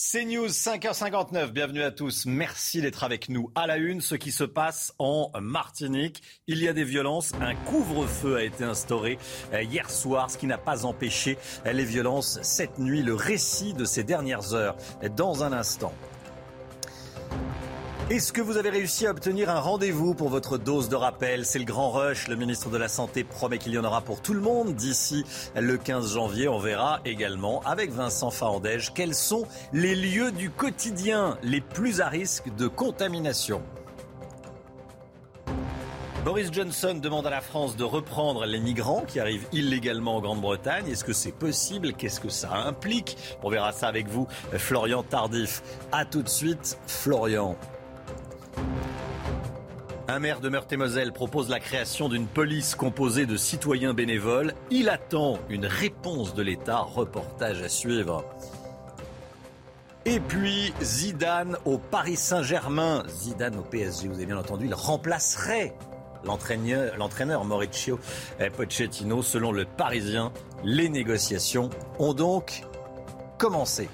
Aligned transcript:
C'est 0.00 0.24
News 0.24 0.46
5h59. 0.46 1.50
Bienvenue 1.50 1.82
à 1.82 1.90
tous. 1.90 2.24
Merci 2.24 2.80
d'être 2.80 3.02
avec 3.02 3.28
nous. 3.28 3.50
À 3.56 3.66
la 3.66 3.78
une, 3.78 4.00
ce 4.00 4.14
qui 4.14 4.30
se 4.30 4.44
passe 4.44 4.94
en 5.00 5.32
Martinique. 5.40 6.22
Il 6.46 6.62
y 6.62 6.68
a 6.68 6.72
des 6.72 6.84
violences. 6.84 7.32
Un 7.40 7.56
couvre-feu 7.56 8.36
a 8.36 8.44
été 8.44 8.62
instauré 8.62 9.18
euh, 9.52 9.64
hier 9.64 9.90
soir, 9.90 10.30
ce 10.30 10.38
qui 10.38 10.46
n'a 10.46 10.56
pas 10.56 10.86
empêché 10.86 11.36
euh, 11.66 11.72
les 11.72 11.84
violences 11.84 12.38
cette 12.42 12.78
nuit. 12.78 13.02
Le 13.02 13.16
récit 13.16 13.74
de 13.74 13.84
ces 13.84 14.04
dernières 14.04 14.54
heures 14.54 14.76
dans 15.16 15.42
un 15.42 15.52
instant. 15.52 15.92
Est-ce 18.10 18.32
que 18.32 18.40
vous 18.40 18.56
avez 18.56 18.70
réussi 18.70 19.06
à 19.06 19.10
obtenir 19.10 19.50
un 19.50 19.60
rendez-vous 19.60 20.14
pour 20.14 20.30
votre 20.30 20.56
dose 20.56 20.88
de 20.88 20.96
rappel? 20.96 21.44
C'est 21.44 21.58
le 21.58 21.66
grand 21.66 21.90
rush. 21.90 22.28
Le 22.28 22.36
ministre 22.36 22.70
de 22.70 22.78
la 22.78 22.88
Santé 22.88 23.22
promet 23.22 23.58
qu'il 23.58 23.74
y 23.74 23.78
en 23.78 23.84
aura 23.84 24.00
pour 24.00 24.22
tout 24.22 24.32
le 24.32 24.40
monde 24.40 24.74
d'ici 24.74 25.26
le 25.54 25.76
15 25.76 26.14
janvier. 26.14 26.48
On 26.48 26.58
verra 26.58 27.00
également 27.04 27.60
avec 27.66 27.92
Vincent 27.92 28.30
Fahandège 28.30 28.94
quels 28.94 29.14
sont 29.14 29.46
les 29.74 29.94
lieux 29.94 30.32
du 30.32 30.48
quotidien 30.48 31.36
les 31.42 31.60
plus 31.60 32.00
à 32.00 32.08
risque 32.08 32.48
de 32.56 32.66
contamination. 32.66 33.60
Boris 36.24 36.50
Johnson 36.50 36.94
demande 36.94 37.26
à 37.26 37.30
la 37.30 37.42
France 37.42 37.76
de 37.76 37.84
reprendre 37.84 38.46
les 38.46 38.58
migrants 38.58 39.04
qui 39.06 39.20
arrivent 39.20 39.46
illégalement 39.52 40.16
en 40.16 40.20
Grande-Bretagne. 40.22 40.88
Est-ce 40.88 41.04
que 41.04 41.12
c'est 41.12 41.32
possible? 41.32 41.92
Qu'est-ce 41.92 42.20
que 42.20 42.30
ça 42.30 42.54
implique? 42.54 43.18
On 43.42 43.50
verra 43.50 43.72
ça 43.72 43.86
avec 43.86 44.08
vous, 44.08 44.26
Florian 44.54 45.02
Tardif. 45.02 45.62
A 45.92 46.06
tout 46.06 46.22
de 46.22 46.28
suite, 46.30 46.78
Florian. 46.86 47.54
Un 50.10 50.20
maire 50.20 50.40
de 50.40 50.48
Meurthe-et-Moselle 50.48 51.12
propose 51.12 51.50
la 51.50 51.60
création 51.60 52.08
d'une 52.08 52.26
police 52.26 52.74
composée 52.74 53.26
de 53.26 53.36
citoyens 53.36 53.92
bénévoles. 53.92 54.54
Il 54.70 54.88
attend 54.88 55.38
une 55.50 55.66
réponse 55.66 56.34
de 56.34 56.42
l'État. 56.42 56.78
Reportage 56.78 57.62
à 57.62 57.68
suivre. 57.68 58.24
Et 60.06 60.18
puis 60.18 60.72
Zidane 60.80 61.58
au 61.66 61.76
Paris 61.76 62.16
Saint-Germain. 62.16 63.02
Zidane 63.08 63.58
au 63.58 63.62
PSG, 63.62 64.08
vous 64.08 64.14
avez 64.14 64.24
bien 64.24 64.38
entendu, 64.38 64.64
il 64.64 64.74
remplacerait 64.74 65.76
l'entraîneur, 66.24 67.44
Mauricio 67.44 68.00
Pochettino. 68.56 69.22
Selon 69.22 69.52
le 69.52 69.66
Parisien, 69.66 70.32
les 70.64 70.88
négociations 70.88 71.68
ont 71.98 72.14
donc 72.14 72.62
commencé. 73.36 73.90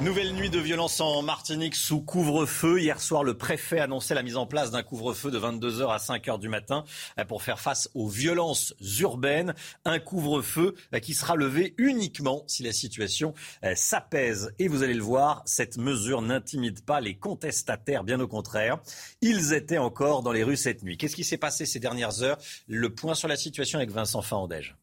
Nouvelle 0.00 0.34
nuit 0.34 0.50
de 0.50 0.58
violence 0.58 1.00
en 1.00 1.22
Martinique 1.22 1.74
sous 1.74 2.02
couvre-feu. 2.02 2.78
Hier 2.78 3.00
soir, 3.00 3.24
le 3.24 3.38
préfet 3.38 3.80
annonçait 3.80 4.14
la 4.14 4.22
mise 4.22 4.36
en 4.36 4.46
place 4.46 4.70
d'un 4.70 4.82
couvre-feu 4.82 5.30
de 5.30 5.38
22h 5.38 5.88
à 5.88 5.96
5h 5.96 6.38
du 6.38 6.50
matin 6.50 6.84
pour 7.26 7.42
faire 7.42 7.58
face 7.58 7.88
aux 7.94 8.06
violences 8.06 8.74
urbaines. 9.00 9.54
Un 9.86 9.98
couvre-feu 9.98 10.74
qui 11.02 11.14
sera 11.14 11.36
levé 11.36 11.74
uniquement 11.78 12.44
si 12.46 12.62
la 12.62 12.72
situation 12.72 13.32
s'apaise. 13.74 14.52
Et 14.58 14.68
vous 14.68 14.82
allez 14.82 14.92
le 14.92 15.02
voir, 15.02 15.42
cette 15.46 15.78
mesure 15.78 16.20
n'intimide 16.20 16.84
pas 16.84 17.00
les 17.00 17.16
contestataires, 17.16 18.04
bien 18.04 18.20
au 18.20 18.28
contraire. 18.28 18.80
Ils 19.22 19.54
étaient 19.54 19.78
encore 19.78 20.22
dans 20.22 20.32
les 20.32 20.44
rues 20.44 20.58
cette 20.58 20.82
nuit. 20.82 20.98
Qu'est-ce 20.98 21.16
qui 21.16 21.24
s'est 21.24 21.38
passé 21.38 21.64
ces 21.64 21.80
dernières 21.80 22.22
heures? 22.22 22.36
Le 22.66 22.94
point 22.94 23.14
sur 23.14 23.28
la 23.28 23.36
situation 23.36 23.78
avec 23.78 23.90
Vincent 23.90 24.20
Fahandège. 24.20 24.76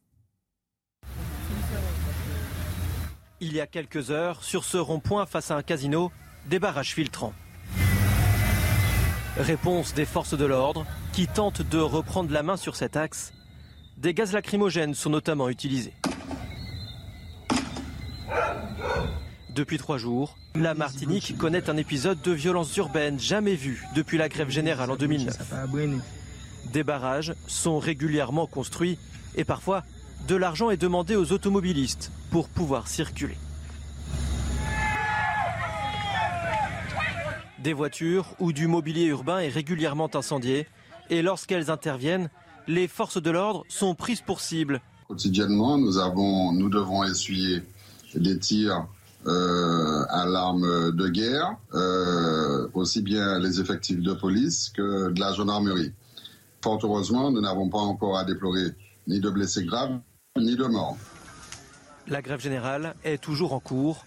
Il 3.42 3.54
y 3.54 3.60
a 3.60 3.66
quelques 3.66 4.12
heures, 4.12 4.44
sur 4.44 4.64
ce 4.64 4.78
rond-point 4.78 5.26
face 5.26 5.50
à 5.50 5.56
un 5.56 5.64
casino, 5.64 6.12
des 6.46 6.60
barrages 6.60 6.94
filtrants. 6.94 7.34
Réponse 9.36 9.96
des 9.96 10.06
forces 10.06 10.38
de 10.38 10.46
l'ordre 10.46 10.86
qui 11.12 11.28
tentent 11.28 11.64
de 11.64 11.80
reprendre 11.80 12.32
la 12.32 12.44
main 12.44 12.56
sur 12.56 12.76
cet 12.76 12.96
axe. 12.96 13.34
Des 13.98 14.14
gaz 14.14 14.34
lacrymogènes 14.34 14.94
sont 14.94 15.10
notamment 15.10 15.50
utilisés. 15.50 15.94
Depuis 19.50 19.78
trois 19.78 19.98
jours, 19.98 20.38
la 20.56 20.76
Martinique 20.76 21.36
connaît 21.38 21.70
un 21.70 21.78
épisode 21.78 22.22
de 22.22 22.32
violence 22.32 22.76
urbaine 22.78 23.20
jamais 23.20 23.56
vu 23.56 23.86
depuis 23.96 24.18
la 24.18 24.30
grève 24.30 24.50
générale 24.50 24.92
en 24.92 24.96
2009. 24.96 25.36
Des 26.72 26.84
barrages 26.84 27.34
sont 27.48 27.80
régulièrement 27.80 28.46
construits 28.46 28.98
et 29.36 29.44
parfois 29.44 29.84
de 30.28 30.36
l'argent 30.36 30.70
est 30.70 30.78
demandé 30.78 31.16
aux 31.16 31.32
automobilistes 31.32 32.12
pour 32.30 32.50
pouvoir 32.50 32.88
circuler. 32.88 33.38
Des 37.64 37.74
voitures 37.74 38.34
ou 38.40 38.54
du 38.54 38.68
mobilier 38.68 39.06
urbain 39.06 39.40
est 39.40 39.50
régulièrement 39.50 40.10
incendié 40.16 40.68
et 41.10 41.22
lorsqu'elles 41.22 41.70
interviennent, 41.70 42.30
les 42.68 42.88
forces 42.88 43.22
de 43.22 43.30
l'ordre 43.30 43.64
sont 43.70 43.94
prises 43.94 44.22
pour 44.22 44.42
cible. 44.42 44.82
Quotidiennement, 45.08 45.78
nous, 45.78 46.70
devons 46.70 47.04
essuyer 47.04 47.62
des 48.16 48.40
tirs 48.40 48.88
euh, 49.28 50.04
à 50.10 50.26
l'arme 50.26 50.92
de 50.92 51.08
guerre, 51.08 51.56
euh, 51.74 52.68
aussi 52.74 53.02
bien 53.02 53.38
les 53.40 53.60
effectifs 53.60 54.02
de 54.02 54.14
police 54.14 54.72
que 54.76 55.12
de 55.12 55.20
la 55.20 55.34
gendarmerie. 55.34 55.92
Fort 56.64 56.80
heureusement, 56.84 57.32
nous 57.32 57.42
n'avons 57.42 57.70
pas 57.70 57.80
encore 57.80 58.18
à 58.18 58.24
déplorer 58.24 58.74
ni 59.08 59.20
de 59.20 59.30
blessés 59.30 59.66
graves, 59.66 60.00
ni 60.40 60.56
de 60.56 60.66
morts. 60.66 60.98
La 62.08 62.22
grève 62.22 62.40
générale 62.40 62.96
est 63.04 63.22
toujours 63.22 63.54
en 63.54 63.60
cours. 63.60 64.06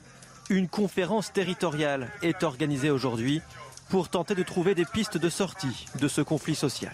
Une 0.49 0.69
conférence 0.69 1.33
territoriale 1.33 2.11
est 2.23 2.43
organisée 2.43 2.91
aujourd'hui 2.91 3.43
pour 3.91 4.09
tenter 4.09 4.35
de 4.35 4.43
trouver 4.43 4.75
des 4.75 4.87
pistes 4.87 5.19
de 5.19 5.29
sortie 5.29 5.87
de 6.01 6.09
ce 6.09 6.23
conflit 6.23 6.55
social. 6.55 6.93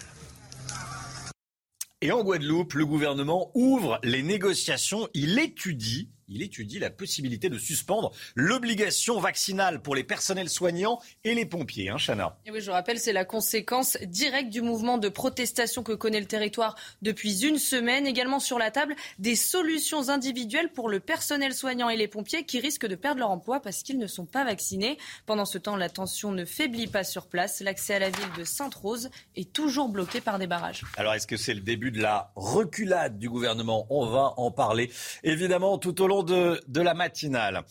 Et 2.01 2.11
en 2.11 2.23
Guadeloupe, 2.23 2.73
le 2.73 2.85
gouvernement 2.85 3.51
ouvre 3.53 3.99
les 4.03 4.23
négociations. 4.23 5.07
Il 5.13 5.39
étudie 5.39 6.09
il 6.31 6.41
étudie 6.41 6.79
la 6.79 6.89
possibilité 6.89 7.49
de 7.49 7.57
suspendre 7.57 8.11
l'obligation 8.35 9.19
vaccinale 9.19 9.81
pour 9.81 9.95
les 9.95 10.03
personnels 10.03 10.49
soignants 10.49 10.99
et 11.23 11.35
les 11.35 11.45
pompiers. 11.45 11.89
Hein, 11.89 11.97
Chana 11.97 12.37
et 12.45 12.51
oui, 12.51 12.61
je 12.61 12.71
rappelle, 12.71 12.99
c'est 12.99 13.13
la 13.13 13.25
conséquence 13.25 13.97
directe 14.03 14.49
du 14.49 14.61
mouvement 14.61 14.97
de 14.97 15.09
protestation 15.09 15.83
que 15.83 15.91
connaît 15.91 16.19
le 16.19 16.25
territoire 16.25 16.75
depuis 17.01 17.45
une 17.45 17.57
semaine. 17.57 18.07
Également 18.07 18.39
sur 18.39 18.57
la 18.57 18.71
table, 18.71 18.95
des 19.19 19.35
solutions 19.35 20.09
individuelles 20.09 20.71
pour 20.71 20.89
le 20.89 20.99
personnel 20.99 21.53
soignant 21.53 21.89
et 21.89 21.97
les 21.97 22.07
pompiers 22.07 22.45
qui 22.45 22.59
risquent 22.59 22.87
de 22.87 22.95
perdre 22.95 23.19
leur 23.19 23.31
emploi 23.31 23.59
parce 23.59 23.83
qu'ils 23.83 23.97
ne 23.97 24.07
sont 24.07 24.25
pas 24.25 24.43
vaccinés. 24.43 24.97
Pendant 25.25 25.45
ce 25.45 25.57
temps, 25.57 25.75
la 25.75 25.89
tension 25.89 26.31
ne 26.31 26.45
faiblit 26.45 26.87
pas 26.87 27.03
sur 27.03 27.27
place. 27.27 27.61
L'accès 27.61 27.95
à 27.95 27.99
la 27.99 28.09
ville 28.09 28.31
de 28.37 28.43
Sainte-Rose 28.43 29.09
est 29.35 29.51
toujours 29.51 29.89
bloqué 29.89 30.21
par 30.21 30.39
des 30.39 30.47
barrages. 30.47 30.83
Alors, 30.97 31.13
est-ce 31.13 31.27
que 31.27 31.37
c'est 31.37 31.53
le 31.53 31.61
début 31.61 31.91
de 31.91 32.01
la 32.01 32.31
reculade 32.35 33.19
du 33.19 33.29
gouvernement? 33.29 33.85
On 33.89 34.05
va 34.07 34.33
en 34.37 34.51
parler 34.51 34.91
évidemment 35.23 35.77
tout 35.77 36.01
au 36.01 36.07
long 36.07 36.20
de, 36.23 36.81
la 36.83 36.93
matinale. 36.93 37.63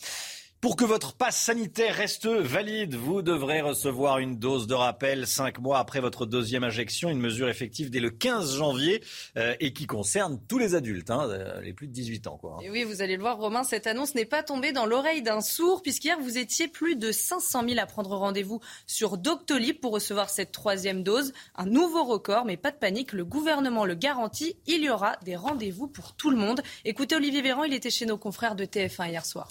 Pour 0.60 0.76
que 0.76 0.84
votre 0.84 1.15
passe 1.15 1.41
sanitaire 1.41 1.94
reste 1.94 2.26
valide, 2.26 2.94
vous 2.94 3.22
devrez 3.22 3.62
recevoir 3.62 4.19
une 4.19 4.37
dose 4.37 4.66
de 4.66 4.75
rappel 4.75 5.26
cinq 5.26 5.59
mois 5.59 5.78
après 5.78 6.00
votre 6.00 6.26
deuxième 6.26 6.65
injection, 6.65 7.09
une 7.09 7.19
mesure 7.19 7.48
effective 7.48 7.88
dès 7.88 7.98
le 7.98 8.10
15 8.10 8.56
janvier 8.56 9.03
euh, 9.38 9.54
et 9.60 9.72
qui 9.72 9.87
concerne 9.87 10.38
tous 10.48 10.59
les 10.59 10.75
adultes, 10.75 11.10
hein, 11.10 11.26
euh, 11.31 11.62
les 11.62 11.72
plus 11.72 11.86
de 11.86 11.95
18 11.95 12.27
ans. 12.27 12.36
Quoi. 12.36 12.59
Et 12.60 12.68
oui, 12.68 12.84
vous 12.84 13.01
allez 13.01 13.16
le 13.16 13.22
voir, 13.22 13.39
Romain, 13.39 13.65
cette 13.65 13.86
annonce 13.86 14.15
n'est 14.15 14.27
pas 14.27 14.42
tombée 14.42 14.72
dans 14.72 14.84
l'oreille 14.84 15.22
d'un 15.22 15.41
sourd, 15.41 15.80
puisqu'hier, 15.80 16.21
vous 16.21 16.36
étiez 16.36 16.68
plus 16.68 16.95
de 16.95 17.10
500 17.10 17.66
000 17.66 17.80
à 17.80 17.86
prendre 17.86 18.15
rendez-vous 18.15 18.60
sur 18.86 19.16
Doctolib 19.16 19.80
pour 19.80 19.92
recevoir 19.92 20.28
cette 20.28 20.53
troisième 20.53 21.03
dose. 21.03 21.33
Un 21.54 21.65
nouveau 21.65 22.04
record, 22.04 22.45
mais 22.45 22.59
pas 22.59 22.71
de 22.71 22.77
panique, 22.77 23.15
le 23.15 23.24
gouvernement 23.24 23.86
le 23.86 23.95
garantit, 23.95 24.56
il 24.66 24.83
y 24.83 24.91
aura 24.91 25.16
des 25.24 25.36
rendez-vous 25.36 25.89
pour 25.89 26.13
tout 26.13 26.28
le 26.28 26.36
monde. 26.36 26.60
Écoutez 26.84 27.16
Olivier 27.16 27.41
Véran, 27.41 27.65
il 27.65 27.72
était 27.72 27.89
chez 27.89 28.04
nos 28.04 28.18
confrères 28.18 28.56
de 28.56 28.66
TF1 28.66 29.09
hier 29.09 29.24
soir. 29.24 29.48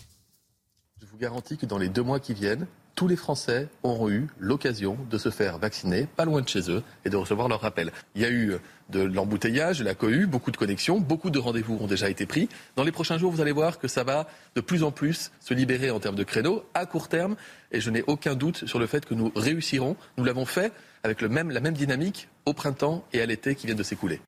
Je 1.02 1.06
vous 1.06 1.18
garantis 1.18 1.56
que 1.56 1.66
dans 1.66 1.78
les 1.78 1.88
deux 1.88 2.04
mois 2.04 2.20
qui 2.20 2.34
viennent, 2.34 2.68
tous 2.96 3.08
les 3.08 3.16
Français 3.16 3.70
auront 3.84 4.10
eu 4.10 4.28
l'occasion 4.38 4.98
de 5.10 5.18
se 5.18 5.30
faire 5.30 5.58
vacciner, 5.58 6.06
pas 6.18 6.26
loin 6.26 6.42
de 6.42 6.48
chez 6.50 6.70
eux, 6.70 6.84
et 7.06 7.10
de 7.10 7.16
recevoir 7.16 7.48
leur 7.48 7.62
rappel. 7.62 7.94
Il 8.16 8.22
y 8.22 8.26
a 8.26 8.30
eu 8.30 8.58
de 8.90 9.00
l'embouteillage, 9.02 9.80
de 9.80 9.86
la 9.86 9.96
cohue, 9.96 10.28
beaucoup 10.28 10.52
de 10.52 10.58
connexions, 10.58 11.00
beaucoup 11.00 11.30
de 11.30 11.40
rendez-vous 11.40 11.78
ont 11.80 11.88
déjà 11.88 12.10
été 12.10 12.26
pris. 12.26 12.50
Dans 12.76 12.84
les 12.84 12.92
prochains 12.92 13.18
jours, 13.18 13.32
vous 13.32 13.40
allez 13.40 13.54
voir 13.54 13.80
que 13.80 13.88
ça 13.88 14.04
va 14.04 14.28
de 14.56 14.62
plus 14.62 14.84
en 14.84 14.92
plus 14.92 15.32
se 15.40 15.54
libérer 15.54 15.90
en 15.90 16.02
termes 16.02 16.18
de 16.18 16.24
créneaux 16.26 16.66
à 16.74 16.86
court 16.86 17.08
terme, 17.08 17.38
et 17.72 17.80
je 17.80 17.90
n'ai 17.90 18.04
aucun 18.08 18.36
doute 18.36 18.68
sur 18.68 18.80
le 18.80 18.86
fait 18.86 19.06
que 19.06 19.14
nous 19.14 19.32
réussirons. 19.34 19.96
Nous 20.18 20.26
l'avons 20.26 20.46
fait 20.46 20.74
avec 21.04 21.22
le 21.22 21.30
même, 21.30 21.50
la 21.50 21.62
même 21.62 21.76
dynamique 21.76 22.28
au 22.46 22.52
printemps 22.52 23.06
et 23.14 23.22
à 23.22 23.26
l'été 23.26 23.56
qui 23.56 23.68
viennent 23.68 23.78
de 23.78 23.84
s'écouler. 23.84 24.20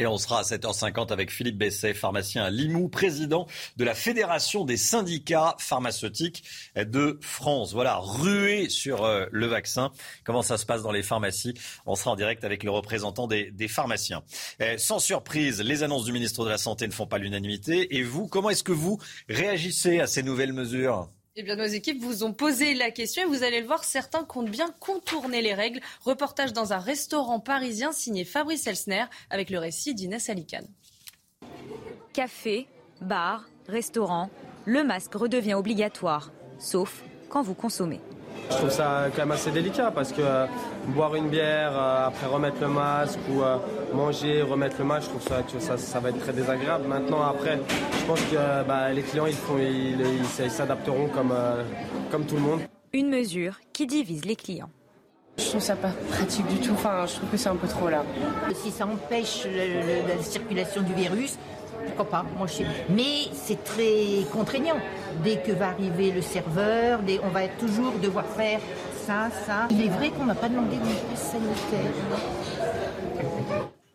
Et 0.00 0.06
on 0.06 0.16
sera 0.16 0.38
à 0.38 0.42
7h50 0.42 1.12
avec 1.12 1.32
Philippe 1.32 1.58
Besset, 1.58 1.92
pharmacien 1.92 2.44
à 2.44 2.50
Limoux, 2.50 2.88
président 2.88 3.48
de 3.76 3.84
la 3.84 3.96
Fédération 3.96 4.64
des 4.64 4.76
syndicats 4.76 5.56
pharmaceutiques 5.58 6.44
de 6.76 7.18
France. 7.20 7.72
Voilà, 7.72 7.96
rué 7.96 8.68
sur 8.68 9.04
euh, 9.04 9.26
le 9.32 9.46
vaccin. 9.46 9.90
Comment 10.22 10.42
ça 10.42 10.56
se 10.56 10.66
passe 10.66 10.82
dans 10.82 10.92
les 10.92 11.02
pharmacies? 11.02 11.54
On 11.84 11.96
sera 11.96 12.12
en 12.12 12.16
direct 12.16 12.44
avec 12.44 12.62
le 12.62 12.70
représentant 12.70 13.26
des, 13.26 13.52
pharmaciens. 13.68 14.22
Euh, 14.62 14.78
sans 14.78 15.00
surprise, 15.00 15.60
les 15.60 15.82
annonces 15.82 16.04
du 16.04 16.12
ministre 16.12 16.44
de 16.44 16.50
la 16.50 16.58
Santé 16.58 16.86
ne 16.86 16.92
font 16.92 17.06
pas 17.06 17.18
l'unanimité. 17.18 17.96
Et 17.96 18.04
vous, 18.04 18.28
comment 18.28 18.50
est-ce 18.50 18.62
que 18.62 18.72
vous 18.72 18.98
réagissez 19.28 19.98
à 19.98 20.06
ces 20.06 20.22
nouvelles 20.22 20.52
mesures? 20.52 21.10
Eh 21.40 21.44
bien, 21.44 21.54
nos 21.54 21.66
équipes 21.66 22.02
vous 22.02 22.24
ont 22.24 22.32
posé 22.32 22.74
la 22.74 22.90
question 22.90 23.22
et 23.22 23.24
vous 23.24 23.44
allez 23.44 23.60
le 23.60 23.66
voir, 23.68 23.84
certains 23.84 24.24
comptent 24.24 24.50
bien 24.50 24.74
contourner 24.80 25.40
les 25.40 25.54
règles. 25.54 25.78
Reportage 26.00 26.52
dans 26.52 26.72
un 26.72 26.80
restaurant 26.80 27.38
parisien 27.38 27.92
signé 27.92 28.24
Fabrice 28.24 28.66
Elsner 28.66 29.04
avec 29.30 29.48
le 29.48 29.60
récit 29.60 29.94
d'Inès 29.94 30.28
Alicane. 30.30 30.66
Café, 32.12 32.66
bar, 33.00 33.48
restaurant, 33.68 34.30
le 34.64 34.82
masque 34.82 35.14
redevient 35.14 35.54
obligatoire, 35.54 36.32
sauf 36.58 37.04
quand 37.28 37.42
vous 37.42 37.54
consommez. 37.54 38.00
Je 38.50 38.56
trouve 38.56 38.70
ça 38.70 39.06
quand 39.14 39.22
même 39.22 39.32
assez 39.32 39.50
délicat 39.50 39.90
parce 39.90 40.12
que 40.12 40.22
euh, 40.22 40.46
boire 40.88 41.14
une 41.14 41.28
bière, 41.28 41.72
euh, 41.72 42.06
après 42.06 42.26
remettre 42.26 42.60
le 42.60 42.68
masque 42.68 43.18
ou 43.30 43.42
euh, 43.42 43.58
manger, 43.94 44.42
remettre 44.42 44.76
le 44.78 44.84
masque, 44.84 45.10
je 45.12 45.18
trouve 45.18 45.60
ça, 45.60 45.76
ça, 45.76 46.00
va 46.00 46.08
être 46.10 46.18
très 46.18 46.32
désagréable. 46.32 46.86
Maintenant, 46.88 47.22
après, 47.22 47.58
je 48.00 48.04
pense 48.06 48.20
que 48.22 48.66
bah, 48.66 48.90
les 48.92 49.02
clients, 49.02 49.26
ils, 49.26 49.34
font, 49.34 49.58
ils, 49.58 50.50
s'adapteront 50.50 51.08
comme, 51.08 51.34
comme 52.10 52.24
tout 52.24 52.36
le 52.36 52.42
monde. 52.42 52.60
Une 52.92 53.10
mesure 53.10 53.60
qui 53.72 53.86
divise 53.86 54.24
les 54.24 54.36
clients. 54.36 54.70
Je 55.36 55.44
trouve 55.44 55.60
ça 55.60 55.76
pas 55.76 55.92
pratique 56.10 56.46
du 56.48 56.56
tout. 56.56 56.72
Enfin, 56.72 57.06
je 57.06 57.14
trouve 57.14 57.30
que 57.30 57.36
c'est 57.36 57.48
un 57.48 57.56
peu 57.56 57.68
trop 57.68 57.88
là. 57.88 58.02
Si 58.54 58.70
ça 58.70 58.86
empêche 58.86 59.46
la 59.46 60.22
circulation 60.22 60.82
du 60.82 60.94
virus, 60.94 61.38
pourquoi 61.86 62.04
pas 62.04 62.26
Moi, 62.36 62.46
je 62.46 62.52
sais. 62.54 62.66
Mais 62.90 63.28
c'est 63.32 63.62
très 63.64 64.24
contraignant. 64.32 64.76
Dès 65.24 65.36
que 65.36 65.52
va 65.52 65.68
arriver 65.68 66.10
le 66.10 66.22
serveur, 66.22 67.00
on 67.22 67.28
va 67.28 67.48
toujours 67.48 67.92
devoir 68.02 68.26
faire 68.26 68.60
ça, 69.06 69.30
ça. 69.46 69.68
Il 69.70 69.82
est 69.84 69.88
vrai 69.88 70.10
qu'on 70.10 70.26
n'a 70.26 70.34
pas 70.34 70.48
demandé 70.48 70.76
de 70.76 70.82
passe 70.82 71.32
sanitaire. 71.32 71.92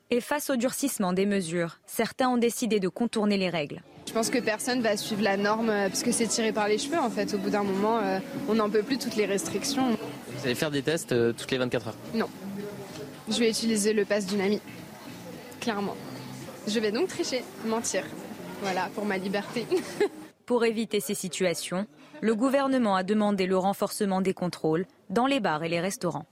Et 0.10 0.22
face 0.22 0.50
au 0.50 0.56
durcissement 0.56 1.14
des 1.14 1.26
mesures, 1.26 1.80
certains 1.86 2.30
ont 2.30 2.38
décidé 2.38 2.80
de 2.80 2.88
contourner 2.88 3.38
les 3.38 3.50
règles. 3.50 3.82
Je 4.08 4.14
pense 4.14 4.30
que 4.30 4.38
personne 4.38 4.82
va 4.82 4.96
suivre 4.98 5.24
la 5.24 5.38
norme 5.38 5.70
euh, 5.70 5.88
parce 5.88 6.04
que 6.04 6.12
c'est 6.12 6.28
tiré 6.28 6.52
par 6.52 6.68
les 6.68 6.78
cheveux 6.78 7.00
en 7.00 7.10
fait. 7.10 7.34
Au 7.34 7.38
bout 7.38 7.50
d'un 7.50 7.64
moment, 7.64 8.00
euh, 8.00 8.20
on 8.48 8.54
n'en 8.54 8.70
peut 8.70 8.84
plus 8.84 8.98
toutes 8.98 9.16
les 9.16 9.26
restrictions. 9.26 9.98
Vous 10.28 10.46
allez 10.46 10.56
faire 10.56 10.70
des 10.70 10.84
tests 10.84 11.14
euh, 11.14 11.34
toutes 11.36 11.50
les 11.50 11.58
24 11.58 11.88
heures? 11.88 11.96
Non. 12.14 12.28
Je 13.30 13.40
vais 13.40 13.50
utiliser 13.50 13.94
le 13.94 14.06
pass 14.06 14.26
d'une 14.28 14.42
amie. 14.42 14.62
Clairement. 15.60 15.96
Je 16.68 16.80
vais 16.80 16.92
donc 16.92 17.10
tricher, 17.10 17.44
mentir. 17.66 18.06
Voilà, 18.62 18.90
pour 18.96 19.06
ma 19.06 19.18
liberté. 19.18 19.68
pour 20.46 20.64
éviter 20.64 21.00
ces 21.00 21.14
situations, 21.14 21.88
le 22.22 22.36
gouvernement 22.36 22.96
a 22.96 23.04
demandé 23.04 23.46
le 23.46 23.58
renforcement 23.58 24.22
des 24.22 24.34
contrôles 24.34 24.86
dans 25.10 25.26
les 25.26 25.40
bars 25.40 25.64
et 25.64 25.70
les 25.70 25.82
restaurants. 25.82 26.26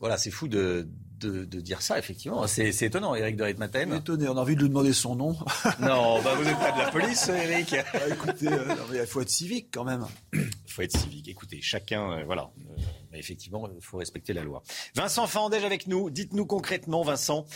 Voilà, 0.00 0.16
c'est 0.16 0.30
fou 0.30 0.48
de, 0.48 0.86
de, 1.18 1.60
dire 1.60 1.82
ça, 1.82 1.98
effectivement. 1.98 2.46
C'est 2.46 2.82
étonnant, 2.82 3.14
Eric 3.14 3.36
de 3.36 3.44
Ritmaten. 3.44 3.94
Étonné, 3.94 4.28
on 4.28 4.36
a 4.36 4.40
envie 4.40 4.54
de 4.54 4.60
lui 4.60 4.68
demander 4.68 4.92
son 4.92 5.16
nom. 5.16 5.32
non, 5.80 6.22
bah 6.22 6.34
vous 6.36 6.44
n'êtes 6.44 6.58
pas 6.58 6.72
de 6.72 6.78
la 6.78 6.90
police, 6.90 7.28
Eric. 7.28 7.74
Bah, 7.92 8.00
écoutez, 8.10 8.48
euh, 8.48 8.74
il 8.92 9.06
faut 9.06 9.20
être 9.20 9.30
civique 9.30 9.68
quand 9.72 9.84
même. 9.84 10.06
Il 10.32 10.48
faut 10.66 10.82
être 10.82 10.96
civique. 10.96 11.28
Écoutez, 11.28 11.60
chacun, 11.60 12.12
euh, 12.12 12.24
voilà. 12.24 12.50
Euh, 12.60 13.07
effectivement, 13.14 13.68
il 13.74 13.82
faut 13.82 13.98
respecter 13.98 14.32
la 14.32 14.42
loi. 14.42 14.62
Vincent 14.94 15.26
Fandège 15.26 15.64
avec 15.64 15.86
nous. 15.86 16.10
Dites-nous 16.10 16.46
concrètement, 16.46 17.02
Vincent, 17.02 17.46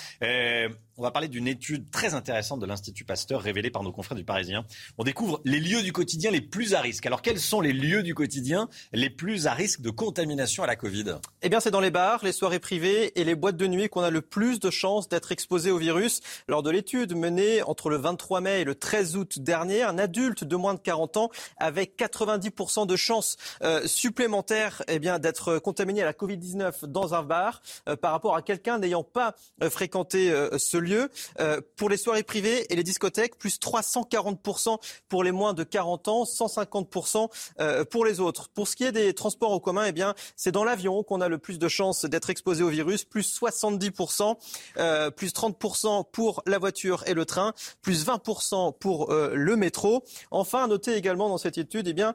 on 0.99 1.02
va 1.02 1.10
parler 1.10 1.28
d'une 1.28 1.49
étude 1.49 1.90
très 1.90 2.14
intéressante 2.14 2.60
de 2.60 2.66
l'Institut 2.66 3.04
Pasteur 3.04 3.40
révélée 3.40 3.70
par 3.70 3.82
nos 3.82 3.93
confrères 3.93 4.16
du 4.16 4.25
Parisien. 4.25 4.64
On 4.99 5.04
découvre 5.04 5.40
les 5.44 5.58
lieux 5.58 5.82
du 5.82 5.93
quotidien 5.93 6.31
les 6.31 6.40
plus 6.40 6.75
à 6.75 6.81
risque. 6.81 7.06
Alors 7.06 7.22
quels 7.22 7.40
sont 7.40 7.60
les 7.60 7.72
lieux 7.72 8.02
du 8.02 8.14
quotidien 8.14 8.69
les 8.93 9.10
plus 9.10 9.46
à 9.46 9.52
risque 9.52 9.81
de 9.81 9.90
contamination 9.90 10.62
à 10.62 10.66
la 10.66 10.76
Covid? 10.76 11.16
Eh 11.43 11.49
bien 11.49 11.60
c'est 11.60 11.70
dans 11.70 11.81
les 11.81 11.90
bars, 11.90 12.25
les 12.25 12.32
soirées 12.32 12.58
privées 12.58 13.19
et 13.19 13.25
les 13.25 13.34
boîtes 13.34 13.56
de 13.56 13.66
nuit 13.66 13.88
qu'on 13.88 14.02
a 14.02 14.10
le 14.10 14.20
plus 14.20 14.60
de 14.60 14.70
chances 14.70 15.08
d'être 15.08 15.32
exposé 15.32 15.70
au 15.70 15.78
virus. 15.78 16.20
Lors 16.46 16.62
de 16.62 16.70
l'étude 16.70 17.16
menée 17.16 17.62
entre 17.62 17.88
le 17.88 17.96
23 17.96 18.40
mai 18.40 18.60
et 18.60 18.64
le 18.64 18.75
13 18.75 19.16
août 19.16 19.38
dernier, 19.38 19.82
un 19.82 19.98
adulte 19.98 20.44
de 20.44 20.56
moins 20.56 20.75
de 20.75 20.81
40 20.81 21.16
ans 21.16 21.31
avait 21.56 21.84
90% 21.84 22.87
de 22.87 22.96
chances 22.96 23.37
euh, 23.62 23.87
supplémentaires 23.87 24.82
eh 24.88 24.98
d'être 24.98 25.41
contaminé 25.60 26.02
à 26.02 26.04
la 26.04 26.12
Covid-19 26.12 26.86
dans 26.86 27.14
un 27.14 27.22
bar 27.22 27.62
euh, 27.88 27.96
par 27.96 28.12
rapport 28.12 28.36
à 28.36 28.42
quelqu'un 28.42 28.78
n'ayant 28.78 29.04
pas 29.04 29.34
euh, 29.62 29.70
fréquenté 29.70 30.32
ce 30.56 30.76
lieu. 30.76 31.10
Euh, 31.40 31.60
pour 31.76 31.88
les 31.88 31.96
soirées 31.96 32.22
privées 32.22 32.66
et 32.70 32.76
les 32.76 32.82
discothèques, 32.82 33.38
plus 33.38 33.58
340% 33.58 34.78
pour 35.08 35.24
les 35.24 35.32
moins 35.32 35.54
de 35.54 35.64
40 35.64 36.08
ans, 36.08 36.24
150% 36.24 37.28
euh, 37.60 37.84
pour 37.84 38.04
les 38.04 38.20
autres. 38.20 38.48
Pour 38.50 38.68
ce 38.68 38.76
qui 38.76 38.84
est 38.84 38.92
des 38.92 39.14
transports 39.14 39.52
en 39.52 39.60
commun, 39.60 39.84
eh 39.86 39.92
bien, 39.92 40.14
c'est 40.36 40.52
dans 40.52 40.64
l'avion 40.64 41.02
qu'on 41.02 41.20
a 41.20 41.28
le 41.28 41.38
plus 41.38 41.58
de 41.58 41.68
chances 41.68 42.04
d'être 42.04 42.30
exposé 42.30 42.62
au 42.62 42.68
virus, 42.68 43.04
plus 43.04 43.38
70%, 43.40 44.36
euh, 44.78 45.10
plus 45.10 45.32
30% 45.32 46.04
pour 46.10 46.42
la 46.46 46.58
voiture 46.58 47.04
et 47.06 47.14
le 47.14 47.24
train, 47.24 47.54
plus 47.80 48.06
20% 48.06 48.76
pour 48.78 49.12
le 49.12 49.56
métro. 49.56 50.04
Enfin, 50.30 50.66
notez 50.68 50.94
également 50.94 51.28
dans 51.28 51.38
cette 51.38 51.58
étude, 51.58 51.88
eh 51.88 51.92
bien, 51.92 52.14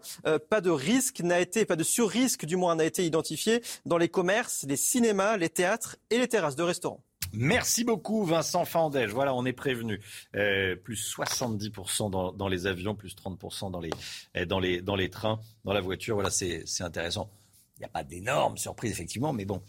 pas 0.50 0.62
de 0.62 0.69
risque 0.69 1.19
n'a 1.21 1.39
été, 1.39 1.65
pas 1.65 1.75
de 1.75 1.83
sur-risque 1.83 2.45
du 2.45 2.56
moins 2.56 2.75
n'a 2.75 2.85
été 2.85 3.06
identifié 3.06 3.17
dans 3.86 3.98
les 3.98 4.10
commerces, 4.10 4.66
les 4.68 4.78
cinémas, 4.78 5.38
les 5.38 5.50
théâtres 5.50 5.98
et 6.10 6.18
les 6.18 6.28
terrasses 6.28 6.56
de 6.56 6.64
restaurants. 6.64 7.04
Merci 7.34 7.84
beaucoup 7.84 8.24
Vincent 8.24 8.66
Fandège. 8.66 9.12
Voilà, 9.12 9.34
on 9.34 9.46
est 9.46 9.54
prévenu. 9.54 10.00
Euh, 10.36 10.75
plus 10.75 11.14
70% 11.16 12.36
dans, 12.36 12.48
les 12.48 12.68
avions, 12.68 12.96
plus 12.96 13.16
30% 13.16 13.72
dans 13.72 13.81
les, 13.81 13.92
dans, 14.46 14.60
les, 14.60 14.81
dans 14.81 14.96
les 14.96 15.10
trains, 15.10 15.40
dans 15.66 15.74
la 15.74 15.81
voiture. 15.81 16.16
Voilà, 16.16 16.30
c'est 16.30 16.64
intéressant. 16.81 17.30
Il 17.77 17.81
n'y 17.81 17.85
a 17.85 17.89
pas 17.89 18.03
d'énormes 18.03 18.57
surprises, 18.57 18.91
effectivement, 18.91 19.33
mais 19.33 19.45
bon, 19.45 19.62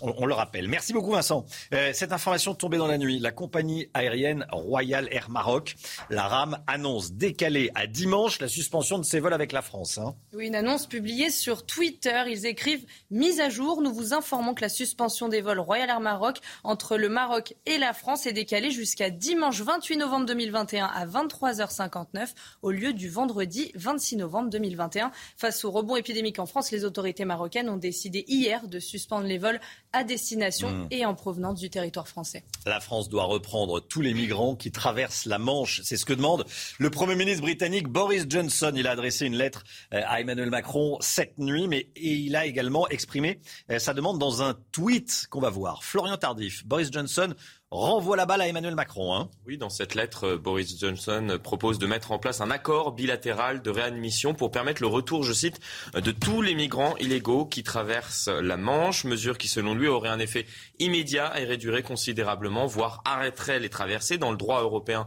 on, 0.00 0.24
le 0.24 0.32
rappelle. 0.32 0.66
Merci 0.66 0.94
beaucoup, 0.94 1.10
Vincent. 1.10 1.44
Euh, 1.74 1.90
cette 1.92 2.10
information 2.10 2.54
tombée 2.54 2.78
dans 2.78 2.86
la 2.86 2.96
nuit. 2.96 3.18
La 3.18 3.32
compagnie 3.32 3.86
aérienne 3.92 4.46
Royal 4.50 5.08
Air 5.10 5.28
Maroc, 5.28 5.76
la 6.08 6.26
RAM, 6.26 6.58
annonce 6.66 7.12
décaler 7.12 7.70
à 7.74 7.86
dimanche 7.86 8.40
la 8.40 8.48
suspension 8.48 8.98
de 8.98 9.04
ses 9.04 9.20
vols 9.20 9.34
avec 9.34 9.52
la 9.52 9.60
France. 9.60 9.98
Hein. 9.98 10.14
Oui, 10.32 10.46
une 10.46 10.54
annonce 10.54 10.86
publiée 10.86 11.28
sur 11.28 11.66
Twitter. 11.66 12.22
Ils 12.28 12.46
écrivent 12.46 12.86
Mise 13.10 13.40
à 13.40 13.50
jour, 13.50 13.82
nous 13.82 13.92
vous 13.92 14.14
informons 14.14 14.54
que 14.54 14.62
la 14.62 14.70
suspension 14.70 15.28
des 15.28 15.42
vols 15.42 15.60
Royal 15.60 15.90
Air 15.90 16.00
Maroc 16.00 16.38
entre 16.64 16.96
le 16.96 17.10
Maroc 17.10 17.54
et 17.66 17.76
la 17.76 17.92
France 17.92 18.26
est 18.26 18.32
décalée 18.32 18.70
jusqu'à 18.70 19.10
dimanche 19.10 19.60
28 19.60 19.98
novembre 19.98 20.24
2021 20.24 20.86
à 20.86 21.04
23h59 21.04 22.28
au 22.62 22.70
lieu 22.70 22.94
du 22.94 23.10
vendredi 23.10 23.70
26 23.74 24.16
novembre 24.16 24.48
2021. 24.48 25.10
Face 25.36 25.62
au 25.66 25.70
rebond 25.70 25.96
épidémique 25.96 26.38
en 26.38 26.46
France, 26.46 26.70
les 26.70 26.86
autorités 26.86 27.26
marocaines 27.26 27.49
ont 27.68 27.76
décidé 27.76 28.24
hier 28.28 28.66
de 28.66 28.78
suspendre 28.78 29.26
les 29.26 29.38
vols 29.38 29.60
à 29.92 30.04
destination 30.04 30.70
mmh. 30.70 30.86
et 30.90 31.04
en 31.04 31.14
provenance 31.14 31.60
du 31.60 31.70
territoire 31.70 32.06
français. 32.06 32.44
La 32.66 32.80
France 32.80 33.08
doit 33.08 33.24
reprendre 33.24 33.80
tous 33.80 34.00
les 34.00 34.14
migrants 34.14 34.54
qui 34.54 34.70
traversent 34.70 35.26
la 35.26 35.38
Manche. 35.38 35.80
C'est 35.84 35.96
ce 35.96 36.04
que 36.04 36.12
demande 36.12 36.44
le 36.78 36.90
Premier 36.90 37.16
ministre 37.16 37.42
britannique 37.42 37.88
Boris 37.88 38.26
Johnson. 38.28 38.72
Il 38.74 38.86
a 38.86 38.92
adressé 38.92 39.26
une 39.26 39.36
lettre 39.36 39.64
euh, 39.92 40.00
à 40.06 40.20
Emmanuel 40.20 40.50
Macron 40.50 40.98
cette 41.00 41.38
nuit, 41.38 41.66
mais 41.66 41.88
il 41.96 42.36
a 42.36 42.46
également 42.46 42.88
exprimé 42.88 43.40
euh, 43.70 43.78
sa 43.78 43.94
demande 43.94 44.18
dans 44.18 44.42
un 44.42 44.54
tweet 44.72 45.26
qu'on 45.30 45.40
va 45.40 45.50
voir. 45.50 45.82
Florian 45.82 46.16
Tardif, 46.16 46.64
Boris 46.66 46.90
Johnson 46.92 47.34
renvoie 47.70 48.16
la 48.16 48.26
balle 48.26 48.40
à 48.40 48.48
Emmanuel 48.48 48.74
Macron. 48.74 49.14
Hein. 49.14 49.30
Oui, 49.46 49.56
dans 49.56 49.70
cette 49.70 49.94
lettre, 49.94 50.24
euh, 50.24 50.36
Boris 50.36 50.78
Johnson 50.78 51.38
propose 51.42 51.78
de 51.78 51.86
mettre 51.86 52.10
en 52.10 52.18
place 52.18 52.40
un 52.40 52.50
accord 52.50 52.92
bilatéral 52.92 53.62
de 53.62 53.70
réadmission 53.70 54.34
pour 54.34 54.50
permettre 54.50 54.82
le 54.82 54.88
retour, 54.88 55.22
je 55.22 55.32
cite, 55.32 55.60
de 55.94 56.10
tous 56.10 56.42
les 56.42 56.54
migrants 56.54 56.96
illégaux 56.96 57.46
qui 57.46 57.62
traversent 57.62 58.28
la 58.28 58.56
Manche, 58.56 59.04
mesure 59.04 59.38
qui 59.38 59.46
selon 59.46 59.74
lui 59.74 59.86
aurait 59.86 60.08
un 60.08 60.18
effet 60.18 60.46
immédiat 60.80 61.38
et 61.38 61.44
réduirait 61.44 61.82
considérablement, 61.82 62.66
voire 62.66 63.02
arrêterait 63.04 63.60
les 63.60 63.70
traversées. 63.70 64.18
Dans 64.18 64.32
le 64.32 64.36
droit 64.36 64.62
européen 64.62 65.06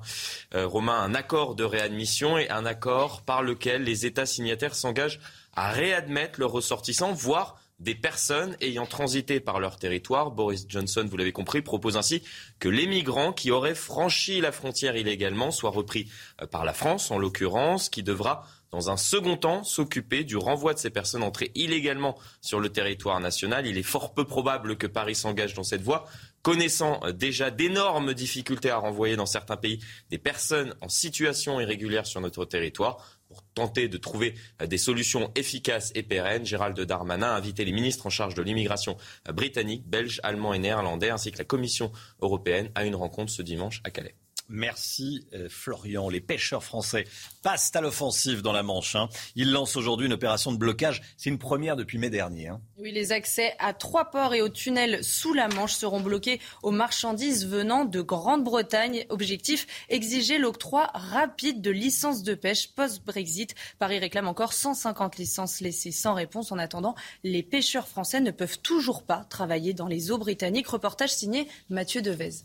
euh, 0.55 0.65
romain, 0.65 1.00
un 1.01 1.13
accord 1.13 1.55
de 1.55 1.65
réadmission 1.65 2.38
et 2.38 2.50
un 2.50 2.65
accord 2.65 3.24
par 3.24 3.43
lequel 3.43 3.84
les 3.84 4.05
États 4.05 4.25
signataires 4.25 4.75
s'engagent 4.75 5.20
à 5.55 5.72
réadmettre 5.72 6.39
leurs 6.39 6.51
ressortissants, 6.51 7.13
voire 7.13 7.58
des 7.84 7.96
personnes 7.96 8.56
ayant 8.62 8.86
transité 8.86 9.40
par 9.40 9.60
leur 9.60 9.78
territoire. 9.78 10.32
Boris 10.32 10.66
Johnson, 10.68 11.06
vous 11.08 11.18
l'avez 11.18 11.34
compris, 11.34 11.62
propose 11.62 11.98
ainsi 11.98 12.24
que 12.60 12.70
les 12.70 12.88
migrants 12.88 13.34
qui 13.34 13.52
auraient 13.52 13.75
franchi 13.75 14.42
la 14.42 14.52
frontière 14.52 14.96
illégalement 14.96 15.52
soient 15.52 15.70
repris 15.70 16.10
euh, 16.42 16.48
par 16.48 16.66
la 16.66 16.74
France, 16.74 17.12
en 17.12 17.18
l'occurrence, 17.18 17.90
qui 17.90 18.02
devra 18.02 18.46
dans 18.72 18.90
un 18.90 18.98
second 18.98 19.38
temps, 19.38 19.63
s'occuper 19.63 20.24
du 20.24 20.36
renvoi 20.36 20.74
de 20.74 20.80
ces 20.80 20.90
personnes 20.90 21.22
entrées 21.22 21.52
illégalement 21.54 22.18
sur 22.42 22.60
le 22.60 22.70
territoire 22.70 23.20
national. 23.20 23.68
Il 23.68 23.78
est 23.78 23.84
fort 23.84 24.16
peu 24.16 24.25
probable 24.25 24.78
que 24.78 24.88
Paris 24.88 25.13
s'engage 25.13 25.54
dans 25.54 25.63
cette 25.63 25.84
voie, 25.84 26.06
connaissant 26.42 27.00
euh, 27.04 27.12
déjà 27.12 27.52
d'énormes 27.52 28.16
difficultés 28.16 28.72
à 28.72 28.78
renvoyer 28.78 29.16
dans 29.16 29.28
certains 29.28 29.58
pays 29.58 29.80
des 30.10 30.18
personnes 30.18 30.74
en 30.82 30.90
situation 30.90 31.62
irrégulière 31.62 32.08
sur 32.08 32.20
notre 32.20 32.46
territoire. 32.46 33.20
Pour 33.34 33.44
tenter 33.54 33.88
de 33.88 33.98
trouver 33.98 34.36
des 34.66 34.78
solutions 34.78 35.32
efficaces 35.36 35.92
et 35.96 36.04
pérennes, 36.04 36.46
Gérald 36.46 36.80
Darmanin 36.80 37.28
a 37.28 37.36
invité 37.36 37.66
les 37.66 37.72
ministres 37.74 38.06
en 38.06 38.10
charge 38.10 38.36
de 38.36 38.42
l'immigration 38.42 38.98
britannique, 39.34 39.88
belge, 39.88 40.20
allemand 40.24 40.54
et 40.54 40.60
néerlandais, 40.60 41.10
ainsi 41.10 41.32
que 41.32 41.40
la 41.40 41.44
Commission 41.44 41.92
européenne, 42.22 42.70
à 42.75 42.86
une 42.86 42.96
rencontre 42.96 43.32
ce 43.32 43.42
dimanche 43.42 43.82
à 43.84 43.90
Calais. 43.90 44.16
Merci 44.50 45.26
euh, 45.34 45.48
Florian. 45.50 46.10
Les 46.10 46.22
pêcheurs 46.22 46.64
français 46.64 47.06
passent 47.42 47.72
à 47.76 47.82
l'offensive 47.82 48.42
dans 48.42 48.52
la 48.52 48.64
Manche. 48.64 48.96
Hein. 48.96 49.10
Ils 49.36 49.52
lancent 49.52 49.76
aujourd'hui 49.76 50.08
une 50.08 50.14
opération 50.14 50.52
de 50.52 50.58
blocage. 50.58 51.02
C'est 51.18 51.30
une 51.30 51.38
première 51.38 51.76
depuis 51.76 51.98
mai 51.98 52.10
dernier. 52.10 52.50
Hein. 52.50 52.62
Oui, 52.78 52.92
les 52.92 53.12
accès 53.12 53.56
à 53.60 53.74
trois 53.74 54.12
ports 54.12 54.34
et 54.34 54.42
aux 54.42 54.50
tunnels 54.50 55.04
sous 55.04 55.34
la 55.34 55.48
Manche 55.48 55.74
seront 55.74 56.02
bloqués 56.02 56.40
aux 56.62 56.72
marchandises 56.72 57.48
venant 57.48 57.86
de 57.86 58.02
Grande-Bretagne. 58.02 59.06
Objectif, 59.10 59.66
exiger 59.90 60.38
l'octroi 60.38 60.92
rapide 60.94 61.62
de 61.62 61.72
licences 61.72 62.24
de 62.24 62.36
pêche 62.36 62.74
post-Brexit. 62.74 63.56
Paris 63.80 64.00
réclame 64.00 64.28
encore 64.28 64.54
150 64.54 65.18
licences 65.18 65.62
laissées 65.62 65.92
sans 65.92 66.14
réponse. 66.14 66.52
En 66.52 66.58
attendant, 66.58 66.96
les 67.24 67.44
pêcheurs 67.44 67.88
français 67.88 68.20
ne 68.20 68.32
peuvent 68.32 68.60
toujours 68.60 69.04
pas 69.04 69.26
travailler 69.30 69.74
dans 69.74 69.88
les 69.88 70.12
eaux 70.12 70.18
britanniques. 70.18 70.68
Reportage 70.68 71.14
signé 71.14 71.48
Mathieu 71.70 72.02
Devez. 72.02 72.44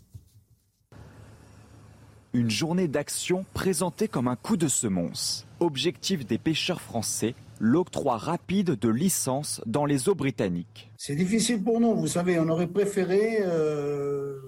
Une 2.34 2.50
journée 2.50 2.88
d'action 2.88 3.46
présentée 3.54 4.06
comme 4.06 4.28
un 4.28 4.36
coup 4.36 4.58
de 4.58 4.68
semonce. 4.68 5.46
Objectif 5.60 6.26
des 6.26 6.36
pêcheurs 6.36 6.82
français, 6.82 7.34
l'octroi 7.58 8.18
rapide 8.18 8.72
de 8.72 8.90
licences 8.90 9.62
dans 9.64 9.86
les 9.86 10.10
eaux 10.10 10.14
britanniques. 10.14 10.92
C'est 10.98 11.14
difficile 11.14 11.64
pour 11.64 11.80
nous, 11.80 11.94
vous 11.94 12.06
savez, 12.06 12.38
on 12.38 12.50
aurait 12.50 12.66
préféré 12.66 13.38
euh, 13.40 14.38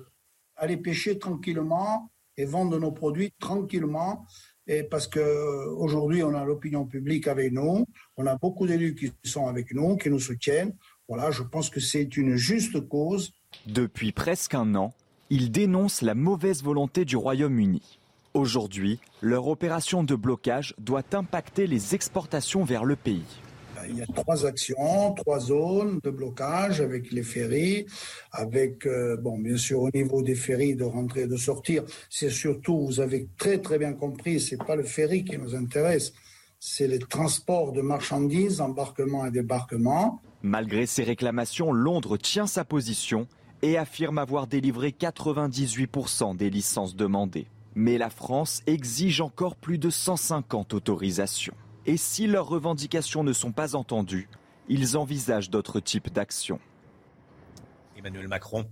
aller 0.56 0.76
pêcher 0.76 1.18
tranquillement 1.18 2.10
et 2.36 2.44
vendre 2.44 2.78
nos 2.78 2.92
produits 2.92 3.32
tranquillement. 3.40 4.26
Et 4.66 4.82
parce 4.82 5.06
qu'aujourd'hui, 5.06 6.22
on 6.22 6.34
a 6.34 6.44
l'opinion 6.44 6.84
publique 6.84 7.28
avec 7.28 7.50
nous, 7.50 7.86
on 8.18 8.26
a 8.26 8.36
beaucoup 8.36 8.66
d'élus 8.66 8.94
qui 8.94 9.10
sont 9.24 9.46
avec 9.46 9.72
nous, 9.72 9.96
qui 9.96 10.10
nous 10.10 10.20
soutiennent. 10.20 10.74
Voilà, 11.08 11.30
je 11.30 11.42
pense 11.42 11.70
que 11.70 11.80
c'est 11.80 12.14
une 12.18 12.36
juste 12.36 12.78
cause. 12.88 13.32
Depuis 13.66 14.12
presque 14.12 14.54
un 14.54 14.74
an, 14.74 14.92
ils 15.30 15.52
dénoncent 15.52 16.02
la 16.02 16.16
mauvaise 16.16 16.62
volonté 16.64 17.04
du 17.04 17.16
Royaume-Uni. 17.16 18.00
Aujourd'hui, 18.34 18.98
leur 19.20 19.46
opération 19.46 20.02
de 20.02 20.16
blocage 20.16 20.74
doit 20.78 21.04
impacter 21.12 21.68
les 21.68 21.94
exportations 21.94 22.64
vers 22.64 22.84
le 22.84 22.96
pays. 22.96 23.24
Il 23.88 23.96
y 23.96 24.02
a 24.02 24.06
trois 24.06 24.44
actions, 24.44 25.14
trois 25.14 25.38
zones 25.38 26.00
de 26.02 26.10
blocage 26.10 26.80
avec 26.80 27.12
les 27.12 27.22
ferries, 27.22 27.86
avec, 28.30 28.86
euh, 28.86 29.16
bon, 29.16 29.38
bien 29.38 29.56
sûr, 29.56 29.80
au 29.82 29.90
niveau 29.94 30.20
des 30.20 30.34
ferries 30.34 30.74
de 30.74 30.84
rentrer 30.84 31.22
et 31.22 31.26
de 31.26 31.36
sortir. 31.36 31.84
C'est 32.10 32.28
surtout, 32.28 32.78
vous 32.86 33.00
avez 33.00 33.28
très 33.38 33.58
très 33.58 33.78
bien 33.78 33.94
compris, 33.94 34.38
c'est 34.38 34.62
pas 34.62 34.76
le 34.76 34.82
ferry 34.82 35.24
qui 35.24 35.38
nous 35.38 35.54
intéresse, 35.54 36.12
c'est 36.58 36.88
les 36.88 36.98
transports 36.98 37.72
de 37.72 37.80
marchandises, 37.80 38.60
embarquement 38.60 39.24
et 39.26 39.30
débarquement. 39.30 40.20
Malgré 40.42 40.86
ces 40.86 41.02
réclamations, 41.02 41.72
Londres 41.72 42.16
tient 42.16 42.46
sa 42.46 42.64
position 42.64 43.26
et 43.62 43.78
affirme 43.78 44.18
avoir 44.18 44.46
délivré 44.46 44.90
98% 44.90 46.36
des 46.36 46.50
licences 46.50 46.96
demandées. 46.96 47.46
Mais 47.74 47.98
la 47.98 48.10
France 48.10 48.62
exige 48.66 49.20
encore 49.20 49.56
plus 49.56 49.78
de 49.78 49.90
150 49.90 50.74
autorisations. 50.74 51.54
Et 51.86 51.96
si 51.96 52.26
leurs 52.26 52.48
revendications 52.48 53.22
ne 53.22 53.32
sont 53.32 53.52
pas 53.52 53.74
entendues, 53.74 54.28
ils 54.68 54.96
envisagent 54.96 55.50
d'autres 55.50 55.80
types 55.80 56.12
d'actions. 56.12 56.60
Emmanuel 57.96 58.28
Macron 58.28 58.66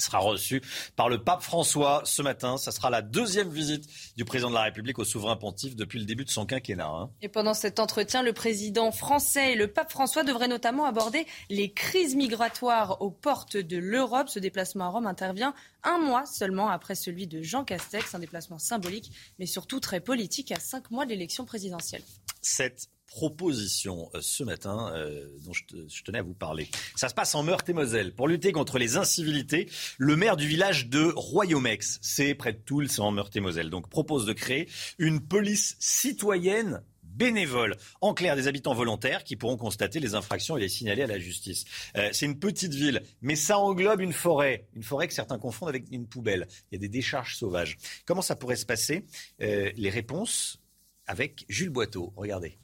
sera 0.00 0.18
reçu 0.18 0.62
par 0.96 1.08
le 1.08 1.22
pape 1.22 1.42
François 1.42 2.02
ce 2.04 2.22
matin. 2.22 2.56
Ça 2.56 2.72
sera 2.72 2.90
la 2.90 3.02
deuxième 3.02 3.50
visite 3.50 3.88
du 4.16 4.24
président 4.24 4.50
de 4.50 4.54
la 4.54 4.62
République 4.62 4.98
au 4.98 5.04
souverain 5.04 5.36
pontife 5.36 5.76
depuis 5.76 5.98
le 5.98 6.04
début 6.04 6.24
de 6.24 6.30
son 6.30 6.46
quinquennat. 6.46 6.88
Hein. 6.88 7.10
Et 7.22 7.28
pendant 7.28 7.54
cet 7.54 7.78
entretien, 7.78 8.22
le 8.22 8.32
président 8.32 8.92
français 8.92 9.52
et 9.52 9.56
le 9.56 9.68
pape 9.68 9.90
François 9.90 10.24
devraient 10.24 10.48
notamment 10.48 10.86
aborder 10.86 11.26
les 11.48 11.72
crises 11.72 12.14
migratoires 12.14 13.00
aux 13.02 13.10
portes 13.10 13.56
de 13.56 13.76
l'Europe. 13.76 14.28
Ce 14.28 14.38
déplacement 14.38 14.84
à 14.84 14.88
Rome 14.88 15.06
intervient 15.06 15.54
un 15.82 15.98
mois 15.98 16.26
seulement 16.26 16.68
après 16.68 16.94
celui 16.94 17.26
de 17.26 17.42
Jean 17.42 17.64
Castex, 17.64 18.14
un 18.14 18.18
déplacement 18.18 18.58
symbolique, 18.58 19.12
mais 19.38 19.46
surtout 19.46 19.80
très 19.80 20.00
politique 20.00 20.52
à 20.52 20.60
cinq 20.60 20.90
mois 20.90 21.04
de 21.04 21.10
l'élection 21.10 21.44
présidentielle. 21.44 22.02
Cette 22.42 22.88
proposition 23.10 24.08
euh, 24.14 24.20
ce 24.22 24.44
matin 24.44 24.90
euh, 24.94 25.28
dont 25.44 25.52
je, 25.52 26.02
tenais 26.02 26.18
à 26.18 26.22
vous 26.22 26.32
parler. 26.32 26.68
Ça 26.94 27.08
se 27.08 27.14
passe 27.14 27.34
en 27.34 27.42
Meurthe-et-Moselle. 27.42 28.14
Pour 28.14 28.28
lutter 28.28 28.52
contre 28.52 28.78
les 28.78 28.96
incivilités, 28.96 29.68
le 29.98 30.16
maire 30.16 30.36
du 30.36 30.46
village 30.46 30.86
de 30.88 31.12
Royaumex, 31.14 31.98
c'est 32.00 32.34
près 32.34 32.52
de 32.52 32.58
Toul, 32.58 32.88
c'est 32.88 33.00
en 33.00 33.10
Meurthe-et-Moselle, 33.10 33.68
donc 33.68 33.90
propose 33.90 34.24
de 34.24 34.32
créer 34.32 34.68
une 34.98 35.20
police 35.20 35.76
citoyenne 35.80 36.82
bénévole. 37.02 37.76
En 38.00 38.14
clair, 38.14 38.36
des 38.36 38.46
habitants 38.46 38.72
volontaires 38.72 39.24
qui 39.24 39.34
pourront 39.34 39.56
constater 39.56 39.98
les 39.98 40.14
infractions 40.14 40.56
et 40.56 40.60
les 40.60 40.68
signaler 40.68 41.02
à 41.02 41.08
la 41.08 41.18
justice. 41.18 41.64
Euh, 41.96 42.08
c'est 42.12 42.26
une 42.26 42.38
petite 42.38 42.72
ville, 42.72 43.02
mais 43.20 43.34
ça 43.34 43.58
englobe 43.58 44.00
une 44.00 44.12
forêt. 44.12 44.68
Une 44.74 44.84
forêt 44.84 45.08
que 45.08 45.14
certains 45.14 45.38
confondent 45.38 45.68
avec 45.68 45.86
une 45.90 46.06
poubelle. 46.06 46.46
Il 46.70 46.76
y 46.76 46.78
a 46.78 46.78
des 46.78 46.88
décharges 46.88 47.36
sauvages. 47.36 47.76
Comment 48.06 48.22
ça 48.22 48.36
pourrait 48.36 48.56
se 48.56 48.66
passer 48.66 49.04
Les 49.40 49.90
réponses 49.90 50.60
avec 51.06 51.44
Jules 51.48 51.70
Boiteau? 51.70 52.12
Regardez. 52.16 52.56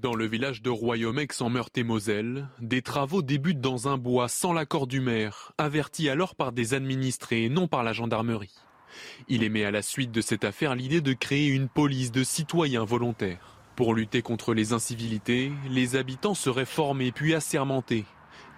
Dans 0.00 0.14
le 0.14 0.26
village 0.26 0.62
de 0.62 0.70
Royaumex 0.70 1.42
en 1.42 1.50
Meurthe-et-Moselle, 1.50 2.48
des 2.60 2.80
travaux 2.80 3.20
débutent 3.20 3.60
dans 3.60 3.88
un 3.88 3.98
bois 3.98 4.26
sans 4.26 4.52
l'accord 4.52 4.86
du 4.86 5.00
maire, 5.00 5.52
averti 5.58 6.08
alors 6.08 6.34
par 6.34 6.52
des 6.52 6.72
administrés 6.72 7.44
et 7.44 7.48
non 7.50 7.68
par 7.68 7.82
la 7.82 7.92
gendarmerie. 7.92 8.54
Il 9.28 9.42
émet 9.42 9.64
à 9.64 9.70
la 9.70 9.82
suite 9.82 10.10
de 10.10 10.22
cette 10.22 10.44
affaire 10.44 10.74
l'idée 10.74 11.02
de 11.02 11.12
créer 11.12 11.48
une 11.48 11.68
police 11.68 12.10
de 12.10 12.24
citoyens 12.24 12.84
volontaires. 12.84 13.58
Pour 13.76 13.94
lutter 13.94 14.22
contre 14.22 14.54
les 14.54 14.72
incivilités, 14.72 15.52
les 15.68 15.94
habitants 15.94 16.34
seraient 16.34 16.64
formés 16.64 17.12
puis 17.12 17.34
assermentés 17.34 18.06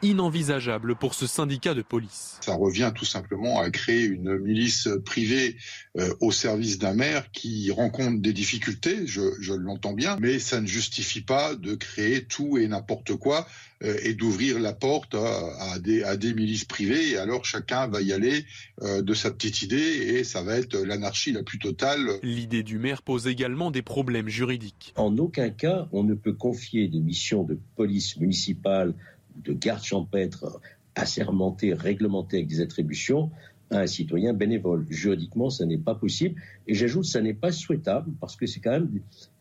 inenvisageable 0.05 0.95
pour 0.95 1.15
ce 1.15 1.27
syndicat 1.27 1.75
de 1.75 1.83
police. 1.83 2.39
Ça 2.43 2.55
revient 2.55 2.93
tout 2.95 3.07
simplement 3.07 3.61
à 3.61 3.71
créer 3.71 4.05
une 4.05 4.39
milice 4.39 4.89
privée 5.05 5.57
euh, 5.99 6.15
au 6.21 6.31
service 6.31 6.79
d'un 6.79 6.93
maire 6.93 7.31
qui 7.33 7.71
rencontre 7.71 8.21
des 8.21 8.33
difficultés, 8.33 9.07
je, 9.07 9.53
l'entends 9.55 9.93
bien, 9.93 10.17
mais 10.21 10.39
ça 10.39 10.61
ne 10.61 10.67
justifie 10.67 11.23
pas 11.23 11.55
de 11.55 11.75
créer 11.75 12.25
tout 12.25 12.59
et 12.59 12.69
n'importe 12.69 13.15
quoi 13.15 13.47
euh, 13.83 13.97
et 14.03 14.15
d'ouvrir 14.15 14.59
la 14.59 14.73
porte 14.73 15.15
à, 15.15 15.79
des, 15.79 16.35
milices 16.35 16.65
privées. 16.65 17.11
Et 17.11 17.17
alors 17.17 17.45
chacun 17.45 17.87
va 17.87 18.03
y 18.03 18.13
aller 18.13 18.45
euh, 18.83 19.03
de 19.03 19.15
sa 19.15 19.31
petite 19.31 19.63
idée 19.63 19.77
et 19.77 20.25
ça 20.25 20.43
va 20.43 20.57
être 20.57 20.77
l'anarchie 20.77 21.33
la 21.33 21.43
plus 21.43 21.59
totale. 21.59 22.11
L'idée 22.23 22.63
du 22.63 22.79
maire 22.79 23.03
pose 23.03 23.27
également 23.27 23.71
des 23.71 23.83
problèmes 23.83 24.29
juridiques. 24.29 24.93
En 24.97 25.17
aucun 25.17 25.51
cas, 25.51 25.89
on 25.93 26.03
ne 26.03 26.15
peut 26.15 26.35
confier 26.35 26.89
des 26.89 27.01
missions 27.01 27.45
de 27.45 27.59
police 27.77 28.17
municipale 28.19 28.95
de 29.37 29.53
garde 29.53 29.83
champêtre 29.83 30.61
assermenté, 30.95 31.75
réglementé 31.75 32.39
avec 32.39 32.49
des 32.49 32.61
attributions 32.61 33.31
à 33.71 33.81
un 33.81 33.87
citoyen 33.87 34.33
bénévole. 34.33 34.87
Juridiquement, 34.91 35.51
ça 35.51 35.65
n'est 35.65 35.79
pas 35.79 35.95
possible. 35.95 36.41
Et 36.67 36.75
j'ajoute, 36.75 37.05
ça 37.05 37.21
n'est 37.21 37.35
pas 37.35 37.53
souhaitable 37.53 38.13
parce 38.21 38.37
que 38.37 38.47
c'est 38.47 38.61
quand 38.61 38.73
même 38.73 38.91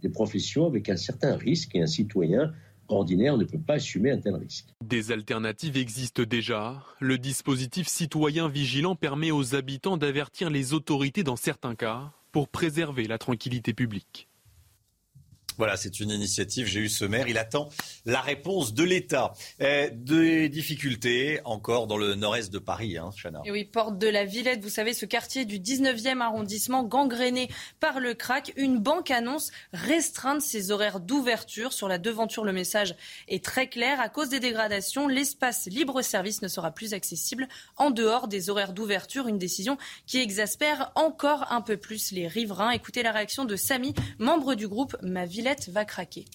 des 0.01 0.09
professions 0.09 0.65
avec 0.65 0.89
un 0.89 0.97
certain 0.97 1.35
risque 1.35 1.75
et 1.75 1.81
un 1.81 1.87
citoyen 1.87 2.53
ordinaire 2.87 3.37
ne 3.37 3.45
peut 3.45 3.59
pas 3.59 3.75
assumer 3.75 4.11
un 4.11 4.17
tel 4.17 4.35
risque. 4.35 4.67
Des 4.83 5.11
alternatives 5.11 5.77
existent 5.77 6.23
déjà. 6.23 6.83
Le 6.99 7.17
dispositif 7.17 7.87
citoyen 7.87 8.47
vigilant 8.49 8.95
permet 8.95 9.31
aux 9.31 9.55
habitants 9.55 9.97
d'avertir 9.97 10.49
les 10.49 10.73
autorités 10.73 11.23
dans 11.23 11.35
certains 11.35 11.75
cas 11.75 12.11
pour 12.31 12.49
préserver 12.49 13.07
la 13.07 13.17
tranquillité 13.17 13.73
publique. 13.73 14.27
Voilà, 15.57 15.77
c'est 15.77 15.99
une 15.99 16.09
initiative. 16.09 16.67
J'ai 16.67 16.79
eu 16.79 16.89
ce 16.89 17.05
maire. 17.05 17.27
Il 17.27 17.37
attend 17.37 17.69
la 18.05 18.21
réponse 18.21 18.73
de 18.73 18.83
l'État. 18.83 19.33
Euh, 19.61 19.89
des 19.93 20.49
difficultés 20.49 21.39
encore 21.45 21.87
dans 21.87 21.97
le 21.97 22.15
nord-est 22.15 22.51
de 22.51 22.59
Paris, 22.59 22.97
hein, 22.97 23.11
Chana. 23.15 23.41
Et 23.45 23.51
oui, 23.51 23.65
porte 23.65 23.97
de 23.97 24.07
la 24.07 24.25
Villette, 24.25 24.61
vous 24.61 24.69
savez, 24.69 24.93
ce 24.93 25.05
quartier 25.05 25.45
du 25.45 25.59
19e 25.59 26.21
arrondissement 26.21 26.83
gangréné 26.83 27.49
par 27.79 27.99
le 27.99 28.13
crack. 28.13 28.53
Une 28.55 28.79
banque 28.79 29.11
annonce 29.11 29.51
restreindre 29.73 30.41
ses 30.41 30.71
horaires 30.71 30.99
d'ouverture. 30.99 31.73
Sur 31.73 31.87
la 31.87 31.97
devanture, 31.97 32.43
le 32.43 32.53
message 32.53 32.95
est 33.27 33.43
très 33.43 33.67
clair. 33.67 33.99
À 33.99 34.09
cause 34.09 34.29
des 34.29 34.39
dégradations, 34.39 35.07
l'espace 35.07 35.67
libre-service 35.67 36.41
ne 36.41 36.47
sera 36.47 36.71
plus 36.71 36.93
accessible 36.93 37.47
en 37.77 37.91
dehors 37.91 38.27
des 38.27 38.49
horaires 38.49 38.73
d'ouverture. 38.73 39.27
Une 39.27 39.37
décision 39.37 39.77
qui 40.07 40.19
exaspère 40.19 40.91
encore 40.95 41.51
un 41.51 41.61
peu 41.61 41.77
plus 41.77 42.11
les 42.11 42.27
riverains. 42.27 42.71
Écoutez 42.71 43.03
la 43.03 43.11
réaction 43.11 43.45
de 43.45 43.55
Samy, 43.55 43.93
membre 44.17 44.55
du 44.55 44.67
groupe 44.67 44.95
Ma 45.01 45.25
Ville 45.25 45.42
va 45.69 45.85
craquer. 45.85 46.25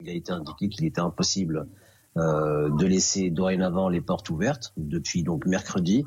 Il 0.00 0.08
a 0.08 0.12
été 0.12 0.32
indiqué 0.32 0.68
qu'il 0.68 0.84
était 0.84 1.00
impossible 1.00 1.68
euh, 2.16 2.70
de 2.70 2.86
laisser 2.86 3.30
dorénavant 3.30 3.88
les 3.88 4.00
portes 4.00 4.30
ouvertes 4.30 4.72
depuis 4.76 5.22
donc 5.22 5.46
mercredi. 5.46 6.04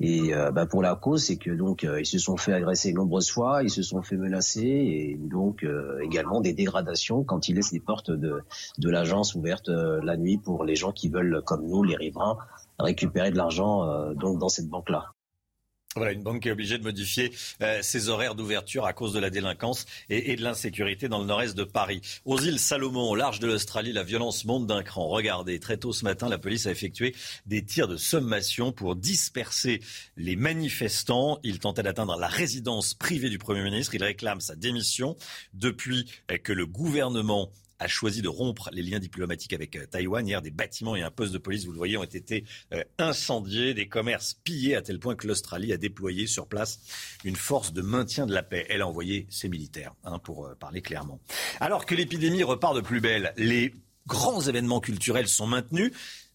Et 0.00 0.32
euh, 0.32 0.52
bah, 0.52 0.66
pour 0.66 0.82
la 0.82 0.94
cause, 0.94 1.24
c'est 1.24 1.36
que 1.36 1.50
donc 1.50 1.82
euh, 1.82 2.00
ils 2.00 2.06
se 2.06 2.18
sont 2.18 2.36
fait 2.36 2.52
agresser 2.52 2.92
nombreuses 2.92 3.30
fois, 3.30 3.64
ils 3.64 3.70
se 3.70 3.82
sont 3.82 4.02
fait 4.02 4.16
menacer 4.16 4.60
et 4.60 5.18
donc 5.18 5.66
également 6.00 6.40
des 6.40 6.52
dégradations 6.52 7.24
quand 7.24 7.48
ils 7.48 7.56
laissent 7.56 7.72
les 7.72 7.80
portes 7.80 8.12
de, 8.12 8.40
de 8.78 8.90
l'agence 8.90 9.34
ouvertes 9.34 9.68
la 9.68 10.16
nuit 10.16 10.38
pour 10.38 10.64
les 10.64 10.76
gens 10.76 10.92
qui 10.92 11.08
veulent, 11.08 11.42
comme 11.44 11.66
nous, 11.66 11.82
les 11.82 11.96
riverains, 11.96 12.38
récupérer 12.78 13.32
de 13.32 13.36
l'argent 13.36 14.12
donc 14.14 14.38
dans 14.38 14.48
cette 14.48 14.68
banque-là. 14.68 15.12
Voilà, 15.96 16.12
une 16.12 16.22
banque 16.22 16.44
est 16.44 16.50
obligée 16.50 16.76
de 16.76 16.84
modifier 16.84 17.32
euh, 17.62 17.80
ses 17.80 18.10
horaires 18.10 18.34
d'ouverture 18.34 18.84
à 18.84 18.92
cause 18.92 19.14
de 19.14 19.18
la 19.18 19.30
délinquance 19.30 19.86
et, 20.10 20.32
et 20.32 20.36
de 20.36 20.42
l'insécurité 20.42 21.08
dans 21.08 21.18
le 21.18 21.24
nord-est 21.24 21.56
de 21.56 21.64
Paris. 21.64 22.02
Aux 22.26 22.38
îles 22.38 22.58
Salomon, 22.58 23.08
au 23.08 23.16
large 23.16 23.40
de 23.40 23.46
l'Australie, 23.46 23.92
la 23.92 24.04
violence 24.04 24.44
monte 24.44 24.66
d'un 24.66 24.82
cran. 24.82 25.08
Regardez, 25.08 25.58
très 25.58 25.78
tôt 25.78 25.94
ce 25.94 26.04
matin, 26.04 26.28
la 26.28 26.36
police 26.36 26.66
a 26.66 26.70
effectué 26.70 27.14
des 27.46 27.64
tirs 27.64 27.88
de 27.88 27.96
sommation 27.96 28.70
pour 28.70 28.96
disperser 28.96 29.80
les 30.18 30.36
manifestants. 30.36 31.40
Ils 31.42 31.58
tentaient 31.58 31.82
d'atteindre 31.82 32.16
la 32.18 32.28
résidence 32.28 32.92
privée 32.92 33.30
du 33.30 33.38
Premier 33.38 33.62
ministre. 33.62 33.94
Il 33.94 34.04
réclame 34.04 34.40
sa 34.40 34.56
démission 34.56 35.16
depuis 35.54 36.08
euh, 36.30 36.36
que 36.36 36.52
le 36.52 36.66
gouvernement 36.66 37.50
a 37.78 37.88
choisi 37.88 38.22
de 38.22 38.28
rompre 38.28 38.70
les 38.72 38.82
liens 38.82 38.98
diplomatiques 38.98 39.52
avec 39.52 39.76
euh, 39.76 39.86
Taïwan. 39.86 40.26
Hier, 40.26 40.42
des 40.42 40.50
bâtiments 40.50 40.96
et 40.96 41.02
un 41.02 41.10
poste 41.10 41.32
de 41.32 41.38
police, 41.38 41.64
vous 41.64 41.72
le 41.72 41.78
voyez, 41.78 41.96
ont 41.96 42.04
été 42.04 42.44
euh, 42.72 42.82
incendiés, 42.98 43.74
des 43.74 43.88
commerces 43.88 44.34
pillés 44.44 44.76
à 44.76 44.82
tel 44.82 44.98
point 44.98 45.14
que 45.14 45.26
l'Australie 45.26 45.72
a 45.72 45.76
déployé 45.76 46.26
sur 46.26 46.46
place 46.46 46.80
une 47.24 47.36
force 47.36 47.72
de 47.72 47.82
maintien 47.82 48.26
de 48.26 48.34
la 48.34 48.42
paix. 48.42 48.66
Elle 48.68 48.82
a 48.82 48.88
envoyé 48.88 49.26
ses 49.30 49.48
militaires, 49.48 49.94
hein, 50.04 50.18
pour 50.18 50.46
euh, 50.46 50.54
parler 50.54 50.82
clairement. 50.82 51.20
Alors 51.60 51.86
que 51.86 51.94
l'épidémie 51.94 52.42
repart 52.42 52.74
de 52.74 52.80
plus 52.80 53.00
belle, 53.00 53.32
les 53.36 53.74
grands 54.06 54.40
événements 54.40 54.80
culturels 54.80 55.28
sont 55.28 55.46
maintenus 55.46 55.92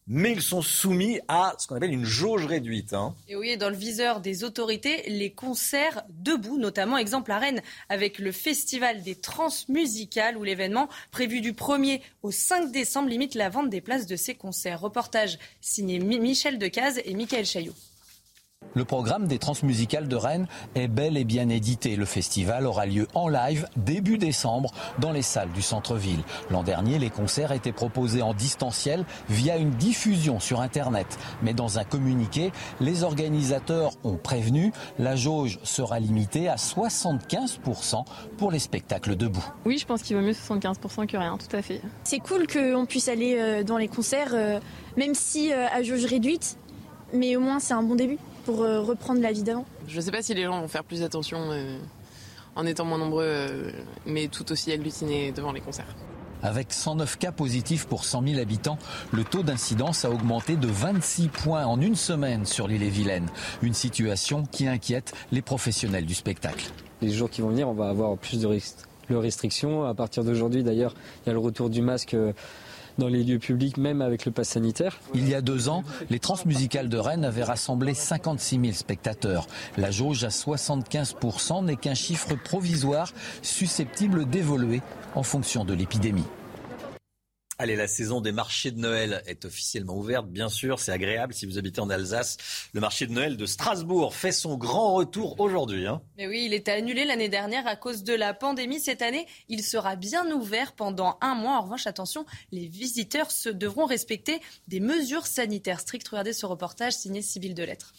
mais 0.07 0.31
ils 0.31 0.41
sont 0.41 0.62
soumis 0.62 1.19
à 1.27 1.53
ce 1.57 1.67
qu'on 1.67 1.75
appelle 1.75 1.93
une 1.93 2.05
jauge 2.05 2.45
réduite. 2.45 2.93
Hein. 2.93 3.15
Et 3.27 3.36
oui, 3.36 3.57
dans 3.57 3.69
le 3.69 3.75
viseur 3.75 4.19
des 4.19 4.43
autorités, 4.43 5.03
les 5.10 5.31
concerts 5.31 6.03
debout, 6.10 6.57
notamment 6.57 6.98
exemple 6.98 7.31
à 7.31 7.39
Rennes, 7.39 7.62
avec 7.89 8.19
le 8.19 8.31
festival 8.31 9.01
des 9.01 9.15
transmusicales, 9.15 10.38
où 10.38 10.43
l'événement 10.43 10.89
prévu 11.12 11.41
du 11.41 11.53
1er 11.53 12.01
au 12.22 12.31
5 12.31 12.72
décembre 12.72 13.10
limite 13.10 13.36
la 13.36 13.50
vente 13.50 13.69
des 13.69 13.81
places 13.81 14.07
de 14.07 14.15
ces 14.15 14.36
concerts. 14.36 14.81
Reportage 14.81 15.39
signé 15.62 16.00
Michel 16.00 16.57
Decaze 16.57 17.01
et 17.05 17.13
Michael 17.13 17.45
Chaillot. 17.45 17.74
Le 18.75 18.86
programme 18.86 19.27
des 19.27 19.38
transmusicales 19.38 20.08
de 20.08 20.15
Rennes 20.15 20.48
est 20.75 20.88
bel 20.88 21.17
et 21.17 21.24
bien 21.24 21.50
édité. 21.50 21.96
Le 21.96 22.05
festival 22.05 22.65
aura 22.65 22.86
lieu 22.86 23.08
en 23.13 23.27
live 23.27 23.67
début 23.77 24.17
décembre 24.17 24.72
dans 25.00 25.12
les 25.12 25.22
salles 25.22 25.51
du 25.51 25.62
centre-ville. 25.62 26.24
L'an 26.50 26.63
dernier, 26.63 26.98
les 26.98 27.10
concerts 27.10 27.51
étaient 27.51 27.72
proposés 27.72 28.22
en 28.22 28.34
distanciel 28.34 29.05
via 29.29 29.58
une 29.58 29.72
diffusion 29.72 30.39
sur 30.39 30.62
Internet. 30.62 31.20
Mais 31.43 31.53
dans 31.53 31.77
un 31.77 31.84
communiqué, 31.84 32.51
les 32.79 33.03
organisateurs 33.03 33.91
ont 34.03 34.17
prévenu, 34.17 34.72
la 34.98 35.15
jauge 35.15 35.60
sera 35.63 36.00
limitée 36.00 36.50
à 36.50 36.55
75% 36.55 38.05
pour 38.38 38.51
les 38.51 38.60
spectacles 38.60 39.15
debout. 39.15 39.46
Oui, 39.65 39.77
je 39.77 39.86
pense 39.86 40.01
qu'il 40.01 40.15
vaut 40.15 40.24
mieux 40.24 40.32
75% 40.32 41.08
que 41.08 41.17
rien, 41.17 41.38
tout 41.38 41.55
à 41.55 41.62
fait. 41.62 41.82
C'est 42.03 42.20
cool 42.20 42.48
qu'on 42.48 42.86
puisse 42.86 43.08
aller 43.08 43.38
euh, 43.38 43.63
dans 43.63 43.77
les 43.77 43.88
concerts, 43.88 44.32
euh, 44.34 44.60
même 44.98 45.13
si 45.13 45.51
euh, 45.51 45.67
à 45.67 45.84
jauge 45.84 46.05
réduite, 46.05 46.58
mais 47.13 47.36
au 47.36 47.39
moins 47.39 47.60
c'est 47.60 47.74
un 47.74 47.84
bon 47.84 47.96
début 47.96 48.17
pour 48.45 48.57
reprendre 48.59 49.21
la 49.21 49.31
vie 49.31 49.43
d'avant? 49.43 49.65
Je 49.88 49.97
ne 49.97 50.01
sais 50.01 50.12
pas 50.12 50.21
si 50.21 50.33
les 50.33 50.43
gens 50.43 50.62
vont 50.62 50.67
faire 50.67 50.83
plus 50.83 51.01
attention 51.03 51.39
en 52.55 52.65
étant 52.65 52.85
moins 52.85 52.97
nombreux, 53.00 53.71
mais 54.05 54.27
tout 54.27 54.51
aussi 54.51 54.71
agglutinés 54.71 55.31
devant 55.31 55.51
les 55.51 55.62
concerts. 55.62 55.95
Avec 56.45 56.73
109 56.73 57.17
cas 57.19 57.31
positifs 57.31 57.85
pour 57.88 58.03
100 58.03 58.27
000 58.27 58.41
habitants, 58.41 58.77
le 59.13 59.23
taux 59.23 59.43
d'incidence 59.43 60.03
a 60.03 60.12
augmenté 60.12 60.57
de 60.57 60.67
26 60.67 61.29
points 61.29 61.65
en 61.65 61.79
une 61.79 61.95
semaine 61.95 62.45
sur 62.45 62.67
l'île 62.67 62.83
et 62.83 62.89
Vilaine. 62.89 63.27
Une 63.62 63.73
situation 63.73 64.43
qui 64.43 64.67
inquiète 64.67 65.13
les 65.31 65.41
professionnels 65.41 66.05
du 66.05 66.13
spectacle. 66.13 66.69
Les 67.01 67.12
jours 67.12 67.29
qui 67.29 67.39
vont 67.39 67.47
venir, 67.47 67.69
on 67.69 67.73
va 67.73 67.88
avoir 67.88 68.17
plus 68.17 68.41
de 68.41 69.15
restrictions. 69.15 69.85
À 69.85 69.93
partir 69.93 70.25
d'aujourd'hui, 70.25 70.63
d'ailleurs, 70.63 70.93
il 71.23 71.27
y 71.27 71.29
a 71.29 71.33
le 71.33 71.39
retour 71.39 71.69
du 71.69 71.81
masque 71.81 72.15
dans 72.97 73.07
les 73.07 73.23
lieux 73.23 73.39
publics, 73.39 73.77
même 73.77 74.01
avec 74.01 74.25
le 74.25 74.31
pass 74.31 74.50
sanitaire. 74.50 75.00
Il 75.13 75.27
y 75.27 75.35
a 75.35 75.41
deux 75.41 75.69
ans, 75.69 75.83
les 76.09 76.19
transmusicales 76.19 76.89
de 76.89 76.97
Rennes 76.97 77.25
avaient 77.25 77.43
rassemblé 77.43 77.93
56 77.93 78.59
000 78.59 78.73
spectateurs. 78.73 79.47
La 79.77 79.91
jauge 79.91 80.23
à 80.23 80.29
75% 80.29 81.65
n'est 81.65 81.75
qu'un 81.75 81.95
chiffre 81.95 82.35
provisoire 82.35 83.12
susceptible 83.41 84.25
d'évoluer 84.29 84.81
en 85.15 85.23
fonction 85.23 85.65
de 85.65 85.73
l'épidémie. 85.73 86.25
Allez, 87.60 87.75
la 87.75 87.88
saison 87.88 88.19
des 88.19 88.31
marchés 88.31 88.72
de 88.72 88.79
Noël 88.79 89.22
est 89.27 89.45
officiellement 89.45 89.95
ouverte, 89.95 90.27
bien 90.27 90.50
sûr, 90.50 90.79
c'est 90.79 90.91
agréable 90.91 91.36
si 91.36 91.45
vous 91.45 91.60
habitez 91.60 91.81
en 91.81 91.89
Alsace. 91.89 92.38
Le 92.74 92.81
marché 92.81 93.05
de 93.05 93.12
Noël 93.12 93.38
de 93.38 93.45
Strasbourg 93.45 94.15
fait 94.15 94.31
son 94.31 94.57
grand 94.57 94.95
retour 94.95 95.39
aujourd'hui. 95.39 95.86
Hein. 95.86 96.01
Mais 96.17 96.27
oui, 96.27 96.45
il 96.45 96.53
était 96.53 96.72
annulé 96.72 97.05
l'année 97.05 97.29
dernière 97.29 97.67
à 97.67 97.75
cause 97.75 98.03
de 98.03 98.13
la 98.13 98.33
pandémie. 98.33 98.79
Cette 98.79 99.03
année, 99.03 99.27
il 99.50 99.63
sera 99.63 99.95
bien 99.95 100.30
ouvert 100.32 100.73
pendant 100.73 101.19
un 101.21 101.36
mois. 101.36 101.58
En 101.58 101.62
revanche, 101.62 101.86
attention, 101.86 102.25
les 102.51 102.65
visiteurs 102.65 103.30
se 103.30 103.49
devront 103.49 103.86
respecter 103.86 104.41
des 104.67 104.80
mesures 104.80 105.27
sanitaires 105.27 105.80
strictes. 105.80 106.08
Regardez 106.08 106.34
ce 106.34 106.47
reportage 106.47 106.93
signé 106.93 107.21
Sybille 107.21 107.54
Delettre. 107.54 107.93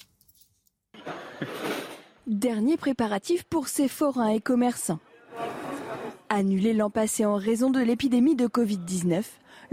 Dernier 2.27 2.77
préparatif 2.77 3.45
pour 3.45 3.69
ces 3.69 3.87
forains 3.87 4.31
et 4.31 4.41
commerçants. 4.41 4.99
Annulé 6.29 6.73
l'an 6.73 6.91
passé 6.91 7.25
en 7.25 7.37
raison 7.37 7.71
de 7.71 7.81
l'épidémie 7.81 8.35
de 8.35 8.47
Covid-19, 8.47 9.23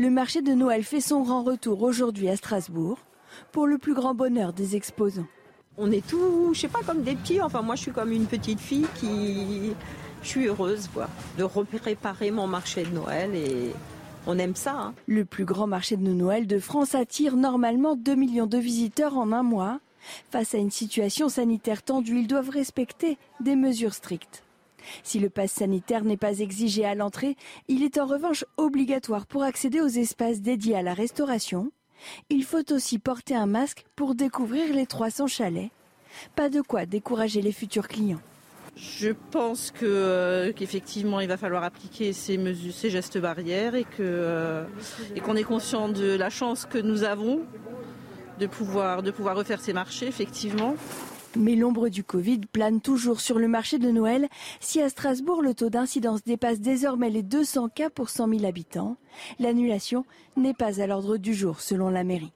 le 0.02 0.10
marché 0.10 0.42
de 0.42 0.54
Noël 0.54 0.84
fait 0.84 1.00
son 1.00 1.22
grand 1.22 1.44
retour 1.44 1.84
aujourd'hui 1.84 2.28
à 2.28 2.36
Strasbourg 2.36 2.98
pour 3.52 3.68
le 3.68 3.78
plus 3.78 3.94
grand 3.94 4.16
bonheur 4.16 4.52
des 4.52 4.76
exposants. 4.76 5.28
On 5.78 5.92
est 5.92 6.06
tous, 6.06 6.56
je 6.56 6.62
sais 6.62 6.68
pas, 6.68 6.80
comme 6.84 7.04
des 7.04 7.16
petits. 7.16 7.40
Enfin, 7.40 7.62
moi, 7.62 7.76
je 7.76 7.82
suis 7.82 7.92
comme 7.92 8.12
une 8.12 8.26
petite 8.26 8.60
fille 8.60 8.88
qui. 8.96 9.74
Je 10.24 10.28
suis 10.28 10.48
heureuse, 10.48 10.90
quoi, 10.92 11.08
de 11.38 11.46
préparer 11.46 12.32
mon 12.32 12.48
marché 12.48 12.84
de 12.84 12.90
Noël 12.90 13.36
et 13.36 13.74
on 14.26 14.40
aime 14.40 14.56
ça. 14.56 14.74
Hein. 14.74 14.94
Le 15.06 15.24
plus 15.24 15.46
grand 15.46 15.68
marché 15.68 15.98
de 15.98 16.12
Noël 16.12 16.48
de 16.48 16.58
France 16.58 16.96
attire 16.96 17.36
normalement 17.38 17.96
2 17.96 18.16
millions 18.16 18.48
de 18.48 18.58
visiteurs 18.58 19.18
en 19.18 19.32
un 19.32 19.44
mois. 19.44 19.80
Face 20.32 20.56
à 20.56 20.58
une 20.58 20.72
situation 20.72 21.30
sanitaire 21.30 21.84
tendue, 21.84 22.22
ils 22.22 22.28
doivent 22.28 22.50
respecter 22.50 23.20
des 23.40 23.56
mesures 23.56 23.94
strictes. 23.94 24.44
Si 25.04 25.20
le 25.20 25.30
pass 25.30 25.52
sanitaire 25.52 26.04
n'est 26.04 26.18
pas 26.18 26.40
exigé 26.40 26.86
à 26.86 26.96
l'entrée, 26.96 27.36
il 27.68 27.84
est 27.84 27.98
en 27.98 28.06
revanche 28.06 28.46
obligatoire 28.58 29.26
pour 29.26 29.44
accéder 29.44 29.82
aux 29.82 29.88
espaces 29.88 30.42
dédiés 30.42 30.76
à 30.76 30.82
la 30.82 30.94
restauration. 30.94 31.72
Il 32.30 32.44
faut 32.44 32.72
aussi 32.74 33.00
porter 33.00 33.36
un 33.36 33.46
masque 33.46 33.86
pour 33.96 34.16
découvrir 34.16 34.74
les 34.74 34.86
300 34.86 35.28
chalets. 35.28 35.72
Pas 36.36 36.50
de 36.50 36.62
quoi 36.62 36.86
décourager 36.86 37.42
les 37.42 37.52
futurs 37.52 37.88
clients. 37.88 38.22
Je 38.76 39.10
pense 39.32 39.74
euh, 39.84 40.54
qu'effectivement 40.54 41.20
il 41.20 41.28
va 41.28 41.38
falloir 41.38 41.64
appliquer 41.64 42.14
ces, 42.14 42.38
mesures, 42.38 42.74
ces 42.74 42.90
gestes 42.90 43.18
barrières 43.18 43.76
et 43.76 43.86
euh, 44.00 44.66
qu'on 45.24 45.36
est 45.36 45.44
conscient 45.44 45.90
de 45.90 46.16
la 46.16 46.30
chance 46.30 46.66
que 46.66 46.78
nous 46.78 47.04
avons 47.04 47.42
de 48.40 48.48
pouvoir 48.48 49.04
refaire 49.36 49.60
ces 49.60 49.74
marchés 49.74 50.08
effectivement. 50.08 50.76
Mais 51.36 51.56
l'ombre 51.56 51.88
du 51.88 52.04
Covid 52.04 52.42
plane 52.52 52.82
toujours 52.82 53.22
sur 53.22 53.40
le 53.40 53.48
marché 53.48 53.80
de 53.80 53.90
Noël. 53.90 54.28
Si 54.60 54.82
à 54.82 54.90
Strasbourg 54.90 55.42
le 55.42 55.54
taux 55.54 55.70
d'incidence 55.70 56.24
dépasse 56.24 56.60
désormais 56.60 57.10
les 57.10 57.24
200 57.24 57.70
cas 57.70 57.90
pour 57.90 58.10
100 58.10 58.28
000 58.30 58.46
habitants, 58.46 58.98
l'annulation 59.40 60.06
n'est 60.36 60.54
pas 60.54 60.82
à 60.82 60.88
l'ordre 60.88 61.18
du 61.18 61.34
jour 61.34 61.62
selon 61.62 61.90
la 61.90 62.04
mairie. 62.04 62.34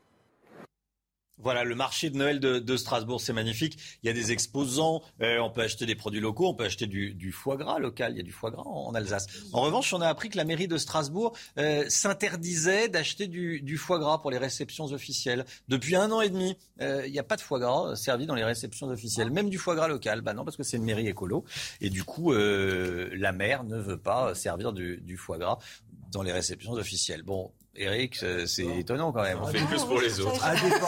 Voilà, 1.37 1.65
le 1.65 1.75
marché 1.75 2.09
de 2.09 2.17
Noël 2.17 2.39
de, 2.39 2.77
Strasbourg, 2.77 3.19
c'est 3.19 3.33
magnifique. 3.33 3.77
Il 4.01 4.07
y 4.07 4.09
a 4.09 4.13
des 4.13 4.31
exposants, 4.31 5.01
euh, 5.21 5.39
on 5.39 5.49
peut 5.49 5.61
acheter 5.61 5.85
des 5.85 5.95
produits 5.95 6.21
locaux, 6.21 6.47
on 6.47 6.53
peut 6.53 6.63
acheter 6.63 6.87
du, 6.87 7.31
foie 7.33 7.57
gras 7.57 7.77
local. 7.77 8.13
Il 8.13 8.17
y 8.17 8.19
a 8.21 8.23
du 8.23 8.31
foie 8.31 8.51
gras 8.51 8.63
en, 8.63 8.95
Alsace. 8.95 9.27
En 9.51 9.61
revanche, 9.61 9.93
on 9.93 9.99
a 9.99 10.07
appris 10.07 10.29
que 10.29 10.37
la 10.37 10.45
mairie 10.45 10.69
de 10.69 10.77
Strasbourg 10.77 11.35
euh, 11.57 11.83
s'interdisait 11.89 12.87
d'acheter 12.87 13.27
du, 13.27 13.77
foie 13.77 13.99
gras 13.99 14.19
pour 14.19 14.31
les 14.31 14.37
réceptions 14.37 14.85
officielles. 14.85 15.45
Depuis 15.67 15.95
un 15.97 16.09
an 16.11 16.21
et 16.21 16.29
demi, 16.29 16.57
euh, 16.81 17.05
il 17.05 17.11
n'y 17.11 17.19
a 17.19 17.23
pas 17.23 17.35
de 17.35 17.41
foie 17.41 17.59
gras 17.59 17.95
servi 17.97 18.25
dans 18.25 18.35
les 18.35 18.45
réceptions 18.45 18.87
officielles, 18.87 19.29
même 19.29 19.49
du 19.49 19.57
foie 19.57 19.75
gras 19.75 19.89
local. 19.89 20.21
Bah 20.21 20.33
non, 20.33 20.45
parce 20.45 20.55
que 20.55 20.63
c'est 20.63 20.77
une 20.77 20.85
mairie 20.85 21.07
écolo. 21.07 21.43
Et 21.81 21.89
du 21.89 22.05
coup, 22.05 22.31
la 22.31 23.31
maire 23.33 23.65
ne 23.65 23.77
veut 23.77 23.97
pas 23.97 24.33
servir 24.35 24.71
du, 24.71 25.01
du 25.01 25.17
foie 25.17 25.37
gras 25.37 25.57
dans 26.11 26.23
les 26.23 26.31
réceptions 26.31 26.71
officielles. 26.73 27.23
Bon, 27.23 27.51
Eric, 27.75 28.23
c'est 28.45 28.65
étonnant 28.79 29.11
quand 29.11 29.23
même. 29.23 29.39
On 29.41 29.47
fait 29.47 29.65
plus 29.65 29.83
pour 29.83 29.99
les 29.99 30.19
autres. 30.19 30.41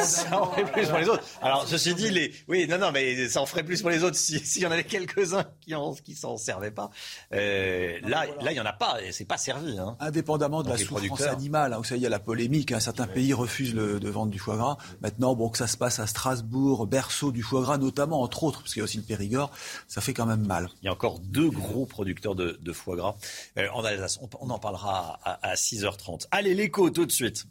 Ça 0.03 0.41
en 0.41 0.51
fait 0.53 0.63
plus 0.65 0.87
pour 0.87 0.97
les 0.97 1.09
autres. 1.09 1.23
Alors, 1.41 1.67
ceci 1.67 1.93
dit, 1.95 2.09
les, 2.09 2.33
oui, 2.47 2.67
non, 2.67 2.77
non, 2.77 2.91
mais 2.91 3.27
ça 3.29 3.41
en 3.41 3.45
ferait 3.45 3.63
plus 3.63 3.81
pour 3.81 3.89
les 3.89 4.03
autres 4.03 4.15
s'il 4.15 4.61
y 4.61 4.65
en 4.65 4.71
avait 4.71 4.83
quelques-uns 4.83 5.45
qui 5.61 5.75
en, 5.75 5.93
qui 5.93 6.15
s'en 6.15 6.37
servaient 6.37 6.71
pas. 6.71 6.89
Euh, 7.33 7.99
là, 8.03 8.25
là, 8.41 8.51
il 8.51 8.55
y 8.55 8.59
en 8.59 8.65
a 8.65 8.73
pas, 8.73 9.01
et 9.01 9.11
c'est 9.11 9.25
pas 9.25 9.37
servi. 9.37 9.77
Hein. 9.77 9.97
Indépendamment 9.99 10.63
de 10.63 10.69
la 10.69 10.77
souffrance 10.77 11.21
animale, 11.21 11.73
hein, 11.73 11.77
vous 11.77 11.83
savez, 11.83 11.99
il 11.99 12.03
y 12.03 12.07
a 12.07 12.09
la 12.09 12.19
polémique. 12.19 12.71
Hein, 12.71 12.79
certains 12.79 13.07
pays 13.07 13.33
refusent 13.33 13.73
le, 13.73 13.99
de 13.99 14.09
vendre 14.09 14.31
du 14.31 14.39
foie 14.39 14.57
gras. 14.57 14.77
Maintenant, 15.01 15.35
bon, 15.35 15.49
que 15.49 15.57
ça 15.57 15.67
se 15.67 15.77
passe 15.77 15.99
à 15.99 16.07
Strasbourg, 16.07 16.87
berceau 16.87 17.31
du 17.31 17.43
foie 17.43 17.61
gras, 17.61 17.77
notamment, 17.77 18.21
entre 18.21 18.43
autres, 18.43 18.61
parce 18.61 18.73
qu'il 18.73 18.79
y 18.79 18.81
a 18.81 18.85
aussi 18.85 18.97
le 18.97 19.03
Périgord, 19.03 19.51
ça 19.87 20.01
fait 20.01 20.13
quand 20.13 20.25
même 20.25 20.45
mal. 20.45 20.69
Il 20.81 20.85
y 20.85 20.89
a 20.89 20.93
encore 20.93 21.19
deux 21.19 21.49
gros 21.49 21.85
producteurs 21.85 22.35
de, 22.35 22.57
de 22.61 22.73
foie 22.73 22.95
gras 22.95 23.15
euh, 23.57 23.67
en 23.73 23.83
Alsace. 23.83 24.19
On, 24.21 24.29
on, 24.39 24.49
en 24.49 24.59
parlera 24.59 25.19
à, 25.23 25.49
à 25.49 25.55
6h30. 25.55 26.27
Allez, 26.31 26.53
les 26.53 26.69
tout 26.85 27.05
de 27.05 27.11
suite. 27.11 27.45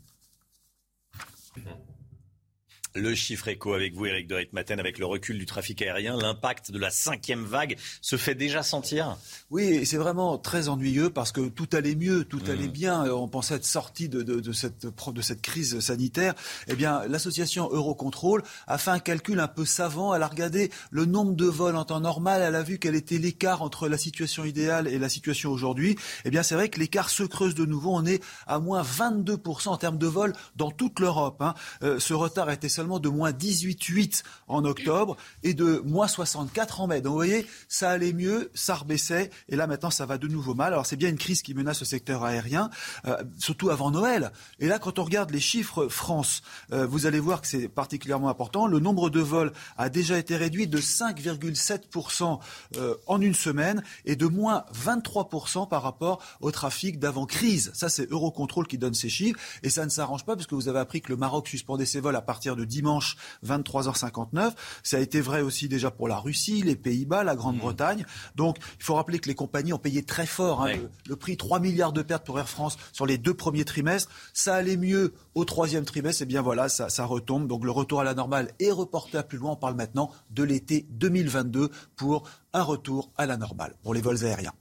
Le 2.96 3.14
chiffre 3.14 3.48
écho 3.48 3.74
avec 3.74 3.94
vous, 3.94 4.06
Eric 4.06 4.26
de 4.26 4.46
Maten, 4.52 4.80
avec 4.80 4.98
le 4.98 5.04
recul 5.04 5.38
du 5.38 5.44
trafic 5.44 5.82
aérien, 5.82 6.16
l'impact 6.16 6.70
de 6.70 6.78
la 6.78 6.88
cinquième 6.88 7.44
vague 7.44 7.76
se 8.00 8.16
fait 8.16 8.35
déjà 8.35 8.62
sentir? 8.62 9.18
Oui, 9.50 9.85
c'est 9.85 9.98
vraiment 9.98 10.38
très 10.38 10.68
ennuyeux 10.68 11.11
parce 11.11 11.30
que 11.30 11.48
tout 11.48 11.68
allait 11.74 11.94
mieux, 11.94 12.24
tout 12.24 12.40
mmh. 12.46 12.50
allait 12.50 12.68
bien. 12.68 13.04
Euh, 13.04 13.11
on 13.11 13.28
pensait 13.28 13.56
être 13.56 13.66
sorti 13.66 14.09
de, 14.09 14.22
de, 14.22 14.40
de, 14.40 14.52
cette, 14.52 14.87
de 14.87 15.20
cette 15.20 15.42
crise 15.42 15.78
sanitaire. 15.80 16.35
Eh 16.68 16.74
bien, 16.74 17.02
l'association 17.06 17.68
Eurocontrol 17.70 18.42
a 18.66 18.78
fait 18.78 18.92
un 18.92 18.98
calcul 18.98 19.40
un 19.40 19.48
peu 19.48 19.66
savant. 19.66 20.14
Elle 20.14 20.22
a 20.22 20.28
regardé 20.28 20.70
le 20.90 21.04
nombre 21.04 21.35
de 21.35 21.44
vols 21.44 21.76
en 21.76 21.85
temps 21.85 22.00
normal. 22.00 22.40
Elle 22.40 22.54
a 22.54 22.62
vu 22.62 22.78
quel 22.78 22.94
était 22.94 23.18
l'écart 23.18 23.61
entre 23.61 23.88
la 23.88 23.98
situation 23.98 24.46
idéale 24.46 24.88
et 24.88 24.98
la 24.98 25.11
situation 25.11 25.50
aujourd'hui. 25.50 25.96
Eh 26.24 26.30
bien, 26.30 26.42
c'est 26.42 26.54
vrai 26.54 26.70
que 26.70 26.80
l'écart 26.80 27.11
se 27.11 27.24
creuse 27.24 27.54
de 27.54 27.66
nouveau. 27.66 27.90
On 27.94 28.06
est 28.06 28.22
à 28.46 28.59
moins 28.59 28.82
22% 28.82 29.68
en 29.68 29.76
termes 29.76 29.98
de 29.98 30.06
vols 30.06 30.32
dans 30.56 30.70
toute 30.70 30.98
l'Europe. 30.98 31.42
Hein. 31.42 31.52
Euh, 31.82 31.98
ce 31.98 32.14
retard 32.14 32.50
était 32.50 32.70
de 32.87 33.09
moins 33.09 33.33
18,8 33.33 34.22
en 34.49 34.64
octobre 34.64 35.16
et 35.42 35.55
de 35.55 35.83
moins 35.85 36.09
64 36.09 36.81
en 36.81 36.87
mai. 36.87 37.01
Donc 37.01 37.11
vous 37.11 37.16
voyez, 37.16 37.46
ça 37.68 37.90
allait 37.90 38.12
mieux, 38.12 38.51
ça 38.55 38.75
rebaissait, 38.75 39.31
et 39.49 39.57
là 39.57 39.66
maintenant 39.66 39.90
ça 39.90 40.07
va 40.07 40.18
de 40.18 40.29
nouveau 40.29 40.55
mal. 40.55 40.72
Alors 40.72 40.87
c'est 40.87 40.96
bien 40.96 41.09
une 41.09 41.18
crise 41.18 41.42
qui 41.42 41.55
menace 41.55 41.81
le 41.81 41.87
secteur 41.87 42.25
aérien, 42.25 42.70
euh, 43.07 43.16
surtout 43.38 43.70
avant 43.70 43.90
Noël. 43.90 44.33
Et 44.61 44.68
là, 44.68 44.79
quand 44.79 44.99
on 44.99 45.05
regarde 45.05 45.31
les 45.31 45.40
chiffres 45.40 45.88
France, 45.88 46.42
euh, 46.72 46.87
vous 46.87 47.07
allez 47.07 47.20
voir 47.20 47.40
que 47.40 47.49
c'est 47.49 47.68
particulièrement 47.68 48.29
important. 48.29 48.66
Le 48.66 48.79
nombre 48.79 49.11
de 49.11 49.20
vols 49.20 49.53
a 49.77 49.88
déjà 49.88 50.18
été 50.18 50.37
réduit 50.37 50.66
de 50.66 50.79
5,7% 50.79 52.38
euh, 52.77 52.94
en 53.07 53.20
une 53.20 53.35
semaine 53.35 53.83
et 54.05 54.16
de 54.16 54.27
moins 54.27 54.64
23% 54.75 55.68
par 55.68 55.83
rapport 55.83 56.22
au 56.40 56.51
trafic 56.51 56.99
d'avant-crise. 56.99 57.70
Ça, 57.75 57.88
c'est 57.88 58.11
Eurocontrol 58.11 58.66
qui 58.66 58.79
donne 58.79 58.94
ces 58.94 59.09
chiffres. 59.09 59.38
Et 59.62 59.70
ça 59.70 59.85
ne 59.85 59.90
s'arrange 59.90 60.25
pas 60.25 60.37
puisque 60.37 60.53
vous 60.53 60.68
avez 60.68 60.79
appris 60.79 61.01
que 61.01 61.09
le 61.09 61.16
Maroc 61.16 61.49
suspendait 61.49 61.87
ses 61.87 62.01
vols 62.01 62.16
à 62.16 62.22
partir 62.22 62.57
de 62.57 62.64
dimanche 62.76 63.16
23h59. 63.44 64.52
Ça 64.82 64.98
a 64.98 65.00
été 65.00 65.20
vrai 65.20 65.40
aussi 65.40 65.68
déjà 65.68 65.90
pour 65.90 66.08
la 66.08 66.18
Russie, 66.18 66.62
les 66.62 66.76
Pays-Bas, 66.76 67.24
la 67.24 67.34
Grande-Bretagne. 67.34 68.04
Donc 68.34 68.58
il 68.78 68.84
faut 68.84 68.94
rappeler 68.94 69.18
que 69.18 69.28
les 69.28 69.34
compagnies 69.34 69.72
ont 69.72 69.78
payé 69.78 70.02
très 70.02 70.26
fort 70.26 70.62
hein, 70.62 70.74
le, 71.08 71.16
prix 71.16 71.36
3 71.36 71.60
milliards 71.60 71.92
de 71.92 72.02
pertes 72.02 72.26
pour 72.26 72.38
Air 72.38 72.48
France 72.48 72.76
sur 72.92 73.06
les 73.06 73.18
deux 73.18 73.34
premiers 73.34 73.64
trimestres. 73.64 74.10
Ça 74.32 74.54
allait 74.54 74.76
mieux 74.76 75.14
au 75.34 75.44
troisième 75.44 75.84
trimestre. 75.84 76.22
Et 76.22 76.24
eh 76.24 76.26
bien 76.26 76.42
voilà, 76.42 76.68
ça, 76.68 76.88
ça 76.88 77.04
retombe. 77.04 77.48
Donc 77.48 77.64
le 77.64 77.70
retour 77.70 78.00
à 78.00 78.04
la 78.04 78.14
normale 78.14 78.52
est 78.60 78.72
reporté 78.72 79.16
à 79.18 79.22
plus 79.22 79.38
loin. 79.38 79.52
On 79.52 79.56
parle 79.56 79.74
maintenant 79.74 80.10
de 80.30 80.42
l'été 80.42 80.86
2022 80.90 81.70
pour 81.96 82.28
un 82.52 82.62
retour 82.62 83.10
à 83.16 83.26
la 83.26 83.36
normale 83.36 83.74
pour 83.82 83.94
les 83.94 84.02
vols 84.02 84.24
aériens. 84.24 84.52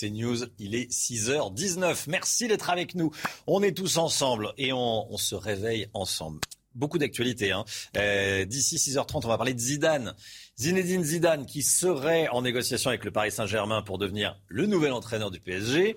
C'est 0.00 0.10
News, 0.10 0.44
il 0.60 0.76
est 0.76 0.88
6h19. 0.92 2.04
Merci 2.06 2.46
d'être 2.46 2.70
avec 2.70 2.94
nous. 2.94 3.10
On 3.48 3.64
est 3.64 3.76
tous 3.76 3.96
ensemble 3.96 4.52
et 4.56 4.72
on, 4.72 5.16
se 5.16 5.34
réveille 5.34 5.88
ensemble. 5.92 6.38
Beaucoup 6.76 6.98
d'actualités. 6.98 7.50
Hein. 7.50 7.64
Euh, 7.96 8.44
d'ici 8.44 8.76
6h30, 8.76 9.22
on 9.24 9.28
va 9.28 9.36
parler 9.36 9.54
de 9.54 9.58
Zidane. 9.58 10.14
Zinedine 10.56 11.02
Zidane 11.02 11.46
qui 11.46 11.64
serait 11.64 12.28
en 12.28 12.42
négociation 12.42 12.90
avec 12.90 13.04
le 13.04 13.10
Paris 13.10 13.32
Saint-Germain 13.32 13.82
pour 13.82 13.98
devenir 13.98 14.38
le 14.46 14.66
nouvel 14.66 14.92
entraîneur 14.92 15.32
du 15.32 15.40
PSG 15.40 15.96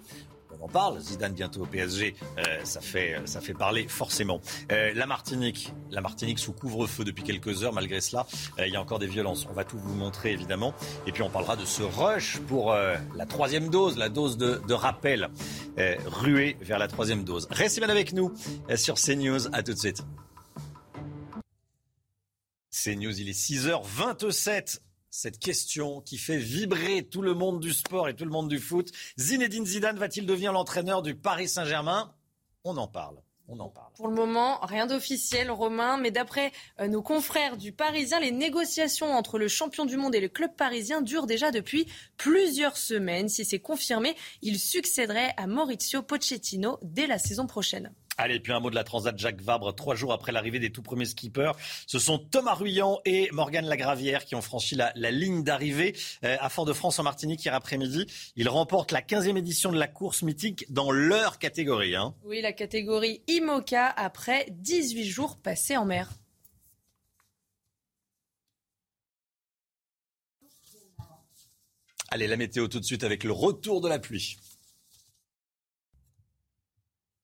on 0.61 0.67
parle. 0.67 0.99
Zidane 0.99 1.33
bientôt 1.33 1.61
au 1.61 1.65
PSG, 1.65 2.15
euh, 2.37 2.41
ça, 2.63 2.81
fait, 2.81 3.15
ça 3.25 3.41
fait 3.41 3.53
parler 3.53 3.87
forcément. 3.87 4.41
Euh, 4.71 4.93
la 4.93 5.05
Martinique, 5.05 5.73
la 5.89 6.01
Martinique 6.01 6.39
sous 6.39 6.53
couvre-feu 6.53 7.03
depuis 7.03 7.23
quelques 7.23 7.63
heures. 7.63 7.73
Malgré 7.73 8.01
cela, 8.01 8.25
euh, 8.59 8.67
il 8.67 8.73
y 8.73 8.75
a 8.75 8.81
encore 8.81 8.99
des 8.99 9.07
violences. 9.07 9.47
On 9.49 9.53
va 9.53 9.63
tout 9.63 9.77
vous 9.77 9.95
montrer 9.95 10.31
évidemment. 10.31 10.73
Et 11.07 11.11
puis 11.11 11.23
on 11.23 11.29
parlera 11.29 11.55
de 11.55 11.65
ce 11.65 11.83
rush 11.83 12.39
pour 12.47 12.73
la 12.73 13.25
troisième 13.25 13.69
dose, 13.69 13.97
la 13.97 14.09
dose 14.09 14.37
de, 14.37 14.61
de 14.67 14.73
rappel, 14.73 15.29
ruée 16.05 16.57
vers 16.61 16.79
la 16.79 16.87
troisième 16.87 17.23
dose. 17.23 17.47
Restez 17.49 17.81
bien 17.81 17.89
avec 17.89 18.13
nous 18.13 18.33
sur 18.75 18.95
CNews. 18.95 19.47
À 19.53 19.63
tout 19.63 19.73
de 19.73 19.77
suite. 19.77 20.03
CNews, 22.71 23.19
il 23.19 23.29
est 23.29 23.39
6h27 23.39 24.79
cette 25.11 25.37
question 25.37 26.01
qui 26.01 26.17
fait 26.17 26.37
vibrer 26.37 27.03
tout 27.03 27.21
le 27.21 27.33
monde 27.33 27.59
du 27.59 27.73
sport 27.73 28.09
et 28.09 28.15
tout 28.15 28.25
le 28.25 28.31
monde 28.31 28.47
du 28.47 28.59
foot. 28.59 28.91
Zinedine 29.19 29.65
Zidane 29.65 29.99
va-t-il 29.99 30.25
devenir 30.25 30.53
l'entraîneur 30.53 31.01
du 31.01 31.15
Paris 31.15 31.49
Saint-Germain? 31.49 32.15
On 32.63 32.77
en 32.77 32.87
parle. 32.87 33.21
On 33.47 33.59
en 33.59 33.67
parle. 33.69 33.91
Pour 33.97 34.07
le 34.07 34.15
moment, 34.15 34.59
rien 34.61 34.87
d'officiel, 34.87 35.51
Romain, 35.51 35.97
mais 35.97 36.11
d'après 36.11 36.53
euh, 36.79 36.87
nos 36.87 37.01
confrères 37.01 37.57
du 37.57 37.73
Parisien, 37.73 38.21
les 38.21 38.31
négociations 38.31 39.13
entre 39.13 39.37
le 39.37 39.49
champion 39.49 39.83
du 39.83 39.97
monde 39.97 40.15
et 40.15 40.21
le 40.21 40.29
club 40.29 40.55
parisien 40.55 41.01
durent 41.01 41.27
déjà 41.27 41.51
depuis 41.51 41.85
plusieurs 42.15 42.77
semaines. 42.77 43.27
Si 43.27 43.43
c'est 43.43 43.59
confirmé, 43.59 44.15
il 44.41 44.57
succéderait 44.57 45.33
à 45.35 45.47
Maurizio 45.47 46.01
Pochettino 46.01 46.79
dès 46.81 47.07
la 47.07 47.19
saison 47.19 47.45
prochaine. 47.45 47.93
Allez, 48.17 48.39
puis 48.39 48.51
un 48.51 48.59
mot 48.59 48.69
de 48.69 48.75
la 48.75 48.83
Transat 48.83 49.17
Jacques 49.17 49.41
Vabre, 49.41 49.73
trois 49.73 49.95
jours 49.95 50.13
après 50.13 50.31
l'arrivée 50.31 50.59
des 50.59 50.69
tout 50.69 50.81
premiers 50.81 51.05
skippers. 51.05 51.53
Ce 51.87 51.97
sont 51.97 52.19
Thomas 52.19 52.53
Ruyant 52.53 52.99
et 53.05 53.29
Morgane 53.31 53.65
Lagravière 53.65 54.25
qui 54.25 54.35
ont 54.35 54.41
franchi 54.41 54.75
la, 54.75 54.91
ligne 55.11 55.43
d'arrivée 55.43 55.95
euh, 56.23 56.37
à 56.39 56.49
Fort-de-France 56.49 56.99
en 56.99 57.03
Martinique 57.03 57.43
hier 57.43 57.53
après-midi. 57.53 58.05
Ils 58.35 58.49
remportent 58.49 58.91
la 58.91 59.01
15e 59.01 59.37
édition 59.37 59.71
de 59.71 59.79
la 59.79 59.87
course 59.87 60.21
mythique 60.23 60.65
dans 60.69 60.91
leur 60.91 61.39
catégorie. 61.39 61.95
Hein. 61.95 62.13
Oui, 62.23 62.41
la 62.41 62.53
catégorie 62.53 63.21
IMOCA 63.27 63.87
après 63.87 64.45
18 64.51 65.05
jours 65.05 65.37
passés 65.37 65.77
en 65.77 65.85
mer. 65.85 66.09
Allez, 72.13 72.27
la 72.27 72.35
météo 72.35 72.67
tout 72.67 72.81
de 72.81 72.85
suite 72.85 73.05
avec 73.05 73.23
le 73.23 73.31
retour 73.31 73.79
de 73.79 73.87
la 73.87 73.97
pluie. 73.97 74.37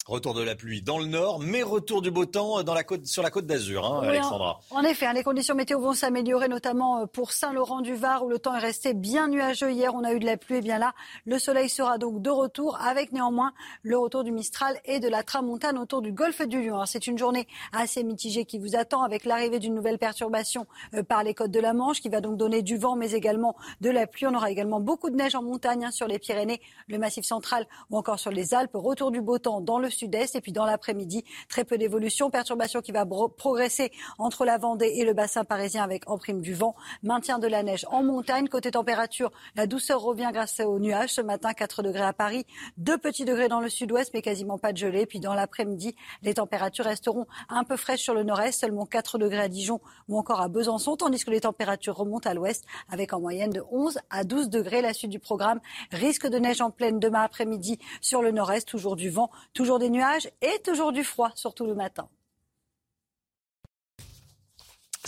Retour 0.08 0.34
de 0.34 0.42
la 0.42 0.56
pluie 0.56 0.82
dans 0.82 1.00
le 1.00 1.06
nord, 1.06 1.40
mais 1.42 1.64
retour 1.64 2.02
du 2.02 2.12
beau 2.12 2.26
temps 2.26 2.64
dans 2.64 2.74
la 2.74 2.86
côte, 2.86 3.06
sur 3.06 3.22
la 3.22 3.30
côte 3.30 3.46
d'Azur, 3.46 3.86
hein, 3.86 4.08
Alexandra. 4.08 4.62
En, 4.72 4.82
effet, 4.84 5.06
hein, 5.06 5.12
les 5.12 5.22
conditions 5.22 5.54
météo 5.54 5.82
vont 5.82 5.92
s'améliorer, 5.92 6.48
notamment 6.48 7.02
euh, 7.02 7.06
pour 7.08 7.34
Saint-Laurent-du-Var, 7.34 8.24
où 8.24 8.30
le 8.30 8.40
temps 8.40 8.56
est 8.56 8.62
resté 8.62 8.94
bien 8.94 9.28
nuageux. 9.28 9.70
Hier, 9.70 9.94
on 9.94 10.06
a 10.06 10.14
eu 10.14 10.20
de 10.20 10.26
la 10.26 10.38
pluie. 10.38 10.60
Et 10.60 10.62
bien 10.62 10.78
là, 10.78 10.94
le 11.26 11.38
soleil 11.40 11.68
sera 11.68 11.98
donc 11.98 12.22
de 12.22 12.30
retour, 12.30 12.78
avec 12.80 13.12
néanmoins 13.12 13.52
le 13.84 13.98
retour 13.98 14.24
du 14.24 14.32
Mistral 14.32 14.80
et 14.86 15.02
de 15.02 15.10
la 15.10 15.24
Tramontane 15.24 15.78
autour 15.78 16.02
du 16.02 16.14
golfe 16.14 16.42
du 16.48 16.66
Lion. 16.66 16.86
C'est 16.86 17.06
une 17.08 17.18
journée 17.18 17.46
assez 17.74 18.02
mitigée 18.06 18.46
qui 18.46 18.60
vous 18.60 18.78
attend, 18.78 19.04
avec 19.04 19.26
l'arrivée 19.26 19.60
d'une 19.60 19.76
nouvelle 19.76 19.98
perturbation 19.98 20.68
euh, 20.94 21.04
par 21.04 21.24
les 21.26 21.34
côtes 21.34 21.52
de 21.52 21.60
la 21.60 21.74
Manche, 21.74 22.00
qui 22.00 22.08
va 22.08 22.22
donc 22.22 22.38
donner 22.38 22.62
du 22.62 22.78
vent, 22.78 22.96
mais 22.96 23.12
également 23.12 23.58
de 23.82 23.90
la 23.90 24.08
pluie. 24.08 24.26
On 24.26 24.34
aura 24.34 24.52
également 24.52 24.80
beaucoup 24.80 25.10
de 25.10 25.18
neige 25.18 25.36
en 25.36 25.44
montagne 25.44 25.84
hein, 25.84 25.92
sur 25.92 26.08
les 26.08 26.18
Pyrénées, 26.18 26.62
le 26.88 26.98
Massif 26.98 27.26
central 27.26 27.68
ou 27.90 27.98
encore 27.98 28.20
sur 28.20 28.32
les 28.32 28.54
Alpes. 28.54 28.72
Retour 28.74 29.12
du 29.12 29.20
beau 29.20 29.38
temps 29.38 29.60
dans 29.60 29.80
le 29.80 29.90
sud-est. 29.98 30.36
Et 30.36 30.42
puis 30.42 30.52
dans 30.52 30.66
l'après-midi, 30.66 31.24
très 31.50 31.66
peu 31.66 31.78
d'évolution. 31.78 32.30
Perturbation 32.30 32.82
qui 32.82 32.92
va 32.92 33.06
progresser 33.38 33.92
entre 34.18 34.46
la 34.46 34.58
Vendée 34.58 34.94
et 34.96 35.06
le 35.06 35.14
bassin 35.14 35.44
parisien 35.44 35.84
avec 35.84 36.10
en 36.10 36.18
prime 36.18 36.42
du 36.42 36.54
vent. 36.54 36.76
Maintien 37.04 37.40
de 37.40 37.48
la 37.48 37.64
neige 37.64 37.86
en 37.90 38.04
montagne. 38.04 38.48
Côté 38.48 38.72
température, 38.72 39.32
la 39.56 39.68
douceur 39.68 40.02
revient 40.02 40.30
grâce 40.32 40.60
aux 40.60 40.80
nuages. 40.80 41.14
Ce 41.14 41.22
matin, 41.22 41.54
4 41.54 41.84
degrés 41.84 42.06
à 42.06 42.14
Paris, 42.14 42.46
2 42.78 42.98
petits 42.98 43.26
degrés 43.26 43.48
dans 43.48 43.60
le 43.60 43.70
sud-ouest, 43.70 44.12
mais 44.14 44.22
quasiment 44.22 44.58
pas 44.58 44.72
de 44.72 44.78
gelée. 44.78 45.06
Puis 45.06 45.20
dans 45.20 45.34
l'après-midi, 45.34 45.96
les 46.22 46.36
températures 46.36 46.86
resteront 46.86 47.26
un 47.50 47.64
peu 47.64 47.76
fraîches 47.76 48.04
sur 48.04 48.14
le 48.14 48.24
nord-est, 48.24 48.60
seulement 48.60 48.86
4 48.86 49.18
degrés 49.18 49.40
à 49.40 49.48
Dijon 49.48 49.82
ou 50.08 50.18
encore 50.18 50.42
à 50.42 50.48
Besançon, 50.48 50.96
tandis 50.96 51.24
que 51.24 51.32
les 51.32 51.42
températures 51.42 51.96
remontent 51.96 52.30
à 52.30 52.34
l'ouest 52.34 52.66
avec 52.90 53.14
en 53.14 53.20
moyenne 53.20 53.50
de 53.50 53.64
11 53.72 54.00
à 54.10 54.24
12 54.24 54.50
degrés. 54.50 54.82
La 54.82 54.94
suite 54.94 55.12
du 55.12 55.20
programme, 55.20 55.60
risque 55.92 56.28
de 56.28 56.38
neige 56.38 56.62
en 56.62 56.70
pleine 56.72 57.00
demain 57.00 57.22
après-midi 57.22 57.80
sur 58.02 58.22
le 58.22 58.32
nord-est, 58.32 58.68
toujours 58.68 58.96
du 58.96 59.10
vent, 59.10 59.32
toujours 59.54 59.80
des 59.80 59.87
nuages 59.90 60.30
et 60.42 60.60
toujours 60.64 60.92
du 60.92 61.04
froid, 61.04 61.32
surtout 61.36 61.66
le 61.66 61.76
matin. 61.76 62.10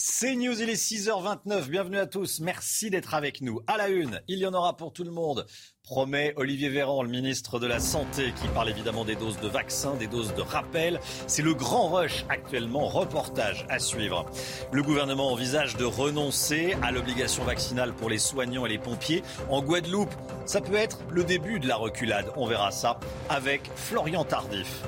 C'est 0.01 0.37
News, 0.37 0.61
il 0.61 0.69
est 0.69 0.81
6h29. 0.81 1.67
Bienvenue 1.67 1.97
à 1.97 2.05
tous. 2.07 2.39
Merci 2.39 2.89
d'être 2.89 3.15
avec 3.15 3.41
nous. 3.41 3.59
À 3.67 3.75
la 3.75 3.89
une, 3.89 4.21
il 4.29 4.39
y 4.39 4.45
en 4.45 4.53
aura 4.53 4.77
pour 4.77 4.93
tout 4.93 5.03
le 5.03 5.11
monde. 5.11 5.45
Promet 5.83 6.33
Olivier 6.37 6.69
Véran, 6.69 7.03
le 7.03 7.09
ministre 7.09 7.59
de 7.59 7.67
la 7.67 7.81
Santé, 7.81 8.33
qui 8.41 8.47
parle 8.47 8.69
évidemment 8.69 9.03
des 9.03 9.17
doses 9.17 9.41
de 9.41 9.49
vaccins, 9.49 9.95
des 9.95 10.07
doses 10.07 10.33
de 10.35 10.41
rappel. 10.41 11.01
C'est 11.27 11.41
le 11.41 11.53
grand 11.53 11.89
rush 11.89 12.23
actuellement. 12.29 12.87
Reportage 12.87 13.65
à 13.67 13.77
suivre. 13.79 14.25
Le 14.71 14.83
gouvernement 14.83 15.33
envisage 15.33 15.75
de 15.75 15.83
renoncer 15.83 16.77
à 16.81 16.91
l'obligation 16.91 17.43
vaccinale 17.43 17.93
pour 17.93 18.09
les 18.09 18.19
soignants 18.19 18.65
et 18.65 18.69
les 18.69 18.79
pompiers 18.79 19.21
en 19.49 19.61
Guadeloupe. 19.61 20.15
Ça 20.45 20.61
peut 20.61 20.75
être 20.75 20.99
le 21.09 21.25
début 21.25 21.59
de 21.59 21.67
la 21.67 21.75
reculade. 21.75 22.31
On 22.37 22.47
verra 22.47 22.71
ça 22.71 23.01
avec 23.27 23.69
Florian 23.75 24.23
Tardif. 24.23 24.81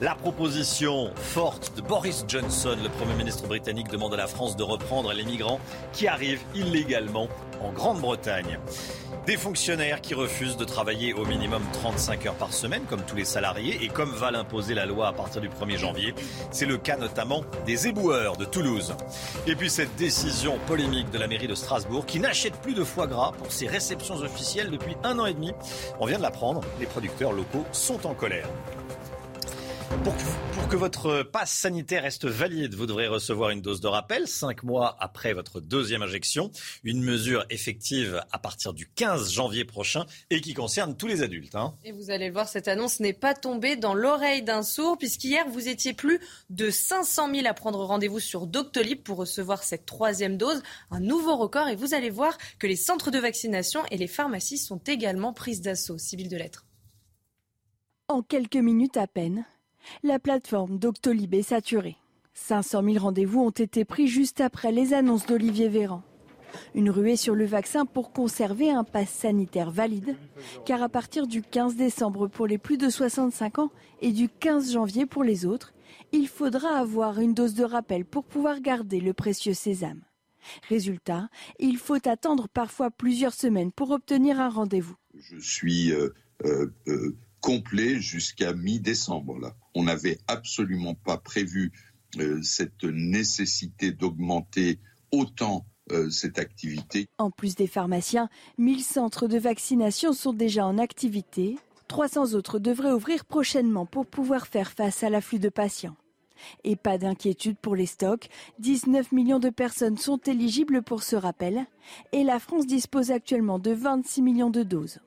La 0.00 0.14
proposition 0.14 1.12
forte 1.14 1.76
de 1.76 1.82
Boris 1.82 2.24
Johnson, 2.26 2.74
le 2.82 2.88
Premier 2.88 3.12
ministre 3.12 3.46
britannique, 3.46 3.88
demande 3.88 4.14
à 4.14 4.16
la 4.16 4.26
France 4.26 4.56
de 4.56 4.62
reprendre 4.62 5.12
les 5.12 5.24
migrants 5.24 5.60
qui 5.92 6.08
arrivent 6.08 6.40
illégalement 6.54 7.28
en 7.60 7.70
Grande-Bretagne. 7.70 8.58
Des 9.26 9.36
fonctionnaires 9.36 10.00
qui 10.00 10.14
refusent 10.14 10.56
de 10.56 10.64
travailler 10.64 11.12
au 11.12 11.26
minimum 11.26 11.62
35 11.74 12.24
heures 12.24 12.34
par 12.34 12.54
semaine, 12.54 12.84
comme 12.88 13.02
tous 13.02 13.14
les 13.14 13.26
salariés, 13.26 13.78
et 13.82 13.88
comme 13.88 14.12
va 14.12 14.30
l'imposer 14.30 14.72
la 14.72 14.86
loi 14.86 15.08
à 15.08 15.12
partir 15.12 15.42
du 15.42 15.50
1er 15.50 15.76
janvier. 15.76 16.14
C'est 16.50 16.64
le 16.64 16.78
cas 16.78 16.96
notamment 16.96 17.42
des 17.66 17.86
éboueurs 17.86 18.38
de 18.38 18.46
Toulouse. 18.46 18.94
Et 19.46 19.54
puis 19.54 19.68
cette 19.68 19.94
décision 19.96 20.58
polémique 20.66 21.10
de 21.10 21.18
la 21.18 21.26
mairie 21.26 21.46
de 21.46 21.54
Strasbourg, 21.54 22.06
qui 22.06 22.20
n'achète 22.20 22.54
plus 22.62 22.72
de 22.72 22.84
foie 22.84 23.06
gras 23.06 23.32
pour 23.36 23.52
ses 23.52 23.66
réceptions 23.66 24.16
officielles 24.16 24.70
depuis 24.70 24.96
un 25.04 25.18
an 25.18 25.26
et 25.26 25.34
demi. 25.34 25.52
On 25.98 26.06
vient 26.06 26.16
de 26.16 26.22
l'apprendre, 26.22 26.62
les 26.78 26.86
producteurs 26.86 27.32
locaux 27.32 27.66
sont 27.72 28.06
en 28.06 28.14
colère. 28.14 28.48
Pour, 30.04 30.68
que 30.68 30.76
votre 30.76 31.24
passe 31.24 31.50
sanitaire 31.50 32.04
reste 32.04 32.24
valide, 32.24 32.74
vous 32.74 32.86
devrez 32.86 33.08
recevoir 33.08 33.50
une 33.50 33.60
dose 33.60 33.80
de 33.80 33.88
rappel 33.88 34.28
cinq 34.28 34.62
mois 34.62 34.96
après 35.00 35.34
votre 35.34 35.60
deuxième 35.60 36.02
injection. 36.02 36.52
Une 36.84 37.02
mesure 37.02 37.44
effective 37.50 38.22
à 38.30 38.38
partir 38.38 38.72
du 38.72 38.88
15 38.88 39.32
janvier 39.32 39.64
prochain 39.64 40.06
et 40.30 40.40
qui 40.40 40.54
concerne 40.54 40.96
tous 40.96 41.08
les 41.08 41.22
adultes. 41.22 41.56
Hein. 41.56 41.74
Et 41.84 41.90
vous 41.90 42.10
allez 42.10 42.28
le 42.28 42.32
voir, 42.32 42.48
cette 42.48 42.68
annonce 42.68 43.00
n'est 43.00 43.12
pas 43.12 43.34
tombée 43.34 43.74
dans 43.74 43.92
l'oreille 43.92 44.42
d'un 44.42 44.62
sourd, 44.62 44.96
puisqu'hier, 44.96 45.46
vous 45.48 45.68
étiez 45.68 45.92
plus 45.92 46.20
de 46.50 46.70
500 46.70 47.34
000 47.34 47.46
à 47.46 47.52
prendre 47.52 47.84
rendez-vous 47.84 48.20
sur 48.20 48.46
Doctolib 48.46 49.02
pour 49.02 49.18
recevoir 49.18 49.64
cette 49.64 49.86
troisième 49.86 50.36
dose. 50.36 50.62
Un 50.90 51.00
nouveau 51.00 51.36
record. 51.36 51.68
Et 51.68 51.76
vous 51.76 51.94
allez 51.94 52.10
voir 52.10 52.38
que 52.58 52.68
les 52.68 52.76
centres 52.76 53.10
de 53.10 53.18
vaccination 53.18 53.82
et 53.90 53.98
les 53.98 54.06
pharmacies 54.06 54.58
sont 54.58 54.80
également 54.86 55.32
prises 55.32 55.60
d'assaut. 55.60 55.98
Civil 55.98 56.28
de 56.28 56.36
lettres. 56.36 56.64
En 58.08 58.22
quelques 58.22 58.56
minutes 58.56 58.96
à 58.96 59.06
peine, 59.06 59.44
la 60.02 60.18
plateforme 60.18 60.78
Doctolib 60.78 61.34
est 61.34 61.42
saturée. 61.42 61.96
500 62.34 62.82
000 62.84 62.98
rendez-vous 62.98 63.40
ont 63.40 63.50
été 63.50 63.84
pris 63.84 64.06
juste 64.06 64.40
après 64.40 64.72
les 64.72 64.94
annonces 64.94 65.26
d'Olivier 65.26 65.68
Véran. 65.68 66.02
Une 66.74 66.90
ruée 66.90 67.16
sur 67.16 67.34
le 67.34 67.44
vaccin 67.44 67.86
pour 67.86 68.12
conserver 68.12 68.70
un 68.70 68.84
pass 68.84 69.08
sanitaire 69.08 69.70
valide, 69.70 70.16
car 70.64 70.82
à 70.82 70.88
partir 70.88 71.26
du 71.26 71.42
15 71.42 71.76
décembre 71.76 72.28
pour 72.28 72.46
les 72.46 72.58
plus 72.58 72.76
de 72.76 72.88
65 72.88 73.58
ans 73.58 73.70
et 74.00 74.12
du 74.12 74.28
15 74.28 74.72
janvier 74.72 75.06
pour 75.06 75.22
les 75.22 75.46
autres, 75.46 75.72
il 76.12 76.28
faudra 76.28 76.78
avoir 76.78 77.20
une 77.20 77.34
dose 77.34 77.54
de 77.54 77.64
rappel 77.64 78.04
pour 78.04 78.24
pouvoir 78.24 78.60
garder 78.60 79.00
le 79.00 79.12
précieux 79.12 79.54
sésame. 79.54 80.02
Résultat, 80.68 81.28
il 81.58 81.76
faut 81.76 82.08
attendre 82.08 82.48
parfois 82.48 82.90
plusieurs 82.90 83.34
semaines 83.34 83.72
pour 83.72 83.90
obtenir 83.90 84.40
un 84.40 84.48
rendez-vous. 84.48 84.96
Je 85.18 85.38
suis 85.38 85.92
euh, 85.92 86.14
euh, 86.44 86.72
euh, 86.88 87.16
complet 87.40 88.00
jusqu'à 88.00 88.52
mi-décembre. 88.52 89.54
On 89.74 89.84
n'avait 89.84 90.18
absolument 90.28 90.94
pas 90.94 91.18
prévu 91.18 91.72
cette 92.42 92.84
nécessité 92.84 93.92
d'augmenter 93.92 94.78
autant 95.12 95.66
cette 96.10 96.38
activité. 96.38 97.06
En 97.18 97.30
plus 97.30 97.56
des 97.56 97.66
pharmaciens, 97.66 98.28
1000 98.58 98.82
centres 98.82 99.26
de 99.26 99.38
vaccination 99.38 100.12
sont 100.12 100.32
déjà 100.32 100.64
en 100.66 100.78
activité. 100.78 101.56
300 101.88 102.34
autres 102.34 102.60
devraient 102.60 102.92
ouvrir 102.92 103.24
prochainement 103.24 103.86
pour 103.86 104.06
pouvoir 104.06 104.46
faire 104.46 104.70
face 104.70 105.02
à 105.02 105.10
l'afflux 105.10 105.40
de 105.40 105.48
patients. 105.48 105.96
Et 106.64 106.76
pas 106.76 106.96
d'inquiétude 106.96 107.58
pour 107.58 107.76
les 107.76 107.86
stocks. 107.86 108.28
19 108.60 109.12
millions 109.12 109.40
de 109.40 109.50
personnes 109.50 109.98
sont 109.98 110.18
éligibles 110.18 110.82
pour 110.82 111.02
ce 111.02 111.16
rappel. 111.16 111.66
Et 112.12 112.22
la 112.22 112.38
France 112.38 112.66
dispose 112.66 113.10
actuellement 113.10 113.58
de 113.58 113.72
26 113.72 114.22
millions 114.22 114.50
de 114.50 114.62
doses. 114.62 115.00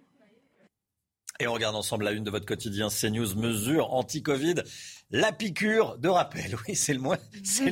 Et 1.40 1.48
on 1.48 1.54
regarde 1.54 1.76
ensemble 1.76 2.06
la 2.06 2.12
une 2.12 2.24
de 2.24 2.30
votre 2.30 2.46
quotidien 2.46 2.90
CNews, 2.90 3.36
mesures 3.36 3.92
anti-Covid, 3.92 4.56
la 5.10 5.32
piqûre 5.32 5.98
de 5.98 6.08
rappel. 6.10 6.56
Oui, 6.68 6.76
c'est 6.76 6.94
le 6.94 7.00
moins, 7.00 7.18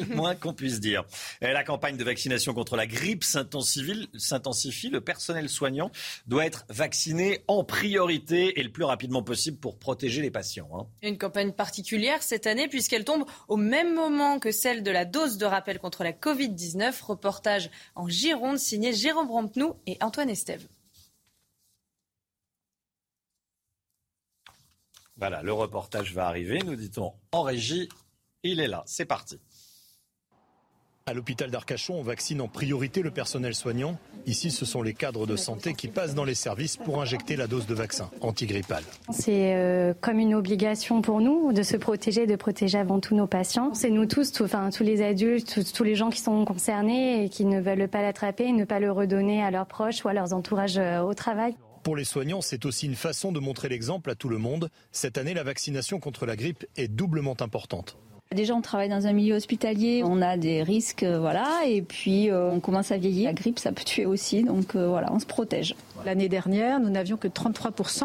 moins 0.09 0.35
qu'on 0.35 0.53
puisse 0.53 0.79
dire. 0.79 1.03
Et 1.41 1.51
la 1.51 1.63
campagne 1.63 1.95
de 1.95 2.03
vaccination 2.03 2.53
contre 2.53 2.75
la 2.75 2.87
grippe 2.87 3.23
s'intensifie. 3.23 4.89
Le 4.89 4.99
personnel 4.99 5.47
soignant 5.47 5.91
doit 6.25 6.45
être 6.45 6.65
vacciné 6.69 7.43
en 7.47 7.63
priorité 7.63 8.59
et 8.59 8.63
le 8.63 8.71
plus 8.71 8.83
rapidement 8.83 9.23
possible 9.23 9.57
pour 9.57 9.77
protéger 9.77 10.21
les 10.21 10.31
patients. 10.31 10.69
Hein. 10.73 10.87
Une 11.03 11.17
campagne 11.17 11.51
particulière 11.51 12.23
cette 12.23 12.47
année 12.47 12.67
puisqu'elle 12.67 13.05
tombe 13.05 13.25
au 13.47 13.57
même 13.57 13.93
moment 13.93 14.39
que 14.39 14.51
celle 14.51 14.83
de 14.83 14.91
la 14.91 15.05
dose 15.05 15.37
de 15.37 15.45
rappel 15.45 15.79
contre 15.79 16.03
la 16.03 16.13
Covid-19. 16.13 17.01
Reportage 17.03 17.69
en 17.95 18.07
Gironde 18.07 18.57
signé 18.57 18.91
Jérôme 18.91 19.29
Rampenou 19.29 19.75
et 19.85 19.97
Antoine 20.01 20.29
Estève. 20.29 20.67
Voilà, 25.21 25.43
le 25.43 25.53
reportage 25.53 26.15
va 26.15 26.25
arriver, 26.25 26.61
nous 26.65 26.75
dit-on 26.75 27.13
en 27.31 27.43
régie. 27.43 27.87
Il 28.41 28.59
est 28.59 28.67
là, 28.67 28.81
c'est 28.87 29.05
parti. 29.05 29.39
À 31.05 31.13
l'hôpital 31.13 31.51
d'Arcachon, 31.51 31.93
on 31.93 32.01
vaccine 32.01 32.41
en 32.41 32.47
priorité 32.47 33.03
le 33.03 33.11
personnel 33.11 33.53
soignant. 33.53 33.99
Ici, 34.25 34.49
ce 34.49 34.65
sont 34.65 34.81
les 34.81 34.95
cadres 34.95 35.27
de 35.27 35.35
santé 35.35 35.75
qui 35.75 35.89
passent 35.89 36.15
dans 36.15 36.23
les 36.23 36.33
services 36.33 36.75
pour 36.75 37.03
injecter 37.03 37.35
la 37.35 37.45
dose 37.45 37.67
de 37.67 37.75
vaccin 37.75 38.09
antigrippal. 38.21 38.81
C'est 39.11 39.53
euh, 39.53 39.93
comme 40.01 40.17
une 40.17 40.33
obligation 40.33 41.03
pour 41.03 41.21
nous 41.21 41.53
de 41.53 41.61
se 41.61 41.77
protéger, 41.77 42.25
de 42.25 42.35
protéger 42.35 42.79
avant 42.79 42.99
tout 42.99 43.13
nos 43.13 43.27
patients. 43.27 43.75
C'est 43.75 43.91
nous 43.91 44.07
tous, 44.07 44.41
enfin, 44.41 44.71
tous 44.71 44.83
les 44.83 45.03
adultes, 45.03 45.71
tous, 45.71 45.83
les 45.83 45.93
gens 45.93 46.09
qui 46.09 46.19
sont 46.19 46.45
concernés 46.45 47.25
et 47.25 47.29
qui 47.29 47.45
ne 47.45 47.61
veulent 47.61 47.87
pas 47.87 48.01
l'attraper, 48.01 48.51
ne 48.53 48.65
pas 48.65 48.79
le 48.79 48.91
redonner 48.91 49.43
à 49.43 49.51
leurs 49.51 49.67
proches 49.67 50.03
ou 50.03 50.07
à 50.07 50.13
leurs 50.13 50.33
entourages 50.33 50.79
euh, 50.79 51.01
au 51.01 51.13
travail. 51.13 51.53
Pour 51.83 51.95
les 51.95 52.03
soignants, 52.03 52.41
c'est 52.41 52.65
aussi 52.65 52.85
une 52.85 52.95
façon 52.95 53.31
de 53.31 53.39
montrer 53.39 53.67
l'exemple 53.67 54.11
à 54.11 54.15
tout 54.15 54.29
le 54.29 54.37
monde. 54.37 54.69
Cette 54.91 55.17
année, 55.17 55.33
la 55.33 55.43
vaccination 55.43 55.99
contre 55.99 56.27
la 56.27 56.35
grippe 56.35 56.65
est 56.77 56.87
doublement 56.87 57.35
importante. 57.39 57.97
Déjà, 58.31 58.53
on 58.53 58.61
travaille 58.61 58.87
dans 58.87 59.07
un 59.07 59.13
milieu 59.13 59.35
hospitalier, 59.35 60.03
on 60.05 60.21
a 60.21 60.37
des 60.37 60.63
risques, 60.63 61.03
euh, 61.03 61.19
voilà, 61.19 61.63
et 61.65 61.81
puis 61.81 62.29
euh, 62.29 62.49
on 62.51 62.61
commence 62.61 62.91
à 62.91 62.97
vieillir. 62.97 63.27
La 63.27 63.33
grippe, 63.33 63.59
ça 63.59 63.73
peut 63.73 63.83
tuer 63.83 64.05
aussi, 64.05 64.43
donc 64.43 64.75
euh, 64.75 64.87
voilà, 64.87 65.11
on 65.11 65.19
se 65.19 65.25
protège. 65.25 65.75
L'année 66.05 66.29
dernière, 66.29 66.79
nous 66.79 66.89
n'avions 66.89 67.17
que 67.17 67.27
33% 67.27 68.03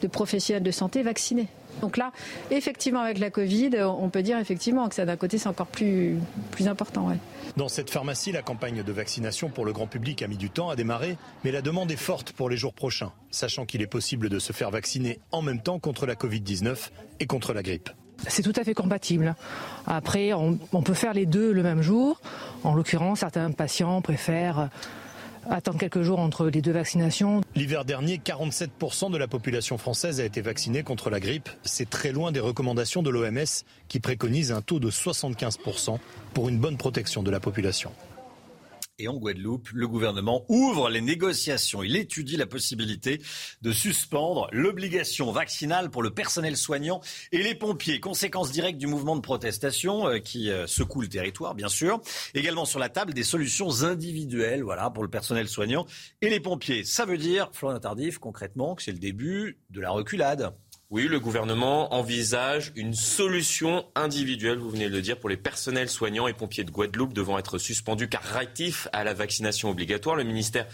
de 0.00 0.06
professionnels 0.08 0.64
de 0.64 0.70
santé 0.72 1.02
vaccinés. 1.02 1.46
Donc 1.80 1.96
là, 1.96 2.12
effectivement, 2.50 3.00
avec 3.00 3.18
la 3.18 3.30
Covid, 3.30 3.70
on 3.82 4.08
peut 4.08 4.22
dire 4.22 4.38
effectivement 4.38 4.88
que 4.88 4.94
ça, 4.94 5.04
d'un 5.04 5.16
côté, 5.16 5.38
c'est 5.38 5.48
encore 5.48 5.66
plus, 5.66 6.16
plus 6.50 6.68
important. 6.68 7.08
Dans 7.56 7.68
cette 7.68 7.90
pharmacie, 7.90 8.32
la 8.32 8.42
campagne 8.42 8.82
de 8.82 8.92
vaccination 8.92 9.48
pour 9.48 9.64
le 9.64 9.72
grand 9.72 9.86
public 9.86 10.22
a 10.22 10.28
mis 10.28 10.36
du 10.36 10.50
temps 10.50 10.70
à 10.70 10.76
démarrer, 10.76 11.16
mais 11.44 11.50
la 11.50 11.62
demande 11.62 11.90
est 11.90 11.96
forte 11.96 12.32
pour 12.32 12.48
les 12.48 12.56
jours 12.56 12.74
prochains, 12.74 13.12
sachant 13.30 13.66
qu'il 13.66 13.82
est 13.82 13.86
possible 13.86 14.28
de 14.28 14.38
se 14.38 14.52
faire 14.52 14.70
vacciner 14.70 15.18
en 15.32 15.42
même 15.42 15.60
temps 15.60 15.78
contre 15.78 16.06
la 16.06 16.14
Covid-19 16.14 16.90
et 17.20 17.26
contre 17.26 17.52
la 17.52 17.62
grippe. 17.62 17.90
C'est 18.28 18.42
tout 18.42 18.52
à 18.56 18.62
fait 18.62 18.74
compatible. 18.74 19.34
Après, 19.86 20.32
on, 20.32 20.58
on 20.72 20.82
peut 20.82 20.94
faire 20.94 21.12
les 21.12 21.26
deux 21.26 21.52
le 21.52 21.62
même 21.62 21.82
jour. 21.82 22.20
En 22.62 22.74
l'occurrence, 22.74 23.20
certains 23.20 23.50
patients 23.50 24.00
préfèrent 24.00 24.68
attendre 25.48 25.78
quelques 25.78 26.02
jours 26.02 26.20
entre 26.20 26.48
les 26.48 26.62
deux 26.62 26.72
vaccinations. 26.72 27.40
L'hiver 27.54 27.84
dernier, 27.84 28.18
47% 28.18 29.10
de 29.10 29.18
la 29.18 29.28
population 29.28 29.78
française 29.78 30.20
a 30.20 30.24
été 30.24 30.40
vaccinée 30.40 30.82
contre 30.82 31.10
la 31.10 31.20
grippe. 31.20 31.48
C'est 31.62 31.88
très 31.88 32.12
loin 32.12 32.32
des 32.32 32.40
recommandations 32.40 33.02
de 33.02 33.10
l'OMS 33.10 33.64
qui 33.88 34.00
préconise 34.00 34.52
un 34.52 34.62
taux 34.62 34.80
de 34.80 34.90
75% 34.90 35.98
pour 36.34 36.48
une 36.48 36.58
bonne 36.58 36.76
protection 36.76 37.22
de 37.22 37.30
la 37.30 37.40
population. 37.40 37.92
Et 39.02 39.08
en 39.08 39.16
Guadeloupe, 39.16 39.70
le 39.74 39.88
gouvernement 39.88 40.44
ouvre 40.48 40.88
les 40.88 41.00
négociations. 41.00 41.82
Il 41.82 41.96
étudie 41.96 42.36
la 42.36 42.46
possibilité 42.46 43.20
de 43.60 43.72
suspendre 43.72 44.46
l'obligation 44.52 45.32
vaccinale 45.32 45.90
pour 45.90 46.04
le 46.04 46.10
personnel 46.10 46.56
soignant 46.56 47.00
et 47.32 47.42
les 47.42 47.56
pompiers. 47.56 47.98
Conséquence 47.98 48.52
directe 48.52 48.78
du 48.78 48.86
mouvement 48.86 49.16
de 49.16 49.20
protestation 49.20 50.06
euh, 50.06 50.18
qui 50.20 50.52
euh, 50.52 50.68
secoue 50.68 51.00
le 51.00 51.08
territoire, 51.08 51.56
bien 51.56 51.66
sûr. 51.66 52.00
Également 52.34 52.64
sur 52.64 52.78
la 52.78 52.90
table 52.90 53.12
des 53.12 53.24
solutions 53.24 53.82
individuelles, 53.82 54.62
voilà, 54.62 54.88
pour 54.88 55.02
le 55.02 55.10
personnel 55.10 55.48
soignant 55.48 55.84
et 56.20 56.30
les 56.30 56.38
pompiers. 56.38 56.84
Ça 56.84 57.04
veut 57.04 57.18
dire, 57.18 57.50
Florian 57.52 57.80
Tardif, 57.80 58.18
concrètement, 58.18 58.76
que 58.76 58.84
c'est 58.84 58.92
le 58.92 59.00
début 59.00 59.58
de 59.70 59.80
la 59.80 59.90
reculade. 59.90 60.54
Oui, 60.92 61.08
le 61.08 61.20
gouvernement 61.20 61.94
envisage 61.94 62.70
une 62.76 62.92
solution 62.92 63.86
individuelle, 63.94 64.58
vous 64.58 64.68
venez 64.68 64.90
de 64.90 64.94
le 64.94 65.00
dire, 65.00 65.18
pour 65.18 65.30
les 65.30 65.38
personnels 65.38 65.88
soignants 65.88 66.28
et 66.28 66.34
pompiers 66.34 66.64
de 66.64 66.70
Guadeloupe 66.70 67.14
devant 67.14 67.38
être 67.38 67.56
suspendus 67.56 68.10
car 68.10 68.22
réactifs 68.22 68.88
à 68.92 69.02
la 69.02 69.14
vaccination 69.14 69.70
obligatoire. 69.70 70.16
Le 70.16 70.24
ministère 70.24 70.66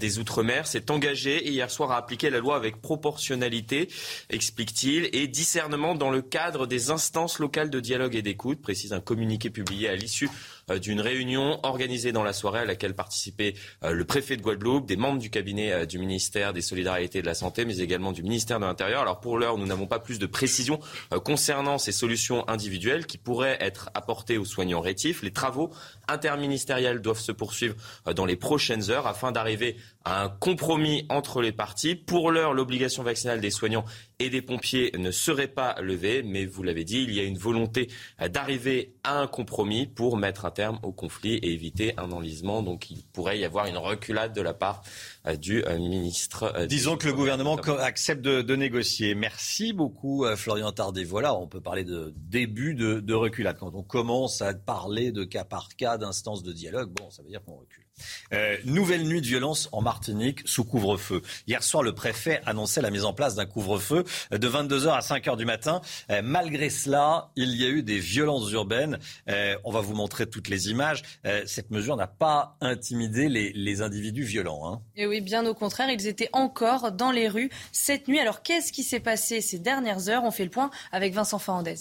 des 0.00 0.18
Outre-mer 0.18 0.66
s'est 0.66 0.90
engagé 0.90 1.46
hier 1.46 1.70
soir 1.70 1.90
à 1.90 1.98
appliquer 1.98 2.30
la 2.30 2.38
loi 2.38 2.56
avec 2.56 2.80
proportionnalité, 2.80 3.90
explique-t-il, 4.30 5.10
et 5.12 5.28
discernement 5.28 5.94
dans 5.94 6.10
le 6.10 6.22
cadre 6.22 6.66
des 6.66 6.90
instances 6.90 7.38
locales 7.38 7.68
de 7.68 7.78
dialogue 7.78 8.16
et 8.16 8.22
d'écoute, 8.22 8.62
précise 8.62 8.94
un 8.94 9.00
communiqué 9.00 9.50
publié 9.50 9.90
à 9.90 9.94
l'issue 9.94 10.30
d'une 10.74 11.00
réunion 11.00 11.60
organisée 11.62 12.10
dans 12.10 12.24
la 12.24 12.32
soirée 12.32 12.58
à 12.58 12.64
laquelle 12.64 12.94
participaient 12.94 13.54
euh, 13.84 13.92
le 13.92 14.04
préfet 14.04 14.36
de 14.36 14.42
Guadeloupe, 14.42 14.84
des 14.84 14.96
membres 14.96 15.20
du 15.20 15.30
cabinet 15.30 15.70
euh, 15.70 15.86
du 15.86 16.00
ministère 16.00 16.52
des 16.52 16.60
Solidarités 16.60 17.20
et 17.20 17.22
de 17.22 17.26
la 17.26 17.34
Santé, 17.34 17.64
mais 17.64 17.78
également 17.78 18.10
du 18.10 18.24
ministère 18.24 18.58
de 18.58 18.64
l'Intérieur. 18.64 19.02
Alors 19.02 19.20
pour 19.20 19.38
l'heure, 19.38 19.58
nous 19.58 19.66
n'avons 19.66 19.86
pas 19.86 20.00
plus 20.00 20.18
de 20.18 20.26
précisions 20.26 20.80
concernant 21.24 21.78
ces 21.78 21.92
solutions 21.92 22.48
individuelles 22.48 23.06
qui 23.06 23.16
pourraient 23.16 23.58
être 23.60 23.90
apportées 23.94 24.38
aux 24.38 24.44
soignants 24.44 24.80
rétifs. 24.80 25.22
Les 25.22 25.30
travaux 25.30 25.70
interministériels 26.08 27.00
doivent 27.00 27.20
se 27.20 27.30
poursuivre 27.30 27.76
dans 28.16 28.26
les 28.26 28.36
prochaines 28.36 28.90
heures 28.90 29.06
afin 29.06 29.30
d'arriver 29.30 29.76
à 30.06 30.22
un 30.22 30.28
compromis 30.28 31.04
entre 31.08 31.42
les 31.42 31.50
parties. 31.50 31.96
Pour 31.96 32.30
l'heure, 32.30 32.54
l'obligation 32.54 33.02
vaccinale 33.02 33.40
des 33.40 33.50
soignants 33.50 33.84
et 34.20 34.30
des 34.30 34.40
pompiers 34.40 34.92
ne 34.96 35.10
serait 35.10 35.48
pas 35.48 35.74
levée, 35.80 36.22
mais 36.22 36.46
vous 36.46 36.62
l'avez 36.62 36.84
dit, 36.84 37.02
il 37.02 37.12
y 37.12 37.18
a 37.18 37.24
une 37.24 37.36
volonté 37.36 37.90
d'arriver 38.30 38.94
à 39.02 39.18
un 39.18 39.26
compromis 39.26 39.88
pour 39.88 40.16
mettre 40.16 40.44
un 40.44 40.52
terme 40.52 40.78
au 40.84 40.92
conflit 40.92 41.34
et 41.34 41.52
éviter 41.52 41.92
un 41.98 42.12
enlisement. 42.12 42.62
Donc 42.62 42.88
il 42.88 43.02
pourrait 43.12 43.40
y 43.40 43.44
avoir 43.44 43.66
une 43.66 43.78
reculade 43.78 44.32
de 44.32 44.40
la 44.40 44.54
part 44.54 44.84
euh, 45.26 45.34
du 45.34 45.64
euh, 45.64 45.76
ministre. 45.76 46.52
Euh, 46.56 46.66
Disons 46.66 46.96
que 46.96 47.08
le 47.08 47.12
gouvernement 47.12 47.56
accepte 47.56 48.22
de, 48.22 48.56
négocier. 48.56 49.16
Merci 49.16 49.72
beaucoup 49.72 50.24
Florian 50.36 50.70
Tardet. 50.70 51.02
Voilà, 51.02 51.34
on 51.34 51.48
peut 51.48 51.60
parler 51.60 51.82
de 51.82 52.14
début 52.16 52.74
de, 52.76 53.00
de 53.00 53.14
reculade. 53.14 53.58
Quand 53.58 53.74
on 53.74 53.82
commence 53.82 54.40
à 54.40 54.54
parler 54.54 55.10
de 55.10 55.24
cas 55.24 55.44
par 55.44 55.74
cas, 55.76 55.98
d'instances 55.98 56.44
de 56.44 56.52
dialogue, 56.52 56.90
bon, 56.90 57.10
ça 57.10 57.22
veut 57.22 57.28
dire 57.28 57.42
qu'on 57.42 57.56
recule. 57.56 57.85
Euh, 58.32 58.56
nouvelle 58.64 59.04
nuit 59.04 59.20
de 59.20 59.26
violence 59.26 59.68
en 59.72 59.82
Martinique 59.82 60.40
sous 60.44 60.64
couvre-feu. 60.64 61.22
Hier 61.46 61.62
soir, 61.62 61.82
le 61.82 61.94
préfet 61.94 62.40
annonçait 62.46 62.82
la 62.82 62.90
mise 62.90 63.04
en 63.04 63.12
place 63.12 63.34
d'un 63.34 63.46
couvre-feu 63.46 64.04
de 64.30 64.48
22h 64.48 64.88
à 64.88 65.00
5h 65.00 65.36
du 65.36 65.44
matin. 65.44 65.80
Euh, 66.10 66.22
malgré 66.24 66.70
cela, 66.70 67.30
il 67.36 67.56
y 67.56 67.64
a 67.64 67.68
eu 67.68 67.82
des 67.82 67.98
violences 67.98 68.50
urbaines. 68.50 68.98
Euh, 69.28 69.56
on 69.64 69.70
va 69.70 69.80
vous 69.80 69.94
montrer 69.94 70.26
toutes 70.26 70.48
les 70.48 70.68
images. 70.68 71.02
Cette 71.46 71.70
mesure 71.70 71.96
n'a 71.96 72.06
pas 72.06 72.56
intimidé 72.60 73.28
les, 73.28 73.82
individus 73.82 74.22
violents. 74.22 74.72
Hein. 74.72 74.80
Et 74.96 75.06
oui, 75.06 75.20
bien 75.20 75.44
au 75.44 75.52
contraire, 75.52 75.90
ils 75.90 76.06
étaient 76.06 76.30
encore 76.32 76.92
dans 76.92 77.10
les 77.10 77.28
rues 77.28 77.50
cette 77.72 78.08
nuit. 78.08 78.18
Alors 78.18 78.42
qu'est-ce 78.42 78.72
qui 78.72 78.82
s'est 78.82 79.00
passé 79.00 79.40
ces 79.40 79.58
dernières 79.58 80.08
heures? 80.08 80.24
On 80.24 80.30
fait 80.30 80.44
le 80.44 80.50
point 80.50 80.70
avec 80.92 81.12
Vincent 81.12 81.38
Fernandez. 81.38 81.76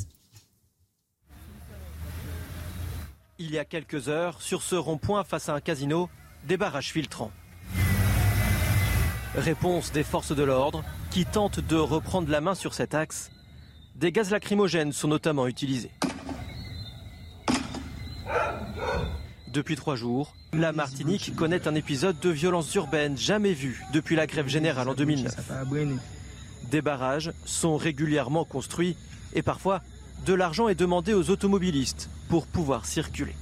Il 3.37 3.51
y 3.51 3.59
a 3.59 3.65
quelques 3.65 4.07
heures, 4.07 4.41
sur 4.41 4.61
ce 4.61 4.75
rond-point 4.75 5.25
face 5.25 5.49
à 5.49 5.53
un 5.55 5.59
casino, 5.59 6.09
des 6.47 6.55
barrages 6.55 6.93
filtrants. 6.93 7.31
Réponse 9.35 9.91
des 9.91 10.03
forces 10.03 10.33
de 10.33 10.41
l'ordre 10.41 10.85
qui 11.11 11.25
tentent 11.25 11.59
de 11.59 11.75
reprendre 11.75 12.31
la 12.31 12.39
main 12.39 12.55
sur 12.55 12.73
cet 12.73 12.93
axe. 12.93 13.31
Des 13.95 14.13
gaz 14.13 14.31
lacrymogènes 14.31 14.93
sont 14.93 15.09
notamment 15.09 15.47
utilisés. 15.47 15.91
Depuis 19.49 19.75
trois 19.75 19.97
jours, 19.97 20.33
la 20.53 20.71
Martinique 20.71 21.35
connaît 21.35 21.67
un 21.67 21.75
épisode 21.75 22.17
de 22.21 22.29
violence 22.29 22.73
urbaine 22.75 23.17
jamais 23.17 23.51
vu 23.51 23.83
depuis 23.91 24.15
la 24.15 24.27
grève 24.27 24.47
générale 24.47 24.87
en 24.87 24.93
2009. 24.93 25.35
Des 26.71 26.81
barrages 26.81 27.33
sont 27.43 27.75
régulièrement 27.75 28.45
construits 28.45 28.95
et 29.33 29.41
parfois 29.41 29.81
de 30.25 30.33
l'argent 30.33 30.67
est 30.67 30.75
demandé 30.75 31.13
aux 31.13 31.29
automobilistes 31.29 32.09
pour 32.29 32.47
pouvoir 32.47 32.85
circuler. 32.85 33.35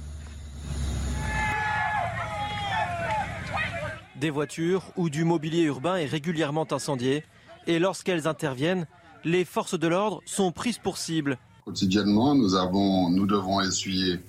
Des 4.20 4.28
voitures 4.28 4.84
ou 4.96 5.08
du 5.08 5.24
mobilier 5.24 5.62
urbain 5.62 5.96
est 5.96 6.06
régulièrement 6.06 6.70
incendié 6.70 7.24
et 7.66 7.78
lorsqu'elles 7.78 8.28
interviennent, 8.28 8.86
les 9.24 9.46
forces 9.46 9.78
de 9.78 9.88
l'ordre 9.88 10.20
sont 10.26 10.52
prises 10.52 10.78
pour 10.78 10.98
cible. 10.98 11.38
Quotidiennement, 11.64 12.34
nous, 12.34 13.26
devons 13.26 13.60
essuyer 13.62 14.20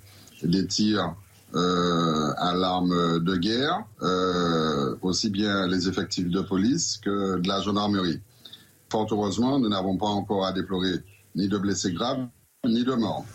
des 0.41 0.65
tirs 0.65 1.13
euh, 1.55 2.31
à 2.37 2.53
l'arme 2.53 3.19
de 3.19 3.35
guerre, 3.35 3.83
euh, 4.01 4.95
aussi 5.01 5.29
bien 5.29 5.67
les 5.67 5.89
effectifs 5.89 6.29
de 6.29 6.39
police 6.39 6.97
que 7.03 7.37
de 7.37 7.47
la 7.47 7.61
gendarmerie. 7.61 8.21
Fort 8.89 9.07
heureusement, 9.11 9.59
nous 9.59 9.67
n'avons 9.67 9.97
pas 9.97 10.07
encore 10.07 10.45
à 10.45 10.53
déplorer 10.53 10.93
ni 11.35 11.49
de 11.49 11.57
blessés 11.57 11.91
graves, 11.91 12.27
ni 12.69 12.84
de 12.84 12.93
morts. 12.93 13.25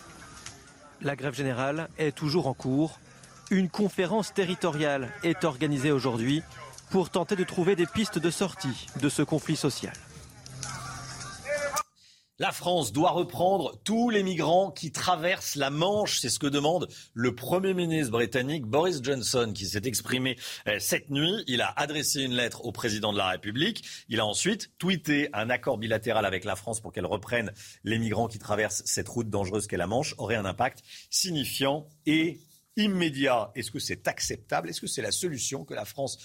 La 1.01 1.15
grève 1.15 1.33
générale 1.33 1.87
est 1.97 2.15
toujours 2.15 2.47
en 2.47 2.53
cours. 2.53 2.99
Une 3.49 3.69
conférence 3.69 4.33
territoriale 4.33 5.09
est 5.23 5.43
organisée 5.43 5.91
aujourd'hui 5.91 6.43
pour 6.91 7.09
tenter 7.09 7.35
de 7.35 7.43
trouver 7.43 7.75
des 7.75 7.85
pistes 7.85 8.19
de 8.19 8.29
sortie 8.29 8.87
de 9.01 9.09
ce 9.09 9.23
conflit 9.23 9.55
social. 9.55 9.93
La 12.41 12.51
France 12.51 12.91
doit 12.91 13.11
reprendre 13.11 13.79
tous 13.83 14.09
les 14.09 14.23
migrants 14.23 14.71
qui 14.71 14.91
traversent 14.91 15.55
la 15.55 15.69
Manche. 15.69 16.17
C'est 16.17 16.31
ce 16.31 16.39
que 16.39 16.47
demande 16.47 16.87
le 17.13 17.35
Premier 17.35 17.75
ministre 17.75 18.09
britannique 18.09 18.65
Boris 18.65 18.99
Johnson 19.03 19.51
qui 19.53 19.67
s'est 19.67 19.83
exprimé 19.85 20.39
euh, 20.67 20.79
cette 20.79 21.11
nuit. 21.11 21.43
Il 21.45 21.61
a 21.61 21.71
adressé 21.75 22.23
une 22.23 22.33
lettre 22.33 22.65
au 22.65 22.71
président 22.71 23.13
de 23.13 23.19
la 23.19 23.27
République. 23.27 23.83
Il 24.09 24.19
a 24.19 24.25
ensuite 24.25 24.71
tweeté 24.79 25.29
un 25.33 25.51
accord 25.51 25.77
bilatéral 25.77 26.25
avec 26.25 26.43
la 26.43 26.55
France 26.55 26.81
pour 26.81 26.91
qu'elle 26.91 27.05
reprenne 27.05 27.53
les 27.83 27.99
migrants 27.99 28.27
qui 28.27 28.39
traversent 28.39 28.81
cette 28.85 29.07
route 29.07 29.29
dangereuse 29.29 29.67
qu'est 29.67 29.77
la 29.77 29.85
Manche 29.85 30.15
aurait 30.17 30.33
un 30.33 30.45
impact 30.45 30.81
signifiant 31.11 31.87
et 32.07 32.39
immédiat. 32.75 33.51
Est-ce 33.53 33.69
que 33.69 33.77
c'est 33.77 34.07
acceptable? 34.07 34.71
Est-ce 34.71 34.81
que 34.81 34.87
c'est 34.87 35.03
la 35.03 35.11
solution 35.11 35.63
que 35.63 35.75
la 35.75 35.85
France 35.85 36.17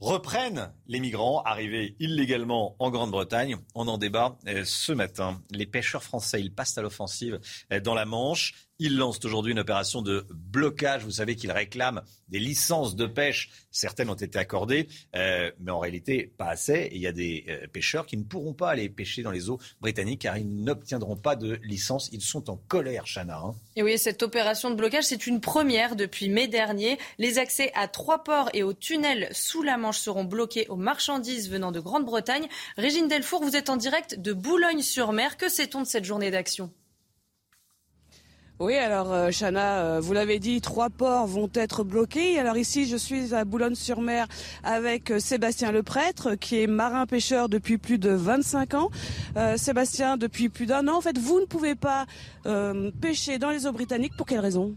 reprennent 0.00 0.72
les 0.86 1.00
migrants 1.00 1.42
arrivés 1.42 1.96
illégalement 1.98 2.76
en 2.78 2.90
Grande-Bretagne. 2.90 3.56
On 3.74 3.88
en 3.88 3.98
débat 3.98 4.36
euh, 4.46 4.62
ce 4.64 4.92
matin. 4.92 5.40
Les 5.50 5.66
pêcheurs 5.66 6.02
français, 6.02 6.42
passent 6.54 6.76
à 6.78 6.82
l'offensive 6.82 7.40
euh, 7.72 7.80
dans 7.80 7.94
la 7.94 8.04
Manche. 8.04 8.65
Ils 8.78 8.98
lancent 8.98 9.24
aujourd'hui 9.24 9.52
une 9.52 9.58
opération 9.58 10.02
de 10.02 10.26
blocage. 10.30 11.02
Vous 11.02 11.12
savez 11.12 11.34
qu'ils 11.34 11.50
réclament 11.50 12.02
des 12.28 12.38
licences 12.38 12.94
de 12.94 13.06
pêche. 13.06 13.50
Certaines 13.70 14.10
ont 14.10 14.14
été 14.14 14.38
accordées, 14.38 14.88
euh, 15.14 15.50
mais 15.60 15.70
en 15.70 15.78
réalité 15.78 16.30
pas 16.36 16.48
assez. 16.48 16.74
Et 16.74 16.96
il 16.96 17.00
y 17.00 17.06
a 17.06 17.12
des 17.12 17.46
euh, 17.48 17.66
pêcheurs 17.72 18.04
qui 18.04 18.18
ne 18.18 18.24
pourront 18.24 18.52
pas 18.52 18.68
aller 18.68 18.90
pêcher 18.90 19.22
dans 19.22 19.30
les 19.30 19.48
eaux 19.48 19.58
britanniques 19.80 20.22
car 20.22 20.36
ils 20.36 20.46
n'obtiendront 20.46 21.16
pas 21.16 21.36
de 21.36 21.58
licence. 21.62 22.10
Ils 22.12 22.20
sont 22.20 22.50
en 22.50 22.56
colère, 22.56 23.04
Chana. 23.06 23.38
Hein. 23.38 23.54
Et 23.76 23.82
oui, 23.82 23.96
cette 23.96 24.22
opération 24.22 24.68
de 24.68 24.74
blocage, 24.74 25.04
c'est 25.04 25.26
une 25.26 25.40
première 25.40 25.96
depuis 25.96 26.28
mai 26.28 26.46
dernier. 26.46 26.98
Les 27.16 27.38
accès 27.38 27.72
à 27.74 27.88
trois 27.88 28.24
ports 28.24 28.50
et 28.52 28.62
aux 28.62 28.74
tunnels 28.74 29.28
sous 29.32 29.62
la 29.62 29.78
Manche 29.78 30.00
seront 30.00 30.24
bloqués 30.24 30.66
aux 30.68 30.76
marchandises 30.76 31.48
venant 31.48 31.72
de 31.72 31.80
Grande-Bretagne. 31.80 32.46
Régine 32.76 33.08
Delfour, 33.08 33.42
vous 33.42 33.56
êtes 33.56 33.70
en 33.70 33.76
direct 33.76 34.20
de 34.20 34.34
Boulogne-sur-Mer. 34.34 35.38
Que 35.38 35.48
sait-on 35.48 35.80
de 35.80 35.86
cette 35.86 36.04
journée 36.04 36.30
d'action? 36.30 36.70
Oui, 38.58 38.74
alors 38.74 39.12
euh, 39.12 39.30
Chana, 39.30 39.80
euh, 39.80 40.00
vous 40.00 40.14
l'avez 40.14 40.38
dit, 40.38 40.62
trois 40.62 40.88
ports 40.88 41.26
vont 41.26 41.50
être 41.52 41.84
bloqués. 41.84 42.38
Alors 42.38 42.56
ici, 42.56 42.86
je 42.86 42.96
suis 42.96 43.34
à 43.34 43.44
Boulogne-sur-Mer 43.44 44.26
avec 44.64 45.10
euh, 45.10 45.18
Sébastien 45.18 45.72
Leprêtre, 45.72 46.36
qui 46.36 46.62
est 46.62 46.66
marin-pêcheur 46.66 47.50
depuis 47.50 47.76
plus 47.76 47.98
de 47.98 48.08
25 48.10 48.72
ans. 48.72 48.90
Sébastien, 49.56 50.16
depuis 50.16 50.48
plus 50.48 50.64
d'un 50.64 50.88
an, 50.88 50.96
en 50.96 51.00
fait, 51.02 51.18
vous 51.18 51.38
ne 51.38 51.44
pouvez 51.44 51.74
pas 51.74 52.06
pêcher 53.02 53.38
dans 53.38 53.50
les 53.50 53.66
eaux 53.66 53.72
britanniques. 53.72 54.16
Pour 54.16 54.26
quelle 54.26 54.40
raison? 54.40 54.74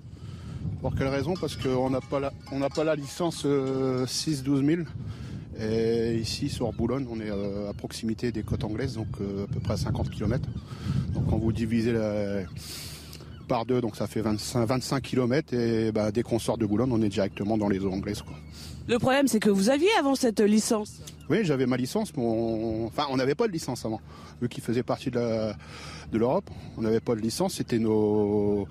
Pour 0.81 0.93
quelle 0.93 1.07
raison? 1.07 1.33
Parce 1.39 1.55
qu'on 1.55 1.89
n'a 1.89 2.01
pas, 2.01 2.19
la, 2.19 2.31
pas 2.69 2.83
la 2.83 2.95
licence 2.95 3.45
6-12 3.45 4.65
000. 4.65 4.81
Et 5.61 6.17
ici, 6.17 6.49
sur 6.49 6.71
Boulogne, 6.73 7.07
on 7.09 7.21
est 7.21 7.29
à 7.29 7.73
proximité 7.73 8.33
des 8.33 8.43
côtes 8.43 8.65
anglaises, 8.65 8.95
donc 8.95 9.07
à 9.21 9.53
peu 9.53 9.59
près 9.61 9.73
à 9.73 9.77
50 9.77 10.09
km. 10.09 10.49
Donc 11.13 11.29
quand 11.29 11.37
vous 11.37 11.53
divisez 11.53 11.93
la 11.93 12.43
par 13.49 13.65
deux, 13.65 13.81
donc 13.81 13.97
ça 13.97 14.07
fait 14.07 14.21
25, 14.21 14.65
25 14.65 15.01
km. 15.03 15.53
Et 15.53 15.91
bah, 15.91 16.11
dès 16.13 16.23
qu'on 16.23 16.39
sort 16.39 16.57
de 16.57 16.65
Boulogne, 16.65 16.91
on 16.93 17.01
est 17.01 17.09
directement 17.09 17.57
dans 17.57 17.67
les 17.67 17.79
eaux 17.79 17.91
anglaises. 17.91 18.21
Quoi. 18.21 18.37
Le 18.87 18.97
problème, 18.97 19.27
c'est 19.27 19.41
que 19.41 19.49
vous 19.49 19.69
aviez 19.69 19.89
avant 19.99 20.15
cette 20.15 20.39
licence. 20.39 21.01
Oui, 21.29 21.39
j'avais 21.43 21.65
ma 21.65 21.75
licence, 21.75 22.15
mais 22.15 22.23
on... 22.23 22.85
enfin, 22.87 23.05
on 23.09 23.17
n'avait 23.17 23.35
pas 23.35 23.47
de 23.47 23.51
licence 23.51 23.85
avant. 23.85 23.99
Vu 24.41 24.47
qu'il 24.47 24.63
faisait 24.63 24.83
partie 24.83 25.11
de 25.11 25.51
l'Europe, 26.13 26.49
on 26.77 26.81
n'avait 26.81 27.01
pas 27.01 27.15
de 27.15 27.19
licence. 27.19 27.55
C'était 27.55 27.79
nos, 27.79 28.67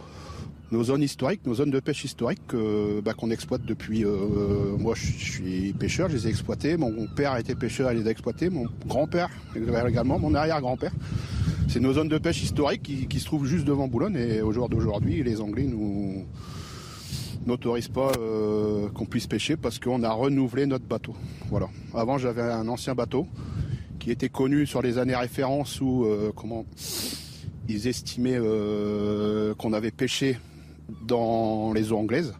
nos 0.71 0.85
zones 0.85 1.03
historiques, 1.03 1.47
nos 1.47 1.55
zones 1.55 1.71
de 1.71 1.81
pêche 1.81 2.05
historiques 2.05 2.55
bah, 3.03 3.15
qu'on 3.15 3.31
exploite 3.31 3.65
depuis. 3.65 4.05
Euh, 4.05 4.77
moi, 4.79 4.95
je 4.95 5.07
suis 5.07 5.73
pêcheur, 5.73 6.09
je 6.09 6.17
les 6.17 6.27
ai 6.27 6.31
exploités. 6.31 6.77
Mon 6.77 7.07
père 7.07 7.37
été 7.37 7.55
pêcheur, 7.55 7.93
il 7.93 8.01
les 8.01 8.09
a 8.09 8.11
exploités. 8.11 8.51
Mon 8.51 8.67
grand-père 8.87 9.31
également, 9.57 10.19
mon 10.19 10.35
arrière-grand-père. 10.35 10.93
C'est 11.69 11.81
nos 11.81 11.93
zones 11.95 12.09
de 12.09 12.19
pêche 12.19 12.43
historiques 12.43 12.83
qui, 12.83 13.21
se 13.21 13.25
trouvent 13.25 13.47
juste 13.47 13.65
devant 13.65 13.89
Boulogne. 13.89 14.17
Et 14.17 14.41
au 14.43 14.53
jour 14.53 14.69
d'aujourd'hui, 14.69 15.23
les 15.23 15.41
Anglais 15.41 15.65
nous 15.65 16.25
n'autorisent 17.47 17.89
pas 17.89 18.13
euh, 18.19 18.89
qu'on 18.91 19.07
puisse 19.07 19.27
pêcher 19.27 19.57
parce 19.57 19.79
qu'on 19.79 20.03
a 20.03 20.11
renouvelé 20.11 20.67
notre 20.67 20.85
bateau. 20.85 21.15
Voilà. 21.51 21.69
Avant, 21.95 22.19
j'avais 22.19 22.43
un 22.43 22.69
ancien 22.69 22.95
bateau 22.95 23.27
qui 23.99 24.11
était 24.11 24.29
connu 24.29 24.67
sur 24.67 24.83
les 24.83 24.99
années 24.99 25.17
références 25.17 25.81
où 25.81 26.05
euh, 26.05 26.31
comment 26.35 26.67
ils 27.69 27.87
estimaient 27.87 28.39
qu'on 29.59 29.73
avait 29.75 29.91
pêché 29.91 30.39
dans 31.07 31.73
les 31.73 31.93
eaux 31.93 31.99
anglaises, 31.99 32.35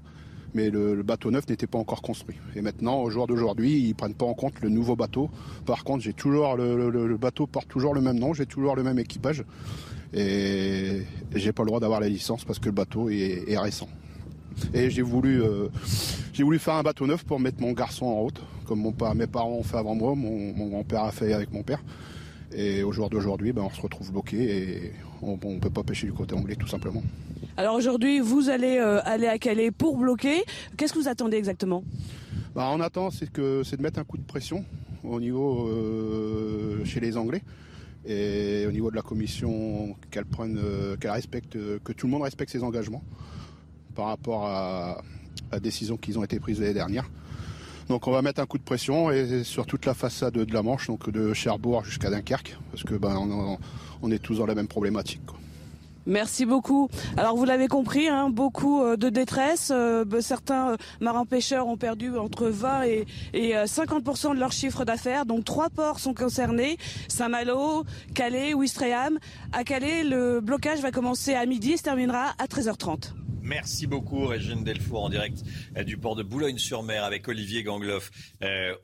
mais 0.55 0.71
le, 0.71 1.03
bateau 1.03 1.31
neuf 1.31 1.49
n'était 1.49 1.67
pas 1.67 1.79
encore 1.79 2.03
construit. 2.03 2.37
Et 2.57 2.63
maintenant, 2.63 3.03
au 3.03 3.11
jour 3.11 3.27
d'aujourd'hui, 3.27 3.79
ils 3.79 3.95
prennent 3.95 4.15
pas 4.15 4.27
en 4.27 4.35
compte 4.35 4.61
le 4.61 4.69
nouveau 4.69 4.97
bateau. 4.97 5.31
Par 5.67 5.85
contre, 5.85 6.03
j'ai 6.03 6.13
toujours 6.13 6.57
le, 6.57 7.17
bateau 7.17 7.47
porte 7.47 7.69
toujours 7.69 7.95
le 7.95 8.01
même 8.01 8.19
nom, 8.19 8.33
j'ai 8.35 8.47
toujours 8.47 8.75
le 8.75 8.83
même 8.83 8.99
équipage, 8.99 9.45
et, 10.15 11.03
j'ai 11.35 11.53
pas 11.53 11.63
le 11.63 11.69
droit 11.69 11.81
d'avoir 11.81 12.01
la 12.01 12.09
licence 12.09 12.45
parce 12.45 12.59
que 12.59 12.67
le 12.67 12.73
bateau 12.73 13.11
est, 13.11 13.59
récent. 13.59 13.89
Et 14.75 14.91
j'ai 14.91 15.03
voulu, 15.03 15.41
euh, 15.41 15.69
voulu 16.39 16.59
faire 16.59 16.75
un 16.75 16.83
bateau 16.83 17.07
neuf 17.07 17.25
pour 17.25 17.39
mettre 17.39 17.61
mon 17.61 17.73
garçon 17.73 18.07
en 18.07 18.21
route, 18.23 18.41
comme 18.67 18.81
mon, 18.81 18.95
mes 19.15 19.27
parents 19.27 19.53
ont 19.53 19.63
fait 19.63 19.77
avant 19.77 19.95
moi, 19.95 20.15
mon, 20.17 20.53
mon 20.55 20.69
grand-père 20.69 21.05
a 21.05 21.13
fait 21.13 21.33
avec 21.33 21.53
mon 21.53 21.63
père. 21.63 21.83
Et 22.53 22.83
au 22.83 22.93
jour 22.93 23.11
d'aujourd'hui, 23.11 23.53
ben, 23.53 23.63
on 23.63 23.71
se 23.71 23.81
retrouve 23.81 24.11
bloqué 24.11 24.37
et 24.39 24.93
on 25.21 25.37
ne 25.37 25.59
peut 25.59 25.71
pas 25.71 25.83
pêcher 25.83 26.07
du 26.07 26.13
côté 26.13 26.35
anglais 26.35 26.57
tout 26.57 26.67
simplement. 26.67 27.03
Alors 27.59 27.75
aujourd'hui, 27.75 28.21
vous 28.21 28.51
allez 28.51 28.79
euh, 28.79 29.01
aller 29.05 29.27
à 29.27 29.37
Calais 29.37 29.73
pour 29.73 29.97
bloquer. 29.97 30.45
Qu'est-ce 30.77 30.93
que 30.93 31.01
vous 31.01 31.09
attendez 31.09 31.39
exactement? 31.39 31.83
Bah, 32.55 32.71
On 32.73 32.81
attend, 32.81 33.11
c'est 33.11 33.29
que 33.29 33.65
c'est 33.65 33.77
de 33.77 33.83
mettre 33.83 33.99
un 33.99 34.05
coup 34.05 34.17
de 34.17 34.23
pression 34.23 34.65
au 35.03 35.19
niveau 35.19 35.67
euh, 35.67 36.85
chez 36.85 37.01
les 37.01 37.17
Anglais 37.17 37.43
et 38.07 38.65
au 38.69 38.71
niveau 38.71 38.93
de 38.93 38.95
la 38.95 39.03
commission 39.03 39.97
qu'elle 40.13 40.25
prenne, 40.25 40.57
euh, 40.63 40.97
qu'elle 40.99 41.11
respecte, 41.11 41.59
que 41.83 41.93
tout 41.93 42.07
le 42.07 42.13
monde 42.13 42.23
respecte 42.23 42.53
ses 42.53 42.63
engagements 42.63 43.03
par 43.97 44.07
rapport 44.07 44.47
à, 44.47 45.03
la 45.51 45.59
décision 45.59 45.97
qu'ils 45.97 46.17
ont 46.17 46.23
été 46.23 46.39
prises 46.39 46.61
l'année 46.61 46.75
dernière. 46.75 47.11
Donc 47.89 48.07
on 48.07 48.13
va 48.13 48.23
mettre 48.23 48.41
un 48.41 48.47
coup 48.47 48.59
de 48.59 48.63
pression 48.63 49.11
et 49.11 49.43
sur 49.43 49.67
toute 49.67 49.85
la 49.85 49.95
façade 49.95 50.35
de 50.35 50.55
la 50.55 50.63
Manche, 50.63 50.87
donc 50.87 51.11
de 51.11 51.33
Cherbourg 51.33 51.85
jusqu'à 51.85 52.09
Dunkerque, 52.09 52.57
parce 52.71 52.85
que 52.85 52.95
ben 52.95 53.59
on, 54.01 54.13
est 54.13 54.21
tous 54.21 54.37
dans 54.37 54.47
la 54.47 54.55
même 54.55 54.69
problématique. 54.69 55.23
Merci 56.09 56.47
beaucoup. 56.47 56.89
Alors 57.19 57.37
vous 57.37 57.45
l'avez 57.45 57.69
compris, 57.69 58.09
hein, 58.09 58.31
beaucoup 58.31 58.83
euh, 58.83 58.97
de 58.97 59.11
détresse. 59.11 59.71
Euh, 59.71 60.07
certains 60.23 60.71
euh, 60.71 60.77
marins 61.01 61.27
pêcheurs 61.27 61.67
ont 61.67 61.77
perdu 61.77 62.17
entre 62.17 62.49
20 62.49 62.85
et, 62.85 63.07
et 63.35 63.53
50% 63.53 64.35
de 64.35 64.41
leur 64.41 64.51
chiffre 64.51 64.87
d'affaires. 64.87 65.27
Donc 65.27 65.45
trois 65.45 65.69
ports 65.69 66.01
sont 66.01 66.15
concernés 66.15 66.79
Saint-Malo, 67.09 67.85
Calais, 68.15 68.55
Ouistreham. 68.55 69.19
À 69.53 69.65
Calais, 69.65 70.03
le 70.03 70.41
blocage 70.41 70.81
va 70.81 70.93
commencer 70.93 71.35
à 71.35 71.45
midi 71.45 71.73
et 71.73 71.77
se 71.77 71.83
terminera 71.83 72.33
à 72.39 72.47
13h30. 72.47 73.13
Merci 73.43 73.87
beaucoup, 73.87 74.27
Régine 74.27 74.65
Delfour, 74.65 75.05
en 75.05 75.09
direct 75.11 75.43
du 75.85 75.99
port 75.99 76.17
de 76.17 76.23
Boulogne-sur-Mer 76.23 77.05
avec 77.05 77.29
Olivier 77.29 77.63
Gangloff. 77.63 78.11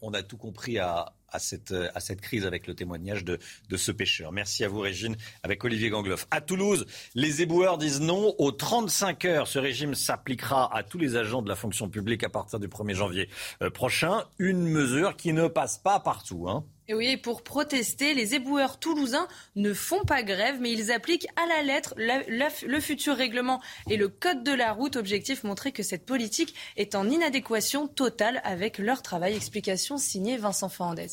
on 0.03 0.13
a 0.13 0.23
tout 0.23 0.37
compris 0.37 0.79
à, 0.79 1.15
à 1.35 1.39
cette, 1.39 1.75
à 1.95 2.01
cette 2.01 2.21
crise 2.21 2.47
avec 2.47 2.67
le 2.67 2.75
témoignage 2.75 3.25
de, 3.25 3.39
de 3.69 3.77
ce 3.77 3.93
pêcheur. 3.93 4.33
Merci 4.33 4.65
à 4.65 4.69
vous, 4.69 4.81
Régine, 4.81 5.17
avec 5.43 5.63
Olivier 5.65 5.91
Gangloff. 5.91 6.27
À 6.31 6.41
Toulouse, 6.41 6.87
les 7.15 7.43
éboueurs 7.43 7.77
disent 7.77 8.01
non 8.01 8.35
aux 8.39 8.53
35 8.53 9.25
heures. 9.25 9.49
Ce 9.49 9.59
régime 9.59 9.95
s'appliquera 9.95 10.75
à 10.75 10.83
tous 10.83 10.99
les 10.99 11.17
agents 11.17 11.43
de 11.43 11.49
la 11.49 11.57
fonction 11.57 11.89
publique 11.89 12.25
à 12.25 12.29
partir 12.29 12.61
du 12.61 12.69
1er 12.69 12.95
janvier 12.95 13.29
euh, 13.63 13.71
prochain. 13.71 14.25
Une 14.39 14.67
mesure 14.67 15.17
qui 15.17 15.33
ne 15.33 15.49
passe 15.49 15.79
pas 15.79 16.01
partout. 16.01 16.49
Hein. 16.49 16.65
Et 16.87 16.95
oui, 16.95 17.17
pour 17.17 17.43
protester, 17.43 18.13
les 18.13 18.35
éboueurs 18.35 18.79
toulousains 18.79 19.27
ne 19.57 19.73
font 19.73 20.05
pas 20.05 20.23
grève, 20.23 20.59
mais 20.61 20.71
ils 20.71 20.93
appliquent 20.93 21.27
à 21.37 21.47
la 21.47 21.63
lettre 21.63 21.95
le 21.97 22.81
futur 22.81 23.17
règlement 23.17 23.63
et 23.89 23.97
le 23.97 24.09
code 24.09 24.43
de 24.43 24.53
la 24.53 24.73
route. 24.73 24.97
Objectif 24.97 25.45
montrer 25.45 25.73
que 25.73 25.83
cette 25.83 26.05
politique 26.05 26.55
est 26.77 26.95
en 26.95 27.09
inadéquation 27.09 27.89
totale 27.89 28.43
avec 28.45 28.79
leur 28.79 29.01
travail. 29.01 29.35
Explication 29.35 29.97
signée 29.97 30.37
Vincent 30.37 30.69
Fernandez. 30.69 31.09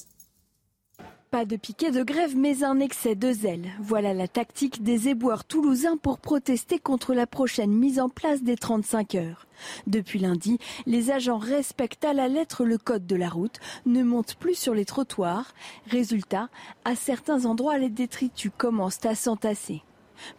Pas 1.31 1.45
de 1.45 1.55
piquet 1.55 1.91
de 1.91 2.03
grève, 2.03 2.35
mais 2.35 2.61
un 2.61 2.81
excès 2.81 3.15
de 3.15 3.31
zèle. 3.31 3.69
Voilà 3.79 4.13
la 4.13 4.27
tactique 4.27 4.83
des 4.83 5.07
éboueurs 5.07 5.45
toulousains 5.45 5.95
pour 5.95 6.19
protester 6.19 6.77
contre 6.77 7.13
la 7.13 7.25
prochaine 7.25 7.71
mise 7.71 8.01
en 8.01 8.09
place 8.09 8.43
des 8.43 8.57
35 8.57 9.15
heures. 9.15 9.47
Depuis 9.87 10.19
lundi, 10.19 10.57
les 10.85 11.09
agents 11.09 11.37
respectent 11.37 12.03
à 12.03 12.11
la 12.11 12.27
lettre 12.27 12.65
le 12.65 12.77
code 12.77 13.07
de 13.07 13.15
la 13.15 13.29
route, 13.29 13.61
ne 13.85 14.03
montent 14.03 14.35
plus 14.35 14.55
sur 14.55 14.73
les 14.73 14.83
trottoirs. 14.83 15.53
Résultat, 15.87 16.49
à 16.83 16.97
certains 16.97 17.45
endroits, 17.45 17.77
les 17.77 17.89
détritus 17.89 18.51
commencent 18.57 19.05
à 19.05 19.15
s'entasser. 19.15 19.83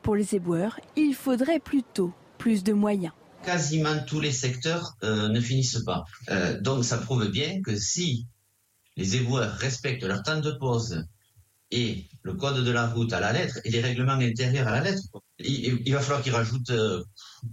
Pour 0.03 0.15
les 0.15 0.35
éboueurs, 0.35 0.79
il 0.97 1.15
faudrait 1.15 1.59
plutôt 1.59 2.13
plus 2.37 2.65
de 2.65 2.75
moyens 2.75 3.15
quasiment 3.45 3.99
tous 4.07 4.21
les 4.21 4.31
secteurs 4.31 4.95
euh, 5.03 5.29
ne 5.29 5.41
finissent 5.41 5.83
pas. 5.85 6.05
Euh, 6.31 6.61
donc 6.61 6.85
ça 6.85 6.97
prouve 6.99 7.29
bien 7.29 7.61
que 7.61 7.75
si 7.75 8.29
les 8.97 9.17
éboueurs 9.17 9.53
respectent 9.53 10.05
leur 10.05 10.23
temps 10.23 10.41
de 10.41 10.51
pause 10.53 11.05
et 11.73 12.05
le 12.23 12.35
code 12.35 12.65
de 12.65 12.71
la 12.71 12.87
route 12.87 13.13
à 13.13 13.21
la 13.21 13.33
lettre 13.33 13.59
et 13.65 13.71
les 13.71 13.81
règlements 13.81 14.13
intérieurs 14.13 14.69
à 14.69 14.73
la 14.73 14.81
lettre, 14.83 15.03
il, 15.39 15.93
va 15.93 16.01
falloir 16.01 16.23
qu'ils 16.23 16.35
rajoutent 16.35 16.71
euh, 16.71 17.03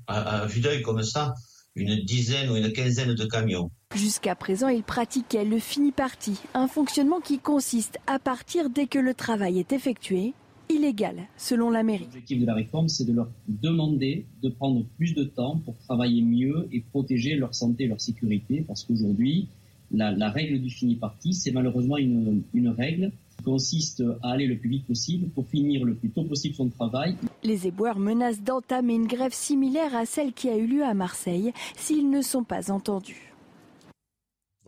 à, 0.08 0.46
vue 0.46 0.60
d'œil 0.60 0.82
comme 0.82 1.02
ça 1.04 1.34
une 1.76 2.04
dizaine 2.04 2.50
ou 2.50 2.58
une 2.58 2.74
quinzaine 2.74 3.16
de 3.16 3.26
camions. 3.26 3.72
Jusqu'à 3.96 4.36
présent, 4.36 4.68
ils 4.68 4.84
pratiquaient 4.84 5.46
le 5.46 5.60
fini 5.60 5.92
parti, 5.92 6.38
un 6.54 6.68
fonctionnement 6.68 7.22
qui 7.22 7.40
consiste 7.40 7.98
à 8.06 8.20
partir 8.20 8.70
dès 8.70 8.88
que 8.88 9.00
le 9.00 9.14
travail 9.14 9.60
est 9.60 9.72
effectué, 9.72 10.34
illégal 10.70 11.28
selon 11.38 11.70
la 11.70 11.84
mairie. 11.84 12.04
L'objectif 12.04 12.42
de 12.42 12.46
la 12.46 12.56
réforme, 12.56 12.90
c'est 12.90 13.06
de 13.06 13.14
leur 13.14 13.30
demander 13.48 14.26
de 14.44 14.50
prendre 14.50 14.86
plus 14.98 15.14
de 15.14 15.24
temps 15.24 15.60
pour 15.60 15.78
travailler 15.78 16.22
mieux 16.22 16.68
et 16.72 16.82
protéger 16.82 17.36
leur 17.36 17.56
santé 17.56 17.86
et 17.86 17.88
leur 17.88 18.02
sécurité, 18.02 18.66
parce 18.68 18.84
qu'aujourd'hui, 18.84 19.48
la, 19.92 20.30
règle 20.30 20.60
du 20.60 20.70
fini 20.70 20.96
parti, 20.96 21.34
c'est 21.34 21.52
malheureusement 21.52 21.98
une, 21.98 22.44
règle 22.78 23.12
qui 23.38 23.44
consiste 23.44 24.04
à 24.22 24.32
aller 24.32 24.48
le 24.48 24.58
plus 24.58 24.70
vite 24.70 24.86
possible 24.86 25.30
pour 25.30 25.48
finir 25.48 25.86
le 25.86 25.96
plus 25.96 26.10
tôt 26.10 26.24
possible 26.24 26.56
son 26.56 26.70
travail. 26.70 27.16
Les 27.44 27.68
éboueurs 27.68 28.00
menacent 28.00 28.42
d'entamer 28.42 28.96
une 28.96 29.08
grève 29.08 29.34
similaire 29.34 29.96
à 29.96 30.06
celle 30.06 30.34
qui 30.34 30.50
a 30.50 30.58
eu 30.58 30.68
lieu 30.68 30.84
à 30.84 30.94
Marseille 30.94 31.54
s'ils 31.78 32.10
ne 32.10 32.22
sont 32.22 32.44
pas 32.44 32.72
entendus. 32.72 33.29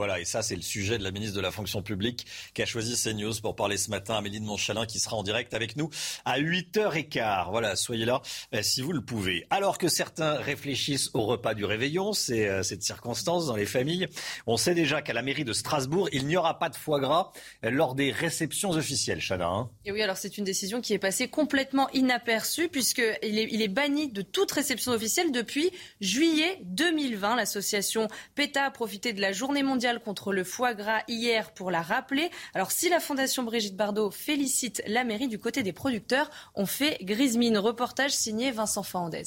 Voilà, 0.01 0.19
et 0.19 0.25
ça, 0.25 0.41
c'est 0.41 0.55
le 0.55 0.63
sujet 0.63 0.97
de 0.97 1.03
la 1.03 1.11
ministre 1.11 1.35
de 1.35 1.41
la 1.41 1.51
fonction 1.51 1.83
publique 1.83 2.25
qui 2.55 2.63
a 2.63 2.65
choisi 2.65 2.99
CNews 2.99 3.35
pour 3.39 3.55
parler 3.55 3.77
ce 3.77 3.91
matin. 3.91 4.15
Amélie 4.15 4.39
de 4.39 4.45
Montchalin 4.45 4.87
qui 4.87 4.97
sera 4.97 5.15
en 5.15 5.21
direct 5.21 5.53
avec 5.53 5.75
nous 5.75 5.91
à 6.25 6.39
8h15. 6.39 7.51
Voilà, 7.51 7.75
soyez 7.75 8.05
là 8.05 8.23
euh, 8.55 8.63
si 8.63 8.81
vous 8.81 8.93
le 8.93 9.01
pouvez. 9.01 9.45
Alors 9.51 9.77
que 9.77 9.89
certains 9.89 10.33
réfléchissent 10.37 11.11
au 11.13 11.21
repas 11.21 11.53
du 11.53 11.65
réveillon, 11.65 12.13
c'est 12.13 12.49
euh, 12.49 12.63
cette 12.63 12.81
circonstance 12.81 13.45
dans 13.45 13.55
les 13.55 13.67
familles, 13.67 14.07
on 14.47 14.57
sait 14.57 14.73
déjà 14.73 15.03
qu'à 15.03 15.13
la 15.13 15.21
mairie 15.21 15.45
de 15.45 15.53
Strasbourg, 15.53 16.09
il 16.11 16.25
n'y 16.25 16.35
aura 16.35 16.57
pas 16.57 16.69
de 16.69 16.75
foie 16.75 16.99
gras 16.99 17.31
euh, 17.63 17.69
lors 17.69 17.93
des 17.93 18.11
réceptions 18.11 18.71
officielles, 18.71 19.21
Chana. 19.21 19.49
Hein. 19.49 19.69
et 19.85 19.91
oui, 19.91 20.01
alors 20.01 20.17
c'est 20.17 20.39
une 20.39 20.45
décision 20.45 20.81
qui 20.81 20.93
est 20.93 20.99
passée 20.99 21.27
complètement 21.27 21.91
inaperçue 21.91 22.69
puisqu'il 22.69 23.37
il 23.51 23.61
est 23.61 23.67
banni 23.67 24.09
de 24.09 24.23
toute 24.23 24.51
réception 24.51 24.93
officielle 24.93 25.31
depuis 25.31 25.69
juillet 25.99 26.57
2020. 26.63 27.35
L'association 27.35 28.07
PETA 28.33 28.65
a 28.65 28.71
profité 28.71 29.13
de 29.13 29.21
la 29.21 29.31
journée 29.31 29.61
mondiale 29.61 29.90
contre 29.99 30.31
le 30.31 30.43
foie 30.43 30.73
gras 30.73 31.01
hier 31.07 31.53
pour 31.53 31.71
la 31.71 31.81
rappeler. 31.81 32.29
Alors 32.53 32.71
si 32.71 32.87
la 32.87 32.99
Fondation 32.99 33.43
Brigitte 33.43 33.75
Bardot 33.75 34.11
félicite 34.11 34.81
la 34.87 35.03
mairie 35.03 35.27
du 35.27 35.39
côté 35.39 35.63
des 35.63 35.73
producteurs, 35.73 36.29
on 36.55 36.65
fait 36.65 36.97
grise 37.01 37.37
mine. 37.37 37.57
Reportage 37.57 38.11
signé 38.11 38.51
Vincent 38.51 38.83
Fandez. 38.83 39.23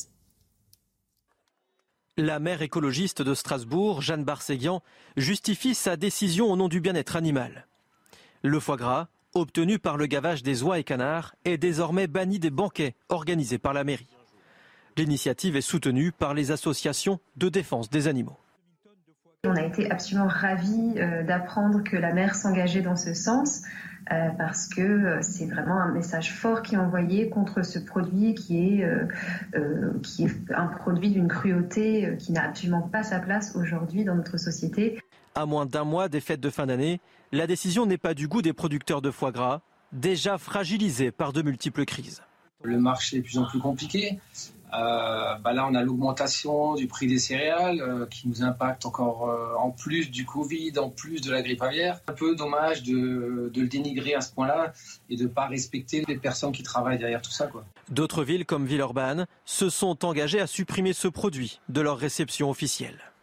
La 2.17 2.39
maire 2.39 2.63
écologiste 2.63 3.23
de 3.23 3.35
Strasbourg, 3.35 4.01
Jeanne 4.01 4.25
Barséguian, 4.25 4.83
justifie 5.17 5.75
sa 5.75 5.97
décision 5.97 6.51
au 6.51 6.57
nom 6.57 6.69
du 6.69 6.81
bien-être 6.81 7.17
animal. 7.17 7.67
Le 8.43 8.61
foie 8.61 8.77
gras, 8.77 9.09
obtenu 9.35 9.81
par 9.81 9.97
le 9.97 10.07
gavage 10.07 10.45
des 10.45 10.63
oies 10.63 10.79
et 10.79 10.85
canards, 10.85 11.35
est 11.45 11.59
désormais 11.59 12.07
banni 12.07 12.39
des 12.39 12.51
banquets 12.51 12.95
organisés 13.09 13.59
par 13.59 13.73
la 13.73 13.83
mairie. 13.83 14.07
L'initiative 14.97 15.57
est 15.57 15.61
soutenue 15.61 16.13
par 16.13 16.35
les 16.35 16.53
associations 16.53 17.19
de 17.37 17.49
défense 17.49 17.91
des 17.91 18.07
animaux. 18.07 18.39
On 19.45 19.57
a 19.57 19.63
été 19.63 19.91
absolument 19.91 20.29
ravis 20.29 20.95
euh, 20.97 21.23
d'apprendre 21.23 21.83
que 21.83 21.97
la 21.97 22.13
maire 22.13 22.35
s'engageait 22.35 22.81
dans 22.81 22.97
ce 22.97 23.15
sens. 23.15 23.63
Euh, 24.13 24.29
parce 24.37 24.69
que 24.69 24.83
euh, 24.83 25.23
c'est 25.23 25.47
vraiment 25.47 25.81
un 25.81 25.91
message 25.91 26.35
fort 26.35 26.61
qui 26.61 26.75
est 26.75 26.79
envoyé 26.79 27.31
contre 27.31 27.65
ce 27.65 27.79
produit 27.79 28.35
qui 28.35 28.59
est, 28.59 28.87
qui 30.03 30.25
est 30.25 30.53
un 30.55 30.67
produit 30.67 31.11
d'une 31.11 31.29
cruauté 31.29 32.17
qui 32.19 32.33
n'a 32.33 32.45
absolument 32.45 32.83
pas 32.83 33.03
sa 33.03 33.19
place 33.19 33.57
aujourd'hui 33.57 34.05
dans 34.05 34.15
notre 34.15 34.37
société. 34.39 35.01
À 35.35 35.47
moins 35.47 35.67
d'un 35.67 35.85
mois 35.85 36.09
des 36.09 36.21
fêtes 36.21 36.41
de 36.41 36.51
fin 36.51 36.67
d'année, 36.67 37.01
la 37.33 37.47
décision 37.47 37.87
n'est 37.87 37.99
pas 37.99 38.15
du 38.15 38.29
goût 38.29 38.43
des 38.43 38.53
producteurs 38.53 39.01
de 39.03 39.11
foie 39.11 39.33
gras, 39.33 39.63
déjà 39.93 40.39
fragilisés 40.39 41.11
par 41.11 41.33
de 41.33 41.43
multiples 41.43 41.85
crises. 41.85 42.23
Le 42.63 42.79
marché 42.79 43.19
est 43.19 43.21
de 43.21 43.25
plus 43.25 43.39
en 43.39 43.47
plus 43.47 43.59
compliqué. 43.59 44.19
Euh, 44.75 45.35
bah 45.37 45.53
là, 45.53 45.67
on 45.71 45.75
a 45.75 45.83
l'augmentation 45.83 46.75
du 46.75 46.87
prix 46.87 47.07
des 47.07 47.19
céréales 47.19 47.81
euh, 47.81 48.07
qui 48.07 48.29
nous 48.29 48.43
impacte 48.43 48.87
encore 48.87 49.29
euh, 49.29 49.55
en 49.57 49.71
plus 49.71 50.11
du 50.11 50.25
Covid, 50.25 50.73
en 50.79 50.91
plus 50.91 51.21
de 51.21 51.31
la 51.31 51.43
grippe 51.43 51.63
aviaire. 51.63 52.01
Un 52.09 52.13
peu 52.13 52.35
dommage 52.35 52.83
de, 52.83 53.53
le 53.55 53.69
dénigrer 53.69 54.15
à 54.15 54.21
ce 54.21 54.33
point-là 54.33 54.73
et 55.11 55.17
de 55.17 55.25
ne 55.25 55.29
pas 55.29 55.47
respecter 55.47 56.05
les 56.09 56.17
personnes 56.17 56.53
qui 56.53 56.63
travaillent 56.63 56.99
derrière 56.99 57.23
tout 57.23 57.31
ça. 57.31 57.49
D'autres 57.91 58.25
villes 58.25 58.47
comme 58.47 58.67
Villeurbanne 58.67 59.27
se 59.45 59.69
sont 59.69 60.05
engagées 60.05 60.41
à 60.41 60.47
supprimer 60.47 60.93
ce 60.93 61.09
produit 61.09 61.61
de 61.69 61.81
leur 61.81 61.99
réception 61.99 62.51
officielle. 62.51 63.14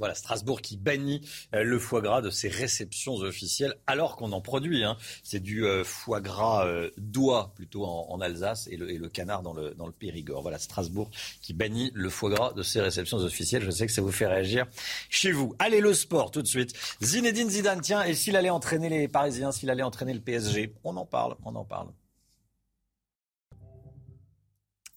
Voilà, 0.00 0.14
Strasbourg 0.14 0.62
qui 0.62 0.78
bannit 0.78 1.20
euh, 1.54 1.62
le 1.62 1.78
foie 1.78 2.00
gras 2.00 2.22
de 2.22 2.30
ses 2.30 2.48
réceptions 2.48 3.14
officielles, 3.16 3.74
alors 3.86 4.16
qu'on 4.16 4.32
en 4.32 4.40
produit. 4.40 4.82
Hein. 4.82 4.96
C'est 5.22 5.40
du 5.40 5.66
euh, 5.66 5.84
foie 5.84 6.22
gras 6.22 6.66
euh, 6.66 6.90
d'oie 6.96 7.52
plutôt 7.54 7.84
en, 7.84 8.20
Alsace 8.20 8.66
et 8.70 8.76
le, 8.76 9.08
canard 9.08 9.42
dans 9.42 9.52
le, 9.52 9.74
dans 9.74 9.86
le 9.86 9.92
Périgord. 9.92 10.42
Voilà, 10.42 10.58
Strasbourg 10.58 11.10
qui 11.42 11.52
bannit 11.52 11.90
le 11.94 12.08
foie 12.08 12.30
gras 12.30 12.52
de 12.54 12.62
ses 12.62 12.80
réceptions 12.80 13.18
officielles. 13.18 13.62
Je 13.62 13.70
sais 13.70 13.86
que 13.86 13.92
ça 13.92 14.02
vous 14.02 14.10
fait 14.10 14.26
réagir 14.26 14.66
chez 15.08 15.32
vous. 15.32 15.54
Allez, 15.58 15.80
le 15.80 15.94
sport 15.94 16.30
tout 16.30 16.42
de 16.42 16.46
suite. 16.46 16.74
Zinedine 17.02 17.50
Zidane, 17.50 17.80
tiens, 17.80 18.02
et 18.02 18.14
s'il 18.14 18.36
allait 18.36 18.50
entraîner 18.50 18.88
les 18.88 19.06
Parisiens, 19.08 19.52
s'il 19.52 19.68
allait 19.68 19.82
entraîner 19.82 20.14
le 20.14 20.20
PSG 20.20 20.74
On 20.84 20.96
en 20.96 21.06
parle, 21.06 21.36
on 21.44 21.54
en 21.54 21.64
parle. 21.64 21.88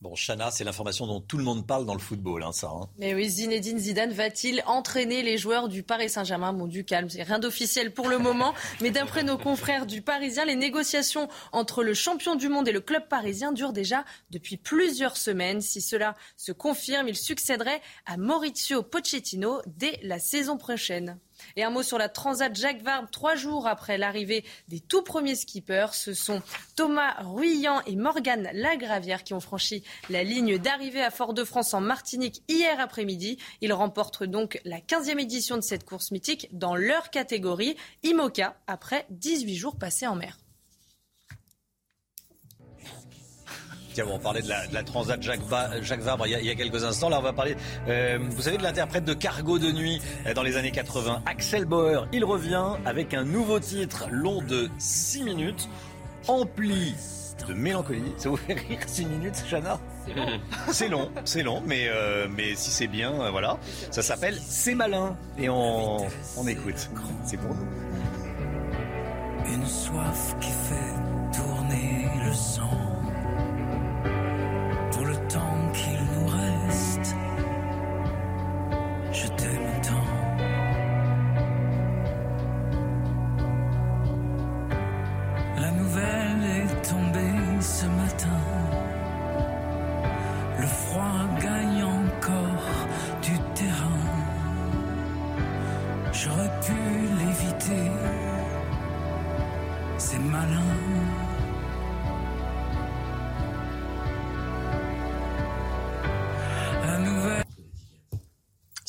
Bon, 0.03 0.15
Chana, 0.15 0.51
c'est 0.51 0.65
l'information 0.65 1.07
dont 1.07 1.21
tout 1.21 1.37
le 1.37 1.45
monde 1.45 1.65
parle 1.65 1.85
dans 1.85 1.93
le 1.93 1.99
football, 2.01 2.43
hein, 2.43 2.51
ça. 2.51 2.67
Hein. 2.67 2.89
Mais 2.97 3.13
oui, 3.13 3.29
Zinedine 3.29 3.79
Zidane 3.79 4.11
va-t-il 4.11 4.61
entraîner 4.65 5.23
les 5.23 5.37
joueurs 5.37 5.69
du 5.69 5.81
Paris 5.81 6.09
Saint-Germain? 6.09 6.51
Bon, 6.51 6.67
du 6.67 6.83
calme, 6.83 7.09
c'est 7.09 7.23
rien 7.23 7.39
d'officiel 7.39 7.93
pour 7.93 8.09
le 8.09 8.17
moment. 8.17 8.53
mais 8.81 8.91
d'après 8.91 9.23
nos 9.23 9.37
confrères 9.37 9.85
du 9.85 10.01
Parisien, 10.01 10.43
les 10.43 10.57
négociations 10.57 11.29
entre 11.53 11.85
le 11.85 11.93
champion 11.93 12.35
du 12.35 12.49
monde 12.49 12.67
et 12.67 12.73
le 12.73 12.81
club 12.81 13.07
parisien 13.07 13.53
durent 13.53 13.71
déjà 13.71 14.03
depuis 14.29 14.57
plusieurs 14.57 15.15
semaines. 15.15 15.61
Si 15.61 15.79
cela 15.79 16.15
se 16.35 16.51
confirme, 16.51 17.07
il 17.07 17.15
succéderait 17.15 17.81
à 18.05 18.17
Maurizio 18.17 18.83
Pochettino 18.83 19.61
dès 19.67 20.01
la 20.03 20.19
saison 20.19 20.57
prochaine. 20.57 21.17
Et 21.55 21.63
un 21.63 21.69
mot 21.69 21.83
sur 21.83 21.97
la 21.97 22.09
Transat 22.09 22.55
Jacques 22.55 22.81
Vabre. 22.81 23.09
Trois 23.11 23.35
jours 23.35 23.67
après 23.67 23.97
l'arrivée 23.97 24.43
des 24.67 24.79
tout 24.79 25.03
premiers 25.03 25.35
skippers, 25.35 25.93
ce 25.93 26.13
sont 26.13 26.41
Thomas 26.75 27.15
Ruyant 27.19 27.81
et 27.85 27.95
Morgane 27.95 28.49
Lagravière 28.53 29.23
qui 29.23 29.33
ont 29.33 29.39
franchi 29.39 29.83
la 30.09 30.23
ligne 30.23 30.57
d'arrivée 30.57 31.03
à 31.03 31.11
Fort-de-France 31.11 31.73
en 31.73 31.81
Martinique 31.81 32.43
hier 32.47 32.79
après-midi. 32.79 33.37
Ils 33.61 33.73
remportent 33.73 34.23
donc 34.23 34.59
la 34.65 34.79
15e 34.79 35.19
édition 35.19 35.55
de 35.55 35.61
cette 35.61 35.85
course 35.85 36.11
mythique 36.11 36.47
dans 36.51 36.75
leur 36.75 37.09
catégorie 37.09 37.75
IMOCA 38.03 38.55
après 38.67 39.05
18 39.09 39.55
jours 39.55 39.77
passés 39.77 40.07
en 40.07 40.15
mer. 40.15 40.37
Tiens, 43.93 44.05
on 44.11 44.19
parlait 44.19 44.41
de 44.41 44.49
la, 44.49 44.65
de 44.67 44.73
la 44.73 44.83
Transat 44.83 45.21
Jacques, 45.21 45.41
Jacques 45.81 46.01
Vabre 46.01 46.25
il 46.27 46.31
y, 46.31 46.35
a, 46.35 46.39
il 46.39 46.45
y, 46.47 46.49
a, 46.49 46.55
quelques 46.55 46.83
instants. 46.83 47.09
Là, 47.09 47.19
on 47.19 47.23
va 47.23 47.33
parler, 47.33 47.55
euh, 47.87 48.17
vous 48.29 48.41
savez, 48.41 48.57
de 48.57 48.63
l'interprète 48.63 49.05
de 49.05 49.13
Cargo 49.13 49.59
de 49.59 49.71
nuit 49.71 50.01
euh, 50.25 50.33
dans 50.33 50.43
les 50.43 50.57
années 50.57 50.71
80, 50.71 51.23
Axel 51.25 51.65
Bauer. 51.65 52.07
Il 52.11 52.25
revient 52.25 52.73
avec 52.85 53.13
un 53.13 53.23
nouveau 53.23 53.59
titre 53.59 54.07
long 54.09 54.41
de 54.41 54.69
6 54.79 55.23
minutes, 55.23 55.69
empli 56.27 56.95
de 57.47 57.53
mélancolie. 57.53 58.13
Ça 58.17 58.29
vous 58.29 58.37
fait 58.37 58.53
rire 58.53 58.79
6 58.85 59.05
minutes, 59.05 59.43
Chana? 59.49 59.79
C'est 60.71 60.89
long, 60.89 61.09
c'est 61.23 61.43
long, 61.43 61.61
mais, 61.65 61.87
euh, 61.87 62.27
mais 62.29 62.55
si 62.55 62.71
c'est 62.71 62.87
bien, 62.87 63.13
euh, 63.13 63.31
voilà. 63.31 63.57
Ça 63.89 64.01
s'appelle 64.01 64.37
C'est 64.45 64.75
malin 64.75 65.15
et 65.37 65.49
on, 65.49 65.97
on 66.37 66.47
écoute. 66.47 66.89
C'est 67.25 67.37
pour 67.37 67.53
nous. 67.55 67.67
Une 69.53 69.65
soif 69.65 70.35
qui 70.41 70.49
fait 70.49 71.37
tourner 71.37 72.09
le 72.25 72.33
sang 72.33 72.92
qu'il 75.73 75.99
nous 76.13 76.27
reste. 76.27 77.15
Je 79.11 79.27
t'aime 79.27 79.81
tant. 79.81 80.09
La 85.61 85.71
nouvelle 85.71 86.43
est 86.57 86.89
tombée 86.89 87.61
ce 87.61 87.85
matin. 87.85 88.41
Le 90.59 90.65
froid 90.65 91.25
gagne 91.41 91.62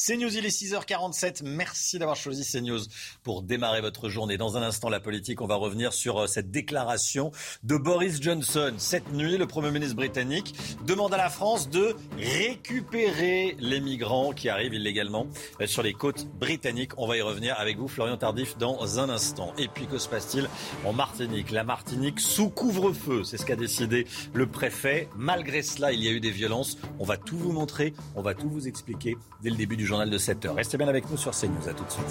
CNews, 0.07 0.37
il 0.37 0.45
est 0.45 0.51
6h47. 0.51 1.45
Merci 1.45 1.99
d'avoir 1.99 2.17
choisi 2.17 2.45
CNews 2.45 2.81
pour 3.23 3.43
démarrer 3.43 3.81
votre 3.81 4.11
journée. 4.11 4.37
Dans 4.37 4.59
un 4.59 4.63
instant, 4.63 4.91
la 4.91 5.01
politique, 5.01 5.41
on 5.41 5.47
va 5.47 5.55
revenir 5.55 5.95
sur 5.95 6.29
cette 6.29 6.51
déclaration 6.51 7.33
de 7.63 7.79
Boris 7.79 8.21
Johnson. 8.21 8.75
Cette 8.77 9.11
nuit, 9.15 9.39
le 9.39 9.47
Premier 9.47 9.71
ministre 9.71 9.97
britannique 9.97 10.55
demande 10.85 11.15
à 11.15 11.17
la 11.17 11.31
France 11.31 11.71
de 11.71 11.97
récupérer 12.19 13.57
les 13.59 13.81
migrants 13.81 14.35
qui 14.35 14.51
arrivent 14.51 14.75
illégalement 14.75 15.27
sur 15.65 15.83
les 15.83 15.95
côtes 15.95 16.27
britanniques. 16.39 16.93
On 16.99 17.07
va 17.07 17.17
y 17.17 17.23
revenir 17.23 17.59
avec 17.59 17.79
vous, 17.79 17.89
Florian 17.89 18.19
Tardif, 18.19 18.59
dans 18.59 19.01
un 19.01 19.09
instant. 19.09 19.55
Et 19.57 19.69
puis, 19.69 19.87
que 19.87 19.97
se 19.97 20.09
passe-t-il 20.11 20.51
en 20.85 20.93
Martinique? 20.93 21.51
La 21.51 21.65
Martinique 21.65 22.21
sous 22.21 22.51
couvre-feu, 22.51 23.25
c'est 23.25 23.39
ce 23.39 23.47
qu'a 23.47 23.57
décidé 23.57 24.07
le 24.35 24.47
préfet. 24.47 25.09
Malgré 25.17 25.63
cela, 25.63 25.93
il 25.93 26.05
y 26.05 26.09
a 26.09 26.11
eu 26.11 26.21
des 26.21 26.31
violences. 26.31 26.77
On 26.99 27.05
va 27.05 27.17
tout 27.17 27.39
vous 27.39 27.53
montrer, 27.53 27.95
on 28.17 28.21
va 28.21 28.35
tout 28.35 28.51
vous 28.51 28.69
expliquer 28.69 29.17
dès 29.43 29.49
le 29.49 29.57
début 29.57 29.79
du 29.79 29.87
journal 29.95 30.11
de 30.11 30.19
7 30.19 30.47
heures. 30.47 30.57
Restez 30.57 30.77
bien 30.77 30.89
avec 30.89 31.09
nous 31.09 31.17
sur 31.17 31.31
CNews. 31.31 31.69
À 31.69 31.73
tout 31.73 31.85
de 31.85 31.91
suite. 31.91 32.05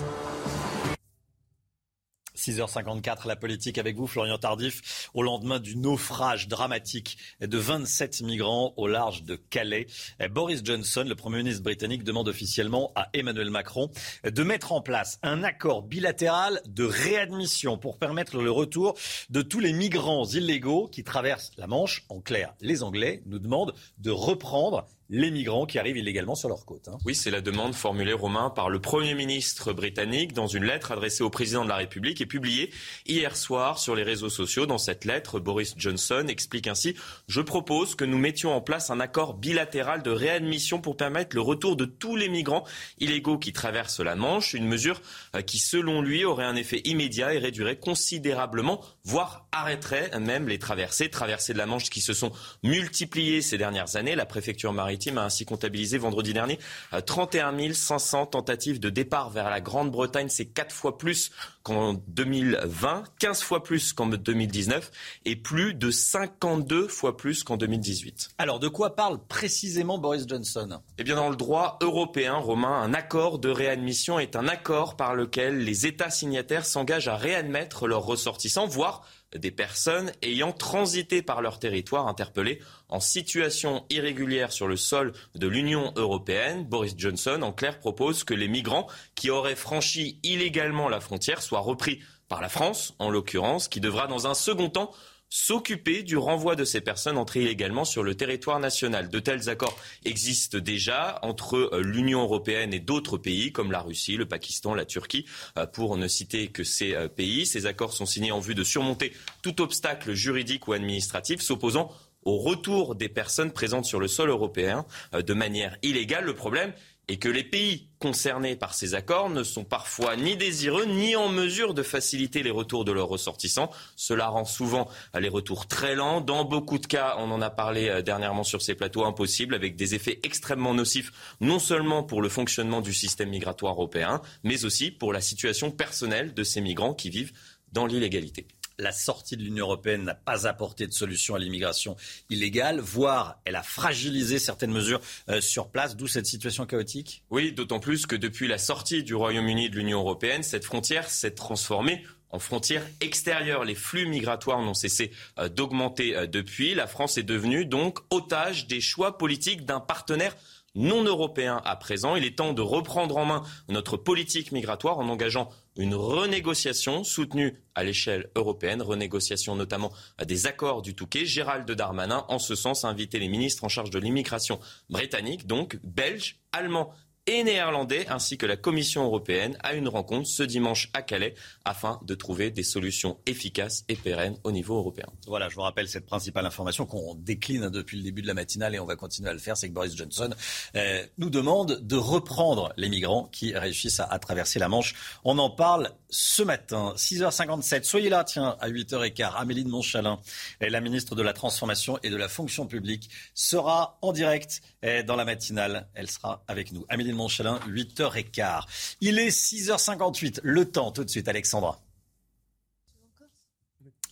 6h54, 2.37 3.27
la 3.27 3.35
politique 3.35 3.77
avec 3.77 3.95
vous, 3.95 4.07
Florian 4.07 4.37
Tardif, 4.37 5.09
au 5.13 5.21
lendemain 5.21 5.59
du 5.59 5.77
naufrage 5.77 6.47
dramatique 6.47 7.17
de 7.41 7.57
27 7.57 8.21
migrants 8.21 8.73
au 8.75 8.87
large 8.87 9.23
de 9.23 9.35
Calais. 9.35 9.87
Boris 10.31 10.61
Johnson, 10.63 11.05
le 11.07 11.15
Premier 11.15 11.37
ministre 11.37 11.63
britannique, 11.63 12.03
demande 12.03 12.27
officiellement 12.27 12.91
à 12.95 13.09
Emmanuel 13.13 13.49
Macron 13.49 13.89
de 14.23 14.43
mettre 14.43 14.71
en 14.71 14.81
place 14.81 15.19
un 15.23 15.43
accord 15.43 15.83
bilatéral 15.83 16.61
de 16.67 16.85
réadmission 16.85 17.77
pour 17.77 17.97
permettre 17.97 18.41
le 18.41 18.51
retour 18.51 18.97
de 19.29 19.41
tous 19.41 19.59
les 19.59 19.73
migrants 19.73 20.25
illégaux 20.25 20.87
qui 20.87 21.03
traversent 21.03 21.51
la 21.57 21.67
Manche. 21.67 22.05
En 22.09 22.19
clair, 22.21 22.53
les 22.61 22.81
Anglais 22.83 23.23
nous 23.25 23.39
demandent 23.39 23.73
de 23.97 24.11
reprendre 24.11 24.85
les 25.13 25.29
migrants 25.29 25.67
qui 25.67 25.77
arrivent 25.77 25.97
illégalement 25.97 26.33
sur 26.33 26.49
leur 26.49 26.65
côte. 26.65 26.87
Hein. 26.87 26.97
Oui, 27.05 27.13
c'est 27.13 27.29
la 27.29 27.39
demande 27.39 27.75
formulée, 27.75 28.13
Romain, 28.13 28.49
par 28.49 28.71
le 28.71 28.81
Premier 28.81 29.13
ministre 29.13 29.71
britannique 29.71 30.33
dans 30.33 30.47
une 30.47 30.63
lettre 30.63 30.91
adressée 30.91 31.23
au 31.23 31.29
président 31.29 31.63
de 31.63 31.69
la 31.69 31.75
République 31.75 32.19
et 32.19 32.25
publiée 32.25 32.71
hier 33.05 33.37
soir 33.37 33.77
sur 33.77 33.95
les 33.95 34.01
réseaux 34.01 34.31
sociaux. 34.31 34.65
Dans 34.65 34.79
cette 34.79 35.05
lettre, 35.05 35.39
Boris 35.39 35.75
Johnson 35.77 36.25
explique 36.27 36.65
ainsi 36.65 36.95
Je 37.27 37.41
propose 37.41 37.93
que 37.93 38.05
nous 38.05 38.17
mettions 38.17 38.55
en 38.55 38.61
place 38.61 38.89
un 38.89 38.99
accord 38.99 39.35
bilatéral 39.35 40.01
de 40.01 40.09
réadmission 40.09 40.81
pour 40.81 40.97
permettre 40.97 41.35
le 41.35 41.41
retour 41.43 41.75
de 41.75 41.85
tous 41.85 42.15
les 42.15 42.27
migrants 42.27 42.65
illégaux 42.97 43.37
qui 43.37 43.53
traversent 43.53 43.99
la 43.99 44.15
Manche, 44.15 44.55
une 44.55 44.65
mesure 44.65 44.99
qui, 45.45 45.59
selon 45.59 46.01
lui, 46.01 46.25
aurait 46.25 46.45
un 46.45 46.55
effet 46.55 46.81
immédiat 46.85 47.35
et 47.35 47.37
réduirait 47.37 47.77
considérablement, 47.77 48.81
voire 49.03 49.45
arrêterait 49.51 50.09
même 50.19 50.47
les 50.47 50.57
traversées, 50.57 51.09
traversées 51.11 51.53
de 51.53 51.59
la 51.59 51.67
Manche 51.67 51.91
qui 51.91 52.01
se 52.01 52.13
sont 52.13 52.31
multipliées 52.63 53.43
ces 53.43 53.59
dernières 53.59 53.95
années. 53.95 54.15
La 54.15 54.25
préfecture 54.25 54.73
maritime 54.73 55.02
a 55.17 55.23
ainsi 55.23 55.45
comptabilisé 55.45 55.97
vendredi 55.97 56.33
dernier 56.33 56.59
31 57.05 57.73
500 57.73 58.27
tentatives 58.27 58.79
de 58.79 58.89
départ 58.89 59.29
vers 59.29 59.49
la 59.49 59.61
Grande-Bretagne. 59.61 60.29
C'est 60.29 60.45
quatre 60.45 60.73
fois 60.73 60.97
plus 60.97 61.31
qu'en 61.63 61.93
2020, 62.07 63.03
15 63.19 63.41
fois 63.41 63.63
plus 63.63 63.93
qu'en 63.93 64.07
2019 64.07 64.91
et 65.25 65.35
plus 65.35 65.73
de 65.73 65.91
52 65.91 66.87
fois 66.87 67.17
plus 67.17 67.43
qu'en 67.43 67.57
2018. 67.57 68.31
Alors, 68.37 68.59
de 68.59 68.67
quoi 68.67 68.95
parle 68.95 69.19
précisément 69.27 69.97
Boris 69.97 70.25
Johnson? 70.27 70.79
Eh 70.97 71.03
bien, 71.03 71.15
dans 71.15 71.29
le 71.29 71.35
droit 71.35 71.77
européen, 71.81 72.35
Romain, 72.35 72.81
un 72.81 72.93
accord 72.93 73.39
de 73.39 73.49
réadmission 73.49 74.19
est 74.19 74.35
un 74.35 74.47
accord 74.47 74.95
par 74.97 75.15
lequel 75.15 75.63
les 75.63 75.85
États 75.85 76.09
signataires 76.09 76.65
s'engagent 76.65 77.07
à 77.07 77.15
réadmettre 77.15 77.87
leurs 77.87 78.03
ressortissants, 78.03 78.67
voire 78.67 79.05
des 79.35 79.51
personnes 79.51 80.11
ayant 80.21 80.51
transité 80.51 81.21
par 81.21 81.41
leur 81.41 81.59
territoire 81.59 82.07
interpellées 82.07 82.59
en 82.89 82.99
situation 82.99 83.85
irrégulière 83.89 84.51
sur 84.51 84.67
le 84.67 84.77
sol 84.77 85.13
de 85.35 85.47
l'Union 85.47 85.93
européenne. 85.95 86.65
Boris 86.65 86.93
Johnson, 86.97 87.41
en 87.41 87.51
clair, 87.51 87.79
propose 87.79 88.23
que 88.23 88.33
les 88.33 88.47
migrants 88.47 88.87
qui 89.15 89.29
auraient 89.29 89.55
franchi 89.55 90.19
illégalement 90.23 90.89
la 90.89 90.99
frontière 90.99 91.41
soient 91.41 91.59
repris 91.59 91.99
par 92.27 92.41
la 92.41 92.49
France, 92.49 92.95
en 92.99 93.09
l'occurrence, 93.09 93.67
qui 93.67 93.79
devra 93.79 94.07
dans 94.07 94.27
un 94.27 94.33
second 94.33 94.69
temps 94.69 94.91
s'occuper 95.35 96.03
du 96.03 96.15
renvoi 96.15 96.55
de 96.55 96.63
ces 96.63 96.79
personnes 96.79 97.17
entrées 97.17 97.41
illégalement 97.41 97.85
sur 97.85 98.03
le 98.03 98.13
territoire 98.13 98.59
national. 98.59 99.09
De 99.09 99.17
tels 99.17 99.49
accords 99.49 99.75
existent 100.05 100.59
déjà 100.59 101.17
entre 101.23 101.71
l'Union 101.81 102.21
européenne 102.21 102.71
et 102.71 102.79
d'autres 102.79 103.17
pays 103.17 103.51
comme 103.51 103.71
la 103.71 103.81
Russie, 103.81 104.15
le 104.15 104.27
Pakistan, 104.27 104.75
la 104.75 104.85
Turquie, 104.85 105.25
pour 105.73 105.97
ne 105.97 106.07
citer 106.07 106.49
que 106.49 106.63
ces 106.63 106.95
pays. 107.15 107.47
Ces 107.47 107.65
accords 107.65 107.93
sont 107.93 108.05
signés 108.05 108.31
en 108.31 108.39
vue 108.39 108.53
de 108.53 108.63
surmonter 108.63 109.11
tout 109.41 109.59
obstacle 109.59 110.13
juridique 110.13 110.67
ou 110.67 110.73
administratif 110.73 111.41
s'opposant 111.41 111.91
au 112.25 112.37
retour 112.37 112.93
des 112.93 113.09
personnes 113.09 113.51
présentes 113.51 113.85
sur 113.85 113.99
le 113.99 114.07
sol 114.07 114.29
européen 114.29 114.85
de 115.13 115.33
manière 115.33 115.75
illégale. 115.81 116.25
Le 116.25 116.35
problème 116.35 116.73
et 117.07 117.17
que 117.17 117.29
les 117.29 117.43
pays 117.43 117.87
concernés 117.99 118.55
par 118.55 118.73
ces 118.73 118.95
accords 118.95 119.29
ne 119.29 119.43
sont 119.43 119.63
parfois 119.63 120.15
ni 120.15 120.37
désireux 120.37 120.85
ni 120.85 121.15
en 121.15 121.29
mesure 121.29 121.73
de 121.73 121.83
faciliter 121.83 122.43
les 122.43 122.51
retours 122.51 122.85
de 122.85 122.91
leurs 122.91 123.07
ressortissants. 123.07 123.69
Cela 123.95 124.27
rend 124.27 124.45
souvent 124.45 124.89
les 125.17 125.29
retours 125.29 125.67
très 125.67 125.95
lents. 125.95 126.21
Dans 126.21 126.45
beaucoup 126.45 126.77
de 126.77 126.87
cas, 126.87 127.15
on 127.19 127.31
en 127.31 127.41
a 127.41 127.49
parlé 127.49 128.01
dernièrement 128.03 128.43
sur 128.43 128.61
ces 128.61 128.75
plateaux, 128.75 129.05
impossibles, 129.05 129.55
avec 129.55 129.75
des 129.75 129.95
effets 129.95 130.19
extrêmement 130.23 130.73
nocifs, 130.73 131.11
non 131.41 131.59
seulement 131.59 132.03
pour 132.03 132.21
le 132.21 132.29
fonctionnement 132.29 132.81
du 132.81 132.93
système 132.93 133.29
migratoire 133.29 133.73
européen, 133.73 134.21
mais 134.43 134.65
aussi 134.65 134.91
pour 134.91 135.13
la 135.13 135.21
situation 135.21 135.71
personnelle 135.71 136.33
de 136.33 136.43
ces 136.43 136.61
migrants 136.61 136.93
qui 136.93 137.09
vivent 137.09 137.33
dans 137.71 137.85
l'illégalité 137.85 138.47
la 138.79 138.91
sortie 138.91 139.37
de 139.37 139.43
l'Union 139.43 139.65
européenne 139.65 140.03
n'a 140.03 140.15
pas 140.15 140.47
apporté 140.47 140.87
de 140.87 140.93
solution 140.93 141.35
à 141.35 141.39
l'immigration 141.39 141.95
illégale, 142.29 142.79
voire 142.79 143.39
elle 143.45 143.55
a 143.55 143.63
fragilisé 143.63 144.39
certaines 144.39 144.71
mesures 144.71 145.01
euh, 145.29 145.41
sur 145.41 145.69
place, 145.69 145.95
d'où 145.95 146.07
cette 146.07 146.25
situation 146.25 146.65
chaotique? 146.65 147.23
Oui, 147.29 147.51
d'autant 147.51 147.79
plus 147.79 148.05
que 148.05 148.15
depuis 148.15 148.47
la 148.47 148.57
sortie 148.57 149.03
du 149.03 149.15
Royaume-Uni 149.15 149.69
de 149.69 149.75
l'Union 149.75 149.99
européenne, 149.99 150.43
cette 150.43 150.65
frontière 150.65 151.09
s'est 151.09 151.35
transformée 151.35 152.03
en 152.29 152.39
frontière 152.39 152.83
extérieure. 152.99 153.63
Les 153.63 153.75
flux 153.75 154.07
migratoires 154.07 154.61
n'ont 154.61 154.73
cessé 154.73 155.11
euh, 155.39 155.49
d'augmenter 155.49 156.17
euh, 156.17 156.27
depuis. 156.27 156.73
La 156.73 156.87
France 156.87 157.17
est 157.17 157.23
devenue 157.23 157.65
donc 157.65 157.99
otage 158.09 158.67
des 158.67 158.81
choix 158.81 159.17
politiques 159.17 159.65
d'un 159.65 159.79
partenaire 159.79 160.35
non 160.75 161.03
européen 161.03 161.61
à 161.65 161.75
présent. 161.75 162.15
Il 162.15 162.25
est 162.25 162.37
temps 162.37 162.53
de 162.53 162.61
reprendre 162.61 163.17
en 163.17 163.25
main 163.25 163.43
notre 163.69 163.97
politique 163.97 164.51
migratoire 164.51 164.97
en 164.97 165.07
engageant 165.07 165.49
une 165.75 165.95
renégociation 165.95 167.03
soutenue 167.03 167.61
à 167.75 167.83
l'échelle 167.83 168.29
européenne, 168.35 168.81
renégociation 168.81 169.55
notamment 169.55 169.91
des 170.25 170.47
accords 170.47 170.81
du 170.81 170.95
Touquet. 170.95 171.25
Gérald 171.25 171.69
Darmanin, 171.69 172.25
en 172.29 172.39
ce 172.39 172.55
sens, 172.55 172.85
a 172.85 172.89
invité 172.89 173.19
les 173.19 173.27
ministres 173.27 173.63
en 173.63 173.69
charge 173.69 173.89
de 173.89 173.99
l'immigration 173.99 174.59
britannique, 174.89 175.47
donc 175.47 175.79
belges, 175.83 176.39
allemands 176.51 176.93
et 177.25 177.43
néerlandais, 177.43 178.05
ainsi 178.09 178.37
que 178.37 178.45
la 178.45 178.57
Commission 178.57 179.05
européenne, 179.05 179.57
à 179.63 179.75
une 179.75 179.87
rencontre 179.87 180.27
ce 180.27 180.43
dimanche 180.43 180.89
à 180.93 181.01
Calais 181.01 181.35
afin 181.63 181.99
de 182.03 182.15
trouver 182.15 182.51
des 182.51 182.63
solutions 182.63 183.17
efficaces 183.25 183.85
et 183.87 183.95
pérennes 183.95 184.37
au 184.43 184.51
niveau 184.51 184.75
européen. 184.75 185.07
Voilà, 185.27 185.47
je 185.47 185.55
vous 185.55 185.61
rappelle 185.61 185.87
cette 185.87 186.05
principale 186.05 186.45
information 186.45 186.85
qu'on 186.85 187.15
décline 187.15 187.69
depuis 187.69 187.97
le 187.97 188.03
début 188.03 188.21
de 188.21 188.27
la 188.27 188.33
matinale 188.33 188.75
et 188.75 188.79
on 188.79 188.85
va 188.85 188.97
continuer 188.97 189.29
à 189.29 189.33
le 189.33 189.39
faire, 189.39 189.55
c'est 189.55 189.69
que 189.69 189.73
Boris 189.73 189.95
Johnson 189.95 190.31
euh, 190.75 191.05
nous 191.17 191.29
demande 191.29 191.79
de 191.81 191.95
reprendre 191.95 192.73
les 192.75 192.89
migrants 192.89 193.29
qui 193.31 193.55
réussissent 193.55 194.01
à, 194.01 194.05
à, 194.05 194.19
traverser 194.19 194.59
la 194.59 194.67
Manche. 194.67 194.93
On 195.23 195.37
en 195.37 195.49
parle 195.49 195.91
ce 196.09 196.43
matin, 196.43 196.93
6h57. 196.97 197.83
Soyez 197.83 198.09
là, 198.09 198.23
tiens, 198.23 198.57
à 198.59 198.69
8h15. 198.69 199.33
Amélie 199.35 199.63
de 199.63 199.69
Montchalin, 199.69 200.19
la 200.59 200.81
ministre 200.81 201.15
de 201.15 201.23
la 201.23 201.33
Transformation 201.33 201.97
et 202.03 202.09
de 202.09 202.17
la 202.17 202.27
Fonction 202.27 202.67
publique, 202.67 203.09
sera 203.33 203.97
en 204.01 204.11
direct 204.11 204.61
euh, 204.83 205.03
dans 205.03 205.15
la 205.15 205.25
matinale. 205.25 205.87
Elle 205.93 206.09
sera 206.09 206.43
avec 206.47 206.71
nous. 206.73 206.85
Amélie 206.89 207.12
de 207.13 207.17
Montchalin, 207.17 207.59
8h15. 207.67 208.63
Il 209.01 209.19
est 209.19 209.29
6h58. 209.29 210.39
Le 210.43 210.65
temps, 210.65 210.91
tout 210.91 211.03
de 211.03 211.09
suite, 211.09 211.27
Alexandra. 211.27 211.79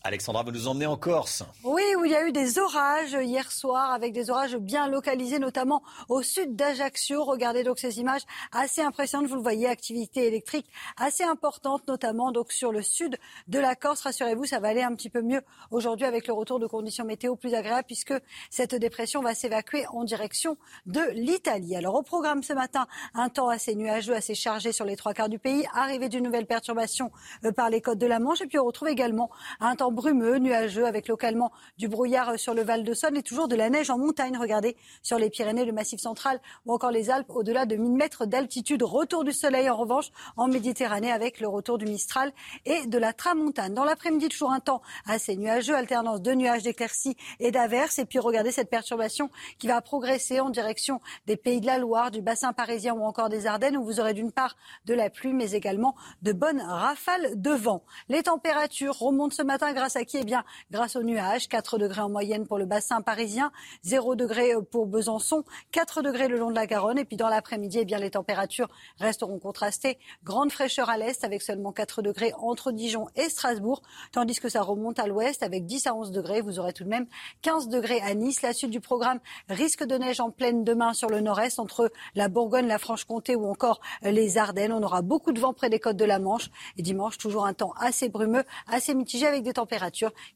Alexandra, 0.04 0.42
vous 0.42 0.52
nous 0.52 0.68
emmenez 0.68 0.88
en 0.88 0.98
Corse. 0.98 1.44
Oui, 1.64 1.84
où 1.96 2.06
il 2.06 2.12
y 2.12 2.16
a 2.16 2.28
eu 2.28 2.32
des 2.32 2.58
orages 2.58 3.16
hier 3.22 3.52
soir, 3.52 3.92
avec 3.92 4.14
des 4.14 4.32
orages 4.32 4.56
bien 4.56 4.88
localisés, 4.88 5.38
notamment 5.38 5.84
au 6.10 6.24
sud 6.24 6.56
d'Ajaccio. 6.56 7.24
Regardez 7.24 7.64
donc 7.64 7.78
ces 7.78 8.00
images 8.00 8.24
assez 8.52 8.82
impressionnantes. 8.82 9.30
Vous 9.30 9.36
le 9.36 9.44
voyez, 9.44 9.68
activité 9.68 10.26
électrique 10.26 10.66
assez 10.98 11.24
importante, 11.24 11.88
notamment 11.88 12.32
donc 12.32 12.52
sur 12.52 12.72
le 12.72 12.82
sud 12.82 13.20
de 13.48 13.60
la 13.60 13.76
Corse. 13.76 14.02
Rassurez-vous, 14.02 14.46
ça 14.46 14.60
va 14.60 14.70
aller 14.70 14.82
un 14.82 14.96
petit 14.96 15.12
peu 15.12 15.22
mieux 15.22 15.44
aujourd'hui 15.70 16.08
avec 16.08 16.26
le 16.26 16.34
retour 16.34 16.60
de 16.60 16.66
conditions 16.66 17.06
météo 17.06 17.36
plus 17.36 17.54
agréables, 17.54 17.86
puisque 17.86 18.16
cette 18.50 18.74
dépression 18.74 19.22
va 19.22 19.36
s'évacuer 19.36 19.86
en 19.94 20.04
direction 20.04 20.58
de 20.88 21.02
l'Italie. 21.14 21.76
Alors 21.76 21.94
au 21.94 22.02
programme 22.02 22.42
ce 22.42 22.54
matin, 22.54 22.88
un 23.14 23.30
temps 23.30 23.50
assez 23.50 23.76
nuageux, 23.76 24.16
assez 24.16 24.34
chargé 24.34 24.72
sur 24.72 24.86
les 24.86 24.96
trois 24.96 25.14
quarts 25.14 25.30
du 25.30 25.38
pays, 25.38 25.64
arrivée 25.76 26.10
d'une 26.10 26.24
nouvelle 26.24 26.48
perturbation 26.48 27.12
euh, 27.46 27.52
par 27.52 27.70
les 27.70 27.82
côtes 27.82 28.00
de 28.00 28.08
la 28.08 28.20
Manche, 28.20 28.42
et 28.42 28.48
puis 28.48 28.58
on 28.58 28.66
retrouve 28.66 28.88
également 28.88 29.30
un 29.60 29.76
temps 29.76 29.91
brumeux, 29.92 30.38
nuageux, 30.38 30.86
avec 30.86 31.08
localement 31.08 31.52
du 31.78 31.88
brouillard 31.88 32.40
sur 32.40 32.54
le 32.54 32.64
Val 32.64 32.84
de 32.84 32.94
Saône 32.94 33.18
et 33.18 33.24
toujours 33.24 33.48
de 33.48 33.56
la 33.56 33.70
neige 33.70 33.90
en 33.90 33.98
montagne. 33.98 34.38
Regardez 34.38 34.76
sur 35.02 35.18
les 35.18 35.30
Pyrénées, 35.30 35.66
le 35.66 35.72
Massif 35.72 36.00
central 36.00 36.40
ou 36.66 36.74
encore 36.74 36.92
les 36.92 37.10
Alpes 37.10 37.30
au-delà 37.30 37.66
de 37.66 37.76
1000 37.76 37.92
mètres 37.92 38.26
d'altitude. 38.26 38.84
Retour 38.84 39.24
du 39.24 39.34
soleil 39.34 39.70
en 39.70 39.76
revanche 39.76 40.10
en 40.38 40.48
Méditerranée 40.48 41.12
avec 41.12 41.40
le 41.40 41.48
retour 41.48 41.78
du 41.78 41.86
Mistral 41.86 42.32
et 42.66 42.86
de 42.88 42.98
la 42.98 43.14
Tramontane. 43.14 43.74
Dans 43.74 43.86
l'après-midi, 43.86 44.30
toujours 44.30 44.52
un 44.52 44.60
temps 44.60 44.82
assez 45.06 45.36
nuageux, 45.36 45.76
alternance 45.76 46.22
de 46.22 46.32
nuages, 46.32 46.64
d'éclaircies 46.64 47.18
et 47.40 47.52
d'averses. 47.52 48.00
Et 48.00 48.06
puis 48.06 48.20
regardez 48.20 48.52
cette 48.52 48.70
perturbation 48.70 49.30
qui 49.60 49.68
va 49.68 49.82
progresser 49.82 50.40
en 50.40 50.50
direction 50.50 51.00
des 51.28 51.38
pays 51.38 51.62
de 51.62 51.66
la 51.66 51.78
Loire, 51.78 52.12
du 52.12 52.22
bassin 52.22 52.54
parisien 52.54 52.94
ou 52.94 53.04
encore 53.04 53.30
des 53.30 53.48
Ardennes 53.48 53.78
où 53.78 53.84
vous 53.84 54.00
aurez 54.00 54.14
d'une 54.14 54.32
part 54.32 54.56
de 54.86 54.94
la 54.94 55.10
pluie 55.10 55.34
mais 55.34 55.52
également 55.52 55.96
de 56.22 56.32
bonnes 56.32 56.62
rafales 56.62 57.40
de 57.42 57.52
vent. 57.52 57.84
Les 58.10 58.24
températures 58.24 58.98
remontent 58.98 59.36
ce 59.36 59.44
matin 59.44 59.74
grâce 59.82 59.96
à 59.96 60.06
qui? 60.06 60.18
Eh 60.18 60.24
bien, 60.24 60.44
grâce 60.70 60.96
aux 60.96 61.02
nuages. 61.02 61.48
4 61.48 61.80
degrés 61.80 62.02
en 62.02 62.10
moyenne 62.10 62.46
pour 62.46 62.60
le 62.60 62.66
bassin 62.66 63.02
parisien, 63.02 63.52
0 63.82 64.16
degrés 64.16 64.52
pour 64.70 64.86
Besançon, 64.86 65.44
4 65.72 66.04
degrés 66.04 66.28
le 66.28 66.38
long 66.38 66.52
de 66.52 66.56
la 66.56 66.68
Garonne. 66.68 67.00
Et 67.00 67.06
puis 67.06 67.18
dans 67.18 67.30
l'après-midi, 67.30 67.80
eh 67.82 67.86
bien, 67.86 67.98
les 67.98 68.12
températures 68.12 68.68
resteront 69.00 69.40
contrastées. 69.40 69.98
Grande 70.24 70.52
fraîcheur 70.52 70.92
à 70.92 70.98
l'est 70.98 71.24
avec 71.24 71.42
seulement 71.42 71.72
4 71.72 72.04
degrés 72.04 72.32
entre 72.38 72.72
Dijon 72.72 73.08
et 73.16 73.28
Strasbourg, 73.28 73.82
tandis 74.12 74.40
que 74.40 74.50
ça 74.50 74.62
remonte 74.62 75.00
à 75.00 75.08
l'ouest 75.08 75.42
avec 75.42 75.66
10 75.66 75.88
à 75.88 75.96
11 75.96 76.12
degrés. 76.12 76.42
Vous 76.42 76.60
aurez 76.60 76.74
tout 76.74 76.84
de 76.84 76.90
même 76.90 77.08
15 77.42 77.68
degrés 77.68 78.02
à 78.02 78.14
Nice. 78.14 78.44
La 78.44 78.54
suite 78.54 78.70
du 78.70 78.82
programme, 78.82 79.20
risque 79.50 79.84
de 79.84 79.98
neige 79.98 80.20
en 80.20 80.30
pleine 80.30 80.64
demain 80.64 80.94
sur 80.94 81.10
le 81.10 81.22
nord-est 81.22 81.58
entre 81.58 81.92
la 82.14 82.28
Bourgogne, 82.28 82.68
la 82.68 82.78
Franche-Comté 82.78 83.36
ou 83.36 83.50
encore 83.50 83.82
les 84.04 84.38
Ardennes. 84.38 84.74
On 84.74 84.84
aura 84.84 85.02
beaucoup 85.02 85.32
de 85.32 85.40
vent 85.40 85.54
près 85.54 85.72
des 85.72 85.80
côtes 85.80 85.98
de 85.98 86.06
la 86.06 86.20
Manche. 86.20 86.52
Et 86.78 86.84
dimanche, 86.84 87.18
toujours 87.18 87.48
un 87.48 87.56
temps 87.56 87.74
assez 87.80 88.10
brumeux, 88.10 88.44
assez 88.68 88.94
mitigé 88.94 89.26
avec 89.26 89.42
des 89.42 89.54
températures 89.54 89.71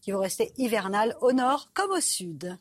qui 0.01 0.11
vont 0.11 0.19
rester 0.19 0.53
hivernales 0.57 1.15
au 1.21 1.31
nord 1.31 1.69
comme 1.73 1.91
au 1.91 2.01
sud. 2.01 2.57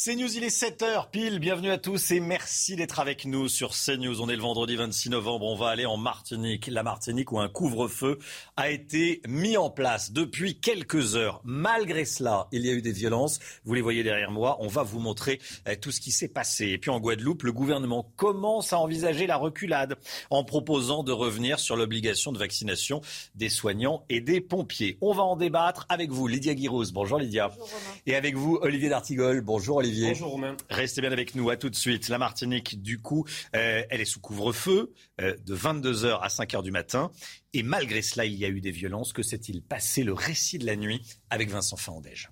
CNews, 0.00 0.36
il 0.36 0.44
est 0.44 0.56
7h 0.56 1.10
pile. 1.10 1.40
Bienvenue 1.40 1.72
à 1.72 1.76
tous 1.76 2.12
et 2.12 2.20
merci 2.20 2.76
d'être 2.76 3.00
avec 3.00 3.24
nous 3.24 3.48
sur 3.48 3.72
CNews. 3.72 4.22
On 4.22 4.28
est 4.28 4.36
le 4.36 4.42
vendredi 4.42 4.76
26 4.76 5.10
novembre. 5.10 5.46
On 5.46 5.56
va 5.56 5.70
aller 5.70 5.86
en 5.86 5.96
Martinique. 5.96 6.68
La 6.68 6.84
Martinique 6.84 7.32
où 7.32 7.40
un 7.40 7.48
couvre-feu 7.48 8.20
a 8.56 8.70
été 8.70 9.20
mis 9.26 9.56
en 9.56 9.70
place 9.70 10.12
depuis 10.12 10.60
quelques 10.60 11.16
heures. 11.16 11.40
Malgré 11.42 12.04
cela, 12.04 12.46
il 12.52 12.64
y 12.64 12.70
a 12.70 12.74
eu 12.74 12.80
des 12.80 12.92
violences. 12.92 13.40
Vous 13.64 13.74
les 13.74 13.80
voyez 13.80 14.04
derrière 14.04 14.30
moi. 14.30 14.56
On 14.60 14.68
va 14.68 14.84
vous 14.84 15.00
montrer 15.00 15.40
euh, 15.66 15.74
tout 15.74 15.90
ce 15.90 16.00
qui 16.00 16.12
s'est 16.12 16.28
passé. 16.28 16.66
Et 16.68 16.78
puis 16.78 16.92
en 16.92 17.00
Guadeloupe, 17.00 17.42
le 17.42 17.50
gouvernement 17.50 18.12
commence 18.14 18.72
à 18.72 18.78
envisager 18.78 19.26
la 19.26 19.36
reculade 19.36 19.96
en 20.30 20.44
proposant 20.44 21.02
de 21.02 21.10
revenir 21.10 21.58
sur 21.58 21.74
l'obligation 21.74 22.30
de 22.30 22.38
vaccination 22.38 23.00
des 23.34 23.48
soignants 23.48 24.04
et 24.08 24.20
des 24.20 24.40
pompiers. 24.40 24.96
On 25.00 25.12
va 25.12 25.24
en 25.24 25.34
débattre 25.34 25.86
avec 25.88 26.12
vous, 26.12 26.28
Lydia 26.28 26.54
Guirous. 26.54 26.92
Bonjour 26.92 27.18
Lydia. 27.18 27.48
Bonjour, 27.48 27.68
et 28.06 28.14
avec 28.14 28.36
vous, 28.36 28.60
Olivier 28.62 28.90
D'Artigol. 28.90 29.40
Bonjour 29.40 29.78
Olivier. 29.78 29.87
Bonjour 29.90 30.32
Romain. 30.32 30.56
Restez 30.70 31.00
bien 31.00 31.12
avec 31.12 31.34
nous. 31.34 31.50
À 31.50 31.56
tout 31.56 31.70
de 31.70 31.76
suite. 31.76 32.08
La 32.08 32.18
Martinique, 32.18 32.82
du 32.82 33.00
coup, 33.00 33.24
euh, 33.54 33.82
elle 33.90 34.00
est 34.00 34.04
sous 34.04 34.20
couvre-feu 34.20 34.92
euh, 35.20 35.36
de 35.46 35.56
22h 35.56 36.20
à 36.20 36.28
5h 36.28 36.62
du 36.62 36.70
matin. 36.70 37.10
Et 37.54 37.62
malgré 37.62 38.02
cela, 38.02 38.24
il 38.24 38.34
y 38.34 38.44
a 38.44 38.48
eu 38.48 38.60
des 38.60 38.70
violences. 38.70 39.12
Que 39.12 39.22
s'est-il 39.22 39.62
passé 39.62 40.02
Le 40.02 40.12
récit 40.12 40.58
de 40.58 40.66
la 40.66 40.76
nuit 40.76 41.02
avec 41.30 41.50
Vincent 41.50 41.76
Fandège? 41.76 42.30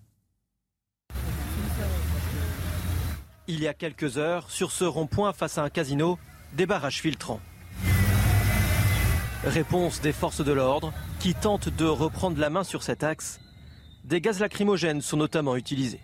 Il 3.49 3.61
y 3.61 3.69
a 3.69 3.75
quelques 3.75 4.19
heures, 4.19 4.51
sur 4.51 4.73
ce 4.73 4.85
rond-point 4.85 5.33
face 5.33 5.57
à 5.57 5.63
un 5.63 5.71
casino, 5.71 6.19
des 6.55 6.67
barrages 6.67 7.01
filtrants. 7.01 7.41
Réponse 9.45 10.01
des 10.01 10.13
forces 10.13 10.45
de 10.45 10.53
l'ordre 10.53 10.93
qui 11.21 11.35
tentent 11.35 11.69
de 11.69 11.85
reprendre 11.85 12.41
la 12.41 12.51
main 12.51 12.65
sur 12.65 12.83
cet 12.83 13.05
axe. 13.05 13.39
Des 14.03 14.21
gaz 14.21 14.41
lacrymogènes 14.41 15.01
sont 15.01 15.17
notamment 15.17 15.55
utilisés. 15.55 16.01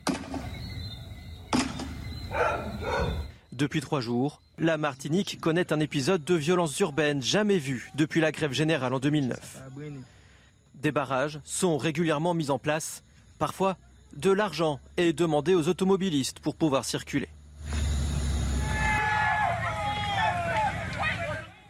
Depuis 3.52 3.80
trois 3.80 4.00
jours, 4.00 4.40
la 4.58 4.78
Martinique 4.78 5.38
connaît 5.40 5.72
un 5.72 5.80
épisode 5.80 6.24
de 6.24 6.34
violence 6.34 6.78
urbaine 6.80 7.22
jamais 7.22 7.58
vu 7.58 7.90
depuis 7.94 8.20
la 8.20 8.32
grève 8.32 8.52
générale 8.52 8.94
en 8.94 8.98
2009. 8.98 9.62
Des 10.74 10.90
barrages 10.90 11.38
sont 11.44 11.76
régulièrement 11.76 12.34
mis 12.34 12.50
en 12.50 12.58
place. 12.58 13.02
Parfois, 13.38 13.76
de 14.16 14.30
l'argent 14.30 14.80
est 14.96 15.12
demandé 15.12 15.54
aux 15.54 15.68
automobilistes 15.68 16.40
pour 16.40 16.54
pouvoir 16.54 16.84
circuler. 16.84 17.28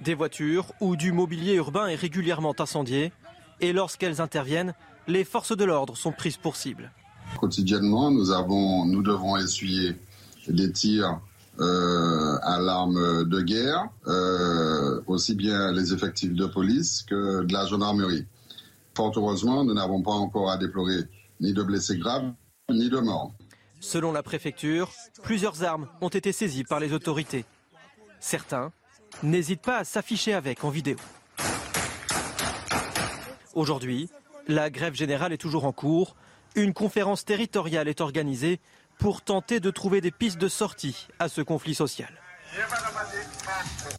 Des 0.00 0.14
voitures 0.14 0.72
ou 0.80 0.96
du 0.96 1.12
mobilier 1.12 1.54
urbain 1.54 1.86
est 1.86 1.94
régulièrement 1.94 2.54
incendié 2.58 3.12
et 3.60 3.72
lorsqu'elles 3.72 4.20
interviennent, 4.20 4.74
les 5.06 5.24
forces 5.24 5.56
de 5.56 5.64
l'ordre 5.64 5.96
sont 5.96 6.12
prises 6.12 6.36
pour 6.36 6.56
cible. 6.56 6.90
Quotidiennement, 7.38 8.10
nous, 8.10 8.30
avons, 8.30 8.84
nous 8.84 9.02
devons 9.02 9.36
essuyer 9.36 9.96
des 10.49 10.72
tirs 10.72 11.20
euh, 11.61 12.38
à 12.43 12.59
l'arme 12.61 13.28
de 13.28 13.40
guerre, 13.40 13.88
euh, 14.07 15.01
aussi 15.07 15.34
bien 15.34 15.72
les 15.72 15.93
effectifs 15.93 16.32
de 16.32 16.47
police 16.47 17.03
que 17.03 17.43
de 17.45 17.53
la 17.53 17.66
gendarmerie. 17.66 18.26
Fort 18.97 19.12
heureusement, 19.16 19.64
nous 19.64 19.74
n'avons 19.74 20.03
pas 20.03 20.12
encore 20.12 20.51
à 20.51 20.57
déplorer 20.57 21.05
ni 21.40 21.53
de 21.53 21.62
blessés 21.62 21.99
graves, 21.99 22.32
ni 22.70 22.88
de 22.88 22.99
morts. 22.99 23.32
Selon 23.80 24.12
la 24.12 24.22
préfecture, 24.22 24.90
plusieurs 25.22 25.64
armes 25.64 25.88
ont 26.01 26.09
été 26.09 26.32
saisies 26.32 26.64
par 26.64 26.80
les 26.80 26.93
autorités. 26.93 27.45
Certains 28.20 28.72
n'hésitent 29.22 29.62
pas 29.62 29.78
à 29.78 29.84
s'afficher 29.84 30.34
avec 30.34 30.64
en 30.64 30.70
vidéo. 30.70 30.97
Aujourd'hui, 33.55 34.09
la 34.49 34.70
grève 34.70 34.95
générale 34.95 35.32
est 35.32 35.38
toujours 35.38 35.64
en 35.64 35.72
cours. 35.72 36.16
Une 36.55 36.72
conférence 36.72 37.24
territoriale 37.24 37.88
est 37.88 38.01
organisée 38.01 38.61
pour 39.03 39.20
tenter 39.20 39.59
de 39.59 39.72
trouver 39.72 40.00
des 40.00 40.12
pistes 40.12 40.38
de 40.38 40.46
sortie 40.46 41.09
à 41.18 41.28
ce 41.28 41.40
conflit 41.40 41.74
social. 41.74 42.09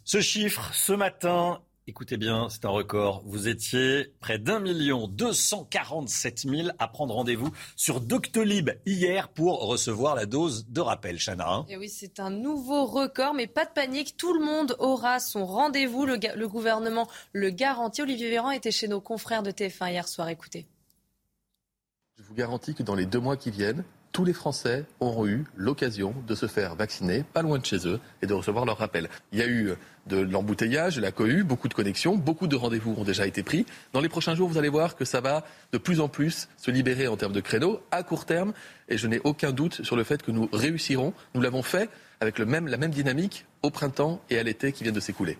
Ce 0.02 0.22
chiffre, 0.22 0.70
ce 0.72 0.94
matin, 0.94 1.60
écoutez 1.86 2.16
bien, 2.16 2.48
c'est 2.48 2.64
un 2.64 2.70
record. 2.70 3.20
Vous 3.26 3.46
étiez 3.46 4.14
près 4.20 4.38
d'un 4.38 4.60
million 4.60 5.06
deux 5.06 5.34
cent 5.34 5.64
quarante-sept 5.64 6.46
mille 6.46 6.74
à 6.78 6.88
prendre 6.88 7.12
rendez-vous 7.12 7.50
sur 7.76 8.00
Doctolib 8.00 8.70
hier 8.86 9.28
pour 9.28 9.66
recevoir 9.66 10.14
la 10.14 10.24
dose 10.24 10.64
de 10.70 10.80
rappel, 10.80 11.18
Chana. 11.18 11.66
Et 11.68 11.76
oui, 11.76 11.90
c'est 11.90 12.18
un 12.18 12.30
nouveau 12.30 12.86
record, 12.86 13.34
mais 13.34 13.46
pas 13.46 13.66
de 13.66 13.72
panique. 13.72 14.16
Tout 14.16 14.32
le 14.32 14.42
monde 14.42 14.74
aura 14.78 15.20
son 15.20 15.44
rendez-vous. 15.44 16.06
Le, 16.06 16.16
le 16.34 16.48
gouvernement 16.48 17.10
le 17.34 17.50
garantit. 17.50 18.00
Olivier 18.00 18.30
Véran 18.30 18.52
était 18.52 18.70
chez 18.72 18.88
nos 18.88 19.02
confrères 19.02 19.42
de 19.42 19.50
TF1 19.50 19.90
hier 19.90 20.08
soir. 20.08 20.30
Écoutez. 20.30 20.66
Je 22.16 22.22
vous 22.22 22.34
garantis 22.34 22.74
que 22.74 22.82
dans 22.82 22.94
les 22.94 23.04
deux 23.04 23.20
mois 23.20 23.36
qui 23.36 23.50
viennent, 23.50 23.84
tous 24.14 24.24
les 24.24 24.32
Français 24.32 24.84
auront 25.00 25.26
eu 25.26 25.44
l'occasion 25.56 26.14
de 26.26 26.34
se 26.36 26.46
faire 26.46 26.76
vacciner, 26.76 27.24
pas 27.32 27.42
loin 27.42 27.58
de 27.58 27.66
chez 27.66 27.86
eux, 27.88 27.98
et 28.22 28.26
de 28.26 28.32
recevoir 28.32 28.64
leur 28.64 28.78
rappel. 28.78 29.10
Il 29.32 29.40
y 29.40 29.42
a 29.42 29.48
eu 29.48 29.74
de 30.06 30.18
l'embouteillage, 30.18 30.96
de 30.96 31.00
la 31.00 31.10
cohue, 31.10 31.42
beaucoup 31.42 31.66
de 31.66 31.74
connexions, 31.74 32.16
beaucoup 32.16 32.46
de 32.46 32.54
rendez-vous 32.54 32.94
ont 32.96 33.02
déjà 33.02 33.26
été 33.26 33.42
pris. 33.42 33.66
Dans 33.92 34.00
les 34.00 34.08
prochains 34.08 34.36
jours, 34.36 34.48
vous 34.48 34.56
allez 34.56 34.68
voir 34.68 34.94
que 34.94 35.04
ça 35.04 35.20
va 35.20 35.44
de 35.72 35.78
plus 35.78 36.00
en 36.00 36.08
plus 36.08 36.48
se 36.56 36.70
libérer 36.70 37.08
en 37.08 37.16
termes 37.16 37.32
de 37.32 37.40
créneaux 37.40 37.80
à 37.90 38.04
court 38.04 38.24
terme, 38.24 38.52
et 38.88 38.96
je 38.98 39.08
n'ai 39.08 39.20
aucun 39.24 39.50
doute 39.50 39.82
sur 39.82 39.96
le 39.96 40.04
fait 40.04 40.22
que 40.22 40.30
nous 40.30 40.48
réussirons. 40.52 41.12
Nous 41.34 41.40
l'avons 41.40 41.64
fait 41.64 41.90
avec 42.20 42.38
le 42.38 42.46
même, 42.46 42.68
la 42.68 42.76
même 42.76 42.92
dynamique 42.92 43.46
au 43.62 43.70
printemps 43.70 44.20
et 44.30 44.38
à 44.38 44.44
l'été 44.44 44.70
qui 44.70 44.84
viennent 44.84 44.94
de 44.94 45.00
s'écouler. 45.00 45.38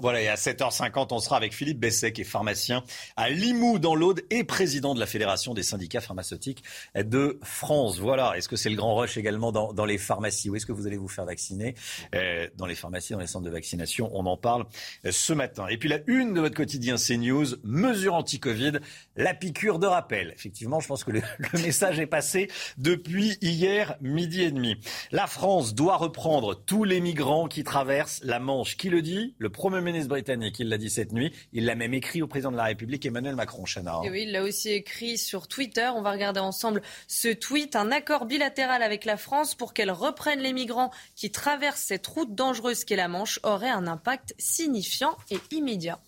Voilà, 0.00 0.22
et 0.22 0.28
à 0.28 0.36
7h50, 0.36 1.08
on 1.10 1.18
sera 1.18 1.36
avec 1.36 1.52
Philippe 1.52 1.80
Besset, 1.80 2.12
qui 2.12 2.20
est 2.20 2.24
pharmacien 2.24 2.84
à 3.16 3.30
Limoux, 3.30 3.80
dans 3.80 3.96
l'Aude, 3.96 4.22
et 4.30 4.44
président 4.44 4.94
de 4.94 5.00
la 5.00 5.06
Fédération 5.06 5.54
des 5.54 5.64
syndicats 5.64 6.00
pharmaceutiques 6.00 6.62
de 6.94 7.40
France. 7.42 7.98
Voilà, 7.98 8.36
est-ce 8.36 8.48
que 8.48 8.54
c'est 8.54 8.70
le 8.70 8.76
grand 8.76 8.94
rush 8.94 9.16
également 9.16 9.50
dans, 9.50 9.84
les 9.84 9.98
pharmacies? 9.98 10.50
Où 10.50 10.54
est-ce 10.54 10.66
que 10.66 10.72
vous 10.72 10.86
allez 10.86 10.96
vous 10.96 11.08
faire 11.08 11.24
vacciner? 11.24 11.74
Euh, 12.14 12.46
Dans 12.56 12.66
les 12.66 12.76
pharmacies, 12.76 13.14
dans 13.14 13.18
les 13.18 13.26
centres 13.26 13.46
de 13.46 13.50
vaccination, 13.50 14.08
on 14.14 14.24
en 14.26 14.36
parle 14.36 14.66
ce 15.10 15.32
matin. 15.32 15.66
Et 15.66 15.78
puis 15.78 15.88
la 15.88 15.98
une 16.06 16.32
de 16.32 16.40
votre 16.42 16.54
quotidien 16.54 16.94
CNews, 16.94 17.56
mesure 17.64 18.14
anti-Covid, 18.14 18.78
la 19.16 19.34
piqûre 19.34 19.80
de 19.80 19.88
rappel. 19.88 20.32
Effectivement, 20.32 20.78
je 20.78 20.86
pense 20.86 21.02
que 21.02 21.10
le, 21.10 21.22
le 21.38 21.58
message 21.60 21.98
est 21.98 22.06
passé 22.06 22.48
depuis 22.76 23.36
hier 23.40 23.96
midi 24.00 24.42
et 24.42 24.52
demi. 24.52 24.76
La 25.10 25.26
France 25.26 25.74
doit 25.74 25.96
reprendre 25.96 26.54
tous 26.54 26.84
les 26.84 27.00
migrants 27.00 27.48
qui 27.48 27.64
traversent 27.64 28.20
la 28.22 28.38
Manche. 28.38 28.76
Qui 28.76 28.90
le 28.90 29.02
dit? 29.02 29.34
Le 29.38 29.50
Premier 29.50 29.87
ministre 29.92 30.08
britannique. 30.08 30.58
Il 30.58 30.68
l'a 30.68 30.78
dit 30.78 30.90
cette 30.90 31.12
nuit. 31.12 31.32
Il 31.52 31.64
l'a 31.64 31.74
même 31.74 31.94
écrit 31.94 32.22
au 32.22 32.26
président 32.26 32.52
de 32.52 32.56
la 32.56 32.64
République, 32.64 33.04
Emmanuel 33.06 33.34
Macron. 33.34 33.64
Chana. 33.64 34.00
Il 34.04 34.32
l'a 34.32 34.42
aussi 34.42 34.70
écrit 34.70 35.18
sur 35.18 35.48
Twitter. 35.48 35.88
On 35.94 36.02
va 36.02 36.12
regarder 36.12 36.40
ensemble 36.40 36.82
ce 37.06 37.28
tweet. 37.28 37.76
Un 37.76 37.90
accord 37.90 38.26
bilatéral 38.26 38.82
avec 38.82 39.04
la 39.04 39.16
France 39.16 39.54
pour 39.54 39.74
qu'elle 39.74 39.90
reprenne 39.90 40.40
les 40.40 40.52
migrants 40.52 40.90
qui 41.16 41.30
traversent 41.30 41.80
cette 41.80 42.06
route 42.06 42.34
dangereuse 42.34 42.84
qu'est 42.84 42.96
la 42.96 43.08
Manche 43.08 43.40
aurait 43.42 43.70
un 43.70 43.86
impact 43.86 44.34
signifiant 44.38 45.16
et 45.30 45.38
immédiat 45.50 45.98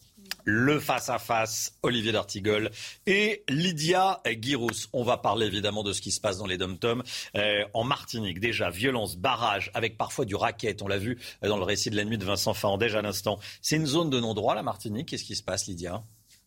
le 0.44 0.80
face-à-face, 0.80 1.74
Olivier 1.82 2.12
D'Artigol 2.12 2.70
et 3.06 3.44
Lydia 3.48 4.20
Guirous. 4.26 4.88
On 4.92 5.02
va 5.02 5.16
parler 5.16 5.46
évidemment 5.46 5.82
de 5.82 5.92
ce 5.92 6.00
qui 6.00 6.10
se 6.10 6.20
passe 6.20 6.38
dans 6.38 6.46
les 6.46 6.58
dom-toms 6.58 7.02
euh, 7.36 7.64
en 7.74 7.84
Martinique. 7.84 8.40
Déjà, 8.40 8.70
violence, 8.70 9.16
barrage, 9.16 9.70
avec 9.74 9.96
parfois 9.96 10.24
du 10.24 10.34
racket. 10.34 10.82
On 10.82 10.88
l'a 10.88 10.98
vu 10.98 11.18
dans 11.42 11.56
le 11.56 11.64
récit 11.64 11.90
de 11.90 11.96
la 11.96 12.04
nuit 12.04 12.18
de 12.18 12.24
Vincent 12.24 12.54
Fandège 12.54 12.94
à 12.94 13.02
l'instant. 13.02 13.38
C'est 13.62 13.76
une 13.76 13.86
zone 13.86 14.10
de 14.10 14.20
non-droit, 14.20 14.54
la 14.54 14.62
Martinique. 14.62 15.08
Qu'est-ce 15.08 15.24
qui 15.24 15.36
se 15.36 15.42
passe, 15.42 15.66
Lydia? 15.66 16.02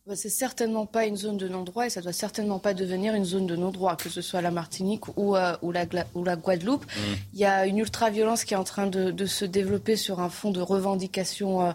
Bah, 0.06 0.16
c'est 0.16 0.28
certainement 0.28 0.84
pas 0.84 1.06
une 1.06 1.16
zone 1.16 1.38
de 1.38 1.48
non-droit 1.48 1.86
et 1.86 1.88
ça 1.88 2.02
doit 2.02 2.12
certainement 2.12 2.58
pas 2.58 2.74
devenir 2.74 3.14
une 3.14 3.24
zone 3.24 3.46
de 3.46 3.56
non-droit, 3.56 3.96
que 3.96 4.10
ce 4.10 4.20
soit 4.20 4.42
la 4.42 4.50
Martinique 4.50 5.08
ou, 5.16 5.34
euh, 5.34 5.56
ou, 5.62 5.72
la, 5.72 5.86
ou 6.14 6.24
la, 6.24 6.36
Guadeloupe. 6.36 6.84
Mmh. 6.84 7.00
Il 7.32 7.38
y 7.38 7.46
a 7.46 7.64
une 7.64 7.78
ultra-violence 7.78 8.44
qui 8.44 8.52
est 8.52 8.58
en 8.58 8.64
train 8.64 8.86
de, 8.86 9.10
de, 9.10 9.24
se 9.24 9.46
développer 9.46 9.96
sur 9.96 10.20
un 10.20 10.28
fond 10.28 10.50
de 10.50 10.60
revendication 10.60 11.62
euh, 11.62 11.70
euh, 11.70 11.72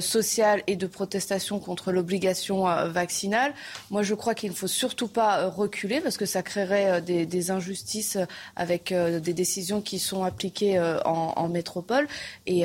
sociale 0.00 0.62
et 0.66 0.76
de 0.76 0.86
protestation 0.86 1.58
contre 1.58 1.92
l'obligation 1.92 2.68
euh, 2.68 2.88
vaccinale. 2.88 3.52
Moi, 3.90 4.02
je 4.02 4.14
crois 4.14 4.34
qu'il 4.34 4.50
ne 4.50 4.54
faut 4.54 4.68
surtout 4.68 5.08
pas 5.08 5.40
euh, 5.40 5.48
reculer 5.48 6.00
parce 6.00 6.16
que 6.16 6.26
ça 6.26 6.42
créerait 6.42 7.02
des, 7.02 7.50
injustices 7.50 8.18
avec 8.56 8.92
des 8.94 9.32
décisions 9.32 9.80
qui 9.80 9.98
sont 9.98 10.22
appliquées 10.22 10.78
en, 11.04 11.48
métropole. 11.48 12.06
Et, 12.46 12.64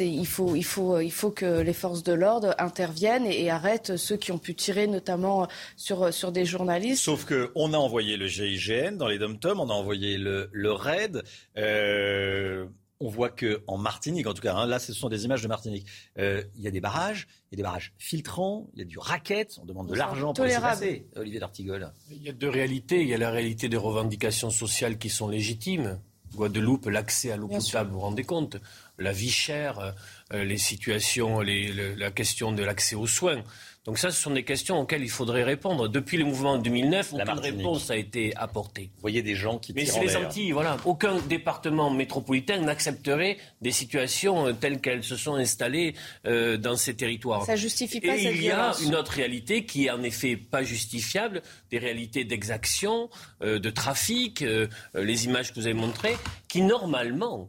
il, 0.00 0.26
faut, 0.26 0.56
il, 0.56 1.12
que 1.34 1.60
les 1.60 1.72
forces 1.72 2.02
de 2.02 2.12
l'ordre 2.12 2.54
interviennent 2.58 3.26
et, 3.26 3.50
arrêtent 3.50 3.96
ceux 3.96 4.16
qui 4.16 4.32
ont 4.32 4.38
pu 4.38 4.54
tirer 4.54 4.86
notamment 4.86 5.46
sur, 5.76 6.32
des 6.32 6.44
journalistes. 6.44 7.04
Sauf 7.04 7.24
qu'on 7.24 7.72
a 7.72 7.76
envoyé 7.76 8.16
le 8.16 8.26
GIGN 8.26 8.96
dans 8.96 9.06
les 9.06 9.18
dom 9.18 9.38
on 9.44 9.70
a 9.70 9.74
envoyé 9.74 10.18
le, 10.18 10.48
le 10.52 10.72
RAID. 10.72 11.22
Euh, 11.56 12.66
on 13.00 13.08
voit 13.08 13.30
que 13.30 13.62
en 13.66 13.78
Martinique, 13.78 14.26
en 14.26 14.34
tout 14.34 14.42
cas, 14.42 14.54
hein, 14.54 14.66
là, 14.66 14.78
ce 14.78 14.92
sont 14.92 15.08
des 15.08 15.24
images 15.24 15.42
de 15.42 15.48
Martinique. 15.48 15.86
Euh, 16.18 16.42
il 16.56 16.62
y 16.62 16.68
a 16.68 16.70
des 16.70 16.80
barrages, 16.80 17.28
il 17.50 17.54
y 17.54 17.56
a 17.56 17.58
des 17.58 17.62
barrages 17.62 17.92
filtrants, 17.98 18.68
il 18.74 18.80
y 18.80 18.82
a 18.82 18.84
du 18.84 18.98
racket. 18.98 19.58
On 19.62 19.64
demande 19.64 19.88
de 19.88 19.94
l'argent 19.94 20.32
pour 20.32 20.44
les 20.44 20.54
passer. 20.54 21.06
Olivier 21.16 21.40
D'Artigol. 21.40 21.92
Il 22.10 22.22
y 22.22 22.28
a 22.28 22.32
deux 22.32 22.48
réalités. 22.48 23.02
Il 23.02 23.08
y 23.08 23.14
a 23.14 23.18
la 23.18 23.30
réalité 23.30 23.68
des 23.68 23.76
revendications 23.76 24.50
sociales 24.50 24.98
qui 24.98 25.10
sont 25.10 25.28
légitimes. 25.28 26.00
Guadeloupe, 26.34 26.86
l'accès 26.86 27.30
à 27.30 27.36
l'eau 27.36 27.48
potable, 27.48 27.90
vous 27.90 27.96
vous 27.96 28.02
rendez 28.02 28.24
compte? 28.24 28.58
La 28.98 29.12
vie 29.12 29.30
chère, 29.30 29.94
euh, 30.32 30.44
les 30.44 30.58
situations, 30.58 31.40
la 31.40 32.10
question 32.10 32.52
de 32.52 32.62
l'accès 32.62 32.96
aux 32.96 33.06
soins. 33.06 33.42
Donc 33.88 33.96
ça, 33.96 34.10
ce 34.10 34.20
sont 34.20 34.32
des 34.32 34.42
questions 34.42 34.78
auxquelles 34.78 35.02
il 35.02 35.08
faudrait 35.08 35.44
répondre. 35.44 35.88
Depuis 35.88 36.18
le 36.18 36.26
mouvement 36.26 36.58
de 36.58 36.62
2009, 36.62 37.14
aucune 37.14 37.38
réponse 37.38 37.90
a 37.90 37.96
été 37.96 38.36
apportée. 38.36 38.90
Vous 38.96 39.00
voyez 39.00 39.22
des 39.22 39.34
gens 39.34 39.58
qui 39.58 39.72
Mais 39.72 39.86
c'est 39.86 40.00
les 40.00 40.14
Antilles, 40.14 40.52
voilà. 40.52 40.76
Aucun 40.84 41.16
département 41.20 41.88
métropolitain 41.88 42.60
n'accepterait 42.60 43.38
des 43.62 43.70
situations 43.72 44.48
euh, 44.48 44.52
telles 44.52 44.82
qu'elles 44.82 45.04
se 45.04 45.16
sont 45.16 45.36
installées 45.36 45.94
euh, 46.26 46.58
dans 46.58 46.76
ces 46.76 46.96
territoires. 46.96 47.46
Ça 47.46 47.56
justifie 47.56 48.02
pas 48.02 48.14
Et 48.14 48.24
cette 48.24 48.34
il 48.34 48.42
y 48.42 48.50
a 48.50 48.74
une 48.84 48.94
autre 48.94 49.12
réalité 49.12 49.64
qui 49.64 49.86
est 49.86 49.90
en 49.90 50.02
effet 50.02 50.36
pas 50.36 50.62
justifiable, 50.62 51.40
des 51.70 51.78
réalités 51.78 52.24
d'exaction, 52.24 53.08
euh, 53.40 53.58
de 53.58 53.70
trafic, 53.70 54.42
euh, 54.42 54.66
les 54.94 55.24
images 55.24 55.48
que 55.48 55.60
vous 55.60 55.66
avez 55.66 55.72
montrées, 55.72 56.18
qui 56.48 56.60
normalement 56.60 57.48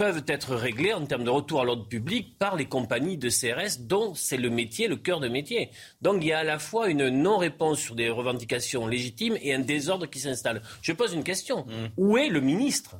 peuvent 0.00 0.24
être 0.28 0.54
réglés 0.54 0.94
en 0.94 1.04
termes 1.04 1.24
de 1.24 1.28
retour 1.28 1.60
à 1.60 1.64
l'ordre 1.64 1.86
public 1.86 2.38
par 2.38 2.56
les 2.56 2.64
compagnies 2.64 3.18
de 3.18 3.28
CRS 3.28 3.80
dont 3.80 4.14
c'est 4.14 4.38
le 4.38 4.48
métier, 4.48 4.88
le 4.88 4.96
cœur 4.96 5.20
de 5.20 5.28
métier. 5.28 5.68
Donc 6.00 6.22
il 6.22 6.28
y 6.28 6.32
a 6.32 6.38
à 6.38 6.42
la 6.42 6.58
fois 6.58 6.88
une 6.88 7.10
non-réponse 7.10 7.78
sur 7.80 7.94
des 7.94 8.08
revendications 8.08 8.86
légitimes 8.86 9.36
et 9.42 9.52
un 9.52 9.58
désordre 9.58 10.06
qui 10.06 10.18
s'installe. 10.18 10.62
Je 10.80 10.92
pose 10.92 11.12
une 11.12 11.22
question. 11.22 11.66
Mmh. 11.66 11.72
Où 11.98 12.16
est 12.16 12.30
le 12.30 12.40
ministre? 12.40 12.96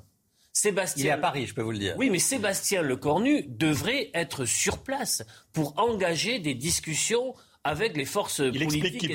Sébastien. 0.53 1.03
Il 1.03 1.09
est 1.09 1.13
à 1.13 1.17
Paris, 1.17 1.47
je 1.47 1.55
peux 1.55 1.63
vous 1.63 1.71
le 1.71 1.79
dire. 1.79 1.95
Oui, 1.97 2.11
mais 2.11 2.19
Sébastien 2.19 2.83
Lecornu 2.83 3.47
devrait 3.49 4.11
être 4.13 4.45
sur 4.45 4.83
place 4.83 5.23
pour 5.55 5.73
engager 5.79 6.39
des 6.39 6.55
discussions 6.55 7.35
avec 7.65 7.97
les 7.97 8.05
forces 8.05 8.39
il 8.39 8.53
politiques 8.53 8.85
explique 8.85 8.99
qu'il 8.99 9.11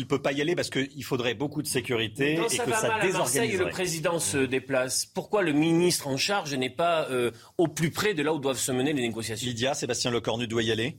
ne 0.00 0.04
peut, 0.04 0.22
pas 0.22 0.32
y 0.32 0.40
aller 0.40 0.54
parce 0.54 0.70
qu'il 0.70 1.04
faudrait 1.04 1.34
beaucoup 1.34 1.60
de 1.60 1.66
sécurité 1.66 2.36
non, 2.36 2.46
et 2.46 2.48
ça 2.48 2.64
que 2.64 2.70
va 2.70 2.76
ça 2.76 2.88
mal 2.88 3.02
à 3.02 3.12
Marseille 3.12 3.56
le 3.56 3.68
président 3.68 4.18
se 4.18 4.38
déplace. 4.38 5.04
Pourquoi 5.04 5.42
le 5.42 5.52
ministre 5.52 6.08
en 6.08 6.16
charge 6.16 6.54
n'est 6.54 6.70
pas 6.70 7.08
euh, 7.10 7.30
au 7.58 7.68
plus 7.68 7.90
près 7.90 8.14
de 8.14 8.22
là 8.22 8.32
où 8.32 8.38
doivent 8.38 8.58
se 8.58 8.72
mener 8.72 8.92
les 8.92 9.02
négociations? 9.02 9.46
Lydia, 9.46 9.74
Sébastien 9.74 10.10
Lecornu 10.10 10.46
doit 10.46 10.62
y 10.62 10.72
aller 10.72 10.96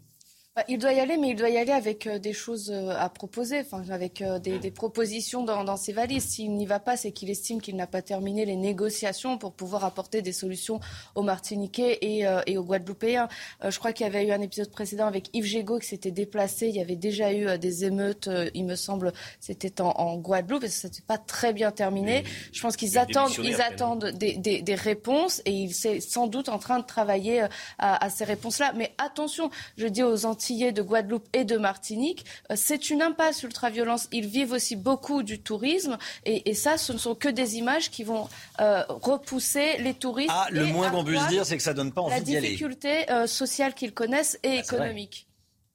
il 0.68 0.80
doit 0.80 0.94
y 0.94 1.00
aller, 1.00 1.18
mais 1.18 1.30
il 1.30 1.36
doit 1.36 1.50
y 1.50 1.58
aller 1.58 1.72
avec 1.72 2.08
euh, 2.08 2.20
des 2.20 2.34
choses 2.34 2.72
euh, 2.72 2.90
à 2.98 3.10
proposer, 3.10 3.60
enfin, 3.60 3.84
avec 3.90 4.22
euh, 4.22 4.40
des, 4.40 4.60
des, 4.60 4.72
propositions 4.72 5.44
dans, 5.44 5.64
dans, 5.64 5.78
ses 5.78 5.94
valises. 5.94 6.24
S'il 6.24 6.54
n'y 6.54 6.66
va 6.66 6.80
pas, 6.80 6.98
c'est 6.98 7.12
qu'il 7.12 7.30
estime 7.30 7.62
qu'il 7.62 7.76
n'a 7.76 7.88
pas 7.88 8.02
terminé 8.02 8.46
les 8.46 8.56
négociations 8.56 9.38
pour 9.38 9.54
pouvoir 9.54 9.86
apporter 9.86 10.22
des 10.22 10.32
solutions 10.32 10.80
aux 11.16 11.22
Martiniquais 11.22 12.00
et, 12.02 12.26
et 12.46 12.58
aux 12.58 12.64
Guadeloupéens. 12.64 13.28
je 13.68 13.78
crois 13.78 13.94
qu'il 13.94 14.06
y 14.06 14.10
avait 14.10 14.26
eu 14.26 14.32
un 14.32 14.42
épisode 14.42 14.70
précédent 14.72 15.08
avec 15.08 15.30
Yves 15.34 15.46
Gégaud 15.46 15.80
qui 15.80 15.88
s'était 15.88 16.12
déplacé. 16.12 16.68
Il 16.68 16.76
y 16.76 16.82
avait 16.82 16.96
déjà 16.96 17.34
eu 17.34 17.58
des 17.58 17.86
émeutes, 17.86 18.30
il 18.54 18.66
me 18.66 18.76
semble, 18.76 19.14
c'était 19.40 19.82
en, 19.82 19.90
en, 19.90 20.18
Guadeloupe, 20.18 20.64
et 20.64 20.70
ça 20.70 20.88
n'était 20.88 21.04
pas 21.06 21.18
très 21.18 21.54
bien 21.54 21.72
terminé. 21.72 22.24
Je 22.52 22.62
pense 22.62 22.76
qu'ils 22.76 22.98
attendent, 22.98 23.34
ils 23.44 23.62
attendent 23.62 24.12
des, 24.12 24.38
des, 24.38 24.62
des, 24.62 24.76
réponses 24.76 25.42
et 25.46 25.52
il 25.52 25.72
est 25.72 26.02
sans 26.02 26.28
doute 26.28 26.50
en 26.50 26.60
train 26.60 26.80
de 26.80 26.86
travailler 26.86 27.42
à, 27.78 28.04
à 28.06 28.10
ces 28.10 28.24
réponses-là. 28.24 28.74
Mais 28.76 28.94
attention, 28.98 29.50
je 29.78 29.88
dis 29.88 30.04
aux 30.04 30.26
Antilles 30.26 30.47
de 30.56 30.82
Guadeloupe 30.82 31.28
et 31.34 31.44
de 31.44 31.58
Martinique, 31.58 32.26
euh, 32.52 32.56
c'est 32.56 32.90
une 32.90 33.02
impasse 33.02 33.44
ultra-violence. 33.44 34.08
Ils 34.12 34.28
vivent 34.28 34.54
aussi 34.54 34.76
beaucoup 34.76 35.24
du 35.24 35.40
tourisme 35.40 35.98
et, 36.26 36.50
et, 36.50 36.54
ça, 36.54 36.78
ce 36.78 36.94
ne 36.94 36.98
sont 36.98 37.16
que 37.16 37.30
des 37.30 37.58
images 37.58 37.92
qui 37.92 38.04
vont 38.04 38.28
euh, 38.60 38.84
repousser 38.88 39.78
les 39.80 39.94
touristes. 39.94 40.32
Ah, 40.34 40.48
le 40.52 40.66
moins 40.66 40.90
qu'on 40.90 41.04
puisse 41.04 41.28
dire, 41.28 41.46
c'est 41.46 41.58
que 41.58 41.64
ça 41.64 41.74
donne 41.74 41.92
pas 41.92 42.02
envie 42.02 42.22
d'y 42.22 42.38
aller. 42.38 42.48
La 42.48 42.52
difficulté 42.54 43.12
euh, 43.12 43.28
sociale 43.28 43.74
qu'ils 43.74 43.94
connaissent 43.94 44.40
et 44.44 44.58
ah, 44.58 44.62
économique. 44.62 45.27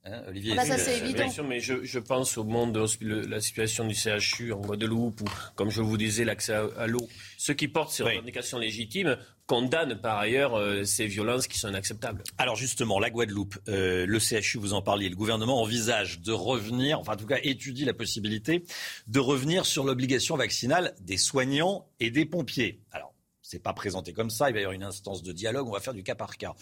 Hein, 0.04 0.22
Olivier, 0.26 0.56
bah, 0.56 0.64
ça 0.64 0.78
c'est 0.78 0.98
évident. 0.98 1.30
Sûr, 1.30 1.44
mais 1.44 1.60
je, 1.60 1.84
je, 1.84 1.98
pense 2.00 2.36
au 2.36 2.42
monde 2.42 2.72
de 2.72 3.28
la 3.28 3.40
situation 3.40 3.86
du 3.86 3.94
CHU 3.94 4.52
en 4.52 4.60
Guadeloupe 4.60 5.20
ou, 5.20 5.24
comme 5.54 5.70
je 5.70 5.80
vous 5.80 5.96
disais, 5.96 6.24
l'accès 6.24 6.54
à, 6.54 6.66
à 6.76 6.86
l'eau. 6.88 7.08
Ceux 7.38 7.54
qui 7.54 7.68
portent 7.68 7.92
ces 7.92 8.02
oui. 8.02 8.10
revendications 8.10 8.58
légitimes 8.58 9.16
condamnent 9.46 10.00
par 10.00 10.18
ailleurs 10.18 10.54
euh, 10.54 10.84
ces 10.84 11.06
violences 11.06 11.46
qui 11.46 11.58
sont 11.58 11.68
inacceptables. 11.68 12.22
Alors 12.38 12.56
justement, 12.56 12.98
la 12.98 13.10
Guadeloupe, 13.10 13.58
euh, 13.68 14.06
le 14.06 14.18
CHU, 14.18 14.58
vous 14.58 14.72
en 14.72 14.82
parliez, 14.82 15.08
le 15.08 15.14
gouvernement 15.16 15.60
envisage 15.60 16.20
de 16.20 16.32
revenir, 16.32 16.98
enfin 16.98 17.12
en 17.14 17.16
tout 17.16 17.26
cas 17.26 17.38
étudie 17.42 17.84
la 17.84 17.94
possibilité 17.94 18.64
de 19.06 19.20
revenir 19.20 19.66
sur 19.66 19.84
l'obligation 19.84 20.36
vaccinale 20.36 20.94
des 21.00 21.16
soignants 21.16 21.86
et 22.00 22.10
des 22.10 22.24
pompiers. 22.24 22.80
Alors, 22.92 23.14
c'est 23.42 23.62
pas 23.62 23.72
présenté 23.72 24.12
comme 24.12 24.30
ça, 24.30 24.48
il 24.48 24.54
va 24.54 24.60
y 24.60 24.62
avoir 24.62 24.74
une 24.74 24.84
instance 24.84 25.22
de 25.22 25.32
dialogue, 25.32 25.68
on 25.68 25.72
va 25.72 25.80
faire 25.80 25.94
du 25.94 26.02
cas 26.02 26.14
par 26.14 26.36
cas. 26.36 26.54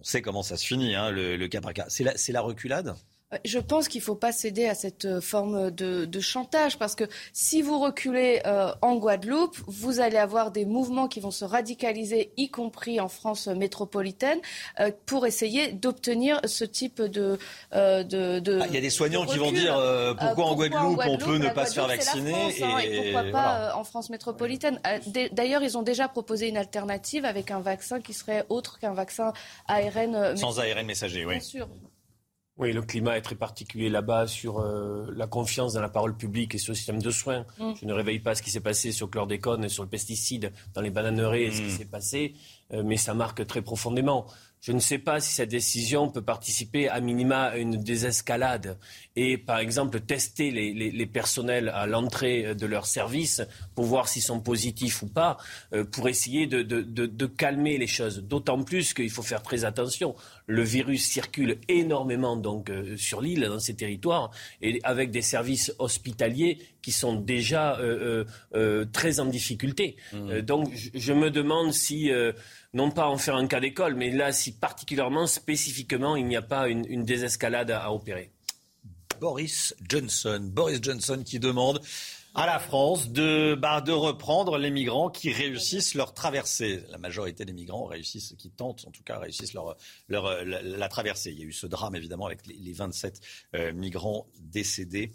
On 0.00 0.04
sait 0.04 0.22
comment 0.22 0.42
ça 0.42 0.56
se 0.56 0.66
finit, 0.66 0.94
hein, 0.94 1.10
le, 1.10 1.36
le, 1.36 1.48
cas. 1.48 1.60
C'est 1.88 2.32
la 2.32 2.40
reculade? 2.40 2.96
Je 3.44 3.58
pense 3.60 3.86
qu'il 3.88 4.00
ne 4.00 4.04
faut 4.04 4.16
pas 4.16 4.32
céder 4.32 4.66
à 4.66 4.74
cette 4.74 5.04
euh, 5.04 5.20
forme 5.20 5.70
de, 5.70 6.04
de 6.04 6.20
chantage 6.20 6.78
parce 6.78 6.96
que 6.96 7.04
si 7.32 7.62
vous 7.62 7.78
reculez 7.78 8.40
euh, 8.44 8.72
en 8.82 8.96
Guadeloupe, 8.96 9.56
vous 9.66 10.00
allez 10.00 10.16
avoir 10.16 10.50
des 10.50 10.64
mouvements 10.64 11.06
qui 11.06 11.20
vont 11.20 11.30
se 11.30 11.44
radicaliser, 11.44 12.32
y 12.36 12.50
compris 12.50 12.98
en 12.98 13.08
France 13.08 13.46
métropolitaine, 13.46 14.40
euh, 14.80 14.90
pour 15.06 15.26
essayer 15.26 15.72
d'obtenir 15.72 16.40
ce 16.44 16.64
type 16.64 17.00
de. 17.00 17.38
de, 17.72 18.40
de 18.40 18.58
ah, 18.60 18.66
il 18.68 18.74
y 18.74 18.78
a 18.78 18.80
des 18.80 18.90
soignants 18.90 19.24
qui 19.24 19.38
vont 19.38 19.52
dire 19.52 19.74
pourquoi, 19.74 20.26
pourquoi, 20.26 20.44
en, 20.46 20.54
Guadeloupe, 20.56 20.80
en, 20.80 20.92
Guadeloupe, 20.94 21.20
on 21.22 21.24
peut 21.24 21.38
ne 21.38 21.48
pas 21.50 21.66
se 21.66 21.74
faire 21.74 21.86
vacciner 21.86 22.32
France, 22.32 22.52
hein, 22.62 22.78
et, 22.82 22.96
et, 22.96 23.12
pourquoi 23.12 23.30
pas 23.30 23.76
en 23.76 23.84
France 23.84 24.10
métropolitaine. 24.10 24.80
D'ailleurs, 25.32 25.62
ils 25.62 25.78
ont 25.78 25.82
déjà 25.82 26.08
proposé 26.08 26.48
une 26.48 26.56
alternative 26.56 27.24
avec 27.24 27.50
un 27.50 27.60
vaccin 27.60 28.00
qui 28.00 28.12
serait 28.12 28.44
autre 28.48 28.78
qu'un 28.80 28.94
vaccin 28.94 29.32
ARN. 29.68 30.36
Sans 30.36 30.58
ARN 30.58 30.84
messager, 30.84 31.24
oui. 31.24 31.34
Bien 31.34 31.40
sûr. 31.40 31.68
Oui, 32.60 32.74
le 32.74 32.82
climat 32.82 33.16
est 33.16 33.22
très 33.22 33.36
particulier 33.36 33.88
là-bas 33.88 34.26
sur 34.26 34.60
euh, 34.60 35.10
la 35.16 35.26
confiance 35.26 35.72
dans 35.72 35.80
la 35.80 35.88
parole 35.88 36.14
publique 36.14 36.54
et 36.54 36.58
sur 36.58 36.72
le 36.72 36.76
système 36.76 37.00
de 37.00 37.10
soins. 37.10 37.46
Mm. 37.58 37.72
Je 37.80 37.86
ne 37.86 37.92
réveille 37.94 38.18
pas 38.18 38.34
ce 38.34 38.42
qui 38.42 38.50
s'est 38.50 38.60
passé 38.60 38.92
sur 38.92 39.06
le 39.06 39.10
chlordécone 39.12 39.64
et 39.64 39.70
sur 39.70 39.82
le 39.82 39.88
pesticide 39.88 40.52
dans 40.74 40.82
les 40.82 40.90
bananeraies 40.90 41.44
et 41.44 41.50
ce 41.52 41.62
qui 41.62 41.68
mm. 41.68 41.78
s'est 41.78 41.84
passé, 41.86 42.34
euh, 42.74 42.82
mais 42.84 42.98
ça 42.98 43.14
marque 43.14 43.46
très 43.46 43.62
profondément. 43.62 44.26
Je 44.60 44.72
ne 44.72 44.78
sais 44.78 44.98
pas 44.98 45.20
si 45.20 45.32
cette 45.32 45.48
décision 45.48 46.10
peut 46.10 46.20
participer 46.22 46.88
à 46.88 47.00
minima 47.00 47.44
à 47.44 47.56
une 47.56 47.76
désescalade 47.82 48.78
et, 49.16 49.38
par 49.38 49.58
exemple, 49.58 50.00
tester 50.00 50.50
les, 50.50 50.74
les, 50.74 50.90
les 50.90 51.06
personnels 51.06 51.70
à 51.70 51.86
l'entrée 51.86 52.54
de 52.54 52.66
leur 52.66 52.84
service 52.84 53.40
pour 53.74 53.86
voir 53.86 54.06
s'ils 54.06 54.22
sont 54.22 54.40
positifs 54.40 55.02
ou 55.02 55.06
pas, 55.06 55.38
euh, 55.72 55.84
pour 55.84 56.08
essayer 56.10 56.46
de, 56.46 56.62
de, 56.62 56.82
de, 56.82 57.06
de 57.06 57.26
calmer 57.26 57.78
les 57.78 57.86
choses. 57.86 58.22
D'autant 58.22 58.62
plus 58.62 58.92
qu'il 58.92 59.10
faut 59.10 59.22
faire 59.22 59.42
très 59.42 59.64
attention. 59.64 60.14
Le 60.46 60.62
virus 60.62 61.06
circule 61.06 61.58
énormément 61.68 62.36
donc 62.36 62.68
euh, 62.68 62.96
sur 62.98 63.22
l'île, 63.22 63.46
dans 63.48 63.60
ces 63.60 63.74
territoires, 63.74 64.30
et 64.60 64.78
avec 64.82 65.10
des 65.10 65.22
services 65.22 65.72
hospitaliers 65.78 66.58
qui 66.82 66.92
sont 66.92 67.14
déjà 67.14 67.78
euh, 67.78 68.24
euh, 68.54 68.84
très 68.92 69.20
en 69.20 69.26
difficulté. 69.26 69.96
Mmh. 70.12 70.40
donc, 70.40 70.70
je, 70.74 70.90
je, 70.94 71.12
me 71.12 71.30
demande 71.30 71.72
si 71.72 72.10
non 72.72 72.90
pas 72.90 73.08
en 73.08 73.18
faire 73.18 73.36
un 73.36 73.46
cas 73.46 73.60
d'école, 73.60 73.94
mais 73.94 74.10
là, 74.10 74.32
si 74.32 74.52
particulièrement, 74.52 75.26
spécifiquement, 75.26 76.16
il 76.16 76.26
n'y 76.26 76.36
a 76.36 76.42
pas 76.42 76.68
une, 76.68 77.04
désescalade 77.04 77.70
à, 77.70 77.92
opérer. 77.92 78.30
Boris 79.20 79.74
Johnson. 79.88 80.40
Boris 80.42 80.78
Johnson 80.80 81.22
qui 81.24 81.38
demande 81.38 81.80
à 82.34 82.46
la 82.46 82.60
France 82.60 83.10
de, 83.10 83.56
bah, 83.56 83.80
de 83.80 83.92
reprendre 83.92 84.56
les 84.56 84.70
migrants 84.70 85.10
qui 85.10 85.32
réussissent 85.32 85.94
leur 85.94 86.14
traversée. 86.14 86.84
La 86.90 86.98
majorité 86.98 87.44
des 87.44 87.52
migrants 87.52 87.86
réussissent, 87.86 88.34
qui 88.38 88.50
tentent 88.50 88.84
en 88.86 88.92
tout 88.92 89.02
cas, 89.02 89.18
réussissent 89.18 89.52
leur, 89.52 89.76
la 90.08 90.88
traversée. 90.88 91.32
Il 91.32 91.40
y 91.40 91.42
a 91.42 91.46
eu 91.46 91.52
ce 91.52 91.66
drame 91.66 91.96
évidemment 91.96 92.26
avec 92.26 92.46
les, 92.46 92.54
les 92.54 92.72
27 92.72 93.20
euh, 93.56 93.72
migrants 93.72 94.28
décédés. 94.38 95.12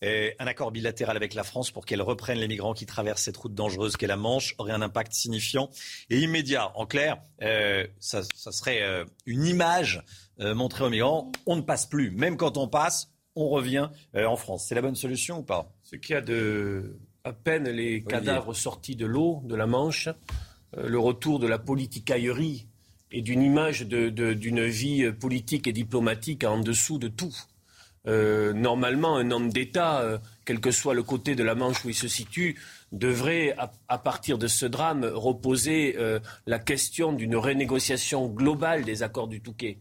Un 0.00 0.46
accord 0.46 0.70
bilatéral 0.70 1.16
avec 1.16 1.34
la 1.34 1.42
France 1.42 1.72
pour 1.72 1.84
qu'elle 1.84 2.02
reprenne 2.02 2.38
les 2.38 2.46
migrants 2.46 2.72
qui 2.72 2.86
traversent 2.86 3.22
cette 3.22 3.36
route 3.36 3.54
dangereuse 3.54 3.96
qu'est 3.96 4.06
la 4.06 4.16
Manche 4.16 4.54
aurait 4.58 4.72
un 4.72 4.80
impact 4.80 5.12
signifiant 5.12 5.70
et 6.08 6.20
immédiat. 6.20 6.70
En 6.76 6.86
clair, 6.86 7.20
euh, 7.42 7.84
ça, 7.98 8.22
ça, 8.34 8.52
serait 8.52 8.82
euh, 8.82 9.04
une 9.26 9.44
image 9.44 10.04
euh, 10.38 10.54
montrée 10.54 10.84
aux 10.84 10.90
migrants. 10.90 11.32
On 11.46 11.56
ne 11.56 11.62
passe 11.62 11.86
plus. 11.86 12.12
Même 12.12 12.36
quand 12.36 12.56
on 12.58 12.68
passe, 12.68 13.10
on 13.34 13.48
revient 13.48 13.88
euh, 14.14 14.26
en 14.26 14.36
France. 14.36 14.66
C'est 14.68 14.76
la 14.76 14.82
bonne 14.82 14.94
solution 14.94 15.40
ou 15.40 15.42
pas? 15.42 15.72
Ce 15.82 15.96
qui 15.96 16.14
a 16.14 16.20
de 16.20 16.96
à 17.24 17.32
peine 17.32 17.68
les 17.68 18.04
cadavres 18.04 18.54
sortis 18.54 18.94
de 18.94 19.04
l'eau, 19.04 19.42
de 19.44 19.56
la 19.56 19.66
Manche, 19.66 20.08
le 20.76 20.98
retour 20.98 21.40
de 21.40 21.48
la 21.48 21.58
politicaillerie 21.58 22.68
et 23.10 23.20
d'une 23.20 23.42
image 23.42 23.80
d'une 23.80 24.10
de, 24.10 24.32
de, 24.32 24.62
vie 24.62 25.10
politique 25.12 25.66
et 25.66 25.72
diplomatique 25.72 26.44
en 26.44 26.60
dessous 26.60 26.98
de 26.98 27.08
tout. 27.08 27.34
Euh, 28.06 28.52
normalement, 28.52 29.16
un 29.16 29.30
homme 29.30 29.50
d'État, 29.50 30.00
euh, 30.00 30.18
quel 30.44 30.60
que 30.60 30.70
soit 30.70 30.94
le 30.94 31.02
côté 31.02 31.34
de 31.34 31.42
la 31.42 31.54
Manche 31.54 31.84
où 31.84 31.88
il 31.88 31.94
se 31.94 32.08
situe, 32.08 32.58
devrait, 32.92 33.54
à, 33.58 33.72
à 33.88 33.98
partir 33.98 34.38
de 34.38 34.46
ce 34.46 34.64
drame, 34.64 35.04
reposer 35.04 35.96
euh, 35.98 36.20
la 36.46 36.58
question 36.58 37.12
d'une 37.12 37.36
renégociation 37.36 38.28
globale 38.28 38.84
des 38.84 39.02
accords 39.02 39.28
du 39.28 39.40
Touquet. 39.40 39.78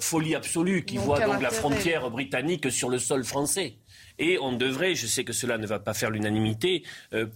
Folie 0.00 0.34
absolue 0.34 0.86
qui 0.86 0.96
voit 0.96 1.20
donc 1.20 1.42
la 1.42 1.50
frontière 1.50 2.10
britannique 2.10 2.72
sur 2.72 2.88
le 2.88 2.98
sol 2.98 3.24
français. 3.24 3.74
Et 4.18 4.38
on 4.40 4.52
devrait, 4.56 4.94
je 4.94 5.06
sais 5.06 5.22
que 5.22 5.34
cela 5.34 5.58
ne 5.58 5.66
va 5.66 5.78
pas 5.78 5.92
faire 5.92 6.10
l'unanimité, 6.10 6.82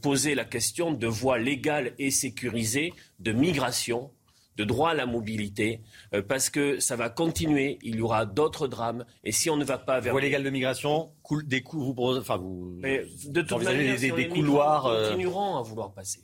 poser 0.01 0.35
la 0.35 0.47
question 0.47 0.91
de 0.91 1.07
voies 1.07 1.39
légales 1.39 1.93
et 1.99 2.11
sécurisées 2.11 2.95
de 3.19 3.33
migration 3.33 4.11
de 4.61 4.65
droit 4.65 4.91
à 4.91 4.95
la 4.95 5.07
mobilité, 5.07 5.81
euh, 6.15 6.23
parce 6.23 6.51
que 6.51 6.79
ça 6.81 6.97
va 6.97 7.09
continuer, 7.09 7.79
il 7.83 7.97
y 7.97 8.01
aura 8.03 8.27
d'autres 8.27 8.69
drames, 8.69 9.05
et 9.25 9.33
si 9.33 9.49
on 9.49 9.57
ne 9.57 9.65
va 9.65 9.79
pas 9.79 10.01
vers... 10.01 10.13
Voie 10.13 10.21
légale 10.21 10.45
de 10.45 10.51
migration, 10.51 11.11
des 11.45 11.63
coups, 11.63 11.85
vous, 11.97 12.17
enfin 12.17 12.37
vous... 12.37 12.77
Mais 12.81 13.05
de 13.27 13.41
toute 13.41 13.63
manière, 13.63 13.99
des, 13.99 14.11
des, 14.11 14.13
des 14.13 14.29
couloirs... 14.29 14.83
continueront 14.83 15.57
à 15.57 15.63
vouloir 15.63 15.93
passer. 15.93 16.21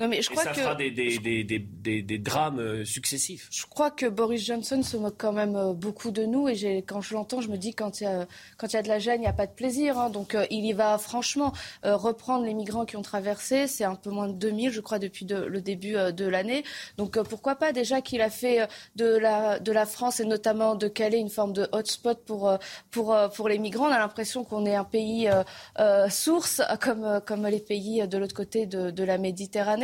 Non, 0.00 0.08
mais 0.08 0.22
je 0.22 0.30
crois 0.30 0.42
et 0.42 0.46
ça 0.46 0.52
que... 0.52 0.60
fera 0.60 0.74
des, 0.74 0.90
des, 0.90 1.20
des, 1.20 1.44
des, 1.44 2.02
des 2.02 2.18
drames 2.18 2.58
euh, 2.58 2.84
successifs. 2.84 3.46
Je 3.52 3.64
crois 3.64 3.92
que 3.92 4.06
Boris 4.06 4.44
Johnson 4.44 4.82
se 4.82 4.96
moque 4.96 5.14
quand 5.16 5.32
même 5.32 5.54
euh, 5.54 5.72
beaucoup 5.72 6.10
de 6.10 6.24
nous. 6.24 6.48
Et 6.48 6.78
quand 6.78 7.00
je 7.00 7.14
l'entends, 7.14 7.40
je 7.40 7.48
me 7.48 7.56
dis 7.56 7.74
quand 7.74 8.00
il 8.00 8.04
y 8.04 8.06
a, 8.08 8.26
quand 8.56 8.66
il 8.72 8.72
y 8.72 8.76
a 8.76 8.82
de 8.82 8.88
la 8.88 8.98
gêne, 8.98 9.18
il 9.18 9.20
n'y 9.20 9.28
a 9.28 9.32
pas 9.32 9.46
de 9.46 9.52
plaisir. 9.52 9.96
Hein. 9.96 10.10
Donc 10.10 10.34
euh, 10.34 10.46
il 10.50 10.66
y 10.66 10.72
va 10.72 10.98
franchement. 10.98 11.52
Euh, 11.84 11.94
reprendre 11.96 12.44
les 12.44 12.54
migrants 12.54 12.86
qui 12.86 12.96
ont 12.96 13.02
traversé, 13.02 13.68
c'est 13.68 13.84
un 13.84 13.94
peu 13.94 14.10
moins 14.10 14.26
de 14.26 14.32
2000, 14.32 14.72
je 14.72 14.80
crois, 14.80 14.98
depuis 14.98 15.26
de, 15.26 15.36
le 15.36 15.60
début 15.60 15.94
euh, 15.94 16.10
de 16.10 16.26
l'année. 16.26 16.64
Donc 16.96 17.16
pourquoi 17.28 17.54
pas 17.54 17.72
déjà 17.72 18.00
qu'il 18.00 18.20
a 18.20 18.30
fait 18.30 18.66
de 18.96 19.06
la, 19.06 19.60
de 19.60 19.70
la 19.70 19.86
France 19.86 20.18
et 20.18 20.24
notamment 20.24 20.74
de 20.74 20.88
Calais 20.88 21.20
une 21.20 21.30
forme 21.30 21.52
de 21.52 21.68
hotspot 21.70 22.18
pour, 22.24 22.58
pour, 22.90 23.16
pour 23.36 23.48
les 23.48 23.58
migrants. 23.58 23.86
On 23.86 23.92
a 23.92 23.98
l'impression 24.00 24.42
qu'on 24.42 24.66
est 24.66 24.74
un 24.74 24.82
pays 24.82 25.30
source, 26.08 26.62
comme, 26.80 27.20
comme 27.24 27.46
les 27.46 27.60
pays 27.60 28.06
de 28.08 28.18
l'autre 28.18 28.34
côté 28.34 28.66
de, 28.66 28.90
de 28.90 29.04
la 29.04 29.18
Méditerranée. 29.18 29.83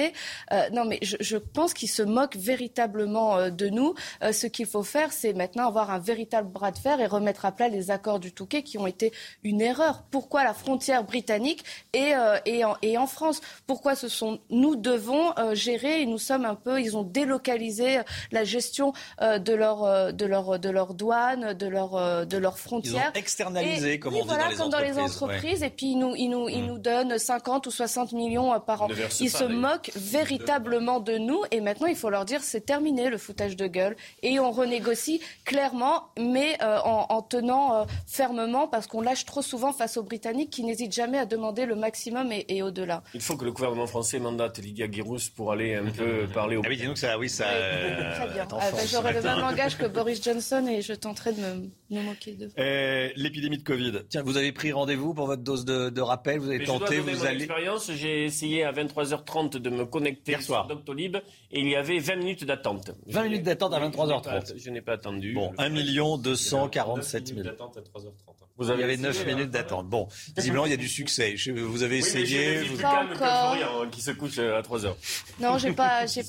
Non, 0.72 0.84
mais 0.84 0.98
je, 1.02 1.16
je 1.20 1.36
pense 1.36 1.74
qu'il 1.74 1.88
se 1.88 2.02
moque 2.02 2.36
véritablement 2.36 3.36
euh, 3.36 3.50
de 3.50 3.68
nous. 3.68 3.94
Euh, 4.22 4.32
ce 4.32 4.46
qu'il 4.46 4.66
faut 4.66 4.82
faire, 4.82 5.12
c'est 5.12 5.32
maintenant 5.32 5.66
avoir 5.66 5.90
un 5.90 5.98
véritable 5.98 6.48
bras 6.48 6.70
de 6.70 6.78
fer 6.78 7.00
et 7.00 7.06
remettre 7.06 7.44
à 7.44 7.52
plat 7.52 7.68
les 7.68 7.90
accords 7.90 8.20
du 8.20 8.32
Touquet 8.32 8.62
qui 8.62 8.78
ont 8.78 8.86
été 8.86 9.12
une 9.44 9.60
erreur. 9.60 10.04
Pourquoi 10.10 10.44
la 10.44 10.54
frontière 10.54 11.04
britannique 11.04 11.64
et, 11.92 12.14
euh, 12.14 12.38
et, 12.46 12.64
en, 12.64 12.76
et 12.82 12.98
en 12.98 13.06
France? 13.06 13.40
Pourquoi 13.66 13.94
ce 13.94 14.08
sont 14.08 14.40
nous 14.50 14.76
devons 14.76 15.32
gérer? 15.52 16.02
Et 16.02 16.06
nous 16.06 16.18
sommes 16.18 16.44
un 16.44 16.54
peu, 16.54 16.80
ils 16.80 16.96
ont 16.96 17.02
délocalisé 17.02 18.00
la 18.32 18.44
gestion 18.44 18.92
de 19.20 19.52
leur 19.52 20.12
de 20.12 20.24
leur 20.24 20.58
de 20.58 20.70
leurs 20.70 20.94
douanes, 20.94 21.54
de 21.54 21.66
leur 21.66 22.26
de 22.26 22.36
leurs 22.36 22.58
frontières. 22.58 23.10
Ils 23.14 23.18
ont 23.18 23.20
externalisé, 23.20 23.92
et, 23.94 23.98
comme 23.98 24.14
et 24.14 24.18
on 24.18 24.22
dit 24.22 24.28
voilà, 24.28 24.44
dans 24.44 24.50
les 24.50 24.56
comme 24.56 24.66
entreprises. 24.66 24.94
dans 24.94 25.02
les 25.02 25.06
entreprises. 25.06 25.60
Ouais. 25.60 25.66
Et 25.66 25.70
puis 25.70 25.86
ils 25.92 25.98
nous 25.98 26.14
ils 26.16 26.28
nous 26.28 26.48
ils 26.48 26.64
nous 26.64 26.78
donnent 26.78 27.18
50 27.18 27.66
ou 27.66 27.70
60 27.70 28.12
millions 28.12 28.58
par 28.60 28.82
an. 28.82 28.88
Ils 29.20 29.30
se 29.30 29.44
moquent 29.44 29.89
véritablement 29.96 31.00
de 31.00 31.18
nous 31.18 31.42
et 31.50 31.60
maintenant 31.60 31.86
il 31.86 31.96
faut 31.96 32.10
leur 32.10 32.24
dire 32.24 32.42
c'est 32.42 32.60
terminé 32.60 33.08
le 33.08 33.18
foutage 33.18 33.56
de 33.56 33.66
gueule 33.66 33.96
et 34.22 34.38
on 34.40 34.50
renégocie 34.50 35.20
clairement 35.44 36.08
mais 36.18 36.56
euh, 36.62 36.78
en, 36.84 37.06
en, 37.08 37.22
tenant 37.22 37.74
euh, 37.74 37.84
fermement 38.06 38.68
parce 38.68 38.86
qu'on 38.86 39.00
lâche 39.00 39.24
trop 39.24 39.42
souvent 39.42 39.72
face 39.72 39.96
aux 39.96 40.02
Britanniques 40.02 40.50
qui 40.50 40.64
n'hésitent 40.64 40.94
jamais 40.94 41.18
à 41.18 41.26
demander 41.26 41.66
le 41.66 41.74
maximum 41.74 42.32
et, 42.32 42.44
et 42.48 42.62
au-delà. 42.62 43.02
Il 43.14 43.20
faut 43.20 43.36
que 43.36 43.44
le 43.44 43.52
gouvernement 43.52 43.86
français 43.86 44.18
mandate 44.18 44.58
Lydia 44.58 44.88
Guirous 44.88 45.30
pour 45.34 45.52
aller 45.52 45.74
un 45.74 45.90
peu 45.90 46.26
parler 46.34 46.56
au... 46.56 46.62
Ah 46.64 46.68
oui, 46.68 46.76
dis-nous 46.76 46.94
que 46.94 46.98
ça, 46.98 47.18
oui, 47.18 47.28
ça... 47.28 47.46
Euh, 47.46 48.14
très 48.16 48.28
bien. 48.32 48.46
Ah, 48.52 48.70
ben, 48.72 48.86
J'aurai 48.86 49.12
le 49.12 49.22
même 49.22 49.38
langage 49.40 49.76
que 49.76 49.86
Boris 49.86 50.22
Johnson 50.22 50.66
et 50.66 50.82
je 50.82 50.92
tenterai 50.92 51.32
de 51.32 51.40
me, 51.40 51.70
de 51.90 52.48
euh, 52.58 53.08
L'épidémie 53.16 53.58
de 53.58 53.64
Covid. 53.64 54.02
Tiens, 54.08 54.22
vous 54.22 54.36
avez 54.36 54.52
pris 54.52 54.70
rendez-vous 54.70 55.12
pour 55.12 55.26
votre 55.26 55.42
dose 55.42 55.64
de, 55.64 55.90
de 55.90 56.00
rappel, 56.00 56.38
vous 56.38 56.48
avez 56.48 56.58
Mais 56.58 56.64
tenté, 56.64 56.96
je 56.96 57.00
dois 57.02 57.12
vous 57.12 57.18
mon 57.18 57.24
allez... 57.26 57.36
expérience, 57.44 57.90
j'ai 57.92 58.24
essayé 58.24 58.62
à 58.64 58.72
23h30 58.72 59.58
de 59.58 59.70
me 59.70 59.84
connecter 59.84 60.32
Hier 60.32 60.42
soir. 60.42 60.66
sur 60.66 60.76
Doctolib 60.76 61.16
et 61.50 61.60
il 61.60 61.68
y 61.68 61.74
avait 61.74 61.98
20 61.98 62.16
minutes 62.16 62.44
d'attente. 62.44 62.92
20 63.06 63.24
minutes 63.24 63.42
d'attente 63.42 63.74
à 63.74 63.80
23h30. 63.88 64.54
Je 64.56 64.70
n'ai 64.70 64.80
pas 64.82 64.92
attendu. 64.92 65.34
Bon, 65.34 65.52
1 65.58 65.70
247 66.18 67.26
000. 67.28 67.42
d'attente 67.42 67.76
à 67.76 67.80
3h30. 67.80 68.12
Vous 68.56 68.70
avez 68.70 68.78
il 68.78 68.82
y 68.82 68.84
avait 68.84 68.96
9 68.98 69.10
essayé, 69.16 69.34
minutes 69.34 69.46
hein. 69.48 69.58
d'attente. 69.58 69.88
Bon, 69.88 70.06
visiblement, 70.36 70.66
il 70.66 70.70
y 70.70 70.74
a 70.74 70.76
du 70.76 70.88
succès. 70.88 71.34
Je- 71.36 71.50
Vous 71.50 71.82
avez 71.82 72.02
Oui, 72.02 72.10
mais 72.14 72.26
j'ai 72.26 72.36
essayé. 72.36 72.68
vous- 72.68 72.80
Pas 72.80 73.04
encore. 73.04 73.56
Florian, 73.56 73.90
qui 73.90 74.02
se 74.02 74.10
couche 74.10 74.38
à 74.38 74.60
3h. 74.60 74.94
Non, 75.40 75.56
j'ai 75.58 75.72
pas, 75.72 76.04
j'ai, 76.06 76.22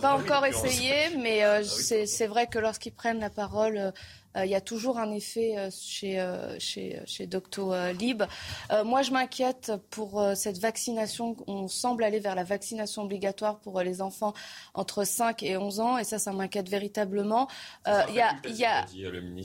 pas 0.00 0.14
encore 0.14 0.42
Ah 0.44 0.48
essayé, 0.48 1.16
mais 1.20 1.44
euh, 1.44 1.62
c'est, 1.64 2.06
c'est 2.06 2.28
vrai 2.28 2.46
que 2.46 2.58
lorsqu'ils 2.60 2.92
prennent 2.92 3.18
la 3.18 3.28
parole, 3.30 3.76
euh, 3.76 3.88
euh, 3.88 3.90
il 4.36 4.50
y 4.50 4.54
a 4.54 4.60
toujours 4.60 4.98
un 4.98 5.12
effet 5.12 5.56
euh, 5.56 5.68
chez, 5.70 6.18
euh, 6.18 6.58
chez, 6.58 7.00
chez 7.06 7.26
Doctolib. 7.26 8.24
Euh, 8.72 8.84
moi, 8.84 9.02
je 9.02 9.12
m'inquiète 9.12 9.72
pour 9.90 10.20
euh, 10.20 10.34
cette 10.34 10.58
vaccination. 10.58 11.36
On 11.46 11.68
semble 11.68 12.02
aller 12.04 12.18
vers 12.18 12.34
la 12.34 12.44
vaccination 12.44 13.02
obligatoire 13.02 13.58
pour 13.60 13.78
euh, 13.78 13.84
les 13.84 14.02
enfants 14.02 14.34
entre 14.74 15.04
5 15.04 15.42
et 15.42 15.56
11 15.56 15.80
ans, 15.80 15.98
et 15.98 16.04
ça, 16.04 16.18
ça 16.18 16.32
m'inquiète 16.32 16.68
véritablement. 16.68 17.48
Euh, 17.86 18.02
Il 18.08 18.14
y 18.16 18.20
a, 18.20 18.32
il 18.48 18.56
y 18.56 18.64
a, 18.64 18.84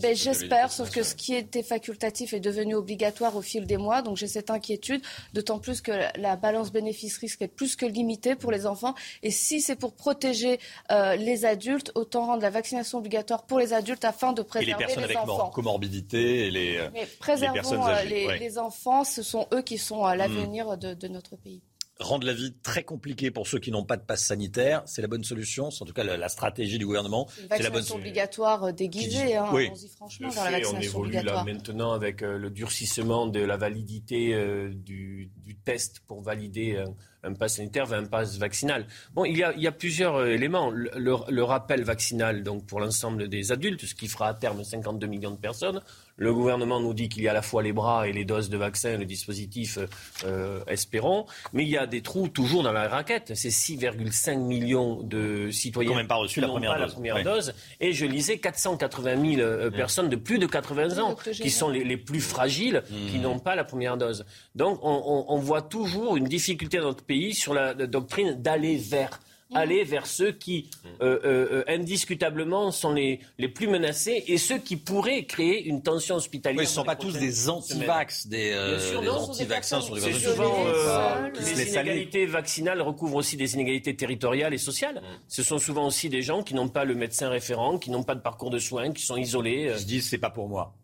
ben, 0.02 0.16
j'espère, 0.16 0.72
sauf 0.72 0.90
que 0.90 1.04
ce 1.04 1.14
qui 1.14 1.36
était 1.36 1.64
facultatif 1.64 2.34
est 2.34 2.40
devenu 2.40 2.76
obligatoire 2.76 3.36
au 3.36 3.42
fil 3.42 3.66
des 3.66 3.78
mois, 3.78 4.02
donc 4.02 4.18
j'ai 4.18 4.28
cette 4.28 4.50
inquiétude, 4.50 5.02
d'autant 5.34 5.60
plus 5.60 5.82
que 5.82 5.92
la 6.18 6.36
balance 6.36 6.72
bénéfice-risque 6.72 7.42
est 7.42 7.48
plus 7.48 7.76
que 7.76 7.86
limitée 7.86 8.36
pour 8.36 8.52
les 8.52 8.66
enfants. 8.66 8.96
Et 9.24 9.32
si 9.32 9.62
c'est 9.62 9.76
pour 9.76 9.94
protéger 9.94 10.60
euh, 10.92 11.16
les 11.16 11.46
adultes, 11.46 11.92
autant 11.96 12.26
rendre 12.26 12.42
la 12.42 12.50
vaccination 12.50 12.98
obligatoire 12.98 13.44
pour 13.44 13.60
les 13.60 13.74
adultes 13.74 14.06
afin 14.06 14.34
de 14.34 14.42
préserver 14.42 14.79
personnes 14.80 15.04
les 15.04 15.16
avec 15.16 15.18
enfants 15.18 15.34
enfants. 15.34 15.50
comorbidités 15.50 16.48
et 16.48 16.52
les, 16.52 16.78
euh, 16.78 16.90
Mais 16.94 17.02
les 17.02 17.06
préservons 17.20 17.54
personnes 17.54 17.80
euh, 17.82 17.86
âgées. 17.86 18.10
les, 18.10 18.26
Ouais. 18.28 18.40
les 18.40 18.58
enfants, 18.58 19.04
ce 19.04 19.22
sont 19.24 19.48
eux 19.54 19.62
qui 19.62 19.78
sont 19.78 20.06
euh, 20.06 20.16
l'avenir 20.16 20.78
de, 20.78 20.94
de 20.94 21.08
notre 21.08 21.36
pays. 21.36 21.62
Rendre 22.02 22.26
la 22.26 22.32
vie 22.32 22.54
très 22.64 22.84
compliquée 22.84 23.30
pour 23.30 23.46
ceux 23.46 23.60
qui 23.60 23.72
n'ont 23.72 23.84
pas 23.84 23.98
de 23.98 24.04
passe 24.06 24.24
sanitaire, 24.24 24.84
c'est 24.86 25.02
la 25.02 25.10
bonne 25.10 25.26
solution. 25.26 25.70
C'est 25.70 25.84
en 25.84 25.86
tout 25.86 25.92
cas 25.92 26.06
la, 26.06 26.16
la 26.16 26.30
stratégie 26.30 26.78
du 26.80 26.86
gouvernement. 26.86 27.28
C'est 27.28 27.42
la 27.42 27.48
bonne 27.58 27.60
vaccination 27.82 27.96
obligatoire 27.98 28.74
déguisée, 28.74 29.36
hein, 29.36 29.50
Oui. 29.52 29.66
allons-y 29.66 29.90
franchement 29.90 30.30
vers 30.30 30.46
la 30.46 30.60
fait, 30.60 30.66
on 30.68 30.72
vaccination 30.72 31.00
évolue 31.04 31.22
là 31.26 31.44
maintenant 31.44 31.92
avec 31.92 32.24
euh, 32.24 32.38
le 32.38 32.50
durcissement 32.52 33.28
de 33.28 33.42
la 33.42 33.58
validité 33.58 34.34
euh, 34.34 34.70
du, 34.74 35.30
du 35.44 35.58
test 35.58 36.00
pour 36.08 36.22
valider 36.22 36.78
un, 36.78 36.94
un 37.24 37.34
pass 37.34 37.56
sanitaire 37.58 37.86
vers 37.86 38.00
un 38.00 38.06
pass 38.06 38.38
vaccinal. 38.38 38.86
Bon, 39.14 39.26
il 39.26 39.38
y 39.38 39.44
a, 39.44 39.54
il 39.56 39.62
y 39.62 39.68
a 39.68 39.72
plusieurs 39.72 40.16
euh, 40.16 40.28
éléments. 40.28 40.70
Le, 40.70 40.90
le- 40.96 41.16
le 41.30 41.44
rappel 41.44 41.84
vaccinal 41.84 42.44
donc 42.44 42.66
pour 42.66 42.80
l'ensemble 42.80 43.28
des 43.28 43.52
adultes, 43.52 43.86
ce 43.86 43.96
qui 43.96 44.08
fera 44.08 44.30
à 44.30 44.34
terme 44.34 44.64
52 44.64 45.08
millions 45.08 45.32
de 45.32 45.38
personnes. 45.38 45.82
Le 46.22 46.34
gouvernement 46.34 46.82
nous 46.82 46.94
dit 46.94 47.08
qu'il 47.08 47.24
y 47.24 47.30
a 47.30 47.32
à 47.32 47.34
la 47.34 47.42
fois 47.42 47.64
les 47.64 47.72
bras 47.72 48.06
et 48.08 48.12
les 48.12 48.26
doses 48.26 48.50
de 48.50 48.58
vaccins, 48.58 48.98
le 48.98 49.06
dispositif, 49.06 49.78
euh, 49.78 49.88
euh, 50.26 50.60
espérons. 50.68 51.26
Mais 51.54 51.64
il 51.64 51.70
y 51.70 51.78
a 51.78 51.88
des 51.88 52.02
trous 52.02 52.28
toujours 52.28 52.62
dans 52.62 52.74
la 52.74 52.90
raquette. 52.90 53.32
C'est 53.36 53.48
6,5 53.52 54.38
millions 54.38 55.02
de 55.02 55.50
citoyens 55.50 55.90
Qui 55.92 55.94
n'ont 55.94 56.00
même 56.00 56.08
pas 56.08 56.16
reçu 56.16 56.42
la 56.42 56.48
première 56.50 56.74
pas 56.74 56.80
dose. 56.80 56.88
la 56.90 56.94
première 56.94 57.16
Ouais. 57.16 57.24
dose. 57.24 57.54
Et 57.80 57.94
je 57.94 58.06
lisais 58.06 58.38
480 58.38 59.16
000 59.36 59.42
euh, 59.42 59.72
personnes 59.72 60.10
de 60.10 60.18
plus 60.18 60.40
de 60.40 60.46
80 60.46 61.00
ans 61.00 61.16
qui 61.16 61.50
sont 61.50 61.70
les, 61.70 61.84
les 61.86 61.98
plus 61.98 62.22
fragiles, 62.22 62.84
qui 63.10 63.18
Mmh. 63.18 63.22
n'ont 63.22 63.40
pas 63.40 63.56
la 63.56 63.64
première 63.64 63.96
dose. 63.98 64.26
Donc 64.56 64.80
on, 64.84 64.90
on- 65.06 65.26
on 65.34 65.38
voit 65.38 65.62
toujours 65.62 66.18
une 66.18 66.26
difficulté 66.26 66.78
dans 66.80 66.86
notre 66.88 67.04
pays 67.10 67.34
sur 67.34 67.54
la, 67.54 67.74
la 67.74 67.88
doctrine 67.88 68.30
d'aller 68.42 68.78
vers 68.78 69.20
aller 69.56 69.84
vers 69.84 70.06
ceux 70.06 70.32
qui 70.32 70.70
euh, 71.02 71.20
euh, 71.26 71.48
euh, 71.52 71.64
indiscutablement 71.68 72.70
sont 72.72 72.94
les, 72.94 73.20
les 73.40 73.48
plus 73.48 73.68
menacés 73.68 74.24
et 74.28 74.38
ceux 74.38 74.60
qui 74.60 74.76
pourraient 74.76 75.26
créer 75.26 75.66
une 75.66 75.82
tension 75.82 76.16
hospitalière. 76.18 76.60
Oui, 76.60 76.66
ce 76.68 76.72
ne 76.72 76.76
sont 76.76 76.84
pas 76.84 76.94
les 76.94 77.00
tous 77.00 77.14
des 77.18 77.50
anti-vax, 77.50 78.28
des, 78.28 78.52
euh, 78.54 78.76
Bien 78.76 78.80
sûr, 78.80 79.02
des 79.02 79.10
anti-vaccins 79.10 79.82
sont 79.82 79.96
des 79.96 80.14
souvent 80.14 80.54
euh, 80.68 81.30
les 81.34 81.78
aller. 81.78 81.92
inégalités 81.92 82.26
vaccinales 82.28 82.82
recouvrent 82.82 83.16
aussi 83.16 83.38
des 83.38 83.56
inégalités 83.56 83.96
territoriales 83.96 84.54
et 84.54 84.60
sociales. 84.60 84.98
Mm. 85.02 85.20
Ce 85.28 85.42
sont 85.42 85.58
souvent 85.58 85.88
aussi 85.88 86.10
des 86.10 86.22
gens 86.22 86.44
qui 86.44 86.54
n'ont 86.54 86.70
pas 86.70 86.86
le 86.86 86.94
médecin 86.94 87.30
référent, 87.30 87.80
qui 87.80 87.90
n'ont 87.90 88.04
pas 88.04 88.16
de 88.16 88.22
parcours 88.22 88.52
de 88.52 88.60
soins, 88.60 88.92
qui 88.92 89.04
sont 89.04 89.18
isolés. 89.18 89.72
Ils 89.74 89.80
se 89.80 89.86
disent 89.86 90.08
c'est 90.10 90.20
pas 90.20 90.30
pour 90.30 90.48
moi. 90.48 90.76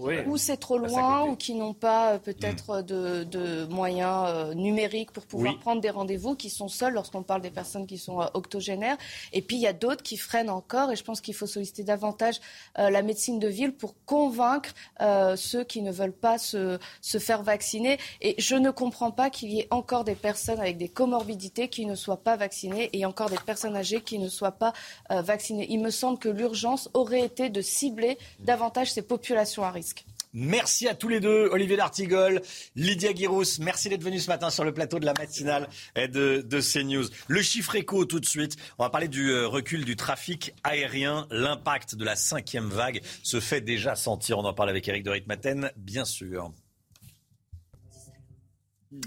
Oui. 0.00 0.14
Ou 0.26 0.36
c'est 0.36 0.56
trop 0.56 0.78
loin, 0.78 1.24
ou 1.26 1.36
qui 1.36 1.54
n'ont 1.54 1.74
pas 1.74 2.12
euh, 2.14 2.18
peut-être 2.18 2.82
de, 2.82 3.24
de 3.24 3.66
moyens 3.66 4.24
euh, 4.28 4.54
numériques 4.54 5.10
pour 5.12 5.26
pouvoir 5.26 5.52
Oui. 5.52 5.58
prendre 5.60 5.80
des 5.80 5.90
rendez-vous, 5.90 6.34
qui 6.34 6.48
sont 6.50 6.68
seuls 6.68 6.94
lorsqu'on 6.94 7.22
parle 7.22 7.42
des 7.42 7.50
personnes 7.50 7.86
qui 7.86 7.98
sont 7.98 8.20
euh, 8.20 8.26
octogénaires. 8.34 8.96
Et 9.32 9.42
puis 9.42 9.56
il 9.56 9.62
y 9.62 9.66
a 9.66 9.72
d'autres 9.72 10.02
qui 10.02 10.16
freinent 10.16 10.50
encore, 10.50 10.90
et 10.90 10.96
je 10.96 11.04
pense 11.04 11.20
qu'il 11.20 11.34
faut 11.34 11.46
solliciter 11.46 11.84
davantage 11.84 12.40
euh, 12.78 12.88
la 12.90 13.02
médecine 13.02 13.38
de 13.38 13.48
ville 13.48 13.72
pour 13.72 13.94
convaincre 14.06 14.70
euh, 15.00 15.36
ceux 15.36 15.64
qui 15.64 15.82
ne 15.82 15.92
veulent 15.92 16.12
pas 16.12 16.38
se, 16.38 16.78
se 17.02 17.18
faire 17.18 17.42
vacciner. 17.42 17.98
Et 18.20 18.34
je 18.38 18.56
ne 18.56 18.70
comprends 18.70 19.10
pas 19.10 19.28
qu'il 19.30 19.50
y 19.50 19.60
ait 19.60 19.68
encore 19.70 20.04
des 20.04 20.14
personnes 20.14 20.60
avec 20.60 20.78
des 20.78 20.88
comorbidités 20.88 21.68
qui 21.68 21.84
ne 21.86 21.94
soient 21.94 22.22
pas 22.22 22.36
vaccinées, 22.36 22.88
et 22.92 23.04
encore 23.04 23.28
des 23.30 23.38
personnes 23.44 23.76
âgées 23.76 24.00
qui 24.00 24.18
ne 24.18 24.28
soient 24.28 24.52
pas 24.52 24.72
euh, 25.10 25.20
vaccinées. 25.22 25.66
Il 25.70 25.80
me 25.80 25.90
semble 25.90 26.18
que 26.18 26.28
l'urgence 26.28 26.88
aurait 26.94 27.22
été 27.24 27.50
de 27.50 27.60
cibler 27.60 28.16
davantage 28.40 28.92
ces 28.92 29.02
populations 29.02 29.64
à 29.64 29.70
risque. 29.70 29.89
Merci 30.32 30.86
à 30.86 30.94
tous 30.94 31.08
les 31.08 31.18
deux, 31.18 31.48
Olivier 31.50 31.76
D'Artigol, 31.76 32.40
Lydia 32.76 33.12
Guirous. 33.12 33.58
Merci 33.58 33.88
d'être 33.88 34.04
venus 34.04 34.24
ce 34.24 34.28
matin 34.28 34.48
sur 34.50 34.64
le 34.64 34.72
plateau 34.72 35.00
de 35.00 35.04
la 35.04 35.12
matinale 35.12 35.68
de, 35.96 36.40
de 36.40 36.60
CNews. 36.60 37.06
Le 37.26 37.42
chiffre 37.42 37.74
éco 37.74 38.04
tout 38.04 38.20
de 38.20 38.26
suite. 38.26 38.56
On 38.78 38.84
va 38.84 38.90
parler 38.90 39.08
du 39.08 39.30
euh, 39.30 39.48
recul 39.48 39.84
du 39.84 39.96
trafic 39.96 40.54
aérien. 40.62 41.26
L'impact 41.30 41.96
de 41.96 42.04
la 42.04 42.14
cinquième 42.14 42.68
vague 42.68 43.00
se 43.24 43.40
fait 43.40 43.60
déjà 43.60 43.96
sentir. 43.96 44.38
On 44.38 44.44
en 44.44 44.54
parle 44.54 44.70
avec 44.70 44.86
Eric 44.86 45.02
de 45.02 45.10
Ritmaten, 45.10 45.72
bien 45.76 46.04
sûr. 46.04 46.52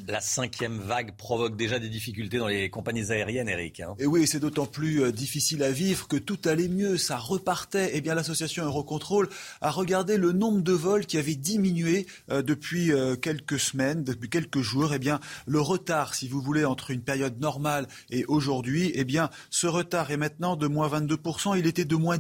La 0.08 0.22
cinquième 0.22 0.80
vague 0.80 1.18
provoque 1.18 1.58
déjà 1.58 1.78
des 1.78 1.90
difficultés 1.90 2.38
dans 2.38 2.48
les 2.48 2.70
compagnies 2.70 3.12
aériennes, 3.12 3.50
Eric. 3.50 3.82
hein. 3.82 3.96
Et 4.00 4.06
oui, 4.06 4.26
c'est 4.28 4.40
d'autant 4.40 4.66
plus 4.66 5.04
euh, 5.04 5.12
difficile 5.12 5.62
à 5.62 5.72
vivre 5.72 6.08
que 6.08 6.16
tout 6.16 6.40
allait 6.46 6.70
mieux, 6.70 6.98
ça 6.98 7.18
repartait. 7.18 7.92
Eh 7.94 8.00
bien, 8.00 8.16
l'association 8.16 8.64
Eurocontrol 8.64 9.28
a 9.60 9.72
regardé 9.72 10.16
le 10.16 10.32
nombre 10.32 10.62
de 10.62 10.72
vols 10.72 11.06
qui 11.06 11.18
avait 11.18 11.36
diminué 11.36 12.08
euh, 12.32 12.42
depuis 12.42 12.94
euh, 12.94 13.18
quelques 13.18 13.60
semaines, 13.60 14.06
depuis 14.06 14.30
quelques 14.30 14.62
jours. 14.62 14.94
Eh 14.94 15.00
bien, 15.00 15.20
le 15.48 15.60
retard, 15.60 16.16
si 16.16 16.30
vous 16.30 16.40
voulez, 16.40 16.64
entre 16.64 16.92
une 16.92 17.02
période 17.02 17.42
normale 17.42 17.90
et 18.10 18.24
aujourd'hui, 18.30 18.94
eh 18.96 19.04
bien, 19.04 19.30
ce 19.50 19.68
retard 19.68 20.12
est 20.12 20.18
maintenant 20.18 20.56
de 20.56 20.68
moins 20.68 20.88
22%. 20.88 21.60
Il 21.60 21.68
était 21.68 21.84
de 21.84 21.98
moins 21.98 22.18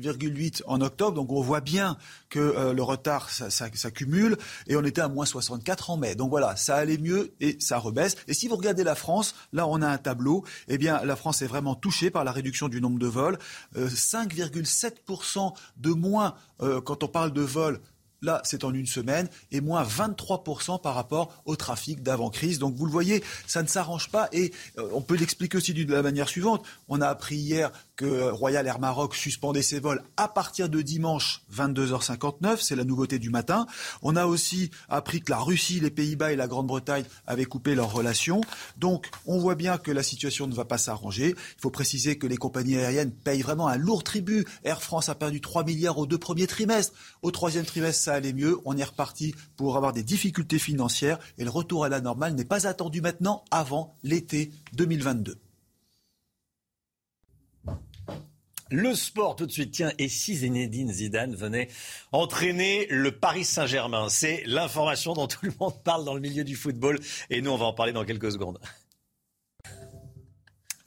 18,8 0.00 0.62
en 0.66 0.80
octobre. 0.80 1.14
Donc, 1.14 1.30
on 1.32 1.40
voit 1.40 1.60
bien 1.60 1.96
que 2.28 2.38
euh, 2.38 2.72
le 2.72 2.82
retard 2.82 3.30
s'accumule 3.30 4.36
et 4.66 4.76
on 4.76 4.84
était 4.84 5.00
à 5.00 5.08
moins 5.08 5.26
64 5.26 5.90
en 5.90 5.96
mai. 5.96 6.14
Donc 6.14 6.30
voilà, 6.30 6.56
ça 6.56 6.76
allait 6.76 6.98
mieux 6.98 7.34
et 7.40 7.56
ça 7.60 7.78
rebaisse. 7.78 8.16
Et 8.28 8.34
si 8.34 8.48
vous 8.48 8.56
regardez 8.56 8.84
la 8.84 8.94
France, 8.94 9.34
là 9.52 9.66
on 9.66 9.82
a 9.82 9.88
un 9.88 9.98
tableau, 9.98 10.44
eh 10.68 10.78
bien 10.78 11.04
la 11.04 11.16
France 11.16 11.42
est 11.42 11.46
vraiment 11.46 11.74
touchée 11.74 12.10
par 12.10 12.24
la 12.24 12.32
réduction 12.32 12.68
du 12.68 12.80
nombre 12.80 12.98
de 12.98 13.06
vols. 13.06 13.38
Euh, 13.76 13.88
5,7% 13.88 15.52
de 15.76 15.90
moins 15.90 16.34
euh, 16.62 16.80
quand 16.80 17.02
on 17.02 17.08
parle 17.08 17.32
de 17.32 17.42
vols. 17.42 17.80
Là, 18.22 18.42
c'est 18.44 18.64
en 18.64 18.74
une 18.74 18.86
semaine, 18.86 19.30
et 19.50 19.62
moins 19.62 19.82
23% 19.82 20.80
par 20.82 20.94
rapport 20.94 21.42
au 21.46 21.56
trafic 21.56 22.02
d'avant-crise. 22.02 22.58
Donc, 22.58 22.74
vous 22.74 22.84
le 22.84 22.92
voyez, 22.92 23.24
ça 23.46 23.62
ne 23.62 23.66
s'arrange 23.66 24.10
pas. 24.10 24.28
Et 24.32 24.52
euh, 24.76 24.90
on 24.92 25.00
peut 25.00 25.16
l'expliquer 25.16 25.56
aussi 25.56 25.72
de 25.72 25.90
la 25.90 26.02
manière 26.02 26.28
suivante. 26.28 26.62
On 26.88 27.00
a 27.00 27.08
appris 27.08 27.36
hier 27.36 27.72
que 28.00 28.06
euh, 28.06 28.32
Royal 28.32 28.66
Air 28.66 28.78
Maroc 28.78 29.14
suspendait 29.14 29.60
ses 29.60 29.78
vols 29.78 30.02
à 30.16 30.26
partir 30.26 30.70
de 30.70 30.80
dimanche 30.80 31.42
22h59. 31.54 32.56
C'est 32.62 32.74
la 32.74 32.84
nouveauté 32.84 33.18
du 33.18 33.28
matin. 33.28 33.66
On 34.00 34.16
a 34.16 34.24
aussi 34.24 34.70
appris 34.88 35.20
que 35.20 35.30
la 35.30 35.38
Russie, 35.38 35.80
les 35.80 35.90
Pays-Bas 35.90 36.32
et 36.32 36.36
la 36.36 36.48
Grande-Bretagne 36.48 37.04
avaient 37.26 37.44
coupé 37.44 37.74
leurs 37.74 37.92
relations. 37.92 38.40
Donc, 38.78 39.10
on 39.26 39.38
voit 39.38 39.54
bien 39.54 39.76
que 39.76 39.90
la 39.90 40.02
situation 40.02 40.46
ne 40.46 40.54
va 40.54 40.64
pas 40.64 40.78
s'arranger. 40.78 41.34
Il 41.36 41.60
faut 41.60 41.68
préciser 41.68 42.16
que 42.16 42.26
les 42.26 42.38
compagnies 42.38 42.78
aériennes 42.78 43.12
payent 43.12 43.42
vraiment 43.42 43.68
un 43.68 43.76
lourd 43.76 44.02
tribut. 44.02 44.46
Air 44.64 44.80
France 44.82 45.10
a 45.10 45.14
perdu 45.14 45.42
3 45.42 45.64
milliards 45.64 45.98
aux 45.98 46.06
deux 46.06 46.16
premiers 46.16 46.46
trimestres. 46.46 46.94
Au 47.20 47.30
troisième 47.30 47.66
trimestre, 47.66 48.02
ça 48.02 48.14
allait 48.14 48.32
mieux. 48.32 48.58
On 48.64 48.78
est 48.78 48.84
reparti 48.84 49.34
pour 49.56 49.76
avoir 49.76 49.92
des 49.92 50.02
difficultés 50.02 50.58
financières. 50.58 51.18
Et 51.36 51.44
le 51.44 51.50
retour 51.50 51.84
à 51.84 51.90
la 51.90 52.00
normale 52.00 52.34
n'est 52.34 52.46
pas 52.46 52.66
attendu 52.66 53.02
maintenant 53.02 53.44
avant 53.50 53.94
l'été 54.02 54.52
2022. 54.72 55.36
Le 58.70 58.94
sport 58.94 59.34
tout 59.34 59.46
de 59.46 59.50
suite. 59.50 59.72
Tiens, 59.72 59.92
et 59.98 60.08
si 60.08 60.36
Zinedine 60.36 60.92
Zidane 60.92 61.34
venait 61.34 61.68
entraîner 62.12 62.86
le 62.88 63.10
Paris 63.10 63.44
Saint-Germain 63.44 64.08
C'est 64.08 64.44
l'information 64.46 65.14
dont 65.14 65.26
tout 65.26 65.44
le 65.44 65.52
monde 65.58 65.82
parle 65.82 66.04
dans 66.04 66.14
le 66.14 66.20
milieu 66.20 66.44
du 66.44 66.54
football. 66.54 67.00
Et 67.30 67.42
nous, 67.42 67.50
on 67.50 67.56
va 67.56 67.66
en 67.66 67.72
parler 67.72 67.92
dans 67.92 68.04
quelques 68.04 68.32
secondes. 68.32 68.58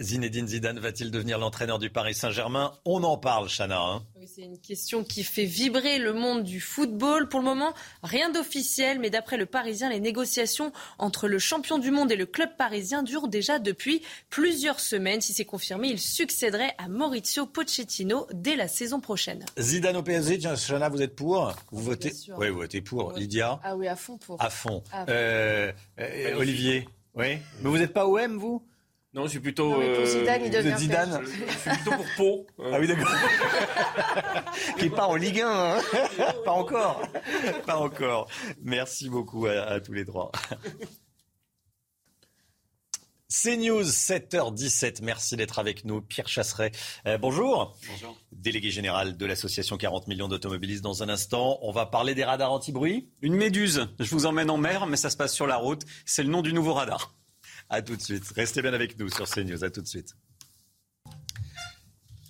Zinedine 0.01 0.47
Zidane 0.47 0.79
va-t-il 0.79 1.11
devenir 1.11 1.37
l'entraîneur 1.37 1.79
du 1.79 1.89
Paris 1.89 2.13
Saint-Germain? 2.15 2.73
On 2.85 3.03
en 3.03 3.17
parle, 3.17 3.47
Chana. 3.47 3.79
hein. 3.79 4.03
Oui, 4.17 4.27
c'est 4.27 4.41
une 4.41 4.57
question 4.59 5.03
qui 5.03 5.23
fait 5.23 5.45
vibrer 5.45 5.99
le 5.99 6.13
monde 6.13 6.43
du 6.43 6.59
football. 6.59 7.29
Pour 7.29 7.39
le 7.39 7.45
moment, 7.45 7.73
rien 8.01 8.29
d'officiel, 8.31 8.99
mais 8.99 9.09
d'après 9.09 9.37
le 9.37 9.45
Parisien, 9.45 9.89
les 9.89 9.99
négociations 9.99 10.71
entre 10.97 11.27
le 11.27 11.39
champion 11.39 11.77
du 11.77 11.91
monde 11.91 12.11
et 12.11 12.15
le 12.15 12.25
club 12.25 12.49
parisien 12.57 13.03
durent 13.03 13.27
déjà 13.27 13.59
depuis 13.59 14.01
plusieurs 14.29 14.79
semaines. 14.79 15.21
Si 15.21 15.33
c'est 15.33 15.45
confirmé, 15.45 15.89
il 15.89 15.99
succéderait 15.99 16.73
à 16.77 16.87
Maurizio 16.87 17.45
Pochettino 17.45 18.27
dès 18.33 18.55
la 18.55 18.67
saison 18.67 18.99
prochaine. 18.99 19.45
Zidane 19.59 19.97
au 19.97 20.03
PSG, 20.03 20.39
Chana, 20.39 20.89
vous 20.89 21.01
êtes 21.01 21.15
pour? 21.15 21.53
Vous 21.71 21.83
votez 21.83 22.11
sûr. 22.13 22.35
Oui, 22.39 22.49
vous 22.49 22.57
votez 22.57 22.81
pour. 22.81 23.13
Lydia? 23.13 23.59
Ah 23.63 23.75
oui, 23.75 23.87
à 23.87 23.95
fond 23.95 24.17
pour. 24.17 24.41
À 24.41 24.49
fond. 24.49 24.83
À 24.91 25.05
fond. 25.05 25.05
Euh, 25.09 25.71
euh, 25.99 26.35
Olivier? 26.37 26.87
Oui 27.15 27.37
Mais 27.61 27.69
vous 27.69 27.77
n'êtes 27.77 27.93
pas 27.93 28.07
OM, 28.07 28.37
vous? 28.37 28.63
Non, 29.13 29.25
je 29.25 29.29
suis 29.29 29.39
plutôt. 29.39 29.69
Non, 29.69 29.95
pour 29.95 30.05
Zidane, 30.05 30.41
il 30.45 30.51
devient 30.51 30.75
Zidane 30.77 31.21
Je 31.23 31.29
suis 31.29 31.69
plutôt 31.69 31.91
pour 31.91 32.05
Pau. 32.17 32.47
Ah 32.71 32.79
oui, 32.79 32.87
d'accord. 32.87 33.11
Qui 34.79 34.89
part 34.89 35.09
en 35.11 35.15
Ligue 35.15 35.41
1, 35.41 35.47
hein 35.47 35.81
Pas 36.45 36.51
encore. 36.51 37.01
Pas 37.65 37.77
encore. 37.77 38.27
Merci 38.63 39.09
beaucoup 39.09 39.45
à, 39.45 39.61
à 39.61 39.79
tous 39.79 39.93
les 39.93 40.05
trois. 40.05 40.31
CNews, 43.29 43.83
7h17. 43.83 45.03
Merci 45.03 45.35
d'être 45.35 45.59
avec 45.59 45.85
nous. 45.85 46.01
Pierre 46.01 46.27
Chasseret, 46.27 46.71
euh, 47.07 47.17
bonjour. 47.17 47.75
Bonjour. 47.89 48.17
Délégué 48.31 48.69
général 48.71 49.17
de 49.17 49.25
l'association 49.25 49.77
40 49.77 50.07
millions 50.07 50.27
d'automobilistes. 50.27 50.83
Dans 50.83 51.03
un 51.03 51.09
instant, 51.09 51.59
on 51.61 51.71
va 51.71 51.85
parler 51.85 52.15
des 52.15 52.23
radars 52.23 52.51
anti-bruit. 52.51 53.09
Une 53.21 53.35
méduse. 53.35 53.87
Je 53.99 54.09
vous 54.11 54.25
emmène 54.25 54.49
en 54.49 54.57
mer, 54.57 54.85
mais 54.85 54.97
ça 54.97 55.09
se 55.09 55.17
passe 55.17 55.33
sur 55.33 55.47
la 55.47 55.57
route. 55.57 55.81
C'est 56.05 56.23
le 56.23 56.29
nom 56.29 56.41
du 56.41 56.53
nouveau 56.53 56.73
radar. 56.73 57.15
À 57.69 57.81
tout 57.81 57.95
de 57.95 58.01
suite. 58.01 58.23
Restez 58.35 58.61
bien 58.61 58.73
avec 58.73 58.99
nous 58.99 59.09
sur 59.09 59.27
CNews. 59.27 59.63
À 59.63 59.69
tout 59.69 59.81
de 59.81 59.87
suite. 59.87 60.15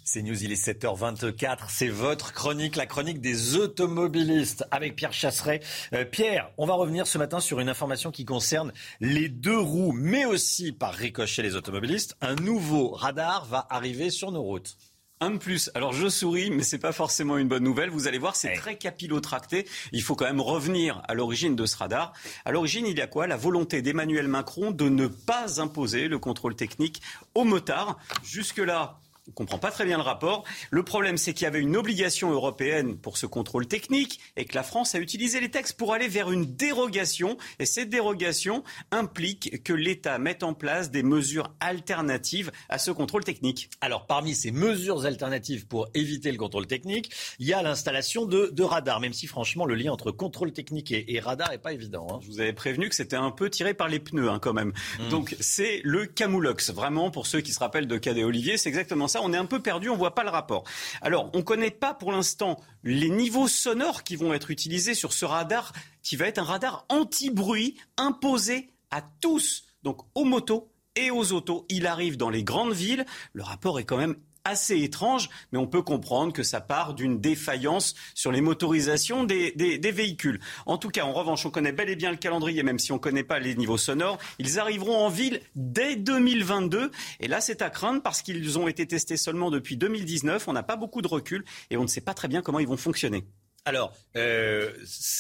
CNews, 0.05 0.43
il 0.43 0.51
est 0.51 0.63
7h24. 0.63 1.65
C'est 1.69 1.87
votre 1.87 2.33
chronique, 2.33 2.75
la 2.75 2.85
chronique 2.85 3.19
des 3.19 3.55
automobilistes 3.55 4.65
avec 4.69 4.95
Pierre 4.95 5.13
Chasseret. 5.13 5.61
Euh, 5.93 6.05
Pierre, 6.05 6.51
on 6.57 6.65
va 6.65 6.73
revenir 6.75 7.07
ce 7.07 7.17
matin 7.17 7.39
sur 7.39 7.59
une 7.59 7.69
information 7.69 8.11
qui 8.11 8.25
concerne 8.25 8.73
les 8.99 9.29
deux 9.29 9.57
roues, 9.57 9.93
mais 9.93 10.25
aussi 10.25 10.71
par 10.71 10.93
ricochet 10.93 11.41
les 11.41 11.55
automobilistes. 11.55 12.15
Un 12.21 12.35
nouveau 12.35 12.89
radar 12.91 13.45
va 13.45 13.65
arriver 13.69 14.09
sur 14.09 14.31
nos 14.31 14.43
routes. 14.43 14.77
Un 15.19 15.31
de 15.31 15.37
plus. 15.37 15.71
Alors 15.73 15.93
je 15.93 16.09
souris, 16.09 16.49
mais 16.49 16.63
c'est 16.63 16.79
pas 16.79 16.91
forcément 16.91 17.37
une 17.37 17.47
bonne 17.47 17.63
nouvelle. 17.63 17.89
Vous 17.89 18.07
allez 18.07 18.17
voir, 18.17 18.35
c'est 18.35 18.53
très 18.53 18.77
capillotracté. 18.77 19.65
Il 19.93 20.01
faut 20.01 20.15
quand 20.15 20.25
même 20.25 20.41
revenir 20.41 21.01
à 21.07 21.13
l'origine 21.13 21.55
de 21.55 21.65
ce 21.65 21.77
radar. 21.77 22.11
À 22.43 22.51
l'origine, 22.51 22.85
il 22.85 22.97
y 22.97 23.01
a 23.01 23.07
quoi? 23.07 23.25
La 23.25 23.37
volonté 23.37 23.81
d'Emmanuel 23.81 24.27
Macron 24.27 24.71
de 24.71 24.89
ne 24.89 25.07
pas 25.07 25.61
imposer 25.61 26.09
le 26.09 26.19
contrôle 26.19 26.55
technique 26.55 27.01
aux 27.35 27.45
motards. 27.45 27.99
Jusque-là, 28.23 28.99
on 29.27 29.31
ne 29.31 29.35
comprend 29.35 29.57
pas 29.57 29.71
très 29.71 29.85
bien 29.85 29.97
le 29.97 30.03
rapport. 30.03 30.43
Le 30.69 30.83
problème, 30.83 31.17
c'est 31.17 31.33
qu'il 31.33 31.45
y 31.45 31.47
avait 31.47 31.61
une 31.61 31.77
obligation 31.77 32.31
européenne 32.31 32.97
pour 32.97 33.17
ce 33.17 33.25
contrôle 33.25 33.67
technique 33.67 34.19
et 34.35 34.43
que 34.43 34.53
la 34.53 34.63
France 34.63 34.95
a 34.95 34.99
utilisé 34.99 35.39
les 35.39 35.49
textes 35.49 35.77
pour 35.77 35.93
aller 35.93 36.09
vers 36.09 36.29
une 36.29 36.45
dérogation. 36.45 37.37
Et 37.59 37.65
cette 37.65 37.89
dérogation 37.89 38.63
implique 38.91 39.63
que 39.63 39.71
l'État 39.71 40.17
mette 40.17 40.43
en 40.43 40.53
place 40.53 40.91
des 40.91 41.03
mesures 41.03 41.53
alternatives 41.61 42.51
à 42.67 42.77
ce 42.77 42.91
contrôle 42.91 43.23
technique. 43.23 43.69
Alors, 43.79 44.07
parmi 44.07 44.35
ces 44.35 44.51
mesures 44.51 45.05
alternatives 45.05 45.67
pour 45.67 45.87
éviter 45.93 46.29
le 46.29 46.37
contrôle 46.37 46.67
technique, 46.67 47.09
il 47.39 47.47
y 47.47 47.53
a 47.53 47.61
l'installation 47.61 48.25
de, 48.25 48.49
de 48.51 48.63
radars, 48.63 48.99
même 48.99 49.13
si 49.13 49.27
franchement, 49.27 49.65
le 49.65 49.75
lien 49.75 49.93
entre 49.93 50.11
contrôle 50.11 50.51
technique 50.51 50.91
et, 50.91 51.15
et 51.15 51.21
radar 51.21 51.49
n'est 51.51 51.57
pas 51.57 51.71
évident. 51.71 52.07
Hein. 52.11 52.19
Je 52.23 52.27
vous 52.27 52.41
avais 52.41 52.51
prévenu 52.53 52.89
que 52.89 52.95
c'était 52.95 53.15
un 53.15 53.31
peu 53.31 53.49
tiré 53.49 53.73
par 53.73 53.87
les 53.87 53.99
pneus 53.99 54.29
hein, 54.29 54.39
quand 54.39 54.53
même. 54.53 54.73
Mmh. 54.99 55.09
Donc, 55.09 55.37
c'est 55.39 55.79
le 55.85 56.07
Camoulox. 56.07 56.71
Vraiment, 56.71 57.09
pour 57.09 57.25
ceux 57.25 57.39
qui 57.39 57.53
se 57.53 57.59
rappellent 57.59 57.87
de 57.87 57.97
Cadet 57.97 58.25
Olivier, 58.25 58.57
c'est 58.57 58.67
exactement 58.67 59.07
ça, 59.07 59.12
on 59.21 59.33
est 59.33 59.37
un 59.37 59.45
peu 59.45 59.61
perdu, 59.61 59.89
on 59.89 59.97
voit 59.97 60.15
pas 60.15 60.23
le 60.23 60.29
rapport. 60.29 60.63
Alors, 61.01 61.29
on 61.33 61.41
connaît 61.41 61.71
pas 61.71 61.93
pour 61.93 62.11
l'instant 62.11 62.59
les 62.83 63.09
niveaux 63.09 63.47
sonores 63.47 64.03
qui 64.03 64.15
vont 64.15 64.33
être 64.33 64.51
utilisés 64.51 64.93
sur 64.93 65.13
ce 65.13 65.25
radar, 65.25 65.73
qui 66.01 66.15
va 66.15 66.27
être 66.27 66.39
un 66.39 66.43
radar 66.43 66.85
anti-bruit 66.89 67.77
imposé 67.97 68.69
à 68.91 69.01
tous, 69.21 69.65
donc 69.83 70.01
aux 70.15 70.25
motos 70.25 70.71
et 70.95 71.11
aux 71.11 71.33
autos. 71.33 71.65
Il 71.69 71.87
arrive 71.87 72.17
dans 72.17 72.29
les 72.29 72.43
grandes 72.43 72.73
villes. 72.73 73.05
Le 73.33 73.43
rapport 73.43 73.79
est 73.79 73.85
quand 73.85 73.97
même 73.97 74.15
assez 74.45 74.81
étrange, 74.81 75.29
mais 75.51 75.57
on 75.57 75.67
peut 75.67 75.81
comprendre 75.81 76.33
que 76.33 76.43
ça 76.43 76.61
part 76.61 76.93
d'une 76.93 77.21
défaillance 77.21 77.95
sur 78.13 78.31
les 78.31 78.41
motorisations 78.41 79.23
des, 79.23 79.51
des, 79.51 79.77
des, 79.77 79.91
véhicules. 79.91 80.39
En 80.65 80.77
tout 80.77 80.89
cas, 80.89 81.05
en 81.05 81.13
revanche, 81.13 81.45
on 81.45 81.51
connaît 81.51 81.71
bel 81.71 81.89
et 81.89 81.95
bien 81.95 82.11
le 82.11 82.17
calendrier, 82.17 82.63
même 82.63 82.79
si 82.79 82.91
on 82.91 82.95
ne 82.95 82.99
connaît 82.99 83.23
pas 83.23 83.39
les 83.39 83.55
niveaux 83.55 83.77
sonores. 83.77 84.17
Ils 84.39 84.59
arriveront 84.59 84.97
en 84.97 85.09
ville 85.09 85.41
dès 85.55 85.95
2022. 85.95 86.91
Et 87.19 87.27
là, 87.27 87.41
c'est 87.41 87.61
à 87.61 87.69
craindre 87.69 88.01
parce 88.01 88.21
qu'ils 88.21 88.59
ont 88.59 88.67
été 88.67 88.85
testés 88.85 89.17
seulement 89.17 89.49
depuis 89.49 89.77
2019. 89.77 90.47
On 90.47 90.53
n'a 90.53 90.63
pas 90.63 90.75
beaucoup 90.75 91.01
de 91.01 91.07
recul 91.07 91.43
et 91.69 91.77
on 91.77 91.83
ne 91.83 91.87
sait 91.87 92.01
pas 92.01 92.13
très 92.13 92.27
bien 92.27 92.41
comment 92.41 92.59
ils 92.59 92.67
vont 92.67 92.77
fonctionner. 92.77 93.25
Alors, 93.65 93.93
il 94.15 94.21
euh, 94.21 94.71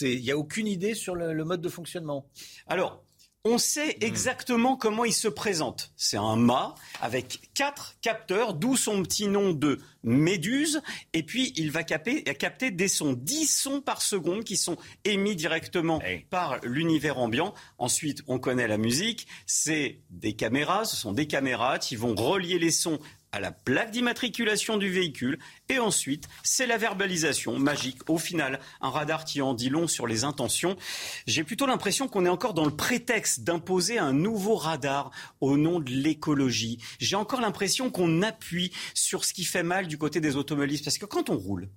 n'y 0.01 0.31
a 0.31 0.37
aucune 0.37 0.67
idée 0.67 0.95
sur 0.95 1.15
le, 1.15 1.33
le 1.33 1.45
mode 1.45 1.61
de 1.61 1.69
fonctionnement? 1.69 2.27
Alors, 2.67 3.02
on 3.45 3.57
sait 3.57 3.97
hmm. 3.99 4.03
exactement 4.03 4.77
comment 4.77 5.05
il 5.05 5.13
se 5.13 5.27
présente. 5.27 5.91
C'est 5.97 6.17
un 6.17 6.35
mât 6.35 6.75
avec 7.01 7.39
quatre 7.53 7.95
capteurs, 8.01 8.53
d'où 8.53 8.77
son 8.77 9.03
petit 9.03 9.27
nom 9.27 9.51
de 9.51 9.79
méduse. 10.03 10.81
Et 11.13 11.23
puis, 11.23 11.53
il 11.55 11.71
va 11.71 11.83
capter, 11.83 12.23
capter 12.23 12.71
des 12.71 12.87
sons, 12.87 13.13
10 13.13 13.45
sons 13.47 13.81
par 13.81 14.01
seconde 14.01 14.43
qui 14.43 14.57
sont 14.57 14.77
émis 15.03 15.35
directement 15.35 16.01
par 16.29 16.59
l'univers 16.63 17.17
ambiant. 17.17 17.53
Ensuite, 17.77 18.23
on 18.27 18.39
connaît 18.39 18.67
la 18.67 18.77
musique. 18.77 19.27
C'est 19.45 19.99
des 20.09 20.33
caméras, 20.33 20.85
ce 20.85 20.95
sont 20.95 21.13
des 21.13 21.27
caméras 21.27 21.79
qui 21.79 21.95
vont 21.95 22.15
relier 22.15 22.59
les 22.59 22.71
sons 22.71 22.99
à 23.33 23.39
la 23.39 23.51
plaque 23.51 23.91
d'immatriculation 23.91 24.77
du 24.77 24.89
véhicule. 24.89 25.39
Et 25.67 25.79
ensuite, 25.79 26.29
c'est 26.43 26.67
la 26.67 26.77
verbalisation 26.77 27.57
magique. 27.57 28.09
Au 28.09 28.17
final, 28.17 28.59
un 28.79 28.89
radar 28.89 29.25
qui 29.25 29.41
en 29.41 29.53
dit 29.53 29.69
long 29.69 29.87
sur 29.87 30.07
les 30.07 30.23
intentions. 30.23 30.77
J'ai 31.25 31.43
plutôt 31.43 31.65
l'impression 31.65 32.07
qu'on 32.07 32.25
est 32.25 32.29
encore 32.29 32.53
dans 32.53 32.63
le 32.63 32.75
prétexte 32.75 33.43
d'imposer 33.43 33.97
un 33.97 34.13
nouveau 34.13 34.55
radar 34.55 35.11
au 35.41 35.57
nom 35.57 35.79
de 35.79 35.89
l'écologie. 35.89 36.77
J'ai 36.99 37.15
encore 37.15 37.41
l'impression 37.41 37.89
qu'on 37.89 38.21
appuie 38.21 38.71
sur 38.93 39.25
ce 39.25 39.33
qui 39.33 39.43
fait 39.43 39.63
mal 39.63 39.87
du 39.87 39.97
côté 39.97 40.21
des 40.21 40.35
automobilistes. 40.35 40.85
Parce 40.85 40.99
que 40.99 41.05
quand 41.07 41.31
on 41.31 41.37
roule, 41.37 41.69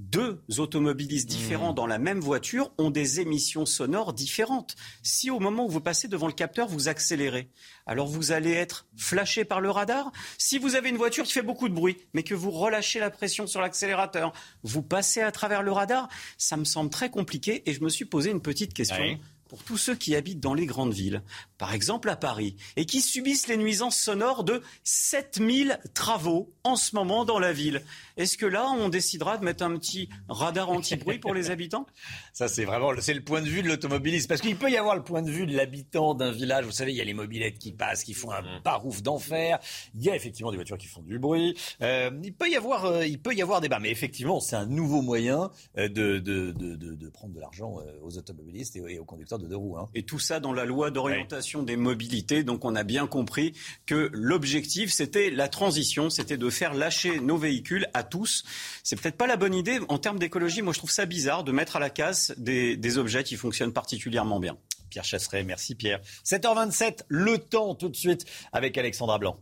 deux 0.00 0.42
automobilistes 0.56 1.28
différents 1.28 1.72
mmh. 1.72 1.74
dans 1.74 1.86
la 1.86 1.98
même 1.98 2.20
voiture 2.20 2.72
ont 2.78 2.90
des 2.90 3.20
émissions 3.20 3.66
sonores 3.66 4.14
différentes. 4.14 4.74
Si 5.02 5.30
au 5.30 5.38
moment 5.38 5.66
où 5.66 5.68
vous 5.68 5.80
passez 5.80 6.08
devant 6.08 6.26
le 6.26 6.32
capteur, 6.32 6.68
vous 6.68 6.88
accélérez, 6.88 7.50
alors 7.86 8.06
vous 8.06 8.32
allez 8.32 8.52
être 8.52 8.86
flashé 8.96 9.44
par 9.44 9.60
le 9.60 9.70
radar. 9.70 10.10
Si 10.38 10.58
vous 10.58 10.74
avez 10.74 10.88
une 10.88 10.96
voiture 10.96 11.24
qui 11.24 11.32
fait 11.32 11.42
beaucoup 11.42 11.68
de 11.68 11.74
bruit, 11.74 11.98
mais 12.14 12.22
que 12.22 12.34
vous 12.34 12.50
relâchez 12.50 12.98
la 12.98 13.10
pression 13.10 13.46
sur 13.46 13.60
l'accélérateur, 13.60 14.32
vous 14.62 14.82
passez 14.82 15.20
à 15.20 15.30
travers 15.32 15.62
le 15.62 15.72
radar, 15.72 16.08
ça 16.38 16.56
me 16.56 16.64
semble 16.64 16.90
très 16.90 17.10
compliqué 17.10 17.62
et 17.68 17.74
je 17.74 17.82
me 17.82 17.90
suis 17.90 18.06
posé 18.06 18.30
une 18.30 18.40
petite 18.40 18.72
question. 18.72 19.18
Pour 19.50 19.64
tous 19.64 19.78
ceux 19.78 19.96
qui 19.96 20.14
habitent 20.14 20.38
dans 20.38 20.54
les 20.54 20.64
grandes 20.64 20.94
villes, 20.94 21.24
par 21.58 21.74
exemple 21.74 22.08
à 22.08 22.14
Paris, 22.14 22.54
et 22.76 22.86
qui 22.86 23.00
subissent 23.00 23.48
les 23.48 23.56
nuisances 23.56 23.96
sonores 23.96 24.44
de 24.44 24.62
7000 24.84 25.80
travaux 25.92 26.54
en 26.62 26.76
ce 26.76 26.94
moment 26.94 27.24
dans 27.24 27.40
la 27.40 27.52
ville. 27.52 27.82
Est-ce 28.16 28.38
que 28.38 28.46
là, 28.46 28.70
on 28.70 28.88
décidera 28.88 29.38
de 29.38 29.44
mettre 29.44 29.64
un 29.64 29.76
petit 29.76 30.08
radar 30.28 30.70
anti-bruit 30.70 31.18
pour 31.18 31.34
les 31.34 31.50
habitants? 31.50 31.84
Ça, 32.32 32.46
c'est 32.46 32.64
vraiment 32.64 32.92
c'est 33.00 33.12
le 33.12 33.24
point 33.24 33.42
de 33.42 33.48
vue 33.48 33.64
de 33.64 33.68
l'automobiliste. 33.68 34.28
Parce 34.28 34.40
qu'il 34.40 34.54
peut 34.56 34.70
y 34.70 34.76
avoir 34.76 34.94
le 34.94 35.02
point 35.02 35.22
de 35.22 35.30
vue 35.32 35.46
de 35.46 35.56
l'habitant 35.56 36.14
d'un 36.14 36.30
village. 36.30 36.64
Vous 36.64 36.70
savez, 36.70 36.92
il 36.92 36.96
y 36.96 37.00
a 37.00 37.04
les 37.04 37.12
mobilettes 37.14 37.58
qui 37.58 37.72
passent, 37.72 38.04
qui 38.04 38.14
font 38.14 38.30
un 38.30 38.60
parouf 38.62 39.02
d'enfer. 39.02 39.58
Il 39.96 40.02
y 40.04 40.10
a 40.10 40.14
effectivement 40.14 40.52
des 40.52 40.56
voitures 40.56 40.78
qui 40.78 40.86
font 40.86 41.02
du 41.02 41.18
bruit. 41.18 41.58
Euh, 41.82 42.12
il, 42.22 42.32
peut 42.32 42.48
y 42.48 42.56
avoir, 42.56 42.84
euh, 42.84 43.04
il 43.04 43.20
peut 43.20 43.34
y 43.34 43.42
avoir 43.42 43.60
débat. 43.60 43.80
Mais 43.80 43.90
effectivement, 43.90 44.38
c'est 44.38 44.54
un 44.54 44.66
nouveau 44.66 45.02
moyen 45.02 45.50
euh, 45.76 45.88
de, 45.88 46.20
de, 46.20 46.52
de, 46.52 46.76
de, 46.76 47.08
prendre 47.08 47.34
de 47.34 47.40
l'argent 47.40 47.78
aux 48.02 48.16
automobilistes 48.16 48.76
et, 48.76 48.98
aux 49.00 49.04
conducteurs 49.04 49.39
de 49.40 49.46
deux 49.46 49.56
roues. 49.56 49.76
Hein. 49.76 49.88
Et 49.94 50.04
tout 50.04 50.18
ça 50.18 50.40
dans 50.40 50.52
la 50.52 50.64
loi 50.64 50.90
d'orientation 50.90 51.62
des 51.62 51.76
mobilités. 51.76 52.44
Donc 52.44 52.64
on 52.64 52.74
a 52.74 52.84
bien 52.84 53.06
compris 53.06 53.54
que 53.86 54.10
l'objectif, 54.12 54.92
c'était 54.92 55.30
la 55.30 55.48
transition, 55.48 56.10
c'était 56.10 56.36
de 56.36 56.50
faire 56.50 56.74
lâcher 56.74 57.20
nos 57.20 57.36
véhicules 57.36 57.86
à 57.94 58.02
tous. 58.02 58.44
C'est 58.82 59.00
peut-être 59.00 59.16
pas 59.16 59.26
la 59.26 59.36
bonne 59.36 59.54
idée 59.54 59.80
en 59.88 59.98
termes 59.98 60.18
d'écologie. 60.18 60.62
Moi, 60.62 60.72
je 60.72 60.78
trouve 60.78 60.90
ça 60.90 61.06
bizarre 61.06 61.44
de 61.44 61.52
mettre 61.52 61.76
à 61.76 61.80
la 61.80 61.90
casse 61.90 62.32
des, 62.36 62.76
des 62.76 62.98
objets 62.98 63.24
qui 63.24 63.36
fonctionnent 63.36 63.72
particulièrement 63.72 64.40
bien. 64.40 64.56
Pierre 64.90 65.04
Chasseret, 65.04 65.44
merci 65.44 65.74
Pierre. 65.74 66.00
7h27, 66.24 67.04
le 67.08 67.38
temps 67.38 67.74
tout 67.74 67.88
de 67.88 67.96
suite 67.96 68.26
avec 68.52 68.76
Alexandra 68.76 69.18
Blanc. 69.18 69.38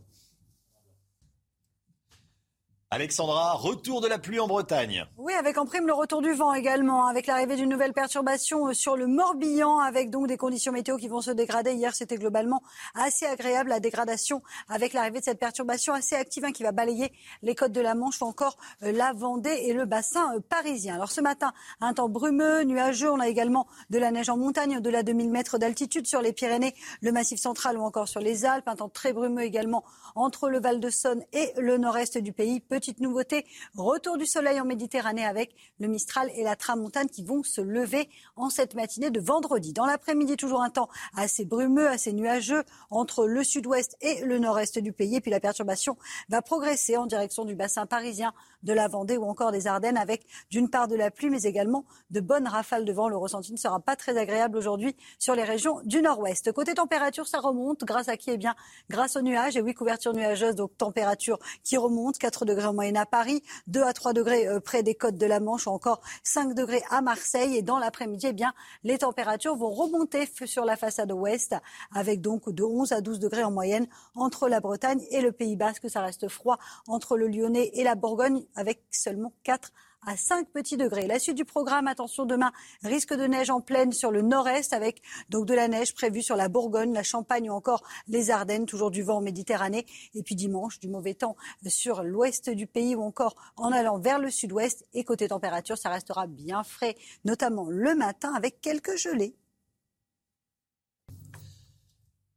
Alexandra, 2.91 3.53
retour 3.53 4.01
de 4.01 4.07
la 4.07 4.17
pluie 4.17 4.39
en 4.39 4.47
Bretagne. 4.47 5.05
Oui, 5.15 5.33
avec 5.33 5.59
en 5.59 5.67
prime 5.67 5.85
le 5.85 5.93
retour 5.93 6.23
du 6.23 6.33
vent 6.33 6.55
également, 6.55 7.05
avec 7.05 7.27
l'arrivée 7.27 7.55
d'une 7.55 7.69
nouvelle 7.69 7.93
perturbation 7.93 8.69
euh, 8.69 8.73
sur 8.73 8.97
le 8.97 9.05
Morbihan, 9.05 9.77
avec 9.77 10.09
donc 10.09 10.25
des 10.25 10.37
conditions 10.37 10.71
météo 10.71 10.97
qui 10.97 11.07
vont 11.07 11.21
se 11.21 11.29
dégrader. 11.29 11.73
Hier, 11.73 11.93
c'était 11.93 12.17
globalement 12.17 12.63
assez 12.95 13.27
agréable, 13.27 13.69
la 13.69 13.79
dégradation 13.79 14.41
avec 14.69 14.93
l'arrivée 14.93 15.19
de 15.19 15.25
cette 15.25 15.37
perturbation 15.37 15.93
assez 15.93 16.15
active 16.15 16.45
hein, 16.45 16.51
qui 16.51 16.63
va 16.63 16.71
balayer 16.71 17.13
les 17.43 17.53
côtes 17.53 17.73
de 17.73 17.79
la 17.79 17.93
Manche 17.93 18.23
ou 18.23 18.25
encore 18.25 18.57
euh, 18.81 18.91
la 18.91 19.13
Vendée 19.13 19.65
et 19.65 19.73
le 19.73 19.85
bassin 19.85 20.35
euh, 20.35 20.39
parisien. 20.39 20.95
Alors 20.95 21.11
ce 21.11 21.21
matin, 21.21 21.53
un 21.81 21.93
temps 21.93 22.09
brumeux, 22.09 22.63
nuageux. 22.63 23.11
On 23.11 23.19
a 23.19 23.27
également 23.27 23.67
de 23.91 23.99
la 23.99 24.09
neige 24.09 24.29
en 24.29 24.37
montagne, 24.37 24.77
au-delà 24.77 25.03
de 25.03 25.13
1000 25.13 25.29
mètres 25.29 25.59
d'altitude 25.59 26.07
sur 26.07 26.23
les 26.23 26.33
Pyrénées, 26.33 26.73
le 27.01 27.11
Massif 27.11 27.39
central 27.39 27.77
ou 27.77 27.83
encore 27.83 28.07
sur 28.07 28.19
les 28.19 28.45
Alpes. 28.45 28.67
Un 28.67 28.77
temps 28.77 28.89
très 28.89 29.13
brumeux 29.13 29.43
également 29.43 29.83
entre 30.15 30.49
le 30.49 30.59
Val 30.59 30.79
de 30.79 30.89
Saône 30.89 31.23
et 31.33 31.53
le 31.59 31.77
nord-est 31.77 32.17
du 32.17 32.33
pays 32.33 32.59
petite 32.79 33.01
nouveauté, 33.01 33.45
retour 33.75 34.17
du 34.17 34.25
soleil 34.25 34.57
en 34.61 34.63
Méditerranée 34.63 35.25
avec 35.25 35.53
le 35.81 35.89
Mistral 35.89 36.31
et 36.33 36.43
la 36.43 36.55
Tramontane 36.55 37.09
qui 37.09 37.25
vont 37.25 37.43
se 37.43 37.59
lever 37.59 38.07
en 38.37 38.49
cette 38.49 38.73
matinée 38.73 39.09
de 39.09 39.19
vendredi. 39.19 39.73
Dans 39.73 39.85
l'après-midi, 39.85 40.37
toujours 40.37 40.61
un 40.61 40.69
temps 40.69 40.87
assez 41.13 41.43
brumeux, 41.43 41.89
assez 41.89 42.13
nuageux 42.13 42.63
entre 42.89 43.27
le 43.27 43.43
sud-ouest 43.43 43.97
et 43.99 44.21
le 44.21 44.39
nord-est 44.39 44.79
du 44.79 44.93
pays. 44.93 45.17
Et 45.17 45.19
puis 45.19 45.29
la 45.29 45.41
perturbation 45.41 45.97
va 46.29 46.41
progresser 46.41 46.95
en 46.95 47.05
direction 47.05 47.43
du 47.43 47.53
bassin 47.53 47.85
parisien, 47.85 48.33
de 48.63 48.71
la 48.71 48.87
Vendée 48.87 49.17
ou 49.17 49.23
encore 49.23 49.51
des 49.51 49.67
Ardennes 49.67 49.97
avec 49.97 50.25
d'une 50.49 50.69
part 50.69 50.87
de 50.87 50.95
la 50.95 51.11
pluie 51.11 51.29
mais 51.29 51.43
également 51.43 51.85
de 52.11 52.21
bonnes 52.21 52.47
rafales 52.47 52.85
de 52.85 52.93
vent. 52.93 53.09
Le 53.09 53.17
ressenti 53.17 53.51
ne 53.51 53.57
sera 53.57 53.81
pas 53.81 53.97
très 53.97 54.17
agréable 54.17 54.57
aujourd'hui 54.57 54.95
sur 55.17 55.35
les 55.35 55.43
régions 55.43 55.81
du 55.83 56.01
nord-ouest. 56.01 56.51
Côté 56.53 56.75
température, 56.75 57.27
ça 57.27 57.39
remonte 57.39 57.83
grâce 57.83 58.07
à 58.07 58.15
qui? 58.15 58.31
Eh 58.31 58.37
bien, 58.37 58.55
grâce 58.89 59.17
aux 59.17 59.21
nuages. 59.21 59.57
Et 59.57 59.61
oui, 59.61 59.73
couverture 59.73 60.13
nuageuse, 60.13 60.55
donc 60.55 60.77
température 60.77 61.39
qui 61.63 61.75
remonte. 61.75 62.17
4 62.17 62.45
degrés 62.45 62.68
en 62.69 62.73
moyenne 62.73 62.97
à 62.97 63.05
Paris, 63.05 63.43
2 63.67 63.83
à 63.83 63.93
3 63.93 64.13
degrés 64.13 64.47
euh, 64.47 64.59
près 64.59 64.83
des 64.83 64.95
côtes 64.95 65.17
de 65.17 65.25
la 65.25 65.39
Manche 65.39 65.67
ou 65.67 65.71
encore 65.71 66.01
5 66.23 66.53
degrés 66.53 66.83
à 66.89 67.01
Marseille. 67.01 67.57
Et 67.57 67.61
dans 67.61 67.79
l'après-midi, 67.79 68.27
eh 68.29 68.33
bien, 68.33 68.53
les 68.83 68.99
températures 68.99 69.55
vont 69.55 69.71
remonter 69.71 70.29
sur 70.45 70.65
la 70.65 70.77
façade 70.77 71.11
ouest 71.11 71.55
avec 71.93 72.21
donc 72.21 72.49
de 72.49 72.63
11 72.63 72.91
à 72.91 73.01
12 73.01 73.19
degrés 73.19 73.43
en 73.43 73.51
moyenne 73.51 73.87
entre 74.15 74.47
la 74.47 74.59
Bretagne 74.59 75.01
et 75.11 75.21
le 75.21 75.31
Pays 75.31 75.55
Basque. 75.55 75.89
Ça 75.89 76.01
reste 76.01 76.27
froid 76.27 76.59
entre 76.87 77.17
le 77.17 77.27
Lyonnais 77.27 77.71
et 77.73 77.83
la 77.83 77.95
Bourgogne 77.95 78.45
avec 78.55 78.83
seulement 78.91 79.33
4 79.43 79.69
à 79.69 79.88
5 80.15 80.49
petits 80.49 80.77
degrés. 80.77 81.07
La 81.07 81.19
suite 81.19 81.35
du 81.35 81.45
programme, 81.45 81.87
attention 81.87 82.25
demain, 82.25 82.51
risque 82.83 83.13
de 83.13 83.25
neige 83.25 83.49
en 83.49 83.61
pleine 83.61 83.91
sur 83.91 84.11
le 84.11 84.21
nord-est 84.21 84.73
avec 84.73 85.01
donc 85.29 85.45
de 85.45 85.53
la 85.53 85.67
neige 85.67 85.93
prévue 85.93 86.23
sur 86.23 86.35
la 86.35 86.49
Bourgogne, 86.49 86.93
la 86.93 87.03
Champagne 87.03 87.49
ou 87.49 87.53
encore 87.53 87.83
les 88.07 88.31
Ardennes, 88.31 88.65
toujours 88.65 88.91
du 88.91 89.03
vent 89.03 89.17
en 89.17 89.21
Méditerranée. 89.21 89.85
Et 90.13 90.23
puis 90.23 90.35
dimanche, 90.35 90.79
du 90.79 90.87
mauvais 90.87 91.13
temps 91.13 91.35
sur 91.67 92.03
l'ouest 92.03 92.49
du 92.49 92.67
pays 92.67 92.95
ou 92.95 93.01
encore 93.01 93.35
en 93.55 93.71
allant 93.71 93.99
vers 93.99 94.19
le 94.19 94.31
sud-ouest. 94.31 94.85
Et 94.93 95.03
côté 95.03 95.27
température, 95.27 95.77
ça 95.77 95.89
restera 95.89 96.27
bien 96.27 96.63
frais, 96.63 96.95
notamment 97.25 97.67
le 97.69 97.95
matin 97.95 98.33
avec 98.33 98.61
quelques 98.61 98.95
gelées. 98.95 99.35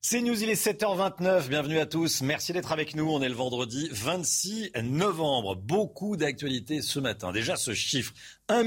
C'est 0.04 0.20
News, 0.20 0.42
il 0.42 0.50
est 0.50 0.60
7h29. 0.60 1.46
Bienvenue 1.46 1.78
à 1.78 1.86
tous. 1.86 2.22
Merci 2.22 2.52
d'être 2.52 2.72
avec 2.72 2.96
nous. 2.96 3.08
On 3.08 3.22
est 3.22 3.28
le 3.28 3.36
vendredi 3.36 3.88
26 3.92 4.72
novembre. 4.82 5.54
Beaucoup 5.54 6.16
d'actualités 6.16 6.82
ce 6.82 6.98
matin. 6.98 7.30
Déjà, 7.30 7.54
ce 7.54 7.72
chiffre. 7.72 8.12
1 8.48 8.64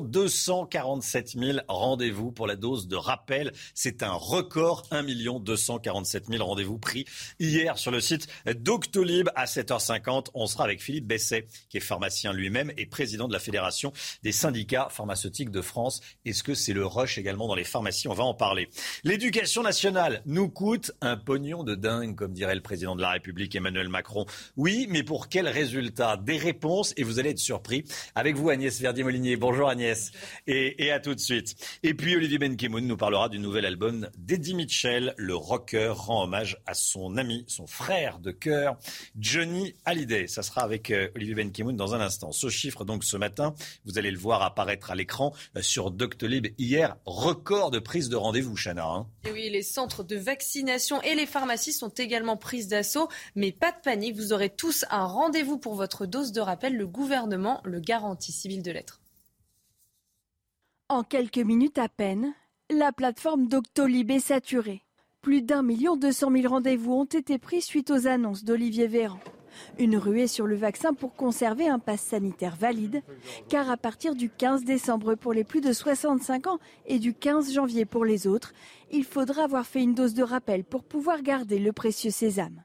247 0.00 1.30
000 1.36 1.58
rendez-vous 1.66 2.30
pour 2.30 2.46
la 2.46 2.54
dose 2.54 2.86
de 2.86 2.94
rappel. 2.94 3.52
C'est 3.74 4.04
un 4.04 4.12
record. 4.12 4.86
1 4.92 5.02
247 5.40 6.28
000 6.28 6.44
rendez-vous 6.44 6.78
pris 6.78 7.04
hier 7.40 7.76
sur 7.78 7.90
le 7.90 8.00
site 8.00 8.28
Doctolib 8.46 9.28
à 9.34 9.46
7h50. 9.46 10.28
On 10.34 10.46
sera 10.46 10.62
avec 10.62 10.80
Philippe 10.80 11.08
Besset, 11.08 11.48
qui 11.68 11.78
est 11.78 11.80
pharmacien 11.80 12.32
lui-même 12.32 12.72
et 12.78 12.86
président 12.86 13.26
de 13.26 13.32
la 13.32 13.40
Fédération 13.40 13.92
des 14.22 14.32
syndicats 14.32 14.86
pharmaceutiques 14.92 15.50
de 15.50 15.62
France. 15.62 16.00
Est-ce 16.24 16.44
que 16.44 16.54
c'est 16.54 16.72
le 16.72 16.86
rush 16.86 17.18
également 17.18 17.48
dans 17.48 17.56
les 17.56 17.64
pharmacies? 17.64 18.06
On 18.06 18.14
va 18.14 18.24
en 18.24 18.34
parler. 18.34 18.68
L'éducation 19.02 19.64
nationale 19.64 20.22
nous 20.24 20.48
coûte 20.48 20.75
un 21.00 21.16
pognon 21.16 21.64
de 21.64 21.74
dingue, 21.74 22.14
comme 22.14 22.32
dirait 22.32 22.54
le 22.54 22.60
président 22.60 22.96
de 22.96 23.02
la 23.02 23.10
République 23.10 23.54
Emmanuel 23.54 23.88
Macron. 23.88 24.26
Oui, 24.56 24.86
mais 24.90 25.02
pour 25.02 25.28
quel 25.28 25.48
résultat? 25.48 26.16
Des 26.16 26.36
réponses 26.36 26.92
et 26.96 27.02
vous 27.02 27.18
allez 27.18 27.30
être 27.30 27.38
surpris. 27.38 27.84
Avec 28.14 28.36
vous, 28.36 28.50
Agnès 28.50 28.80
Verdier-Molinier. 28.80 29.36
Bonjour 29.36 29.68
Agnès. 29.68 30.12
Et, 30.46 30.90
à 30.90 31.00
tout 31.00 31.14
de 31.14 31.20
suite. 31.20 31.56
Et 31.82 31.94
puis 31.94 32.14
Olivier 32.16 32.38
Benkemoun 32.38 32.86
nous 32.86 32.96
parlera 32.96 33.28
du 33.28 33.38
nouvel 33.38 33.64
album 33.64 34.08
d'Eddie 34.18 34.54
Mitchell. 34.54 35.14
Le 35.16 35.34
rocker 35.34 35.92
rend 35.94 36.24
hommage 36.24 36.58
à 36.66 36.74
son 36.74 37.16
ami, 37.16 37.44
son 37.48 37.66
frère 37.66 38.18
de 38.18 38.30
cœur, 38.30 38.76
Johnny 39.18 39.74
Hallyday. 39.84 40.26
Ça 40.26 40.42
sera 40.42 40.62
avec 40.62 40.90
euh, 40.90 41.08
Olivier 41.16 41.34
Benkemoun 41.34 41.76
dans 41.76 41.94
un 41.94 42.00
instant. 42.00 42.32
Ce 42.32 42.48
chiffre, 42.48 42.84
donc, 42.84 43.04
ce 43.04 43.16
matin, 43.16 43.54
vous 43.84 43.98
allez 43.98 44.10
le 44.10 44.18
voir 44.18 44.42
apparaître 44.42 44.90
à 44.90 44.94
l'écran 44.94 45.34
euh, 45.56 45.62
sur 45.62 45.90
Doctolib 45.90 46.48
hier. 46.58 46.96
Record 47.06 47.70
de 47.70 47.78
prise 47.78 48.08
de 48.08 48.16
rendez-vous, 48.16 48.56
Chana. 48.56 48.86
Hein. 48.86 49.06
Oui, 49.32 49.48
les 49.50 49.62
centres 49.62 50.04
de 50.04 50.16
vaccination 50.16 50.65
et 51.02 51.14
les 51.14 51.26
pharmacies 51.26 51.72
sont 51.72 51.88
également 51.88 52.36
prises 52.36 52.68
d'assaut. 52.68 53.08
Mais 53.34 53.52
pas 53.52 53.72
de 53.72 53.80
panique, 53.82 54.16
vous 54.16 54.32
aurez 54.32 54.50
tous 54.50 54.84
un 54.90 55.04
rendez-vous 55.04 55.58
pour 55.58 55.74
votre 55.74 56.06
dose 56.06 56.32
de 56.32 56.40
rappel. 56.40 56.76
Le 56.76 56.86
gouvernement 56.86 57.60
le 57.64 57.80
garantit, 57.80 58.32
civil 58.32 58.62
de 58.62 58.70
lettres. 58.70 59.00
En 60.88 61.02
quelques 61.02 61.38
minutes 61.38 61.78
à 61.78 61.88
peine, 61.88 62.32
la 62.70 62.92
plateforme 62.92 63.48
Doctolib 63.48 64.10
est 64.10 64.20
saturée. 64.20 64.82
Plus 65.20 65.42
d'un 65.42 65.62
million 65.62 65.96
deux 65.96 66.12
cent 66.12 66.30
mille 66.30 66.46
rendez-vous 66.46 66.92
ont 66.92 67.04
été 67.04 67.38
pris 67.38 67.60
suite 67.60 67.90
aux 67.90 68.06
annonces 68.06 68.44
d'Olivier 68.44 68.86
Véran. 68.86 69.18
Une 69.78 69.96
ruée 69.96 70.26
sur 70.26 70.46
le 70.46 70.56
vaccin 70.56 70.94
pour 70.94 71.14
conserver 71.14 71.68
un 71.68 71.78
pass 71.78 72.00
sanitaire 72.00 72.56
valide, 72.56 73.02
car 73.48 73.70
à 73.70 73.76
partir 73.76 74.14
du 74.14 74.30
15 74.30 74.64
décembre 74.64 75.14
pour 75.14 75.32
les 75.32 75.44
plus 75.44 75.60
de 75.60 75.72
65 75.72 76.46
ans 76.46 76.58
et 76.86 76.98
du 76.98 77.14
15 77.14 77.52
janvier 77.52 77.84
pour 77.84 78.04
les 78.04 78.26
autres, 78.26 78.52
il 78.90 79.04
faudra 79.04 79.44
avoir 79.44 79.66
fait 79.66 79.82
une 79.82 79.94
dose 79.94 80.14
de 80.14 80.22
rappel 80.22 80.64
pour 80.64 80.84
pouvoir 80.84 81.22
garder 81.22 81.58
le 81.58 81.72
précieux 81.72 82.10
sésame. 82.10 82.62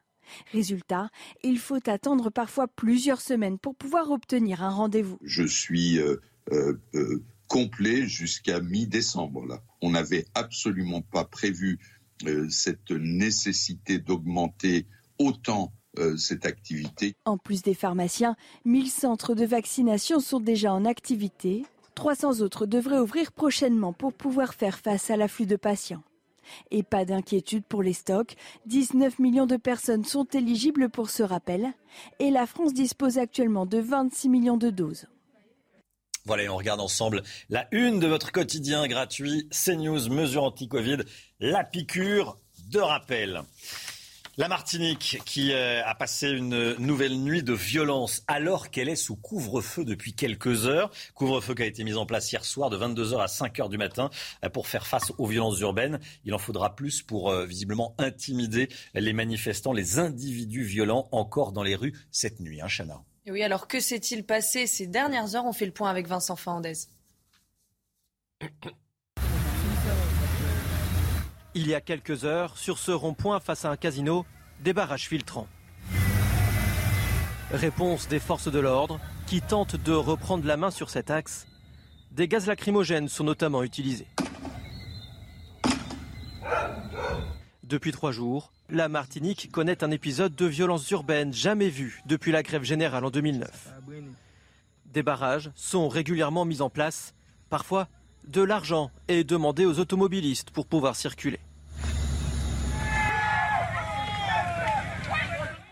Résultat, 0.52 1.10
il 1.44 1.60
faut 1.60 1.90
attendre 1.90 2.30
parfois 2.30 2.68
plusieurs 2.68 3.22
semaines 3.22 3.60
pour 3.60 3.76
pouvoir 3.76 4.12
obtenir 4.12 4.64
un 4.64 4.70
rendez-vous. 4.70 5.18
Je 5.24 5.44
suis 5.44 6.00
euh, 6.00 6.22
euh, 6.52 6.80
euh, 6.96 7.24
complet 7.48 8.08
jusqu'à 8.08 8.62
mi-décembre. 8.62 9.62
On 9.82 9.92
n'avait 9.92 10.26
absolument 10.34 11.02
pas 11.02 11.26
prévu 11.26 11.80
cette 12.50 12.92
nécessité 12.92 13.98
d'augmenter 13.98 14.86
autant 15.18 15.74
euh, 16.00 16.16
cette 16.18 16.46
activité. 16.46 17.16
En 17.26 17.38
plus 17.38 17.62
des 17.62 17.74
pharmaciens, 17.74 18.36
1000 18.66 18.90
centres 18.90 19.36
de 19.36 19.46
vaccination 19.46 20.20
sont 20.20 20.40
déjà 20.40 20.74
en 20.74 20.86
activité. 20.86 21.66
300 21.96 22.40
autres 22.40 22.66
devraient 22.66 23.00
ouvrir 23.00 23.32
prochainement 23.32 23.92
pour 23.92 24.14
pouvoir 24.14 24.54
faire 24.54 24.80
face 24.80 25.10
à 25.10 25.18
l'afflux 25.18 25.46
de 25.46 25.58
patients. 25.58 26.04
Et 26.72 26.84
pas 26.84 27.06
d'inquiétude 27.06 27.64
pour 27.66 27.84
les 27.84 27.94
stocks. 27.94 28.36
19 28.68 29.20
millions 29.20 29.46
de 29.46 29.58
personnes 29.58 30.06
sont 30.06 30.26
éligibles 30.26 30.90
pour 30.90 31.10
ce 31.10 31.24
rappel. 31.24 31.74
Et 32.20 32.32
la 32.32 32.46
France 32.46 32.74
dispose 32.74 33.18
actuellement 33.18 33.66
de 33.66 33.80
26 33.80 34.30
millions 34.30 34.58
de 34.58 34.70
doses. 34.70 35.08
Voilà, 36.26 36.44
et 36.44 36.50
on 36.50 36.58
regarde 36.58 36.82
ensemble 36.82 37.24
la 37.50 37.68
une 37.72 38.00
de 38.00 38.08
votre 38.08 38.32
quotidien 38.32 38.88
gratuit, 38.88 39.50
CNews, 39.50 40.10
mesures 40.10 40.44
anti-Covid, 40.44 40.98
la 41.40 41.64
piqûre 41.64 42.38
de 42.70 42.80
rappel. 42.80 43.42
La 44.38 44.48
Martinique 44.48 45.20
qui 45.26 45.52
euh, 45.52 45.84
a 45.86 45.94
passé 45.94 46.30
une 46.30 46.76
nouvelle 46.76 47.20
nuit 47.20 47.44
de 47.44 47.52
violence 47.52 48.24
alors 48.28 48.70
qu'elle 48.70 48.88
est 48.88 48.96
sous 48.96 49.18
couvre-feu 49.18 49.84
depuis 49.84 50.14
quelques 50.14 50.68
heures. 50.68 50.90
Couvre-feu 51.16 51.54
qui 51.54 51.64
a 51.64 51.66
été 51.66 51.84
mis 51.84 51.96
en 51.96 52.06
place 52.06 52.32
hier 52.32 52.46
soir 52.46 52.70
de 52.70 52.78
22h 52.78 53.20
à 53.22 53.26
5h 53.26 53.70
du 53.70 53.78
matin 53.78 54.10
euh, 54.46 54.50
pour 54.50 54.68
faire 54.68 54.88
face 54.88 55.12
aux 55.18 55.26
violences 55.26 55.60
urbaines. 55.60 56.00
Il 56.24 56.34
en 56.34 56.38
faudra 56.38 56.78
plus 56.78 57.02
pour 57.02 57.30
euh, 57.30 57.46
visiblement 57.46 57.94
intimider 57.98 58.70
les 58.94 59.12
manifestants, 59.12 59.74
les 59.74 60.00
individus 60.00 60.64
violents 60.64 61.10
encore 61.12 61.52
dans 61.52 61.64
les 61.64 61.76
rues 61.76 61.94
cette 62.10 62.40
nuit. 62.40 62.62
Hein, 62.62 62.68
oui, 63.28 63.44
alors 63.44 63.68
que 63.68 63.82
s'est-il 63.82 64.26
passé 64.26 64.66
ces 64.66 64.88
dernières 64.88 65.36
heures? 65.36 65.46
On 65.46 65.54
fait 65.54 65.66
le 65.66 65.74
point 65.74 65.90
avec 65.90 66.08
Vincent 66.08 66.38
Fernandez. 66.38 66.74
Il 71.54 71.68
y 71.68 71.76
a 71.76 71.82
quelques 71.82 72.24
heures, 72.24 72.58
sur 72.58 72.78
ce 72.78 72.92
rond-point 72.92 73.42
face 73.42 73.66
à 73.66 73.72
un 73.72 73.76
casino, 73.76 74.26
des 74.62 74.72
barrages 74.72 75.10
filtrants. 75.10 75.50
Réponse 77.52 78.08
des 78.08 78.20
forces 78.20 78.50
de 78.50 78.60
l'ordre 78.60 79.02
qui 79.28 79.42
tentent 79.42 79.76
de 79.76 79.92
reprendre 79.92 80.48
la 80.48 80.56
main 80.56 80.72
sur 80.72 80.90
cet 80.90 81.12
axe. 81.12 81.48
Des 82.12 82.30
gaz 82.30 82.48
lacrymogènes 82.48 83.10
sont 83.10 83.26
notamment 83.26 83.64
utilisés. 83.64 84.08
Depuis 87.64 87.92
trois 87.92 88.14
jours, 88.14 88.54
la 88.70 88.88
Martinique 88.88 89.52
connaît 89.52 89.84
un 89.84 89.92
épisode 89.92 90.34
de 90.36 90.46
violence 90.46 90.90
urbaine 90.92 91.34
jamais 91.34 91.70
vu 91.70 92.02
depuis 92.06 92.32
la 92.32 92.44
grève 92.44 92.64
générale 92.64 93.04
en 93.04 93.10
2009. 93.10 93.74
Des 94.86 95.04
barrages 95.04 95.52
sont 95.56 95.90
régulièrement 95.90 96.46
mis 96.46 96.62
en 96.62 96.70
place, 96.70 97.14
parfois 97.50 97.90
de 98.28 98.42
l'argent 98.42 98.92
est 99.08 99.24
demandé 99.24 99.66
aux 99.66 99.80
automobilistes 99.80 100.52
pour 100.52 100.66
pouvoir 100.66 100.96
circuler. 100.96 101.40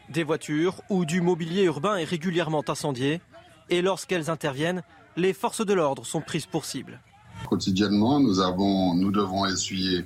Des 0.10 0.24
voitures 0.24 0.82
ou 0.90 1.06
du 1.06 1.22
mobilier 1.22 1.64
urbain 1.64 1.98
est 1.98 2.04
régulièrement 2.04 2.64
incendié 2.68 3.22
et 3.70 3.82
lorsqu'elles 3.82 4.30
interviennent, 4.30 4.82
les 5.18 5.34
forces 5.34 5.66
de 5.66 5.74
l'ordre 5.74 6.06
sont 6.06 6.22
prises 6.22 6.48
pour 6.48 6.66
cible. 6.66 7.00
Quotidiennement, 7.48 8.20
nous, 8.20 8.40
avons, 8.40 8.96
nous 8.96 9.12
devons 9.12 9.46
essuyer 9.46 10.06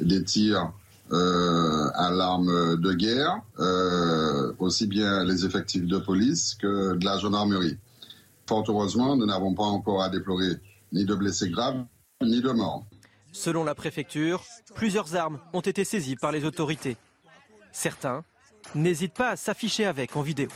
des 0.00 0.24
tirs 0.24 0.72
euh, 1.12 1.90
à 1.94 2.10
l'arme 2.10 2.80
de 2.80 2.92
guerre, 2.94 3.42
euh, 3.58 4.52
aussi 4.58 4.86
bien 4.86 5.24
les 5.24 5.44
effectifs 5.44 5.84
de 5.84 5.98
police 5.98 6.54
que 6.54 6.94
de 6.94 7.04
la 7.04 7.18
gendarmerie. 7.18 7.76
Fort 8.46 8.64
heureusement, 8.68 9.16
nous 9.16 9.26
n'avons 9.26 9.54
pas 9.54 9.64
encore 9.64 10.02
à 10.02 10.08
déplorer 10.08 10.56
ni 10.92 11.04
de 11.04 11.14
blessés 11.14 11.50
graves, 11.50 11.84
ni 12.22 12.40
de 12.40 12.50
morts. 12.50 12.84
Selon 13.32 13.64
la 13.64 13.74
préfecture, 13.74 14.44
plusieurs 14.74 15.16
armes 15.16 15.40
ont 15.52 15.60
été 15.60 15.84
saisies 15.84 16.16
par 16.16 16.32
les 16.32 16.44
autorités. 16.44 16.96
Certains 17.72 18.24
n'hésitent 18.74 19.14
pas 19.14 19.30
à 19.30 19.36
s'afficher 19.36 19.86
avec 19.86 20.16
en 20.16 20.22
vidéo. 20.22 20.50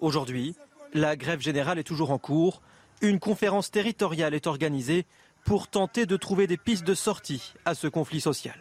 Aujourd'hui, 0.00 0.56
la 0.92 1.16
grève 1.16 1.40
générale 1.40 1.78
est 1.78 1.84
toujours 1.84 2.10
en 2.10 2.18
cours. 2.18 2.60
Une 3.00 3.20
conférence 3.20 3.70
territoriale 3.70 4.34
est 4.34 4.46
organisée 4.46 5.06
pour 5.44 5.68
tenter 5.68 6.06
de 6.06 6.16
trouver 6.16 6.46
des 6.46 6.56
pistes 6.56 6.84
de 6.84 6.94
sortie 6.94 7.54
à 7.64 7.74
ce 7.74 7.86
conflit 7.86 8.20
social. 8.20 8.56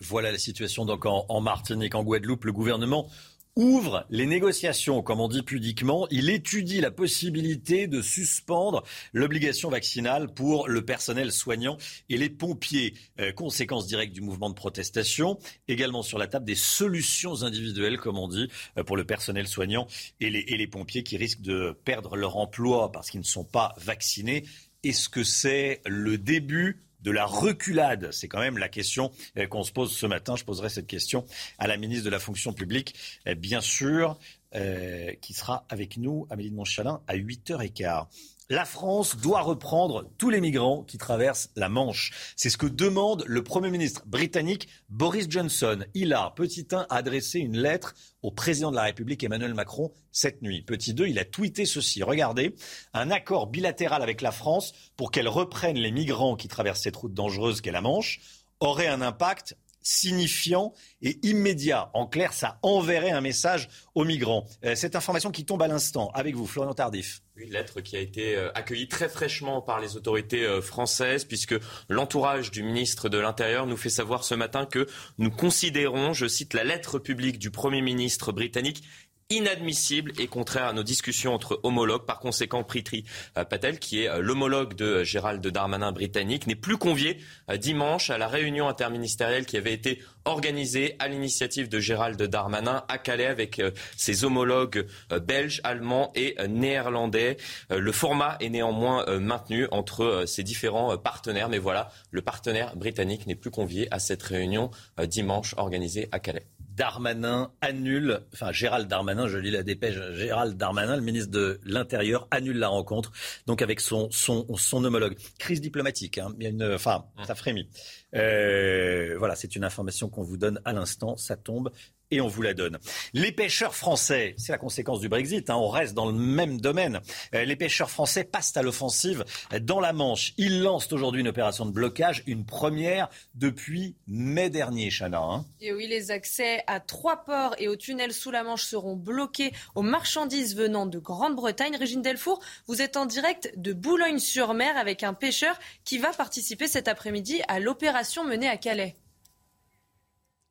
Voilà 0.00 0.30
la 0.30 0.38
situation 0.38 0.84
donc 0.84 1.06
en, 1.06 1.26
en 1.28 1.40
Martinique, 1.40 1.96
en 1.96 2.04
Guadeloupe. 2.04 2.44
Le 2.44 2.52
gouvernement 2.52 3.08
ouvre 3.56 4.06
les 4.10 4.26
négociations, 4.26 5.02
comme 5.02 5.20
on 5.20 5.28
dit 5.28 5.42
pudiquement. 5.42 6.06
Il 6.10 6.30
étudie 6.30 6.80
la 6.80 6.90
possibilité 6.90 7.86
de 7.86 8.02
suspendre 8.02 8.84
l'obligation 9.12 9.68
vaccinale 9.68 10.32
pour 10.32 10.68
le 10.68 10.84
personnel 10.84 11.32
soignant 11.32 11.76
et 12.08 12.16
les 12.16 12.30
pompiers. 12.30 12.94
Euh, 13.20 13.32
conséquence 13.32 13.86
directe 13.86 14.12
du 14.12 14.20
mouvement 14.20 14.48
de 14.48 14.54
protestation. 14.54 15.38
Également 15.66 16.02
sur 16.02 16.18
la 16.18 16.26
table 16.26 16.44
des 16.44 16.54
solutions 16.54 17.42
individuelles, 17.42 17.98
comme 17.98 18.18
on 18.18 18.28
dit, 18.28 18.48
euh, 18.76 18.84
pour 18.84 18.96
le 18.96 19.04
personnel 19.04 19.48
soignant 19.48 19.86
et 20.20 20.30
les, 20.30 20.44
et 20.48 20.56
les 20.56 20.66
pompiers 20.66 21.02
qui 21.02 21.16
risquent 21.16 21.42
de 21.42 21.76
perdre 21.84 22.16
leur 22.16 22.36
emploi 22.36 22.92
parce 22.92 23.10
qu'ils 23.10 23.20
ne 23.20 23.24
sont 23.24 23.44
pas 23.44 23.74
vaccinés. 23.78 24.44
Est-ce 24.84 25.08
que 25.08 25.24
c'est 25.24 25.80
le 25.84 26.18
début 26.18 26.87
de 27.00 27.10
la 27.10 27.26
reculade 27.26 28.10
C'est 28.12 28.28
quand 28.28 28.40
même 28.40 28.58
la 28.58 28.68
question 28.68 29.12
euh, 29.36 29.46
qu'on 29.46 29.62
se 29.62 29.72
pose 29.72 29.92
ce 29.92 30.06
matin. 30.06 30.36
Je 30.36 30.44
poserai 30.44 30.68
cette 30.68 30.86
question 30.86 31.24
à 31.58 31.66
la 31.66 31.76
ministre 31.76 32.04
de 32.04 32.10
la 32.10 32.18
fonction 32.18 32.52
publique, 32.52 32.94
euh, 33.26 33.34
bien 33.34 33.60
sûr. 33.60 34.18
euh, 34.54 35.12
qui 35.20 35.34
sera 35.34 35.66
avec 35.68 35.98
nous, 35.98 36.26
Amélie 36.30 36.50
de 36.50 36.54
Montchalin, 36.56 37.02
à 37.06 37.16
8h15. 37.16 38.06
La 38.50 38.64
France 38.64 39.18
doit 39.18 39.42
reprendre 39.42 40.10
tous 40.16 40.30
les 40.30 40.40
migrants 40.40 40.82
qui 40.82 40.96
traversent 40.96 41.50
la 41.54 41.68
Manche. 41.68 42.32
C'est 42.34 42.48
ce 42.48 42.56
que 42.56 42.66
demande 42.66 43.22
le 43.26 43.44
Premier 43.44 43.68
ministre 43.68 44.04
britannique 44.06 44.68
Boris 44.88 45.26
Johnson. 45.28 45.84
Il 45.92 46.14
a, 46.14 46.32
petit 46.34 46.66
1, 46.72 46.86
adressé 46.88 47.40
une 47.40 47.58
lettre 47.58 47.94
au 48.22 48.30
président 48.30 48.70
de 48.70 48.76
la 48.76 48.84
République 48.84 49.22
Emmanuel 49.22 49.52
Macron 49.52 49.92
cette 50.12 50.40
nuit. 50.40 50.62
Petit 50.62 50.94
2, 50.94 51.08
il 51.08 51.18
a 51.18 51.26
tweeté 51.26 51.66
ceci. 51.66 52.02
Regardez, 52.02 52.54
un 52.94 53.10
accord 53.10 53.48
bilatéral 53.48 54.02
avec 54.02 54.22
la 54.22 54.32
France 54.32 54.72
pour 54.96 55.10
qu'elle 55.10 55.28
reprenne 55.28 55.76
les 55.76 55.92
migrants 55.92 56.34
qui 56.34 56.48
traversent 56.48 56.80
cette 56.80 56.96
route 56.96 57.12
dangereuse 57.12 57.60
qu'est 57.60 57.70
la 57.70 57.82
Manche 57.82 58.18
aurait 58.60 58.88
un 58.88 59.02
impact 59.02 59.58
signifiant 59.88 60.74
et 61.00 61.18
immédiat. 61.22 61.90
En 61.94 62.06
clair, 62.06 62.34
ça 62.34 62.58
enverrait 62.62 63.10
un 63.10 63.22
message 63.22 63.70
aux 63.94 64.04
migrants. 64.04 64.46
Euh, 64.64 64.74
cette 64.74 64.96
information 64.96 65.30
qui 65.30 65.46
tombe 65.46 65.62
à 65.62 65.68
l'instant, 65.68 66.10
avec 66.12 66.34
vous, 66.34 66.46
Florian 66.46 66.74
Tardif. 66.74 67.22
Une 67.36 67.52
lettre 67.52 67.80
qui 67.80 67.96
a 67.96 68.00
été 68.00 68.36
euh, 68.36 68.50
accueillie 68.54 68.88
très 68.88 69.08
fraîchement 69.08 69.62
par 69.62 69.80
les 69.80 69.96
autorités 69.96 70.44
euh, 70.44 70.60
françaises, 70.60 71.24
puisque 71.24 71.54
l'entourage 71.88 72.50
du 72.50 72.62
ministre 72.62 73.08
de 73.08 73.16
l'Intérieur 73.16 73.66
nous 73.66 73.78
fait 73.78 73.88
savoir 73.88 74.24
ce 74.24 74.34
matin 74.34 74.66
que 74.66 74.86
nous 75.16 75.30
considérons, 75.30 76.12
je 76.12 76.26
cite 76.26 76.52
la 76.52 76.64
lettre 76.64 76.98
publique 76.98 77.38
du 77.38 77.50
Premier 77.50 77.80
ministre 77.80 78.30
britannique, 78.30 78.82
inadmissible 79.30 80.12
et 80.18 80.26
contraire 80.26 80.64
à 80.64 80.72
nos 80.72 80.82
discussions 80.82 81.34
entre 81.34 81.60
homologues. 81.62 82.06
Par 82.06 82.18
conséquent, 82.18 82.64
Pritri 82.64 83.04
euh, 83.36 83.44
Patel, 83.44 83.78
qui 83.78 84.02
est 84.02 84.08
euh, 84.08 84.20
l'homologue 84.20 84.72
de 84.74 85.04
Gérald 85.04 85.46
Darmanin 85.46 85.92
britannique, 85.92 86.46
n'est 86.46 86.54
plus 86.54 86.78
convié 86.78 87.18
euh, 87.50 87.58
dimanche 87.58 88.08
à 88.08 88.16
la 88.16 88.26
réunion 88.26 88.68
interministérielle 88.68 89.44
qui 89.44 89.58
avait 89.58 89.74
été 89.74 90.02
organisée 90.24 90.96
à 90.98 91.08
l'initiative 91.08 91.68
de 91.68 91.78
Gérald 91.78 92.20
Darmanin 92.22 92.84
à 92.88 92.96
Calais 92.96 93.26
avec 93.26 93.62
ses 93.96 94.24
homologues 94.24 94.86
belges, 95.22 95.62
allemands 95.64 96.12
et 96.14 96.36
néerlandais. 96.48 97.38
Le 97.70 97.92
format 97.92 98.36
est 98.40 98.50
néanmoins 98.50 99.06
maintenu 99.18 99.68
entre 99.70 100.24
ces 100.26 100.42
différents 100.42 100.98
partenaires, 100.98 101.48
mais 101.48 101.56
voilà, 101.56 101.90
le 102.10 102.20
partenaire 102.20 102.76
britannique 102.76 103.26
n'est 103.26 103.36
plus 103.36 103.50
convié 103.50 103.88
à 103.90 103.98
cette 103.98 104.22
réunion 104.22 104.70
dimanche 104.98 105.54
organisée 105.56 106.10
à 106.12 106.18
Calais. 106.18 106.46
Darmanin 106.78 107.50
annule, 107.60 108.20
enfin 108.32 108.52
Gérald 108.52 108.88
Darmanin, 108.88 109.26
je 109.26 109.36
lis 109.36 109.50
la 109.50 109.64
dépêche, 109.64 109.96
Gérald 110.12 110.56
Darmanin, 110.56 110.94
le 110.94 111.02
ministre 111.02 111.30
de 111.32 111.60
l'Intérieur, 111.64 112.28
annule 112.30 112.58
la 112.58 112.68
rencontre, 112.68 113.10
donc 113.46 113.62
avec 113.62 113.80
son, 113.80 114.08
son, 114.12 114.46
son 114.56 114.84
homologue. 114.84 115.16
Crise 115.40 115.60
diplomatique, 115.60 116.18
hein. 116.18 116.32
il 116.38 116.44
y 116.44 116.46
a 116.46 116.50
une, 116.50 116.74
enfin, 116.74 117.04
ça 117.26 117.34
frémit. 117.34 117.68
Euh, 118.14 119.16
voilà, 119.18 119.36
c'est 119.36 119.56
une 119.56 119.64
information 119.64 120.08
qu'on 120.08 120.22
vous 120.22 120.36
donne 120.36 120.60
à 120.64 120.72
l'instant, 120.72 121.16
ça 121.16 121.36
tombe 121.36 121.70
et 122.10 122.22
on 122.22 122.26
vous 122.26 122.40
la 122.40 122.54
donne. 122.54 122.78
Les 123.12 123.32
pêcheurs 123.32 123.74
français, 123.74 124.34
c'est 124.38 124.52
la 124.52 124.56
conséquence 124.56 125.00
du 125.00 125.10
Brexit, 125.10 125.50
hein, 125.50 125.56
on 125.56 125.68
reste 125.68 125.92
dans 125.92 126.06
le 126.06 126.14
même 126.14 126.58
domaine. 126.58 127.00
Euh, 127.34 127.44
les 127.44 127.54
pêcheurs 127.54 127.90
français 127.90 128.24
passent 128.24 128.56
à 128.56 128.62
l'offensive 128.62 129.26
dans 129.60 129.78
la 129.78 129.92
Manche. 129.92 130.32
Ils 130.38 130.62
lancent 130.62 130.90
aujourd'hui 130.90 131.20
une 131.20 131.28
opération 131.28 131.66
de 131.66 131.70
blocage, 131.70 132.22
une 132.26 132.46
première 132.46 133.10
depuis 133.34 133.94
mai 134.06 134.48
dernier, 134.48 134.88
Chana. 134.90 135.20
Hein. 135.20 135.44
Et 135.60 135.74
oui, 135.74 135.86
les 135.86 136.10
accès 136.10 136.62
à 136.66 136.80
trois 136.80 137.24
ports 137.26 137.54
et 137.58 137.68
au 137.68 137.76
tunnel 137.76 138.14
sous 138.14 138.30
la 138.30 138.42
Manche 138.42 138.64
seront 138.64 138.96
bloqués 138.96 139.52
aux 139.74 139.82
marchandises 139.82 140.56
venant 140.56 140.86
de 140.86 140.98
Grande-Bretagne. 140.98 141.76
Régine 141.76 142.00
Delfour, 142.00 142.40
vous 142.68 142.80
êtes 142.80 142.96
en 142.96 143.04
direct 143.04 143.52
de 143.56 143.74
Boulogne-sur-Mer 143.74 144.78
avec 144.78 145.02
un 145.02 145.12
pêcheur 145.12 145.58
qui 145.84 145.98
va 145.98 146.12
participer 146.14 146.68
cet 146.68 146.88
après-midi 146.88 147.42
à 147.48 147.60
l'opération 147.60 147.97
menée 148.24 148.48
à 148.48 148.56
Calais. 148.56 148.94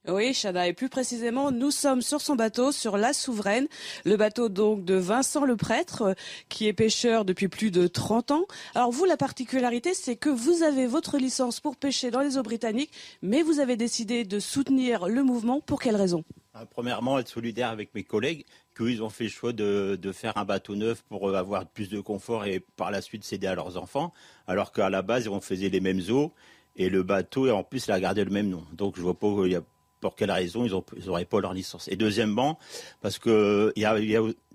Oui, 0.07 0.33
Chana, 0.33 0.67
et 0.67 0.73
plus 0.73 0.87
précisément, 0.87 1.51
nous 1.51 1.69
sommes 1.69 2.01
sur 2.01 2.21
son 2.21 2.35
bateau, 2.35 2.71
sur 2.71 2.95
la 2.95 3.11
Souveraine, 3.11 3.67
le 4.05 4.15
bateau 4.15 4.47
donc 4.47 4.85
de 4.85 4.93
Vincent 4.93 5.43
le 5.43 5.57
prêtre, 5.57 6.15
qui 6.47 6.67
est 6.67 6.73
pêcheur 6.73 7.25
depuis 7.25 7.49
plus 7.49 7.71
de 7.71 7.87
30 7.87 8.31
ans. 8.31 8.45
Alors 8.73 8.91
vous, 8.91 9.03
la 9.03 9.17
particularité, 9.17 9.93
c'est 9.93 10.15
que 10.15 10.29
vous 10.29 10.63
avez 10.63 10.87
votre 10.87 11.17
licence 11.17 11.59
pour 11.59 11.75
pêcher 11.75 12.09
dans 12.09 12.21
les 12.21 12.37
eaux 12.37 12.43
britanniques, 12.43 12.91
mais 13.21 13.41
vous 13.43 13.59
avez 13.59 13.75
décidé 13.75 14.23
de 14.23 14.39
soutenir 14.39 15.09
le 15.09 15.23
mouvement. 15.23 15.59
Pour 15.59 15.81
quelle 15.81 15.97
raison? 15.97 16.23
Ah, 16.53 16.65
Premièrement, 16.65 17.19
être 17.19 17.27
solidaire 17.27 17.69
avec 17.69 17.93
mes 17.93 18.03
collègues, 18.03 18.45
qu'ils 18.77 19.03
ont 19.03 19.09
fait 19.09 19.25
le 19.25 19.29
choix 19.29 19.51
de, 19.51 19.99
de, 20.01 20.11
faire 20.13 20.37
un 20.37 20.45
bateau 20.45 20.75
neuf 20.75 21.03
pour 21.09 21.35
avoir 21.35 21.65
plus 21.65 21.89
de 21.89 21.99
confort 21.99 22.45
et 22.45 22.61
par 22.77 22.91
la 22.91 23.01
suite 23.01 23.25
céder 23.25 23.47
à 23.47 23.55
leurs 23.55 23.75
enfants, 23.75 24.13
alors 24.47 24.71
qu'à 24.71 24.89
la 24.89 25.01
base, 25.01 25.27
on 25.27 25.41
faisait 25.41 25.69
les 25.69 25.81
mêmes 25.81 26.01
eaux. 26.09 26.31
Et 26.77 26.89
le 26.89 27.03
bateau, 27.03 27.49
en 27.49 27.63
plus, 27.63 27.87
il 27.87 27.91
a 27.91 27.99
gardé 27.99 28.23
le 28.23 28.31
même 28.31 28.49
nom. 28.49 28.63
Donc, 28.71 28.95
je 28.95 29.01
vois 29.01 29.17
pas, 29.17 29.27
a 29.27 29.61
pour 29.99 30.15
quelle 30.15 30.31
raison 30.31 30.65
ils 30.65 31.05
n'auraient 31.05 31.25
pas 31.25 31.41
leur 31.41 31.53
licence. 31.53 31.87
Et 31.87 31.95
deuxièmement, 31.95 32.59
parce 33.01 33.19
que 33.19 33.73
y 33.75 33.85
a, 33.85 33.95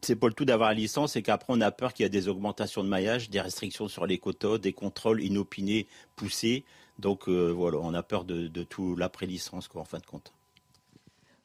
c'est 0.01 0.17
pas 0.17 0.29
le 0.29 0.35
tout 0.35 0.45
d'avoir 0.45 0.71
la 0.71 0.75
licence, 0.75 1.13
c'est 1.13 1.23
qu'après 1.23 1.53
on 1.53 1.61
a 1.61 1.71
peur 1.71 1.93
qu'il 1.93 2.05
y 2.05 2.07
ait 2.07 2.11
des 2.11 2.29
augmentations 2.29 2.85
de 2.85 2.89
maillage, 2.89 3.31
des 3.31 3.41
restrictions 3.41 3.89
sur 3.89 4.07
les 4.07 4.19
quotas, 4.19 4.59
des 4.59 4.73
contrôles 4.73 5.23
inopinés 5.23 5.87
poussés. 6.17 6.65
Donc 6.99 7.29
euh, 7.29 7.51
voilà, 7.51 7.79
on 7.79 7.95
a 7.95 8.03
peur 8.03 8.25
de, 8.25 8.49
tout 8.63 8.97
l'après-licence, 8.97 9.69
quoi, 9.69 9.83
en 9.83 9.85
fin 9.85 9.99
de 9.99 10.07
compte. 10.07 10.33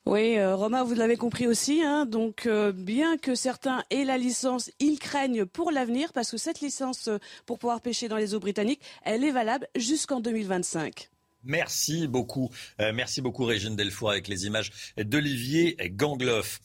Oui, 0.08 0.38
euh, 0.38 0.56
Romain, 0.56 0.86
vous 0.86 0.94
l'avez 0.94 1.18
compris 1.18 1.48
aussi. 1.48 1.82
Hein, 1.84 2.06
donc, 2.06 2.46
euh, 2.46 2.72
bien 2.72 3.18
que 3.18 3.36
certains 3.36 3.84
aient 3.90 4.06
la 4.06 4.18
licence, 4.18 4.72
ils 4.80 5.00
craignent 5.00 5.46
pour 5.46 5.70
l'avenir 5.70 6.14
parce 6.14 6.32
que 6.32 6.38
cette 6.38 6.62
licence 6.62 7.10
pour 7.46 7.60
pouvoir 7.60 7.82
pêcher 7.82 8.08
dans 8.08 8.16
les 8.16 8.34
eaux 8.34 8.40
britanniques, 8.40 8.80
elle 9.04 9.26
est 9.26 9.32
valable 9.32 9.68
jusqu'en 9.76 10.22
2025. 10.22 11.10
Merci 11.44 12.08
beaucoup. 12.08 12.50
Euh, 12.80 12.94
merci 12.94 13.20
beaucoup, 13.22 13.44
Régine 13.44 13.76
Delfour, 13.76 14.12
avec 14.12 14.30
les 14.30 14.46
images 14.46 14.72
d'Olivier 14.96 15.76
Gangloff. 15.92 16.62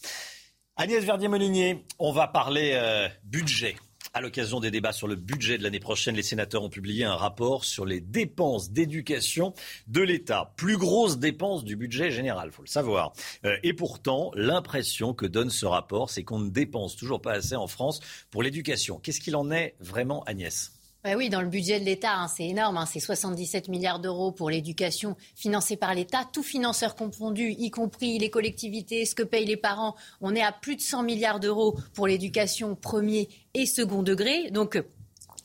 Agnès 0.77 1.05
Verdier-Molinier, 1.05 1.85
on 1.99 2.13
va 2.13 2.29
parler 2.29 2.73
euh, 2.75 3.09
budget. 3.25 3.75
À 4.15 4.21
l'occasion 4.21 4.61
des 4.61 4.71
débats 4.71 4.93
sur 4.93 5.09
le 5.09 5.15
budget 5.15 5.57
de 5.57 5.63
l'année 5.63 5.81
prochaine, 5.81 6.15
les 6.15 6.23
sénateurs 6.23 6.63
ont 6.63 6.69
publié 6.69 7.03
un 7.03 7.15
rapport 7.15 7.65
sur 7.65 7.87
les 7.87 8.03
dépenses 8.03 8.71
d'éducation 8.71 9.55
de 9.87 10.03
l'État. 10.03 10.53
Plus 10.57 10.77
grosse 10.77 11.19
dépense 11.19 11.65
du 11.65 11.77
budget 11.77 12.11
général, 12.11 12.53
faut 12.53 12.61
le 12.61 12.69
savoir. 12.69 13.15
Euh, 13.47 13.57
et 13.63 13.73
pourtant, 13.73 14.31
l'impression 14.35 15.15
que 15.15 15.25
donne 15.25 15.49
ce 15.49 15.65
rapport, 15.65 16.11
c'est 16.11 16.25
qu'on 16.25 16.41
ne 16.41 16.51
dépense 16.51 16.95
toujours 16.95 17.23
pas 17.23 17.33
assez 17.33 17.57
en 17.57 17.67
France 17.67 18.01
pour 18.31 18.43
l'éducation. 18.43 18.99
Qu'est-ce 18.99 19.21
qu'il 19.21 19.35
en 19.35 19.51
est 19.51 19.77
vraiment, 19.81 20.23
Agnès? 20.25 20.82
Bah 21.05 21.15
oui, 21.17 21.31
dans 21.31 21.41
le 21.41 21.49
budget 21.49 21.81
de 21.81 21.85
l'État, 21.85 22.15
hein, 22.15 22.29
c'est 22.29 22.47
énorme. 22.47 22.77
Hein, 22.77 22.87
c'est 22.87 23.01
77 23.01 23.67
milliards 23.67 23.99
d'euros 23.99 24.31
pour 24.31 24.51
l'éducation 24.51 25.17
financée 25.35 25.77
par 25.77 25.95
l'État, 25.95 26.29
tous 26.33 26.45
financeurs 26.45 26.95
confondus, 26.95 27.57
y 27.59 27.71
compris 27.71 28.21
les 28.21 28.31
collectivités, 28.31 29.05
ce 29.05 29.17
que 29.17 29.25
payent 29.25 29.45
les 29.45 29.57
parents. 29.57 29.97
On 30.21 30.33
est 30.37 30.43
à 30.43 30.53
plus 30.53 30.77
de 30.77 30.81
100 30.81 31.03
milliards 31.03 31.41
d'euros 31.41 31.77
pour 31.95 32.07
l'éducation 32.07 32.77
premier 32.77 33.29
et 33.55 33.67
second 33.67 34.05
degré. 34.05 34.53
Donc, 34.53 34.81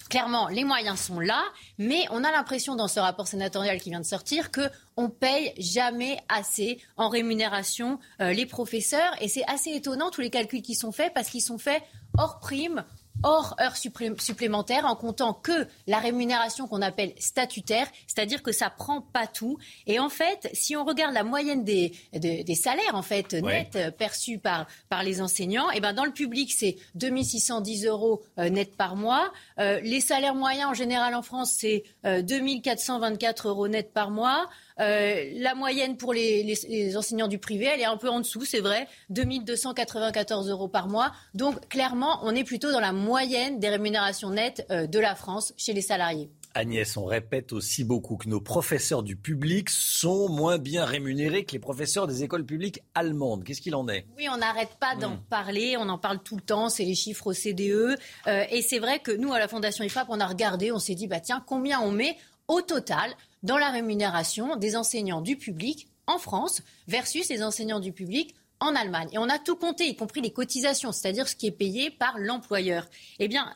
clairement, 0.10 0.48
les 0.48 0.64
moyens 0.64 1.00
sont 1.00 1.20
là, 1.20 1.44
mais 1.80 2.06
on 2.12 2.24
a 2.24 2.32
l'impression 2.32 2.76
dans 2.76 2.88
ce 2.88 3.00
rapport 3.00 3.28
sénatorial 3.28 3.82
qui 3.82 3.90
vient 3.90 4.00
de 4.00 4.06
sortir 4.06 4.52
que 4.52 4.70
on 4.96 5.10
paye 5.10 5.54
jamais 5.58 6.20
assez 6.30 6.80
en 6.98 7.10
rémunération 7.10 7.98
euh, 8.22 8.32
les 8.32 8.46
professeurs. 8.46 9.12
Et 9.22 9.28
c'est 9.28 9.44
assez 9.48 9.72
étonnant 9.72 10.12
tous 10.12 10.22
les 10.22 10.30
calculs 10.30 10.62
qui 10.62 10.76
sont 10.76 10.92
faits 10.92 11.14
parce 11.16 11.30
qu'ils 11.30 11.42
sont 11.42 11.58
faits 11.58 11.82
hors 12.18 12.40
prime, 12.40 12.84
hors 13.24 13.56
heures 13.60 13.78
supplémentaires 13.78 14.86
en 14.86 14.96
comptant 14.96 15.34
que 15.34 15.68
la 15.88 16.00
rémunération 16.00 16.68
qu'on 16.68 16.82
appelle 16.82 17.14
statutaire, 17.18 17.88
c'est-à-dire 18.08 18.44
que 18.44 18.52
ça 18.52 18.70
prend 18.70 19.02
pas 19.02 19.28
tout. 19.28 19.58
Et 19.86 20.00
en 20.00 20.10
fait, 20.10 20.50
si 20.54 20.76
on 20.76 20.84
regarde 20.84 21.14
la 21.14 21.24
moyenne 21.24 21.64
des, 21.64 21.94
des, 22.14 22.56
salaires 22.56 22.96
en 22.96 23.02
fait 23.02 23.34
nets 23.34 23.76
euh, 23.76 23.92
perçus 23.92 24.40
par, 24.40 24.68
par 24.90 25.04
les 25.04 25.22
enseignants, 25.22 25.70
et 25.72 25.76
eh 25.78 25.80
ben 25.80 25.94
dans 25.94 26.06
le 26.06 26.12
public 26.12 26.52
c'est 26.52 26.78
2610 26.96 27.86
euros 27.86 28.24
euh, 28.40 28.50
net 28.50 28.76
par 28.76 28.96
mois. 28.96 29.32
Euh, 29.60 29.80
les 29.82 30.02
salaires 30.02 30.36
moyens 30.36 30.70
en 30.70 30.74
général 30.74 31.16
en 31.16 31.22
France 31.22 31.52
c'est 31.58 31.84
2424 32.04 33.50
euros 33.50 33.68
net 33.68 33.92
par 33.94 34.12
mois. 34.12 34.48
Euh, 34.80 35.32
la 35.34 35.56
moyenne 35.56 35.98
pour 35.98 36.14
les, 36.14 36.96
enseignants 36.96 37.28
du 37.28 37.40
privé, 37.40 37.66
elle 37.66 37.82
est 37.82 37.86
un 37.86 37.98
peu 37.98 38.10
en 38.10 38.20
dessous, 38.20 38.46
c'est 38.46 38.60
vrai, 38.60 38.88
2294 39.10 40.50
euros 40.50 40.68
par 40.68 40.88
mois. 40.88 41.12
Donc 41.34 41.68
clairement, 41.68 42.20
on 42.24 42.36
est 42.36 42.44
plutôt 42.44 42.72
dans 42.72 42.80
la 42.80 42.92
moyenne 42.92 43.60
des 43.60 43.70
rémunérations 43.70 44.30
nettes 44.30 44.66
euh, 44.72 44.88
de 44.88 45.00
la 45.00 45.16
France 45.16 45.54
chez 45.58 45.74
les 45.74 45.82
salariés. 45.82 46.30
Agnès, 46.58 46.98
on 46.98 47.06
répète 47.06 47.54
aussi 47.54 47.84
beaucoup 47.84 48.18
que 48.18 48.28
nos 48.28 48.42
professeurs 48.42 49.04
du 49.04 49.16
public 49.16 49.70
sont 49.70 50.28
moins 50.28 50.58
bien 50.58 50.86
rémunérés 50.86 51.46
que 51.46 51.52
les 51.52 51.60
professeurs 51.60 52.08
des 52.08 52.24
écoles 52.24 52.48
publiques 52.48 52.82
allemandes. 52.96 53.44
Qu'est-ce 53.44 53.62
qu'il 53.62 53.76
en 53.76 53.88
est? 53.88 54.08
Oui, 54.18 54.28
on 54.34 54.38
n'arrête 54.38 54.72
pas 54.80 54.96
d'en 54.96 55.18
hmm. 55.18 55.24
parler, 55.30 55.78
on 55.78 55.88
en 55.88 56.00
parle 56.00 56.18
tout 56.24 56.36
le 56.36 56.42
temps, 56.42 56.70
c'est 56.70 56.84
les 56.84 56.96
chiffres 56.96 57.28
au 57.28 57.34
CDE. 57.34 57.96
Euh, 58.26 58.44
et 58.50 58.64
c'est 58.64 58.80
vrai 58.80 58.98
que 58.98 59.12
nous, 59.12 59.34
à 59.34 59.38
la 59.38 59.48
Fondation 59.48 59.84
IFAP, 59.84 60.08
on 60.10 60.20
a 60.20 60.26
regardé, 60.26 60.72
on 60.72 60.80
s'est 60.80 60.96
dit, 60.96 61.06
bah 61.06 61.20
tiens, 61.20 61.44
combien 61.46 61.80
on 61.80 61.92
met 61.92 62.18
au 62.48 62.62
total 62.62 63.12
dans 63.44 63.60
la 63.60 63.70
rémunération 63.70 64.56
des 64.56 64.76
enseignants 64.76 65.22
du 65.22 65.38
public 65.38 65.88
en 66.08 66.18
France 66.18 66.64
versus 66.88 67.30
les 67.30 67.44
enseignants 67.44 67.80
du 67.80 67.92
public 67.92 68.34
en 68.60 68.74
Allemagne. 68.74 69.10
Et 69.12 69.20
on 69.20 69.30
a 69.30 69.38
tout 69.38 69.58
compté, 69.58 69.88
y 69.88 69.96
compris 69.96 70.22
les 70.22 70.32
cotisations, 70.32 70.92
c'est-à-dire 70.92 71.28
ce 71.28 71.36
qui 71.36 71.46
est 71.46 71.52
payé 71.52 71.92
par 71.92 72.18
l'employeur. 72.18 72.88
Eh 73.20 73.28
bien, 73.28 73.54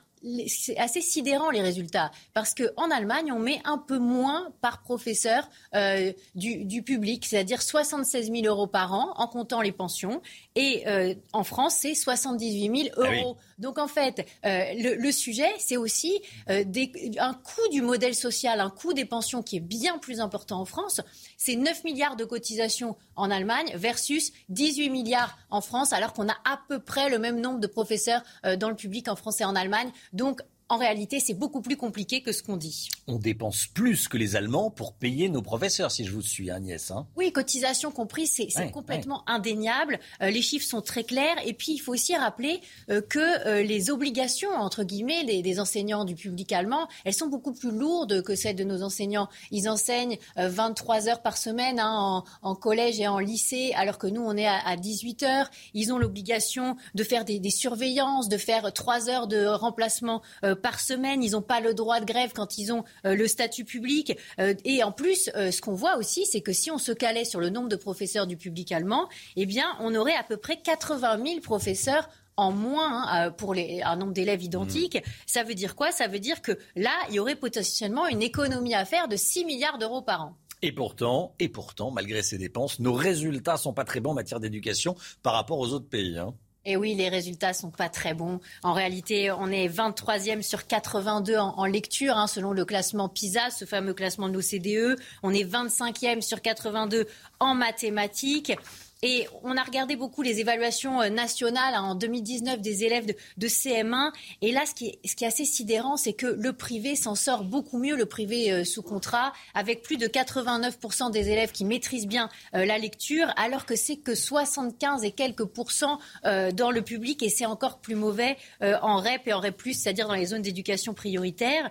c'est 0.47 0.77
assez 0.77 1.01
sidérant 1.01 1.49
les 1.49 1.61
résultats 1.61 2.11
parce 2.33 2.53
qu'en 2.53 2.91
Allemagne, 2.91 3.31
on 3.31 3.39
met 3.39 3.61
un 3.65 3.77
peu 3.77 3.97
moins 3.97 4.51
par 4.61 4.81
professeur 4.81 5.49
euh, 5.75 6.13
du, 6.35 6.83
public, 6.83 7.25
c'est-à-dire 7.25 7.61
76 7.61 8.31
000 8.31 8.45
euros 8.45 8.67
par 8.67 8.93
an 8.93 9.13
en 9.17 9.27
comptant 9.27 9.61
les 9.61 9.71
pensions. 9.71 10.21
Et 10.55 10.83
euh, 10.87 11.13
en 11.33 11.43
France, 11.43 11.75
c'est 11.79 11.95
78 11.95 12.75
000 12.75 12.89
ah 12.97 13.01
euros. 13.01 13.37
Donc 13.61 13.77
en 13.77 13.87
fait, 13.87 14.27
euh, 14.45 14.97
le, 14.97 15.11
sujet, 15.11 15.49
c'est 15.59 15.77
aussi 15.77 16.21
un 16.47 17.33
coût 17.33 17.69
du 17.71 17.81
modèle 17.81 18.15
social, 18.15 18.59
un 18.59 18.69
coût 18.69 18.93
des 18.93 19.05
pensions 19.05 19.41
qui 19.41 19.57
est 19.57 19.61
bien 19.61 19.97
plus 19.97 20.19
important 20.19 20.59
en 20.59 20.65
France. 20.65 20.99
C'est 21.37 21.55
9 21.55 21.85
milliards 21.85 22.17
de 22.17 22.25
cotisations 22.25 22.97
en 23.15 23.31
Allemagne 23.31 23.71
versus 23.75 24.33
18 24.49 24.89
milliards 24.89 25.37
en 25.49 25.61
France, 25.61 25.93
alors 25.93 26.13
qu'on 26.13 26.27
a 26.27 26.37
à 26.43 26.59
peu 26.67 26.79
près 26.79 27.09
le 27.09 27.19
même 27.19 27.39
nombre 27.39 27.59
de 27.59 27.67
professeurs 27.67 28.21
dans 28.57 28.69
le 28.69 28.75
public 28.75 29.07
en 29.07 29.15
France 29.15 29.39
et 29.39 29.45
en 29.45 29.55
Allemagne. 29.55 29.91
Donc, 30.11 30.41
en 30.71 30.77
réalité, 30.77 31.19
c'est 31.19 31.33
beaucoup 31.33 31.59
plus 31.59 31.75
compliqué 31.75 32.21
que 32.21 32.31
ce 32.31 32.41
qu'on 32.41 32.55
dit. 32.55 32.87
On 33.05 33.17
dépense 33.17 33.67
plus 33.67 34.07
que 34.07 34.15
les 34.15 34.37
Allemands 34.37 34.71
pour 34.71 34.93
payer 34.93 35.27
nos 35.27 35.41
professeurs, 35.41 35.91
si 35.91 36.05
je 36.05 36.13
vous 36.13 36.21
suis, 36.21 36.49
Agnès. 36.49 36.91
Hein. 36.91 37.07
Oui, 37.17 37.33
cotisation 37.33 37.91
compris, 37.91 38.25
c'est 38.25 38.47
complètement 38.71 39.23
indéniable. 39.27 39.99
Euh, 40.21 40.29
les 40.29 40.41
chiffres 40.41 40.65
sont 40.65 40.79
très 40.81 41.03
clairs. 41.03 41.35
Et 41.45 41.51
puis, 41.51 41.73
il 41.73 41.79
faut 41.79 41.91
aussi 41.91 42.15
rappeler 42.15 42.61
euh, 42.89 43.01
que 43.01 43.19
euh, 43.19 43.63
les 43.63 43.91
obligations, 43.91 44.51
entre 44.51 44.85
guillemets, 44.85 45.25
des, 45.41 45.59
enseignants 45.59 46.05
du 46.05 46.15
public 46.15 46.53
allemand, 46.53 46.87
elles 47.03 47.13
sont 47.13 47.27
beaucoup 47.27 47.51
plus 47.51 47.71
lourdes 47.71 48.23
que 48.23 48.35
celles 48.35 48.55
de 48.55 48.63
nos 48.63 48.81
enseignants. 48.81 49.27
Ils 49.51 49.67
enseignent 49.67 50.17
23 50.37 51.09
heures 51.09 51.21
par 51.21 51.35
semaine 51.35 51.81
hein, 51.81 52.23
en, 52.41 52.55
collège 52.55 52.97
et 53.01 53.09
en 53.09 53.19
lycée, 53.19 53.73
alors 53.75 53.97
que 53.97 54.07
nous, 54.07 54.21
on 54.21 54.37
est 54.37 54.47
à, 54.47 54.77
18 54.77 55.23
heures. 55.23 55.51
Ils 55.73 55.91
ont 55.91 55.97
l'obligation 55.97 56.77
de 56.95 57.03
faire 57.03 57.25
des, 57.25 57.39
des, 57.39 57.49
surveillances, 57.49 58.29
de 58.29 58.37
faire 58.37 58.71
3 58.71 59.09
heures 59.09 59.27
de 59.27 59.45
remplacement 59.45 60.21
par 60.61 60.79
semaine. 60.79 61.23
Ils 61.23 61.31
n'ont 61.31 61.41
pas 61.41 61.59
le 61.59 61.73
droit 61.73 61.99
de 61.99 62.05
grève 62.05 62.31
quand 62.33 62.57
ils 62.57 62.71
ont 62.71 62.83
euh, 63.05 63.15
le 63.15 63.27
statut 63.27 63.65
public. 63.65 64.17
Euh, 64.39 64.53
et 64.63 64.83
en 64.83 64.91
plus, 64.91 65.29
euh, 65.35 65.51
ce 65.51 65.61
qu'on 65.61 65.73
voit 65.73 65.97
aussi, 65.97 66.25
c'est 66.25 66.41
que 66.41 66.53
si 66.53 66.71
on 66.71 66.77
se 66.77 66.91
calait 66.91 67.25
sur 67.25 67.39
le 67.39 67.49
nombre 67.49 67.69
de 67.69 67.75
professeurs 67.75 68.27
du 68.27 68.37
public 68.37 68.71
allemand, 68.71 69.09
eh 69.35 69.45
bien, 69.45 69.65
on 69.79 69.93
aurait 69.95 70.15
à 70.15 70.23
peu 70.23 70.37
près 70.37 70.61
80 70.61 71.19
000 71.25 71.39
professeurs 71.41 72.09
en 72.37 72.51
moins 72.51 73.07
hein, 73.07 73.31
pour 73.31 73.53
les, 73.53 73.81
un 73.81 73.95
nombre 73.97 74.13
d'élèves 74.13 74.43
identiques. 74.43 74.95
Mmh. 74.95 75.09
Ça 75.25 75.43
veut 75.43 75.53
dire 75.53 75.75
quoi? 75.75 75.91
Ça 75.91 76.07
veut 76.07 76.19
dire 76.19 76.41
que 76.41 76.57
là, 76.75 76.93
il 77.09 77.15
y 77.15 77.19
aurait 77.19 77.35
potentiellement 77.35 78.07
une 78.07 78.21
économie 78.21 78.73
à 78.73 78.85
faire 78.85 79.07
de 79.07 79.15
6 79.15 79.45
milliards 79.45 79.77
d'euros 79.77 80.01
par 80.01 80.23
an. 80.23 80.37
Et 80.63 80.71
pourtant, 80.71 81.33
et 81.39 81.49
pourtant, 81.49 81.91
malgré 81.91 82.21
ces 82.21 82.37
dépenses, 82.37 82.79
nos 82.79 82.93
résultats 82.93 83.57
sont 83.57 83.73
pas 83.73 83.83
très 83.83 83.99
bons 83.99 84.11
en 84.11 84.15
matière 84.15 84.39
d'éducation 84.39 84.95
par 85.23 85.33
rapport 85.33 85.59
aux 85.59 85.73
autres 85.73 85.89
pays. 85.89 86.17
Hein. 86.17 86.35
Et 86.63 86.77
oui, 86.77 86.93
les 86.93 87.09
résultats 87.09 87.53
sont 87.53 87.71
pas 87.71 87.89
très 87.89 88.13
bons. 88.13 88.39
En 88.61 88.73
réalité, 88.73 89.31
on 89.31 89.47
est 89.47 89.67
23e 89.67 90.43
sur 90.43 90.67
82 90.67 91.35
en, 91.37 91.65
lecture, 91.65 92.17
hein, 92.17 92.27
selon 92.27 92.53
le 92.53 92.65
classement 92.65 93.09
PISA, 93.09 93.49
ce 93.49 93.65
fameux 93.65 93.95
classement 93.95 94.29
de 94.29 94.33
l'OCDE. 94.33 94.99
On 95.23 95.33
est 95.33 95.43
25e 95.43 96.21
sur 96.21 96.39
82 96.39 97.07
en 97.39 97.55
mathématiques. 97.55 98.53
Et 99.03 99.27
on 99.41 99.57
a 99.57 99.63
regardé 99.63 99.95
beaucoup 99.95 100.21
les 100.21 100.41
évaluations 100.41 101.01
euh, 101.01 101.09
nationales 101.09 101.73
hein, 101.73 101.81
en 101.81 101.95
2019 101.95 102.61
des 102.61 102.83
élèves 102.83 103.07
de, 103.07 103.47
CM1. 103.47 104.11
Et 104.43 104.51
là, 104.51 104.61
ce 104.67 104.75
qui 104.75 104.99
est, 105.03 105.25
assez 105.25 105.43
sidérant, 105.43 105.97
c'est 105.97 106.13
que 106.13 106.27
le 106.27 106.53
privé 106.53 106.95
s'en 106.95 107.15
sort 107.15 107.43
beaucoup 107.43 107.79
mieux, 107.79 107.95
le 107.95 108.05
privé 108.05 108.51
euh, 108.51 108.63
sous 108.63 108.83
contrat, 108.83 109.33
avec 109.55 109.81
plus 109.81 109.97
de 109.97 110.05
89% 110.05 111.09
des 111.09 111.29
élèves 111.29 111.51
qui 111.51 111.65
maîtrisent 111.65 112.05
bien 112.05 112.29
euh, 112.53 112.63
la 112.63 112.77
lecture, 112.77 113.33
alors 113.37 113.65
que 113.65 113.75
c'est 113.75 113.95
que 113.95 114.13
75 114.13 115.03
et 115.03 115.11
quelques 115.11 115.45
pourcents 115.45 115.97
dans 116.23 116.69
le 116.69 116.83
public. 116.83 117.23
Et 117.23 117.29
c'est 117.29 117.47
encore 117.47 117.79
plus 117.79 117.95
mauvais 117.95 118.37
en 118.61 118.97
REP 118.97 119.27
et 119.27 119.33
en 119.33 119.39
REP+, 119.39 119.73
c'est-à-dire 119.73 120.07
dans 120.07 120.13
les 120.13 120.27
zones 120.27 120.41
d'éducation 120.41 120.93
prioritaire. 120.93 121.69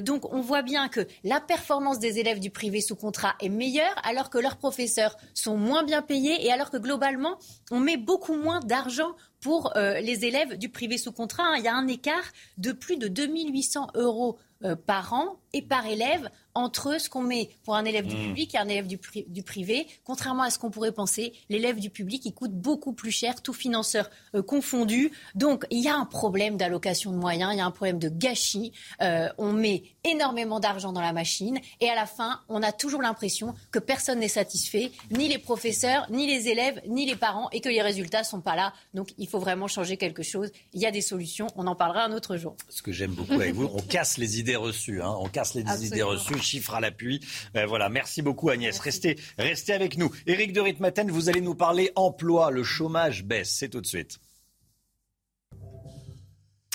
donc 0.00 0.32
on 0.32 0.40
voit 0.40 0.62
bien 0.62 0.88
que 0.88 1.06
la 1.24 1.40
performance 1.40 1.98
des 1.98 2.18
élèves 2.18 2.40
du 2.40 2.50
privé 2.50 2.80
sous 2.80 2.96
contrat 2.96 3.34
est 3.40 3.48
meilleure, 3.48 3.94
alors 4.04 4.30
que 4.30 4.38
leurs 4.38 4.56
professeurs 4.56 5.16
sont 5.34 5.56
moins 5.56 5.84
bien 5.84 6.02
payés 6.02 6.44
et 6.44 6.52
alors 6.52 6.71
que 6.72 6.78
globalement, 6.78 7.38
on 7.70 7.80
met 7.80 7.96
beaucoup 7.96 8.34
moins 8.34 8.60
d'argent 8.60 9.14
pour 9.40 9.76
euh, 9.76 10.00
les 10.00 10.24
élèves 10.24 10.56
du 10.56 10.70
privé 10.70 10.96
sous 10.98 11.12
contrat. 11.12 11.44
Hein. 11.44 11.56
Il 11.58 11.64
y 11.64 11.68
a 11.68 11.74
un 11.74 11.86
écart 11.86 12.24
de 12.58 12.72
plus 12.72 12.96
de 12.96 13.08
2800 13.08 13.88
euros 13.94 14.38
euh, 14.64 14.74
par 14.74 15.12
an 15.12 15.38
et 15.52 15.62
par 15.62 15.86
élève 15.86 16.30
entre 16.54 17.00
ce 17.00 17.08
qu'on 17.08 17.22
met 17.22 17.50
pour 17.64 17.76
un 17.76 17.84
élève 17.84 18.06
du 18.06 18.16
mmh. 18.16 18.26
public 18.26 18.54
et 18.54 18.58
un 18.58 18.68
élève 18.68 18.86
du, 18.86 18.98
privé. 19.42 19.86
Contrairement 20.04 20.42
à 20.42 20.50
ce 20.50 20.58
qu'on 20.58 20.70
pourrait 20.70 20.92
penser, 20.92 21.32
l'élève 21.48 21.78
du 21.80 21.90
public, 21.90 22.24
il 22.24 22.34
coûte 22.34 22.52
beaucoup 22.52 22.92
plus 22.92 23.10
cher, 23.10 23.42
tout 23.42 23.52
financeur 23.52 24.10
euh, 24.34 24.42
confondu. 24.42 25.12
Donc, 25.34 25.64
il 25.70 25.82
y 25.82 25.88
a 25.88 25.96
un 25.96 26.04
problème 26.04 26.56
d'allocation 26.56 27.12
de 27.12 27.16
moyens, 27.16 27.52
il 27.54 27.58
y 27.58 27.60
a 27.60 27.66
un 27.66 27.70
problème 27.70 27.98
de 27.98 28.08
gâchis. 28.08 28.72
Euh, 29.00 29.28
on 29.38 29.52
met 29.52 29.82
énormément 30.04 30.60
d'argent 30.60 30.92
dans 30.92 31.00
la 31.00 31.12
machine 31.12 31.58
et 31.80 31.88
à 31.88 31.94
la 31.94 32.06
fin, 32.06 32.40
on 32.48 32.62
a 32.62 32.72
toujours 32.72 33.02
l'impression 33.02 33.54
que 33.70 33.78
personne 33.78 34.18
n'est 34.18 34.28
satisfait, 34.28 34.90
ni 35.10 35.28
les 35.28 35.38
professeurs, 35.38 36.06
ni 36.10 36.26
les 36.26 36.48
élèves, 36.48 36.80
ni 36.86 37.06
les 37.06 37.16
parents, 37.16 37.48
et 37.52 37.60
que 37.60 37.68
les 37.68 37.82
résultats 37.82 38.24
sont 38.24 38.40
pas 38.40 38.56
là. 38.56 38.74
Donc, 38.94 39.08
il 39.18 39.28
faut 39.28 39.38
vraiment 39.38 39.68
changer 39.68 39.96
quelque 39.96 40.22
chose. 40.22 40.50
Il 40.72 40.80
y 40.80 40.86
a 40.86 40.90
des 40.90 41.00
solutions. 41.00 41.46
On 41.56 41.66
en 41.66 41.74
parlera 41.74 42.04
un 42.04 42.12
autre 42.12 42.36
jour. 42.36 42.56
Ce 42.68 42.82
que 42.82 42.92
j'aime 42.92 43.12
beaucoup 43.12 43.34
avec 43.34 43.54
vous, 43.54 43.70
on 43.72 43.80
casse 43.80 44.18
les 44.18 44.38
idées 44.38 44.56
reçues. 44.56 45.00
Hein. 45.00 45.14
On 45.18 45.28
casse 45.28 45.41
les 45.54 45.86
idées 45.86 46.02
reçues 46.02 46.40
chiffres 46.40 46.74
à 46.74 46.80
l'appui. 46.80 47.20
Euh, 47.56 47.66
voilà, 47.66 47.88
merci 47.88 48.22
beaucoup 48.22 48.50
Agnès. 48.50 48.78
Restez, 48.78 49.16
restez 49.38 49.72
avec 49.72 49.98
nous. 49.98 50.10
Éric 50.26 50.52
de 50.52 50.60
Ritmaten, 50.60 51.10
vous 51.10 51.28
allez 51.28 51.40
nous 51.40 51.54
parler 51.54 51.92
emploi. 51.96 52.50
Le 52.50 52.62
chômage 52.62 53.24
baisse. 53.24 53.50
C'est 53.50 53.68
tout 53.68 53.80
de 53.80 53.86
suite. 53.86 54.18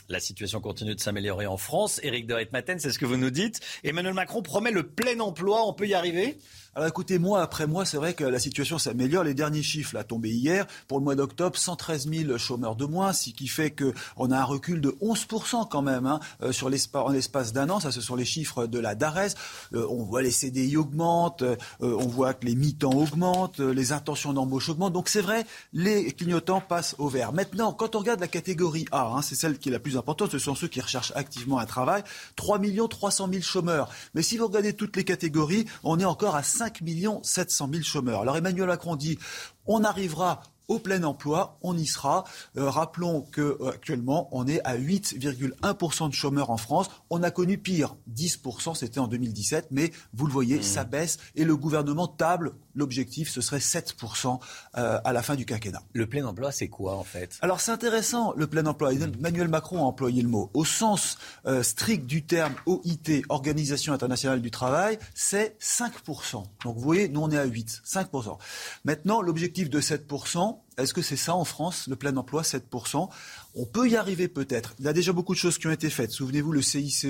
La 0.09 0.21
situation 0.21 0.61
continue 0.61 0.95
de 0.95 1.01
s'améliorer 1.01 1.47
en 1.47 1.57
France. 1.57 1.99
Éric 2.01 2.27
de 2.27 2.33
Ritmaten, 2.33 2.79
c'est 2.79 2.91
ce 2.91 2.99
que 2.99 3.05
vous 3.05 3.17
nous 3.17 3.29
dites. 3.29 3.59
Emmanuel 3.83 4.13
Macron 4.13 4.41
promet 4.41 4.71
le 4.71 4.87
plein 4.87 5.19
emploi. 5.19 5.67
On 5.67 5.73
peut 5.73 5.87
y 5.87 5.93
arriver? 5.93 6.37
Alors 6.77 6.89
écoutez, 6.89 7.17
mois 7.17 7.41
après 7.41 7.65
mois, 7.65 7.85
c'est 7.85 7.97
vrai 7.97 8.13
que 8.13 8.23
la 8.23 8.37
situation 8.37 8.77
s'améliore. 8.77 9.23
Les 9.23 9.33
derniers 9.33 9.63
chiffres, 9.63 9.95
là, 9.95 10.03
tombés 10.03 10.29
hier, 10.29 10.67
pour 10.87 10.99
le 10.99 11.03
mois 11.03 11.15
d'octobre, 11.15 11.57
113 11.57 12.07
000 12.07 12.37
chômeurs 12.37 12.75
de 12.75 12.85
moins, 12.85 13.13
ce 13.13 13.31
qui 13.31 13.47
fait 13.47 13.71
qu'on 13.71 14.29
a 14.29 14.37
un 14.37 14.43
recul 14.43 14.79
de 14.79 14.89
11% 15.01 15.67
quand 15.69 15.81
même 15.81 16.05
hein, 16.05 16.19
euh, 16.43 16.51
sur 16.51 16.67
en 16.93 17.09
l'espace 17.09 17.51
d'un 17.51 17.71
an. 17.71 17.79
Ça, 17.79 17.91
ce 17.91 17.99
sont 17.99 18.15
les 18.15 18.25
chiffres 18.25 18.67
de 18.67 18.77
la 18.77 18.93
DARES. 18.93 19.33
Euh, 19.73 19.87
on 19.89 20.03
voit 20.03 20.21
les 20.21 20.29
CDI 20.29 20.77
augmentent, 20.77 21.41
euh, 21.41 21.55
on 21.81 22.05
voit 22.05 22.35
que 22.35 22.45
les 22.45 22.53
mi-temps 22.53 22.93
augmentent, 22.93 23.59
les 23.59 23.91
intentions 23.91 24.31
d'embauche 24.31 24.69
augmentent. 24.69 24.93
Donc 24.93 25.09
c'est 25.09 25.21
vrai, 25.21 25.47
les 25.73 26.11
clignotants 26.11 26.61
passent 26.61 26.93
au 26.99 27.07
vert. 27.07 27.33
Maintenant, 27.33 27.73
quand 27.73 27.95
on 27.95 27.99
regarde 28.01 28.19
la 28.19 28.27
catégorie 28.27 28.85
A, 28.91 29.13
hein, 29.15 29.23
c'est 29.23 29.33
celle 29.33 29.57
qui 29.57 29.69
est 29.69 29.71
la 29.71 29.79
plus 29.79 29.97
importante, 29.97 30.29
ce 30.29 30.37
sont 30.37 30.53
ceux 30.53 30.67
qui 30.67 30.81
recherchent 30.81 31.13
activement 31.15 31.57
un 31.57 31.65
travail, 31.65 32.03
3 32.35 32.59
300 32.87 33.29
000 33.31 33.41
chômeurs. 33.41 33.89
Mais 34.13 34.21
si 34.21 34.37
vous 34.37 34.45
regardez 34.45 34.73
toutes 34.73 34.95
les 34.95 35.05
catégories, 35.05 35.65
on 35.83 35.99
est 35.99 36.05
encore 36.05 36.35
à 36.35 36.43
5 36.43 36.66
5 36.75 37.19
700 37.23 37.69
000 37.71 37.83
chômeurs. 37.83 38.21
Alors 38.21 38.37
Emmanuel 38.37 38.67
Macron 38.67 38.95
dit 38.95 39.17
on 39.65 39.83
arrivera 39.83 40.41
au 40.67 40.79
plein 40.79 41.03
emploi, 41.03 41.57
on 41.61 41.77
y 41.77 41.85
sera. 41.85 42.25
Euh, 42.57 42.69
rappelons 42.69 43.25
qu'actuellement, 43.31 44.25
euh, 44.25 44.37
on 44.37 44.47
est 44.47 44.61
à 44.65 44.77
8,1% 44.77 46.09
de 46.09 46.13
chômeurs 46.13 46.49
en 46.49 46.57
France. 46.57 46.89
On 47.09 47.23
a 47.23 47.31
connu 47.31 47.57
pire, 47.57 47.95
10%, 48.13 48.75
c'était 48.75 48.99
en 48.99 49.07
2017, 49.07 49.67
mais 49.71 49.91
vous 50.13 50.27
le 50.27 50.33
voyez, 50.33 50.59
mmh. 50.59 50.63
ça 50.63 50.83
baisse 50.83 51.17
et 51.35 51.45
le 51.45 51.55
gouvernement 51.55 52.07
table. 52.07 52.53
L'objectif, 52.77 53.29
ce 53.29 53.41
serait 53.41 53.57
7% 53.57 54.39
euh, 54.77 54.99
à 55.03 55.11
la 55.11 55.21
fin 55.21 55.35
du 55.35 55.45
quinquennat. 55.45 55.81
Le 55.93 56.07
plein 56.07 56.25
emploi, 56.25 56.53
c'est 56.53 56.69
quoi 56.69 56.95
en 56.95 57.03
fait? 57.03 57.37
Alors 57.41 57.59
c'est 57.59 57.71
intéressant, 57.71 58.33
le 58.37 58.47
plein 58.47 58.65
emploi. 58.65 58.93
Emmanuel 58.93 59.49
Macron 59.49 59.79
a 59.79 59.87
employé 59.87 60.21
le 60.21 60.29
mot. 60.29 60.49
Au 60.53 60.63
sens 60.63 61.17
strict 61.61 62.05
du 62.05 62.23
terme 62.23 62.53
OIT, 62.65 63.23
Organisation 63.29 63.93
internationale 63.93 64.41
du 64.41 64.51
travail, 64.51 64.99
c'est 65.13 65.57
5%. 65.59 66.43
Donc 66.63 66.75
vous 66.75 66.81
voyez, 66.81 67.09
nous 67.09 67.21
on 67.21 67.31
est 67.31 67.37
à 67.37 67.45
8%, 67.45 67.81
5%. 67.83 68.37
Maintenant, 68.85 69.21
l'objectif 69.21 69.69
de 69.69 69.81
7%, 69.81 70.59
est-ce 70.77 70.93
que 70.93 71.01
c'est 71.01 71.17
ça 71.17 71.33
en 71.35 71.43
France, 71.43 71.87
le 71.87 71.95
plein 71.95 72.15
emploi, 72.17 72.43
7% 72.43 73.09
On 73.55 73.65
peut 73.65 73.89
y 73.89 73.95
arriver 73.95 74.27
peut-être. 74.27 74.75
Il 74.79 74.85
y 74.85 74.87
a 74.87 74.93
déjà 74.93 75.13
beaucoup 75.13 75.33
de 75.33 75.39
choses 75.39 75.57
qui 75.57 75.67
ont 75.67 75.71
été 75.71 75.89
faites. 75.89 76.11
Souvenez-vous, 76.11 76.51
le 76.51 76.61
CICE 76.61 77.07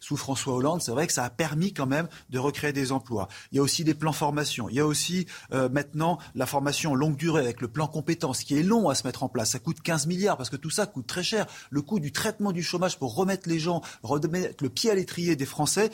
sous 0.00 0.16
François 0.16 0.54
Hollande, 0.54 0.82
c'est 0.82 0.90
vrai 0.90 1.06
que 1.06 1.12
ça 1.12 1.24
a 1.24 1.30
permis 1.30 1.72
quand 1.72 1.86
même 1.86 2.08
de 2.30 2.38
recréer 2.38 2.72
des 2.72 2.92
emplois. 2.92 3.28
Il 3.52 3.56
y 3.56 3.58
a 3.58 3.62
aussi 3.62 3.84
des 3.84 3.94
plans 3.94 4.12
formation. 4.12 4.68
Il 4.68 4.76
y 4.76 4.80
a 4.80 4.86
aussi 4.86 5.26
euh, 5.52 5.68
maintenant 5.68 6.18
la 6.34 6.46
formation 6.46 6.94
longue 6.94 7.16
durée 7.16 7.42
avec 7.42 7.60
le 7.60 7.68
plan 7.68 7.86
compétences 7.86 8.42
qui 8.42 8.58
est 8.58 8.62
long 8.62 8.88
à 8.88 8.94
se 8.94 9.06
mettre 9.06 9.22
en 9.22 9.28
place. 9.28 9.50
Ça 9.50 9.58
coûte 9.58 9.80
15 9.80 10.06
milliards 10.06 10.36
parce 10.36 10.50
que 10.50 10.56
tout 10.56 10.70
ça 10.70 10.86
coûte 10.86 11.06
très 11.06 11.22
cher. 11.22 11.46
Le 11.70 11.82
coût 11.82 12.00
du 12.00 12.12
traitement 12.12 12.52
du 12.52 12.62
chômage 12.62 12.98
pour 12.98 13.14
remettre 13.14 13.48
les 13.48 13.58
gens, 13.58 13.82
remettre 14.02 14.62
le 14.62 14.68
pied 14.70 14.90
à 14.90 14.94
l'étrier 14.94 15.36
des 15.36 15.46
Français, 15.46 15.90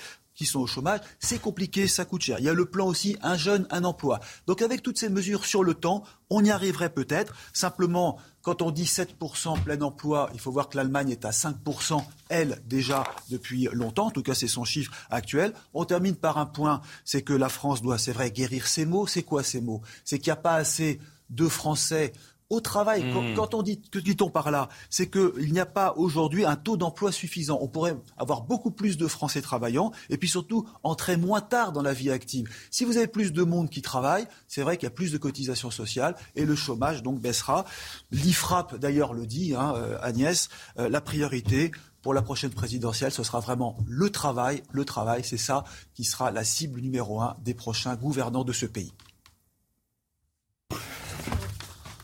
sont 0.46 0.60
au 0.60 0.66
chômage, 0.66 1.00
c'est 1.18 1.40
compliqué, 1.40 1.88
ça 1.88 2.04
coûte 2.04 2.22
cher. 2.22 2.38
Il 2.38 2.44
y 2.44 2.48
a 2.48 2.54
le 2.54 2.66
plan 2.66 2.86
aussi 2.86 3.16
un 3.22 3.36
jeune, 3.36 3.66
un 3.70 3.84
emploi. 3.84 4.20
Donc 4.46 4.62
avec 4.62 4.82
toutes 4.82 4.98
ces 4.98 5.08
mesures 5.08 5.44
sur 5.44 5.64
le 5.64 5.74
temps, 5.74 6.04
on 6.30 6.44
y 6.44 6.50
arriverait 6.50 6.90
peut-être. 6.90 7.34
Simplement, 7.52 8.18
quand 8.42 8.62
on 8.62 8.70
dit 8.70 8.84
7% 8.84 9.62
plein 9.62 9.80
emploi, 9.82 10.30
il 10.34 10.40
faut 10.40 10.50
voir 10.50 10.68
que 10.68 10.76
l'Allemagne 10.76 11.10
est 11.10 11.24
à 11.24 11.30
5%, 11.30 12.02
elle, 12.28 12.60
déjà 12.66 13.04
depuis 13.30 13.68
longtemps. 13.72 14.06
En 14.06 14.10
tout 14.10 14.22
cas, 14.22 14.34
c'est 14.34 14.48
son 14.48 14.64
chiffre 14.64 14.92
actuel. 15.10 15.52
On 15.74 15.84
termine 15.84 16.16
par 16.16 16.38
un 16.38 16.46
point, 16.46 16.80
c'est 17.04 17.22
que 17.22 17.32
la 17.32 17.48
France 17.48 17.82
doit, 17.82 17.98
c'est 17.98 18.12
vrai, 18.12 18.30
guérir 18.30 18.66
ses 18.66 18.86
mots. 18.86 19.06
C'est 19.06 19.22
quoi 19.22 19.42
ces 19.42 19.60
mots 19.60 19.82
C'est 20.04 20.18
qu'il 20.18 20.30
n'y 20.30 20.38
a 20.38 20.42
pas 20.42 20.54
assez 20.54 21.00
de 21.30 21.48
Français 21.48 22.12
au 22.52 22.60
travail. 22.60 23.02
Mmh. 23.02 23.34
Quand, 23.34 23.54
on 23.54 23.62
dit, 23.62 23.80
que 23.80 23.98
dit-on 23.98 24.28
par 24.28 24.50
là 24.50 24.68
C'est 24.90 25.10
qu'il 25.10 25.52
n'y 25.52 25.58
a 25.58 25.66
pas 25.66 25.94
aujourd'hui 25.96 26.44
un 26.44 26.56
taux 26.56 26.76
d'emploi 26.76 27.10
suffisant. 27.10 27.58
On 27.62 27.68
pourrait 27.68 27.96
avoir 28.18 28.42
beaucoup 28.42 28.70
plus 28.70 28.98
de 28.98 29.06
Français 29.06 29.40
travaillant 29.40 29.90
et 30.10 30.18
puis 30.18 30.28
surtout 30.28 30.68
entrer 30.82 31.16
moins 31.16 31.40
tard 31.40 31.72
dans 31.72 31.80
la 31.80 31.94
vie 31.94 32.10
active. 32.10 32.46
Si 32.70 32.84
vous 32.84 32.98
avez 32.98 33.06
plus 33.06 33.32
de 33.32 33.42
monde 33.42 33.70
qui 33.70 33.80
travaille, 33.80 34.26
c'est 34.48 34.60
vrai 34.60 34.76
qu'il 34.76 34.84
y 34.84 34.92
a 34.92 34.94
plus 34.94 35.12
de 35.12 35.18
cotisations 35.18 35.70
sociales 35.70 36.14
et 36.36 36.44
le 36.44 36.54
chômage 36.54 37.02
donc 37.02 37.20
baissera. 37.20 37.64
L'IFRAP 38.10 38.76
d'ailleurs 38.76 39.14
le 39.14 39.24
dit, 39.24 39.54
hein, 39.54 39.72
euh, 39.76 39.96
Agnès, 40.02 40.50
euh, 40.78 40.90
la 40.90 41.00
priorité 41.00 41.72
pour 42.02 42.12
la 42.12 42.20
prochaine 42.20 42.50
présidentielle, 42.50 43.12
ce 43.12 43.22
sera 43.22 43.40
vraiment 43.40 43.78
le 43.86 44.10
travail. 44.10 44.62
Le 44.72 44.84
travail, 44.84 45.22
c'est 45.24 45.38
ça 45.38 45.64
qui 45.94 46.04
sera 46.04 46.30
la 46.30 46.44
cible 46.44 46.80
numéro 46.80 47.22
un 47.22 47.36
des 47.42 47.54
prochains 47.54 47.96
gouvernants 47.96 48.44
de 48.44 48.52
ce 48.52 48.66
pays. 48.66 48.92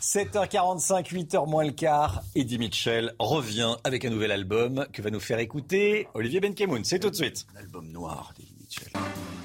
7h45, 0.09 1.13
8h 1.13 1.47
moins 1.47 1.67
le 1.67 1.71
quart, 1.71 2.23
Eddie 2.35 2.57
Mitchell 2.57 3.13
revient 3.19 3.77
avec 3.85 4.07
un 4.07 4.09
nouvel 4.09 4.33
album 4.33 4.87
que 4.91 5.03
va 5.03 5.11
nous 5.11 5.21
faire 5.21 5.39
écouter 5.39 6.09
Olivier 6.15 6.41
Benkemoun. 6.41 6.83
C'est 6.83 6.99
tout 6.99 7.11
de 7.11 7.15
suite. 7.15 7.47
Album 7.59 7.93
noir 7.93 8.33
Mitchell. 8.69 8.89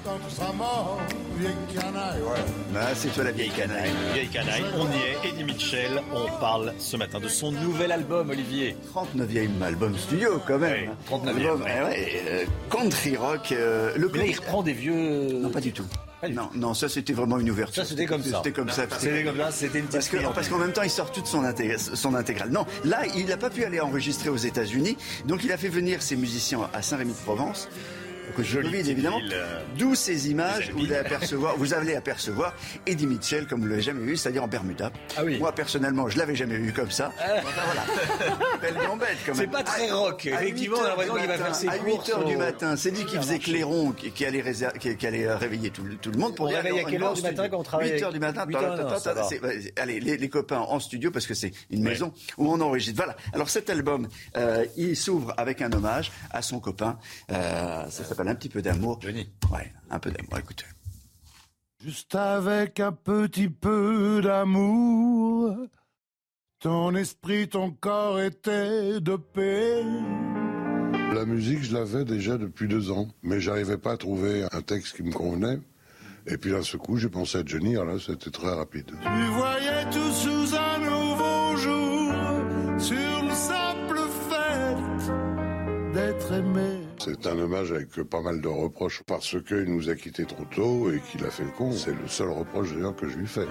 Quand 0.04 0.18
tu 0.28 0.34
seras 0.34 0.52
mort, 0.52 1.00
vieille 1.38 1.54
canaille, 1.74 2.20
ouais. 2.20 2.76
Ah, 2.76 2.88
c'est 2.94 3.08
toi 3.08 3.24
la 3.24 3.30
vieille 3.32 3.48
canaille. 3.50 3.90
Vieille 4.12 4.28
canaille, 4.28 4.64
on 4.76 4.84
y 4.84 4.96
est. 4.96 5.30
Eddie 5.30 5.44
Mitchell, 5.44 6.02
on 6.14 6.26
parle 6.40 6.74
ce 6.78 6.98
matin 6.98 7.20
de 7.20 7.28
son 7.28 7.50
nouvel 7.52 7.90
album, 7.90 8.28
Olivier. 8.28 8.76
39e 8.94 9.62
album 9.62 9.96
studio, 9.96 10.42
quand 10.46 10.58
même. 10.58 10.90
Oui, 11.10 11.18
39e, 11.18 11.28
Album, 11.28 11.62
ouais. 11.62 11.70
eh 11.78 11.82
ouais, 11.84 12.22
euh, 12.28 12.44
country 12.68 13.16
rock. 13.16 13.52
euh, 13.52 13.94
le 13.96 14.10
Mais 14.12 14.18
là, 14.18 14.24
il 14.26 14.36
reprend 14.36 14.62
des 14.62 14.74
vieux. 14.74 15.32
Non, 15.40 15.48
pas 15.48 15.60
du 15.62 15.72
tout. 15.72 15.86
Non, 16.30 16.48
non, 16.54 16.72
ça 16.74 16.88
c'était 16.88 17.12
vraiment 17.12 17.38
une 17.38 17.50
ouverture. 17.50 17.82
Ça, 17.82 17.88
c'était 17.88 18.06
comme 18.06 18.22
ça. 18.22 18.38
C'était 18.38 18.52
comme 18.52 18.70
ça. 18.70 18.86
C'était 18.98 19.24
comme 19.24 19.36
ça, 19.38 19.50
c'était 19.50 19.78
une 19.78 19.84
petite 19.86 19.92
Parce 19.92 20.08
que- 20.08 20.16
friandise. 20.18 20.34
parce 20.34 20.48
qu'en 20.48 20.58
même 20.58 20.72
temps, 20.72 20.82
il 20.82 20.88
sort 20.90 21.12
toute 21.12 21.26
son, 21.26 21.42
son 21.94 22.14
intégrale. 22.14 22.50
Non, 22.50 22.64
là, 22.84 23.02
il 23.14 23.26
n'a 23.26 23.36
pas 23.38 23.50
pu 23.50 23.64
aller 23.64 23.80
enregistrer 23.80 24.28
aux 24.30 24.36
États-Unis, 24.36 24.96
donc 25.26 25.44
il 25.44 25.52
a 25.52 25.56
fait 25.58 25.68
venir 25.68 26.00
ses 26.02 26.16
musiciens 26.16 26.60
à 26.74 26.80
Saint-Rémy-de-Provence. 26.82 27.68
Que 28.36 28.42
je 28.42 28.60
Covid, 28.60 28.90
évidemment. 28.90 29.20
euh, 29.32 29.60
D'où 29.78 29.94
ces 29.94 30.30
images 30.30 30.70
où 30.74 30.78
vous 30.78 30.84
allez 30.86 30.96
apercevoir, 30.96 31.56
vous 31.56 31.72
allez 31.74 31.94
apercevoir 31.94 32.54
Eddie 32.86 33.06
Mitchell 33.06 33.46
comme 33.46 33.60
vous 33.60 33.66
l'avez 33.68 33.82
jamais 33.82 34.04
vu, 34.04 34.16
c'est-à-dire 34.16 34.42
en 34.42 34.48
Bermuda. 34.48 34.90
Ah 35.16 35.22
oui. 35.24 35.38
Moi 35.38 35.52
personnellement, 35.52 36.08
je 36.08 36.18
l'avais 36.18 36.34
jamais 36.34 36.56
vu 36.56 36.72
comme 36.72 36.90
ça. 36.90 37.12
Enfin, 37.18 37.62
voilà. 37.64 38.34
Belle 38.60 38.74
gambette 38.86 39.16
quand 39.24 39.32
même. 39.34 39.40
C'est 39.40 39.46
pas 39.50 39.62
très 39.62 39.90
rock. 39.90 40.26
À 40.26 40.42
Effectivement, 40.42 40.78
on 40.80 40.84
a 40.84 40.88
l'impression 40.88 41.14
qu'il 41.14 41.26
va 41.26 41.38
faire 41.38 41.54
ses 41.54 41.68
à 41.68 41.78
courses 41.78 42.06
8 42.08 42.12
heures 42.12 42.24
du 42.24 42.34
au- 42.34 42.38
matin, 42.38 42.76
c'est 42.76 42.90
lui 42.90 43.04
qui 43.04 43.16
faisait 43.16 43.38
clairon, 43.38 43.92
qui, 43.92 44.10
qui 44.10 44.24
allait, 44.24 44.40
réser- 44.42 44.66
qui, 44.80 44.96
qui 44.96 45.06
allait 45.06 45.26
euh, 45.26 45.36
réveiller 45.36 45.70
tout, 45.70 45.84
le- 45.84 45.96
tout 45.96 46.10
le 46.10 46.18
monde 46.18 46.34
pour 46.34 46.46
On 46.46 46.48
réveille 46.48 46.80
à 46.80 46.84
quelle 46.84 47.02
heure 47.02 47.14
du 47.14 47.22
matin 47.22 47.48
quand 47.48 47.58
on 47.58 47.62
travaille 47.62 47.90
8 47.92 48.02
heures 48.02 48.08
avec- 48.08 48.20
du 48.20 48.26
matin. 48.26 48.44
8 48.48 48.56
heures, 48.56 48.62
ta- 48.62 48.76
ta- 48.76 48.82
non, 48.84 48.88
ta- 48.90 48.98
ça 49.00 49.14
va. 49.14 49.22
c'est- 49.24 49.40
ouais, 49.40 49.72
Allez, 49.76 50.00
les, 50.00 50.28
copains 50.28 50.58
en 50.60 50.80
studio 50.80 51.10
parce 51.12 51.26
que 51.26 51.34
c'est 51.34 51.52
une 51.70 51.82
maison 51.82 52.12
où 52.38 52.50
on 52.52 52.60
enregistre. 52.60 52.96
Voilà. 52.96 53.16
Alors 53.32 53.48
cet 53.48 53.70
album, 53.70 54.08
euh, 54.36 54.64
il 54.76 54.96
s'ouvre 54.96 55.32
avec 55.36 55.62
un 55.62 55.70
hommage 55.72 56.10
à 56.30 56.42
son 56.42 56.58
copain. 56.58 56.98
Ça 57.28 58.13
s'appelle 58.14 58.32
Un 58.32 58.34
petit 58.34 58.48
peu 58.48 58.62
d'amour. 58.62 58.98
Johnny. 59.00 59.28
Ouais, 59.52 59.72
un 59.90 59.98
peu 59.98 60.10
d'amour. 60.10 60.38
Écoutez. 60.38 60.66
Juste 61.84 62.14
avec 62.14 62.80
un 62.80 62.92
petit 62.92 63.48
peu 63.50 64.20
d'amour, 64.22 65.54
ton 66.58 66.94
esprit, 66.94 67.48
ton 67.48 67.72
corps 67.72 68.20
étaient 68.20 69.00
de 69.00 69.16
paix. 69.16 69.82
La 71.12 71.26
musique, 71.26 71.62
je 71.62 71.74
l'avais 71.74 72.04
déjà 72.04 72.38
depuis 72.38 72.68
deux 72.68 72.90
ans, 72.90 73.08
mais 73.22 73.38
j'arrivais 73.38 73.76
pas 73.76 73.92
à 73.92 73.96
trouver 73.98 74.44
un 74.50 74.62
texte 74.62 74.96
qui 74.96 75.02
me 75.02 75.12
convenait. 75.12 75.58
Et 76.26 76.38
puis 76.38 76.52
d'un 76.52 76.62
ce 76.62 76.78
coup, 76.78 76.96
j'ai 76.96 77.10
pensé 77.10 77.38
à 77.38 77.42
Johnny, 77.44 77.76
alors 77.76 77.94
là, 77.94 78.00
c'était 78.00 78.30
très 78.30 78.54
rapide. 78.54 78.90
Tu 79.02 79.24
voyais 79.32 79.84
tout 79.90 80.12
sous 80.12 80.54
un 80.56 80.78
nouveau 80.78 81.56
jour, 81.56 82.12
sur 82.78 83.24
le 83.24 83.34
simple 83.34 83.98
fait 84.30 85.92
d'être 85.92 86.32
aimé. 86.32 86.73
C'est 87.04 87.26
un 87.26 87.38
hommage 87.38 87.70
avec 87.70 87.90
pas 88.04 88.22
mal 88.22 88.40
de 88.40 88.48
reproches 88.48 89.02
parce 89.06 89.36
qu'il 89.42 89.64
nous 89.64 89.90
a 89.90 89.94
quittés 89.94 90.24
trop 90.24 90.44
tôt 90.46 90.90
et 90.90 91.00
qu'il 91.00 91.22
a 91.26 91.30
fait 91.30 91.44
le 91.44 91.50
con. 91.50 91.70
C'est 91.70 91.92
le 91.92 92.08
seul 92.08 92.30
reproche 92.30 92.72
d'ailleurs 92.72 92.96
que 92.96 93.06
je 93.06 93.18
lui 93.18 93.26
fais. 93.26 93.46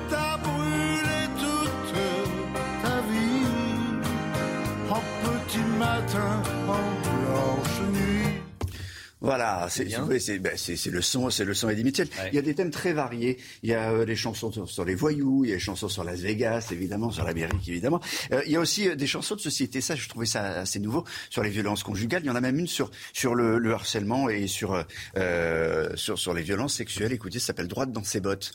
Voilà, 9.23 9.67
c'est 9.69 9.85
ben, 9.85 10.51
c'est- 10.57 10.75
c'est 10.75 10.89
le 10.91 11.01
son, 11.01 11.29
c'est 11.29 11.45
le 11.45 11.53
son 11.53 11.69
Eddie 11.69 11.83
Mitchell. 11.85 12.09
Il 12.31 12.35
y 12.35 12.37
a 12.37 12.41
des 12.41 12.53
thèmes 12.53 12.71
très 12.71 12.91
variés. 12.93 13.37
Il 13.63 13.69
y 13.69 13.73
a 13.73 13.89
euh, 13.91 14.05
des 14.05 14.15
chansons 14.17 14.51
sur, 14.51 14.69
sur 14.69 14.83
les 14.85 14.95
voyous, 14.95 15.45
il 15.45 15.49
y 15.49 15.53
a 15.53 15.55
des 15.55 15.61
chansons 15.61 15.87
sur 15.87 16.03
Las 16.03 16.19
Vegas, 16.19 16.67
évidemment, 16.71 17.09
sur 17.09 17.23
l'Amérique, 17.23 17.67
évidemment. 17.69 18.01
Euh, 18.33 18.41
il 18.45 18.51
y 18.51 18.57
a 18.57 18.59
aussi 18.59 18.89
euh, 18.89 18.95
des 18.95 19.07
chansons 19.07 19.35
de 19.35 19.39
société. 19.39 19.79
Ça, 19.79 19.95
je 19.95 20.07
trouvais 20.09 20.25
ça 20.25 20.59
assez 20.59 20.79
nouveau 20.79 21.05
sur 21.29 21.41
les 21.41 21.49
violences 21.49 21.83
conjugales. 21.83 22.21
Il 22.23 22.27
y 22.27 22.29
en 22.29 22.35
a 22.35 22.41
même 22.41 22.59
une 22.59 22.67
sur 22.67 22.91
sur 23.13 23.33
le, 23.33 23.57
le 23.59 23.73
harcèlement 23.73 24.27
et 24.29 24.47
sur 24.47 24.73
euh, 24.73 24.83
euh, 25.17 25.95
sur 25.95 26.19
sur 26.19 26.33
les 26.33 26.41
violences 26.43 26.73
sexuelles. 26.75 27.13
Écoutez, 27.13 27.39
ça 27.39 27.47
s'appelle 27.47 27.69
Droite 27.69 27.91
dans 27.93 28.03
ses 28.03 28.19
bottes. 28.19 28.51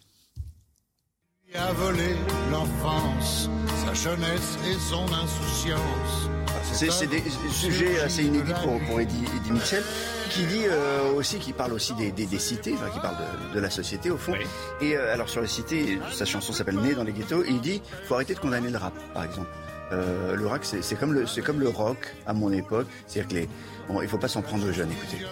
A 1.55 1.73
volé 1.73 2.15
l'enfance, 2.51 3.49
sa 3.87 3.95
jeunesse 3.95 4.59
et 4.69 4.75
son 4.91 5.05
insouciance. 5.13 6.29
C'est 6.75 6.91
c'est 6.91 7.07
des 7.07 7.23
sujets 7.51 7.99
assez 8.01 8.23
inédits 8.25 8.53
pour, 8.63 8.79
pour 8.83 9.01
Eddie, 9.01 9.25
Eddie 9.41 9.53
Mitchell, 9.53 9.83
qui 10.29 10.45
dit 10.47 10.65
euh, 10.67 11.13
aussi, 11.13 11.39
qui 11.39 11.53
parle 11.53 11.73
aussi 11.73 11.95
des, 11.95 12.13
des, 12.13 12.27
des 12.27 12.39
cités, 12.39 12.75
enfin, 12.75 12.91
qui 12.91 13.01
parle 13.01 13.17
de, 13.17 13.55
de 13.57 13.61
la 13.61 13.71
société 13.71 14.11
au 14.11 14.17
fond. 14.17 14.35
Et 14.81 14.97
euh, 14.97 15.13
alors 15.13 15.29
sur 15.29 15.41
les 15.41 15.49
cités, 15.49 15.99
sa 16.13 16.25
chanson 16.25 16.53
s'appelle 16.53 16.79
Né 16.79 16.95
dans 16.95 17.05
les 17.05 17.13
ghettos, 17.13 17.43
et 17.45 17.51
il 17.51 17.61
dit 17.61 17.83
faut 18.07 18.15
arrêter 18.15 18.35
de 18.35 18.39
condamner 18.41 18.71
le 18.71 18.79
rap, 18.79 18.95
par 19.15 19.25
exemple. 19.25 19.49
Euh, 19.91 20.37
le 20.37 20.47
rap, 20.47 20.65
c'est 20.65 20.83
c'est 20.83 20.97
comme 20.97 21.15
le, 21.15 21.27
c'est 21.27 21.43
comme 21.43 21.61
le 21.61 21.69
rock 21.69 22.15
à 22.27 22.35
mon 22.35 22.53
époque, 22.53 22.87
c'est-à-dire 23.07 23.29
que 23.29 23.35
les, 23.35 23.49
bon, 23.89 24.03
il 24.03 24.09
faut 24.09 24.19
pas 24.19 24.29
s'en 24.29 24.43
prendre 24.43 24.69
aux 24.69 24.73
jeunes. 24.73 24.91
Écoutez. 24.93 25.25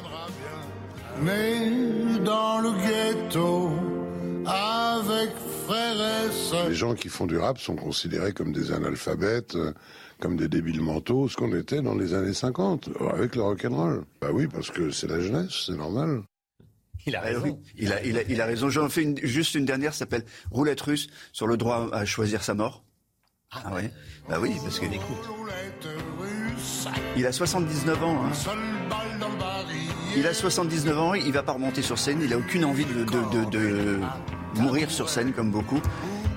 Né 1.23 2.19
dans 2.25 2.61
le 2.61 2.71
ghetto, 2.73 3.71
avec 4.47 5.31
frères 5.67 6.27
et 6.27 6.33
sœurs. 6.33 6.69
Les 6.69 6.75
gens 6.75 6.95
qui 6.95 7.09
font 7.09 7.27
du 7.27 7.39
rap 7.39 7.59
sont 7.59 7.77
considérés 7.77 8.33
comme 8.33 8.53
des 8.53 8.73
analphabètes, 8.73 9.57
euh, 9.57 9.73
comme 10.21 10.37
des 10.37 10.49
débiles 10.49 10.81
mentaux, 10.81 11.29
ce 11.29 11.37
qu'on 11.37 11.53
était 11.55 11.83
dans 11.83 11.95
les 11.95 12.15
années 12.15 12.33
50, 12.35 12.89
avec 13.13 13.37
le 13.37 13.43
rock'n'roll. 13.43 14.05
Bah 14.21 14.29
oui, 14.33 14.47
parce 14.47 14.71
que 14.71 14.91
c'est 14.91 15.07
la 15.09 15.21
jeunesse, 15.21 15.65
c'est 15.67 15.77
normal. 15.77 16.23
Il 17.07 17.15
a 17.15 17.23
Ah 17.25 17.39
oui, 17.45 17.55
il 17.77 17.93
a, 17.93 18.03
il 18.05 18.19
a, 18.19 18.23
il 18.23 18.41
a 18.41 18.47
raison. 18.47 18.69
J'en 18.69 18.89
fais 18.89 19.03
une- 19.03 19.19
juste 19.23 19.55
une 19.55 19.65
dernière, 19.65 19.93
ça 19.93 20.01
s'appelle 20.01 20.25
Roulette 20.51 20.81
russe 20.81 21.07
sur 21.33 21.47
le 21.47 21.57
droit 21.57 21.89
à 21.93 22.05
choisir 22.05 22.43
sa 22.43 22.55
mort. 22.55 22.83
Ah, 23.53 23.73
ouais. 23.75 23.93
Bah 24.29 24.39
oui, 24.41 24.53
parce 24.65 24.81
que 24.81 24.87
il 27.17 27.27
a 27.27 27.33
79 27.33 28.03
ans. 28.03 28.25
hein. 28.25 28.33
Il 30.17 30.27
a 30.27 30.35
79 30.35 30.99
ans, 30.99 31.15
il 31.15 31.33
va 31.33 31.43
pas 31.43 31.53
remonter 31.53 31.83
sur 31.83 31.99
scène, 31.99 32.21
il 32.23 32.33
a 32.33 32.39
aucune 32.39 32.65
envie 32.65 32.87
de, 32.87 33.05
de, 33.05 33.45
de- 33.45 33.51
de 33.51 34.01
mourir 34.61 34.91
sur 34.91 35.09
scène 35.09 35.33
comme 35.33 35.51
beaucoup. 35.51 35.81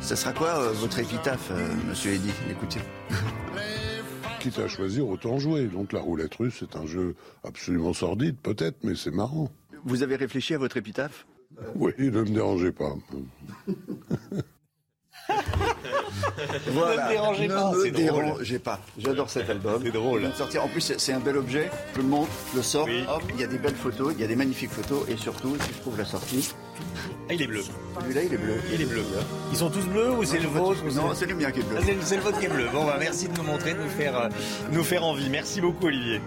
Ça 0.01 0.15
sera 0.15 0.33
quoi 0.33 0.59
euh, 0.59 0.71
votre 0.71 0.99
épitaphe, 0.99 1.51
euh, 1.51 1.67
monsieur 1.87 2.13
Eddy 2.13 2.31
Écoutez. 2.49 2.79
Quitte 4.39 4.59
à 4.59 4.67
choisir, 4.67 5.07
autant 5.07 5.37
jouer. 5.37 5.65
Donc 5.67 5.91
la 5.93 5.99
roulette 5.99 6.35
russe, 6.35 6.57
c'est 6.59 6.75
un 6.75 6.85
jeu 6.85 7.15
absolument 7.43 7.93
sordide, 7.93 8.37
peut-être, 8.37 8.77
mais 8.83 8.95
c'est 8.95 9.11
marrant. 9.11 9.49
Vous 9.85 10.01
avez 10.01 10.15
réfléchi 10.15 10.53
à 10.53 10.57
votre 10.57 10.77
épitaphe? 10.77 11.25
Oui, 11.75 11.91
ne 11.97 12.09
me 12.21 12.29
dérangez 12.29 12.71
pas. 12.71 12.93
Voilà. 16.71 16.95
Ne 17.03 17.07
me 17.07 17.09
dérangez 17.13 17.47
Ne 17.47 17.53
pas, 17.53 17.71
me 17.71 17.83
c'est 17.83 17.91
drôle. 17.91 18.23
dérangez 18.25 18.59
pas. 18.59 18.79
J'adore 18.97 19.29
cet 19.29 19.49
album. 19.49 19.81
C'est 19.83 19.91
drôle. 19.91 20.23
Sortir. 20.35 20.63
En 20.63 20.67
plus, 20.67 20.81
c'est- 20.97 21.13
un 21.13 21.19
bel 21.19 21.37
objet. 21.37 21.69
Je 21.95 22.01
le 22.01 22.07
monte, 22.07 22.29
je 22.53 22.57
le 22.57 22.63
sors. 22.63 22.87
Hop, 23.09 23.23
il 23.33 23.41
y 23.41 23.43
a 23.43 23.47
des 23.47 23.57
belles 23.57 23.75
photos, 23.75 24.13
il 24.15 24.21
y 24.21 24.23
a 24.23 24.27
des 24.27 24.35
magnifiques 24.35 24.71
photos. 24.71 25.03
Et 25.09 25.17
surtout, 25.17 25.55
si 25.59 25.73
je 25.75 25.79
trouve 25.81 25.97
la 25.97 26.05
sortie, 26.05 26.53
Ah, 27.29 27.33
il 27.33 27.41
est 27.41 27.47
bleu. 27.47 27.61
celui-là, 28.01 28.23
il 28.23 28.33
est 28.33 28.37
bleu. 28.37 28.53
Il 28.73 28.81
est 28.81 28.85
bleu. 28.85 29.03
Ils 29.51 29.57
sont 29.57 29.69
tous 29.69 29.85
bleus 29.85 30.11
ou 30.11 30.23
c'est 30.23 30.39
le 30.39 30.47
vôtre 30.47 30.83
Non, 30.95 31.13
c'est 31.13 31.25
le 31.25 31.35
mien 31.35 31.51
qui 31.51 31.59
est 31.59 31.63
bleu. 31.63 31.77
Ah, 31.79 31.83
c'est 31.85 31.93
le- 31.93 32.01
C'est 32.03 32.15
le 32.15 32.21
vôtre 32.21 32.39
qui 32.39 32.45
est 32.45 32.49
bleu. 32.49 32.65
Bon, 32.71 32.85
bah, 32.85 32.95
merci 32.99 33.27
de 33.27 33.35
nous 33.37 33.43
montrer, 33.43 33.73
de 33.73 33.79
nous 33.83 33.89
faire, 33.89 34.15
euh, 34.17 34.29
nous 34.71 34.83
faire 34.83 35.03
envie. 35.03 35.29
Merci 35.29 35.61
beaucoup, 35.61 35.87
Olivier. 35.87 36.21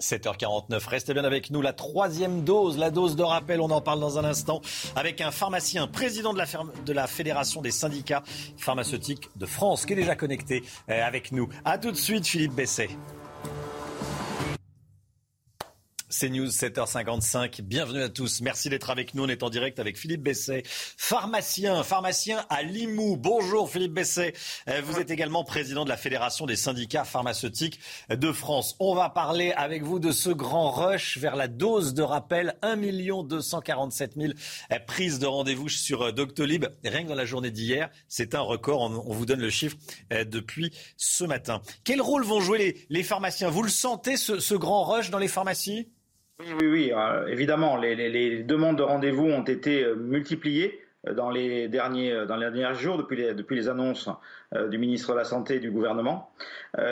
7h49, 0.00 0.88
restez 0.88 1.14
bien 1.14 1.24
avec 1.24 1.50
nous. 1.50 1.62
La 1.62 1.72
troisième 1.72 2.44
dose, 2.44 2.78
la 2.78 2.90
dose 2.90 3.16
de 3.16 3.22
rappel, 3.22 3.60
on 3.60 3.70
en 3.70 3.80
parle 3.80 4.00
dans 4.00 4.18
un 4.18 4.24
instant, 4.24 4.60
avec 4.94 5.20
un 5.20 5.30
pharmacien, 5.30 5.86
président 5.86 6.32
de 6.34 6.92
la, 6.92 7.06
Fédération 7.06 7.62
des 7.62 7.70
syndicats 7.70 8.22
pharmaceutiques 8.56 9.30
de 9.36 9.46
France, 9.46 9.86
qui 9.86 9.92
est 9.92 9.96
déjà 9.96 10.16
connecté 10.16 10.64
euh, 10.90 11.06
avec 11.06 11.32
nous. 11.32 11.48
A 11.64 11.78
tout 11.78 11.92
de 11.92 11.96
suite, 11.96 12.26
Philippe 12.26 12.54
Besset. 12.54 12.90
C'est 16.08 16.28
News 16.28 16.46
7h55. 16.46 17.62
Bienvenue 17.62 18.00
à 18.00 18.08
tous. 18.08 18.40
Merci 18.40 18.70
d'être 18.70 18.90
avec 18.90 19.14
nous. 19.14 19.24
On 19.24 19.28
est 19.28 19.42
en 19.42 19.50
direct 19.50 19.80
avec 19.80 19.98
Philippe 19.98 20.22
Besset, 20.22 20.62
pharmacien, 20.64 21.82
pharmacien 21.82 22.46
à 22.48 22.62
Limoux. 22.62 23.16
Bonjour 23.16 23.68
Philippe 23.68 23.94
Besset. 23.94 24.32
Euh, 24.68 24.80
vous 24.84 25.00
êtes 25.00 25.10
également 25.10 25.42
président 25.42 25.84
de 25.84 25.88
la 25.88 25.96
Fédération 25.96 26.46
des 26.46 26.54
syndicats 26.54 27.02
pharmaceutiques 27.02 27.80
de 28.08 28.30
France. 28.30 28.76
On 28.78 28.94
va 28.94 29.08
parler 29.08 29.50
avec 29.56 29.82
vous 29.82 29.98
de 29.98 30.12
ce 30.12 30.30
grand 30.30 30.70
rush 30.70 31.18
vers 31.18 31.34
la 31.34 31.48
dose 31.48 31.92
de 31.92 32.02
rappel. 32.02 32.56
1 32.62 32.76
247 33.24 34.12
000 34.16 34.32
prises 34.86 35.18
de 35.18 35.26
rendez-vous 35.26 35.68
sur 35.68 36.02
euh, 36.02 36.12
Doctolib. 36.12 36.66
Rien 36.84 37.02
que 37.02 37.08
dans 37.08 37.16
la 37.16 37.24
journée 37.24 37.50
d'hier, 37.50 37.90
c'est 38.06 38.36
un 38.36 38.42
record. 38.42 38.82
On 38.82 39.12
vous 39.12 39.26
donne 39.26 39.40
le 39.40 39.50
chiffre 39.50 39.76
euh, 40.12 40.24
depuis 40.24 40.70
ce 40.96 41.24
matin. 41.24 41.62
Quel 41.82 42.00
rôle 42.00 42.22
vont 42.22 42.40
jouer 42.40 42.86
les, 42.90 43.02
pharmaciens? 43.02 43.50
Vous 43.50 43.64
le 43.64 43.68
sentez, 43.68 44.16
ce 44.16 44.54
grand 44.54 44.84
rush 44.84 45.10
dans 45.10 45.18
les 45.18 45.26
pharmacies? 45.26 45.88
Oui, 46.38 46.46
oui, 46.60 46.66
oui. 46.66 46.92
Euh, 46.94 47.26
évidemment, 47.28 47.76
les, 47.76 48.42
demandes 48.42 48.76
de 48.76 48.82
rendez-vous 48.82 49.24
ont 49.24 49.44
été 49.44 49.84
euh, 49.84 49.94
multipliées 49.94 50.84
euh, 51.06 51.14
dans 51.14 51.30
les 51.30 51.68
derniers, 51.68 52.26
dans 52.26 52.36
les 52.36 52.50
derniers 52.50 52.74
jours, 52.74 52.98
depuis 52.98 53.16
les, 53.16 53.34
depuis 53.34 53.56
les 53.56 53.68
annonces 53.68 54.08
du 54.70 54.78
ministre 54.78 55.12
de 55.12 55.18
la 55.18 55.24
Santé 55.24 55.56
et 55.56 55.60
du 55.60 55.70
gouvernement. 55.72 56.30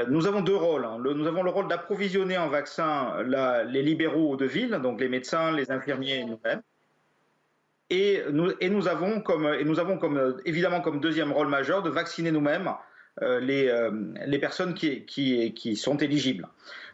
nous 0.09 0.27
avons 0.27 0.41
deux 0.41 0.57
rôles. 0.57 0.85
Hein. 0.85 0.99
nous 0.99 1.27
avons 1.27 1.45
le 1.45 1.51
rôle 1.51 1.69
d'approvisionner 1.69 2.37
en 2.37 2.49
vaccins 2.49 3.23
les 3.69 3.83
libéraux 3.83 4.37
de 4.37 4.45
ville, 4.45 4.73
donc 4.83 5.01
les 5.01 5.09
médecins, 5.09 5.53
les 5.53 5.71
infirmiers 5.71 6.19
et 6.19 6.25
nous-mêmes. 6.25 6.62
Et 7.91 8.23
nous, 8.33 8.89
avons 8.89 9.21
comme, 9.21 9.47
et 9.55 9.65
nous 9.65 9.79
avons 9.79 9.99
comme, 9.99 10.37
évidemment 10.45 10.81
comme 10.81 11.01
deuxième 11.01 11.31
rôle 11.31 11.49
majeur 11.49 11.83
de 11.83 11.91
vacciner 11.91 12.33
nous-mêmes 12.33 12.73
les, 13.23 13.73
les 14.27 14.39
personnes 14.41 14.75
qui, 14.75 15.07
qui, 15.07 15.55
qui 15.55 15.77
sont 15.77 15.97
éligibles. 15.99 16.49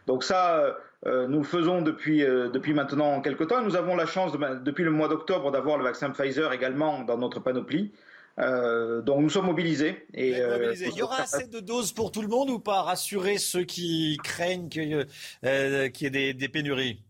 Donc 0.05 0.23
ça, 0.23 0.77
nous 1.05 1.39
le 1.39 1.43
faisons 1.43 1.81
depuis, 1.81 2.23
euh, 2.23 2.49
depuis 2.49 2.73
maintenant 2.73 3.21
quelques 3.21 3.47
temps. 3.47 3.61
Nous 3.61 3.75
avons 3.75 3.95
la 3.95 4.05
chance, 4.05 4.33
depuis 4.63 4.83
le 4.83 4.91
mois 4.91 5.07
d'octobre, 5.07 5.51
d'avoir 5.51 5.77
le 5.77 5.83
vaccin 5.83 6.11
Pfizer 6.11 6.51
également 6.53 7.03
dans 7.03 7.17
notre 7.17 7.39
panoplie. 7.39 7.91
Euh, 8.39 9.01
donc 9.01 9.21
nous 9.21 9.29
sommes 9.29 9.47
mobilisés. 9.47 10.05
Et, 10.13 10.37
Il 10.39 10.95
y 10.95 11.01
aura 11.01 11.21
assez 11.21 11.47
de 11.47 11.59
doses 11.59 11.91
pour 11.91 12.11
tout 12.11 12.21
le 12.21 12.27
monde 12.27 12.49
ou 12.49 12.59
pas? 12.59 12.81
Rassurer 12.81 13.37
ceux 13.37 13.63
qui 13.63 14.17
craignent 14.23 14.69
qu'il 14.69 15.07
y 15.41 16.05
ait 16.05 16.09
des, 16.09 16.33
des 16.33 16.49
pénuries? 16.49 17.01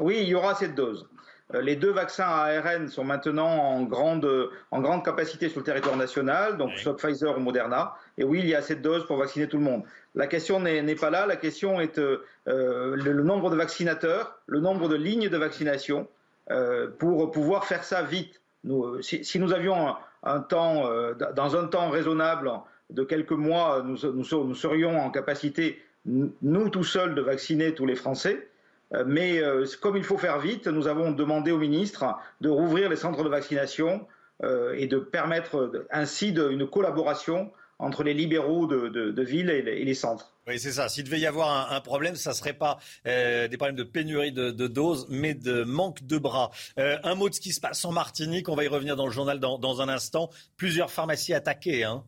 Oui, 0.00 0.18
il 0.22 0.28
y 0.28 0.34
aura 0.34 0.52
assez 0.52 0.68
de 0.68 0.74
doses. 0.74 1.06
Euh, 1.52 1.60
les 1.60 1.76
deux 1.76 1.90
vaccins 1.90 2.26
à 2.26 2.44
ARN 2.44 2.88
sont 2.88 3.04
maintenant 3.04 3.48
en 3.48 3.82
grande, 3.82 4.50
en 4.70 4.80
grande 4.80 5.04
capacité 5.04 5.48
sur 5.48 5.60
le 5.60 5.64
territoire 5.64 5.96
national, 5.96 6.56
donc 6.56 6.72
soit 6.78 6.96
Pfizer 6.96 7.36
ou 7.36 7.40
Moderna. 7.40 7.94
Et 8.16 8.24
oui, 8.24 8.40
il 8.40 8.48
y 8.48 8.54
a 8.54 8.58
assez 8.58 8.76
de 8.76 8.80
doses 8.80 9.06
pour 9.06 9.18
vacciner 9.18 9.46
tout 9.48 9.58
le 9.58 9.64
monde. 9.64 9.82
La 10.14 10.26
question 10.26 10.60
n'est 10.60 10.94
pas 10.94 11.10
là, 11.10 11.26
la 11.26 11.36
question 11.36 11.80
est 11.80 11.98
euh, 11.98 12.22
le, 12.46 13.22
nombre 13.22 13.50
de 13.50 13.56
vaccinateurs, 13.56 14.38
le 14.46 14.60
nombre 14.60 14.88
de 14.88 14.96
lignes 14.96 15.28
de 15.28 15.36
vaccination 15.36 16.08
euh, 16.50 16.88
pour 16.98 17.30
pouvoir 17.30 17.66
faire 17.66 17.84
ça 17.84 18.02
vite. 18.02 18.40
Nous, 18.62 19.02
si, 19.02 19.38
nous 19.38 19.52
avions 19.52 19.94
un, 20.22 20.40
temps, 20.40 20.88
dans 21.34 21.56
un 21.56 21.66
temps 21.66 21.90
raisonnable 21.90 22.50
de 22.88 23.04
quelques 23.04 23.32
mois, 23.32 23.82
nous, 23.84 23.98
nous 24.10 24.54
serions 24.54 24.98
en 24.98 25.10
capacité, 25.10 25.82
nous 26.06 26.68
tout 26.70 26.84
seuls, 26.84 27.14
de 27.14 27.20
vacciner 27.20 27.74
tous 27.74 27.84
les 27.84 27.94
Français. 27.94 28.48
Euh, 28.94 29.04
mais 29.06 29.38
euh, 29.38 29.66
comme 29.80 29.96
il 29.96 30.04
faut 30.04 30.18
faire 30.18 30.38
vite, 30.38 30.66
nous 30.66 30.86
avons 30.86 31.10
demandé 31.10 31.50
au 31.50 31.58
ministre 31.58 32.04
de 32.40 32.48
rouvrir 32.48 32.88
les 32.88 32.96
centres 32.96 33.24
de 33.24 33.28
vaccination 33.28 34.06
euh, 34.42 34.74
et 34.76 34.86
de 34.86 34.98
permettre 34.98 35.86
ainsi 35.90 36.30
une 36.30 36.66
collaboration 36.66 37.52
entre 37.80 38.04
les 38.04 38.14
libéraux 38.14 38.66
de, 38.66 39.22
ville 39.22 39.50
et 39.50 39.84
les, 39.84 39.94
centres. 39.94 40.32
Oui, 40.46 40.60
c'est 40.60 40.70
ça. 40.70 40.88
S'il 40.88 41.04
devait 41.04 41.18
y 41.18 41.26
avoir 41.26 41.72
un, 41.72 41.80
problème, 41.80 42.14
ça 42.14 42.30
ne 42.30 42.34
serait 42.34 42.52
pas 42.52 42.78
des 43.04 43.56
problèmes 43.56 43.76
de 43.76 43.82
pénurie 43.82 44.30
de, 44.30 44.50
doses, 44.68 45.06
mais 45.10 45.34
de 45.34 45.64
manque 45.64 46.04
de 46.04 46.16
bras. 46.16 46.50
un 46.76 47.14
mot 47.16 47.28
de 47.28 47.34
ce 47.34 47.40
qui 47.40 47.52
se 47.52 47.60
passe 47.60 47.84
en 47.84 47.90
Martinique, 47.90 48.48
on 48.48 48.54
va 48.54 48.62
y 48.62 48.68
revenir 48.68 48.94
dans 48.94 49.06
le 49.06 49.12
journal 49.12 49.40
dans, 49.40 49.80
un 49.82 49.88
instant. 49.88 50.30
Plusieurs 50.56 50.90
pharmacies 50.92 51.34
attaquées. 51.34 51.82
Hein. 51.82 52.04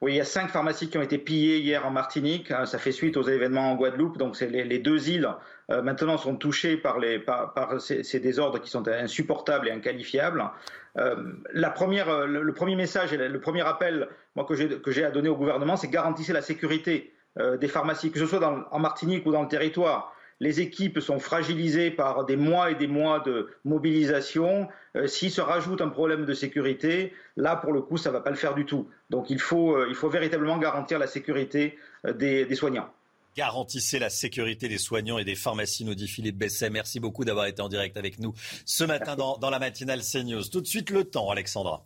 Oui, 0.00 0.12
il 0.12 0.16
y 0.16 0.20
a 0.20 0.24
cinq 0.24 0.48
pharmacies 0.48 0.88
qui 0.88 0.98
ont 0.98 1.02
été 1.02 1.18
pillées 1.18 1.58
hier 1.58 1.86
en 1.86 1.90
Martinique. 1.90 2.50
Hein, 2.50 2.66
ça 2.66 2.78
fait 2.78 2.92
suite 2.92 3.16
aux 3.16 3.22
événements 3.22 3.72
en 3.72 3.76
Guadeloupe. 3.76 4.18
Donc, 4.18 4.36
c'est 4.36 4.48
les, 4.48 4.78
deux 4.78 5.08
îles 5.08 5.28
euh, 5.70 5.82
maintenant 5.82 6.16
sont 6.16 6.36
touchées 6.36 6.76
par, 6.76 6.98
les, 6.98 7.24
ces, 7.78 8.20
désordres 8.20 8.60
qui 8.60 8.70
sont 8.70 8.86
insupportables 8.88 9.68
et 9.68 9.72
inqualifiables. 9.72 10.44
Euh, 10.98 11.16
euh, 11.54 12.26
le, 12.26 12.52
premier 12.52 12.76
message 12.76 13.12
et 13.12 13.16
le 13.16 13.40
premier 13.40 13.62
appel 13.62 14.08
moi, 14.34 14.46
que 14.46 14.54
j'ai 14.90 15.04
à 15.04 15.10
donner 15.10 15.28
au 15.28 15.36
gouvernement, 15.36 15.76
c'est 15.76 15.88
garantir 15.88 16.34
la 16.34 16.42
sécurité 16.42 17.12
des 17.60 17.68
pharmacies, 17.68 18.10
que 18.10 18.18
ce 18.18 18.24
soit 18.24 18.66
en 18.70 18.78
Martinique 18.78 19.26
ou 19.26 19.32
dans 19.32 19.42
le 19.42 19.48
territoire 19.48 20.15
les 20.40 20.60
équipes 20.60 21.00
sont 21.00 21.18
fragilisées 21.18 21.90
par 21.90 22.24
des 22.24 22.36
mois 22.36 22.70
et 22.70 22.74
des 22.74 22.86
mois 22.86 23.20
de 23.20 23.48
mobilisation. 23.64 24.68
Euh, 24.96 25.06
s'il 25.06 25.30
se 25.30 25.40
rajoute 25.40 25.80
un 25.80 25.88
problème 25.88 26.26
de 26.26 26.34
sécurité, 26.34 27.12
là, 27.36 27.56
pour 27.56 27.72
le 27.72 27.80
coup, 27.80 27.96
ça 27.96 28.10
ne 28.10 28.14
va 28.14 28.20
pas 28.20 28.30
le 28.30 28.36
faire 28.36 28.54
du 28.54 28.66
tout. 28.66 28.88
Donc 29.10 29.30
il 29.30 29.40
faut, 29.40 29.76
euh, 29.76 29.86
il 29.88 29.94
faut 29.94 30.08
véritablement 30.08 30.58
garantir 30.58 30.98
la 30.98 31.06
sécurité 31.06 31.78
euh, 32.06 32.12
des, 32.12 32.54
soignants. 32.54 32.88
Garantissez 33.36 33.98
la 33.98 34.10
sécurité 34.10 34.68
des 34.68 34.78
soignants 34.78 35.18
et 35.18 35.24
des 35.24 35.34
pharmacies, 35.34 35.84
nous 35.84 35.94
dit 35.94 36.08
Philippe 36.08 36.38
Besset. 36.38 36.70
Merci 36.70 37.00
beaucoup 37.00 37.24
d'avoir 37.24 37.46
été 37.46 37.62
en 37.62 37.68
direct 37.68 37.96
avec 37.96 38.18
nous 38.18 38.34
ce 38.64 38.84
matin 38.84 39.16
dans, 39.16 39.36
dans 39.38 39.50
la 39.50 39.58
matinale 39.58 40.00
CNews. 40.00 40.44
Tout 40.44 40.60
de 40.60 40.66
suite, 40.66 40.90
le 40.90 41.04
temps, 41.04 41.30
Alexandra. 41.30 41.84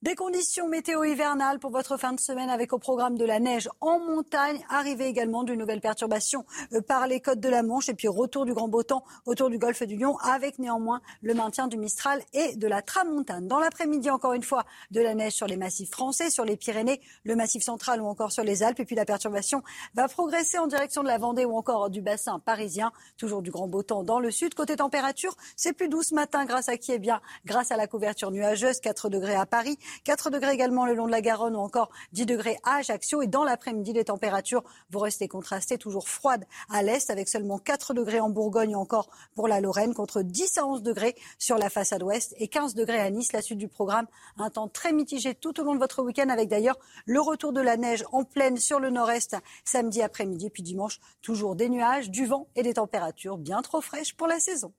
Des 0.00 0.14
conditions 0.14 0.68
météo 0.68 1.02
hivernales 1.02 1.58
pour 1.58 1.72
votre 1.72 1.96
fin 1.96 2.12
de 2.12 2.20
semaine 2.20 2.50
avec 2.50 2.72
au 2.72 2.78
programme 2.78 3.18
de 3.18 3.24
la 3.24 3.40
neige 3.40 3.68
en 3.80 3.98
montagne, 3.98 4.64
arrivée 4.68 5.06
également 5.06 5.42
d'une 5.42 5.58
nouvelle 5.58 5.80
perturbation 5.80 6.46
euh, 6.72 6.80
par 6.80 7.08
les 7.08 7.20
côtes 7.20 7.40
de 7.40 7.48
la 7.48 7.64
Manche 7.64 7.88
et 7.88 7.94
puis 7.94 8.06
retour 8.06 8.46
du 8.46 8.54
grand 8.54 8.68
beau 8.68 8.84
temps 8.84 9.02
autour 9.26 9.50
du 9.50 9.58
golfe 9.58 9.82
du 9.82 9.96
Lion 9.96 10.16
avec 10.18 10.60
néanmoins 10.60 11.00
le 11.20 11.34
maintien 11.34 11.66
du 11.66 11.76
Mistral 11.76 12.22
et 12.32 12.54
de 12.54 12.68
la 12.68 12.80
Tramontane. 12.80 13.48
Dans 13.48 13.58
l'après-midi, 13.58 14.08
encore 14.08 14.34
une 14.34 14.44
fois, 14.44 14.64
de 14.92 15.00
la 15.00 15.16
neige 15.16 15.32
sur 15.32 15.48
les 15.48 15.56
massifs 15.56 15.90
français, 15.90 16.30
sur 16.30 16.44
les 16.44 16.56
Pyrénées, 16.56 17.00
le 17.24 17.34
massif 17.34 17.64
central 17.64 18.00
ou 18.00 18.06
encore 18.06 18.30
sur 18.30 18.44
les 18.44 18.62
Alpes 18.62 18.78
et 18.78 18.84
puis 18.84 18.94
la 18.94 19.04
perturbation 19.04 19.64
va 19.94 20.06
progresser 20.06 20.58
en 20.58 20.68
direction 20.68 21.02
de 21.02 21.08
la 21.08 21.18
Vendée 21.18 21.44
ou 21.44 21.56
encore 21.56 21.90
du 21.90 22.02
bassin 22.02 22.38
parisien. 22.38 22.92
Toujours 23.16 23.42
du 23.42 23.50
grand 23.50 23.66
beau 23.66 23.82
temps 23.82 24.04
dans 24.04 24.20
le 24.20 24.30
sud. 24.30 24.54
Côté 24.54 24.76
température, 24.76 25.34
c'est 25.56 25.72
plus 25.72 25.88
doux 25.88 26.04
ce 26.04 26.14
matin 26.14 26.44
grâce 26.44 26.68
à 26.68 26.76
qui 26.76 26.92
Eh 26.92 27.00
bien, 27.00 27.20
grâce 27.44 27.72
à 27.72 27.76
la 27.76 27.88
couverture 27.88 28.30
nuageuse, 28.30 28.78
4 28.78 29.08
degrés 29.08 29.34
à 29.34 29.44
Paris. 29.44 29.76
4 30.04 30.30
degrés 30.30 30.52
également 30.52 30.86
le 30.86 30.94
long 30.94 31.06
de 31.06 31.10
la 31.10 31.20
Garonne 31.20 31.56
ou 31.56 31.60
encore 31.60 31.90
10 32.12 32.26
degrés 32.26 32.58
à 32.64 32.76
Ajaccio. 32.76 33.22
Et 33.22 33.26
dans 33.26 33.44
l'après-midi, 33.44 33.92
les 33.92 34.04
températures 34.04 34.62
vont 34.90 35.00
rester 35.00 35.28
contrastées, 35.28 35.78
toujours 35.78 36.08
froides 36.08 36.46
à 36.70 36.82
l'est, 36.82 37.10
avec 37.10 37.28
seulement 37.28 37.58
4 37.58 37.94
degrés 37.94 38.20
en 38.20 38.30
Bourgogne 38.30 38.76
ou 38.76 38.78
encore 38.78 39.08
pour 39.34 39.48
la 39.48 39.60
Lorraine, 39.60 39.94
contre 39.94 40.22
10 40.22 40.58
à 40.58 40.66
11 40.66 40.82
degrés 40.82 41.14
sur 41.38 41.58
la 41.58 41.70
façade 41.70 42.02
ouest 42.02 42.34
et 42.38 42.48
15 42.48 42.74
degrés 42.74 43.00
à 43.00 43.10
Nice. 43.10 43.32
La 43.32 43.42
suite 43.42 43.58
du 43.58 43.68
programme, 43.68 44.06
un 44.36 44.50
temps 44.50 44.68
très 44.68 44.92
mitigé 44.92 45.34
tout 45.34 45.60
au 45.60 45.64
long 45.64 45.74
de 45.74 45.80
votre 45.80 46.02
week-end, 46.02 46.28
avec 46.28 46.48
d'ailleurs 46.48 46.78
le 47.06 47.20
retour 47.20 47.52
de 47.52 47.60
la 47.60 47.76
neige 47.76 48.04
en 48.12 48.24
pleine 48.24 48.56
sur 48.56 48.80
le 48.80 48.90
nord-est 48.90 49.36
samedi 49.64 50.02
après-midi, 50.02 50.50
puis 50.50 50.62
dimanche, 50.62 51.00
toujours 51.22 51.56
des 51.56 51.68
nuages, 51.68 52.10
du 52.10 52.26
vent 52.26 52.48
et 52.56 52.62
des 52.62 52.74
températures 52.74 53.38
bien 53.38 53.62
trop 53.62 53.80
fraîches 53.80 54.14
pour 54.14 54.26
la 54.26 54.40
saison. 54.40 54.72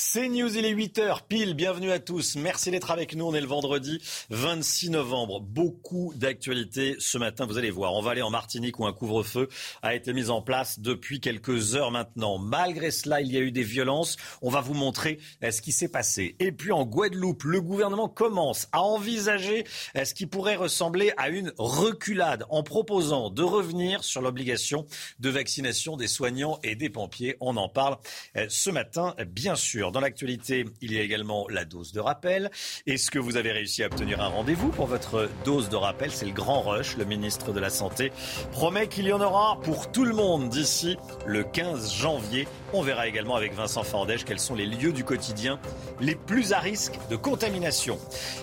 C'est 0.00 0.28
News, 0.28 0.56
il 0.56 0.64
est 0.64 0.74
8h 0.74 1.22
pile. 1.26 1.54
Bienvenue 1.54 1.90
à 1.90 1.98
tous. 1.98 2.36
Merci 2.36 2.70
d'être 2.70 2.92
avec 2.92 3.16
nous. 3.16 3.24
On 3.24 3.34
est 3.34 3.40
le 3.40 3.48
vendredi 3.48 4.00
26 4.30 4.90
novembre. 4.90 5.40
Beaucoup 5.40 6.12
d'actualités 6.14 6.94
ce 7.00 7.18
matin. 7.18 7.46
Vous 7.46 7.58
allez 7.58 7.72
voir. 7.72 7.94
On 7.94 8.00
va 8.00 8.12
aller 8.12 8.22
en 8.22 8.30
Martinique 8.30 8.78
où 8.78 8.86
un 8.86 8.92
couvre-feu 8.92 9.48
a 9.82 9.96
été 9.96 10.12
mis 10.12 10.30
en 10.30 10.40
place 10.40 10.78
depuis 10.78 11.18
quelques 11.18 11.74
heures 11.74 11.90
maintenant. 11.90 12.38
Malgré 12.38 12.92
cela, 12.92 13.20
il 13.20 13.32
y 13.32 13.36
a 13.36 13.40
eu 13.40 13.50
des 13.50 13.64
violences. 13.64 14.16
On 14.40 14.50
va 14.50 14.60
vous 14.60 14.72
montrer 14.72 15.18
euh, 15.42 15.50
ce 15.50 15.60
qui 15.60 15.72
s'est 15.72 15.88
passé. 15.88 16.36
Et 16.38 16.52
puis 16.52 16.70
en 16.70 16.84
Guadeloupe, 16.84 17.42
le 17.42 17.60
gouvernement 17.60 18.08
commence 18.08 18.68
à 18.70 18.82
envisager 18.82 19.64
euh, 19.96 20.04
ce 20.04 20.14
qui 20.14 20.26
pourrait 20.26 20.54
ressembler 20.54 21.12
à 21.16 21.28
une 21.28 21.52
reculade 21.58 22.44
en 22.50 22.62
proposant 22.62 23.30
de 23.30 23.42
revenir 23.42 24.04
sur 24.04 24.22
l'obligation 24.22 24.86
de 25.18 25.28
vaccination 25.28 25.96
des 25.96 26.06
soignants 26.06 26.60
et 26.62 26.76
des 26.76 26.88
pompiers. 26.88 27.36
On 27.40 27.56
en 27.56 27.68
parle 27.68 27.98
euh, 28.36 28.46
ce 28.48 28.70
matin, 28.70 29.16
bien 29.26 29.56
sûr. 29.56 29.87
Dans 29.92 30.00
l'actualité, 30.00 30.64
il 30.80 30.92
y 30.92 30.98
a 30.98 31.02
également 31.02 31.46
la 31.48 31.64
dose 31.64 31.92
de 31.92 32.00
rappel. 32.00 32.50
Est-ce 32.86 33.10
que 33.10 33.18
vous 33.18 33.36
avez 33.36 33.52
réussi 33.52 33.82
à 33.82 33.86
obtenir 33.86 34.20
un 34.20 34.28
rendez-vous 34.28 34.68
pour 34.68 34.86
votre 34.86 35.28
dose 35.44 35.68
de 35.68 35.76
rappel? 35.76 36.10
C'est 36.10 36.26
le 36.26 36.32
grand 36.32 36.62
rush. 36.62 36.96
Le 36.96 37.04
ministre 37.04 37.52
de 37.52 37.60
la 37.60 37.70
Santé 37.70 38.12
promet 38.52 38.88
qu'il 38.88 39.06
y 39.06 39.12
en 39.12 39.20
aura 39.20 39.58
pour 39.62 39.90
tout 39.90 40.04
le 40.04 40.14
monde 40.14 40.48
d'ici 40.48 40.96
le 41.26 41.44
15 41.44 41.92
janvier. 41.92 42.48
On 42.72 42.82
verra 42.82 43.06
également 43.06 43.36
avec 43.36 43.54
Vincent 43.54 43.82
Fandège 43.82 44.24
quels 44.24 44.40
sont 44.40 44.54
les 44.54 44.66
lieux 44.66 44.92
du 44.92 45.04
quotidien 45.04 45.58
les 46.00 46.14
plus 46.14 46.52
à 46.52 46.58
risque 46.58 46.98
de 47.10 47.16
contamination. 47.16 47.98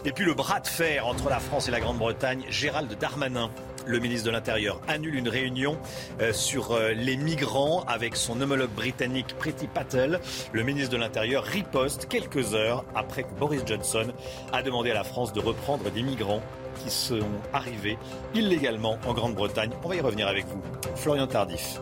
Et 0.05 0.11
puis 0.11 0.25
le 0.25 0.33
bras 0.33 0.59
de 0.59 0.67
fer 0.67 1.05
entre 1.07 1.29
la 1.29 1.39
France 1.39 1.67
et 1.67 1.71
la 1.71 1.79
Grande-Bretagne, 1.79 2.43
Gérald 2.49 2.97
Darmanin 2.97 3.51
le 3.85 3.99
ministre 3.99 4.25
de 4.25 4.31
l'Intérieur 4.31 4.79
annule 4.87 5.15
une 5.15 5.29
réunion 5.29 5.77
euh, 6.21 6.33
sur 6.33 6.71
euh, 6.71 6.91
les 6.91 7.17
migrants 7.17 7.83
avec 7.87 8.15
son 8.15 8.41
homologue 8.41 8.71
britannique 8.71 9.35
Priti 9.37 9.67
Patel. 9.67 10.19
Le 10.51 10.63
ministre 10.63 10.91
de 10.91 10.97
l'Intérieur 10.97 11.43
riposte 11.43 12.07
quelques 12.07 12.53
heures 12.53 12.83
après 12.95 13.23
que 13.23 13.33
Boris 13.39 13.61
Johnson 13.65 14.07
a 14.53 14.61
demandé 14.61 14.91
à 14.91 14.93
la 14.93 15.03
France 15.03 15.33
de 15.33 15.39
reprendre 15.39 15.89
des 15.91 16.01
migrants 16.01 16.41
qui 16.83 16.91
sont 16.91 17.19
arrivés 17.53 17.97
illégalement 18.33 18.97
en 19.05 19.13
Grande-Bretagne. 19.13 19.71
On 19.83 19.89
va 19.89 19.95
y 19.95 20.01
revenir 20.01 20.27
avec 20.27 20.45
vous. 20.45 20.61
Florian 20.95 21.27
Tardif. 21.27 21.79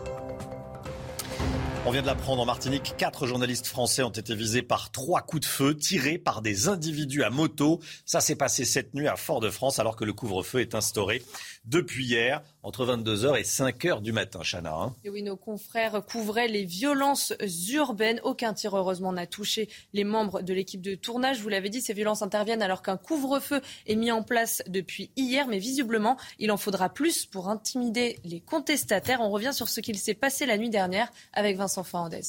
On 1.86 1.90
vient 1.90 2.00
de 2.00 2.06
l'apprendre 2.06 2.40
en 2.40 2.46
Martinique, 2.46 2.94
quatre 2.96 3.26
journalistes 3.26 3.66
français 3.66 4.02
ont 4.02 4.08
été 4.08 4.34
visés 4.34 4.62
par 4.62 4.90
trois 4.90 5.20
coups 5.20 5.42
de 5.42 5.46
feu 5.46 5.76
tirés 5.76 6.16
par 6.16 6.40
des 6.40 6.68
individus 6.68 7.22
à 7.22 7.28
moto. 7.28 7.78
Ça 8.06 8.22
s'est 8.22 8.36
passé 8.36 8.64
cette 8.64 8.94
nuit 8.94 9.06
à 9.06 9.16
Fort-de-France 9.16 9.78
alors 9.78 9.94
que 9.94 10.04
le 10.04 10.14
couvre-feu 10.14 10.60
est 10.60 10.74
instauré 10.74 11.22
depuis 11.66 12.06
hier 12.06 12.40
entre 12.64 12.86
22h 12.86 13.38
et 13.38 13.42
5h 13.42 14.00
du 14.00 14.12
matin, 14.12 14.40
Chana. 14.42 14.74
Hein. 14.74 14.94
Et 15.04 15.10
oui, 15.10 15.22
nos 15.22 15.36
confrères 15.36 16.02
couvraient 16.06 16.48
les 16.48 16.64
violences 16.64 17.34
urbaines. 17.70 18.20
Aucun 18.24 18.54
tir, 18.54 18.74
heureusement, 18.74 19.12
n'a 19.12 19.26
touché 19.26 19.68
les 19.92 20.02
membres 20.02 20.40
de 20.40 20.54
l'équipe 20.54 20.80
de 20.80 20.94
tournage. 20.94 21.42
Vous 21.42 21.50
l'avez 21.50 21.68
dit, 21.68 21.82
ces 21.82 21.92
violences 21.92 22.22
interviennent 22.22 22.62
alors 22.62 22.82
qu'un 22.82 22.96
couvre-feu 22.96 23.60
est 23.86 23.96
mis 23.96 24.10
en 24.10 24.22
place 24.22 24.62
depuis 24.66 25.10
hier. 25.14 25.46
Mais 25.46 25.58
visiblement, 25.58 26.16
il 26.38 26.50
en 26.50 26.56
faudra 26.56 26.88
plus 26.88 27.26
pour 27.26 27.50
intimider 27.50 28.18
les 28.24 28.40
contestataires. 28.40 29.20
On 29.20 29.30
revient 29.30 29.52
sur 29.52 29.68
ce 29.68 29.80
qu'il 29.80 29.98
s'est 29.98 30.14
passé 30.14 30.46
la 30.46 30.56
nuit 30.56 30.70
dernière 30.70 31.12
avec 31.34 31.58
Vincent 31.58 31.84
Fernandez. 31.84 32.22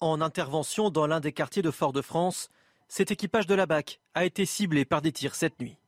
En 0.00 0.20
intervention 0.20 0.90
dans 0.90 1.06
l'un 1.06 1.20
des 1.20 1.32
quartiers 1.32 1.62
de 1.62 1.70
Fort-de-France, 1.70 2.50
cet 2.88 3.10
équipage 3.10 3.46
de 3.46 3.54
la 3.54 3.64
BAC 3.64 4.00
a 4.12 4.26
été 4.26 4.44
ciblé 4.44 4.84
par 4.84 5.00
des 5.00 5.12
tirs 5.12 5.34
cette 5.34 5.58
nuit. 5.60 5.78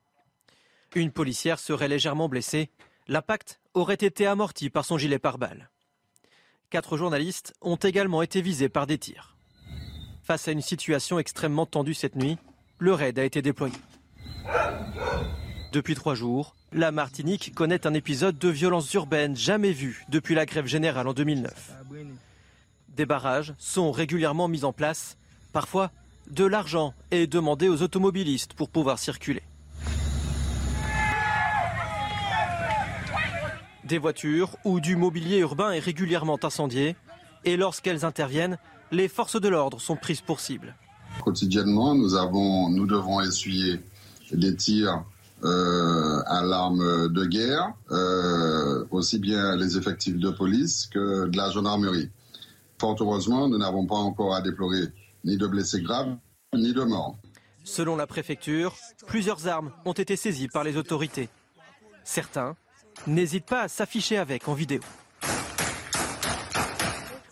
Une 0.95 1.11
policière 1.11 1.59
serait 1.59 1.89
légèrement 1.89 2.29
blessée. 2.29 2.71
L'impact 3.09 3.61
aurait 3.75 3.95
été 3.95 4.27
amorti 4.27 4.71
par 4.71 4.85
son 4.85 4.97
gilet 4.97 5.19
pare-balles. 5.19 5.69
Quatre 6.71 6.97
journalistes 6.97 7.53
ont 7.61 7.77
également 7.77 8.23
été 8.23 8.41
visés 8.41 8.69
par 8.69 8.87
des 8.87 8.99
tirs. 8.99 9.37
Face 10.23 10.47
à 10.47 10.53
une 10.53 10.63
situation 10.63 11.19
extrêmement 11.19 11.67
tendue 11.67 11.95
cette 11.95 12.15
nuit, 12.15 12.39
le 12.79 12.95
raid 12.95 13.19
a 13.19 13.25
été 13.25 13.43
déployé. 13.43 13.75
Depuis 15.73 15.97
trois 15.97 16.15
jours, 16.15 16.55
la 16.73 16.93
Martinique 16.93 17.53
connaît 17.55 17.89
un 17.89 17.95
épisode 17.95 18.39
de 18.39 18.49
violence 18.49 18.93
urbaine 18.95 19.37
jamais 19.37 19.73
vu 19.73 20.05
depuis 20.09 20.37
la 20.37 20.47
grève 20.47 20.67
générale 20.67 21.09
en 21.09 21.13
2009. 21.13 21.73
Des 22.91 23.07
barrages 23.07 23.53
sont 23.59 23.91
régulièrement 23.91 24.47
mis 24.47 24.65
en 24.65 24.73
place. 24.73 25.17
Parfois, 25.53 25.91
de 26.31 26.45
l'argent 26.45 26.95
est 27.11 27.27
demandé 27.27 27.69
aux 27.69 27.83
automobilistes 27.83 28.55
pour 28.55 28.71
pouvoir 28.71 29.01
circuler. 29.01 29.43
Des 33.95 33.99
voitures 33.99 34.57
ou 34.65 34.81
du 34.81 34.97
mobilier 34.97 35.39
urbain 35.39 35.71
est 35.71 35.79
régulièrement 35.79 36.41
incendié 36.43 36.97
et 37.45 37.57
lorsqu'elles 37.57 38.05
interviennent, 38.05 38.59
les 38.91 39.07
forces 39.07 39.41
de 39.41 39.47
l'ordre 39.47 39.81
sont 39.81 39.95
prises 39.95 40.21
pour 40.21 40.41
cible. 40.41 40.75
Quotidiennement, 41.23 41.95
nous, 41.95 42.17
avons, 42.17 42.71
nous 42.71 42.89
devons 42.89 43.21
essuyer 43.21 43.81
des 44.33 44.57
tirs 44.57 45.05
euh, 45.45 46.21
à 46.27 46.43
l'arme 46.43 47.09
de 47.09 47.25
guerre, 47.25 47.73
euh, 47.93 48.85
aussi 48.91 49.21
bien 49.21 49.55
les 49.55 49.79
effectifs 49.79 50.19
de 50.19 50.31
police 50.31 50.89
que 50.93 51.29
de 51.29 51.37
la 51.37 51.53
gendarmerie. 51.53 52.11
Fort 52.81 52.97
heureusement, 52.99 53.49
nous 53.49 53.59
n'avons 53.59 53.87
pas 53.87 53.95
encore 53.95 54.35
à 54.35 54.43
déplorer 54.43 54.89
ni 55.23 55.37
de 55.37 55.47
blessés 55.47 55.83
graves, 55.83 56.17
ni 56.53 56.73
de 56.73 56.83
morts. 56.83 57.17
Selon 57.63 57.95
la 57.95 58.09
préfecture, 58.09 58.75
plusieurs 59.07 59.47
armes 59.47 59.71
ont 59.85 59.93
été 59.93 60.17
saisies 60.17 60.49
par 60.49 60.65
les 60.65 60.77
autorités. 60.77 61.29
Certains 62.03 62.57
n'hésite 63.07 63.47
pas 63.47 63.63
à 63.63 63.69
s'afficher 63.69 64.19
avec 64.19 64.49
en 64.49 64.55
vidéo. 64.55 64.81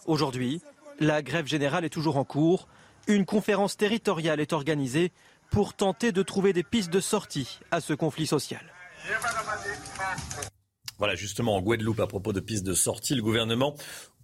Aujourd'hui, 0.07 0.61
la 1.01 1.23
grève 1.23 1.47
générale 1.47 1.85
est 1.85 1.91
toujours 1.91 2.17
en 2.17 2.25
cours. 2.25 2.69
Une 3.07 3.25
conférence 3.25 3.77
territoriale 3.77 4.41
est 4.41 4.53
organisée 4.53 5.13
pour 5.51 5.75
tenter 5.75 6.13
de 6.13 6.23
trouver 6.23 6.53
des 6.53 6.63
pistes 6.63 6.91
de 6.91 7.01
sortie 7.01 7.61
à 7.71 7.81
ce 7.81 7.93
conflit 7.93 8.27
social. 8.27 8.63
Voilà, 11.03 11.17
justement, 11.17 11.57
en 11.57 11.61
Guadeloupe, 11.61 11.99
à 11.99 12.07
propos 12.07 12.33
de 12.33 12.39
pistes 12.39 12.63
de 12.63 12.75
sortie, 12.75 13.17
le 13.17 13.23
gouvernement 13.23 13.75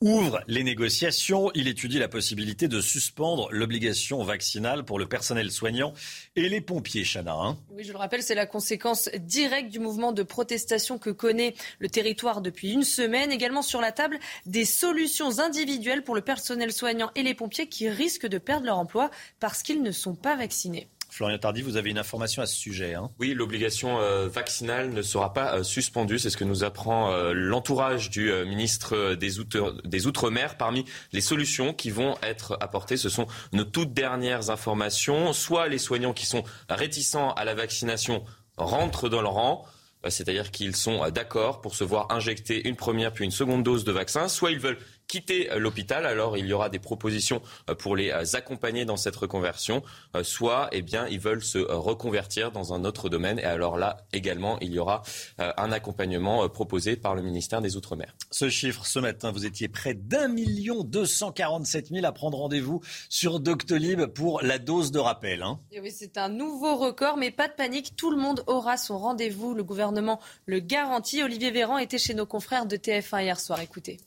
ouvre 0.00 0.40
les 0.46 0.62
négociations. 0.62 1.50
Il 1.56 1.66
étudie 1.66 1.98
la 1.98 2.06
possibilité 2.06 2.68
de 2.68 2.80
suspendre 2.80 3.48
l'obligation 3.50 4.22
vaccinale 4.22 4.84
pour 4.84 5.00
le 5.00 5.06
personnel 5.06 5.50
soignant 5.50 5.92
et 6.36 6.48
les 6.48 6.60
pompiers, 6.60 7.02
Chana. 7.02 7.34
Hein. 7.34 7.58
oui, 7.72 7.82
je 7.82 7.90
le 7.90 7.98
rappelle, 7.98 8.22
c'est 8.22 8.36
la 8.36 8.46
conséquence 8.46 9.10
directe 9.18 9.72
du 9.72 9.80
mouvement 9.80 10.12
de 10.12 10.22
protestation 10.22 10.98
que 10.98 11.10
connaît 11.10 11.56
le 11.80 11.88
territoire 11.88 12.42
depuis 12.42 12.70
une 12.70 12.84
semaine. 12.84 13.32
Également 13.32 13.62
sur 13.62 13.80
la 13.80 13.90
table, 13.90 14.20
des 14.46 14.64
solutions 14.64 15.40
individuelles 15.40 16.04
pour 16.04 16.14
le 16.14 16.20
personnel 16.20 16.70
soignant 16.70 17.10
et 17.16 17.24
les 17.24 17.34
pompiers 17.34 17.68
qui 17.68 17.88
risquent 17.88 18.28
de 18.28 18.38
perdre 18.38 18.66
leur 18.66 18.78
emploi 18.78 19.10
parce 19.40 19.64
qu'ils 19.64 19.82
ne 19.82 19.90
sont 19.90 20.14
pas 20.14 20.36
vaccinés. 20.36 20.86
Florian 21.18 21.38
Tardy, 21.38 21.62
vous 21.62 21.76
avez 21.76 21.90
une 21.90 21.98
information 21.98 22.42
à 22.42 22.46
ce 22.46 22.54
sujet. 22.54 22.94
Hein 22.94 23.10
oui, 23.18 23.34
l'obligation 23.34 23.98
euh, 23.98 24.28
vaccinale 24.28 24.90
ne 24.90 25.02
sera 25.02 25.32
pas 25.32 25.56
euh, 25.56 25.62
suspendue. 25.64 26.16
C'est 26.20 26.30
ce 26.30 26.36
que 26.36 26.44
nous 26.44 26.62
apprend 26.62 27.10
euh, 27.10 27.32
l'entourage 27.34 28.08
du 28.08 28.30
ministre 28.46 29.16
des, 29.16 30.06
Outre-mer. 30.06 30.56
Parmi 30.56 30.84
les 31.12 31.20
solutions 31.20 31.74
qui 31.74 31.90
vont 31.90 32.14
être 32.22 32.56
apportées, 32.60 32.96
ce 32.96 33.08
sont 33.08 33.26
nos 33.52 33.64
toutes 33.64 33.92
dernières 33.92 34.50
informations. 34.50 35.32
Soit 35.32 35.66
les 35.66 35.78
soignants 35.78 36.12
qui 36.12 36.24
sont 36.24 36.44
réticents 36.68 37.32
à 37.32 37.44
la 37.44 37.56
vaccination 37.56 38.24
rentrent 38.56 39.08
dans 39.08 39.20
le 39.20 39.26
rang 39.28 39.66
c'est-à-dire 40.08 40.52
qu'ils 40.52 40.76
sont 40.76 41.10
d'accord 41.10 41.60
pour 41.60 41.74
se 41.74 41.82
voir 41.82 42.06
injecter 42.10 42.68
une 42.68 42.76
première 42.76 43.12
puis 43.12 43.24
une 43.24 43.32
seconde 43.32 43.64
dose 43.64 43.82
de 43.82 43.90
vaccin, 43.90 44.28
soit 44.28 44.52
ils 44.52 44.60
veulent 44.60 44.78
quitter 45.08 45.50
euh, 45.50 45.58
l'hôpital. 45.58 46.06
Alors 46.06 46.36
il 46.36 46.46
y 46.46 46.52
aura 46.52 46.68
des 46.68 46.78
propositions 46.78 47.42
euh, 47.68 47.74
pour 47.74 47.96
les 47.96 48.10
euh, 48.10 48.24
accompagner 48.34 48.84
dans 48.84 48.96
cette 48.96 49.16
reconversion, 49.16 49.82
soit 50.22 50.68
eh 50.72 50.82
bien 50.82 51.08
ils 51.08 51.18
veulent 51.18 51.42
se 51.42 51.58
reconvertir 51.58 52.52
dans 52.52 52.74
un 52.74 52.84
autre 52.84 53.08
domaine. 53.08 53.38
Et 53.38 53.44
alors 53.44 53.78
là 53.78 54.04
également 54.12 54.58
il 54.60 54.72
y 54.72 54.78
aura 54.78 55.02
un 55.38 55.72
accompagnement 55.72 56.46
proposé 56.50 56.96
par 56.96 57.14
le 57.14 57.22
ministère 57.22 57.62
des 57.62 57.76
Outre-mer. 57.76 58.14
Ce 58.30 58.50
chiffre 58.50 58.84
ce 58.84 58.98
matin, 58.98 59.32
vous 59.32 59.46
étiez 59.46 59.68
près 59.68 59.94
d'un 59.94 60.28
million 60.28 60.84
deux 60.84 61.06
cent 61.06 61.32
quarante-sept 61.32 61.90
mille 61.90 62.04
à 62.04 62.12
prendre 62.12 62.36
rendez-vous 62.36 62.82
sur 63.08 63.40
Doctolib 63.40 64.04
pour 64.06 64.42
la 64.42 64.58
dose 64.58 64.90
de 64.90 64.98
rappel. 64.98 65.42
Hein. 65.42 65.58
Et 65.72 65.80
oui, 65.80 65.90
c'est 65.90 66.18
un 66.18 66.28
nouveau 66.28 66.76
record, 66.76 67.16
mais 67.16 67.30
pas 67.30 67.48
de 67.48 67.54
panique, 67.54 67.96
tout 67.96 68.10
le 68.10 68.18
monde 68.18 68.44
aura 68.46 68.76
son 68.76 68.98
rendez-vous. 68.98 69.54
Le 69.54 69.64
gouvernement 69.64 70.20
le 70.46 70.58
garantit. 70.60 71.22
Olivier 71.22 71.50
Véran 71.50 71.78
était 71.78 71.98
chez 71.98 72.14
nos 72.14 72.26
confrères 72.26 72.66
de 72.66 72.76
TF1 72.76 73.22
hier 73.22 73.40
soir. 73.40 73.60
Écoutez. 73.60 73.98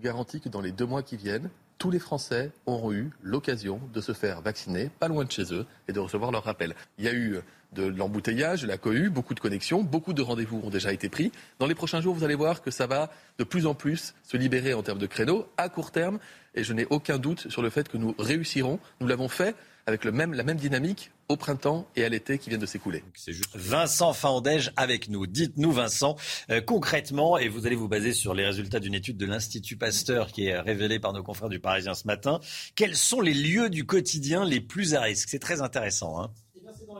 Vous 0.00 0.06
garantis 0.06 0.40
que 0.40 0.48
dans 0.48 0.62
les 0.62 0.72
deux 0.72 0.86
mois 0.86 1.02
qui 1.02 1.16
viennent, 1.16 1.50
tous 1.76 1.90
les 1.90 1.98
Français 1.98 2.52
auront 2.64 2.90
eu 2.90 3.10
l'occasion 3.22 3.80
de 3.92 4.00
se 4.00 4.12
faire 4.12 4.40
vacciner, 4.40 4.90
pas 4.98 5.08
loin 5.08 5.24
de 5.24 5.30
chez 5.30 5.52
eux, 5.52 5.66
et 5.88 5.92
de 5.92 6.00
recevoir 6.00 6.30
leur 6.30 6.44
rappel. 6.44 6.74
Il 6.96 7.04
y 7.04 7.08
a 7.08 7.12
eu 7.12 7.36
de 7.74 7.84
l'embouteillage, 7.84 8.62
de 8.62 8.66
la 8.66 8.78
cohue, 8.78 9.10
beaucoup 9.10 9.34
de 9.34 9.40
connexions, 9.40 9.82
beaucoup 9.82 10.14
de 10.14 10.22
rendez-vous 10.22 10.62
ont 10.64 10.70
déjà 10.70 10.94
été 10.94 11.10
pris. 11.10 11.32
Dans 11.58 11.66
les 11.66 11.74
prochains 11.74 12.00
jours, 12.00 12.14
vous 12.14 12.24
allez 12.24 12.34
voir 12.34 12.62
que 12.62 12.70
ça 12.70 12.86
va 12.86 13.10
de 13.38 13.44
plus 13.44 13.66
en 13.66 13.74
plus 13.74 14.14
se 14.22 14.38
libérer 14.38 14.72
en 14.72 14.82
termes 14.82 14.98
de 14.98 15.06
créneaux 15.06 15.46
à 15.58 15.68
court 15.68 15.90
terme, 15.90 16.18
et 16.54 16.64
je 16.64 16.72
n'ai 16.72 16.86
aucun 16.88 17.18
doute 17.18 17.50
sur 17.50 17.60
le 17.60 17.68
fait 17.68 17.86
que 17.90 17.98
nous 17.98 18.14
réussirons. 18.18 18.80
Nous 19.00 19.06
l'avons 19.06 19.28
fait 19.28 19.54
avec 19.90 20.04
le 20.04 20.12
même, 20.12 20.32
la 20.32 20.44
même 20.44 20.56
dynamique 20.56 21.10
au 21.28 21.36
printemps 21.36 21.86
et 21.96 22.04
à 22.04 22.08
l'été 22.08 22.38
qui 22.38 22.48
viennent 22.48 22.60
de 22.60 22.66
s'écouler. 22.66 23.04
Juste 23.26 23.54
Vincent 23.54 24.12
Fandège 24.12 24.72
avec 24.76 25.08
nous. 25.08 25.26
Dites-nous 25.26 25.72
Vincent, 25.72 26.16
euh, 26.50 26.60
concrètement, 26.60 27.38
et 27.38 27.48
vous 27.48 27.66
allez 27.66 27.76
vous 27.76 27.88
baser 27.88 28.12
sur 28.12 28.34
les 28.34 28.46
résultats 28.46 28.80
d'une 28.80 28.94
étude 28.94 29.16
de 29.16 29.26
l'Institut 29.26 29.76
Pasteur 29.76 30.32
qui 30.32 30.46
est 30.46 30.58
révélée 30.58 30.98
par 30.98 31.12
nos 31.12 31.22
confrères 31.22 31.48
du 31.48 31.60
Parisien 31.60 31.94
ce 31.94 32.06
matin, 32.06 32.40
quels 32.74 32.96
sont 32.96 33.20
les 33.20 33.34
lieux 33.34 33.68
du 33.68 33.84
quotidien 33.84 34.44
les 34.44 34.60
plus 34.60 34.94
à 34.94 35.02
risque? 35.02 35.28
C'est 35.28 35.38
très 35.38 35.60
intéressant. 35.60 36.20
Hein 36.20 36.30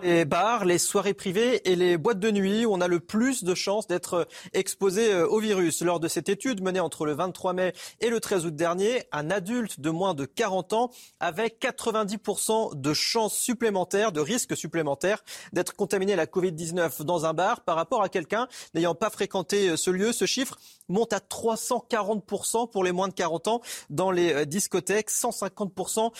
les 0.02 0.24
bars, 0.24 0.64
les 0.64 0.78
soirées 0.78 1.14
privées 1.14 1.70
et 1.70 1.76
les 1.76 1.96
boîtes 1.96 2.18
de 2.18 2.30
nuit 2.30 2.64
où 2.64 2.72
on 2.72 2.80
a 2.80 2.88
le 2.88 3.00
plus 3.00 3.44
de 3.44 3.54
chances 3.54 3.86
d'être 3.86 4.26
exposé 4.52 5.12
euh, 5.12 5.26
au 5.26 5.38
virus. 5.38 5.82
Lors 5.82 6.00
de 6.00 6.08
cette 6.08 6.28
étude 6.28 6.62
menée 6.62 6.80
entre 6.80 7.06
le 7.06 7.12
23 7.14 7.52
mai 7.52 7.72
et 8.00 8.08
le 8.08 8.20
13 8.20 8.46
août 8.46 8.54
dernier, 8.54 9.04
un 9.12 9.30
adulte 9.30 9.80
de 9.80 9.90
moins 9.90 10.14
de 10.14 10.24
40 10.24 10.72
ans 10.72 10.90
avait 11.18 11.48
90% 11.48 12.80
de 12.80 12.94
chances 12.94 13.36
supplémentaires, 13.36 14.12
de 14.12 14.20
risques 14.20 14.56
supplémentaires 14.56 15.22
d'être 15.52 15.74
contaminé 15.74 16.14
à 16.14 16.16
la 16.16 16.26
Covid-19 16.26 17.02
dans 17.02 17.26
un 17.26 17.34
bar 17.34 17.62
par 17.62 17.76
rapport 17.76 18.02
à 18.02 18.08
quelqu'un 18.08 18.48
n'ayant 18.74 18.94
pas 18.94 19.10
fréquenté 19.10 19.70
euh, 19.70 19.76
ce 19.76 19.90
lieu. 19.90 20.12
Ce 20.12 20.24
chiffre 20.24 20.56
monte 20.88 21.12
à 21.12 21.18
340% 21.18 22.70
pour 22.70 22.84
les 22.84 22.92
moins 22.92 23.08
de 23.08 23.14
40 23.14 23.48
ans 23.48 23.60
dans 23.90 24.10
les 24.10 24.32
euh, 24.32 24.44
discothèques, 24.44 25.10
150% 25.10 26.10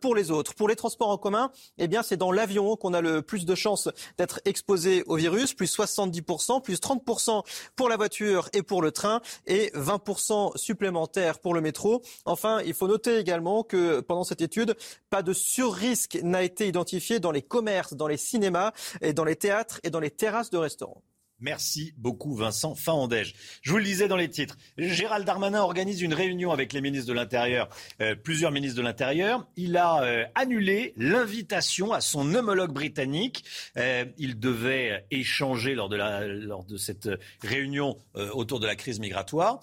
pour 0.00 0.14
les 0.14 0.30
autres. 0.30 0.54
Pour 0.54 0.68
les 0.68 0.76
transports 0.76 1.10
en 1.10 1.18
commun, 1.18 1.50
eh 1.78 1.88
bien, 1.88 2.02
c'est 2.02 2.16
dans 2.16 2.32
l'avion 2.32 2.76
qu'on 2.76 2.94
a 2.94 3.00
le 3.00 3.07
plus 3.26 3.46
de 3.46 3.54
chances 3.54 3.88
d'être 4.16 4.40
exposés 4.44 5.02
au 5.06 5.16
virus, 5.16 5.54
plus 5.54 5.76
70%, 5.76 6.62
plus 6.62 6.76
30% 6.76 7.42
pour 7.76 7.88
la 7.88 7.96
voiture 7.96 8.48
et 8.52 8.62
pour 8.62 8.82
le 8.82 8.90
train 8.90 9.20
et 9.46 9.70
20% 9.74 10.56
supplémentaires 10.56 11.38
pour 11.38 11.54
le 11.54 11.60
métro. 11.60 12.02
Enfin, 12.24 12.60
il 12.64 12.74
faut 12.74 12.88
noter 12.88 13.18
également 13.18 13.62
que 13.62 14.00
pendant 14.00 14.24
cette 14.24 14.40
étude, 14.40 14.76
pas 15.10 15.22
de 15.22 15.32
surrisque 15.32 16.18
n'a 16.22 16.42
été 16.42 16.68
identifié 16.68 17.20
dans 17.20 17.32
les 17.32 17.42
commerces, 17.42 17.94
dans 17.94 18.08
les 18.08 18.16
cinémas 18.16 18.72
et 19.00 19.12
dans 19.12 19.24
les 19.24 19.36
théâtres 19.36 19.80
et 19.82 19.90
dans 19.90 20.00
les 20.00 20.10
terrasses 20.10 20.50
de 20.50 20.58
restaurants. 20.58 21.02
Merci 21.40 21.94
beaucoup 21.96 22.34
Vincent 22.34 22.74
Fahandège. 22.74 23.34
Je 23.62 23.70
vous 23.70 23.78
le 23.78 23.84
disais 23.84 24.08
dans 24.08 24.16
les 24.16 24.28
titres, 24.28 24.56
Gérald 24.76 25.24
Darmanin 25.24 25.60
organise 25.60 26.02
une 26.02 26.12
réunion 26.12 26.50
avec 26.50 26.72
les 26.72 26.80
ministres 26.80 27.06
de 27.06 27.12
l'Intérieur, 27.12 27.68
euh, 28.00 28.16
plusieurs 28.16 28.50
ministres 28.50 28.76
de 28.76 28.82
l'Intérieur. 28.82 29.46
Il 29.56 29.76
a 29.76 30.02
euh, 30.02 30.24
annulé 30.34 30.94
l'invitation 30.96 31.92
à 31.92 32.00
son 32.00 32.34
homologue 32.34 32.72
britannique. 32.72 33.44
Euh, 33.76 34.04
il 34.18 34.40
devait 34.40 35.06
échanger 35.12 35.76
lors 35.76 35.88
de, 35.88 35.94
la, 35.94 36.26
lors 36.26 36.64
de 36.64 36.76
cette 36.76 37.08
réunion 37.40 37.96
autour 38.32 38.58
de 38.58 38.66
la 38.66 38.74
crise 38.74 38.98
migratoire. 38.98 39.60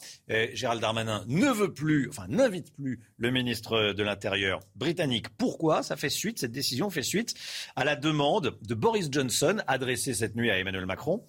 Gérald 0.54 0.82
Darmanin 0.82 1.26
ne 1.28 1.48
veut 1.48 1.74
plus, 1.74 2.08
enfin 2.10 2.26
n'invite 2.30 2.74
plus 2.74 3.02
le 3.18 3.32
ministre 3.32 3.92
de 3.92 4.04
l'Intérieur 4.04 4.62
britannique. 4.76 5.28
Pourquoi? 5.38 5.84
Ça 5.84 5.98
fait 5.98 6.10
suite, 6.10 6.40
cette 6.40 6.52
décision 6.52 6.90
fait 6.90 7.04
suite 7.04 7.34
à 7.76 7.84
la 7.84 7.96
demande 7.96 8.58
de 8.62 8.76
Boris 8.76 9.10
Johnson 9.12 9.58
adressée 9.68 10.14
cette 10.14 10.36
nuit 10.36 10.52
à 10.52 10.58
Emmanuel 10.58 10.86
Macron 10.86 11.26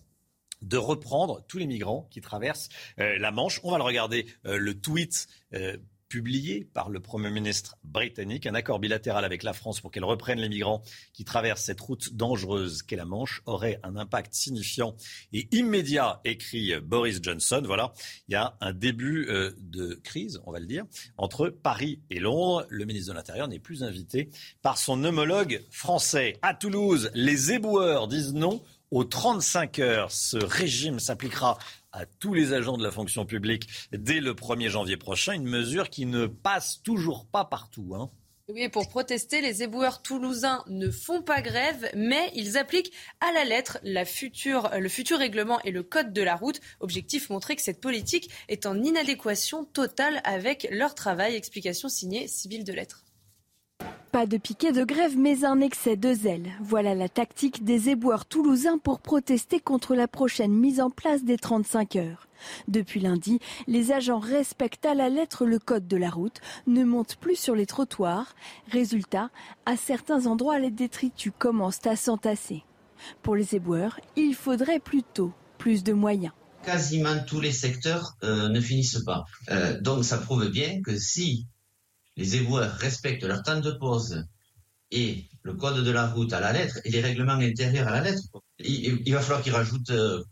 de 0.62 0.76
reprendre 0.76 1.44
tous 1.48 1.58
les 1.58 1.66
migrants 1.66 2.08
qui 2.10 2.20
traversent 2.20 2.68
euh, 3.00 3.18
la 3.18 3.30
Manche. 3.30 3.60
On 3.62 3.70
va 3.70 3.78
le 3.78 3.84
regarder, 3.84 4.26
euh, 4.46 4.58
le 4.58 4.78
tweet 4.78 5.28
euh, 5.54 5.76
publié 6.08 6.64
par 6.72 6.88
le 6.88 7.00
Premier 7.00 7.30
ministre 7.30 7.76
britannique. 7.82 8.46
Un 8.46 8.54
accord 8.54 8.78
bilatéral 8.78 9.24
avec 9.24 9.42
la 9.42 9.52
France 9.52 9.80
pour 9.80 9.90
qu'elle 9.90 10.04
reprenne 10.04 10.38
les 10.38 10.48
migrants 10.48 10.82
qui 11.12 11.24
traversent 11.24 11.64
cette 11.64 11.80
route 11.80 12.14
dangereuse 12.14 12.82
qu'est 12.82 12.94
la 12.94 13.04
Manche 13.04 13.42
aurait 13.44 13.80
un 13.82 13.96
impact 13.96 14.32
signifiant 14.32 14.96
et 15.32 15.48
immédiat, 15.50 16.20
écrit 16.24 16.72
Boris 16.80 17.18
Johnson. 17.20 17.60
Voilà, 17.64 17.92
il 18.28 18.32
y 18.32 18.36
a 18.36 18.56
un 18.60 18.72
début 18.72 19.26
de 19.58 19.94
crise, 20.04 20.40
on 20.46 20.52
va 20.52 20.60
le 20.60 20.66
dire, 20.66 20.84
entre 21.16 21.48
Paris 21.48 22.00
et 22.10 22.20
Londres. 22.20 22.66
Le 22.68 22.84
ministre 22.84 23.10
de 23.10 23.16
l'Intérieur 23.16 23.48
n'est 23.48 23.58
plus 23.58 23.82
invité 23.82 24.30
par 24.62 24.78
son 24.78 25.02
homologue 25.02 25.64
français. 25.70 26.38
À 26.40 26.54
Toulouse, 26.54 27.10
les 27.14 27.50
éboueurs 27.50 28.06
disent 28.06 28.32
non 28.32 28.62
aux 28.90 29.04
35 29.04 29.78
heures. 29.78 30.10
Ce 30.10 30.36
régime 30.36 31.00
s'appliquera 31.00 31.58
à 31.92 32.06
tous 32.06 32.34
les 32.34 32.52
agents 32.52 32.76
de 32.76 32.82
la 32.82 32.90
fonction 32.90 33.24
publique 33.24 33.68
dès 33.92 34.20
le 34.20 34.34
1er 34.34 34.68
janvier 34.68 34.96
prochain, 34.96 35.32
une 35.32 35.48
mesure 35.48 35.90
qui 35.90 36.06
ne 36.06 36.26
passe 36.26 36.82
toujours 36.82 37.26
pas 37.26 37.44
partout. 37.44 37.94
Hein. 37.94 38.10
Oui, 38.48 38.68
pour 38.68 38.88
protester, 38.88 39.40
les 39.40 39.64
éboueurs 39.64 40.02
toulousains 40.02 40.62
ne 40.68 40.88
font 40.88 41.20
pas 41.20 41.42
grève, 41.42 41.90
mais 41.96 42.30
ils 42.32 42.56
appliquent 42.56 42.92
à 43.20 43.32
la 43.32 43.42
lettre 43.42 43.78
le 43.82 44.04
futur 44.04 44.70
règlement 45.18 45.60
et 45.62 45.72
le 45.72 45.82
code 45.82 46.12
de 46.12 46.22
la 46.22 46.36
route. 46.36 46.60
Objectif 46.78 47.28
montrer 47.28 47.56
que 47.56 47.62
cette 47.62 47.80
politique 47.80 48.30
est 48.48 48.66
en 48.66 48.80
inadéquation 48.84 49.64
totale 49.64 50.20
avec 50.22 50.68
leur 50.70 50.94
travail. 50.94 51.34
Explication 51.34 51.88
signée 51.88 52.28
Civil 52.28 52.62
de 52.62 52.72
Lettres. 52.72 53.05
Pas 54.16 54.24
de 54.24 54.38
piquet 54.38 54.72
de 54.72 54.82
grève, 54.82 55.18
mais 55.18 55.44
un 55.44 55.60
excès 55.60 55.98
de 55.98 56.14
zèle. 56.14 56.48
Voilà 56.62 56.94
la 56.94 57.06
tactique 57.06 57.64
des 57.64 57.90
éboueurs 57.90 58.24
toulousains 58.24 58.78
pour 58.78 59.00
protester 59.00 59.60
contre 59.60 59.94
la 59.94 60.08
prochaine 60.08 60.54
mise 60.54 60.80
en 60.80 60.88
place 60.88 61.22
des 61.22 61.36
35 61.36 61.96
heures. 61.96 62.26
Depuis 62.66 62.98
lundi, 62.98 63.40
les 63.66 63.92
agents 63.92 64.18
respectent 64.18 64.86
à 64.86 64.94
la 64.94 65.10
lettre 65.10 65.44
le 65.44 65.58
code 65.58 65.86
de 65.86 65.98
la 65.98 66.08
route, 66.08 66.40
ne 66.66 66.82
montent 66.82 67.16
plus 67.16 67.36
sur 67.36 67.54
les 67.54 67.66
trottoirs. 67.66 68.34
Résultat, 68.72 69.28
à 69.66 69.76
certains 69.76 70.24
endroits, 70.24 70.58
les 70.58 70.70
détritus 70.70 71.34
commencent 71.38 71.86
à 71.86 71.94
s'entasser. 71.94 72.64
Pour 73.22 73.36
les 73.36 73.54
éboueurs, 73.54 74.00
il 74.16 74.34
faudrait 74.34 74.80
plutôt 74.80 75.34
plus 75.58 75.84
de 75.84 75.92
moyens 75.92 76.32
quasiment 76.64 77.16
tous 77.28 77.40
les 77.40 77.52
secteurs 77.52 78.16
euh, 78.24 78.48
ne 78.48 78.60
finissent 78.60 79.04
pas. 79.06 79.24
Euh, 79.50 79.80
donc 79.80 80.04
ça 80.04 80.18
prouve 80.18 80.48
bien 80.48 80.82
que 80.82 80.98
si 80.98 81.46
les 82.16 82.36
éboueurs 82.36 82.72
respectent 82.72 83.24
leur 83.24 83.42
temps 83.42 83.60
de 83.60 83.70
pause 83.72 84.24
et 84.90 85.24
le 85.42 85.54
code 85.54 85.84
de 85.84 85.90
la 85.90 86.06
route 86.06 86.32
à 86.32 86.40
la 86.40 86.52
lettre 86.52 86.78
et 86.84 86.90
les 86.90 87.00
règlements 87.00 87.32
intérieurs 87.32 87.88
à 87.88 87.92
la 87.92 88.02
lettre, 88.02 88.22
il, 88.58 89.12
va 89.12 89.20
falloir 89.20 89.42
qu'ils 89.42 89.52
rajoutent 89.52 89.90
euh, 89.90 90.22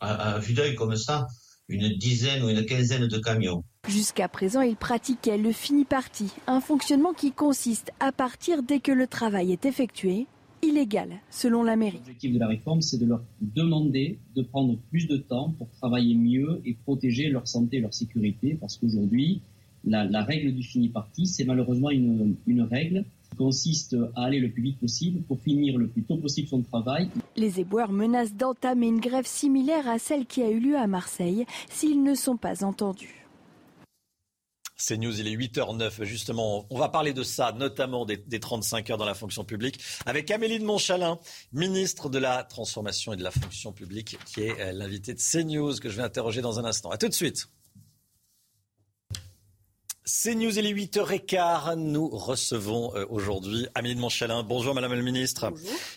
à, 0.00 0.38
vue 0.38 0.54
d'œil 0.54 0.74
comme 0.74 0.96
ça 0.96 1.26
une 1.68 1.88
dizaine 1.98 2.44
ou 2.44 2.48
une 2.48 2.64
quinzaine 2.64 3.08
de 3.08 3.18
camions. 3.18 3.64
Jusqu'à 3.88 4.28
présent, 4.28 4.60
ils 4.60 4.76
pratiquaient 4.76 5.36
le 5.36 5.50
fini 5.50 5.84
parti, 5.84 6.32
un 6.46 6.60
fonctionnement 6.60 7.12
qui 7.12 7.32
consiste 7.32 7.90
à 7.98 8.12
partir 8.12 8.62
dès 8.62 8.78
que 8.78 8.92
le 8.92 9.08
travail 9.08 9.50
est 9.50 9.66
effectué, 9.66 10.26
illégal 10.62 11.20
selon 11.28 11.64
la 11.64 11.74
mairie. 11.74 11.96
L'objectif 11.96 12.32
de 12.32 12.38
la 12.38 12.46
réforme, 12.46 12.82
c'est 12.82 12.98
de 12.98 13.06
leur 13.06 13.24
demander 13.40 14.20
de 14.36 14.42
prendre 14.42 14.78
plus 14.90 15.08
de 15.08 15.16
temps 15.16 15.54
pour 15.58 15.68
travailler 15.72 16.14
mieux 16.14 16.62
et 16.64 16.74
protéger 16.74 17.28
leur 17.28 17.48
santé 17.48 17.78
et 17.78 17.80
leur 17.80 17.92
sécurité, 17.92 18.56
parce 18.60 18.76
qu'aujourd'hui, 18.76 19.42
la, 19.86 20.22
règle 20.24 20.52
du 20.52 20.62
fini 20.62 20.88
parti, 20.88 21.26
c'est 21.26 21.44
malheureusement 21.44 21.90
une, 21.90 22.36
une 22.46 22.62
règle 22.62 23.04
qui 23.30 23.36
consiste 23.36 23.96
à 24.14 24.24
aller 24.24 24.40
le 24.40 24.50
plus 24.50 24.62
vite 24.62 24.78
possible 24.78 25.22
pour 25.22 25.40
finir 25.40 25.78
le 25.78 25.88
plus 25.88 26.02
tôt 26.02 26.16
possible 26.16 26.48
son 26.48 26.62
travail. 26.62 27.08
Les 27.36 27.60
éboueurs 27.60 27.92
menacent 27.92 28.34
d'entamer 28.34 28.88
une 28.88 29.00
grève 29.00 29.26
similaire 29.26 29.88
à 29.88 29.98
celle 29.98 30.26
qui 30.26 30.42
a 30.42 30.50
eu 30.50 30.60
lieu 30.60 30.76
à 30.76 30.86
Marseille 30.86 31.46
s'ils 31.70 32.02
ne 32.02 32.14
sont 32.14 32.36
pas 32.36 32.64
entendus. 32.64 33.26
C'est 34.78 34.98
News, 34.98 35.18
il 35.18 35.26
est 35.26 35.34
8h09. 35.34 36.04
Justement, 36.04 36.66
on 36.68 36.78
va 36.78 36.90
parler 36.90 37.14
de 37.14 37.22
ça, 37.22 37.52
notamment 37.52 38.04
des, 38.04 38.18
des, 38.18 38.40
35 38.40 38.90
heures 38.90 38.98
dans 38.98 39.06
la 39.06 39.14
fonction 39.14 39.42
publique, 39.42 39.80
avec 40.04 40.30
Amélie 40.30 40.58
de 40.58 40.64
Montchalin, 40.64 41.18
ministre 41.52 42.10
de 42.10 42.18
la 42.18 42.44
Transformation 42.44 43.14
et 43.14 43.16
de 43.16 43.22
la 43.22 43.30
fonction 43.30 43.72
publique, 43.72 44.18
qui 44.26 44.42
est 44.42 44.60
euh, 44.60 44.72
l'invitée 44.72 45.14
de 45.14 45.20
CNews, 45.20 45.76
que 45.76 45.88
je 45.88 45.96
vais 45.96 46.02
interroger 46.02 46.42
dans 46.42 46.60
un 46.60 46.66
instant. 46.66 46.90
A 46.90 46.98
tout 46.98 47.08
de 47.08 47.14
suite. 47.14 47.48
C'est 50.08 50.36
News, 50.36 50.56
il 50.56 50.66
est 50.66 50.72
8h15. 50.72 51.74
Nous 51.74 52.06
recevons 52.06 52.94
euh, 52.94 53.04
aujourd'hui 53.10 53.66
Amélie 53.74 53.96
de 53.96 54.00
Montchalin. 54.00 54.44
Bonjour 54.44 54.72
Madame 54.72 54.94
la 54.94 55.02
Ministre. 55.02 55.52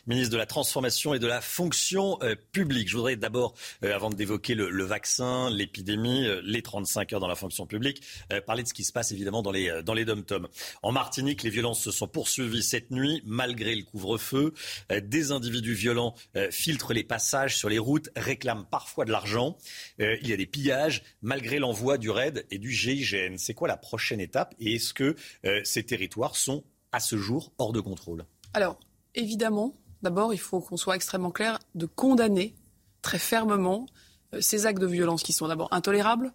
Ministre 0.07 0.33
de 0.33 0.37
la 0.37 0.47
Transformation 0.47 1.13
et 1.13 1.19
de 1.19 1.27
la 1.27 1.41
Fonction 1.41 2.17
euh, 2.23 2.33
publique. 2.51 2.89
Je 2.89 2.97
voudrais 2.97 3.17
d'abord, 3.17 3.53
euh, 3.83 3.93
avant 3.93 4.09
d'évoquer 4.09 4.55
le, 4.55 4.71
le, 4.71 4.83
vaccin, 4.83 5.51
l'épidémie, 5.51 6.27
les 6.41 6.63
35 6.63 7.13
heures 7.13 7.19
dans 7.19 7.27
la 7.27 7.35
fonction 7.35 7.67
publique, 7.67 8.01
parler 8.47 8.63
de 8.63 8.67
ce 8.67 8.73
qui 8.73 8.83
se 8.83 8.91
passe 8.91 9.11
évidemment 9.11 9.43
dans 9.43 9.51
les, 9.51 9.83
dans 9.83 9.93
les 9.93 10.05
dom-toms. 10.05 10.47
En 10.81 10.91
Martinique, 10.91 11.43
les 11.43 11.51
violences 11.51 11.83
se 11.83 11.91
sont 11.91 12.07
poursuivies 12.07 12.63
cette 12.63 12.89
nuit, 12.89 13.21
malgré 13.25 13.75
le 13.75 13.83
couvre-feu. 13.83 14.55
Des 14.89 15.31
individus 15.31 15.75
violents 15.75 16.15
filtrent 16.49 16.93
les 16.93 17.03
passages 17.03 17.57
sur 17.57 17.69
les 17.69 17.77
routes, 17.77 18.09
réclament 18.15 18.65
parfois 18.65 19.05
de 19.05 19.11
l'argent. 19.11 19.55
Il 19.99 20.27
y 20.27 20.33
a 20.33 20.37
des 20.37 20.47
pillages, 20.47 21.03
malgré 21.21 21.59
l'envoi 21.59 21.99
du 21.99 22.09
RAID 22.09 22.47
et 22.49 22.57
du 22.57 22.71
GIGN. 22.71 23.35
C'est 23.37 23.53
quoi 23.53 23.67
la 23.67 23.77
étape 24.19 24.55
Et 24.59 24.75
est-ce 24.75 24.93
que 24.93 25.15
euh, 25.45 25.61
ces 25.63 25.83
territoires 25.83 26.35
sont 26.35 26.63
à 26.91 26.99
ce 26.99 27.17
jour 27.17 27.51
hors 27.57 27.71
de 27.73 27.79
contrôle? 27.79 28.25
Alors, 28.53 28.79
évidemment, 29.15 29.75
d'abord, 30.01 30.33
il 30.33 30.39
faut 30.39 30.59
qu'on 30.59 30.77
soit 30.77 30.95
extrêmement 30.95 31.31
clair 31.31 31.59
de 31.75 31.85
condamner 31.85 32.55
très 33.01 33.19
fermement 33.19 33.85
euh, 34.33 34.41
ces 34.41 34.65
actes 34.65 34.79
de 34.79 34.87
violence 34.87 35.23
qui 35.23 35.33
sont 35.33 35.47
d'abord 35.47 35.71
intolérables, 35.71 36.31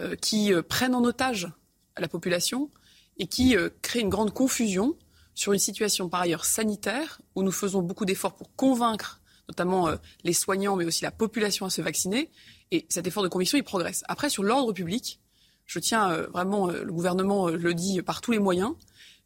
euh, 0.00 0.16
qui 0.16 0.52
prennent 0.68 0.94
en 0.94 1.04
otage 1.04 1.48
la 1.96 2.08
population 2.08 2.70
et 3.16 3.28
qui 3.28 3.54
créent 3.80 4.00
une 4.00 4.08
grande 4.08 4.32
confusion 4.32 4.96
sur 5.36 5.52
une 5.52 5.60
situation 5.60 6.08
par 6.08 6.22
ailleurs 6.22 6.44
sanitaire 6.44 7.20
où 7.36 7.44
nous 7.44 7.52
faisons 7.52 7.80
beaucoup 7.82 8.04
d'efforts 8.04 8.34
pour 8.34 8.52
convaincre 8.56 9.20
notamment 9.48 9.88
les 10.24 10.32
soignants 10.32 10.74
mais 10.74 10.84
aussi 10.84 11.04
la 11.04 11.12
population 11.12 11.66
à 11.66 11.70
se 11.70 11.80
vacciner. 11.80 12.32
Et 12.72 12.86
cet 12.88 13.06
effort 13.06 13.22
de 13.22 13.28
conviction, 13.28 13.56
il 13.56 13.62
progresse. 13.62 14.02
Après, 14.08 14.28
sur 14.28 14.42
l'ordre 14.42 14.72
public, 14.72 15.20
je 15.66 15.78
tiens 15.78 16.10
euh, 16.10 16.26
vraiment, 16.28 16.68
euh, 16.68 16.84
le 16.84 16.92
gouvernement 16.92 17.48
euh, 17.48 17.56
le 17.56 17.74
dit 17.74 18.02
par 18.02 18.20
tous 18.20 18.32
les 18.32 18.38
moyens, 18.38 18.72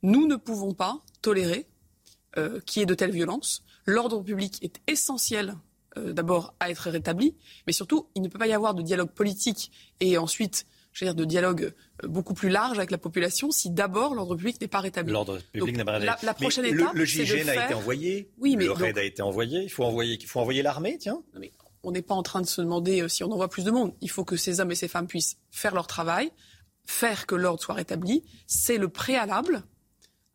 nous 0.03 0.27
ne 0.27 0.37
pouvons 0.37 0.75
pas 0.75 1.03
tolérer 1.23 1.67
qu'il 2.67 2.79
y 2.79 2.83
ait 2.85 2.87
de 2.87 2.95
telles 2.95 3.11
violences. 3.11 3.65
L'ordre 3.85 4.23
public 4.23 4.63
est 4.63 4.81
essentiel 4.87 5.57
d'abord 5.97 6.55
à 6.61 6.71
être 6.71 6.89
rétabli, 6.89 7.35
mais 7.67 7.73
surtout, 7.73 8.07
il 8.15 8.23
ne 8.23 8.29
peut 8.29 8.39
pas 8.39 8.47
y 8.47 8.53
avoir 8.53 8.75
de 8.75 8.83
dialogue 8.83 9.11
politique 9.11 9.73
et 9.99 10.19
ensuite 10.19 10.65
je 10.93 11.05
veux 11.05 11.11
dire, 11.11 11.17
de 11.17 11.25
dialogue 11.25 11.75
beaucoup 12.05 12.35
plus 12.35 12.49
large 12.49 12.79
avec 12.79 12.93
la 12.93 12.99
population 12.99 13.51
si 13.51 13.71
d'abord 13.71 14.15
l'ordre 14.15 14.37
public 14.37 14.61
n'est 14.61 14.69
pas 14.69 14.79
rétabli. 14.79 15.13
L'ordre 15.13 15.41
public 15.53 15.77
n'est 15.77 15.85
pas 15.85 15.99
rétabli. 15.99 16.27
La, 16.27 16.35
prochaine 16.35 16.67
étape, 16.67 16.93
le, 16.93 17.01
le 17.01 17.05
GIGN 17.05 17.49
a 17.49 17.65
été 17.65 17.75
envoyé. 17.75 18.31
Oui, 18.39 18.55
mais 18.57 18.67
le 18.67 18.73
RAID 18.73 18.99
a 18.99 19.03
été 19.03 19.23
envoyé. 19.23 19.63
Il 19.63 19.71
faut 19.71 19.83
envoyer, 19.83 20.17
il 20.21 20.27
faut 20.27 20.39
envoyer 20.39 20.63
l'armée, 20.63 20.97
tiens 20.99 21.21
on 21.83 21.93
n'est 21.93 22.03
pas 22.03 22.15
en 22.15 22.23
train 22.23 22.41
de 22.41 22.47
se 22.47 22.61
demander 22.61 23.03
euh, 23.03 23.09
si 23.09 23.25
on 23.25 23.33
envoie 23.33 23.49
plus 23.49 23.65
de 23.65 23.71
monde. 23.71 23.95
Il 24.01 24.11
faut 24.11 24.25
que 24.25 24.37
ces 24.37 24.61
hommes 24.61 24.71
et 24.71 24.75
ces 24.75 24.89
femmes 24.89 25.07
puissent 25.07 25.39
faire 25.51 25.75
leur 25.75 25.87
travail, 25.87 26.31
faire 26.85 27.27
que 27.27 27.35
l'ordre 27.35 27.63
soit 27.63 27.75
rétabli. 27.75 28.25
C'est 28.47 28.79
le 28.79 28.89
préalable 28.89 29.63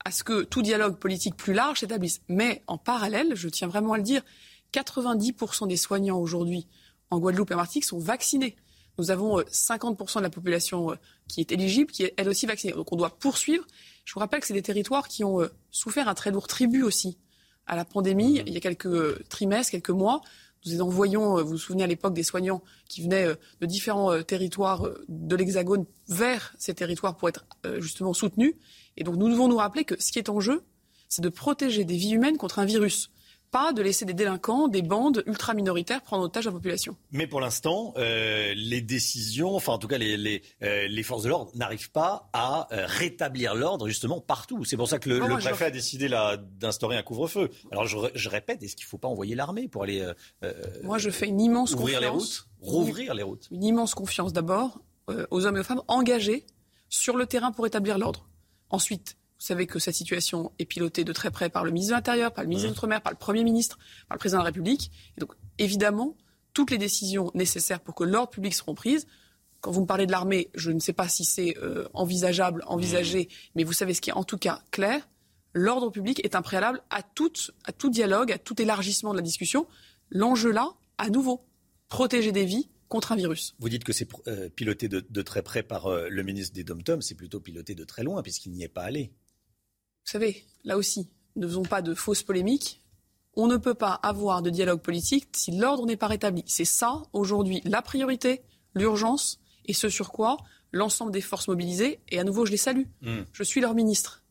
à 0.06 0.12
ce 0.12 0.24
que 0.24 0.44
tout 0.44 0.62
dialogue 0.62 0.98
politique 0.98 1.36
plus 1.36 1.54
large 1.54 1.80
s'établisse. 1.80 2.22
Mais 2.28 2.64
en 2.68 2.78
parallèle, 2.78 3.36
je 3.36 3.50
tiens 3.50 3.68
vraiment 3.68 3.94
à 3.94 3.98
le 3.98 4.04
dire, 4.04 4.22
90% 4.74 5.68
des 5.68 5.78
soignants 5.78 6.18
aujourd'hui 6.18 6.68
en 7.10 7.20
Guadeloupe 7.20 7.52
et 7.52 7.54
en 7.54 7.58
Martinique 7.58 7.86
sont 7.86 8.00
vaccinés. 8.00 8.56
Nous 8.98 9.12
avons 9.12 9.40
50% 9.40 10.18
euh, 10.18 10.20
de 10.20 10.24
la 10.24 10.30
population 10.30 10.92
euh, 10.92 10.96
qui 11.28 11.40
est 11.40 11.52
éligible, 11.52 11.92
qui 11.92 12.04
est 12.04 12.14
elle 12.18 12.30
aussi 12.30 12.46
vaccinée. 12.46 12.74
Donc 12.74 12.92
on 12.92 12.96
doit 12.96 13.18
poursuivre. 13.18 13.66
Je 14.06 14.14
vous 14.14 14.20
rappelle 14.20 14.42
que 14.42 14.48
c'est 14.48 14.54
des 14.54 14.62
territoires 14.62 15.08
qui 15.08 15.24
ont 15.24 15.48
souffert 15.72 16.10
un 16.10 16.14
très 16.14 16.32
lourd 16.32 16.48
tribut 16.48 16.84
aussi 16.84 17.18
à 17.66 17.76
la 17.76 17.86
pandémie, 17.86 18.42
il 18.46 18.54
y 18.54 18.58
a 18.58 18.60
quelques 18.60 19.28
trimestres, 19.30 19.72
quelques 19.72 19.90
mois. 19.90 20.22
Nous 20.66 20.82
envoyons, 20.82 21.42
vous 21.44 21.50
vous 21.50 21.58
souvenez 21.58 21.84
à 21.84 21.88
l'époque 21.88 22.14
des 22.14 22.24
soignants 22.24 22.64
qui 22.88 23.02
venaient 23.04 23.28
de 23.60 23.66
différents 23.66 24.22
territoires 24.24 24.88
de 25.10 25.36
l'Hexagone 25.36 25.86
vers 26.08 26.54
ces 26.58 26.74
territoires 26.74 27.18
pour 27.18 27.30
être 27.30 27.46
justement 27.80 28.14
soutenus. 28.14 28.56
Et 28.96 29.04
donc 29.04 29.16
nous 29.16 29.30
devons 29.30 29.48
nous 29.48 29.58
rappeler 29.58 29.84
que 29.84 30.02
ce 30.02 30.12
qui 30.12 30.20
est 30.20 30.30
en 30.30 30.40
jeu, 30.40 30.64
c'est 31.10 31.22
de 31.22 31.30
protéger 31.30 31.84
des 31.84 31.98
vies 31.98 32.12
humaines 32.12 32.38
contre 32.38 32.60
un 32.60 32.66
virus 32.66 33.12
pas 33.54 33.72
de 33.72 33.82
laisser 33.84 34.04
des 34.04 34.16
délinquants, 34.16 34.68
des 34.68 34.82
bandes 34.82 35.24
ultra-minoritaires 35.28 36.02
prendre 36.02 36.24
otage 36.24 36.46
la 36.46 36.52
population. 36.52 36.98
Mais 37.12 37.28
pour 37.28 37.40
l'instant, 37.40 37.94
euh, 37.98 38.54
les 38.56 38.82
décisions, 38.82 39.56
enfin 39.56 39.74
en 39.74 39.78
tout 39.78 39.88
cas 39.88 40.00
les, 40.00 40.18
les, 40.18 40.42
euh, 40.64 40.88
les 40.88 41.04
forces 41.04 41.24
de 41.24 41.30
l'ordre 41.30 41.52
n'arrivent 41.54 41.92
pas 41.92 42.30
à 42.34 42.68
euh, 42.74 42.86
rétablir 42.88 43.54
l'ordre 43.54 43.88
justement 43.88 44.20
partout. 44.20 44.66
C'est 44.66 44.76
pour 44.76 44.90
ça 44.90 44.98
que 44.98 45.08
le, 45.08 45.20
le 45.20 45.38
préfet 45.38 45.66
a 45.66 45.72
décidé 45.72 46.10
d'instaurer 46.60 46.98
un 46.98 47.04
couvre-feu. 47.04 47.52
Alors 47.72 47.86
je, 47.86 47.98
je 48.16 48.30
répète, 48.30 48.64
est-ce 48.64 48.76
qu'il 48.76 48.86
ne 48.86 48.90
faut 48.90 48.98
pas 48.98 49.08
envoyer 49.08 49.36
l'armée 49.36 49.68
pour 49.68 49.84
aller... 49.84 50.04
moi 50.84 50.98
je 50.98 51.12
fais 51.12 51.28
une 51.28 51.40
immense 51.40 51.74
ouvrir 51.74 52.00
confiance. 52.00 52.02
les 52.02 52.10
routes, 52.10 52.48
rouvrir 52.62 53.14
les 53.14 53.24
routes? 53.24 53.48
Une 53.52 53.64
immense 53.64 53.94
confiance 53.94 54.34
d'abord 54.34 54.82
aux 55.30 55.46
hommes 55.46 55.58
et 55.58 55.60
aux 55.60 55.64
femmes 55.72 55.84
engagés 55.88 56.46
sur 56.90 57.18
le 57.18 57.28
terrain 57.28 57.52
pour 57.52 57.68
établir 57.68 57.98
l'ordre. 58.00 58.28
Ensuite, 58.70 59.16
vous 59.44 59.48
savez 59.48 59.68
que 59.68 59.78
cette 59.78 59.96
situation 59.96 60.54
est 60.58 60.64
pilotée 60.64 61.04
de 61.04 61.12
très 61.12 61.30
près 61.30 61.50
par 61.50 61.66
le 61.66 61.72
ministre 61.72 61.92
de 61.92 61.98
l'Intérieur, 61.98 62.34
par 62.34 62.46
le 62.46 62.48
ministre 62.48 62.70
des 62.70 62.72
Outre-mer, 62.72 63.02
par 63.02 63.12
le 63.12 63.18
Premier 63.18 63.44
ministre, 63.44 63.78
par 64.08 64.16
le 64.16 64.20
Président 64.20 64.38
de 64.38 64.44
la 64.44 64.46
République. 64.46 64.90
Et 65.18 65.20
donc, 65.20 65.34
évidemment, 65.60 66.16
toutes 66.54 66.72
les 66.72 66.78
décisions 66.78 67.30
nécessaires 67.34 67.82
pour 67.82 67.94
que 67.94 68.06
l'ordre 68.06 68.30
public 68.30 68.54
seront 68.54 68.74
prises. 68.74 69.06
Quand 69.60 69.72
vous 69.72 69.82
me 69.82 69.86
parlez 69.86 70.06
de 70.06 70.14
l'armée, 70.14 70.50
je 70.56 70.72
ne 70.72 70.80
sais 70.80 70.94
pas 70.94 71.10
si 71.10 71.26
c'est 71.26 71.58
euh, 71.58 71.90
envisageable, 71.94 72.64
envisagé, 72.68 73.28
mais 73.54 73.66
vous 73.66 73.74
savez 73.74 73.94
ce 73.94 74.00
qui 74.00 74.12
est 74.12 74.14
en 74.14 74.24
tout 74.24 74.38
cas 74.38 74.62
clair. 74.72 75.10
L'ordre 75.52 75.90
public 75.90 76.24
est 76.24 76.36
un 76.36 76.42
préalable 76.42 76.82
à 76.90 77.04
tout, 77.04 77.34
à 77.66 77.74
tout 77.74 77.90
dialogue, 77.90 78.32
à 78.32 78.38
tout 78.38 78.62
élargissement 78.62 79.12
de 79.12 79.18
la 79.18 79.24
discussion. 79.24 79.68
L'enjeu 80.10 80.54
là, 80.54 80.70
à 80.98 81.10
nouveau, 81.10 81.44
protéger 81.90 82.32
des 82.32 82.46
vies 82.46 82.70
contre 82.88 83.12
un 83.12 83.18
virus. 83.18 83.56
Vous 83.60 83.68
dites 83.68 83.84
que 83.84 83.92
c'est 83.92 84.08
euh, 84.28 84.48
piloté 84.48 84.88
de, 84.88 85.06
de, 85.10 85.22
très 85.22 85.42
près 85.42 85.64
par 85.64 85.88
euh, 85.88 86.08
le 86.08 86.24
ministre 86.24 86.54
des 86.54 86.64
Dom-Tom, 86.64 87.02
c'est 87.02 87.16
plutôt 87.16 87.42
piloté 87.42 87.76
de 87.76 87.84
très 87.84 88.04
loin 88.04 88.24
puisqu'il 88.24 88.54
n'y 88.54 88.64
est 88.64 88.70
pas 88.70 88.84
allé. 88.84 89.12
Vous 90.06 90.12
savez, 90.12 90.46
là 90.64 90.78
aussi, 90.78 91.10
ne 91.36 91.48
faisons 91.48 91.64
pas 91.64 91.82
de 91.82 91.94
fausses 91.94 92.24
polémiques. 92.24 92.82
On 93.36 93.48
ne 93.48 93.58
peut 93.58 93.74
pas 93.74 93.94
avoir 94.04 94.42
de 94.42 94.50
dialogue 94.50 94.82
politique 94.82 95.30
si 95.34 95.52
l'ordre 95.52 95.86
n'est 95.86 95.98
pas 95.98 96.08
rétabli. 96.08 96.44
C'est 96.46 96.66
ça, 96.66 97.02
aujourd'hui, 97.14 97.62
la 97.66 97.82
priorité, 97.82 98.42
l'urgence, 98.76 99.40
et 99.66 99.74
ce 99.74 99.90
sur 99.90 100.12
quoi 100.12 100.38
l'ensemble 100.72 101.12
des 101.12 101.22
forces 101.22 101.48
mobilisées, 101.48 102.00
et 102.10 102.20
à 102.20 102.24
nouveau, 102.24 102.46
je 102.46 102.52
les 102.52 102.58
salue. 102.58 102.86
Mmh. 103.02 103.22
Je 103.32 103.44
suis 103.44 103.62
leur 103.62 103.76
ministre. 103.76 104.24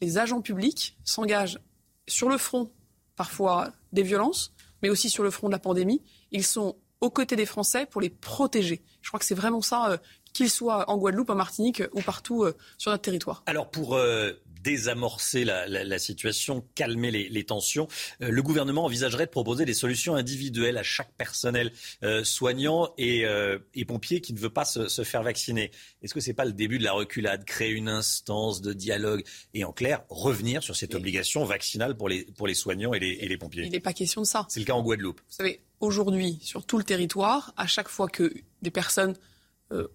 Les 0.00 0.18
agents 0.18 0.42
publics 0.42 0.98
s'engagent 1.04 1.60
sur 2.06 2.28
le 2.28 2.36
front, 2.36 2.70
parfois 3.16 3.72
des 3.92 4.02
violences, 4.02 4.52
mais 4.82 4.90
aussi 4.90 5.08
sur 5.08 5.22
le 5.22 5.30
front 5.30 5.48
de 5.48 5.52
la 5.52 5.58
pandémie. 5.58 6.02
Ils 6.30 6.44
sont 6.44 6.76
aux 7.00 7.10
côtés 7.10 7.36
des 7.36 7.46
Français 7.46 7.86
pour 7.86 8.00
les 8.00 8.10
protéger. 8.10 8.82
Je 9.02 9.08
crois 9.08 9.20
que 9.20 9.26
c'est 9.26 9.34
vraiment 9.34 9.60
ça, 9.60 9.90
euh, 9.90 9.96
qu'ils 10.32 10.50
soient 10.50 10.90
en 10.90 10.96
Guadeloupe, 10.96 11.30
en 11.30 11.34
Martinique 11.34 11.82
ou 11.92 12.00
partout 12.00 12.44
euh, 12.44 12.56
sur 12.78 12.90
notre 12.90 13.02
territoire. 13.02 13.42
Alors 13.46 13.70
pour 13.70 13.94
euh, 13.94 14.32
désamorcer 14.64 15.44
la, 15.44 15.68
la, 15.68 15.84
la, 15.84 15.98
situation, 15.98 16.66
calmer 16.74 17.10
les, 17.10 17.28
les 17.28 17.44
tensions, 17.44 17.86
euh, 18.22 18.30
le 18.30 18.42
gouvernement 18.42 18.84
envisagerait 18.84 19.26
de 19.26 19.30
proposer 19.30 19.66
des 19.66 19.74
solutions 19.74 20.14
individuelles 20.16 20.78
à 20.78 20.82
chaque 20.82 21.12
personnel 21.12 21.70
euh, 22.02 22.24
soignant 22.24 22.92
et, 22.96 23.26
euh, 23.26 23.58
et, 23.74 23.84
pompier 23.84 24.22
qui 24.22 24.32
ne 24.32 24.38
veut 24.38 24.50
pas 24.50 24.64
se, 24.64 24.88
se 24.88 25.04
faire 25.04 25.22
vacciner. 25.22 25.70
Est-ce 26.02 26.14
que 26.14 26.20
c'est 26.20 26.32
pas 26.32 26.46
le 26.46 26.52
début 26.52 26.78
de 26.78 26.84
la 26.84 26.92
reculade, 26.92 27.44
créer 27.44 27.72
une 27.72 27.90
instance 27.90 28.62
de 28.62 28.72
dialogue 28.72 29.22
et 29.52 29.64
en 29.64 29.72
clair 29.72 30.02
revenir 30.08 30.62
sur 30.62 30.74
cette 30.74 30.94
obligation 30.94 31.44
vaccinale 31.44 31.94
pour 31.96 32.08
les, 32.08 32.24
pour 32.24 32.46
les 32.46 32.54
soignants 32.54 32.94
et 32.94 32.98
les, 32.98 33.18
et 33.20 33.28
les 33.28 33.36
pompiers? 33.36 33.64
Il 33.66 33.70
n'est 33.72 33.80
pas 33.80 33.92
question 33.92 34.22
de 34.22 34.26
ça. 34.26 34.46
C'est 34.48 34.60
le 34.60 34.66
cas 34.66 34.72
en 34.72 34.82
Guadeloupe. 34.82 35.20
Vous 35.20 35.36
savez, 35.36 35.60
aujourd'hui, 35.80 36.38
sur 36.42 36.64
tout 36.64 36.78
le 36.78 36.84
territoire, 36.84 37.52
à 37.58 37.66
chaque 37.66 37.88
fois 37.88 38.08
que 38.08 38.32
des 38.62 38.70
personnes 38.70 39.14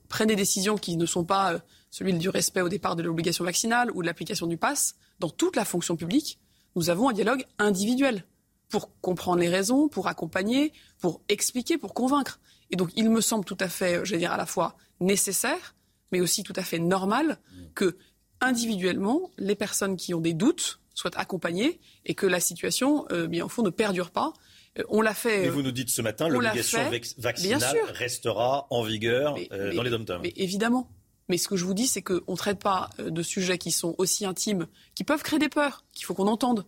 prennent 0.10 0.28
des 0.28 0.36
décisions 0.36 0.78
qui 0.78 0.98
ne 0.98 1.06
sont 1.06 1.24
pas 1.24 1.62
celui 1.92 2.14
du 2.14 2.30
respect 2.30 2.62
au 2.62 2.70
départ 2.70 2.96
de 2.96 3.04
l'obligation 3.04 3.44
vaccinale 3.44 3.92
ou 3.92 4.02
de 4.02 4.08
l'application 4.08 4.48
du 4.48 4.58
pass, 4.58 4.96
dans 5.20 5.30
toute 5.30 5.56
la 5.56 5.66
fonction 5.66 5.96
publique, 5.96 6.40
nous 6.76 6.90
avons 6.90 7.10
un 7.10 7.14
dialogue 7.14 7.46
individuel 7.58 8.26
pour 8.70 9.00
comprendre 9.02 9.40
les 9.40 9.50
raisons, 9.50 9.90
pour 9.90 10.08
accompagner, 10.08 10.74
pour 11.00 11.22
expliquer, 11.28 11.78
pour 11.78 11.94
convaincre. 11.94 12.40
Et 12.70 12.76
donc, 12.76 12.92
il 12.96 13.10
me 13.10 13.22
semble 13.22 13.44
tout 13.44 13.58
à 13.60 13.68
fait, 13.68 14.06
je 14.06 14.12
vais 14.12 14.20
dire, 14.20 14.32
à 14.32 14.38
la 14.38 14.46
fois 14.46 14.76
nécessaire, 15.00 15.76
mais 16.12 16.22
aussi 16.22 16.44
tout 16.44 16.54
à 16.56 16.62
fait 16.62 16.80
normal 16.80 17.40
que, 17.74 17.98
individuellement, 18.42 19.32
les 19.38 19.56
personnes 19.56 19.98
qui 19.98 20.14
ont 20.14 20.22
des 20.22 20.34
doutes 20.34 20.80
soient 20.94 21.18
accompagnées 21.18 21.80
et 22.06 22.14
que 22.14 22.28
la 22.28 22.40
situation, 22.40 23.06
euh, 23.12 23.28
bien 23.28 23.46
au 23.46 23.50
fond, 23.50 23.64
ne 23.64 23.70
perdure 23.70 24.12
pas. 24.12 24.34
Euh, 24.78 24.84
on 24.90 25.02
l'a 25.02 25.14
fait. 25.14 25.42
Mais 25.44 25.50
vous 25.50 25.62
nous 25.62 25.72
dites 25.72 25.90
ce 25.90 26.02
matin, 26.02 26.28
l'obligation 26.28 26.80
vaccinale 27.18 27.78
restera 27.90 28.68
en 28.70 28.84
vigueur 28.84 29.34
mais, 29.36 29.48
euh, 29.52 29.70
mais, 29.70 29.76
dans 29.76 29.84
les 29.84 29.90
dom-toms. 29.90 30.22
Mais 30.22 30.34
évidemment. 30.36 30.90
Mais 31.30 31.38
ce 31.38 31.48
que 31.48 31.56
je 31.56 31.64
vous 31.64 31.76
dis, 31.76 31.88
c'est 31.88 32.02
qu'on 32.02 32.22
ne 32.28 32.36
traite 32.36 32.60
pas 32.60 32.90
de 32.98 33.22
sujets 33.22 33.60
qui 33.60 33.72
sont 33.72 33.96
aussi 34.00 34.26
intimes, 34.26 34.68
qui 34.96 35.04
peuvent 35.04 35.22
créer 35.22 35.40
des 35.40 35.48
peurs, 35.48 35.86
qu'il 35.94 36.06
faut 36.06 36.16
qu'on 36.16 36.28
entende. 36.28 36.66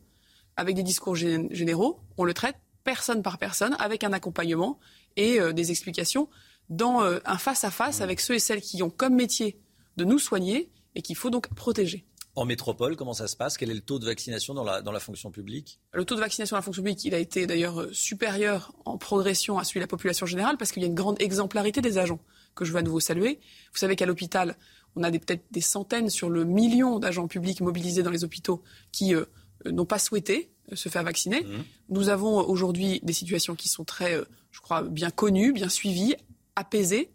Avec 0.55 0.75
des 0.75 0.83
discours 0.83 1.15
généraux, 1.15 1.99
on 2.17 2.23
le 2.23 2.33
traite 2.33 2.57
personne 2.83 3.23
par 3.23 3.37
personne, 3.37 3.75
avec 3.79 4.03
un 4.03 4.13
accompagnement 4.13 4.79
et 5.15 5.39
euh, 5.39 5.53
des 5.53 5.71
explications 5.71 6.29
dans 6.69 7.03
euh, 7.03 7.19
un 7.25 7.37
face-à-face 7.37 7.99
-face 7.99 8.03
avec 8.03 8.19
ceux 8.19 8.35
et 8.35 8.39
celles 8.39 8.61
qui 8.61 8.81
ont 8.83 8.89
comme 8.89 9.15
métier 9.15 9.59
de 9.97 10.05
nous 10.05 10.19
soigner 10.19 10.69
et 10.95 11.01
qu'il 11.01 11.15
faut 11.15 11.29
donc 11.29 11.53
protéger. 11.53 12.05
En 12.35 12.45
métropole, 12.45 12.95
comment 12.95 13.13
ça 13.13 13.27
se 13.27 13.35
passe? 13.35 13.57
Quel 13.57 13.69
est 13.71 13.73
le 13.73 13.81
taux 13.81 13.99
de 13.99 14.05
vaccination 14.05 14.53
dans 14.53 14.63
la, 14.63 14.81
dans 14.81 14.93
la 14.93 15.01
fonction 15.01 15.31
publique? 15.31 15.79
Le 15.91 16.05
taux 16.05 16.15
de 16.15 16.21
vaccination 16.21 16.55
dans 16.55 16.59
la 16.59 16.63
fonction 16.63 16.81
publique, 16.81 17.03
il 17.03 17.13
a 17.13 17.17
été 17.19 17.45
d'ailleurs 17.45 17.87
supérieur 17.91 18.73
en 18.85 18.97
progression 18.97 19.57
à 19.57 19.65
celui 19.65 19.79
de 19.79 19.83
la 19.83 19.87
population 19.87 20.25
générale 20.25 20.55
parce 20.57 20.71
qu'il 20.71 20.81
y 20.81 20.85
a 20.85 20.87
une 20.87 20.95
grande 20.95 21.21
exemplarité 21.21 21.81
des 21.81 21.97
agents 21.97 22.19
que 22.55 22.65
je 22.65 22.71
veux 22.71 22.79
à 22.79 22.83
nouveau 22.83 22.99
saluer. 22.99 23.39
Vous 23.73 23.79
savez 23.79 23.95
qu'à 23.95 24.05
l'hôpital, 24.05 24.57
on 24.95 25.03
a 25.03 25.11
peut-être 25.11 25.45
des 25.51 25.61
centaines 25.61 26.09
sur 26.09 26.29
le 26.29 26.43
million 26.43 26.99
d'agents 26.99 27.27
publics 27.27 27.61
mobilisés 27.61 28.03
dans 28.03 28.11
les 28.11 28.23
hôpitaux 28.23 28.61
qui 28.91 29.15
euh, 29.15 29.25
n'ont 29.65 29.85
pas 29.85 29.99
souhaité 29.99 30.51
se 30.73 30.89
faire 30.89 31.03
vacciner. 31.03 31.43
Mmh. 31.43 31.63
Nous 31.89 32.09
avons 32.09 32.37
aujourd'hui 32.39 32.99
des 33.03 33.13
situations 33.13 33.55
qui 33.55 33.67
sont 33.67 33.83
très, 33.83 34.15
euh, 34.15 34.25
je 34.51 34.61
crois, 34.61 34.83
bien 34.83 35.09
connues, 35.09 35.53
bien 35.53 35.69
suivies, 35.69 36.15
apaisées. 36.55 37.11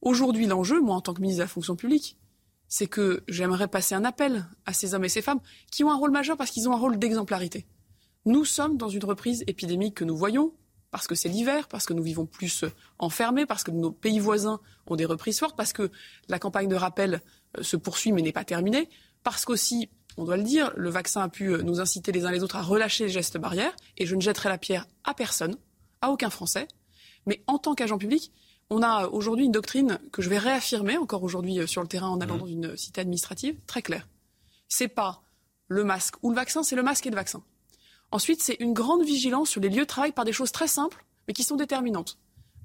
Aujourd'hui, 0.00 0.46
l'enjeu, 0.46 0.80
moi, 0.80 0.96
en 0.96 1.00
tant 1.00 1.14
que 1.14 1.20
ministre 1.20 1.38
de 1.38 1.44
la 1.44 1.48
fonction 1.48 1.76
publique, 1.76 2.16
c'est 2.68 2.86
que 2.86 3.22
j'aimerais 3.28 3.68
passer 3.68 3.94
un 3.94 4.04
appel 4.04 4.46
à 4.64 4.72
ces 4.72 4.94
hommes 4.94 5.04
et 5.04 5.08
ces 5.08 5.22
femmes 5.22 5.40
qui 5.70 5.82
ont 5.82 5.90
un 5.90 5.96
rôle 5.96 6.12
majeur 6.12 6.36
parce 6.36 6.50
qu'ils 6.50 6.68
ont 6.68 6.72
un 6.72 6.78
rôle 6.78 6.98
d'exemplarité. 6.98 7.66
Nous 8.26 8.44
sommes 8.44 8.76
dans 8.76 8.88
une 8.88 9.04
reprise 9.04 9.42
épidémique 9.46 9.94
que 9.94 10.04
nous 10.04 10.16
voyons, 10.16 10.54
parce 10.90 11.06
que 11.06 11.14
c'est 11.14 11.28
l'hiver, 11.28 11.68
parce 11.68 11.86
que 11.86 11.92
nous 11.92 12.02
vivons 12.02 12.26
plus 12.26 12.64
enfermés, 12.98 13.46
parce 13.46 13.62
que 13.62 13.70
nos 13.70 13.92
pays 13.92 14.18
voisins 14.18 14.60
ont 14.86 14.96
des 14.96 15.04
reprises 15.04 15.38
fortes, 15.38 15.56
parce 15.56 15.72
que 15.72 15.90
la 16.28 16.38
campagne 16.38 16.68
de 16.68 16.76
rappel 16.76 17.20
se 17.60 17.76
poursuit 17.76 18.12
mais 18.12 18.22
n'est 18.22 18.32
pas 18.32 18.44
terminée, 18.44 18.88
parce 19.22 19.44
qu'aussi, 19.44 19.88
on 20.16 20.24
doit 20.24 20.36
le 20.36 20.42
dire, 20.42 20.72
le 20.76 20.90
vaccin 20.90 21.22
a 21.22 21.28
pu 21.28 21.50
nous 21.62 21.80
inciter 21.80 22.12
les 22.12 22.24
uns 22.24 22.32
les 22.32 22.42
autres 22.42 22.56
à 22.56 22.62
relâcher 22.62 23.04
les 23.04 23.10
gestes 23.10 23.38
barrières, 23.38 23.74
et 23.98 24.06
je 24.06 24.16
ne 24.16 24.20
jetterai 24.20 24.48
la 24.48 24.58
pierre 24.58 24.86
à 25.04 25.14
personne, 25.14 25.56
à 26.00 26.10
aucun 26.10 26.30
Français, 26.30 26.66
mais 27.26 27.42
en 27.46 27.58
tant 27.58 27.74
qu'agent 27.74 27.98
public, 27.98 28.32
on 28.70 28.82
a 28.82 29.06
aujourd'hui 29.08 29.46
une 29.46 29.52
doctrine 29.52 29.98
que 30.12 30.22
je 30.22 30.30
vais 30.30 30.38
réaffirmer 30.38 30.96
encore 30.96 31.22
aujourd'hui 31.22 31.66
sur 31.66 31.82
le 31.82 31.88
terrain 31.88 32.08
en 32.08 32.20
allant 32.20 32.36
mmh. 32.36 32.40
dans 32.40 32.46
une 32.46 32.76
cité 32.76 33.00
administrative, 33.00 33.56
très 33.66 33.82
claire. 33.82 34.08
C'est 34.68 34.88
pas 34.88 35.22
le 35.66 35.84
masque 35.84 36.14
ou 36.22 36.30
le 36.30 36.36
vaccin, 36.36 36.62
c'est 36.62 36.76
le 36.76 36.82
masque 36.82 37.06
et 37.06 37.10
le 37.10 37.16
vaccin. 37.16 37.42
Ensuite, 38.12 38.42
c'est 38.42 38.56
une 38.60 38.72
grande 38.72 39.04
vigilance 39.04 39.50
sur 39.50 39.60
les 39.60 39.68
lieux 39.68 39.82
de 39.82 39.84
travail 39.84 40.12
par 40.12 40.24
des 40.24 40.32
choses 40.32 40.52
très 40.52 40.68
simples, 40.68 41.04
mais 41.28 41.34
qui 41.34 41.44
sont 41.44 41.56
déterminantes. 41.56 42.18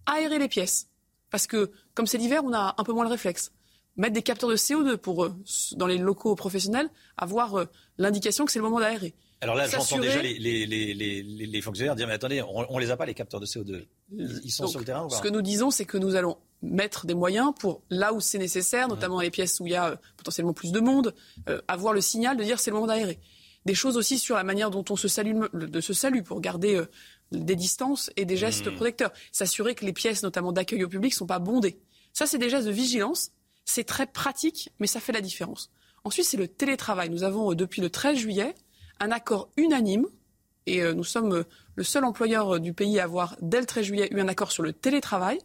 Aérer 0.05 0.39
les 0.39 0.47
pièces, 0.47 0.89
parce 1.29 1.47
que 1.47 1.71
comme 1.93 2.07
c'est 2.07 2.17
l'hiver, 2.17 2.43
on 2.43 2.53
a 2.53 2.75
un 2.77 2.83
peu 2.83 2.93
moins 2.93 3.03
le 3.03 3.11
réflexe. 3.11 3.51
Mettre 3.97 4.13
des 4.13 4.23
capteurs 4.23 4.49
de 4.49 4.57
CO2 4.57 4.97
pour, 4.97 5.29
dans 5.73 5.87
les 5.87 5.97
locaux 5.97 6.35
professionnels, 6.35 6.89
avoir 7.17 7.65
l'indication 7.97 8.45
que 8.45 8.51
c'est 8.51 8.59
le 8.59 8.65
moment 8.65 8.79
d'aérer. 8.79 9.13
Alors 9.41 9.55
là, 9.55 9.67
j'entends 9.67 9.99
déjà 9.99 10.21
les, 10.21 10.33
les, 10.39 10.65
les, 10.65 10.93
les, 10.93 11.61
fonctionnaires 11.61 11.95
dire, 11.95 12.07
mais 12.07 12.13
attendez, 12.13 12.41
on, 12.41 12.73
ne 12.73 12.79
les 12.79 12.89
a 12.89 12.97
pas, 12.97 13.05
les 13.05 13.13
capteurs 13.13 13.39
de 13.39 13.45
CO2. 13.45 13.85
Ils, 14.11 14.41
ils 14.43 14.49
sont 14.49 14.63
Donc, 14.63 14.71
sur 14.71 14.79
le 14.79 14.85
terrain 14.85 15.05
ou 15.05 15.09
pas? 15.09 15.15
Ce 15.15 15.21
que 15.21 15.27
nous 15.27 15.41
disons, 15.41 15.71
c'est 15.71 15.85
que 15.85 15.97
nous 15.97 16.15
allons 16.15 16.37
mettre 16.61 17.05
des 17.05 17.13
moyens 17.13 17.53
pour, 17.59 17.81
là 17.89 18.13
où 18.13 18.21
c'est 18.21 18.39
nécessaire, 18.39 18.87
notamment 18.87 19.15
dans 19.15 19.21
les 19.21 19.31
pièces 19.31 19.59
où 19.59 19.67
il 19.67 19.73
y 19.73 19.75
a 19.75 19.89
euh, 19.89 19.95
potentiellement 20.17 20.53
plus 20.53 20.71
de 20.71 20.79
monde, 20.79 21.13
euh, 21.49 21.61
avoir 21.67 21.93
le 21.93 22.01
signal 22.01 22.37
de 22.37 22.43
dire 22.43 22.59
c'est 22.59 22.71
le 22.71 22.75
moment 22.75 22.87
d'aérer. 22.87 23.19
Des 23.65 23.73
choses 23.73 23.97
aussi 23.97 24.19
sur 24.19 24.35
la 24.35 24.43
manière 24.43 24.69
dont 24.69 24.85
on 24.89 24.95
se 24.95 25.07
salue, 25.07 25.41
de 25.53 25.81
se 25.81 25.93
salue 25.93 26.21
pour 26.21 26.39
garder 26.39 26.75
euh, 26.75 26.85
des 27.31 27.55
distances 27.55 28.11
et 28.15 28.25
des 28.25 28.37
gestes 28.37 28.67
mmh. 28.67 28.75
protecteurs. 28.75 29.11
S'assurer 29.31 29.73
que 29.73 29.85
les 29.85 29.93
pièces, 29.93 30.23
notamment 30.23 30.51
d'accueil 30.51 30.83
au 30.83 30.87
public, 30.87 31.13
sont 31.13 31.25
pas 31.25 31.39
bondées. 31.39 31.79
Ça, 32.13 32.27
c'est 32.27 32.37
des 32.37 32.49
gestes 32.49 32.67
de 32.67 32.71
vigilance. 32.71 33.31
C'est 33.65 33.83
très 33.83 34.05
pratique, 34.05 34.69
mais 34.79 34.87
ça 34.87 34.99
fait 34.99 35.11
la 35.11 35.21
différence. 35.21 35.71
Ensuite, 36.03 36.25
c'est 36.25 36.37
le 36.37 36.47
télétravail. 36.47 37.09
Nous 37.09 37.23
avons, 37.23 37.53
depuis 37.55 37.81
le 37.81 37.89
13 37.89 38.17
juillet, 38.17 38.53
un 38.99 39.11
accord 39.11 39.49
unanime, 39.57 40.05
et 40.67 40.81
euh, 40.81 40.93
nous 40.93 41.03
sommes 41.03 41.33
euh, 41.33 41.43
le 41.75 41.83
seul 41.83 42.05
employeur 42.05 42.59
du 42.59 42.73
pays 42.73 42.99
à 42.99 43.05
avoir, 43.05 43.35
dès 43.41 43.59
le 43.59 43.65
13 43.65 43.85
juillet, 43.85 44.07
eu 44.11 44.19
un 44.19 44.27
accord 44.27 44.51
sur 44.51 44.61
le 44.61 44.73
télétravail, 44.73 45.39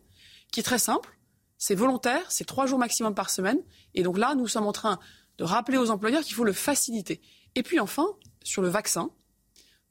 qui 0.52 0.60
est 0.60 0.64
très 0.64 0.78
simple. 0.78 1.16
C'est 1.56 1.74
volontaire, 1.74 2.24
c'est 2.30 2.46
trois 2.46 2.66
jours 2.66 2.78
maximum 2.78 3.14
par 3.14 3.30
semaine. 3.30 3.58
Et 3.94 4.02
donc 4.02 4.18
là, 4.18 4.34
nous 4.34 4.48
sommes 4.48 4.66
en 4.66 4.72
train 4.72 4.98
de 5.38 5.44
rappeler 5.44 5.78
aux 5.78 5.90
employeurs 5.90 6.22
qu'il 6.22 6.34
faut 6.34 6.44
le 6.44 6.52
faciliter. 6.52 7.20
Et 7.54 7.62
puis 7.62 7.80
enfin, 7.80 8.06
sur 8.42 8.62
le 8.62 8.68
vaccin, 8.68 9.10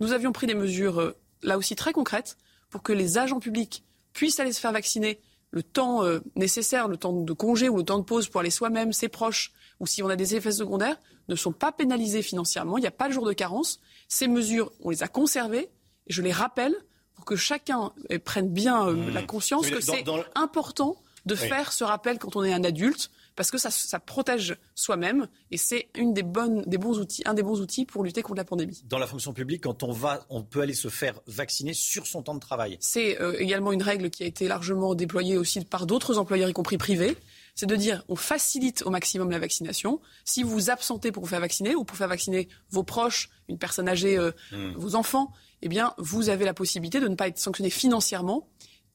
Nous 0.01 0.13
avions 0.13 0.31
pris 0.31 0.47
des 0.47 0.53
mesures, 0.55 0.99
euh, 1.01 1.17
là 1.43 1.57
aussi 1.57 1.75
très 1.75 1.91
concrètes, 1.91 2.37
pour 2.69 2.81
que 2.83 2.93
les 2.93 3.17
agents 3.17 3.41
publics 3.41 3.83
puissent 4.13 4.39
aller 4.39 4.53
se 4.53 4.61
faire 4.61 4.71
vacciner 4.71 5.19
le 5.51 5.61
temps 5.61 6.05
euh, 6.05 6.19
nécessaire, 6.37 6.87
le 6.87 6.95
temps 6.95 7.11
de 7.11 7.33
congé 7.33 7.67
ou 7.67 7.75
le 7.77 7.83
temps 7.83 7.97
de 7.99 8.03
pause 8.05 8.29
pour 8.29 8.39
aller 8.39 8.49
soi-même, 8.49 8.93
ses 8.93 9.09
proches, 9.09 9.51
ou 9.81 9.87
si 9.87 10.01
on 10.01 10.07
a 10.09 10.15
des 10.15 10.35
effets 10.35 10.53
secondaires, 10.53 10.97
ne 11.27 11.35
sont 11.35 11.51
pas 11.51 11.73
pénalisés 11.73 12.21
financièrement. 12.21 12.77
Il 12.77 12.81
n'y 12.81 12.87
a 12.87 12.91
pas 12.91 13.09
de 13.09 13.13
jour 13.13 13.25
de 13.25 13.33
carence. 13.33 13.81
Ces 14.07 14.27
mesures, 14.29 14.71
on 14.81 14.89
les 14.91 15.03
a 15.03 15.09
conservées, 15.09 15.69
et 16.07 16.13
je 16.13 16.21
les 16.21 16.31
rappelle 16.31 16.75
pour 17.13 17.25
que 17.25 17.35
chacun 17.35 17.91
euh, 18.11 18.19
prenne 18.19 18.47
bien 18.49 18.87
euh, 18.87 18.93
Mmh. 18.93 19.09
la 19.09 19.23
conscience 19.23 19.69
que 19.69 19.81
c'est 19.81 20.05
important 20.35 20.95
de 21.25 21.33
Oui. 21.35 21.41
faire 21.49 21.73
ce 21.73 21.83
rappel 21.83 22.19
quand 22.19 22.37
on 22.37 22.43
est 22.45 22.53
un 22.53 22.63
adulte, 22.63 23.11
parce 23.39 23.51
que 23.51 23.57
ça, 23.57 23.71
ça 23.71 23.99
protège 24.01 24.57
soi-même, 24.75 25.29
et 25.49 25.55
c'est 25.55 25.87
une 25.95 26.13
des 26.13 26.23
bonnes, 26.23 26.61
des 26.67 26.77
bons 26.77 26.99
outils, 26.99 27.21
un 27.25 27.33
des 27.33 27.41
bons 27.41 27.61
outils 27.61 27.85
pour 27.85 28.03
lutter 28.03 28.21
contre 28.21 28.35
la 28.35 28.43
pandémie. 28.43 28.83
Dans 28.83 28.99
la 28.99 29.07
fonction 29.07 29.31
publique, 29.31 29.63
quand 29.63 29.81
on 29.81 29.93
va, 29.93 30.25
on 30.29 30.43
peut 30.43 30.59
aller 30.59 30.73
se 30.73 30.89
faire 30.89 31.21
vacciner 31.25 31.73
sur 31.73 32.05
son 32.05 32.21
temps 32.21 32.33
de 32.35 32.41
travail. 32.41 32.75
C'est 32.81 33.21
euh, 33.21 33.39
également 33.39 33.71
une 33.71 33.81
règle 33.81 34.09
qui 34.09 34.23
a 34.23 34.25
été 34.25 34.49
largement 34.49 34.93
déployée 34.93 35.37
aussi 35.37 35.63
par 35.63 35.85
d'autres 35.85 36.17
employeurs, 36.17 36.49
y 36.49 36.53
compris 36.53 36.77
privés. 36.77 37.15
C'est 37.55 37.65
de 37.65 37.77
dire 37.77 38.03
on 38.09 38.17
facilite 38.17 38.83
au 38.85 38.89
maximum 38.89 39.31
la 39.31 39.39
vaccination. 39.39 40.01
Si 40.25 40.43
vous 40.43 40.49
vous 40.49 40.69
absentez 40.69 41.13
pour 41.13 41.23
vous 41.23 41.29
faire 41.29 41.39
vacciner 41.39 41.75
ou 41.75 41.85
pour 41.85 41.95
faire 41.95 42.09
vacciner 42.09 42.49
vos 42.71 42.83
proches, 42.83 43.29
une 43.47 43.57
personne 43.57 43.87
âgée, 43.87 44.17
euh, 44.17 44.31
Mm. 44.51 44.73
vos 44.75 44.95
enfants, 44.95 45.31
eh 45.61 45.69
bien, 45.69 45.93
vous 45.97 46.27
avez 46.27 46.43
la 46.43 46.53
possibilité 46.53 46.99
de 46.99 47.07
ne 47.07 47.15
pas 47.15 47.29
être 47.29 47.39
sanctionné 47.39 47.69
financièrement. 47.69 48.49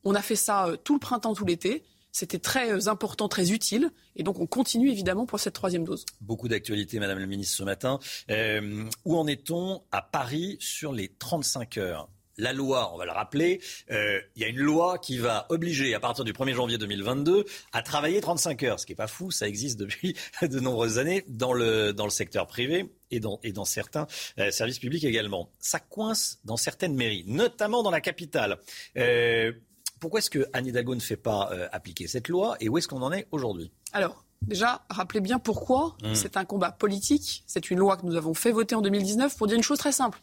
On 0.05 0.15
a 0.15 0.21
fait 0.21 0.37
ça 0.37 0.67
euh, 0.67 0.77
tout 0.77 0.93
le 0.93 1.01
printemps, 1.01 1.33
tout 1.35 1.47
l'été. 1.47 1.83
C'était 2.15 2.39
très 2.39 2.71
euh, 2.71 2.89
important, 2.89 3.29
très 3.29 3.51
utile. 3.51 3.91
Et 4.15 4.23
donc, 4.23 4.39
on 4.39 4.47
continue 4.47 4.89
évidemment 4.89 5.27
pour 5.27 5.41
cette 5.41 5.55
troisième 5.55 5.85
dose. 5.85 6.07
Beaucoup 6.21 6.47
d'actualités, 6.47 7.01
Madame 7.01 7.19
la 7.19 7.27
Ministre, 7.27 7.57
ce 7.57 7.65
matin. 7.65 7.99
Euh, 8.31 8.85
où 9.05 9.19
en 9.19 9.27
est-on 9.27 9.83
à 9.91 10.01
Paris 10.01 10.57
sur 10.61 10.93
les 10.93 11.09
35 11.09 11.77
heures? 11.77 12.09
La 12.39 12.53
loi, 12.53 12.93
on 12.95 12.99
va 12.99 13.05
le 13.05 13.13
rappeler, 13.13 13.61
euh, 13.93 14.21
il 14.35 14.43
y 14.43 14.45
a 14.45 14.49
une 14.49 14.59
loi 14.59 14.99
qui 14.99 15.19
va 15.19 15.47
obliger 15.51 15.95
à 15.95 16.01
partir 16.01 16.25
du 16.25 16.33
1er 16.33 16.55
janvier 16.55 16.79
2022 16.79 17.45
à 17.73 17.83
travailler 17.83 18.21
35 18.21 18.63
heures, 18.65 18.81
ce 18.81 18.87
qui 18.87 18.93
n'est 18.93 18.97
pas 18.97 19.07
fou, 19.07 19.31
ça 19.31 19.47
existe 19.47 19.79
depuis 19.79 20.17
de 20.43 20.59
nombreuses 20.59 20.99
années 20.99 21.25
dans 21.29 21.53
le, 21.53 21.93
dans 21.93 22.05
le 22.05 22.11
secteur 22.11 22.49
privé 22.49 22.93
et 23.13 23.21
dans, 23.21 23.39
et 23.45 23.53
dans 23.53 23.65
certains 23.65 24.09
services 24.51 24.81
publics 24.81 25.05
également. 25.05 25.49
Ça 25.61 25.79
coince 25.79 26.41
dans 26.45 26.57
certaines 26.57 26.97
mairies, 26.97 27.23
notamment 27.29 27.85
dans 27.85 27.93
la 27.93 28.01
capitale. 28.01 28.59
Pourquoi 30.05 30.19
est-ce 30.19 30.29
que 30.29 30.47
Anne 30.53 30.67
Hidalgo 30.67 30.95
ne 30.95 31.01
fait 31.01 31.17
pas 31.17 31.49
euh, 31.53 31.67
appliquer 31.73 32.07
cette 32.09 32.29
loi 32.29 32.57
et 32.61 32.69
où 32.69 32.77
est-ce 32.77 32.89
qu'on 32.89 33.01
en 33.01 33.11
est 33.11 33.27
aujourd'hui? 33.33 33.73
Alors, 33.95 34.23
déjà, 34.43 34.85
rappelez 34.91 35.21
bien 35.21 35.39
pourquoi 35.39 35.97
Mm. 36.03 36.15
c'est 36.15 36.37
un 36.37 36.45
combat 36.45 36.73
politique. 36.73 37.43
C'est 37.47 37.71
une 37.71 37.79
loi 37.79 37.97
que 37.97 38.05
nous 38.05 38.15
avons 38.15 38.35
fait 38.35 38.53
voter 38.53 38.75
en 38.75 38.83
2019 38.83 39.35
pour 39.39 39.47
dire 39.47 39.57
une 39.57 39.63
chose 39.63 39.79
très 39.79 39.93
simple. 39.93 40.21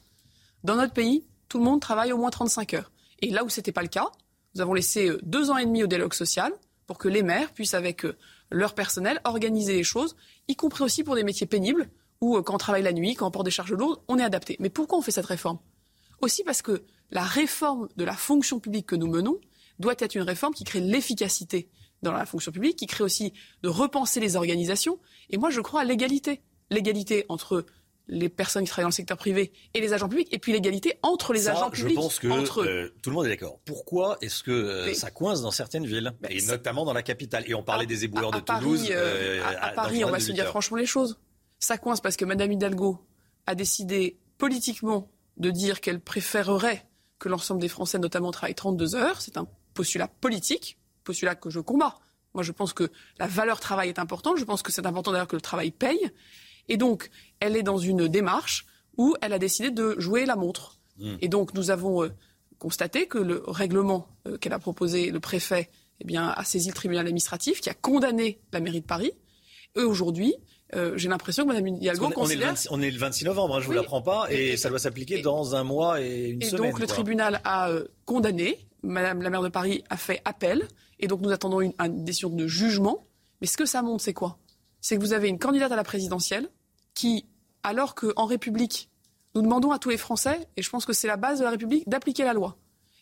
Dans 0.63 0.75
notre 0.75 0.93
pays, 0.93 1.25
tout 1.49 1.57
le 1.57 1.63
monde 1.63 1.81
travaille 1.81 2.13
au 2.13 2.17
moins 2.17 2.29
35 2.29 2.75
heures. 2.75 2.91
Et 3.23 3.31
là 3.31 3.43
où 3.43 3.49
ce 3.49 3.59
n'était 3.59 3.71
pas 3.71 3.81
le 3.81 3.87
cas, 3.87 4.07
nous 4.53 4.61
avons 4.61 4.75
laissé 4.75 5.07
euh, 5.09 5.19
deux 5.23 5.49
ans 5.49 5.57
et 5.57 5.65
demi 5.65 5.83
au 5.83 5.87
dialogue 5.87 6.13
social 6.13 6.53
pour 6.85 6.99
que 6.99 7.07
les 7.07 7.23
maires 7.23 7.51
puissent, 7.51 7.73
avec 7.73 8.05
euh, 8.05 8.15
leur 8.51 8.75
personnel, 8.75 9.19
organiser 9.23 9.73
les 9.73 9.83
choses, 9.83 10.15
y 10.47 10.55
compris 10.55 10.83
aussi 10.83 11.03
pour 11.03 11.15
des 11.15 11.23
métiers 11.23 11.47
pénibles, 11.47 11.89
où 12.21 12.39
quand 12.43 12.53
on 12.53 12.57
travaille 12.59 12.83
la 12.83 12.93
nuit, 12.93 13.15
quand 13.15 13.25
on 13.27 13.31
porte 13.31 13.45
des 13.45 13.51
charges 13.51 13.73
lourdes, 13.73 13.99
on 14.07 14.19
est 14.19 14.23
adapté. 14.23 14.57
Mais 14.59 14.69
pourquoi 14.69 14.99
on 14.99 15.01
fait 15.01 15.09
cette 15.11 15.25
réforme? 15.25 15.57
Aussi 16.21 16.43
parce 16.43 16.61
que 16.61 16.83
la 17.09 17.23
réforme 17.23 17.87
de 17.95 18.03
la 18.03 18.13
fonction 18.13 18.59
publique 18.59 18.85
que 18.85 18.95
nous 18.95 19.07
menons 19.07 19.39
doit 19.81 19.95
être 19.99 20.15
une 20.15 20.21
réforme 20.21 20.53
qui 20.53 20.63
crée 20.63 20.79
l'efficacité 20.79 21.69
dans 22.01 22.13
la 22.13 22.25
fonction 22.25 22.51
publique, 22.51 22.77
qui 22.77 22.87
crée 22.87 23.03
aussi 23.03 23.33
de 23.63 23.69
repenser 23.69 24.19
les 24.19 24.35
organisations. 24.35 24.97
Et 25.29 25.37
moi, 25.37 25.49
je 25.49 25.59
crois 25.61 25.81
à 25.81 25.83
l'égalité. 25.83 26.41
L'égalité 26.69 27.25
entre 27.29 27.65
les 28.07 28.27
personnes 28.29 28.63
qui 28.63 28.69
travaillent 28.69 28.85
dans 28.85 28.89
le 28.89 28.93
secteur 28.93 29.17
privé 29.17 29.51
et 29.73 29.79
les 29.81 29.93
agents 29.93 30.09
publics, 30.09 30.27
et 30.31 30.39
puis 30.39 30.51
l'égalité 30.51 30.97
entre 31.03 31.31
les 31.33 31.41
Ça, 31.41 31.51
agents 31.51 31.69
publics. 31.69 31.91
Je 31.91 31.95
pense 31.95 32.19
que 32.19 32.27
entre 32.27 32.61
eux. 32.61 32.67
euh, 32.67 32.93
tout 33.03 33.09
le 33.11 33.15
monde 33.17 33.25
est 33.27 33.29
d'accord. 33.29 33.59
Pourquoi 33.65 34.17
est-ce 34.21 34.41
que 34.43 34.51
euh, 34.51 34.85
Mais- 34.87 34.93
ça 34.95 35.11
coince 35.11 35.41
dans 35.41 35.51
certaines 35.51 35.85
villes, 35.85 36.11
et 36.29 36.41
notamment 36.43 36.83
dans 36.85 36.93
la 36.93 37.03
capitale? 37.03 37.43
Et 37.47 37.53
on 37.53 37.63
parlait 37.63 37.85
des 37.85 38.03
éboueurs 38.03 38.31
de 38.31 38.37
à 38.37 38.41
Paris, 38.41 38.63
Toulouse. 38.63 38.87
euh, 38.91 39.41
à, 39.61 39.69
Paris, 39.71 40.03
on 40.03 40.09
va 40.09 40.19
se 40.19 40.27
8 40.27 40.33
dire 40.33 40.47
franchement 40.47 40.77
les 40.77 40.85
choses. 40.87 41.19
Ça 41.59 41.77
coince 41.77 42.01
parce 42.01 42.17
que 42.17 42.25
Madame 42.25 42.51
Hidalgo 42.51 42.99
a 43.45 43.53
décidé 43.55 44.17
politiquement 44.39 45.09
de 45.37 45.51
dire 45.51 45.79
qu'elle 45.79 45.99
préférerait 46.01 46.85
que 47.19 47.29
l'ensemble 47.29 47.61
des 47.61 47.69
Français, 47.69 47.99
notamment, 47.99 48.31
travaillent 48.31 48.55
32 48.55 48.95
heures. 48.95 49.21
C'est 49.21 49.37
un 49.37 49.47
postulat 49.81 50.07
politique, 50.07 50.77
postulat 51.03 51.33
que 51.35 51.49
je 51.49 51.59
combats. 51.59 51.97
Moi, 52.35 52.43
je 52.43 52.51
pense 52.51 52.71
que 52.73 52.91
la 53.19 53.25
valeur 53.27 53.59
travail 53.59 53.89
est 53.89 53.97
importante. 53.99 54.37
Je 54.37 54.45
pense 54.45 54.61
que 54.61 54.71
c'est 54.71 54.85
important 54.85 55.11
d'ailleurs 55.11 55.27
que 55.27 55.35
le 55.35 55.41
travail 55.41 55.71
paye. 55.71 56.11
Et 56.69 56.77
donc, 56.77 57.09
elle 57.39 57.55
est 57.55 57.63
dans 57.63 57.79
une 57.79 58.07
démarche 58.07 58.65
où 58.97 59.15
elle 59.23 59.33
a 59.33 59.39
décidé 59.39 59.71
de 59.71 59.95
jouer 59.97 60.25
la 60.27 60.35
montre. 60.35 60.77
Mm. 60.99 61.15
Et 61.21 61.27
donc, 61.29 61.53
nous 61.55 61.71
avons 61.71 62.03
euh, 62.03 62.09
constaté 62.59 63.07
que 63.07 63.17
le 63.17 63.43
règlement 63.47 64.07
euh, 64.27 64.37
qu'elle 64.37 64.53
a 64.53 64.59
proposé, 64.59 65.09
le 65.09 65.19
préfet, 65.19 65.69
eh 65.99 66.05
bien, 66.05 66.29
a 66.29 66.43
saisi 66.43 66.67
le 66.69 66.75
tribunal 66.75 67.05
administratif 67.07 67.59
qui 67.59 67.69
a 67.69 67.73
condamné 67.73 68.39
la 68.53 68.59
mairie 68.59 68.81
de 68.81 68.85
Paris. 68.85 69.13
Et 69.75 69.81
aujourd'hui, 69.81 70.35
euh, 70.75 70.93
j'ai 70.97 71.09
l'impression 71.09 71.43
que 71.43 71.49
Mme 71.49 71.67
Hidalgo 71.67 72.05
on, 72.05 72.07
est 72.07 72.09
le 72.11 72.15
considère... 72.15 72.47
26, 72.49 72.67
on 72.71 72.81
est 72.81 72.91
le 72.91 72.99
26 72.99 73.25
novembre, 73.25 73.55
hein, 73.55 73.59
je 73.59 73.65
vous 73.65 73.71
Oui. 73.71 73.77
l'apprends 73.77 74.01
pas, 74.03 74.27
et, 74.29 74.51
Et- 74.51 74.57
ça 74.57 74.69
doit 74.69 74.79
s'appliquer 74.79 75.21
dans 75.21 75.55
un 75.55 75.63
mois 75.63 75.99
et 76.01 76.29
une 76.29 76.41
Et 76.43 76.45
semaine. 76.45 76.69
donc 76.69 76.79
le 76.79 76.85
quoi. 76.85 76.95
tribunal 76.95 77.41
a 77.43 77.71
condamné, 78.05 78.57
Madame 78.83 79.21
la 79.21 79.29
maire 79.29 79.41
de 79.41 79.49
Paris 79.49 79.83
a 79.89 79.97
fait 79.97 80.21
appel, 80.25 80.67
et 80.99 81.07
donc 81.07 81.21
nous 81.21 81.31
attendons 81.31 81.61
une, 81.61 81.73
une 81.79 82.03
décision 82.03 82.29
de 82.29 82.47
jugement. 82.47 83.05
Mais 83.41 83.47
ce 83.47 83.57
que 83.57 83.65
ça 83.65 83.81
montre, 83.81 84.03
c'est 84.03 84.13
quoi? 84.13 84.37
C'est 84.81 84.95
que 84.97 85.01
vous 85.01 85.13
avez 85.13 85.29
une 85.29 85.39
candidate 85.39 85.71
à 85.71 85.75
la 85.75 85.83
présidentielle 85.83 86.49
qui, 86.93 87.25
alors 87.63 87.95
qu'en 87.95 88.25
République, 88.25 88.89
nous 89.35 89.41
demandons 89.41 89.71
à 89.71 89.79
tous 89.79 89.89
les 89.89 89.97
Français, 89.97 90.47
et 90.57 90.61
je 90.61 90.69
pense 90.69 90.85
que 90.85 90.93
c'est 90.93 91.07
la 91.07 91.17
base 91.17 91.39
de 91.39 91.43
la 91.43 91.51
République, 91.51 91.87
d'appliquer 91.87 92.23
la 92.23 92.33
loi. 92.33 92.57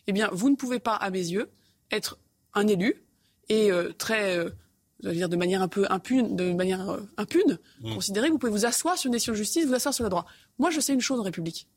Eh 0.06 0.12
bien, 0.12 0.28
vous 0.32 0.50
ne 0.50 0.56
pouvez 0.56 0.78
pas, 0.78 0.94
à 0.94 1.10
mes 1.10 1.18
yeux, 1.18 1.50
être 1.90 2.18
un 2.54 2.66
élu 2.66 3.04
et 3.48 3.70
euh, 3.72 3.92
très, 3.92 4.38
euh, 4.38 4.50
je 5.02 5.08
veux 5.08 5.14
dire, 5.14 5.28
de 5.28 5.36
manière 5.36 5.62
un 5.62 5.68
peu 5.68 5.86
impune, 5.90 6.36
de 6.36 6.52
manière 6.52 6.88
euh, 6.90 7.00
impune, 7.16 7.58
Mm. 7.80 7.94
considérer 7.94 8.26
que 8.28 8.32
vous 8.32 8.38
pouvez 8.38 8.52
vous 8.52 8.66
asseoir 8.66 8.96
sur 8.96 9.08
une 9.08 9.12
décision 9.12 9.32
de 9.32 9.38
justice, 9.38 9.66
vous 9.66 9.74
asseoir 9.74 9.94
sur 9.94 10.04
le 10.04 10.10
droit. 10.10 10.26
Moi, 10.58 10.70
je 10.70 10.80
sais 10.80 10.92
une 10.92 11.00
chose 11.00 11.18
en 11.18 11.22
République. 11.22 11.68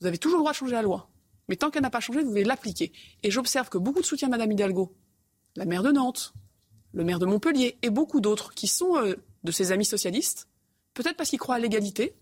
Vous 0.00 0.06
avez 0.06 0.18
toujours 0.18 0.38
le 0.38 0.42
droit 0.42 0.52
de 0.52 0.56
changer 0.56 0.72
la 0.72 0.82
loi. 0.82 1.08
Mais 1.48 1.56
tant 1.56 1.70
qu'elle 1.70 1.82
n'a 1.82 1.90
pas 1.90 2.00
changé, 2.00 2.22
vous 2.22 2.30
devez 2.30 2.44
l'appliquer. 2.44 2.92
Et 3.22 3.30
j'observe 3.30 3.68
que 3.68 3.78
beaucoup 3.78 4.00
de 4.00 4.06
soutien 4.06 4.28
à 4.28 4.30
Madame 4.30 4.52
Hidalgo, 4.52 4.94
la 5.54 5.64
maire 5.64 5.82
de 5.82 5.92
Nantes, 5.92 6.34
le 6.92 7.04
maire 7.04 7.18
de 7.18 7.26
Montpellier 7.26 7.78
et 7.82 7.90
beaucoup 7.90 8.20
d'autres 8.20 8.52
qui 8.54 8.66
sont 8.66 8.96
euh, 8.96 9.16
de 9.44 9.52
ses 9.52 9.72
amis 9.72 9.84
socialistes, 9.84 10.48
peut-être 10.94 11.16
parce 11.16 11.30
qu'ils 11.30 11.38
croient 11.38 11.56
à 11.56 11.58
l'égalité, 11.58 12.14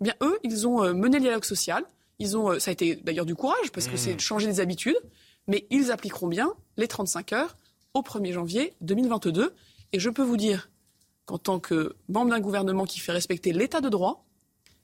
eh 0.00 0.04
bien 0.04 0.14
eux, 0.22 0.38
ils 0.44 0.66
ont 0.66 0.82
euh, 0.82 0.92
mené 0.92 1.18
le 1.18 1.24
dialogue 1.24 1.44
social. 1.44 1.84
Ils 2.18 2.36
ont, 2.36 2.52
euh, 2.52 2.58
ça 2.58 2.70
a 2.70 2.72
été 2.72 2.96
d'ailleurs 2.96 3.26
du 3.26 3.34
courage 3.34 3.72
parce 3.72 3.86
que 3.86 3.94
Mmh. 3.94 3.98
c'est 3.98 4.14
de 4.14 4.20
changer 4.20 4.46
des 4.46 4.60
habitudes, 4.60 4.98
mais 5.46 5.66
ils 5.70 5.90
appliqueront 5.90 6.28
bien 6.28 6.52
les 6.76 6.88
35 6.88 7.32
heures 7.32 7.56
au 7.94 8.02
1er 8.02 8.32
janvier 8.32 8.74
2022. 8.80 9.54
Et 9.92 9.98
je 9.98 10.10
peux 10.10 10.22
vous 10.22 10.36
dire 10.36 10.70
qu'en 11.24 11.38
tant 11.38 11.58
que 11.58 11.96
membre 12.08 12.30
d'un 12.30 12.40
gouvernement 12.40 12.84
qui 12.84 13.00
fait 13.00 13.12
respecter 13.12 13.52
l'état 13.52 13.80
de 13.80 13.88
droit, 13.88 14.26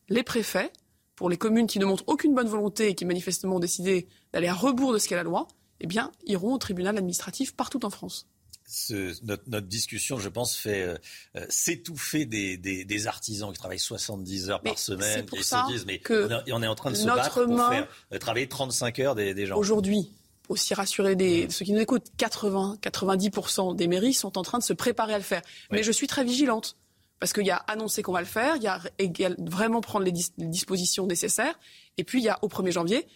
les 0.08 0.22
préfets, 0.22 0.72
pour 1.16 1.28
les 1.30 1.36
communes 1.36 1.66
qui 1.66 1.78
ne 1.78 1.84
montrent 1.84 2.04
aucune 2.06 2.34
bonne 2.34 2.48
volonté 2.48 2.88
et 2.88 2.94
qui 2.94 3.04
manifestement 3.04 3.56
ont 3.56 3.60
décidé 3.60 4.08
d'aller 4.32 4.48
à 4.48 4.54
rebours 4.54 4.92
de 4.92 4.98
ce 4.98 5.08
qu'est 5.08 5.14
la 5.16 5.22
loi, 5.22 5.46
eh 5.80 5.86
bien, 5.86 6.10
iront 6.26 6.54
au 6.54 6.58
tribunal 6.58 6.96
administratif 6.96 7.54
partout 7.54 7.84
en 7.84 7.90
France. 7.90 8.26
Ce- 8.66 9.14
notre, 9.24 9.42
notre 9.48 9.66
discussion, 9.66 10.18
je 10.18 10.28
pense, 10.28 10.56
fait 10.56 10.82
euh, 10.82 10.96
euh, 11.36 11.44
s'étouffer 11.50 12.24
des, 12.24 12.56
des, 12.56 12.84
des 12.84 13.06
artisans 13.06 13.52
qui 13.52 13.58
travaillent 13.58 13.78
70 13.78 14.48
heures 14.50 14.60
Mais 14.64 14.70
par 14.70 14.78
semaine 14.78 15.26
et 15.36 15.42
se 15.42 15.72
disent 15.72 15.84
mais 15.86 15.98
que 15.98 16.26
on 16.26 16.30
est, 16.46 16.52
on 16.52 16.62
est 16.62 16.66
en 16.66 16.74
train 16.74 16.90
de 16.90 16.96
se 16.96 17.04
battre 17.16 17.44
pour 17.44 17.54
main- 17.56 17.70
faire 17.70 17.88
euh, 18.12 18.18
travailler 18.18 18.48
35 18.48 18.98
heures 19.00 19.14
des, 19.14 19.34
des 19.34 19.46
gens. 19.46 19.56
Aujourd'hui, 19.58 20.10
aussi 20.48 20.72
rassurer 20.74 21.14
des, 21.14 21.48
ceux 21.50 21.64
qui 21.66 21.72
nous 21.72 21.80
écoutent, 21.80 22.08
80-90% 22.18 23.76
des 23.76 23.86
mairies 23.86 24.14
sont 24.14 24.36
en 24.38 24.42
train 24.42 24.58
de 24.58 24.62
se 24.64 24.72
préparer 24.72 25.14
à 25.14 25.18
le 25.18 25.24
faire. 25.24 25.42
Mais 25.70 25.82
je 25.82 25.92
suis 25.92 26.06
très 26.06 26.24
vigilante. 26.24 26.76
Parce 27.20 27.32
qu'il 27.32 27.46
y 27.46 27.50
a 27.50 27.56
annoncé 27.56 28.02
qu'on 28.02 28.12
va 28.12 28.20
le 28.20 28.26
faire, 28.26 28.56
il 28.56 28.62
y 28.62 28.66
a 28.66 28.80
vraiment 29.38 29.80
prendre 29.80 30.04
les 30.04 30.12
dispositions 30.12 31.06
nécessaires, 31.06 31.58
et 31.96 32.04
puis 32.04 32.20
il 32.20 32.24
y 32.24 32.28
a 32.28 32.38
au 32.42 32.48
1er 32.48 32.72
janvier 32.72 33.06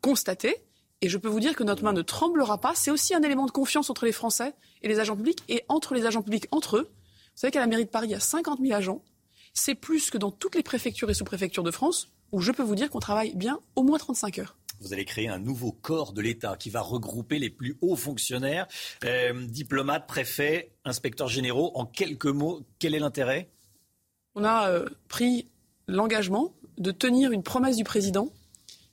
constater, 0.00 0.56
et 1.00 1.08
je 1.08 1.18
peux 1.18 1.28
vous 1.28 1.40
dire 1.40 1.56
que 1.56 1.64
notre 1.64 1.82
main 1.82 1.92
ne 1.92 2.02
tremblera 2.02 2.58
pas, 2.58 2.74
c'est 2.74 2.90
aussi 2.90 3.14
un 3.14 3.22
élément 3.22 3.46
de 3.46 3.50
confiance 3.50 3.90
entre 3.90 4.04
les 4.04 4.12
Français 4.12 4.54
et 4.82 4.88
les 4.88 5.00
agents 5.00 5.16
publics, 5.16 5.42
et 5.48 5.64
entre 5.68 5.94
les 5.94 6.06
agents 6.06 6.22
publics 6.22 6.46
entre 6.50 6.76
eux. 6.76 6.90
Vous 6.90 7.40
savez 7.40 7.50
qu'à 7.50 7.60
la 7.60 7.66
mairie 7.66 7.84
de 7.84 7.90
Paris, 7.90 8.08
il 8.08 8.12
y 8.12 8.14
a 8.14 8.20
50 8.20 8.60
000 8.60 8.72
agents, 8.72 9.02
c'est 9.52 9.74
plus 9.74 10.10
que 10.10 10.18
dans 10.18 10.30
toutes 10.30 10.54
les 10.54 10.62
préfectures 10.62 11.10
et 11.10 11.14
sous-préfectures 11.14 11.62
de 11.62 11.70
France, 11.70 12.08
où 12.32 12.40
je 12.40 12.52
peux 12.52 12.62
vous 12.62 12.74
dire 12.74 12.90
qu'on 12.90 13.00
travaille 13.00 13.34
bien 13.34 13.60
au 13.76 13.82
moins 13.82 13.98
35 13.98 14.38
heures. 14.38 14.56
Vous 14.80 14.92
allez 14.92 15.04
créer 15.04 15.28
un 15.28 15.38
nouveau 15.38 15.72
corps 15.72 16.12
de 16.12 16.20
l'État 16.20 16.56
qui 16.56 16.70
va 16.70 16.80
regrouper 16.80 17.38
les 17.38 17.50
plus 17.50 17.76
hauts 17.80 17.96
fonctionnaires, 17.96 18.66
euh, 19.04 19.46
diplomates, 19.46 20.06
préfets, 20.06 20.72
inspecteurs 20.84 21.28
généraux. 21.28 21.72
En 21.74 21.86
quelques 21.86 22.26
mots, 22.26 22.62
quel 22.78 22.94
est 22.94 22.98
l'intérêt? 22.98 23.48
On 24.34 24.44
a 24.44 24.68
euh, 24.68 24.88
pris 25.08 25.48
l'engagement 25.86 26.54
de 26.78 26.90
tenir 26.90 27.32
une 27.32 27.42
promesse 27.42 27.76
du 27.76 27.84
président 27.84 28.30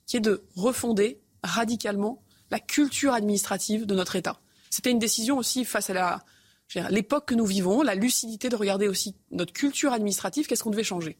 qui 0.05 0.17
est 0.17 0.21
de 0.21 0.43
refonder 0.55 1.19
radicalement 1.43 2.21
la 2.51 2.59
culture 2.59 3.13
administrative 3.13 3.85
de 3.85 3.95
notre 3.95 4.15
État. 4.15 4.39
C'était 4.69 4.91
une 4.91 4.99
décision 4.99 5.37
aussi 5.37 5.65
face 5.65 5.89
à 5.89 6.23
l'époque 6.89 7.27
que 7.27 7.35
nous 7.35 7.45
vivons, 7.45 7.81
la 7.81 7.95
lucidité 7.95 8.49
de 8.49 8.55
regarder 8.55 8.87
aussi 8.87 9.15
notre 9.31 9.53
culture 9.53 9.93
administrative, 9.93 10.47
qu'est-ce 10.47 10.63
qu'on 10.63 10.69
devait 10.69 10.83
changer? 10.83 11.17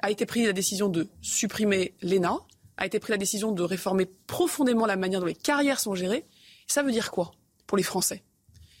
A 0.00 0.10
été 0.10 0.26
prise 0.26 0.46
la 0.46 0.52
décision 0.52 0.88
de 0.88 1.08
supprimer 1.20 1.94
l'ENA, 2.02 2.38
a 2.76 2.86
été 2.86 2.98
pris 2.98 3.12
la 3.12 3.18
décision 3.18 3.52
de 3.52 3.62
réformer 3.62 4.06
profondément 4.26 4.86
la 4.86 4.96
manière 4.96 5.20
dont 5.20 5.26
les 5.26 5.34
carrières 5.34 5.80
sont 5.80 5.94
gérées. 5.94 6.26
Ça 6.66 6.82
veut 6.82 6.92
dire 6.92 7.10
quoi 7.10 7.32
pour 7.66 7.76
les 7.76 7.82
Français? 7.82 8.24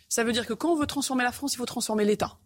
Ça 0.08 0.24
veut 0.24 0.32
dire 0.32 0.46
que 0.46 0.54
quand 0.54 0.72
on 0.72 0.76
veut 0.76 0.86
transformer 0.86 1.24
la 1.24 1.32
France, 1.32 1.54
il 1.54 1.56
faut 1.56 1.66
transformer 1.66 2.04
l'État. 2.04 2.38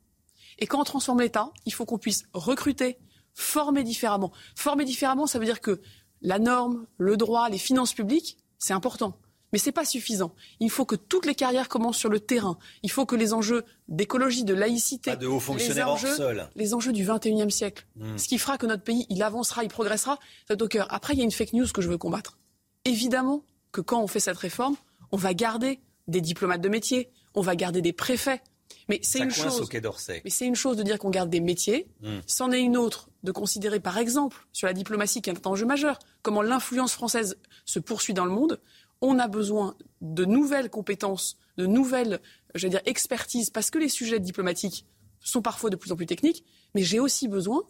Et 0.59 0.67
quand 0.67 0.81
on 0.81 0.85
transforme 0.85 1.21
l'État, 1.21 1.51
il 1.65 1.73
faut 1.73 1.85
qu'on 1.85 1.99
puisse 1.99 2.25
recruter, 2.33 2.99
former 3.35 3.85
différemment. 3.85 4.33
Former 4.55 4.85
différemment, 4.85 5.27
ça 5.27 5.39
veut 5.39 5.45
dire 5.45 5.61
que 5.61 5.81
la 6.23 6.39
norme, 6.39 6.87
le 6.97 7.17
droit, 7.17 7.49
les 7.49 7.59
finances 7.59 7.93
publiques, 7.93 8.39
c'est 8.59 8.73
important. 8.73 9.19
Mais 9.57 9.61
ce 9.61 9.67
n'est 9.71 9.73
pas 9.73 9.87
suffisant. 9.87 10.35
Il 10.61 10.69
faut 10.71 10.85
que 10.85 10.97
toutes 10.97 11.25
les 11.25 11.35
carrières 11.35 11.71
commencent 11.71 11.97
sur 11.97 12.11
le 12.11 12.21
terrain. 12.21 12.59
Il 12.83 12.91
faut 12.91 13.07
que 13.07 13.17
les 13.17 13.33
enjeux 13.33 13.65
d'écologie, 13.89 14.45
de 14.45 14.53
laïcité, 14.53 15.13
Pas 15.13 15.17
de 15.17 15.27
hauts 15.27 15.41
fonctionnaires 15.41 15.87
les, 15.87 15.91
hors 15.91 15.95
enjeux, 15.95 16.15
sol. 16.15 16.49
les 16.57 16.75
enjeux 16.75 16.93
du 16.93 17.07
21e 17.07 17.49
siècle, 17.49 17.87
Hmm. 17.97 18.19
ce 18.19 18.29
qui 18.29 18.37
fera 18.37 18.59
que 18.59 18.67
notre 18.67 18.83
pays, 18.83 19.07
il 19.09 19.23
avancera, 19.23 19.63
il 19.65 19.71
progressera, 19.71 20.19
c'est 20.47 20.61
au 20.61 20.69
cœur. 20.69 20.87
Après, 20.93 21.15
il 21.15 21.19
y 21.19 21.23
a 21.23 21.25
une 21.25 21.31
fake 21.33 21.55
news 21.55 21.67
que 21.73 21.81
je 21.81 21.89
veux 21.89 21.97
combattre. 21.97 22.37
Évidemment 22.85 23.43
que 23.73 23.81
quand 23.81 24.03
on 24.03 24.07
fait 24.07 24.21
cette 24.21 24.37
réforme, 24.37 24.77
on 25.11 25.17
va 25.17 25.33
garder 25.33 25.81
des 26.09 26.21
diplomates 26.21 26.61
de 26.61 26.69
métier, 26.69 27.09
on 27.35 27.41
va 27.41 27.57
garder 27.57 27.81
des 27.81 27.93
préfets. 27.95 28.43
Mais 28.89 29.01
c'est 29.03 29.21
une 29.21 29.31
chose. 29.31 29.61
au 29.61 29.67
Quai 29.67 29.81
d'Orsay. 29.81 30.21
Mais 30.25 30.31
c'est 30.31 30.45
une 30.47 30.55
chose 30.55 30.77
de 30.77 30.83
dire 30.83 30.99
qu'on 30.99 31.11
garde 31.11 31.31
des 31.31 31.41
métiers, 31.41 31.89
Hmm. 32.03 32.19
c'en 32.27 32.53
est 32.53 32.61
une 32.61 32.77
autre 32.77 33.09
de 33.25 33.33
considérer, 33.33 33.81
par 33.81 33.97
exemple, 33.99 34.47
sur 34.53 34.67
la 34.67 34.73
diplomatie, 34.75 35.23
qui 35.23 35.31
est 35.31 35.47
un 35.47 35.51
enjeu 35.51 35.67
majeur, 35.67 35.99
comment 36.23 36.43
l'influence 36.43 36.93
française 36.93 37.39
se 37.65 37.79
poursuit 37.81 38.15
dans 38.15 38.25
le 38.25 38.31
monde. 38.31 38.61
On 39.01 39.19
a 39.19 39.29
besoin 39.29 39.77
de 40.01 40.25
nouvelles 40.25 40.71
compétences, 40.71 41.39
de 41.57 41.67
nouvelles, 41.67 42.21
je 42.55 42.69
dire, 42.69 42.81
expertises, 42.87 43.51
parce 43.51 43.71
que 43.71 43.79
les 43.79 43.89
sujets 43.89 44.21
diplomatiques 44.21 44.87
sont 45.21 45.43
parfois 45.43 45.71
de 45.71 45.77
plus 45.77 45.93
en 45.93 45.97
plus 45.97 46.07
techniques. 46.07 46.45
Mais 46.75 46.83
j'ai 46.83 47.01
aussi 47.01 47.29
besoin, 47.29 47.63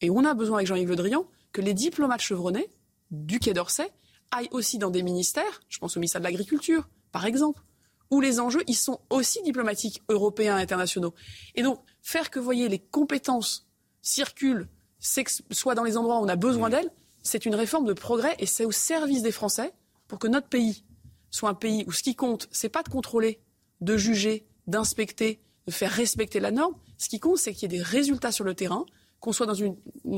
et 0.00 0.10
on 0.10 0.24
a 0.24 0.34
besoin 0.34 0.58
avec 0.58 0.66
Jean-Yves 0.66 0.88
Le 0.88 0.96
Drian, 0.96 1.26
que 1.52 1.60
les 1.60 1.74
diplomates 1.74 2.20
chevronnés 2.20 2.68
du 3.10 3.38
Quai 3.38 3.54
d'Orsay 3.54 3.90
aillent 4.30 4.48
aussi 4.50 4.78
dans 4.78 4.90
des 4.90 5.02
ministères, 5.02 5.62
je 5.68 5.78
pense 5.78 5.96
au 5.96 6.00
ministère 6.00 6.20
de 6.20 6.26
l'Agriculture, 6.26 6.88
par 7.12 7.26
exemple, 7.26 7.62
où 8.10 8.20
les 8.20 8.40
enjeux, 8.40 8.62
ils 8.66 8.76
sont 8.76 9.00
aussi 9.10 9.42
diplomatiques 9.42 10.02
européens 10.08 10.58
et 10.58 10.62
internationaux. 10.62 11.14
Et 11.54 11.62
donc, 11.62 11.80
faire 12.02 12.30
que, 12.30 12.38
vous 12.38 12.44
voyez, 12.44 12.68
les 12.68 12.78
compétences 12.78 13.66
circulent, 14.02 14.68
soient 15.00 15.74
dans 15.74 15.84
les 15.84 15.96
endroits 15.96 16.20
où 16.20 16.24
on 16.24 16.28
a 16.28 16.36
besoin 16.36 16.70
d'elles, 16.70 16.90
c'est 17.22 17.46
une 17.46 17.54
réforme 17.54 17.86
de 17.86 17.92
progrès 17.92 18.36
et 18.38 18.46
c'est 18.46 18.64
au 18.64 18.72
service 18.72 19.22
des 19.22 19.32
Français 19.32 19.72
pour 20.08 20.18
que 20.18 20.26
notre 20.26 20.48
pays 20.48 20.84
soit 21.30 21.48
un 21.48 21.54
pays 21.54 21.84
où 21.86 21.92
ce 21.92 22.02
qui 22.02 22.14
compte, 22.14 22.48
c'est 22.50 22.68
pas 22.68 22.82
de 22.82 22.88
contrôler, 22.88 23.40
de 23.80 23.96
juger, 23.96 24.46
d'inspecter, 24.66 25.40
de 25.66 25.72
faire 25.72 25.90
respecter 25.90 26.40
la 26.40 26.50
norme. 26.50 26.74
Ce 26.98 27.08
qui 27.08 27.20
compte, 27.20 27.38
c'est 27.38 27.52
qu'il 27.52 27.70
y 27.70 27.74
ait 27.74 27.78
des 27.78 27.82
résultats 27.82 28.32
sur 28.32 28.44
le 28.44 28.54
terrain, 28.54 28.86
qu'on 29.20 29.32
soit 29.32 29.46
dans 29.46 29.54
une, 29.54 29.76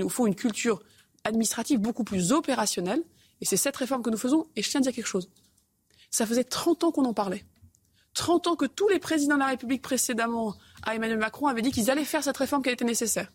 faut 0.08 0.26
une 0.26 0.34
culture 0.34 0.82
administrative 1.24 1.80
beaucoup 1.80 2.04
plus 2.04 2.32
opérationnelle. 2.32 3.02
Et 3.40 3.44
c'est 3.44 3.56
cette 3.56 3.76
réforme 3.76 4.02
que 4.02 4.10
nous 4.10 4.18
faisons. 4.18 4.46
Et 4.56 4.62
je 4.62 4.70
tiens 4.70 4.80
à 4.80 4.82
dire 4.82 4.92
quelque 4.92 5.06
chose. 5.06 5.30
Ça 6.10 6.26
faisait 6.26 6.44
30 6.44 6.84
ans 6.84 6.92
qu'on 6.92 7.04
en 7.04 7.14
parlait. 7.14 7.44
30 8.14 8.48
ans 8.48 8.56
que 8.56 8.64
tous 8.64 8.88
les 8.88 8.98
présidents 8.98 9.34
de 9.34 9.40
la 9.40 9.46
République 9.46 9.82
précédemment 9.82 10.56
à 10.82 10.94
Emmanuel 10.94 11.18
Macron 11.18 11.46
avaient 11.46 11.62
dit 11.62 11.70
qu'ils 11.70 11.90
allaient 11.90 12.04
faire 12.04 12.24
cette 12.24 12.36
réforme 12.36 12.62
qui 12.62 12.70
était 12.70 12.84
nécessaire. 12.84 13.32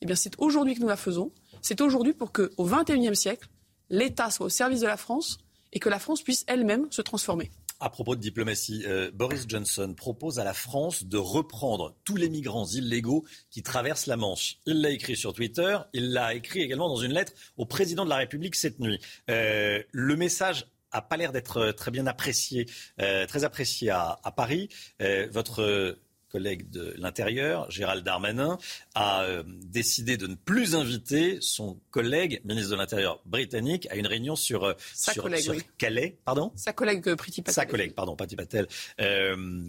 Eh 0.00 0.06
bien, 0.06 0.14
c'est 0.14 0.34
aujourd'hui 0.38 0.74
que 0.74 0.80
nous 0.80 0.88
la 0.88 0.96
faisons. 0.96 1.32
C'est 1.60 1.80
aujourd'hui 1.80 2.12
pour 2.12 2.32
qu'au 2.32 2.64
XXIe 2.64 3.14
siècle, 3.14 3.48
l'État 3.90 4.30
soit 4.30 4.46
au 4.46 4.48
service 4.48 4.80
de 4.80 4.86
la 4.86 4.96
France 4.96 5.38
et 5.72 5.78
que 5.78 5.88
la 5.88 5.98
France 5.98 6.22
puisse 6.22 6.44
elle-même 6.46 6.86
se 6.90 7.02
transformer. 7.02 7.50
À 7.80 7.90
propos 7.90 8.14
de 8.14 8.20
diplomatie, 8.20 8.84
euh, 8.86 9.10
Boris 9.12 9.44
Johnson 9.48 9.92
propose 9.96 10.38
à 10.38 10.44
la 10.44 10.54
France 10.54 11.04
de 11.04 11.18
reprendre 11.18 11.96
tous 12.04 12.16
les 12.16 12.28
migrants 12.28 12.66
illégaux 12.66 13.24
qui 13.50 13.62
traversent 13.64 14.06
la 14.06 14.16
Manche. 14.16 14.58
Il 14.66 14.80
l'a 14.80 14.90
écrit 14.90 15.16
sur 15.16 15.32
Twitter, 15.32 15.78
il 15.92 16.12
l'a 16.12 16.34
écrit 16.34 16.60
également 16.60 16.88
dans 16.88 17.00
une 17.00 17.12
lettre 17.12 17.32
au 17.56 17.66
président 17.66 18.04
de 18.04 18.10
la 18.10 18.16
République 18.16 18.54
cette 18.54 18.78
nuit. 18.78 19.00
Euh, 19.30 19.82
le 19.90 20.16
message 20.16 20.66
a 20.92 21.02
pas 21.02 21.16
l'air 21.16 21.32
d'être 21.32 21.72
très 21.72 21.90
bien 21.90 22.06
apprécié, 22.06 22.66
euh, 23.00 23.26
très 23.26 23.44
apprécié 23.44 23.90
à, 23.90 24.20
à 24.22 24.30
Paris. 24.30 24.68
Euh, 25.00 25.26
votre 25.32 25.98
collègue 26.32 26.70
de 26.70 26.94
l'Intérieur, 26.96 27.70
Gérald 27.70 28.04
Darmanin, 28.04 28.58
a 28.94 29.24
euh, 29.24 29.42
décidé 29.46 30.16
de 30.16 30.26
ne 30.26 30.34
plus 30.34 30.74
inviter 30.74 31.38
son 31.42 31.78
collègue, 31.90 32.40
ministre 32.44 32.70
de 32.70 32.76
l'Intérieur 32.76 33.20
britannique, 33.26 33.86
à 33.90 33.96
une 33.96 34.06
réunion 34.06 34.34
sur, 34.34 34.64
euh, 34.64 34.72
Sa 34.94 35.12
sur, 35.12 35.24
collègue, 35.24 35.42
sur 35.42 35.52
oui. 35.52 35.62
Calais. 35.76 36.18
Pardon? 36.24 36.50
Sa 36.56 36.72
collègue 36.72 37.06
euh, 37.06 37.16
Priti 37.16 37.42
Patel. 37.42 37.54
sa 37.54 37.66
collègue, 37.66 37.94
pardon, 37.94 38.16
Patti 38.16 38.34
Patel, 38.34 38.66
euh, 39.00 39.60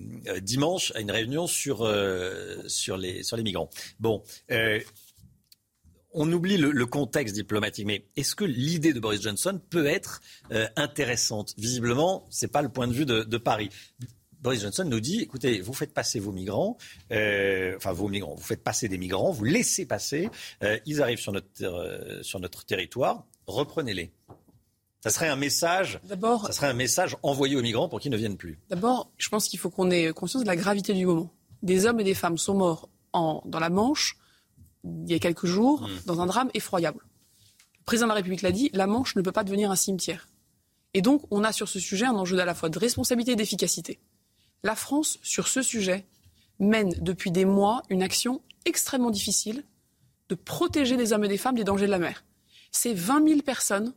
dimanche 0.41 0.93
à 0.95 1.01
une 1.01 1.11
réunion 1.11 1.47
sur, 1.47 1.79
sur, 2.67 2.97
les, 2.97 3.23
sur 3.23 3.35
les 3.35 3.43
migrants. 3.43 3.69
Bon, 3.99 4.23
on 6.15 6.31
oublie 6.31 6.57
le, 6.57 6.71
le 6.71 6.85
contexte 6.85 7.35
diplomatique, 7.35 7.85
mais 7.85 8.05
est-ce 8.15 8.35
que 8.35 8.45
l'idée 8.45 8.93
de 8.93 8.99
Boris 8.99 9.21
Johnson 9.21 9.59
peut 9.69 9.85
être 9.85 10.21
intéressante? 10.75 11.53
Visiblement, 11.57 12.25
c'est 12.29 12.51
pas 12.51 12.61
le 12.61 12.69
point 12.69 12.87
de 12.87 12.93
vue 12.93 13.05
de, 13.05 13.23
de 13.23 13.37
Paris. 13.37 13.69
Boris 14.43 14.61
Johnson 14.61 14.83
nous 14.85 14.99
dit, 14.99 15.21
écoutez, 15.21 15.61
vous 15.61 15.73
faites 15.73 15.93
passer 15.93 16.19
vos 16.19 16.33
migrants, 16.33 16.77
euh, 17.11 17.75
enfin 17.77 17.93
vos 17.93 18.09
migrants, 18.09 18.35
vous 18.35 18.43
faites 18.43 18.61
passer 18.63 18.89
des 18.89 18.97
migrants, 18.97 19.31
vous 19.31 19.45
laissez 19.45 19.85
passer, 19.85 20.29
euh, 20.63 20.77
ils 20.85 21.01
arrivent 21.01 21.19
sur 21.19 21.31
notre, 21.31 21.47
euh, 21.63 22.21
sur 22.23 22.39
notre 22.41 22.65
territoire, 22.65 23.23
reprenez-les. 23.47 24.11
Ça 25.01 25.09
serait 25.09 25.29
un 25.29 25.35
message. 25.37 25.99
D'abord- 26.03 26.45
ça 26.47 26.51
serait 26.53 26.67
un 26.67 26.73
message 26.73 27.15
envoyé 27.23 27.55
aux 27.55 27.61
migrants 27.61 27.87
pour 27.89 27.99
qu'ils 28.01 28.11
ne 28.11 28.17
viennent 28.17 28.37
plus. 28.37 28.59
D'abord, 28.69 29.11
je 29.17 29.29
pense 29.29 29.47
qu'il 29.47 29.59
faut 29.59 29.69
qu'on 29.69 29.89
ait 29.91 30.11
conscience 30.13 30.43
de 30.43 30.47
la 30.47 30.55
gravité 30.57 30.93
du 30.93 31.05
moment. 31.05 31.29
Des 31.61 31.85
hommes 31.85 31.99
et 32.01 32.03
des 32.03 32.13
femmes 32.13 32.37
sont 32.37 32.53
morts 32.53 32.89
en, 33.13 33.41
dans 33.45 33.59
la 33.59 33.69
Manche 33.69 34.17
il 34.85 35.09
y 35.09 35.13
a 35.13 35.19
quelques 35.19 35.45
jours 35.45 35.87
dans 36.05 36.19
un 36.19 36.25
drame 36.25 36.49
effroyable. 36.53 36.99
Le 37.79 37.85
président 37.85 38.07
de 38.07 38.09
la 38.09 38.15
République 38.15 38.41
l'a 38.41 38.51
dit, 38.51 38.69
la 38.73 38.87
Manche 38.87 39.15
ne 39.15 39.21
peut 39.21 39.31
pas 39.31 39.45
devenir 39.45 39.71
un 39.71 39.77
cimetière. 39.77 40.27
Et 40.93 41.01
donc, 41.01 41.23
on 41.31 41.45
a 41.45 41.53
sur 41.53 41.69
ce 41.69 41.79
sujet 41.79 42.05
un 42.05 42.15
enjeu 42.15 42.37
à 42.39 42.43
la 42.45 42.53
fois 42.53 42.67
de 42.69 42.77
responsabilité 42.77 43.31
et 43.31 43.35
d'efficacité. 43.37 43.99
La 44.65 44.75
France, 44.75 45.19
sur 45.21 45.49
ce 45.49 45.61
sujet, 45.61 46.05
mène 46.57 46.93
depuis 47.01 47.31
des 47.31 47.43
mois 47.43 47.83
une 47.89 48.01
action 48.01 48.41
extrêmement 48.63 49.11
difficile 49.11 49.65
de 50.29 50.35
protéger 50.35 50.95
les 50.95 51.11
hommes 51.11 51.25
et 51.25 51.27
des 51.27 51.37
femmes 51.37 51.55
des 51.55 51.65
dangers 51.65 51.85
de 51.85 51.91
la 51.91 51.99
mer. 51.99 52.23
C'est 52.71 52.93
20 52.93 53.27
000 53.27 53.41
personnes 53.41 53.93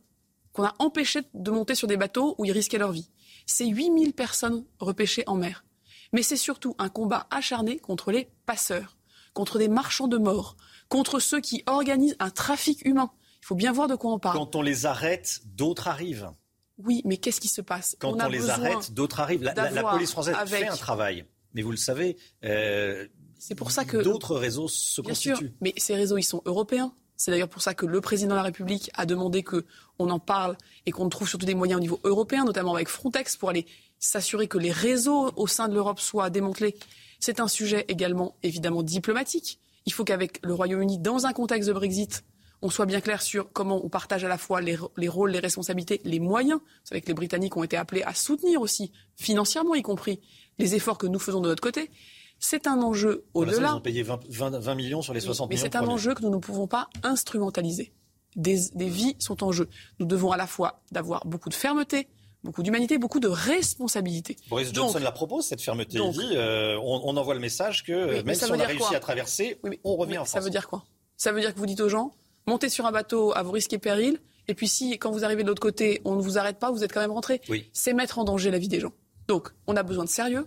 qu'on 0.52 0.64
a 0.64 0.74
empêchées 0.80 1.22
de 1.34 1.50
monter 1.52 1.76
sur 1.76 1.86
des 1.86 1.96
bateaux 1.96 2.34
où 2.38 2.44
ils 2.44 2.50
risquaient 2.50 2.78
leur 2.78 2.90
vie. 2.90 3.08
C'est 3.46 3.66
8 3.66 3.84
000 3.96 4.12
personnes 4.12 4.64
repêchées 4.80 5.22
en 5.28 5.36
mer. 5.36 5.64
Mais 6.12 6.22
c'est 6.22 6.36
surtout 6.36 6.74
un 6.78 6.88
combat 6.88 7.28
acharné 7.30 7.78
contre 7.78 8.10
les 8.10 8.28
passeurs, 8.44 8.96
contre 9.34 9.58
des 9.58 9.68
marchands 9.68 10.08
de 10.08 10.18
mort, 10.18 10.56
contre 10.88 11.20
ceux 11.20 11.40
qui 11.40 11.62
organisent 11.66 12.16
un 12.18 12.30
trafic 12.30 12.84
humain. 12.84 13.12
Il 13.42 13.46
faut 13.46 13.54
bien 13.54 13.70
voir 13.70 13.86
de 13.86 13.94
quoi 13.94 14.12
on 14.12 14.18
parle. 14.18 14.36
Quand 14.36 14.56
on 14.56 14.62
les 14.62 14.84
arrête, 14.84 15.42
d'autres 15.44 15.86
arrivent. 15.86 16.30
Oui, 16.78 17.02
mais 17.04 17.16
qu'est-ce 17.16 17.40
qui 17.40 17.48
se 17.48 17.60
passe? 17.62 17.96
Quand 17.98 18.12
on, 18.12 18.18
a 18.18 18.28
les 18.28 18.50
arrête, 18.50 18.92
d'autres 18.92 19.20
arrivent. 19.20 19.42
La, 19.42 19.54
la- 19.54 19.82
police 19.84 20.10
française 20.10 20.34
avec- 20.38 20.64
fait 20.64 20.68
un 20.68 20.76
travail. 20.76 21.24
Mais 21.54 21.62
vous 21.62 21.70
le 21.70 21.76
savez, 21.78 22.16
euh, 22.44 23.06
c'est 23.38 23.54
pour 23.54 23.70
ça 23.70 23.84
que 23.86 23.96
d'autres 23.96 24.36
réseaux 24.36 24.68
se 24.68 25.00
Bien 25.00 25.14
sûr, 25.14 25.32
constituent. 25.38 25.54
mais 25.62 25.72
ces 25.78 25.94
réseaux, 25.94 26.18
ils 26.18 26.22
sont 26.22 26.42
européens. 26.44 26.92
C'est 27.16 27.30
d'ailleurs 27.30 27.48
pour 27.48 27.62
ça 27.62 27.72
que 27.72 27.86
le 27.86 28.02
président 28.02 28.32
de 28.32 28.36
la 28.36 28.42
République 28.42 28.90
a 28.92 29.06
demandé 29.06 29.42
que 29.42 29.64
on 29.98 30.10
en 30.10 30.18
parle 30.18 30.58
et 30.84 30.90
qu'on 30.90 31.08
trouve 31.08 31.26
surtout 31.30 31.46
des 31.46 31.54
moyens 31.54 31.78
au 31.78 31.80
niveau 31.80 31.98
européen, 32.04 32.44
notamment 32.44 32.74
avec 32.74 32.88
Frontex, 32.88 33.36
pour 33.38 33.48
aller 33.48 33.64
s'assurer 33.98 34.48
que 34.48 34.58
les 34.58 34.70
réseaux 34.70 35.32
au 35.36 35.46
sein 35.46 35.68
de 35.68 35.72
l'Europe 35.74 35.98
soient 35.98 36.28
démantelés. 36.28 36.76
C'est 37.20 37.40
un 37.40 37.48
sujet 37.48 37.86
également 37.88 38.36
évidemment 38.42 38.82
diplomatique. 38.82 39.58
Il 39.86 39.94
faut 39.94 40.04
qu'avec 40.04 40.44
le 40.44 40.52
Royaume-Uni, 40.52 40.98
dans 40.98 41.24
un 41.24 41.32
contexte 41.32 41.68
de 41.68 41.72
Brexit, 41.72 42.22
on 42.62 42.70
soit 42.70 42.86
bien 42.86 43.00
clair 43.00 43.20
sur 43.22 43.52
comment 43.52 43.84
on 43.84 43.88
partage 43.88 44.24
à 44.24 44.28
la 44.28 44.38
fois 44.38 44.60
les, 44.60 44.76
les 44.96 45.08
rôles, 45.08 45.30
les 45.30 45.38
responsabilités, 45.38 46.00
les 46.04 46.20
moyens. 46.20 46.58
Vous 46.60 46.86
savez 46.86 47.00
que 47.00 47.08
les 47.08 47.14
Britanniques 47.14 47.56
ont 47.56 47.62
été 47.64 47.76
appelés 47.76 48.02
à 48.02 48.14
soutenir 48.14 48.60
aussi, 48.60 48.92
financièrement 49.16 49.74
y 49.74 49.82
compris, 49.82 50.20
les 50.58 50.74
efforts 50.74 50.98
que 50.98 51.06
nous 51.06 51.18
faisons 51.18 51.40
de 51.40 51.48
notre 51.48 51.62
côté. 51.62 51.90
C'est 52.38 52.66
un 52.66 52.82
enjeu 52.82 53.24
Voilà, 53.34 53.52
ça, 53.52 53.56
au-delà. 53.58 53.70
Ils 53.72 53.76
ont 53.76 53.80
payé 53.80 54.02
20, 54.02 54.20
20 54.28 54.58
20 54.58 54.74
millions 54.74 55.02
sur 55.02 55.14
les 55.14 55.20
60 55.20 55.48
Mais 55.48 55.54
millions. 55.56 55.62
c'est 55.64 55.76
un 55.76 55.86
enjeu 55.86 56.14
que 56.14 56.22
nous 56.22 56.30
ne 56.30 56.38
pouvons 56.38 56.66
pas 56.66 56.88
instrumentaliser. 57.02 57.92
Des, 58.36 58.58
des 58.74 58.88
vies 58.88 59.16
sont 59.18 59.42
en 59.42 59.52
jeu. 59.52 59.68
Nous 59.98 60.06
devons 60.06 60.30
à 60.32 60.36
la 60.36 60.46
fois 60.46 60.82
d'avoir 60.92 61.26
beaucoup 61.26 61.48
de 61.48 61.54
fermeté, 61.54 62.08
beaucoup 62.44 62.62
d'humanité, 62.62 62.98
beaucoup 62.98 63.20
de 63.20 63.28
responsabilité. 63.28 64.36
Boris 64.50 64.72
Donc- 64.72 64.86
Johnson 64.92 64.98
la 65.02 65.12
propose, 65.12 65.46
cette 65.46 65.62
fermeté. 65.62 65.96
donc- 65.98 66.14
Il 66.14 66.28
dit 66.28 66.36
euh, 66.36 66.78
on, 66.82 67.00
on 67.04 67.16
envoie 67.16 67.34
le 67.34 67.40
message 67.40 67.84
que 67.84 67.92
Oui, 68.06 68.10
mais 68.16 68.22
même 68.22 68.34
ça 68.34 68.46
si 68.46 68.52
on 68.52 68.60
a 68.60 68.64
réussi 68.66 68.94
à 68.94 69.00
traverser, 69.00 69.58
Oui, 69.62 69.70
mais- 69.70 69.80
on 69.84 69.96
revient 69.96 70.12
mais 70.12 70.18
en 70.18 70.24
Ça 70.24 70.32
France. 70.32 70.44
veut 70.44 70.50
dire 70.50 70.68
quoi? 70.68 70.84
Ça 71.16 71.32
veut 71.32 71.40
dire 71.40 71.54
que 71.54 71.58
vous 71.58 71.64
dites 71.66 71.80
aux 71.80 71.88
gens, 71.88 72.12
montez 72.46 72.68
sur 72.68 72.86
un 72.86 72.92
bateau 72.92 73.32
à 73.36 73.42
vos 73.42 73.50
risques 73.50 73.72
et 73.72 73.78
périls, 73.78 74.20
et 74.48 74.54
puis 74.54 74.68
si, 74.68 74.98
quand 74.98 75.10
vous 75.10 75.24
arrivez 75.24 75.42
de 75.42 75.48
l'autre 75.48 75.62
côté, 75.62 76.00
on 76.04 76.14
ne 76.14 76.22
vous 76.22 76.38
arrête 76.38 76.58
pas, 76.58 76.70
vous 76.70 76.84
êtes 76.84 76.92
quand 76.92 77.00
même 77.00 77.10
rentré. 77.10 77.40
Oui. 77.48 77.68
C'est 77.72 77.92
mettre 77.92 78.18
en 78.18 78.24
danger 78.24 78.50
la 78.50 78.58
vie 78.58 78.68
des 78.68 78.80
gens. 78.80 78.92
Donc, 79.26 79.50
on 79.66 79.76
a 79.76 79.82
besoin 79.82 80.04
de 80.04 80.08
sérieux. 80.08 80.46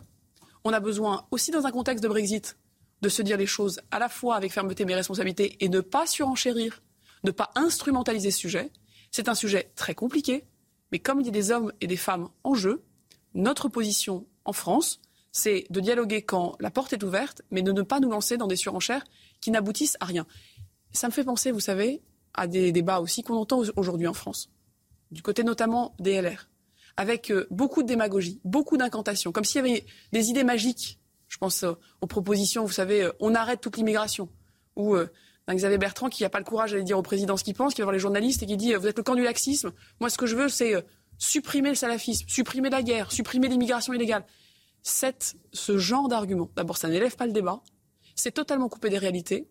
On 0.63 0.71
a 0.71 0.79
besoin 0.79 1.25
aussi, 1.31 1.51
dans 1.51 1.65
un 1.65 1.71
contexte 1.71 2.03
de 2.03 2.07
Brexit, 2.07 2.57
de 3.01 3.09
se 3.09 3.21
dire 3.21 3.37
les 3.37 3.45
choses 3.45 3.81
à 3.91 3.99
la 3.99 4.09
fois 4.09 4.35
avec 4.35 4.53
fermeté 4.53 4.85
mais 4.85 4.95
responsabilité 4.95 5.57
et 5.59 5.69
ne 5.69 5.79
pas 5.79 6.05
surenchérir, 6.05 6.81
ne 7.23 7.31
pas 7.31 7.51
instrumentaliser 7.55 8.31
ce 8.31 8.39
sujet. 8.39 8.71
C'est 9.11 9.29
un 9.29 9.35
sujet 9.35 9.71
très 9.75 9.95
compliqué, 9.95 10.45
mais 10.91 10.99
comme 10.99 11.19
il 11.19 11.25
y 11.25 11.29
a 11.29 11.33
des 11.33 11.51
hommes 11.51 11.73
et 11.81 11.87
des 11.87 11.97
femmes 11.97 12.29
en 12.43 12.53
jeu, 12.55 12.83
notre 13.33 13.69
position 13.69 14.25
en 14.45 14.53
France, 14.53 15.01
c'est 15.31 15.65
de 15.69 15.79
dialoguer 15.79 16.23
quand 16.23 16.55
la 16.59 16.71
porte 16.71 16.93
est 16.93 17.03
ouverte, 17.03 17.41
mais 17.51 17.61
de 17.61 17.71
ne 17.71 17.81
pas 17.81 17.99
nous 17.99 18.09
lancer 18.09 18.37
dans 18.37 18.47
des 18.47 18.55
surenchères 18.55 19.03
qui 19.41 19.51
n'aboutissent 19.51 19.97
à 19.99 20.05
rien. 20.05 20.25
Ça 20.91 21.07
me 21.07 21.13
fait 21.13 21.23
penser, 21.23 21.51
vous 21.51 21.59
savez, 21.59 22.01
à 22.33 22.47
des 22.47 22.71
débats 22.71 22.99
aussi 22.99 23.23
qu'on 23.23 23.35
entend 23.35 23.61
aujourd'hui 23.75 24.07
en 24.07 24.13
France. 24.13 24.49
du 25.11 25.23
côté 25.23 25.43
notamment 25.43 25.95
des 25.99 26.21
LR, 26.21 26.49
avec 26.95 27.31
euh, 27.31 27.47
beaucoup 27.49 27.81
de 27.81 27.87
démagogie, 27.87 28.39
beaucoup 28.43 28.77
d'incantations, 28.77 29.31
comme 29.31 29.43
s'il 29.43 29.65
y 29.65 29.67
avait 29.67 29.85
des 30.11 30.29
idées 30.29 30.43
magiques. 30.43 30.99
Je 31.27 31.37
pense 31.37 31.63
euh, 31.63 31.73
aux 32.01 32.07
propositions, 32.07 32.63
vous 32.63 32.71
savez, 32.71 33.03
euh, 33.03 33.11
on 33.19 33.33
arrête 33.33 33.59
toute 33.59 33.77
l'immigration, 33.77 34.29
ou 34.75 34.95
d'un 34.95 35.55
Xavier 35.55 35.77
Bertrand 35.79 36.09
qui 36.09 36.23
n'a 36.23 36.29
pas 36.29 36.37
le 36.37 36.45
courage 36.45 36.71
d'aller 36.71 36.83
dire 36.83 36.97
au 36.97 37.01
président 37.01 37.35
ce 37.37 37.43
qu'il 37.43 37.55
pense, 37.55 37.73
qui 37.73 37.81
va 37.81 37.85
voir 37.85 37.93
les 37.93 37.99
journalistes 37.99 38.43
et 38.43 38.45
qui 38.45 38.55
dit 38.55 38.73
vous 38.75 38.87
êtes 38.87 38.97
le 38.97 39.03
camp 39.03 39.15
du 39.15 39.23
laxisme. 39.23 39.73
Moi, 39.99 40.09
ce 40.09 40.17
que 40.17 40.25
je 40.25 40.35
veux, 40.35 40.47
c'est 40.47 40.85
supprimer 41.17 41.69
le 41.69 41.75
salafisme, 41.75 42.25
supprimer 42.29 42.69
la 42.69 42.81
guerre, 42.81 43.11
supprimer 43.11 43.49
l'immigration 43.49 43.93
illégale. 43.93 44.25
Cette, 44.83 45.35
ce 45.51 45.77
genre 45.77 46.07
d'argument, 46.07 46.49
d'abord, 46.55 46.77
ça 46.77 46.87
n'élève 46.87 47.15
pas 47.15 47.25
le 47.25 47.33
débat, 47.33 47.61
c'est 48.15 48.31
totalement 48.31 48.69
coupé 48.69 48.89
des 48.89 48.97
réalités, 48.97 49.49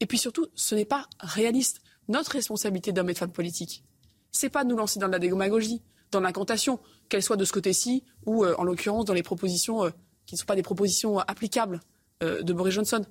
et 0.00 0.06
puis 0.06 0.18
surtout, 0.18 0.46
ce 0.54 0.74
n'est 0.74 0.84
pas 0.84 1.08
réaliste. 1.20 1.80
Notre 2.08 2.32
responsabilité 2.32 2.92
d'hommes 2.92 3.10
et 3.10 3.14
de 3.14 3.18
femmes 3.18 3.32
politiques, 3.32 3.82
c'est 4.30 4.50
pas 4.50 4.64
de 4.64 4.68
nous 4.68 4.76
lancer 4.76 4.98
dans 4.98 5.08
la 5.08 5.18
démagogie, 5.18 5.82
dans 6.12 6.20
l'incantation, 6.20 6.78
qu'elle 7.08 7.22
soit 7.22 7.36
de 7.36 7.44
ce 7.44 7.52
côté-ci 7.52 8.04
ou, 8.26 8.44
euh, 8.44 8.54
en 8.58 8.64
l'occurrence, 8.64 9.04
dans 9.04 9.14
les 9.14 9.22
propositions 9.22 9.84
euh, 9.84 9.90
qui 10.26 10.34
ne 10.34 10.38
sont 10.38 10.46
pas 10.46 10.56
des 10.56 10.62
propositions 10.62 11.18
euh, 11.18 11.22
applicables 11.26 11.80
de 12.22 12.52
Boris 12.54 12.72
Johnson. 12.72 13.04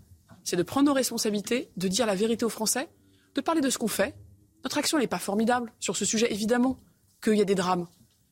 C'est 0.44 0.56
de 0.56 0.64
prendre 0.64 0.88
nos 0.88 0.94
responsabilités, 0.94 1.70
de 1.78 1.88
dire 1.88 2.08
la 2.08 2.16
vérité 2.16 2.44
aux 2.44 2.50
Français, 2.50 2.90
de 3.36 3.42
parler 3.42 3.62
de 3.62 3.70
ce 3.70 3.78
qu'on 3.78 3.88
fait. 3.88 4.16
Notre 4.64 4.80
action 4.80 4.98
n'est 4.98 5.06
pas 5.06 5.20
formidable 5.20 5.72
sur 5.80 5.96
ce 5.96 6.06
sujet, 6.06 6.34
évidemment 6.34 6.80
qu'il 7.24 7.36
y 7.36 7.42
a 7.42 7.46
des 7.46 7.54
drames, 7.54 7.86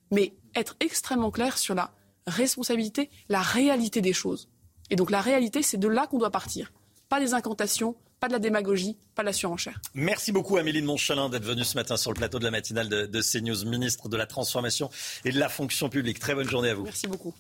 mais 0.10 0.34
être 0.56 0.76
extrêmement 0.80 1.30
clair 1.30 1.60
sur 1.60 1.76
la 1.76 1.94
responsabilité, 2.26 3.12
la 3.30 3.44
réalité 3.44 4.02
des 4.02 4.14
choses. 4.14 4.50
Et 4.90 4.96
donc 4.96 5.12
la 5.12 5.22
réalité, 5.22 5.62
c'est 5.62 5.78
de 5.78 5.88
là 5.88 6.08
qu'on 6.08 6.18
doit 6.18 6.32
partir. 6.32 6.74
Pas 7.08 7.20
des 7.20 7.36
incantations, 7.36 7.96
pas 8.24 8.30
de 8.30 8.34
la 8.34 8.40
démagogie, 8.40 8.96
pas 9.16 9.22
de 9.22 9.26
la 9.26 9.34
surenchère. 9.34 9.82
Merci 9.94 10.32
beaucoup 10.32 10.56
Amélie 10.56 10.82
de 10.82 10.88
Montchalin 10.88 11.28
d'être 11.28 11.44
venue 11.44 11.66
ce 11.66 11.76
matin 11.76 11.98
sur 11.98 12.10
le 12.10 12.16
plateau 12.16 12.40
de 12.40 12.46
la 12.46 12.52
matinale 12.52 12.88
de, 12.88 13.06
de 13.06 13.22
CNews, 13.22 13.66
ministre 13.66 14.08
de 14.08 14.16
la 14.16 14.26
Transformation 14.26 14.90
et 15.26 15.34
de 15.34 15.38
la 15.38 15.50
Fonction 15.50 15.90
publique. 15.90 16.20
Très 16.20 16.34
bonne 16.34 16.48
journée 16.48 16.70
à 16.70 16.74
vous. 16.74 16.84
Merci 16.84 17.06
beaucoup. 17.06 17.34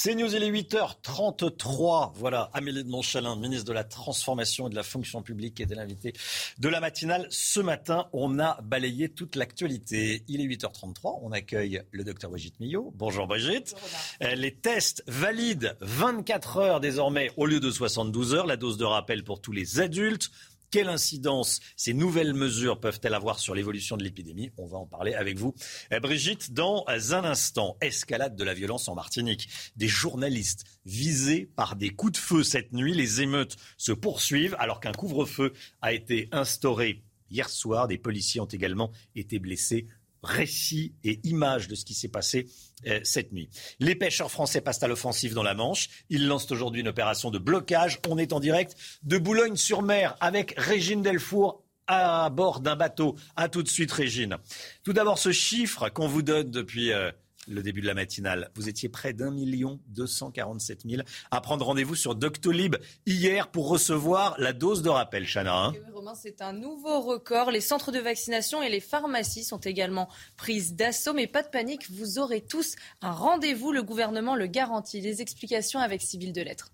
C'est 0.00 0.14
News, 0.14 0.32
il 0.32 0.44
est 0.44 0.52
8h33. 0.52 2.12
Voilà, 2.14 2.50
Amélie 2.54 2.84
de 2.84 2.88
Montchalin, 2.88 3.34
ministre 3.34 3.64
de 3.64 3.72
la 3.72 3.82
Transformation 3.82 4.68
et 4.68 4.70
de 4.70 4.76
la 4.76 4.84
Fonction 4.84 5.22
publique, 5.22 5.58
était 5.58 5.74
l'invité 5.74 6.12
de 6.56 6.68
la 6.68 6.78
matinale. 6.78 7.26
Ce 7.30 7.58
matin, 7.58 8.06
on 8.12 8.38
a 8.38 8.60
balayé 8.62 9.08
toute 9.08 9.34
l'actualité. 9.34 10.22
Il 10.28 10.40
est 10.40 10.44
8h33. 10.44 11.18
On 11.22 11.32
accueille 11.32 11.82
le 11.90 12.04
docteur 12.04 12.30
Brigitte 12.30 12.60
Millot. 12.60 12.92
Bonjour 12.94 13.26
Brigitte. 13.26 13.74
Euh, 14.22 14.36
les 14.36 14.54
tests 14.54 15.02
valides 15.08 15.76
24 15.80 16.58
heures 16.58 16.78
désormais 16.78 17.32
au 17.36 17.46
lieu 17.46 17.58
de 17.58 17.68
72 17.68 18.34
heures. 18.34 18.46
La 18.46 18.56
dose 18.56 18.76
de 18.76 18.84
rappel 18.84 19.24
pour 19.24 19.40
tous 19.40 19.50
les 19.50 19.80
adultes. 19.80 20.30
Quelle 20.70 20.88
incidence 20.90 21.60
ces 21.76 21.94
nouvelles 21.94 22.34
mesures 22.34 22.78
peuvent-elles 22.78 23.14
avoir 23.14 23.38
sur 23.38 23.54
l'évolution 23.54 23.96
de 23.96 24.04
l'épidémie? 24.04 24.50
On 24.58 24.66
va 24.66 24.76
en 24.76 24.86
parler 24.86 25.14
avec 25.14 25.38
vous. 25.38 25.54
Eh, 25.90 25.98
Brigitte, 25.98 26.52
dans 26.52 26.84
un 26.88 27.24
instant, 27.24 27.78
escalade 27.80 28.36
de 28.36 28.44
la 28.44 28.52
violence 28.52 28.86
en 28.88 28.94
Martinique. 28.94 29.48
Des 29.76 29.88
journalistes 29.88 30.64
visés 30.84 31.50
par 31.56 31.74
des 31.74 31.90
coups 31.90 32.12
de 32.12 32.18
feu 32.18 32.42
cette 32.42 32.72
nuit. 32.74 32.92
Les 32.94 33.22
émeutes 33.22 33.56
se 33.78 33.92
poursuivent 33.92 34.56
alors 34.58 34.80
qu'un 34.80 34.92
couvre-feu 34.92 35.54
a 35.80 35.94
été 35.94 36.28
instauré 36.32 37.02
hier 37.30 37.48
soir. 37.48 37.88
Des 37.88 37.98
policiers 37.98 38.40
ont 38.42 38.46
également 38.46 38.92
été 39.14 39.38
blessés 39.38 39.86
récits 40.28 40.94
et 41.04 41.20
images 41.24 41.68
de 41.68 41.74
ce 41.74 41.84
qui 41.84 41.94
s'est 41.94 42.08
passé 42.08 42.46
euh, 42.86 43.00
cette 43.02 43.32
nuit. 43.32 43.48
Les 43.80 43.94
pêcheurs 43.94 44.30
français 44.30 44.60
passent 44.60 44.82
à 44.82 44.88
l'offensive 44.88 45.34
dans 45.34 45.42
la 45.42 45.54
Manche. 45.54 45.88
Ils 46.10 46.26
lancent 46.26 46.50
aujourd'hui 46.52 46.82
une 46.82 46.88
opération 46.88 47.30
de 47.30 47.38
blocage. 47.38 47.98
On 48.08 48.18
est 48.18 48.32
en 48.32 48.40
direct 48.40 48.76
de 49.02 49.18
Boulogne-sur-Mer 49.18 50.16
avec 50.20 50.54
Régine 50.56 51.02
Delfour 51.02 51.64
à 51.86 52.28
bord 52.30 52.60
d'un 52.60 52.76
bateau. 52.76 53.16
À 53.36 53.48
tout 53.48 53.62
de 53.62 53.68
suite, 53.68 53.90
Régine. 53.90 54.36
Tout 54.84 54.92
d'abord, 54.92 55.18
ce 55.18 55.32
chiffre 55.32 55.88
qu'on 55.88 56.08
vous 56.08 56.22
donne 56.22 56.50
depuis... 56.50 56.92
Euh, 56.92 57.10
le 57.48 57.62
début 57.62 57.80
de 57.80 57.86
la 57.86 57.94
matinale. 57.94 58.50
Vous 58.54 58.68
étiez 58.68 58.88
près 58.88 59.12
d'un 59.12 59.30
million 59.30 59.80
deux 59.88 60.06
cent 60.06 60.30
quarante-sept 60.30 60.84
mille 60.84 61.04
à 61.30 61.40
prendre 61.40 61.64
rendez-vous 61.64 61.94
sur 61.94 62.14
Doctolib 62.14 62.76
hier 63.06 63.50
pour 63.50 63.68
recevoir 63.68 64.34
la 64.38 64.52
dose 64.52 64.82
de 64.82 64.88
rappel, 64.88 65.26
Chana. 65.26 65.66
Hein. 65.66 65.72
Romain, 65.92 66.14
c'est 66.14 66.42
un 66.42 66.52
nouveau 66.52 67.00
record. 67.00 67.50
Les 67.50 67.60
centres 67.60 67.92
de 67.92 67.98
vaccination 67.98 68.62
et 68.62 68.68
les 68.68 68.80
pharmacies 68.80 69.44
sont 69.44 69.58
également 69.58 70.08
prises 70.36 70.74
d'assaut. 70.74 71.14
Mais 71.14 71.26
pas 71.26 71.42
de 71.42 71.48
panique, 71.48 71.90
vous 71.90 72.18
aurez 72.18 72.40
tous 72.40 72.76
un 73.02 73.12
rendez-vous. 73.12 73.72
Le 73.72 73.82
gouvernement 73.82 74.36
le 74.36 74.46
garantit. 74.46 75.00
Les 75.00 75.22
explications 75.22 75.80
avec 75.80 76.02
Sybille 76.02 76.32
Delettre. 76.32 76.72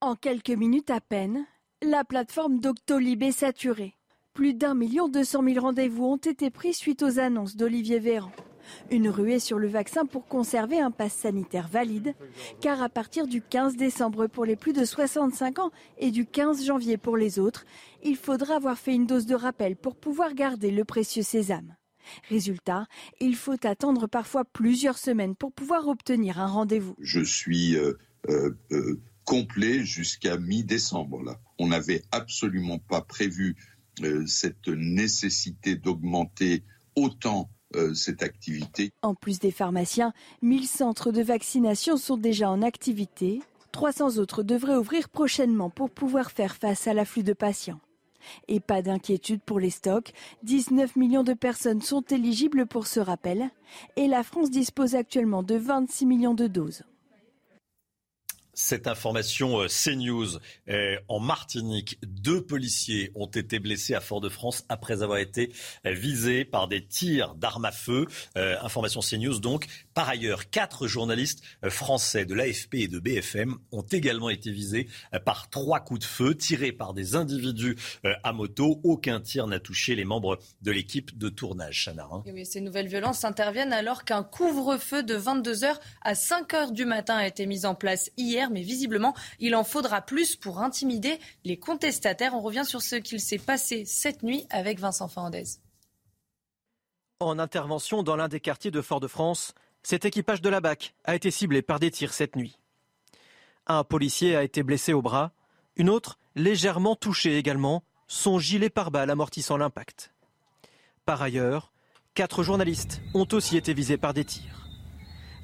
En 0.00 0.16
quelques 0.16 0.50
minutes 0.50 0.90
à 0.90 1.00
peine, 1.00 1.44
la 1.82 2.04
plateforme 2.04 2.60
Doctolib 2.60 3.22
est 3.22 3.32
saturée. 3.32 3.94
Plus 4.32 4.54
d'un 4.54 4.74
million 4.74 5.08
deux 5.08 5.24
cent 5.24 5.42
mille 5.42 5.60
rendez-vous 5.60 6.04
ont 6.04 6.16
été 6.16 6.50
pris 6.50 6.72
suite 6.72 7.02
aux 7.02 7.18
annonces 7.18 7.56
d'Olivier 7.56 7.98
Véran. 7.98 8.32
Une 8.90 9.08
ruée 9.08 9.38
sur 9.38 9.58
le 9.58 9.68
vaccin 9.68 10.06
pour 10.06 10.26
conserver 10.26 10.80
un 10.80 10.90
pass 10.90 11.12
sanitaire 11.12 11.68
valide, 11.68 12.14
car 12.60 12.82
à 12.82 12.88
partir 12.88 13.26
du 13.26 13.42
15 13.42 13.76
décembre 13.76 14.26
pour 14.26 14.44
les 14.44 14.56
plus 14.56 14.72
de 14.72 14.84
65 14.84 15.58
ans 15.58 15.70
et 15.98 16.10
du 16.10 16.26
15 16.26 16.64
janvier 16.64 16.96
pour 16.96 17.16
les 17.16 17.38
autres, 17.38 17.64
il 18.02 18.16
faudra 18.16 18.56
avoir 18.56 18.78
fait 18.78 18.94
une 18.94 19.06
dose 19.06 19.26
de 19.26 19.34
rappel 19.34 19.76
pour 19.76 19.96
pouvoir 19.96 20.34
garder 20.34 20.70
le 20.70 20.84
précieux 20.84 21.22
sésame. 21.22 21.74
Résultat, 22.28 22.86
il 23.20 23.36
faut 23.36 23.66
attendre 23.66 24.06
parfois 24.06 24.44
plusieurs 24.44 24.98
semaines 24.98 25.36
pour 25.36 25.52
pouvoir 25.52 25.88
obtenir 25.88 26.40
un 26.40 26.46
rendez-vous. 26.46 26.96
Je 27.00 27.20
suis 27.20 27.76
euh, 27.76 27.94
euh, 28.28 28.56
euh, 28.72 29.00
complet 29.24 29.84
jusqu'à 29.84 30.36
mi-décembre. 30.36 31.38
On 31.58 31.68
n'avait 31.68 32.02
absolument 32.10 32.78
pas 32.78 33.02
prévu 33.02 33.56
cette 34.26 34.68
nécessité 34.68 35.76
d'augmenter 35.76 36.64
autant 36.96 37.50
euh, 37.76 37.94
cette 37.94 38.22
activité. 38.22 38.92
En 39.02 39.14
plus 39.14 39.38
des 39.38 39.50
pharmaciens, 39.50 40.12
1000 40.42 40.66
centres 40.66 41.12
de 41.12 41.22
vaccination 41.22 41.96
sont 41.96 42.16
déjà 42.16 42.50
en 42.50 42.62
activité. 42.62 43.40
300 43.72 44.18
autres 44.18 44.42
devraient 44.42 44.76
ouvrir 44.76 45.08
prochainement 45.08 45.70
pour 45.70 45.90
pouvoir 45.90 46.30
faire 46.30 46.56
face 46.56 46.86
à 46.86 46.94
l'afflux 46.94 47.22
de 47.22 47.32
patients. 47.32 47.80
Et 48.48 48.60
pas 48.60 48.82
d'inquiétude 48.82 49.40
pour 49.40 49.60
les 49.60 49.70
stocks, 49.70 50.12
19 50.42 50.96
millions 50.96 51.22
de 51.22 51.32
personnes 51.32 51.80
sont 51.80 52.02
éligibles 52.02 52.66
pour 52.66 52.86
ce 52.86 53.00
rappel 53.00 53.50
et 53.96 54.08
la 54.08 54.22
France 54.22 54.50
dispose 54.50 54.94
actuellement 54.94 55.42
de 55.42 55.54
26 55.54 56.06
millions 56.06 56.34
de 56.34 56.46
doses. 56.46 56.82
Cette 58.54 58.86
information 58.86 59.60
euh, 59.60 59.66
CNews 59.68 60.38
euh, 60.68 60.96
en 61.08 61.20
Martinique, 61.20 61.98
deux 62.02 62.42
policiers 62.42 63.12
ont 63.14 63.26
été 63.26 63.58
blessés 63.58 63.94
à 63.94 64.00
Fort-de-France 64.00 64.64
après 64.68 65.02
avoir 65.02 65.18
été 65.18 65.52
euh, 65.86 65.92
visés 65.92 66.44
par 66.44 66.68
des 66.68 66.84
tirs 66.84 67.34
d'armes 67.34 67.64
à 67.64 67.72
feu. 67.72 68.06
information 68.34 69.00
CNews 69.00 69.38
donc. 69.38 69.66
Par 69.94 70.08
ailleurs, 70.08 70.50
quatre 70.50 70.86
journalistes 70.86 71.42
français 71.68 72.24
de 72.24 72.34
l'AFP 72.34 72.74
et 72.74 72.88
de 72.88 72.98
BFM 72.98 73.56
ont 73.72 73.82
également 73.82 74.30
été 74.30 74.50
visés 74.50 74.88
par 75.24 75.50
trois 75.50 75.80
coups 75.80 76.00
de 76.00 76.04
feu 76.04 76.34
tirés 76.34 76.72
par 76.72 76.94
des 76.94 77.16
individus 77.16 77.76
à 78.02 78.32
moto. 78.32 78.80
Aucun 78.84 79.20
tir 79.20 79.46
n'a 79.46 79.60
touché 79.60 79.94
les 79.94 80.04
membres 80.04 80.38
de 80.62 80.70
l'équipe 80.70 81.16
de 81.16 81.28
tournage. 81.28 81.84
Chana, 81.84 82.08
hein. 82.10 82.22
oui, 82.26 82.46
ces 82.46 82.60
nouvelles 82.60 82.88
violences 82.88 83.24
interviennent 83.24 83.72
alors 83.72 84.04
qu'un 84.04 84.22
couvre-feu 84.22 85.02
de 85.02 85.16
22h 85.16 85.76
à 86.02 86.12
5h 86.14 86.72
du 86.72 86.84
matin 86.84 87.16
a 87.16 87.26
été 87.26 87.46
mis 87.46 87.66
en 87.66 87.74
place 87.74 88.10
hier 88.16 88.39
mais 88.50 88.62
visiblement, 88.62 89.14
il 89.38 89.54
en 89.54 89.64
faudra 89.64 90.00
plus 90.00 90.36
pour 90.36 90.60
intimider 90.60 91.18
les 91.44 91.58
contestataires. 91.58 92.34
On 92.34 92.40
revient 92.40 92.64
sur 92.64 92.80
ce 92.80 92.96
qu'il 92.96 93.20
s'est 93.20 93.38
passé 93.38 93.84
cette 93.84 94.22
nuit 94.22 94.46
avec 94.48 94.78
Vincent 94.78 95.08
Fernandez. 95.08 95.44
En 97.20 97.38
intervention 97.38 98.02
dans 98.02 98.16
l'un 98.16 98.28
des 98.28 98.40
quartiers 98.40 98.70
de 98.70 98.80
Fort-de-France, 98.80 99.52
cet 99.82 100.06
équipage 100.06 100.40
de 100.40 100.48
la 100.48 100.60
BAC 100.60 100.94
a 101.04 101.14
été 101.14 101.30
ciblé 101.30 101.60
par 101.60 101.78
des 101.78 101.90
tirs 101.90 102.14
cette 102.14 102.36
nuit. 102.36 102.58
Un 103.66 103.84
policier 103.84 104.36
a 104.36 104.42
été 104.42 104.62
blessé 104.62 104.94
au 104.94 105.02
bras, 105.02 105.32
une 105.76 105.90
autre 105.90 106.18
légèrement 106.34 106.96
touchée 106.96 107.36
également, 107.36 107.82
son 108.06 108.38
gilet 108.38 108.70
pare-balles 108.70 109.10
amortissant 109.10 109.56
l'impact. 109.56 110.12
Par 111.04 111.20
ailleurs, 111.22 111.72
quatre 112.14 112.42
journalistes 112.42 113.00
ont 113.14 113.28
aussi 113.32 113.56
été 113.56 113.74
visés 113.74 113.96
par 113.96 114.14
des 114.14 114.24
tirs. 114.24 114.68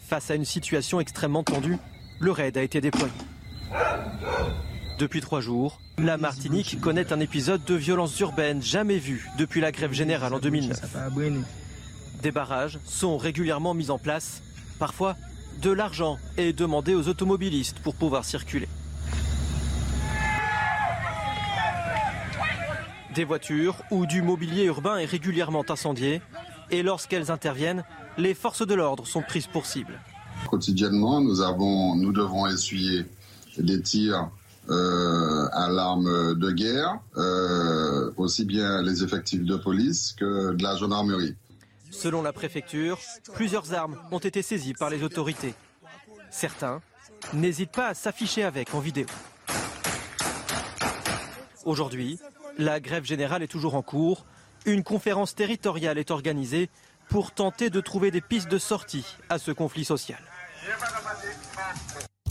Face 0.00 0.30
à 0.30 0.34
une 0.34 0.44
situation 0.44 1.00
extrêmement 1.00 1.44
tendue, 1.44 1.78
le 2.18 2.30
raid 2.30 2.56
a 2.56 2.62
été 2.62 2.80
déployé. 2.80 3.12
Depuis 4.98 5.20
trois 5.20 5.40
jours, 5.40 5.80
la 5.98 6.16
Martinique 6.16 6.80
connaît 6.80 7.12
un 7.12 7.20
épisode 7.20 7.64
de 7.64 7.74
violence 7.74 8.18
urbaine 8.20 8.62
jamais 8.62 8.98
vu 8.98 9.28
depuis 9.38 9.60
la 9.60 9.72
grève 9.72 9.92
générale 9.92 10.32
en 10.32 10.38
2009. 10.38 10.80
Des 12.22 12.30
barrages 12.30 12.78
sont 12.84 13.18
régulièrement 13.18 13.74
mis 13.74 13.90
en 13.90 13.98
place. 13.98 14.42
Parfois, 14.78 15.16
de 15.60 15.70
l'argent 15.70 16.18
est 16.36 16.52
demandé 16.52 16.94
aux 16.94 17.08
automobilistes 17.08 17.78
pour 17.80 17.94
pouvoir 17.94 18.24
circuler. 18.24 18.68
Des 23.14 23.24
voitures 23.24 23.82
ou 23.90 24.06
du 24.06 24.20
mobilier 24.20 24.64
urbain 24.64 24.98
est 24.98 25.06
régulièrement 25.06 25.64
incendié 25.68 26.20
et 26.70 26.82
lorsqu'elles 26.82 27.30
interviennent, 27.30 27.84
les 28.18 28.34
forces 28.34 28.66
de 28.66 28.74
l'ordre 28.74 29.06
sont 29.06 29.22
prises 29.22 29.46
pour 29.46 29.66
cible. 29.66 29.98
Quotidiennement, 30.48 31.20
nous, 31.20 31.40
avons, 31.40 31.96
nous 31.96 32.12
devons 32.12 32.46
essuyer 32.46 33.04
des 33.58 33.80
tirs 33.80 34.30
euh, 34.68 35.48
à 35.52 35.68
l'arme 35.68 36.34
de 36.34 36.50
guerre, 36.50 36.98
euh, 37.16 38.10
aussi 38.16 38.44
bien 38.44 38.82
les 38.82 39.04
effectifs 39.04 39.44
de 39.44 39.56
police 39.56 40.14
que 40.18 40.54
de 40.54 40.62
la 40.62 40.76
gendarmerie. 40.76 41.34
Selon 41.90 42.22
la 42.22 42.32
préfecture, 42.32 42.98
plusieurs 43.32 43.72
armes 43.74 43.96
ont 44.10 44.18
été 44.18 44.42
saisies 44.42 44.74
par 44.74 44.90
les 44.90 45.02
autorités. 45.02 45.54
Certains 46.30 46.80
n'hésitent 47.32 47.70
pas 47.70 47.88
à 47.88 47.94
s'afficher 47.94 48.42
avec 48.42 48.74
en 48.74 48.80
vidéo. 48.80 49.06
Aujourd'hui, 51.64 52.18
la 52.58 52.80
grève 52.80 53.04
générale 53.04 53.42
est 53.42 53.48
toujours 53.48 53.74
en 53.74 53.82
cours. 53.82 54.24
Une 54.64 54.82
conférence 54.82 55.34
territoriale 55.34 55.98
est 55.98 56.10
organisée 56.10 56.70
pour 57.08 57.32
tenter 57.32 57.70
de 57.70 57.80
trouver 57.80 58.10
des 58.10 58.20
pistes 58.20 58.50
de 58.50 58.58
sortie 58.58 59.06
à 59.28 59.38
ce 59.38 59.52
conflit 59.52 59.84
social. 59.84 60.20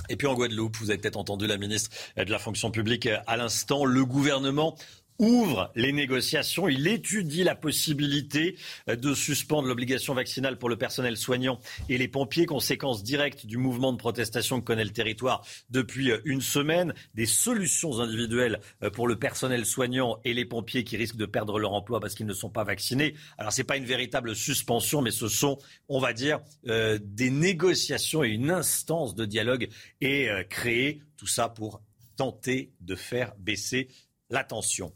Et 0.10 0.16
puis 0.16 0.28
en 0.28 0.36
Guadeloupe, 0.36 0.78
vous 0.78 0.90
avez 0.90 1.00
peut-être 1.00 1.18
entendu 1.18 1.48
la 1.48 1.58
ministre 1.58 1.90
de 2.18 2.30
la 2.30 2.40
fonction 2.40 2.72
publique 2.72 3.10
à 3.28 3.38
l'instant, 3.38 3.86
le 3.86 4.06
gouvernement 4.06 4.76
ouvre 5.20 5.72
les 5.76 5.92
négociations. 5.92 6.68
Il 6.68 6.88
étudie 6.88 7.44
la 7.44 7.56
possibilité 7.56 8.58
de 8.88 9.14
suspendre 9.14 9.68
l'obligation 9.68 10.14
vaccinale 10.14 10.58
pour 10.58 10.70
le 10.70 10.78
personnel 10.78 11.18
soignant 11.18 11.60
et 11.90 11.98
les 11.98 12.08
pompiers, 12.08 12.46
conséquence 12.46 13.04
directe 13.04 13.46
du 13.46 13.58
mouvement 13.58 13.94
de 13.94 13.98
protestation 13.98 14.60
que 14.60 14.66
connaît 14.66 14.84
le 14.84 14.92
territoire 14.92 15.46
depuis 15.70 16.12
une 16.26 16.42
semaine. 16.42 16.94
Des 17.14 17.26
solutions 17.26 18.00
individuelles 18.00 18.60
pour 18.94 19.08
le 19.08 19.18
personnel 19.18 19.66
soignant 19.66 20.20
et 20.24 20.34
les 20.34 20.46
pompiers 20.46 20.84
qui 20.84 20.98
risquent 20.98 21.18
de 21.18 21.26
perdre 21.26 21.60
leur 21.60 21.74
emploi 21.74 22.00
parce 22.00 22.16
qu'ils 22.16 22.26
ne 22.26 22.34
sont 22.34 22.50
pas 22.50 22.64
vaccinés. 22.64 23.16
Alors 23.38 23.54
ce 23.54 23.62
n'est 23.62 23.66
pas 23.66 23.78
une 23.78 23.86
véritable 23.86 24.36
suspension, 24.36 25.02
mais 25.02 25.12
ce 25.12 25.28
sont, 25.28 25.58
on 25.88 26.00
va 26.00 26.14
dire, 26.14 26.40
euh, 26.68 27.00
des 27.02 27.30
négociations 27.30 28.24
et 28.24 28.30
une 28.30 28.52
instance 28.52 29.16
de 29.16 29.26
dialogue 29.26 29.70
est 30.02 30.30
euh, 30.30 30.44
créée. 30.44 31.02
Tout 31.18 31.28
ça 31.28 31.50
pour 31.50 31.82
tenter 32.18 32.72
de 32.82 32.96
faire 32.96 33.34
baisser 33.38 33.90
l'attention. 34.30 34.94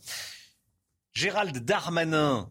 Gérald 1.13 1.57
Darmanin 1.57 2.49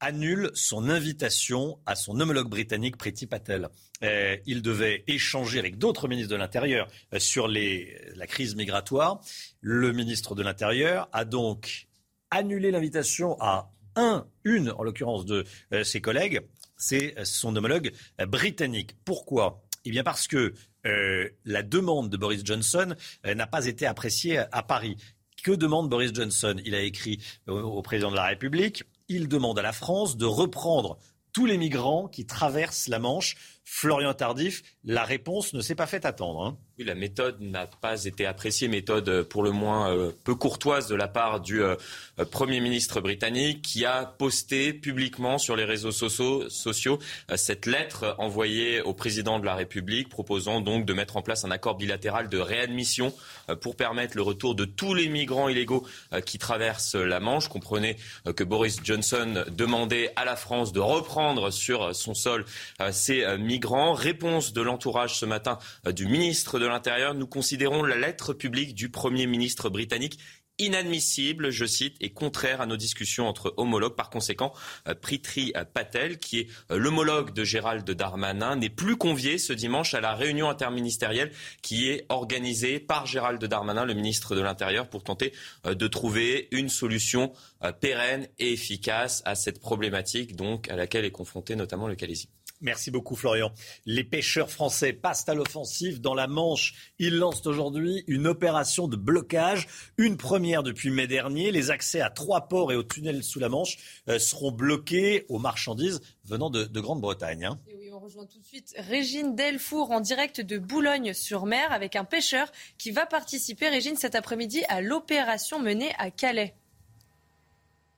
annule 0.00 0.50
son 0.54 0.90
invitation 0.90 1.78
à 1.86 1.94
son 1.94 2.20
homologue 2.20 2.48
britannique 2.48 2.96
Priti 2.96 3.26
Patel. 3.26 3.68
Euh, 4.02 4.36
il 4.44 4.60
devait 4.60 5.02
échanger 5.06 5.58
avec 5.58 5.78
d'autres 5.78 6.08
ministres 6.08 6.30
de 6.30 6.36
l'Intérieur 6.36 6.88
euh, 7.14 7.18
sur 7.18 7.48
la 7.48 8.26
crise 8.26 8.54
migratoire. 8.54 9.20
Le 9.60 9.92
ministre 9.92 10.34
de 10.34 10.42
l'Intérieur 10.42 11.08
a 11.12 11.24
donc 11.24 11.86
annulé 12.30 12.70
l'invitation 12.70 13.36
à 13.40 13.72
un, 13.96 14.26
une 14.44 14.70
en 14.72 14.82
l'occurrence 14.82 15.24
de 15.24 15.44
euh, 15.72 15.84
ses 15.84 16.00
collègues. 16.00 16.40
C'est 16.76 17.14
son 17.24 17.54
homologue 17.56 17.92
britannique. 18.26 18.96
Pourquoi? 19.04 19.62
Eh 19.84 19.90
bien 19.90 20.02
parce 20.02 20.26
que 20.26 20.52
la 21.44 21.62
demande 21.62 22.10
de 22.10 22.16
Boris 22.18 22.42
Johnson 22.44 22.94
n'a 23.24 23.46
pas 23.46 23.66
été 23.66 23.86
appréciée 23.86 24.38
à 24.38 24.62
Paris. 24.62 24.96
Que 25.44 25.52
demande 25.52 25.90
Boris 25.90 26.10
Johnson 26.14 26.56
Il 26.64 26.74
a 26.74 26.80
écrit 26.80 27.20
au 27.46 27.82
président 27.82 28.10
de 28.10 28.16
la 28.16 28.24
République. 28.24 28.84
Il 29.08 29.28
demande 29.28 29.58
à 29.58 29.62
la 29.62 29.74
France 29.74 30.16
de 30.16 30.24
reprendre 30.24 30.96
tous 31.34 31.44
les 31.44 31.58
migrants 31.58 32.08
qui 32.08 32.24
traversent 32.24 32.88
la 32.88 32.98
Manche. 32.98 33.36
Florian 33.62 34.14
Tardif, 34.14 34.62
la 34.84 35.04
réponse 35.04 35.52
ne 35.52 35.60
s'est 35.60 35.74
pas 35.74 35.86
faite 35.86 36.06
attendre. 36.06 36.46
Hein. 36.46 36.58
Oui, 36.76 36.84
la 36.84 36.96
méthode 36.96 37.40
n'a 37.40 37.68
pas 37.68 38.04
été 38.04 38.26
appréciée, 38.26 38.66
méthode 38.66 39.08
euh, 39.08 39.22
pour 39.22 39.44
le 39.44 39.52
moins 39.52 39.92
euh, 39.92 40.10
peu 40.24 40.34
courtoise 40.34 40.88
de 40.88 40.96
la 40.96 41.06
part 41.06 41.38
du 41.38 41.62
euh, 41.62 41.76
Premier 42.32 42.58
ministre 42.58 43.00
britannique 43.00 43.62
qui 43.62 43.84
a 43.84 44.04
posté 44.04 44.72
publiquement 44.72 45.38
sur 45.38 45.54
les 45.54 45.64
réseaux 45.64 45.92
sociaux, 45.92 46.98
cette 47.36 47.66
lettre 47.66 48.16
envoyée 48.18 48.80
au 48.82 48.92
président 48.92 49.38
de 49.38 49.46
la 49.46 49.54
République 49.54 50.08
proposant 50.08 50.60
donc 50.60 50.84
de 50.84 50.92
mettre 50.94 51.16
en 51.16 51.22
place 51.22 51.44
un 51.44 51.50
accord 51.52 51.76
bilatéral 51.76 52.28
de 52.28 52.38
réadmission 52.38 53.12
pour 53.60 53.74
permettre 53.74 54.16
le 54.16 54.22
retour 54.22 54.54
de 54.54 54.64
tous 54.64 54.94
les 54.94 55.08
migrants 55.08 55.48
illégaux 55.48 55.84
qui 56.24 56.38
traversent 56.38 56.94
la 56.94 57.18
Manche. 57.18 57.48
Comprenez 57.48 57.96
que 58.36 58.44
Boris 58.44 58.78
Johnson 58.84 59.44
demandait 59.50 60.12
à 60.14 60.24
la 60.24 60.36
France 60.36 60.72
de 60.72 60.80
reprendre 60.80 61.50
sur 61.50 61.94
son 61.96 62.14
sol 62.14 62.44
ces 62.92 63.26
migrants. 63.38 63.92
Réponse 63.92 64.52
de 64.52 64.62
l'entourage 64.62 65.16
ce 65.16 65.26
matin 65.26 65.58
du 65.84 66.06
ministre 66.06 66.60
de 66.60 66.63
de 66.64 66.68
l'Intérieur, 66.68 67.12
nous 67.12 67.26
considérons 67.26 67.82
la 67.82 67.96
lettre 67.96 68.32
publique 68.32 68.74
du 68.74 68.88
Premier 68.88 69.26
ministre 69.26 69.68
britannique 69.68 70.18
inadmissible, 70.58 71.50
je 71.50 71.66
cite, 71.66 71.96
et 72.00 72.10
contraire 72.10 72.62
à 72.62 72.66
nos 72.66 72.78
discussions 72.78 73.28
entre 73.28 73.52
homologues. 73.58 73.96
Par 73.96 74.08
conséquent, 74.08 74.54
euh, 74.88 74.94
Pritri 74.94 75.52
Patel, 75.74 76.18
qui 76.18 76.38
est 76.38 76.48
euh, 76.70 76.78
l'homologue 76.78 77.34
de 77.34 77.44
Gérald 77.44 77.88
Darmanin, 77.90 78.56
n'est 78.56 78.70
plus 78.70 78.96
convié 78.96 79.36
ce 79.36 79.52
dimanche 79.52 79.92
à 79.92 80.00
la 80.00 80.14
réunion 80.14 80.48
interministérielle 80.48 81.32
qui 81.60 81.90
est 81.90 82.06
organisée 82.08 82.80
par 82.80 83.04
Gérald 83.04 83.44
Darmanin, 83.44 83.84
le 83.84 83.94
ministre 83.94 84.34
de 84.34 84.40
l'Intérieur, 84.40 84.88
pour 84.88 85.04
tenter 85.04 85.34
euh, 85.66 85.74
de 85.74 85.86
trouver 85.86 86.48
une 86.50 86.70
solution 86.70 87.32
pérenne 87.80 88.26
et 88.38 88.52
efficace 88.52 89.22
à 89.26 89.34
cette 89.34 89.60
problématique, 89.60 90.36
donc 90.36 90.70
à 90.70 90.76
laquelle 90.76 91.04
est 91.04 91.10
confronté 91.10 91.56
notamment 91.56 91.88
le 91.88 91.94
Calaisie. 91.94 92.30
Merci 92.64 92.90
beaucoup 92.90 93.14
Florian. 93.14 93.52
Les 93.84 94.04
pêcheurs 94.04 94.50
français 94.50 94.94
passent 94.94 95.28
à 95.28 95.34
l'offensive 95.34 96.00
dans 96.00 96.14
la 96.14 96.26
Manche. 96.26 96.92
Ils 96.98 97.14
lancent 97.14 97.46
aujourd'hui 97.46 98.04
une 98.06 98.26
opération 98.26 98.88
de 98.88 98.96
blocage, 98.96 99.68
une 99.98 100.16
première 100.16 100.62
depuis 100.62 100.88
mai 100.88 101.06
dernier. 101.06 101.52
Les 101.52 101.70
accès 101.70 102.00
à 102.00 102.08
trois 102.08 102.48
ports 102.48 102.72
et 102.72 102.76
aux 102.76 102.82
tunnels 102.82 103.22
sous 103.22 103.38
la 103.38 103.50
Manche 103.50 103.76
euh, 104.08 104.18
seront 104.18 104.50
bloqués 104.50 105.26
aux 105.28 105.38
marchandises 105.38 106.00
venant 106.24 106.48
de, 106.48 106.64
Grande-Bretagne. 106.80 107.44
Hein. 107.44 107.60
Oui, 107.66 107.90
on 107.92 107.98
rejoint 107.98 108.24
tout 108.24 108.38
de 108.38 108.46
suite 108.46 108.74
Régine 108.78 109.36
Delfour 109.36 109.90
en 109.90 110.00
direct 110.00 110.40
de 110.40 110.56
Boulogne-sur-Mer 110.56 111.70
avec 111.70 111.96
un 111.96 112.04
pêcheur 112.04 112.50
qui 112.78 112.92
va 112.92 113.04
participer, 113.04 113.68
Régine, 113.68 113.96
cet 113.96 114.14
après-midi 114.14 114.62
à 114.70 114.80
l'opération 114.80 115.60
menée 115.60 115.92
à 115.98 116.10
Calais. 116.10 116.54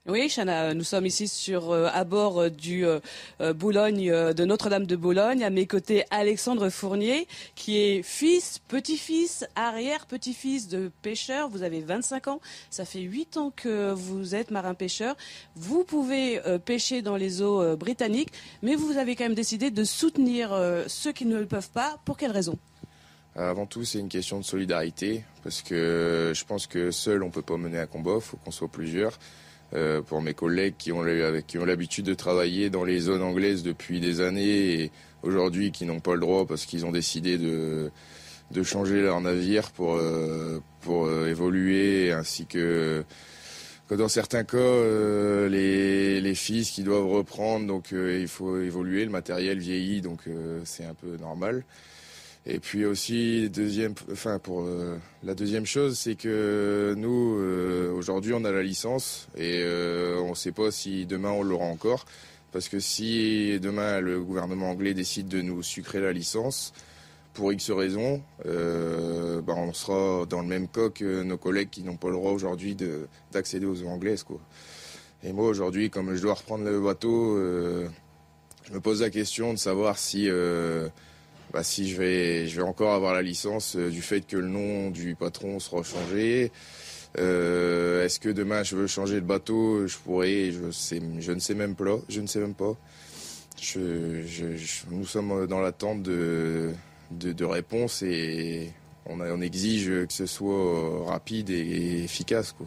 Oui, 0.09 0.28
Chana, 0.28 0.73
nous 0.73 0.85
sommes 0.85 1.07
ici 1.07 1.27
sur 1.27 1.73
euh, 1.73 1.89
à 1.93 2.05
bord 2.05 2.41
euh, 2.41 2.49
du 2.49 2.87
euh, 2.87 3.01
Boulogne 3.55 4.09
de 4.09 4.45
Notre-Dame 4.45 4.87
de 4.87 4.95
Boulogne. 4.95 5.43
À 5.43 5.51
mes 5.51 5.66
côtés, 5.66 6.05
Alexandre 6.12 6.69
Fournier, 6.69 7.27
qui 7.57 7.78
est 7.78 8.05
fils, 8.05 8.61
petit-fils, 8.69 9.45
arrière-petit-fils 9.57 10.69
de 10.69 10.93
pêcheur. 11.03 11.49
Vous 11.49 11.65
avez 11.65 11.81
25 11.81 12.28
ans. 12.28 12.41
Ça 12.70 12.85
fait 12.85 13.01
8 13.01 13.37
ans 13.37 13.53
que 13.55 13.91
vous 13.91 14.37
êtes 14.37 14.53
marin-pêcheur. 14.53 15.16
Vous 15.57 15.83
pouvez 15.83 16.41
pêcher 16.65 17.03
dans 17.03 17.16
les 17.16 17.43
eaux 17.43 17.77
britanniques, 17.77 18.33
mais 18.62 18.77
vous 18.77 18.99
avez 18.99 19.16
quand 19.16 19.24
même 19.24 19.35
décidé 19.35 19.73
de 19.73 19.83
soutenir 19.83 20.57
ceux 20.87 21.12
qui 21.12 21.27
ne 21.27 21.37
le 21.37 21.47
peuvent 21.47 21.70
pas. 21.70 21.99
Pour 22.05 22.16
quelle 22.16 22.31
raison? 22.33 22.57
Avant 23.35 23.66
tout, 23.66 23.85
c'est 23.85 23.99
une 23.99 24.09
question 24.09 24.39
de 24.39 24.45
solidarité, 24.45 25.24
parce 25.43 25.62
que 25.62 26.33
je 26.35 26.45
pense 26.45 26.69
que 26.69 26.93
seul, 26.93 27.24
on 27.24 27.31
peut 27.31 27.43
pas 27.43 27.57
mener 27.57 27.78
un 27.78 27.87
combat, 27.87 28.15
il 28.15 28.20
faut 28.20 28.37
qu'on 28.39 28.53
soit 28.53 28.69
plusieurs. 28.69 29.19
Euh, 29.74 30.01
pour 30.01 30.22
mes 30.22 30.32
collègues 30.32 30.74
qui 30.78 30.93
ont, 30.93 31.01
ont 31.01 31.64
l'habitude 31.64 32.06
de 32.06 32.14
travailler 32.14 32.70
dans 32.70 32.84
les 32.84 33.01
zones 33.01 33.22
anglaises 33.22 33.64
depuis 33.64 33.98
des 33.98 34.20
années 34.20 34.82
et 34.82 34.90
aujourd'hui 35.24 35.72
qui 35.72 35.86
n'ont 35.86 35.98
pas 35.98 36.14
le 36.14 36.20
droit 36.20 36.47
parce 36.47 36.66
qu'ils 36.66 36.86
ont 36.86 36.93
décidé 36.93 37.36
de, 37.36 37.90
de 38.52 38.62
changer 38.62 39.02
leur 39.02 39.20
navire 39.20 39.72
pour, 39.72 39.97
euh, 39.97 40.62
pour 40.82 41.06
euh, 41.06 41.26
évoluer 41.26 42.12
ainsi 42.12 42.47
que, 42.47 43.05
que 43.88 43.97
dans 43.97 44.06
certains 44.06 44.44
cas 44.44 45.48
les, 45.48 46.20
les 46.20 46.34
fils 46.36 46.70
qui 46.70 46.84
doivent 46.84 47.09
reprendre. 47.09 47.66
Donc 47.66 47.90
il 47.90 48.28
faut 48.28 48.60
évoluer 48.60 49.05
le 49.05 49.10
matériel 49.10 49.59
vieillit 49.59 50.01
donc 50.01 50.20
c'est 50.64 50.84
un 50.84 50.94
peu 50.94 51.16
normal 51.16 51.64
et 52.48 52.60
puis 52.60 52.85
aussi, 52.85 53.51
deuxième, 53.51 53.94
enfin 54.12 54.39
pour 54.39 54.62
euh, 54.62 54.98
la 55.24 55.35
deuxième 55.35 55.66
chose, 55.66 55.98
c'est 55.98 56.14
que 56.14 56.94
nous 56.97 57.39
euh, 57.40 57.90
aujourd'hui 57.93 58.35
on 58.35 58.44
a 58.44 58.52
la 58.52 58.62
licence 58.62 59.27
et 59.36 59.62
euh, 59.64 60.20
on 60.20 60.31
ne 60.31 60.35
sait 60.35 60.52
pas 60.52 60.70
si 60.70 61.06
demain 61.06 61.31
on 61.31 61.43
l'aura 61.43 61.64
encore, 61.64 62.05
parce 62.52 62.68
que 62.68 62.78
si 62.78 63.59
demain 63.59 63.98
le 64.01 64.23
gouvernement 64.23 64.70
anglais 64.70 64.94
décide 64.94 65.27
de 65.27 65.43
nous 65.43 65.64
sucrer 65.64 66.01
la 66.01 66.12
licence 66.12 66.73
pour 67.35 67.52
X 67.52 67.73
raisons, 67.73 68.23
ben 68.44 69.55
on 69.55 69.73
sera 69.73 70.24
dans 70.24 70.40
le 70.40 70.47
même 70.47 70.68
cas 70.68 70.89
que 70.89 71.24
nos 71.24 71.36
collègues 71.36 71.70
qui 71.70 71.82
n'ont 71.82 71.97
pas 71.97 72.09
le 72.09 72.14
droit 72.14 72.31
aujourd'hui 72.31 72.77
d'accéder 73.32 73.66
aux 73.66 73.82
eaux 73.82 73.89
anglaises 73.89 74.23
quoi. 74.23 74.39
Et 75.24 75.32
moi 75.32 75.48
aujourd'hui, 75.48 75.90
comme 75.90 76.14
je 76.14 76.23
dois 76.23 76.35
reprendre 76.35 76.64
le 76.64 76.81
bateau, 76.81 77.36
je 77.36 78.73
me 78.73 78.81
pose 78.81 79.02
la 79.02 79.10
question 79.10 79.52
de 79.52 79.59
savoir 79.59 79.98
si 79.98 80.31
bah, 81.52 81.62
si 81.62 81.89
je 81.89 81.97
vais, 81.97 82.47
je 82.48 82.56
vais 82.56 82.66
encore 82.66 82.93
avoir 82.94 83.14
la 83.14 83.23
licence 83.23 83.77
euh, 83.77 83.90
du 83.90 84.02
fait 84.02 84.23
que 84.27 84.36
le 84.36 84.48
nom 84.48 84.90
du 84.90 85.14
patron 85.14 85.60
sera 85.60 85.82
changé. 85.82 86.51
Euh, 87.18 88.05
est-ce 88.05 88.20
que 88.20 88.28
demain 88.28 88.62
je 88.62 88.77
veux 88.77 88.86
changer 88.86 89.16
de 89.16 89.27
bateau? 89.27 89.86
Je 89.86 89.97
pourrais, 89.97 90.51
je, 90.52 91.32
ne 91.32 91.39
sais 91.39 91.55
même 91.55 91.74
pas. 91.74 91.98
Je 92.09 92.20
ne 92.20 92.27
sais 92.27 92.40
même 92.40 92.55
pas. 92.55 92.77
nous 94.90 95.06
sommes 95.06 95.47
dans 95.47 95.60
l'attente 95.60 96.02
de, 96.02 96.73
de, 97.10 97.44
réponses 97.44 98.02
et 98.02 98.70
on, 99.06 99.20
on, 99.20 99.40
exige 99.40 99.86
que 100.06 100.12
ce 100.12 100.27
soit 100.27 101.06
rapide 101.06 101.51
et 101.51 102.05
efficace. 102.05 102.52
Quoi. 102.52 102.66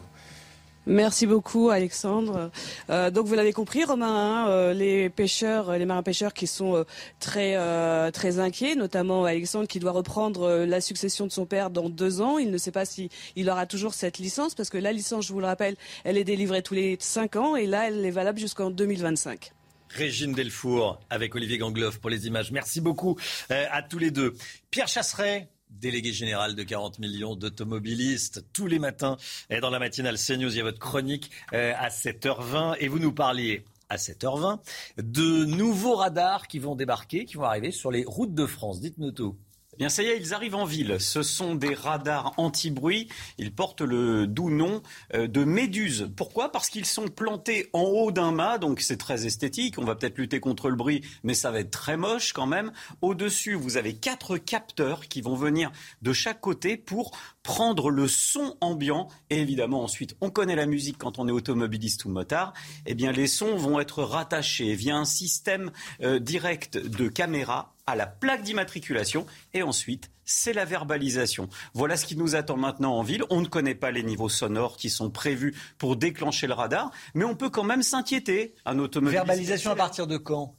Merci 0.90 1.28
beaucoup, 1.28 1.70
Alexandre. 1.70 2.50
Euh, 2.90 3.12
donc, 3.12 3.28
vous 3.28 3.36
l'avez 3.36 3.52
compris, 3.52 3.84
Romain, 3.84 4.08
hein, 4.08 4.48
euh, 4.48 4.74
les 4.74 5.08
pêcheurs, 5.08 5.78
les 5.78 5.84
marins 5.84 6.02
pêcheurs 6.02 6.34
qui 6.34 6.48
sont 6.48 6.74
euh, 6.74 6.84
très 7.20 8.10
très 8.10 8.40
inquiets, 8.40 8.74
notamment 8.74 9.24
Alexandre 9.24 9.68
qui 9.68 9.78
doit 9.78 9.92
reprendre 9.92 10.64
la 10.64 10.80
succession 10.80 11.28
de 11.28 11.32
son 11.32 11.46
père 11.46 11.70
dans 11.70 11.88
deux 11.88 12.20
ans. 12.20 12.38
Il 12.38 12.50
ne 12.50 12.58
sait 12.58 12.72
pas 12.72 12.84
si 12.84 13.08
aura 13.46 13.66
toujours 13.66 13.94
cette 13.94 14.18
licence 14.18 14.56
parce 14.56 14.68
que 14.68 14.78
la 14.78 14.92
licence, 14.92 15.28
je 15.28 15.32
vous 15.32 15.38
le 15.38 15.46
rappelle, 15.46 15.76
elle 16.02 16.16
est 16.16 16.24
délivrée 16.24 16.62
tous 16.62 16.74
les 16.74 16.96
cinq 16.98 17.36
ans 17.36 17.54
et 17.54 17.66
là, 17.66 17.86
elle 17.86 18.04
est 18.04 18.10
valable 18.10 18.40
jusqu'en 18.40 18.70
2025. 18.70 19.52
Régine 19.90 20.32
Delfour 20.32 20.98
avec 21.08 21.36
Olivier 21.36 21.58
Gangloff 21.58 22.00
pour 22.00 22.10
les 22.10 22.26
images. 22.26 22.50
Merci 22.50 22.80
beaucoup 22.80 23.16
à 23.48 23.82
tous 23.82 23.98
les 23.98 24.10
deux. 24.10 24.34
Pierre 24.72 24.88
Chasseret, 24.88 25.48
délégué 25.70 26.12
général 26.12 26.54
de 26.54 26.62
40 26.62 26.98
millions 26.98 27.36
d'automobilistes, 27.36 28.44
tous 28.52 28.66
les 28.66 28.78
matins 28.78 29.16
et 29.48 29.60
dans 29.60 29.70
la 29.70 29.78
matinale 29.78 30.16
CNews, 30.16 30.50
il 30.50 30.56
y 30.56 30.60
a 30.60 30.64
votre 30.64 30.78
chronique 30.78 31.30
euh, 31.52 31.72
à 31.78 31.88
7h20 31.88 32.76
et 32.80 32.88
vous 32.88 32.98
nous 32.98 33.12
parliez 33.12 33.64
à 33.88 33.96
7h20 33.96 34.60
de 34.98 35.44
nouveaux 35.44 35.96
radars 35.96 36.46
qui 36.46 36.58
vont 36.58 36.76
débarquer, 36.76 37.24
qui 37.24 37.36
vont 37.36 37.44
arriver 37.44 37.70
sur 37.70 37.90
les 37.90 38.04
routes 38.04 38.34
de 38.34 38.46
France. 38.46 38.80
Dites-nous 38.80 39.12
tout. 39.12 39.36
Bien, 39.80 39.88
ça 39.88 40.02
y 40.02 40.08
est, 40.08 40.18
ils 40.18 40.34
arrivent 40.34 40.56
en 40.56 40.66
ville. 40.66 41.00
Ce 41.00 41.22
sont 41.22 41.54
des 41.54 41.72
radars 41.72 42.34
anti-bruit. 42.36 43.08
Ils 43.38 43.50
portent 43.50 43.80
le 43.80 44.26
doux 44.26 44.50
nom 44.50 44.82
euh, 45.14 45.26
de 45.26 45.42
Méduse. 45.42 46.10
Pourquoi? 46.16 46.52
Parce 46.52 46.68
qu'ils 46.68 46.84
sont 46.84 47.08
plantés 47.08 47.70
en 47.72 47.84
haut 47.84 48.12
d'un 48.12 48.30
mât, 48.30 48.58
donc 48.58 48.82
c'est 48.82 48.98
très 48.98 49.24
esthétique. 49.24 49.78
On 49.78 49.84
va 49.84 49.94
peut-être 49.94 50.18
lutter 50.18 50.38
contre 50.38 50.68
le 50.68 50.76
bruit, 50.76 51.02
mais 51.22 51.32
ça 51.32 51.50
va 51.50 51.60
être 51.60 51.70
très 51.70 51.96
moche 51.96 52.34
quand 52.34 52.44
même. 52.44 52.72
Au-dessus, 53.00 53.54
vous 53.54 53.78
avez 53.78 53.94
quatre 53.94 54.36
capteurs 54.36 55.08
qui 55.08 55.22
vont 55.22 55.34
venir 55.34 55.72
de 56.02 56.12
chaque 56.12 56.42
côté 56.42 56.76
pour 56.76 57.12
prendre 57.42 57.88
le 57.88 58.06
son 58.06 58.58
ambiant. 58.60 59.08
Et 59.30 59.40
évidemment, 59.40 59.82
ensuite, 59.82 60.14
on 60.20 60.28
connaît 60.28 60.56
la 60.56 60.66
musique 60.66 60.98
quand 60.98 61.18
on 61.18 61.26
est 61.26 61.32
automobiliste 61.32 62.04
ou 62.04 62.10
motard. 62.10 62.52
Eh 62.84 62.94
bien, 62.94 63.12
les 63.12 63.26
sons 63.26 63.56
vont 63.56 63.80
être 63.80 64.02
rattachés 64.02 64.74
via 64.74 64.98
un 64.98 65.06
système 65.06 65.70
euh, 66.02 66.18
direct 66.18 66.76
de 66.76 67.08
caméra 67.08 67.72
à 67.90 67.96
la 67.96 68.06
plaque 68.06 68.42
d'immatriculation 68.42 69.26
et 69.54 69.62
ensuite 69.62 70.10
c'est 70.24 70.52
la 70.52 70.64
verbalisation. 70.64 71.48
Voilà 71.74 71.96
ce 71.96 72.06
qui 72.06 72.16
nous 72.16 72.36
attend 72.36 72.56
maintenant 72.56 72.96
en 72.96 73.02
ville. 73.02 73.24
On 73.30 73.40
ne 73.40 73.46
connaît 73.46 73.74
pas 73.74 73.90
les 73.90 74.02
niveaux 74.02 74.28
sonores 74.28 74.76
qui 74.76 74.88
sont 74.88 75.10
prévus 75.10 75.54
pour 75.76 75.96
déclencher 75.96 76.46
le 76.46 76.54
radar, 76.54 76.92
mais 77.14 77.24
on 77.24 77.34
peut 77.34 77.50
quand 77.50 77.64
même 77.64 77.82
s'inquiéter. 77.82 78.54
Un 78.64 78.78
automobiliste. 78.78 79.26
Verbalisation 79.26 79.72
à 79.72 79.76
partir 79.76 80.06
de 80.06 80.16
quand? 80.16 80.54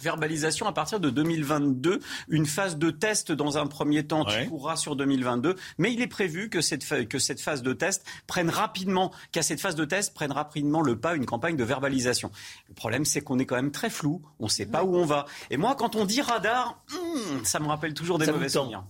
Verbalisation 0.00 0.66
à 0.66 0.72
partir 0.72 1.00
de 1.00 1.10
2022, 1.10 2.00
une 2.28 2.46
phase 2.46 2.76
de 2.76 2.90
test 2.90 3.32
dans 3.32 3.58
un 3.58 3.66
premier 3.66 4.04
temps 4.06 4.24
qui 4.24 4.34
Ouais. 4.36 4.46
courra 4.46 4.76
sur 4.76 4.96
2022, 4.96 5.56
mais 5.78 5.92
il 5.92 6.00
est 6.00 6.06
prévu 6.06 6.48
que 6.48 6.60
cette, 6.60 6.84
que 7.08 7.18
cette 7.18 7.40
phase 7.40 7.62
de 7.62 7.72
test 7.72 8.04
prenne 8.26 8.50
rapidement, 8.50 9.12
qu'à 9.32 9.42
cette 9.42 9.60
phase 9.60 9.74
de 9.74 9.84
test 9.84 10.14
prenne 10.14 10.32
rapidement 10.32 10.82
le 10.82 10.98
pas 10.98 11.14
une 11.14 11.26
campagne 11.26 11.56
de 11.56 11.64
verbalisation. 11.64 12.30
Le 12.68 12.74
problème, 12.74 13.04
c'est 13.04 13.20
qu'on 13.20 13.38
est 13.38 13.46
quand 13.46 13.56
même 13.56 13.70
très 13.72 13.90
flou, 13.90 14.22
on 14.38 14.44
ne 14.44 14.50
sait 14.50 14.66
pas 14.66 14.84
où 14.84 14.96
on 14.96 15.04
va. 15.04 15.26
Et 15.50 15.56
moi, 15.56 15.74
quand 15.76 15.96
on 15.96 16.04
dit 16.04 16.20
radar, 16.22 16.80
hum, 16.92 17.44
ça 17.44 17.58
me 17.60 17.66
rappelle 17.66 17.94
toujours 17.94 18.18
des 18.18 18.26
Ça 18.26 18.32
mauvais 18.32 18.48
souvenirs. 18.48 18.84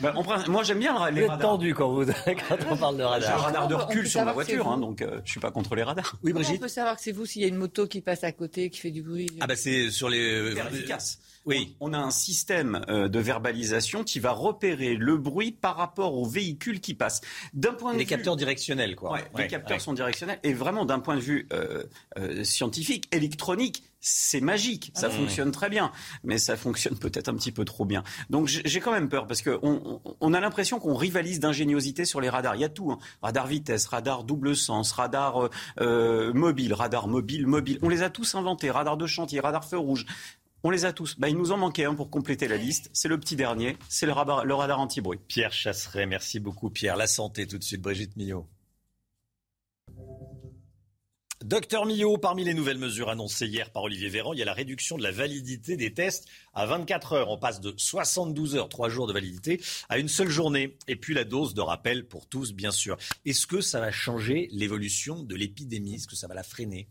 Ben, 0.00 0.12
prin- 0.12 0.44
moi, 0.48 0.62
j'aime 0.62 0.78
bien 0.78 0.94
le- 1.10 1.14
les 1.14 1.20
Vous 1.20 1.24
êtes 1.24 1.30
radars. 1.30 1.50
tendu 1.50 1.74
quand, 1.74 1.90
vous, 1.92 2.04
quand 2.48 2.56
on 2.70 2.76
parle 2.76 2.94
de 2.96 3.00
J'ai 3.00 3.04
un 3.04 3.08
radar. 3.08 3.40
radar 3.42 3.68
de 3.68 3.74
recul 3.74 4.08
sur 4.08 4.24
ma 4.24 4.32
voiture, 4.32 4.68
hein, 4.68 4.78
donc 4.78 5.02
euh, 5.02 5.20
je 5.24 5.30
suis 5.30 5.40
pas 5.40 5.50
contre 5.50 5.74
les 5.74 5.82
radars. 5.82 6.16
Oui, 6.22 6.32
Comment 6.32 6.44
on 6.50 6.58
peut 6.58 6.68
savoir 6.68 6.96
que 6.96 7.02
c'est 7.02 7.12
vous 7.12 7.26
s'il 7.26 7.42
y 7.42 7.44
a 7.44 7.48
une 7.48 7.56
moto 7.56 7.86
qui 7.86 8.00
passe 8.00 8.24
à 8.24 8.32
côté, 8.32 8.70
qui 8.70 8.80
fait 8.80 8.90
du 8.90 9.02
bruit? 9.02 9.28
Ah 9.40 9.46
bah 9.46 9.56
c'est 9.56 9.90
sur 9.90 10.08
les... 10.08 10.50
Hyper 10.52 10.66
efficace. 10.68 11.18
Oui. 11.44 11.74
On 11.80 11.92
a 11.92 11.98
un 11.98 12.12
système 12.12 12.82
euh, 12.88 13.08
de 13.08 13.18
verbalisation 13.18 14.04
qui 14.04 14.20
va 14.20 14.30
repérer 14.30 14.94
le 14.94 15.16
bruit 15.16 15.50
par 15.50 15.76
rapport 15.76 16.14
aux 16.14 16.24
véhicules 16.26 16.80
qui 16.80 16.94
passent. 16.94 17.20
D'un 17.52 17.72
point 17.72 17.92
de 17.94 17.98
Les 17.98 18.04
vue 18.04 18.10
capteurs 18.10 18.36
directionnels, 18.36 18.94
quoi. 18.94 19.12
Ouais, 19.12 19.24
Ouais, 19.34 19.42
les 19.42 19.48
capteurs 19.48 19.76
ouais. 19.78 19.82
sont 19.82 19.92
directionnels 19.92 20.38
et 20.44 20.52
vraiment 20.52 20.84
d'un 20.84 21.00
point 21.00 21.16
de 21.16 21.20
vue 21.20 21.48
euh, 21.52 21.82
euh, 22.18 22.44
scientifique, 22.44 23.08
électronique, 23.12 23.82
c'est 24.02 24.40
magique, 24.40 24.90
ça 24.94 25.08
Mmh. 25.08 25.12
fonctionne 25.12 25.50
très 25.52 25.70
bien, 25.70 25.92
mais 26.24 26.36
ça 26.36 26.56
fonctionne 26.56 26.98
peut-être 26.98 27.28
un 27.28 27.34
petit 27.34 27.52
peu 27.52 27.64
trop 27.64 27.84
bien. 27.84 28.02
Donc 28.28 28.48
j'ai 28.48 28.80
quand 28.80 28.92
même 28.92 29.08
peur 29.08 29.26
parce 29.26 29.42
que 29.42 29.58
on, 29.62 30.34
a 30.34 30.40
l'impression 30.40 30.80
qu'on 30.80 30.96
rivalise 30.96 31.38
d'ingéniosité 31.38 32.04
sur 32.04 32.20
les 32.20 32.28
radars. 32.28 32.56
Il 32.56 32.60
y 32.60 32.64
a 32.64 32.68
tout, 32.68 32.90
hein. 32.90 32.98
radar 33.22 33.46
vitesse, 33.46 33.86
radar 33.86 34.24
double 34.24 34.56
sens, 34.56 34.90
radar 34.92 35.44
euh, 35.44 35.50
euh, 35.80 36.32
mobile, 36.32 36.74
radar 36.74 37.06
mobile, 37.06 37.46
mobile. 37.46 37.78
On 37.82 37.88
les 37.88 38.02
a 38.02 38.10
tous 38.10 38.34
inventés, 38.34 38.70
radar 38.70 38.96
de 38.96 39.06
chantier, 39.06 39.38
radar 39.38 39.64
feu 39.64 39.78
rouge. 39.78 40.04
On 40.64 40.70
les 40.70 40.84
a 40.84 40.92
tous. 40.92 41.18
Bah, 41.18 41.28
il 41.28 41.36
nous 41.36 41.52
en 41.52 41.56
manquait 41.56 41.84
un 41.84 41.94
pour 41.94 42.10
compléter 42.10 42.48
la 42.48 42.56
liste. 42.56 42.90
C'est 42.92 43.08
le 43.08 43.18
petit 43.18 43.36
dernier, 43.36 43.76
c'est 43.88 44.06
le 44.06 44.12
radar, 44.12 44.44
le 44.44 44.54
radar 44.54 44.80
anti-bruit. 44.80 45.20
Pierre 45.28 45.52
Chasseret, 45.52 46.06
merci 46.06 46.40
beaucoup 46.40 46.70
Pierre. 46.70 46.96
La 46.96 47.06
santé 47.06 47.46
tout 47.46 47.58
de 47.58 47.64
suite, 47.64 47.80
Brigitte 47.80 48.16
Millot. 48.16 48.48
Docteur 51.44 51.86
Millot, 51.86 52.18
parmi 52.18 52.44
les 52.44 52.54
nouvelles 52.54 52.78
mesures 52.78 53.08
annoncées 53.08 53.46
hier 53.46 53.70
par 53.70 53.82
Olivier 53.82 54.08
Véran, 54.08 54.32
il 54.32 54.38
y 54.38 54.42
a 54.42 54.44
la 54.44 54.52
réduction 54.52 54.96
de 54.96 55.02
la 55.02 55.10
validité 55.10 55.76
des 55.76 55.92
tests 55.92 56.28
à 56.54 56.66
24 56.66 57.12
heures. 57.14 57.30
On 57.30 57.38
passe 57.38 57.60
de 57.60 57.74
72 57.76 58.54
heures, 58.54 58.68
3 58.68 58.88
jours 58.88 59.08
de 59.08 59.12
validité, 59.12 59.60
à 59.88 59.98
une 59.98 60.08
seule 60.08 60.28
journée. 60.28 60.76
Et 60.86 60.94
puis 60.94 61.14
la 61.14 61.24
dose 61.24 61.54
de 61.54 61.60
rappel 61.60 62.06
pour 62.06 62.28
tous, 62.28 62.52
bien 62.52 62.70
sûr. 62.70 62.96
Est-ce 63.24 63.48
que 63.48 63.60
ça 63.60 63.80
va 63.80 63.90
changer 63.90 64.48
l'évolution 64.52 65.22
de 65.24 65.34
l'épidémie? 65.34 65.96
Est-ce 65.96 66.06
que 66.06 66.16
ça 66.16 66.28
va 66.28 66.34
la 66.34 66.44
freiner? 66.44 66.86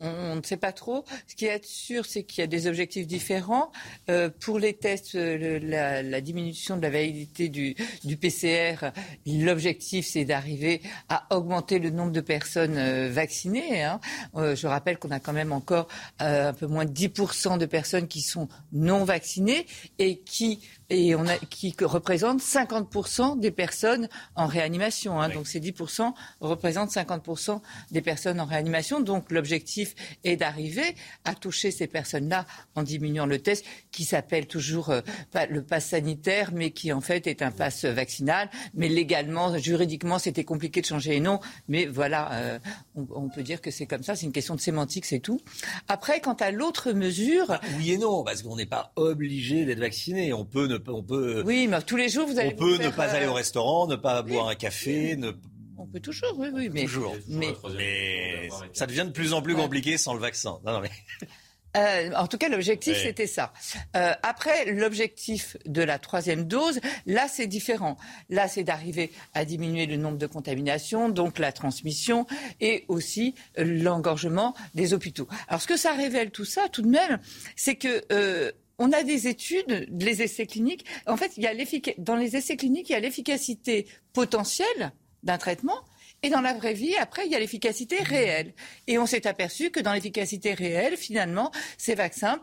On, 0.00 0.36
ne 0.36 0.42
sait 0.42 0.56
pas 0.56 0.72
trop. 0.72 1.04
Ce 1.26 1.34
qui 1.34 1.46
est 1.46 1.64
sûr, 1.64 2.06
c'est 2.06 2.22
qu'il 2.24 2.40
y 2.40 2.44
a 2.44 2.46
des 2.46 2.66
objectifs 2.66 3.06
différents. 3.06 3.70
Euh, 4.08 4.30
pour 4.40 4.58
les 4.58 4.74
tests, 4.74 5.14
euh, 5.14 5.58
la 5.62 6.20
diminution 6.20 6.76
de 6.76 6.82
la 6.82 6.90
validité 6.90 7.48
du, 7.48 7.74
du 8.04 8.16
PCR, 8.16 8.92
l'objectif, 9.26 10.06
c'est 10.06 10.24
d'arriver 10.24 10.80
à 11.08 11.26
augmenter 11.34 11.78
le 11.78 11.90
nombre 11.90 12.12
de 12.12 12.20
personnes 12.20 12.76
euh, 12.76 13.08
vaccinées. 13.10 13.82
hein. 13.82 14.00
Euh, 14.36 14.54
je 14.56 14.66
rappelle 14.66 14.98
qu'on 14.98 15.10
a 15.10 15.20
quand 15.20 15.32
même 15.32 15.52
encore 15.52 15.88
euh, 16.20 16.50
un 16.50 16.52
peu 16.52 16.66
moins 16.66 16.84
de 16.84 16.92
10% 16.92 17.58
de 17.58 17.66
personnes 17.66 18.08
qui 18.08 18.20
sont 18.20 18.48
non 18.72 19.04
vaccinées 19.04 19.66
et 19.98 20.18
qui 20.18 20.60
et 20.90 21.14
on 21.14 21.26
a, 21.26 21.36
qui 21.36 21.74
représentent 21.80 22.40
50% 22.42 23.38
des 23.38 23.50
personnes 23.50 24.08
en 24.34 24.46
réanimation. 24.46 25.20
hein. 25.20 25.28
Donc 25.28 25.46
ces 25.46 25.60
10% 25.60 26.12
représentent 26.40 26.90
50% 26.90 27.60
des 27.90 28.00
personnes 28.02 28.40
en 28.40 28.44
réanimation. 28.44 29.00
Donc 29.00 29.30
l'objectif 29.30 29.94
est 30.24 30.36
d'arriver 30.36 30.94
à 31.24 31.34
toucher 31.34 31.70
ces 31.70 31.86
personnes-là 31.86 32.44
en 32.74 32.82
diminuant 32.82 33.26
le 33.26 33.38
test 33.38 33.64
qui 33.92 34.04
s'appelle 34.04 34.46
toujours 34.46 34.90
euh, 34.90 35.00
pas 35.30 35.46
le 35.46 35.62
pass 35.62 35.86
sanitaire, 35.86 36.50
mais 36.52 36.72
qui 36.72 36.92
en 36.92 37.00
fait 37.00 37.26
est 37.26 37.42
un 37.42 37.50
pass 37.52 37.84
vaccinal. 37.84 38.50
Mais 38.74 38.88
légalement, 38.88 39.56
juridiquement, 39.58 40.18
c'était 40.18 40.44
compliqué 40.44 40.80
de 40.80 40.86
changer 40.86 41.10
les 41.12 41.20
noms. 41.20 41.40
Mais 41.68 41.86
voilà, 41.86 42.32
euh, 42.32 42.58
on, 42.96 43.06
on 43.14 43.28
peut 43.28 43.42
dire 43.42 43.60
que 43.60 43.70
c'est 43.70 43.86
comme 43.86 44.02
ça. 44.02 44.16
C'est 44.16 44.26
une 44.26 44.32
question 44.32 44.54
de 44.56 44.60
sémantique, 44.60 45.04
c'est 45.06 45.20
tout. 45.20 45.40
Après, 45.88 46.20
quant 46.20 46.34
à 46.34 46.50
l'autre 46.50 46.92
mesure, 46.92 47.58
Oui 47.76 47.92
et 47.92 47.98
non, 47.98 48.24
parce 48.24 48.42
qu'on 48.42 48.56
n'est 48.56 48.66
pas 48.66 48.92
obligé 48.96 49.64
d'être 49.64 49.78
vacciné. 49.78 50.32
On 50.32 50.44
peut 50.44 50.66
ne 50.66 50.78
on 50.88 51.02
peut. 51.02 51.42
oui, 51.46 51.66
mais 51.68 51.80
tous 51.82 51.96
les 51.96 52.08
jours, 52.08 52.26
vous 52.26 52.38
allez 52.38 52.52
on 52.54 52.56
peut 52.56 52.78
ne 52.78 52.88
pas 52.90 53.08
euh, 53.08 53.16
aller 53.16 53.26
au 53.26 53.34
restaurant, 53.34 53.86
ne 53.86 53.96
pas 53.96 54.22
boire 54.22 54.48
un 54.48 54.54
café, 54.54 55.16
ne 55.16 55.32
On 55.78 55.86
peut 55.86 56.00
toujours, 56.00 56.34
oui, 56.38 56.48
oui, 56.52 56.68
mais 56.72 56.84
toujours. 56.84 57.16
mais 57.28 57.48
Mais 57.76 58.48
ça 58.72 58.86
devient 58.86 59.04
de 59.06 59.12
plus 59.12 59.32
en 59.32 59.42
plus 59.42 59.54
compliqué 59.54 59.98
sans 59.98 60.14
le 60.14 60.20
vaccin. 60.20 60.58
Non, 60.64 60.72
non, 60.74 60.80
mais... 60.80 60.90
Euh, 61.76 62.10
en 62.16 62.26
tout 62.26 62.36
cas, 62.36 62.48
l'objectif, 62.48 62.96
Oui. 62.96 63.02
c'était 63.04 63.28
ça. 63.28 63.52
Euh, 63.96 64.12
après, 64.24 64.72
l'objectif 64.72 65.56
de 65.66 65.82
la 65.82 66.00
troisième 66.00 66.44
dose, 66.48 66.80
là, 67.06 67.28
c'est 67.28 67.46
différent. 67.46 67.96
Là, 68.28 68.48
c'est 68.48 68.64
d'arriver 68.64 69.12
à 69.34 69.44
diminuer 69.44 69.86
le 69.86 69.96
nombre 69.96 70.18
de 70.18 70.26
contaminations, 70.26 71.10
donc 71.10 71.38
la 71.38 71.52
transmission, 71.52 72.26
et 72.60 72.86
aussi 72.88 73.36
euh, 73.56 73.62
l'engorgement 73.62 74.52
des 74.74 74.94
hôpitaux. 74.94 75.28
Alors, 75.46 75.62
ce 75.62 75.68
que 75.68 75.76
ça 75.76 75.92
révèle 75.92 76.32
tout 76.32 76.44
ça, 76.44 76.68
tout 76.72 76.82
de 76.82 76.88
même, 76.88 77.20
c'est 77.54 77.76
que... 77.76 78.02
euh, 78.10 78.50
on 78.80 78.90
a 78.92 79.04
des 79.04 79.28
études, 79.28 79.86
les 80.00 80.22
essais 80.22 80.46
cliniques. 80.46 80.84
En 81.06 81.16
fait, 81.16 81.36
il 81.36 81.44
y 81.44 81.46
a 81.46 81.54
dans 81.98 82.16
les 82.16 82.34
essais 82.34 82.56
cliniques, 82.56 82.88
il 82.88 82.94
y 82.94 82.96
a 82.96 83.00
l'efficacité 83.00 83.86
potentielle 84.12 84.90
d'un 85.22 85.38
traitement. 85.38 85.84
Et 86.22 86.28
dans 86.28 86.42
la 86.42 86.52
vraie 86.52 86.74
vie, 86.74 86.96
après, 86.96 87.24
il 87.26 87.32
y 87.32 87.34
a 87.34 87.38
l'efficacité 87.38 88.02
réelle. 88.02 88.52
Et 88.86 88.98
on 88.98 89.06
s'est 89.06 89.26
aperçu 89.26 89.70
que 89.70 89.80
dans 89.80 89.92
l'efficacité 89.94 90.52
réelle, 90.52 90.96
finalement, 90.98 91.50
ces 91.78 91.94
vaccins 91.94 92.42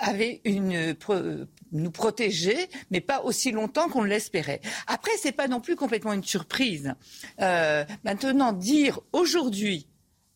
avaient 0.00 0.40
une, 0.44 0.94
pro- 0.94 1.46
nous 1.72 1.90
protégeaient, 1.90 2.68
mais 2.90 3.00
pas 3.00 3.22
aussi 3.22 3.50
longtemps 3.50 3.88
qu'on 3.88 4.04
l'espérait. 4.04 4.60
Après, 4.86 5.10
c'est 5.20 5.32
pas 5.32 5.48
non 5.48 5.60
plus 5.60 5.74
complètement 5.74 6.12
une 6.12 6.22
surprise. 6.22 6.94
Euh, 7.40 7.84
maintenant, 8.04 8.52
dire 8.52 9.00
aujourd'hui 9.12 9.88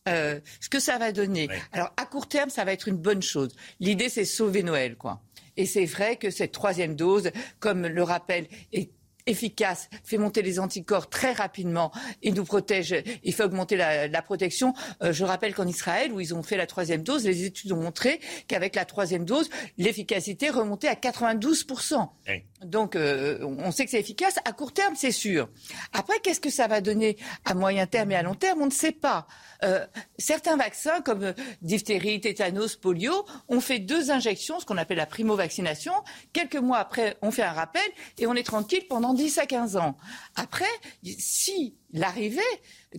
euh, 0.09 0.41
ce 0.61 0.69
que 0.69 0.81
ça 0.81 0.99
va 0.99 1.13
donner. 1.13 1.49
Alors, 1.73 1.93
à 1.97 2.07
court 2.07 2.27
terme, 2.27 2.51
ça 2.51 2.65
va 2.65 2.73
être 2.73 2.89
une 2.89 2.97
bonne 2.97 3.23
chose. 3.23 3.55
L'idée, 3.79 4.09
c'est 4.09 4.25
sauver 4.25 4.65
Noël, 4.65 4.97
quoi. 4.97 5.23
Et 5.57 5.67
c'est 5.67 5.85
vrai 5.85 6.17
que 6.17 6.31
cette 6.31 6.53
troisième 6.53 6.95
dose, 6.97 7.31
comme 7.59 7.87
le 7.87 8.03
rappel, 8.03 8.47
est 8.73 8.91
efficace, 9.27 9.89
fait 10.05 10.19
monter 10.19 10.43
les 10.43 10.59
anticorps 10.59 11.09
très 11.09 11.33
rapidement 11.33 11.93
et 12.23 12.33
nous 12.33 12.45
protège, 12.45 12.95
il 13.23 13.35
fait 13.35 13.45
augmenter 13.45 13.77
la, 13.77 14.09
la 14.09 14.23
protection. 14.23 14.75
Euh, 15.03 15.13
je 15.13 15.25
rappelle 15.25 15.55
qu'en 15.55 15.67
Israël, 15.67 16.13
où 16.13 16.21
ils 16.21 16.35
ont 16.35 16.43
fait 16.43 16.57
la 16.57 16.67
troisième 16.67 17.03
dose, 17.03 17.25
les 17.25 17.45
études 17.45 17.73
ont 17.73 17.83
montré 17.83 18.21
qu'avec 18.49 18.75
la 18.75 18.85
troisième 18.85 19.25
dose, 19.25 19.49
l'efficacité 19.79 20.51
remontait 20.51 20.89
à 20.89 20.95
92%. 20.95 22.09
Donc, 22.65 22.95
euh, 22.95 23.39
on 23.43 23.71
sait 23.71 23.85
que 23.85 23.91
c'est 23.91 24.01
efficace. 24.01 24.39
À 24.45 24.53
court 24.53 24.73
terme, 24.73 24.95
c'est 24.95 25.13
sûr. 25.13 25.49
Après, 25.93 26.19
qu'est-ce 26.21 26.41
que 26.41 26.51
ça 26.51 26.67
va 26.67 26.81
donner 26.81 27.17
à 27.45 27.55
moyen 27.55 27.87
terme 27.87 28.13
et 28.13 28.17
à 28.17 28.23
long 28.23 28.35
terme? 28.35 28.63
On 28.63 28.67
ne 28.67 28.71
sait 28.71 28.93
pas. 28.93 29.27
Euh, 29.65 29.87
certains 30.19 30.57
vaccins, 30.57 31.01
comme 31.01 31.23
euh, 31.23 31.33
diphtérie, 31.63 32.21
tétanos, 32.21 32.77
polio, 32.77 33.25
ont 33.49 33.61
fait 33.61 33.79
deux 33.79 34.11
injections, 34.11 34.61
ce 34.61 34.67
qu'on 34.67 34.77
appelle 34.77 34.99
la 34.99 35.07
primo-vaccination. 35.07 35.93
Quelques 36.33 36.57
mois 36.57 36.79
après, 36.79 37.17
on 37.23 37.31
fait 37.31 37.43
un 37.43 37.53
rappel 37.53 37.83
et 38.19 38.27
on 38.27 38.35
est 38.35 38.47
tranquille 38.47 38.85
pendant 38.89 39.15
10 39.15 39.39
à 39.39 39.47
15 39.47 39.77
ans. 39.77 39.97
Après, 40.37 40.65
si 41.19 41.77
l'arrivée 41.93 42.41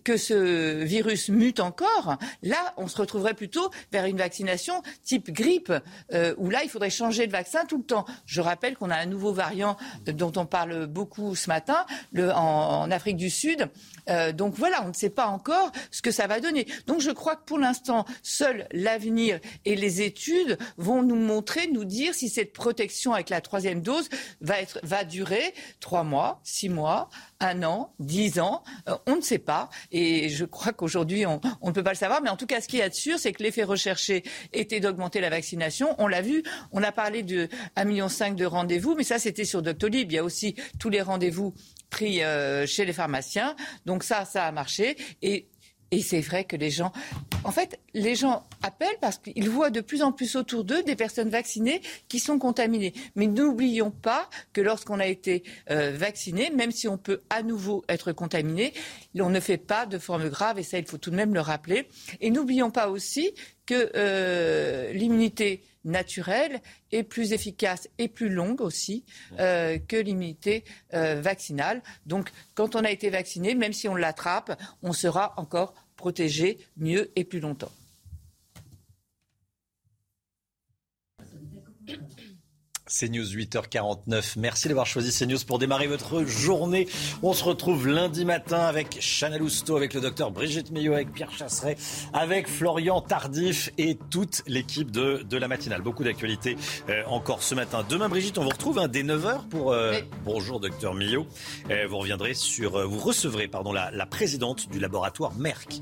que 0.03 0.15
ce 0.15 0.84
virus 0.84 1.30
mute 1.30 1.59
encore, 1.59 2.18
là, 2.43 2.73
on 2.77 2.88
se 2.88 2.97
retrouverait 2.97 3.34
plutôt 3.34 3.69
vers 3.91 4.05
une 4.05 4.18
vaccination 4.18 4.81
type 5.03 5.31
grippe, 5.31 5.73
euh, 6.13 6.34
où 6.38 6.49
là, 6.49 6.63
il 6.63 6.69
faudrait 6.69 6.89
changer 6.89 7.27
de 7.27 7.31
vaccin 7.31 7.65
tout 7.65 7.77
le 7.77 7.84
temps. 7.84 8.05
Je 8.26 8.39
rappelle 8.39 8.77
qu'on 8.77 8.89
a 8.89 8.95
un 8.95 9.05
nouveau 9.05 9.34
variant 9.34 9.77
dont 10.05 10.31
on 10.38 10.45
parle 10.45 10.88
beaucoup 10.88 11.35
ce 11.35 11.49
matin 11.49 11.85
en, 12.18 12.89
Afrique 12.91 13.18
du 13.18 13.30
Sud. 13.30 13.69
Euh, 14.09 14.31
donc 14.31 14.55
voilà, 14.55 14.84
on 14.84 14.89
ne 14.89 14.93
sait 14.93 15.09
pas 15.09 15.27
encore 15.27 15.72
ce 15.91 16.01
que 16.01 16.11
ça 16.11 16.27
va 16.27 16.39
donner. 16.39 16.65
Donc 16.88 17.01
je 17.01 17.11
crois 17.11 17.35
que 17.35 17.43
pour 17.45 17.59
l'instant, 17.59 18.05
seul 18.23 18.68
l'avenir 18.72 19.39
et 19.65 19.76
les 19.76 20.01
études 20.01 20.57
vont 20.77 21.03
nous 21.03 21.15
montrer, 21.15 21.68
nous 21.68 21.85
dire 21.85 22.13
si 22.13 22.30
cette 22.30 22.53
protection 22.53 23.13
avec 23.13 23.30
la 23.30 23.41
troisième 23.41 23.81
dose 23.81 24.09
va 24.39 25.03
durer 25.03 25.53
trois 25.80 26.03
mois, 26.03 26.39
six 26.43 26.69
mois, 26.69 27.09
un 27.41 27.63
an, 27.63 27.93
dix 27.99 28.39
ans, 28.39 28.63
euh, 28.88 28.95
on 29.07 29.18
ne 29.18 29.22
sait 29.22 29.39
pas. 29.39 29.69
Et 29.91 30.30
je 30.30 30.45
crois 30.45 30.72
qu'aujourd'hui, 30.72 31.26
on, 31.26 31.41
ne 31.63 31.72
peut 31.72 31.84
pas 31.84 31.91
le 31.91 31.97
savoir. 31.97 32.22
Mais 32.22 32.30
en 32.30 32.38
tout 32.38 32.45
cas, 32.45 32.61
ce 32.61 32.68
qui 32.68 32.80
est 32.80 32.93
sûr, 32.93 33.19
c'est 33.19 33.34
que 33.34 33.43
l'effet 33.43 33.63
recherché 33.63 34.23
était 34.53 34.80
d'augmenter 34.80 35.19
la 35.19 35.30
vaccination. 35.30 35.95
On 35.97 36.07
l'a 36.07 36.22
vu, 36.22 36.43
on 36.72 36.81
a 36.84 36.91
parlé 36.91 37.23
de 37.23 37.47
1,5 37.76 37.85
million 37.85 38.07
de 38.07 38.45
rendez-vous, 38.45 38.95
mais 38.95 39.03
ça, 39.03 39.19
c'était 39.19 39.45
sur 39.45 39.61
Doctolib. 39.61 40.11
Il 40.11 40.15
y 40.15 40.19
a 40.19 40.23
aussi 40.23 40.55
tous 40.80 40.89
les 40.89 41.01
rendez-vous 41.01 41.53
pris 41.89 42.23
euh, 42.23 42.65
chez 42.65 42.85
les 42.85 42.93
pharmaciens. 42.93 43.55
Donc 43.85 44.03
ça, 44.03 44.23
ça 44.26 44.45
a 44.45 44.51
marché. 44.51 44.95
Et 45.22 45.47
et 45.91 46.01
c'est 46.01 46.22
vrai 46.22 46.45
que 46.45 46.55
les 46.55 46.69
gens, 46.69 46.93
en 47.43 47.51
fait, 47.51 47.77
les 47.93 48.15
gens 48.15 48.47
appellent 48.63 48.88
parce 49.01 49.18
qu'ils 49.18 49.49
voient 49.49 49.69
de 49.69 49.81
plus 49.81 50.03
en 50.03 50.13
plus 50.13 50.38
autour 50.38 50.63
d'eux 50.63 50.84
des 50.84 50.95
personnes 50.95 51.30
vaccinées 51.30 51.81
qui 52.07 52.19
sont 52.19 52.39
contaminées. 52.39 52.93
Mais 53.15 53.27
n'oublions 53.27 53.91
pas 53.91 54.30
que 54.53 54.61
lorsqu'on 54.61 54.99
a 54.99 55.07
été 55.07 55.43
euh, 55.69 55.91
vacciné, 55.93 56.49
même 56.49 56.72
si 56.72 56.88
on 56.88 56.97
peut 56.97 57.22
à 57.30 57.43
nouveau 57.43 57.84
être 57.89 58.13
contaminé, 58.13 58.73
on 59.19 59.30
ne 59.30 59.41
fait 59.41 59.57
pas 59.57 59.85
de 59.85 59.97
forme 59.97 60.30
grave 60.30 60.59
et 60.59 60.63
ça, 60.63 60.77
il 60.77 60.85
faut 60.85 60.97
tout 60.97 61.11
de 61.11 61.18
même 61.18 61.34
le 61.34 61.41
rappeler. 61.41 61.89
Et 62.22 62.31
n'oublions 62.31 62.72
pas 62.72 62.89
aussi 62.89 63.34
que 63.65 63.91
euh, 63.95 64.93
l'immunité 64.93 65.61
naturelle 65.83 66.61
est 66.91 67.03
plus 67.03 67.33
efficace 67.33 67.89
et 67.97 68.07
plus 68.07 68.29
longue 68.29 68.61
aussi 68.61 69.03
euh, 69.39 69.77
que 69.79 69.97
l'immunité 69.97 70.63
euh, 70.93 71.21
vaccinale. 71.21 71.81
Donc, 72.05 72.29
quand 72.53 72.75
on 72.75 72.83
a 72.83 72.91
été 72.91 73.09
vacciné, 73.09 73.55
même 73.55 73.73
si 73.73 73.87
on 73.87 73.95
l'attrape, 73.95 74.59
on 74.83 74.93
sera 74.93 75.33
encore 75.37 75.73
protégé 75.95 76.57
mieux 76.77 77.11
et 77.15 77.23
plus 77.23 77.39
longtemps. 77.39 77.71
CNews 82.91 83.23
8h49. 83.23 84.34
Merci 84.38 84.68
d'avoir 84.68 84.85
choisi 84.85 85.18
CNews 85.18 85.39
pour 85.47 85.59
démarrer 85.59 85.88
votre 85.88 86.26
journée. 86.26 86.88
On 87.23 87.34
se 87.34 87.43
retrouve 87.43 87.88
lundi 87.88 88.26
matin 88.26 88.59
avec 88.59 88.99
Chana 88.99 89.38
Lousteau, 89.38 89.77
avec 89.77 89.93
le 89.93 90.01
docteur 90.01 90.31
Brigitte 90.31 90.72
Millot, 90.72 90.93
avec 90.93 91.13
Pierre 91.13 91.31
Chasseret, 91.31 91.77
avec 92.13 92.49
Florian 92.49 93.01
Tardif 93.01 93.72
et 93.77 93.97
toute 94.09 94.43
l'équipe 94.47 94.91
de, 94.91 95.23
de 95.27 95.38
la 95.38 95.47
matinale. 95.47 95.81
Beaucoup 95.81 96.03
d'actualités 96.03 96.57
euh, 96.89 97.03
encore 97.07 97.43
ce 97.43 97.55
matin. 97.55 97.85
Demain, 97.88 98.09
Brigitte, 98.09 98.38
on 98.38 98.43
vous 98.43 98.49
retrouve 98.49 98.80
un 98.80 98.88
dès 98.88 99.03
9h 99.03 99.47
pour 99.47 99.72
euh, 99.72 99.93
Bonjour 100.26 100.59
docteur 100.59 100.93
Millot. 100.93 101.26
Euh, 101.69 101.88
vous 101.88 101.97
reviendrez 101.97 102.34
sur, 102.34 102.88
vous 102.88 102.99
recevrez 102.99 103.47
pardon, 103.47 103.72
la, 103.72 103.89
la 103.91 104.05
présidente 104.05 104.69
du 104.69 104.80
laboratoire 104.80 105.34
Merck. 105.35 105.80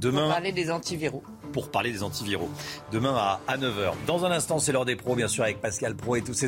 demain, 0.00 0.22
pour 0.22 0.30
parler 0.30 0.52
des 0.52 0.70
antiviraux. 0.70 1.22
Pour 1.52 1.70
parler 1.70 1.92
des 1.92 2.02
antiviraux. 2.02 2.50
Demain 2.92 3.14
à, 3.14 3.40
à 3.46 3.56
9h. 3.56 3.92
Dans 4.06 4.24
un 4.24 4.30
instant, 4.32 4.58
c'est 4.58 4.72
l'heure 4.72 4.84
des 4.84 4.96
pros, 4.96 5.14
bien 5.14 5.28
sûr, 5.28 5.44
avec 5.44 5.60
Pascal 5.60 5.94
Pro 5.94 6.16
et 6.16 6.22
tous 6.22 6.34
ses 6.34 6.47